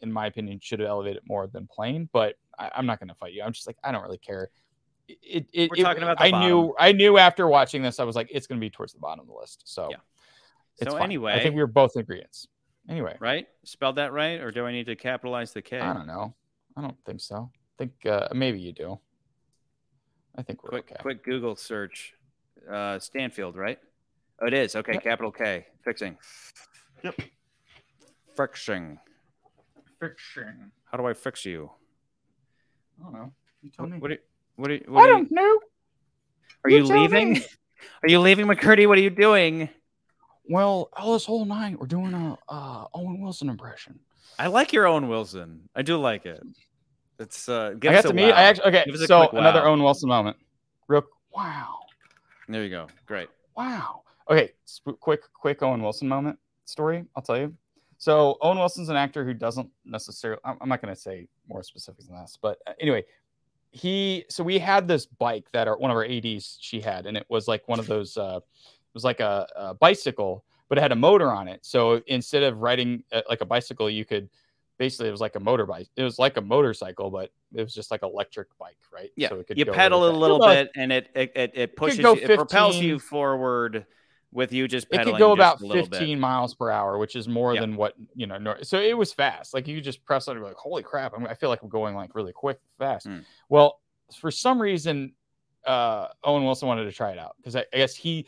in 0.03 0.11
my 0.11 0.27
opinion, 0.27 0.59
should 0.61 0.79
have 0.79 0.89
elevated 0.89 1.23
more 1.27 1.47
than 1.47 1.65
Plane. 1.67 2.07
But 2.13 2.35
I, 2.59 2.69
I'm 2.75 2.85
not 2.85 2.99
going 2.99 3.07
to 3.09 3.15
fight 3.15 3.33
you. 3.33 3.41
I'm 3.41 3.53
just 3.53 3.65
like 3.65 3.77
I 3.83 3.91
don't 3.91 4.03
really 4.03 4.19
care. 4.19 4.49
It, 5.07 5.47
it, 5.53 5.69
We're 5.71 5.77
it- 5.79 5.83
talking 5.83 6.03
about 6.03 6.17
the 6.19 6.25
I 6.25 6.45
knew 6.47 6.75
I 6.79 6.91
knew 6.91 7.17
after 7.17 7.47
watching 7.47 7.81
this 7.81 7.99
I 7.99 8.03
was 8.03 8.15
like 8.15 8.27
it's 8.31 8.45
going 8.47 8.59
to 8.59 8.63
be 8.63 8.69
towards 8.69 8.93
the 8.93 8.99
bottom 8.99 9.21
of 9.21 9.27
the 9.27 9.33
list. 9.33 9.63
So 9.65 9.87
Yeah. 9.89 9.97
it's 10.79 10.91
So 10.91 10.97
fine. 10.97 11.03
anyway- 11.05 11.33
I 11.33 11.39
think 11.41 11.55
we 11.55 11.61
were 11.61 11.67
both 11.67 11.95
in 11.95 12.01
agreement. 12.01 12.47
Anyway, 12.89 13.15
right? 13.19 13.47
Spelled 13.63 13.95
that 13.95 14.11
right, 14.11 14.41
or 14.41 14.51
do 14.51 14.65
I 14.65 14.71
need 14.73 14.85
to 14.87 14.95
capitalize 14.97 15.53
the 15.53 15.61
K? 15.61 15.79
I 15.79 15.93
don't 15.93 16.05
know. 16.07 16.35
I 16.75 16.81
don't 16.81 16.97
think 17.05 17.21
so. 17.21 17.49
I 17.55 17.77
think 17.77 18.05
uh, 18.05 18.27
maybe 18.33 18.59
you 18.59 18.73
do. 18.73 18.99
I 20.35 20.41
think 20.41 20.63
we're 20.63 20.69
Quick, 20.71 20.85
okay. 20.91 21.01
quick 21.01 21.23
Google 21.23 21.55
search. 21.55 22.13
Uh, 22.69 22.99
Stanfield, 22.99 23.55
right? 23.55 23.79
Oh, 24.41 24.47
it 24.47 24.53
is. 24.53 24.75
Okay, 24.75 24.93
Yep. 24.93 25.03
capital 25.03 25.31
K. 25.31 25.65
Fixing. 25.83 26.17
Yep. 27.03 27.15
Fixing. 28.35 28.99
Fiction. 30.07 30.71
How 30.91 30.97
do 30.97 31.05
I 31.07 31.13
fix 31.13 31.45
you? 31.45 31.71
I 32.99 33.03
don't 33.03 33.13
know. 33.13 33.31
You 33.61 33.69
tell 33.71 33.85
What, 33.85 33.91
me. 33.93 33.99
what, 33.99 34.07
do- 34.09 34.17
what, 34.57 34.67
do- 34.67 34.81
what 34.87 35.01
I 35.01 35.03
do 35.05 35.09
you- 35.11 35.17
don't 35.17 35.31
know. 35.31 35.59
are 36.65 36.69
you 36.69 36.77
you 36.77 36.83
leaving? 36.85 37.33
me. 37.33 37.45
Are 38.03 38.09
you 38.09 38.19
leaving, 38.19 38.45
McCurdy? 38.47 38.87
What 38.87 38.97
are 38.97 39.01
you 39.01 39.09
doing? 39.09 39.69
Well, 40.49 40.89
all 40.93 41.13
this 41.13 41.25
whole 41.25 41.45
night 41.45 41.79
we're 41.79 41.87
doing 41.87 42.13
a 42.13 42.37
uh, 42.49 42.85
Owen 42.93 43.21
Wilson 43.21 43.49
impression. 43.49 43.99
I 44.37 44.47
like 44.47 44.73
your 44.73 44.87
Owen 44.87 45.07
Wilson. 45.07 45.69
I 45.75 45.81
do 45.83 45.97
like 45.97 46.25
it. 46.25 46.41
It's 47.19 47.47
uh 47.47 47.75
give 47.79 47.91
I 47.91 47.95
got 47.95 48.05
to 48.05 48.13
meet. 48.13 48.31
wow. 48.31 48.37
I 48.37 48.43
actually 48.43 48.65
okay. 48.67 48.83
Give 48.85 48.95
us 48.95 49.01
a 49.01 49.07
So 49.07 49.27
quick 49.27 49.39
another 49.39 49.61
wow. 49.61 49.67
Owen 49.69 49.83
Wilson 49.83 50.09
moment. 50.09 50.35
Real. 50.87 51.03
Wow. 51.33 51.79
There 52.49 52.63
you 52.63 52.69
go. 52.69 52.87
Great. 53.05 53.29
Wow. 53.55 54.01
Okay. 54.29 54.51
Sp- 54.67 54.99
quick, 54.99 55.21
quick 55.33 55.61
Owen 55.63 55.81
Wilson 55.81 56.07
moment 56.09 56.39
story. 56.65 57.05
I'll 57.15 57.23
tell 57.23 57.37
you. 57.37 57.55
So 57.97 58.37
Owen 58.41 58.57
Wilson's 58.57 58.89
an 58.89 58.95
actor 58.95 59.25
who 59.25 59.33
doesn't 59.33 59.69
necessarily. 59.85 60.39
I'm, 60.43 60.69
not 60.69 60.81
going 60.81 60.93
to 60.93 60.99
say 60.99 61.27
more 61.47 61.63
specifics 61.63 62.07
than 62.07 62.17
this, 62.19 62.37
but 62.41 62.59
uh, 62.67 62.73
anyway, 62.79 63.05
he. 63.71 64.25
So 64.29 64.43
we 64.43 64.59
had 64.59 64.87
this 64.87 65.05
bike 65.05 65.47
that 65.53 65.67
our 65.67 65.77
one 65.77 65.91
of 65.91 65.97
our 65.97 66.05
ads 66.05 66.57
she 66.59 66.81
had, 66.81 67.05
and 67.05 67.17
it 67.17 67.25
was 67.29 67.47
like 67.47 67.67
one 67.67 67.79
of 67.79 67.87
those. 67.87 68.17
Uh, 68.17 68.39
it 68.39 68.93
was 68.93 69.03
like 69.03 69.19
a, 69.19 69.47
a 69.55 69.73
bicycle, 69.73 70.43
but 70.69 70.77
it 70.77 70.81
had 70.81 70.91
a 70.91 70.95
motor 70.95 71.31
on 71.31 71.47
it. 71.47 71.65
So 71.65 72.01
instead 72.07 72.43
of 72.43 72.59
riding 72.59 73.03
uh, 73.11 73.21
like 73.29 73.41
a 73.41 73.45
bicycle, 73.45 73.89
you 73.89 74.05
could 74.05 74.29
basically 74.77 75.07
it 75.07 75.11
was 75.11 75.21
like 75.21 75.35
a 75.35 75.39
motorbike. 75.39 75.87
It 75.95 76.03
was 76.03 76.19
like 76.19 76.37
a 76.37 76.41
motorcycle, 76.41 77.09
but 77.09 77.31
it 77.53 77.63
was 77.63 77.73
just 77.73 77.91
like 77.91 78.03
electric 78.03 78.47
bike, 78.57 78.77
right? 78.91 79.11
Yeah. 79.15 79.29
So 79.29 79.39
it 79.39 79.47
could 79.47 79.57
you 79.57 79.65
pedal 79.65 80.09
a 80.09 80.11
little 80.11 80.39
bit 80.39 80.69
and 80.75 80.91
it 80.91 81.09
it, 81.15 81.31
it, 81.35 81.51
it 81.53 81.75
pushes 81.75 81.99
go 81.99 82.15
you, 82.15 82.21
it 82.21 82.35
propels 82.35 82.77
you 82.77 82.99
forward 82.99 83.85
with 84.33 84.51
you 84.51 84.67
just 84.67 84.87
it 84.91 85.03
could 85.03 85.17
go 85.17 85.31
about 85.31 85.61
a 85.61 85.65
little 85.65 85.85
15 85.85 86.19
miles 86.19 86.53
per 86.55 86.69
hour, 86.71 86.97
which 86.97 87.15
is 87.15 87.27
more 87.27 87.53
Yeah. 87.53 87.61
than 87.61 87.75
what 87.75 87.93
you 88.15 88.25
know. 88.27 88.37
nor- 88.37 88.63
So 88.63 88.79
it 88.79 88.97
was 88.97 89.13
fast. 89.13 89.53
Like 89.53 89.67
you 89.67 89.79
just 89.81 90.03
press 90.05 90.27
on 90.27 90.37
it, 90.37 90.41
like, 90.41 90.55
holy 90.55 90.83
crap! 90.83 91.13
I'm, 91.15 91.25
I 91.27 91.33
feel 91.35 91.49
like 91.49 91.61
I'm 91.61 91.69
going 91.69 91.95
like 91.95 92.15
really 92.15 92.33
quick, 92.33 92.59
fast. 92.79 93.07
Mm. 93.07 93.23
Well, 93.49 93.79
for 94.19 94.31
some 94.31 94.61
reason, 94.61 95.13
uh, 95.65 96.07
Owen 96.23 96.43
Wilson 96.43 96.67
wanted 96.67 96.85
to 96.85 96.91
try 96.91 97.11
it 97.11 97.19
out 97.19 97.35
because 97.37 97.55
I, 97.55 97.65
I 97.73 97.77
guess 97.77 97.95
he, 97.95 98.25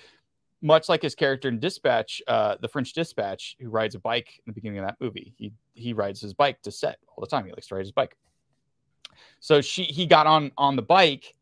much 0.61 0.88
like 0.90 1.02
his 1.02 1.15
character 1.15 1.48
in 1.49 1.60
Dispatch, 1.60 2.22
uh, 2.27 2.56
the 2.61 2.68
French 2.68 2.94
Dispatch, 2.94 3.56
who 3.60 3.69
rides 3.69 3.95
a 3.95 3.99
bike 3.99 4.30
in 4.38 4.44
the 4.45 4.53
beginning 4.53 4.80
of 4.80 4.86
that 4.86 4.95
movie, 4.99 5.34
he 5.38 5.52
he 5.73 5.94
rides 5.94 6.22
his 6.22 6.34
bike 6.34 6.61
to 6.61 6.72
set 6.72 6.99
all 7.10 7.22
the 7.22 7.27
time. 7.27 7.45
He 7.45 7.52
likes 7.52 7.68
to 7.68 7.76
ride 7.76 7.82
his 7.86 7.91
bike. 7.91 8.15
So 9.40 9.61
she 9.61 9.84
he 9.84 10.06
got 10.06 10.27
on 10.27 10.52
on 10.57 10.76
the 10.76 10.82
bike, 10.82 11.36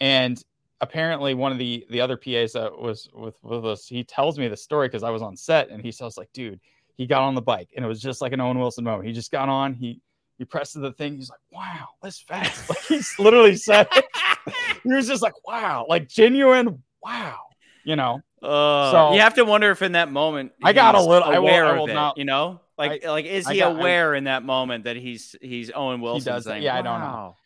and 0.00 0.42
apparently 0.80 1.34
one 1.34 1.52
of 1.52 1.58
the 1.58 1.86
the 1.90 2.00
other 2.00 2.16
PAs 2.16 2.52
that 2.52 2.76
was 2.78 3.08
with 3.14 3.36
with 3.42 3.64
us, 3.64 3.86
he 3.86 4.04
tells 4.04 4.38
me 4.38 4.48
the 4.48 4.56
story 4.56 4.88
because 4.88 5.02
I 5.02 5.10
was 5.10 5.22
on 5.22 5.36
set, 5.36 5.70
and 5.70 5.82
he 5.82 5.90
says 5.92 6.16
like, 6.18 6.28
dude, 6.32 6.60
he 6.96 7.06
got 7.06 7.22
on 7.22 7.34
the 7.34 7.42
bike, 7.42 7.68
and 7.76 7.84
it 7.84 7.88
was 7.88 8.00
just 8.00 8.20
like 8.20 8.32
an 8.32 8.40
Owen 8.40 8.58
Wilson 8.58 8.84
moment. 8.84 9.06
He 9.06 9.12
just 9.12 9.30
got 9.32 9.48
on, 9.48 9.74
he 9.74 10.00
he 10.38 10.44
pressed 10.44 10.74
the 10.80 10.92
thing, 10.92 11.16
he's 11.16 11.30
like, 11.30 11.38
wow, 11.52 11.88
that's 12.02 12.20
fast. 12.20 12.68
Like 12.68 12.78
he's 12.80 13.14
literally 13.18 13.56
said, 13.56 13.86
it. 13.92 14.04
he 14.82 14.92
was 14.92 15.06
just 15.06 15.22
like, 15.22 15.34
wow, 15.46 15.86
like 15.88 16.08
genuine, 16.08 16.82
wow, 17.02 17.38
you 17.84 17.94
know. 17.96 18.20
Uh, 18.42 18.90
So- 18.90 19.12
you 19.14 19.20
have 19.20 19.34
to 19.34 19.44
wonder 19.44 19.70
if 19.70 19.80
in 19.80 19.92
that 19.92 20.10
moment 20.10 20.52
I 20.62 20.72
got 20.72 20.96
a 20.96 21.00
little- 21.00 21.22
I 21.28 21.38
will- 21.38 21.48
aware 21.48 21.66
I 21.66 21.72
will 21.76 21.84
of 21.84 21.90
it. 21.90 21.94
not- 21.94 22.18
you 22.18 22.24
know, 22.24 22.60
like 22.76 23.04
like 23.06 23.24
is 23.26 23.46
he 23.48 23.58
got- 23.58 23.76
I- 23.76 23.78
aware 23.78 24.14
in 24.16 24.24
that 24.24 24.42
moment 24.42 24.84
that 24.84 24.96
he's 24.96 25.36
he's 25.40 25.70
Owen 25.72 26.00
Wilson? 26.00 26.32
does 26.32 26.44
saying, 26.44 26.62
Yeah, 26.64 26.76
I 26.76 26.82
don't 26.82 27.00
know. 27.00 27.36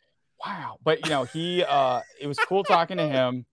"Wow." 0.45 0.79
but 0.83 1.05
you 1.05 1.11
know 1.11 1.25
he 1.25 1.65
uh 1.65 2.01
it 2.21 2.27
was 2.27 2.39
cool 2.39 2.65
talking 2.65 2.97
to 2.97 3.07
him 3.07 3.45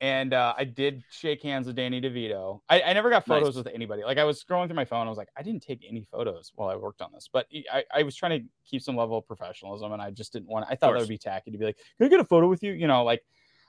and 0.00 0.32
uh 0.32 0.54
i 0.56 0.64
did 0.64 1.02
shake 1.10 1.42
hands 1.42 1.66
with 1.66 1.74
danny 1.74 2.00
devito 2.00 2.60
i, 2.68 2.80
I 2.82 2.92
never 2.92 3.10
got 3.10 3.26
Nice. 3.26 3.38
photos 3.38 3.56
with 3.56 3.66
anybody 3.66 4.04
like 4.04 4.18
i 4.18 4.24
was 4.24 4.42
scrolling 4.42 4.66
through 4.66 4.76
my 4.76 4.84
phone 4.84 5.06
i 5.06 5.10
was 5.10 5.18
like 5.18 5.28
i 5.36 5.42
didn't 5.42 5.62
take 5.62 5.84
any 5.88 6.06
photos 6.10 6.52
while 6.54 6.68
i 6.68 6.76
worked 6.76 7.02
on 7.02 7.10
this 7.12 7.28
but 7.32 7.46
i, 7.72 7.82
I 7.92 8.02
was 8.04 8.14
trying 8.14 8.40
to 8.40 8.46
keep 8.64 8.82
some 8.82 8.96
level 8.96 9.18
of 9.18 9.26
professionalism 9.26 9.92
and 9.92 10.00
i 10.00 10.10
just 10.10 10.32
didn't 10.32 10.48
want 10.48 10.66
i 10.70 10.76
thought 10.76 10.92
that 10.92 11.00
would 11.00 11.08
be 11.08 11.18
tacky 11.18 11.50
to 11.50 11.58
be 11.58 11.64
like 11.64 11.78
can 11.96 12.06
i 12.06 12.08
get 12.08 12.20
a 12.20 12.24
photo 12.24 12.46
with 12.48 12.62
you 12.62 12.72
you 12.72 12.86
know 12.86 13.02
like 13.02 13.22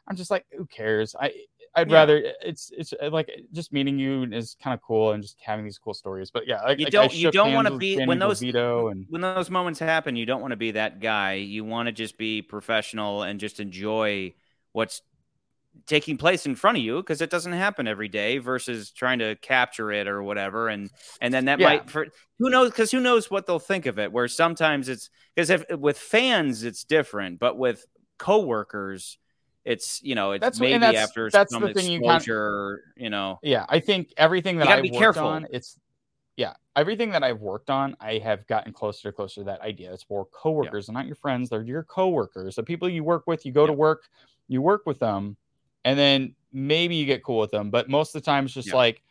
i'm 0.09 0.15
just 0.15 0.31
like 0.31 0.45
who 0.57 0.65
cares 0.65 1.15
i 1.19 1.31
I'd 1.75 1.87
Yeah. 1.91 1.97
rather 1.97 2.23
it's 2.43 2.71
it's 2.75 2.93
uh, 2.99 3.11
like 3.11 3.29
just 3.53 3.71
meeting 3.71 3.99
you 3.99 4.23
is 4.23 4.55
kind 4.61 4.73
of 4.73 4.81
cool 4.81 5.11
and 5.11 5.21
just 5.21 5.37
having 5.39 5.63
these 5.63 5.77
cool 5.77 5.93
stories. 5.93 6.31
But 6.31 6.47
yeah, 6.47 6.63
like, 6.63 6.79
You 6.79 6.87
don't- 6.87 7.13
you 7.13 7.29
don't 7.29 7.53
wanna 7.53 7.77
be- 7.77 7.93
Danny 7.95 8.07
when 8.07 8.17
those- 8.17 8.41
and 8.41 9.05
when 9.07 9.21
those 9.21 9.51
moments 9.51 9.79
happen, 9.79 10.15
you 10.15 10.25
don't 10.25 10.41
want 10.41 10.51
to 10.51 10.57
be 10.57 10.71
that 10.71 10.99
guy. 10.99 11.33
You 11.33 11.63
want 11.63 11.85
to 11.85 11.91
just 11.91 12.17
be 12.17 12.41
professional 12.41 13.21
and 13.21 13.39
just 13.39 13.59
enjoy 13.59 14.33
what's 14.71 15.03
taking 15.85 16.17
place 16.17 16.47
in 16.47 16.55
front 16.55 16.79
of 16.79 16.83
you 16.83 16.97
because 16.97 17.21
it 17.21 17.29
doesn't 17.29 17.53
happen 17.53 17.87
every 17.87 18.07
day 18.07 18.39
versus 18.39 18.89
trying 18.91 19.19
to 19.19 19.35
capture 19.35 19.91
it 19.91 20.07
or 20.07 20.23
whatever 20.23 20.69
and 20.69 20.89
and 21.21 21.31
then 21.31 21.45
that 21.45 21.59
Yeah. 21.59 21.67
might 21.69 21.89
for 21.91 22.07
who 22.39 22.49
knows 22.49 22.71
because 22.71 22.89
who 22.89 22.99
knows 22.99 23.29
what 23.29 23.45
they'll 23.45 23.59
think 23.59 23.85
of 23.85 23.99
it 23.99 24.11
where 24.11 24.27
sometimes 24.27 24.89
it's 24.89 25.11
because 25.35 25.51
if 25.51 25.69
with 25.69 25.99
fans 25.99 26.63
it's 26.63 26.83
different 26.83 27.37
but 27.37 27.59
with 27.59 27.85
coworkers 28.17 29.19
it's 29.69 30.01
you 30.03 30.15
know 30.15 30.31
it's 30.31 30.41
That's 30.41 30.59
maybe 30.59 30.79
that's- 30.79 31.03
after 31.09 31.29
that's 31.29 31.53
some 31.53 31.61
the 31.63 31.73
thing 31.73 31.91
you 31.91 31.99
can't- 32.01 32.17
exposure 32.17 32.83
you 32.97 33.09
know 33.09 33.39
Yeah, 33.43 33.65
I 33.69 33.79
think 33.79 34.13
everything 34.17 34.57
that 34.57 34.67
I've 34.67 34.81
be 34.83 34.89
worked 34.89 34.99
careful. 34.99 35.27
on, 35.27 35.47
it's 35.51 35.79
yeah, 36.37 36.53
everything 36.77 37.09
that 37.11 37.21
I've 37.21 37.41
worked 37.41 37.69
on, 37.69 37.97
I 37.99 38.17
have 38.19 38.47
gotten 38.47 38.71
closer 38.71 39.09
to 39.09 39.11
closer 39.13 39.41
to 39.41 39.45
that 39.45 39.59
idea. 39.61 39.91
It's 39.93 40.09
more 40.09 40.25
coworkers, 40.31 40.87
and 40.87 40.95
not 40.95 41.05
your 41.05 41.15
friends; 41.15 41.49
they're 41.49 41.61
your 41.61 41.83
coworkers, 41.83 42.55
the 42.55 42.63
people 42.63 42.87
you 42.89 43.03
work 43.03 43.27
with. 43.27 43.45
You 43.45 43.51
go 43.51 43.67
to 43.67 43.73
work, 43.73 44.09
you 44.47 44.61
work 44.61 44.85
with 44.85 44.99
them, 44.99 45.35
and 45.85 45.99
then 45.99 46.33
maybe 46.53 46.95
you 46.95 47.05
get 47.05 47.23
cool 47.23 47.39
with 47.39 47.51
them. 47.51 47.69
But 47.69 47.89
most 47.89 48.15
of 48.15 48.21
the 48.21 48.25
time, 48.25 48.45
it's 48.45 48.53
just 48.53 48.69
Yeah. 48.69 48.75
like, 48.75 49.01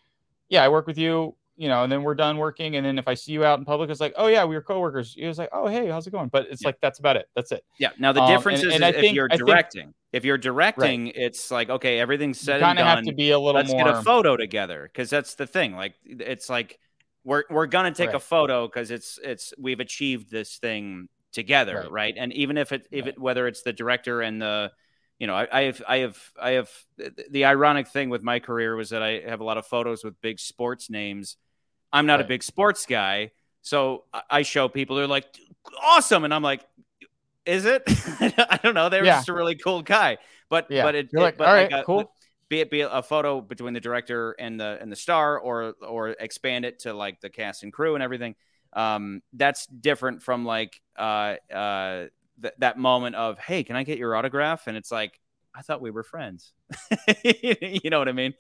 yeah, 0.49 0.65
I 0.65 0.69
work 0.71 0.87
with 0.87 0.97
you, 0.99 1.35
you 1.59 1.69
know, 1.69 1.83
and 1.83 1.91
then 1.93 2.03
we're 2.05 2.15
done 2.15 2.39
working, 2.39 2.77
and 2.77 2.87
then 2.87 2.99
if 2.99 3.09
I 3.09 3.15
see 3.15 3.33
you 3.33 3.45
out 3.45 3.59
in 3.59 3.65
public, 3.65 3.91
it's 3.91 4.01
like, 4.01 4.15
oh 4.17 4.29
yeah, 4.29 4.45
we 4.45 4.55
were 4.55 4.63
coworkers. 4.63 5.15
It 5.19 5.27
was 5.27 5.39
like, 5.39 5.49
oh 5.53 5.67
hey, 5.67 5.89
how's 5.89 6.07
it 6.07 6.11
going? 6.13 6.29
But 6.29 6.47
it's 6.51 6.63
Yeah. 6.63 6.69
like 6.69 6.81
that's 6.81 6.99
about 7.01 7.17
it. 7.17 7.27
That's 7.35 7.53
it. 7.53 7.65
yeah 7.79 7.91
now 7.99 8.13
the 8.13 8.23
Um, 8.23 8.31
difference 8.31 8.61
and- 8.63 8.69
is, 8.71 8.75
and 8.77 8.85
is 8.85 8.95
if 8.95 9.01
think- 9.01 9.15
you're 9.17 9.29
I 9.31 9.37
think- 9.37 9.47
directing 9.49 9.95
if 10.13 10.25
you're 10.25 10.39
directing 10.39 11.09
it's 11.09 11.51
like 11.51 11.69
okay 11.69 11.99
everything's 12.01 12.41
said 12.41 12.57
and 12.57 12.63
kind 12.65 12.79
of 12.79 12.85
done 12.87 12.97
have 12.97 13.05
to 13.05 13.13
be 13.13 13.31
a 13.33 13.39
little 13.39 13.61
let's 13.61 13.71
more. 13.71 13.85
get 13.85 13.95
a 13.95 14.01
photo 14.03 14.37
together 14.39 14.85
because 14.91 15.11
that's 15.11 15.35
the 15.35 15.47
thing 15.47 15.75
like 15.77 15.95
it's 16.07 16.49
like 16.49 16.79
we're 17.25 17.45
we're 17.51 17.67
gonna 17.67 17.93
take 17.93 18.15
a 18.15 18.21
photo 18.21 18.67
because 18.67 18.91
it's 18.91 19.19
it's 19.23 19.53
we've 19.59 19.81
achieved 19.81 20.31
this 20.31 20.57
thing 20.57 21.09
together 21.33 21.83
right, 21.83 21.91
Right. 21.91 22.15
and 22.17 22.33
even 22.33 22.57
if 22.57 22.73
it 22.73 22.87
if 22.91 23.05
Right. 23.05 23.15
it 23.15 23.21
whether 23.21 23.47
it's 23.47 23.61
the 23.63 23.73
director 23.75 24.23
and 24.23 24.41
the 24.41 24.73
you 25.19 25.27
know 25.27 25.35
I, 25.35 25.47
I 25.53 25.63
have 25.65 25.83
i 25.87 25.97
have 25.99 26.19
i 26.41 26.51
have 26.53 26.71
the 27.31 27.45
ironic 27.45 27.89
thing 27.89 28.09
with 28.09 28.23
my 28.23 28.39
career 28.41 28.77
was 28.77 28.89
that 28.91 29.03
i 29.03 29.21
have 29.27 29.41
a 29.41 29.45
lot 29.45 29.59
of 29.59 29.67
photos 29.67 30.03
with 30.05 30.19
big 30.23 30.39
sports 30.41 30.89
names 30.89 31.37
i'm 31.93 32.07
not 32.07 32.21
a 32.21 32.25
big 32.25 32.43
sports 32.43 32.87
guy 32.87 33.31
so 33.63 34.05
I- 34.31 34.43
show 34.43 34.69
people 34.69 34.97
they're 34.97 35.07
like 35.07 35.27
awesome. 35.83 36.25
And 36.25 36.33
i'm 36.33 36.43
like 36.43 36.65
is 37.45 37.65
it? 37.65 37.83
I 38.21 38.61
don't 38.63 38.75
know. 38.75 38.91
They 38.91 39.01
were 39.01 39.07
Yeah. 39.07 39.17
just 39.17 39.31
a 39.31 39.33
really 39.33 39.55
cool 39.55 39.81
guy. 39.81 40.19
But 40.51 40.67
Yeah. 40.71 40.83
but 40.83 40.95
it, 40.95 41.09
You're 41.11 41.23
it- 41.23 41.25
like, 41.25 41.39
but 41.39 41.49
all 41.49 41.55
right, 41.55 41.73
uh, 41.73 41.83
cool. 41.83 42.13
be 42.51 42.61
it 42.61 42.71
be 42.71 42.83
a 42.83 43.03
photo 43.03 43.41
between 43.41 43.73
the 43.73 43.81
director 43.81 44.37
and 44.39 44.61
the 44.61 44.77
and 44.81 44.93
the 44.93 44.97
star 44.97 45.39
or 45.39 45.73
or 45.81 46.11
expand 46.11 46.67
it 46.67 46.81
to 46.81 46.93
like 46.93 47.23
the 47.23 47.31
cast 47.31 47.63
and 47.63 47.73
crew 47.73 47.95
and 47.95 48.03
everything 48.03 48.35
um 48.75 49.23
that's 49.33 49.67
different 49.67 50.23
from 50.23 50.45
like 50.45 50.79
uh 50.99 51.37
uh 51.51 52.07
th- 52.43 52.55
that 52.59 52.77
moment 52.79 53.17
of 53.17 53.39
hey 53.39 53.65
can 53.65 53.77
i 53.77 53.83
get 53.83 53.97
your 53.99 54.15
autograph? 54.15 54.67
And 54.67 54.77
it's 54.77 54.93
like 54.93 55.19
i 55.55 55.63
thought 55.63 55.81
we 55.81 55.91
were 55.91 56.03
friends. 56.05 56.53
You 57.25 57.89
know 57.91 57.99
what 57.99 58.09
i 58.09 58.13
mean 58.13 58.35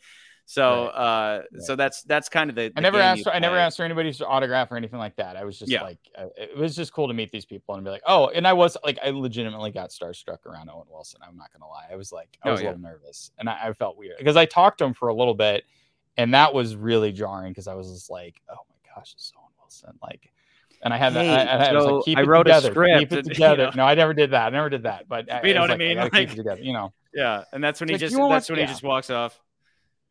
so 0.51 0.87
uh 0.87 1.43
so 1.59 1.77
that's 1.77 2.03
that's 2.05 2.31
kind 2.31 2.49
of 2.49 2.57
the, 2.57 2.73
I 2.75 2.81
never 2.81 2.99
asked. 2.99 3.25
For, 3.25 3.31
I 3.35 3.39
never 3.39 3.59
asked 3.59 3.77
for 3.77 3.83
anybody's 3.83 4.23
autograph 4.23 4.73
or 4.73 4.79
anything 4.79 4.99
like 4.99 5.15
that. 5.17 5.37
I 5.37 5.45
was 5.45 5.59
just 5.59 5.71
Yeah. 5.71 5.83
like, 5.83 5.99
uh, 6.17 6.29
it 6.39 6.57
was 6.57 6.75
just 6.75 6.91
cool 6.95 7.07
to 7.07 7.13
meet 7.13 7.31
these 7.31 7.45
people 7.45 7.75
and 7.75 7.85
be 7.85 7.91
like, 7.91 8.01
oh, 8.07 8.29
and 8.29 8.47
I 8.47 8.55
was 8.55 8.75
like, 8.83 8.99
I 9.05 9.11
legitimately 9.11 9.73
got 9.73 9.91
starstruck 9.91 10.47
around 10.47 10.71
Owen 10.71 10.87
Wilson. 10.91 11.21
I'm 11.23 11.37
not 11.37 11.53
gonna 11.53 11.71
lie. 11.71 11.85
I 11.93 11.97
was 11.97 12.13
like, 12.13 12.39
I 12.43 12.49
Oh, 12.49 12.53
was 12.53 12.63
yeah. 12.63 12.69
a 12.69 12.71
little 12.71 12.83
nervous, 12.83 13.31
and 13.39 13.47
I, 13.47 13.59
I 13.69 13.73
felt 13.75 13.99
weird 13.99 14.17
because 14.17 14.37
I 14.39 14.47
talked 14.47 14.79
to 14.79 14.87
him 14.87 14.95
for 14.95 15.09
a 15.09 15.15
little 15.15 15.35
bit, 15.35 15.65
and 16.17 16.33
that 16.33 16.55
was 16.55 16.77
really 16.77 17.13
jarring 17.13 17.51
because 17.53 17.69
I 17.69 17.75
was 17.75 17.93
just 17.93 18.09
like, 18.09 18.41
oh 18.51 18.55
my 18.71 18.95
gosh, 18.97 19.13
it's 19.13 19.31
Owen 19.37 19.53
Wilson, 19.61 19.99
like. 20.03 20.31
And 20.81 20.95
I 20.95 20.97
had 20.97 21.13
Hey, 21.13 21.27
that. 21.27 21.49
I, 21.49 21.65
I 21.71 21.73
was 21.75 21.85
so 21.85 21.97
like, 21.97 22.05
keep 22.05 22.19
I 22.19 22.23
it 22.23 22.27
wrote 22.29 22.47
a 22.47 22.51
together. 22.53 22.71
script 22.71 22.99
Keep 23.01 23.13
it 23.13 23.19
and, 23.19 23.27
you 23.27 23.35
together. 23.35 23.65
know. 23.65 23.71
No, 23.75 23.85
I 23.85 23.95
never 23.97 24.15
did 24.15 24.31
that. 24.31 24.47
I 24.47 24.51
never 24.51 24.71
did 24.71 24.85
that. 24.85 25.09
But 25.09 25.27
You 25.45 25.53
know 25.53 25.61
what 25.63 25.73
I 25.73 25.77
mean? 25.77 25.97
Like- 25.99 26.13
keep 26.13 26.31
it 26.31 26.37
together. 26.37 26.63
You 26.63 26.73
know. 26.73 26.93
yeah 27.13 27.43
and 27.53 27.63
that's 27.65 27.81
when 27.81 27.89
he 27.89 27.95
Like, 27.95 28.01
just 28.01 28.17
that's 28.17 28.49
when 28.49 28.61
yeah. 28.61 28.67
he 28.67 28.71
just 28.71 28.85
walks 28.85 29.11
off 29.11 29.41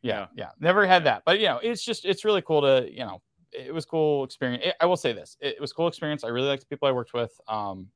yeah, 0.07 0.27
yeah. 0.35 0.49
never 0.59 0.85
had 0.85 1.03
that. 1.05 1.23
But 1.25 1.39
you 1.39 1.45
know 1.47 1.59
it's 1.61 1.83
just 1.83 2.05
it's 2.05 2.25
really 2.25 2.41
cool 2.41 2.61
to 2.61 2.87
you 2.91 2.99
know 2.99 3.21
it 3.51 3.73
was 3.73 3.85
cool 3.85 4.25
experience 4.25 4.73
i 4.81 4.85
will 4.85 4.97
say 4.97 5.13
this 5.13 5.37
it, 5.39 5.59
was 5.59 5.71
cool 5.73 5.87
experience. 5.87 6.23
I 6.23 6.27
really 6.29 6.47
liked 6.47 6.61
the 6.61 6.67
people 6.67 6.87
i 6.87 6.91
worked 6.91 7.13
with. 7.13 7.39
Um 7.47 7.87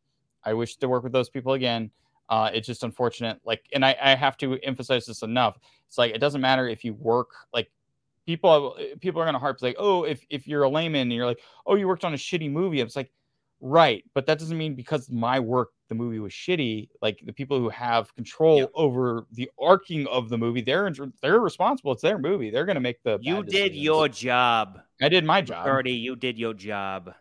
i 0.44 0.54
wish 0.54 0.78
to 0.78 0.88
work 0.88 1.04
with 1.04 1.14
those 1.14 1.30
people 1.30 1.54
again. 1.54 1.92
Uh 2.30 2.50
it's 2.54 2.68
just 2.68 2.84
unfortunate 2.84 3.40
like 3.46 3.64
and 3.74 3.86
i 3.86 3.96
i 4.02 4.16
have 4.16 4.38
to 4.38 4.58
emphasize 4.60 5.06
this 5.06 5.22
enough. 5.22 5.58
It's 5.88 5.98
like 5.98 6.14
it 6.14 6.20
doesn't 6.20 6.42
matter 6.42 6.68
if 6.68 6.84
you 6.84 6.94
work 6.94 7.30
like 7.54 7.70
people 8.26 8.78
people 9.00 9.22
are 9.22 9.26
going 9.26 9.34
to 9.34 9.40
harp 9.40 9.62
like 9.62 9.76
oh 9.80 10.04
if 10.04 10.26
if 10.30 10.48
you're 10.48 10.64
a 10.64 10.70
layman 10.70 11.02
and 11.02 11.14
you're 11.14 11.26
like 11.26 11.42
oh 11.66 11.76
you 11.76 11.88
worked 11.88 12.06
on 12.06 12.14
a 12.14 12.18
shitty 12.18 12.52
movie 12.52 12.80
it's 12.80 12.96
like 12.96 13.12
right 13.64 14.04
but 14.16 14.26
that 14.26 14.40
doesn't 14.40 14.58
mean 14.58 14.74
because 14.76 15.10
my 15.12 15.40
work 15.40 15.70
the 15.88 15.94
movie 15.96 16.18
was 16.20 16.34
shitty 16.34 16.90
like 17.02 17.20
the 17.26 17.34
people 17.34 17.60
who 17.60 17.70
have 17.70 18.14
control 18.16 18.58
Yeah. 18.60 18.66
over 18.74 19.28
the 19.34 19.50
arcing 19.62 20.08
of 20.08 20.30
the 20.30 20.38
movie 20.38 20.62
they're 20.62 20.92
they're 21.22 21.40
responsible 21.40 21.92
it's 21.92 22.02
their 22.02 22.18
movie 22.18 22.50
they're 22.50 22.66
going 22.66 22.76
to 22.76 22.82
make 22.82 23.04
the 23.04 23.20
you 23.22 23.44
did 23.44 23.52
decisions. 23.52 23.78
your 23.78 24.08
job 24.08 24.80
i 25.02 25.10
did 25.10 25.24
my 25.26 25.42
job 25.42 25.68
already 25.68 25.92
you 25.94 26.16
did 26.16 26.40
your 26.40 26.54
job 26.56 27.14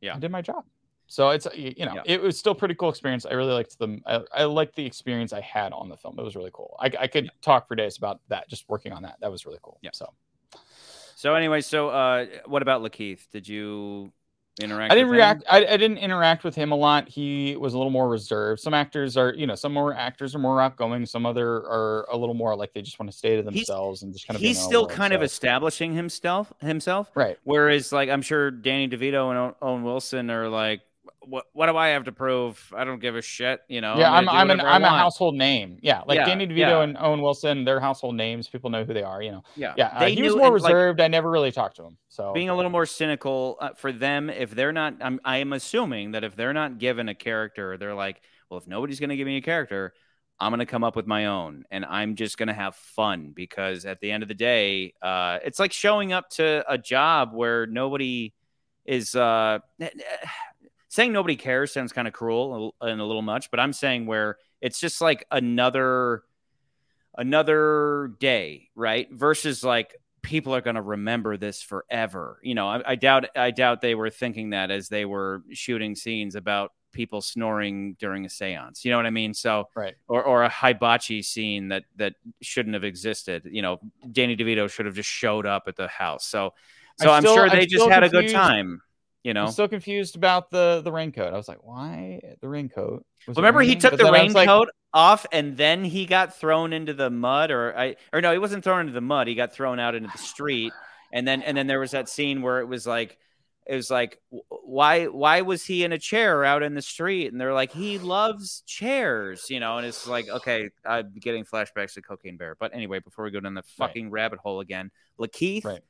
yeah. 0.00 0.14
i 0.14 0.18
did 0.20 0.30
my 0.30 0.40
job 0.40 0.64
so 1.08 1.30
it's 1.30 1.48
you 1.54 1.84
know 1.84 1.94
Yeah. 1.96 2.02
it 2.04 2.22
was 2.22 2.38
still 2.38 2.52
a 2.52 2.54
pretty 2.54 2.74
cool 2.76 2.90
experience 2.90 3.26
i 3.26 3.32
really 3.32 3.52
liked 3.52 3.76
the 3.78 3.98
i, 4.06 4.42
I 4.42 4.44
liked 4.44 4.76
the 4.76 4.86
experience 4.86 5.32
i 5.32 5.40
had 5.40 5.72
on 5.72 5.88
the 5.88 5.96
film 5.96 6.16
it 6.18 6.22
was 6.22 6.36
really 6.36 6.50
cool 6.52 6.76
i, 6.80 6.92
I 7.00 7.06
could 7.08 7.28
talk 7.42 7.66
for 7.66 7.74
days 7.74 7.96
about 7.96 8.20
that 8.28 8.48
just 8.48 8.68
working 8.68 8.92
on 8.92 9.02
that 9.02 9.16
that 9.20 9.32
was 9.32 9.46
really 9.46 9.58
cool 9.62 9.78
Yeah. 9.82 9.90
so 9.94 10.12
So 11.16 11.34
anyway, 11.34 11.62
so 11.62 11.88
uh, 11.88 12.26
what 12.46 12.62
about 12.62 12.80
LaKeith? 12.82 13.28
Did 13.32 13.48
you 13.48 14.12
interact? 14.60 14.92
I 14.92 14.94
didn't 14.94 15.08
with 15.10 15.14
him? 15.16 15.18
react. 15.18 15.44
I, 15.50 15.58
I 15.66 15.76
didn't 15.76 15.98
interact 15.98 16.44
with 16.44 16.54
him 16.54 16.72
a 16.72 16.76
lot. 16.76 17.08
He 17.08 17.56
was 17.56 17.74
a 17.74 17.78
little 17.78 17.90
more 17.90 18.08
reserved. 18.08 18.60
Some 18.60 18.74
actors 18.74 19.16
are, 19.16 19.32
you 19.34 19.46
know, 19.46 19.54
some 19.54 19.72
more 19.72 19.94
actors 19.94 20.34
are 20.34 20.38
more 20.38 20.60
outgoing. 20.60 21.06
Some 21.06 21.26
other 21.26 21.48
are 21.56 22.06
a 22.10 22.16
little 22.16 22.34
more 22.34 22.54
like 22.56 22.72
they 22.72 22.82
just 22.82 22.98
want 22.98 23.10
to 23.10 23.16
stay 23.16 23.30
to 23.30 23.42
He's- 23.42 23.54
themselves 23.66 24.02
and 24.02 24.12
just 24.12 24.26
kind 24.26 24.36
of. 24.36 24.40
He's 24.40 24.60
still 24.60 24.86
kind 24.86 25.12
of 25.12 25.22
establishing 25.22 25.94
himself. 25.94 26.52
Himself. 26.60 27.10
right. 27.14 27.38
Whereas, 27.44 27.92
like, 27.92 28.08
I'm 28.08 28.22
sure 28.22 28.50
Danny 28.50 28.88
DeVito 28.88 29.30
and 29.46 29.54
Owen 29.62 29.82
Wilson 29.82 30.30
are 30.30 30.48
like, 30.48 30.80
"What? 31.20 31.46
What 31.52 31.66
do 31.66 31.76
I 31.76 31.88
have 31.88 32.04
to 32.04 32.12
prove? 32.12 32.60
I 32.76 32.84
don't 32.84 33.00
give 33.00 33.16
a 33.16 33.22
shit." 33.22 33.60
You 33.68 33.80
know. 33.80 33.96
yeah, 33.98 34.12
I'm. 34.12 34.24
do 34.24 34.30
I'm 34.30 34.50
an. 34.50 34.60
I'm 34.60 34.84
a 34.84 34.88
household 34.88 35.34
name. 35.34 35.78
Yeah, 35.82 36.02
like 36.06 36.16
Yeah, 36.16 36.26
Danny 36.26 36.46
DeVito 36.46 36.56
yeah. 36.56 36.82
and 36.82 36.96
Owen 36.98 37.22
Wilson, 37.22 37.64
they're 37.64 37.80
household 37.80 38.14
names. 38.16 38.48
People 38.48 38.70
know 38.70 38.84
who 38.84 38.94
they 38.94 39.02
are. 39.02 39.22
You 39.22 39.32
know. 39.32 39.42
Yeah. 39.56 39.74
Yeah, 39.76 39.88
uh, 39.88 40.00
They 40.00 40.14
he 40.14 40.22
was 40.22 40.34
more 40.34 40.54
and, 40.54 40.62
like, 40.62 40.72
reserved. 40.72 41.00
I 41.00 41.08
never 41.08 41.30
really 41.30 41.52
talked 41.52 41.76
to 41.76 41.84
him. 41.84 41.96
So 42.08 42.32
being 42.32 42.48
a 42.48 42.56
little 42.56 42.70
more 42.70 42.86
cynical 42.86 43.56
uh, 43.60 43.70
for 43.74 43.92
them 43.92 44.28
if 44.30 44.50
they're 44.50 44.72
not 44.72 44.94
I'm 45.00 45.20
I 45.24 45.38
am 45.38 45.52
assuming 45.52 46.12
that 46.12 46.24
if 46.24 46.34
they're 46.34 46.52
not 46.52 46.78
given 46.78 47.08
a 47.08 47.14
character 47.14 47.76
they're 47.76 47.94
like 47.94 48.20
well 48.50 48.58
if 48.58 48.66
nobody's 48.66 48.98
going 48.98 49.10
to 49.10 49.16
give 49.16 49.26
me 49.26 49.36
a 49.36 49.42
character 49.42 49.92
I'm 50.40 50.50
going 50.50 50.60
to 50.60 50.66
come 50.66 50.84
up 50.84 50.96
with 50.96 51.06
my 51.06 51.26
own 51.26 51.64
and 51.70 51.84
I'm 51.84 52.16
just 52.16 52.38
going 52.38 52.48
to 52.48 52.54
have 52.54 52.74
fun 52.74 53.32
because 53.34 53.84
at 53.84 54.00
the 54.00 54.10
end 54.10 54.22
of 54.22 54.28
the 54.28 54.34
day 54.34 54.94
uh 55.00 55.38
it's 55.44 55.58
like 55.58 55.72
showing 55.72 56.12
up 56.12 56.30
to 56.30 56.64
a 56.68 56.76
job 56.76 57.32
where 57.32 57.66
nobody 57.66 58.32
is 58.84 59.14
uh 59.14 59.60
saying 60.88 61.12
nobody 61.12 61.36
cares 61.36 61.72
sounds 61.72 61.92
kind 61.92 62.08
of 62.08 62.14
cruel 62.14 62.74
and 62.80 63.00
a 63.00 63.04
little 63.04 63.22
much 63.22 63.50
but 63.50 63.60
I'm 63.60 63.72
saying 63.72 64.06
where 64.06 64.36
it's 64.60 64.80
just 64.80 65.00
like 65.00 65.24
another 65.30 66.22
another 67.16 68.12
day 68.20 68.68
right 68.74 69.08
versus 69.10 69.64
like 69.64 69.96
people 70.22 70.54
are 70.54 70.60
going 70.60 70.76
to 70.76 70.82
remember 70.82 71.36
this 71.36 71.62
forever. 71.62 72.38
You 72.42 72.54
know, 72.54 72.68
I, 72.68 72.92
I 72.92 72.94
doubt 72.96 73.26
I 73.36 73.50
doubt 73.50 73.80
they 73.80 73.94
were 73.94 74.10
thinking 74.10 74.50
that 74.50 74.70
as 74.70 74.88
they 74.88 75.04
were 75.04 75.42
shooting 75.52 75.94
scenes 75.94 76.34
about 76.34 76.72
people 76.92 77.20
snoring 77.20 77.94
during 77.98 78.24
a 78.24 78.28
séance. 78.28 78.84
You 78.84 78.90
know 78.90 78.96
what 78.96 79.06
I 79.06 79.10
mean? 79.10 79.32
So 79.34 79.68
Right. 79.74 79.94
or 80.08 80.22
or 80.22 80.42
a 80.42 80.48
hibachi 80.48 81.22
scene 81.22 81.68
that 81.68 81.84
that 81.96 82.14
shouldn't 82.42 82.74
have 82.74 82.84
existed. 82.84 83.48
You 83.50 83.62
know, 83.62 83.80
Danny 84.10 84.36
DeVito 84.36 84.68
should 84.70 84.86
have 84.86 84.94
just 84.94 85.08
showed 85.08 85.46
up 85.46 85.64
at 85.66 85.76
the 85.76 85.88
house. 85.88 86.26
So 86.26 86.52
so 86.98 87.08
I'm 87.10 87.16
I'm 87.16 87.22
still- 87.22 87.34
sure 87.34 87.44
I'm 87.44 87.50
they 87.50 87.66
just 87.66 87.82
still 87.82 87.90
had 87.90 88.02
a 88.04 88.08
good 88.08 88.30
time. 88.30 88.82
You 89.28 89.34
know, 89.34 89.44
I'm 89.44 89.52
still 89.52 89.68
confused 89.68 90.16
about 90.16 90.50
the 90.50 90.80
the 90.82 90.90
raincoat. 90.90 91.34
I 91.34 91.36
was 91.36 91.48
like, 91.48 91.62
why 91.62 92.18
the 92.40 92.48
raincoat? 92.48 93.04
Was 93.26 93.36
Remember, 93.36 93.60
he 93.60 93.76
took 93.76 93.90
But 93.90 93.98
the 93.98 94.10
was 94.10 94.34
like, 94.34 94.48
raincoat 94.48 94.70
off, 94.94 95.26
and 95.30 95.54
then 95.54 95.84
he 95.84 96.06
got 96.06 96.34
thrown 96.34 96.72
into 96.72 96.94
the 96.94 97.10
mud, 97.10 97.50
or 97.50 97.76
I, 97.76 97.96
or 98.10 98.22
no, 98.22 98.32
he 98.32 98.38
wasn't 98.38 98.64
thrown 98.64 98.80
into 98.80 98.94
the 98.94 99.02
mud. 99.02 99.28
He 99.28 99.34
got 99.34 99.52
thrown 99.52 99.78
out 99.78 99.94
into 99.94 100.08
the 100.08 100.16
street, 100.16 100.72
and 101.12 101.28
then 101.28 101.42
and 101.42 101.54
then 101.54 101.66
there 101.66 101.78
was 101.78 101.90
that 101.90 102.08
scene 102.08 102.40
where 102.40 102.60
it 102.60 102.64
was 102.64 102.86
like, 102.86 103.18
it 103.66 103.74
was 103.74 103.90
like, 103.90 104.18
why 104.30 105.08
why 105.08 105.42
was 105.42 105.62
he 105.62 105.84
in 105.84 105.92
a 105.92 105.98
chair 105.98 106.42
out 106.42 106.62
in 106.62 106.74
the 106.74 106.80
street? 106.80 107.30
And 107.30 107.38
they're 107.38 107.52
like, 107.52 107.70
he 107.70 107.98
loves 107.98 108.62
chairs, 108.64 109.50
you 109.50 109.60
know. 109.60 109.76
And 109.76 109.86
it's 109.86 110.06
like, 110.06 110.26
okay, 110.30 110.70
I'm 110.86 111.12
getting 111.20 111.44
flashbacks 111.44 111.92
to 111.96 112.00
Cocaine 112.00 112.38
Bear. 112.38 112.56
But 112.58 112.74
anyway, 112.74 113.00
before 113.00 113.26
we 113.26 113.30
go 113.30 113.40
down 113.40 113.52
the 113.52 113.62
fucking 113.76 114.10
rabbit 114.10 114.38
hole 114.38 114.60
again, 114.60 114.90
LaKeith 115.20 115.66
Right. 115.66 115.82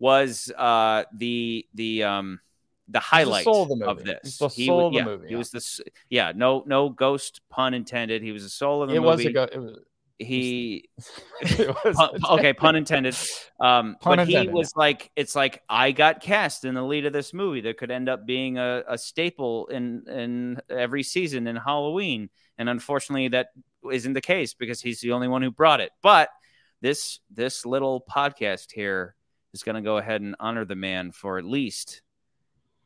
was 0.00 0.50
uh 0.58 1.04
the 1.14 1.64
the 1.74 2.02
um 2.02 2.40
the 2.88 3.00
highlight 3.00 3.46
of 3.46 3.68
the 3.68 3.84
of 3.86 4.04
this. 4.04 4.38
The 4.38 4.48
He 4.48 4.66
soul 4.66 4.86
of 4.86 4.92
the 4.92 4.98
yeah, 4.98 5.04
movie, 5.04 5.26
He 5.28 5.32
yeah. 5.32 5.38
was 5.38 5.50
the 5.50 5.58
s- 5.58 5.80
yeah, 6.08 6.32
no 6.34 6.62
no 6.66 6.88
ghost 6.88 7.40
pun 7.50 7.74
intended. 7.74 8.22
He 8.22 8.32
was 8.32 8.42
the 8.44 8.48
soul 8.48 8.82
of 8.82 8.88
the 8.88 8.94
it 8.96 8.98
was 9.02 9.24
a 9.24 9.32
go. 9.32 9.44
It 9.44 9.58
was, 9.58 9.78
he 10.18 10.88
pun, 11.92 12.10
okay, 12.30 12.52
pun 12.54 12.74
intended. 12.76 13.14
Um, 13.60 13.96
Pun 14.00 14.16
but 14.16 14.26
he 14.26 14.34
intended, 14.34 14.54
was 14.54 14.74
like, 14.74 15.10
it's 15.14 15.34
like 15.34 15.62
I 15.68 15.92
got 15.92 16.22
cast 16.22 16.64
in 16.64 16.74
the 16.74 16.82
lead 16.82 17.04
of 17.04 17.12
this 17.12 17.34
movie 17.34 17.60
that 17.62 17.76
could 17.76 17.90
end 17.90 18.08
up 18.08 18.24
being 18.24 18.56
a, 18.56 18.82
a 18.88 18.96
staple 18.98 19.66
in 19.66 20.04
in 20.08 20.60
every 20.70 21.02
season 21.02 21.46
in 21.46 21.56
Halloween, 21.56 22.30
and 22.56 22.68
unfortunately, 22.68 23.28
that 23.28 23.48
isn't 23.92 24.14
the 24.14 24.22
case 24.22 24.54
because 24.54 24.80
he's 24.80 25.00
the 25.00 25.12
only 25.12 25.28
one 25.28 25.42
who 25.42 25.50
brought 25.50 25.80
it. 25.80 25.90
But 26.02 26.30
this 26.80 27.20
this 27.30 27.66
little 27.66 28.02
podcast 28.10 28.72
here 28.72 29.14
is 29.52 29.62
going 29.62 29.76
to 29.76 29.82
go 29.82 29.98
ahead 29.98 30.22
and 30.22 30.34
honor 30.40 30.64
the 30.64 30.76
man 30.76 31.12
for 31.12 31.36
at 31.38 31.44
least 31.44 32.00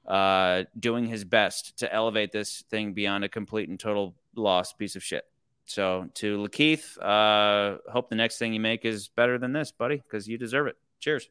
uh, 0.07 0.65
doing 0.79 1.07
his 1.07 1.25
best 1.25 1.79
to 1.79 1.93
elevate 1.93 2.33
this 2.33 2.63
thing 2.71 2.93
beyond 2.93 3.25
a 3.25 3.29
complete 3.29 3.69
and 3.69 3.79
total 3.79 4.15
lost 4.35 4.79
piece 4.79 4.97
of 4.97 5.03
shit. 5.03 5.25
So 5.67 6.09
to 6.15 6.39
LaKeith, 6.39 6.99
uh, 7.01 7.79
hope 7.91 8.11
the 8.11 8.17
next 8.17 8.39
thing 8.39 8.53
you 8.53 8.61
make 8.61 8.85
is 8.85 9.09
better 9.09 9.39
than 9.39 9.53
this, 9.53 9.71
buddy, 9.71 9.97
because 9.97 10.27
you 10.29 10.37
deserve 10.37 10.67
it. 10.67 10.77
Cheers. 10.99 11.29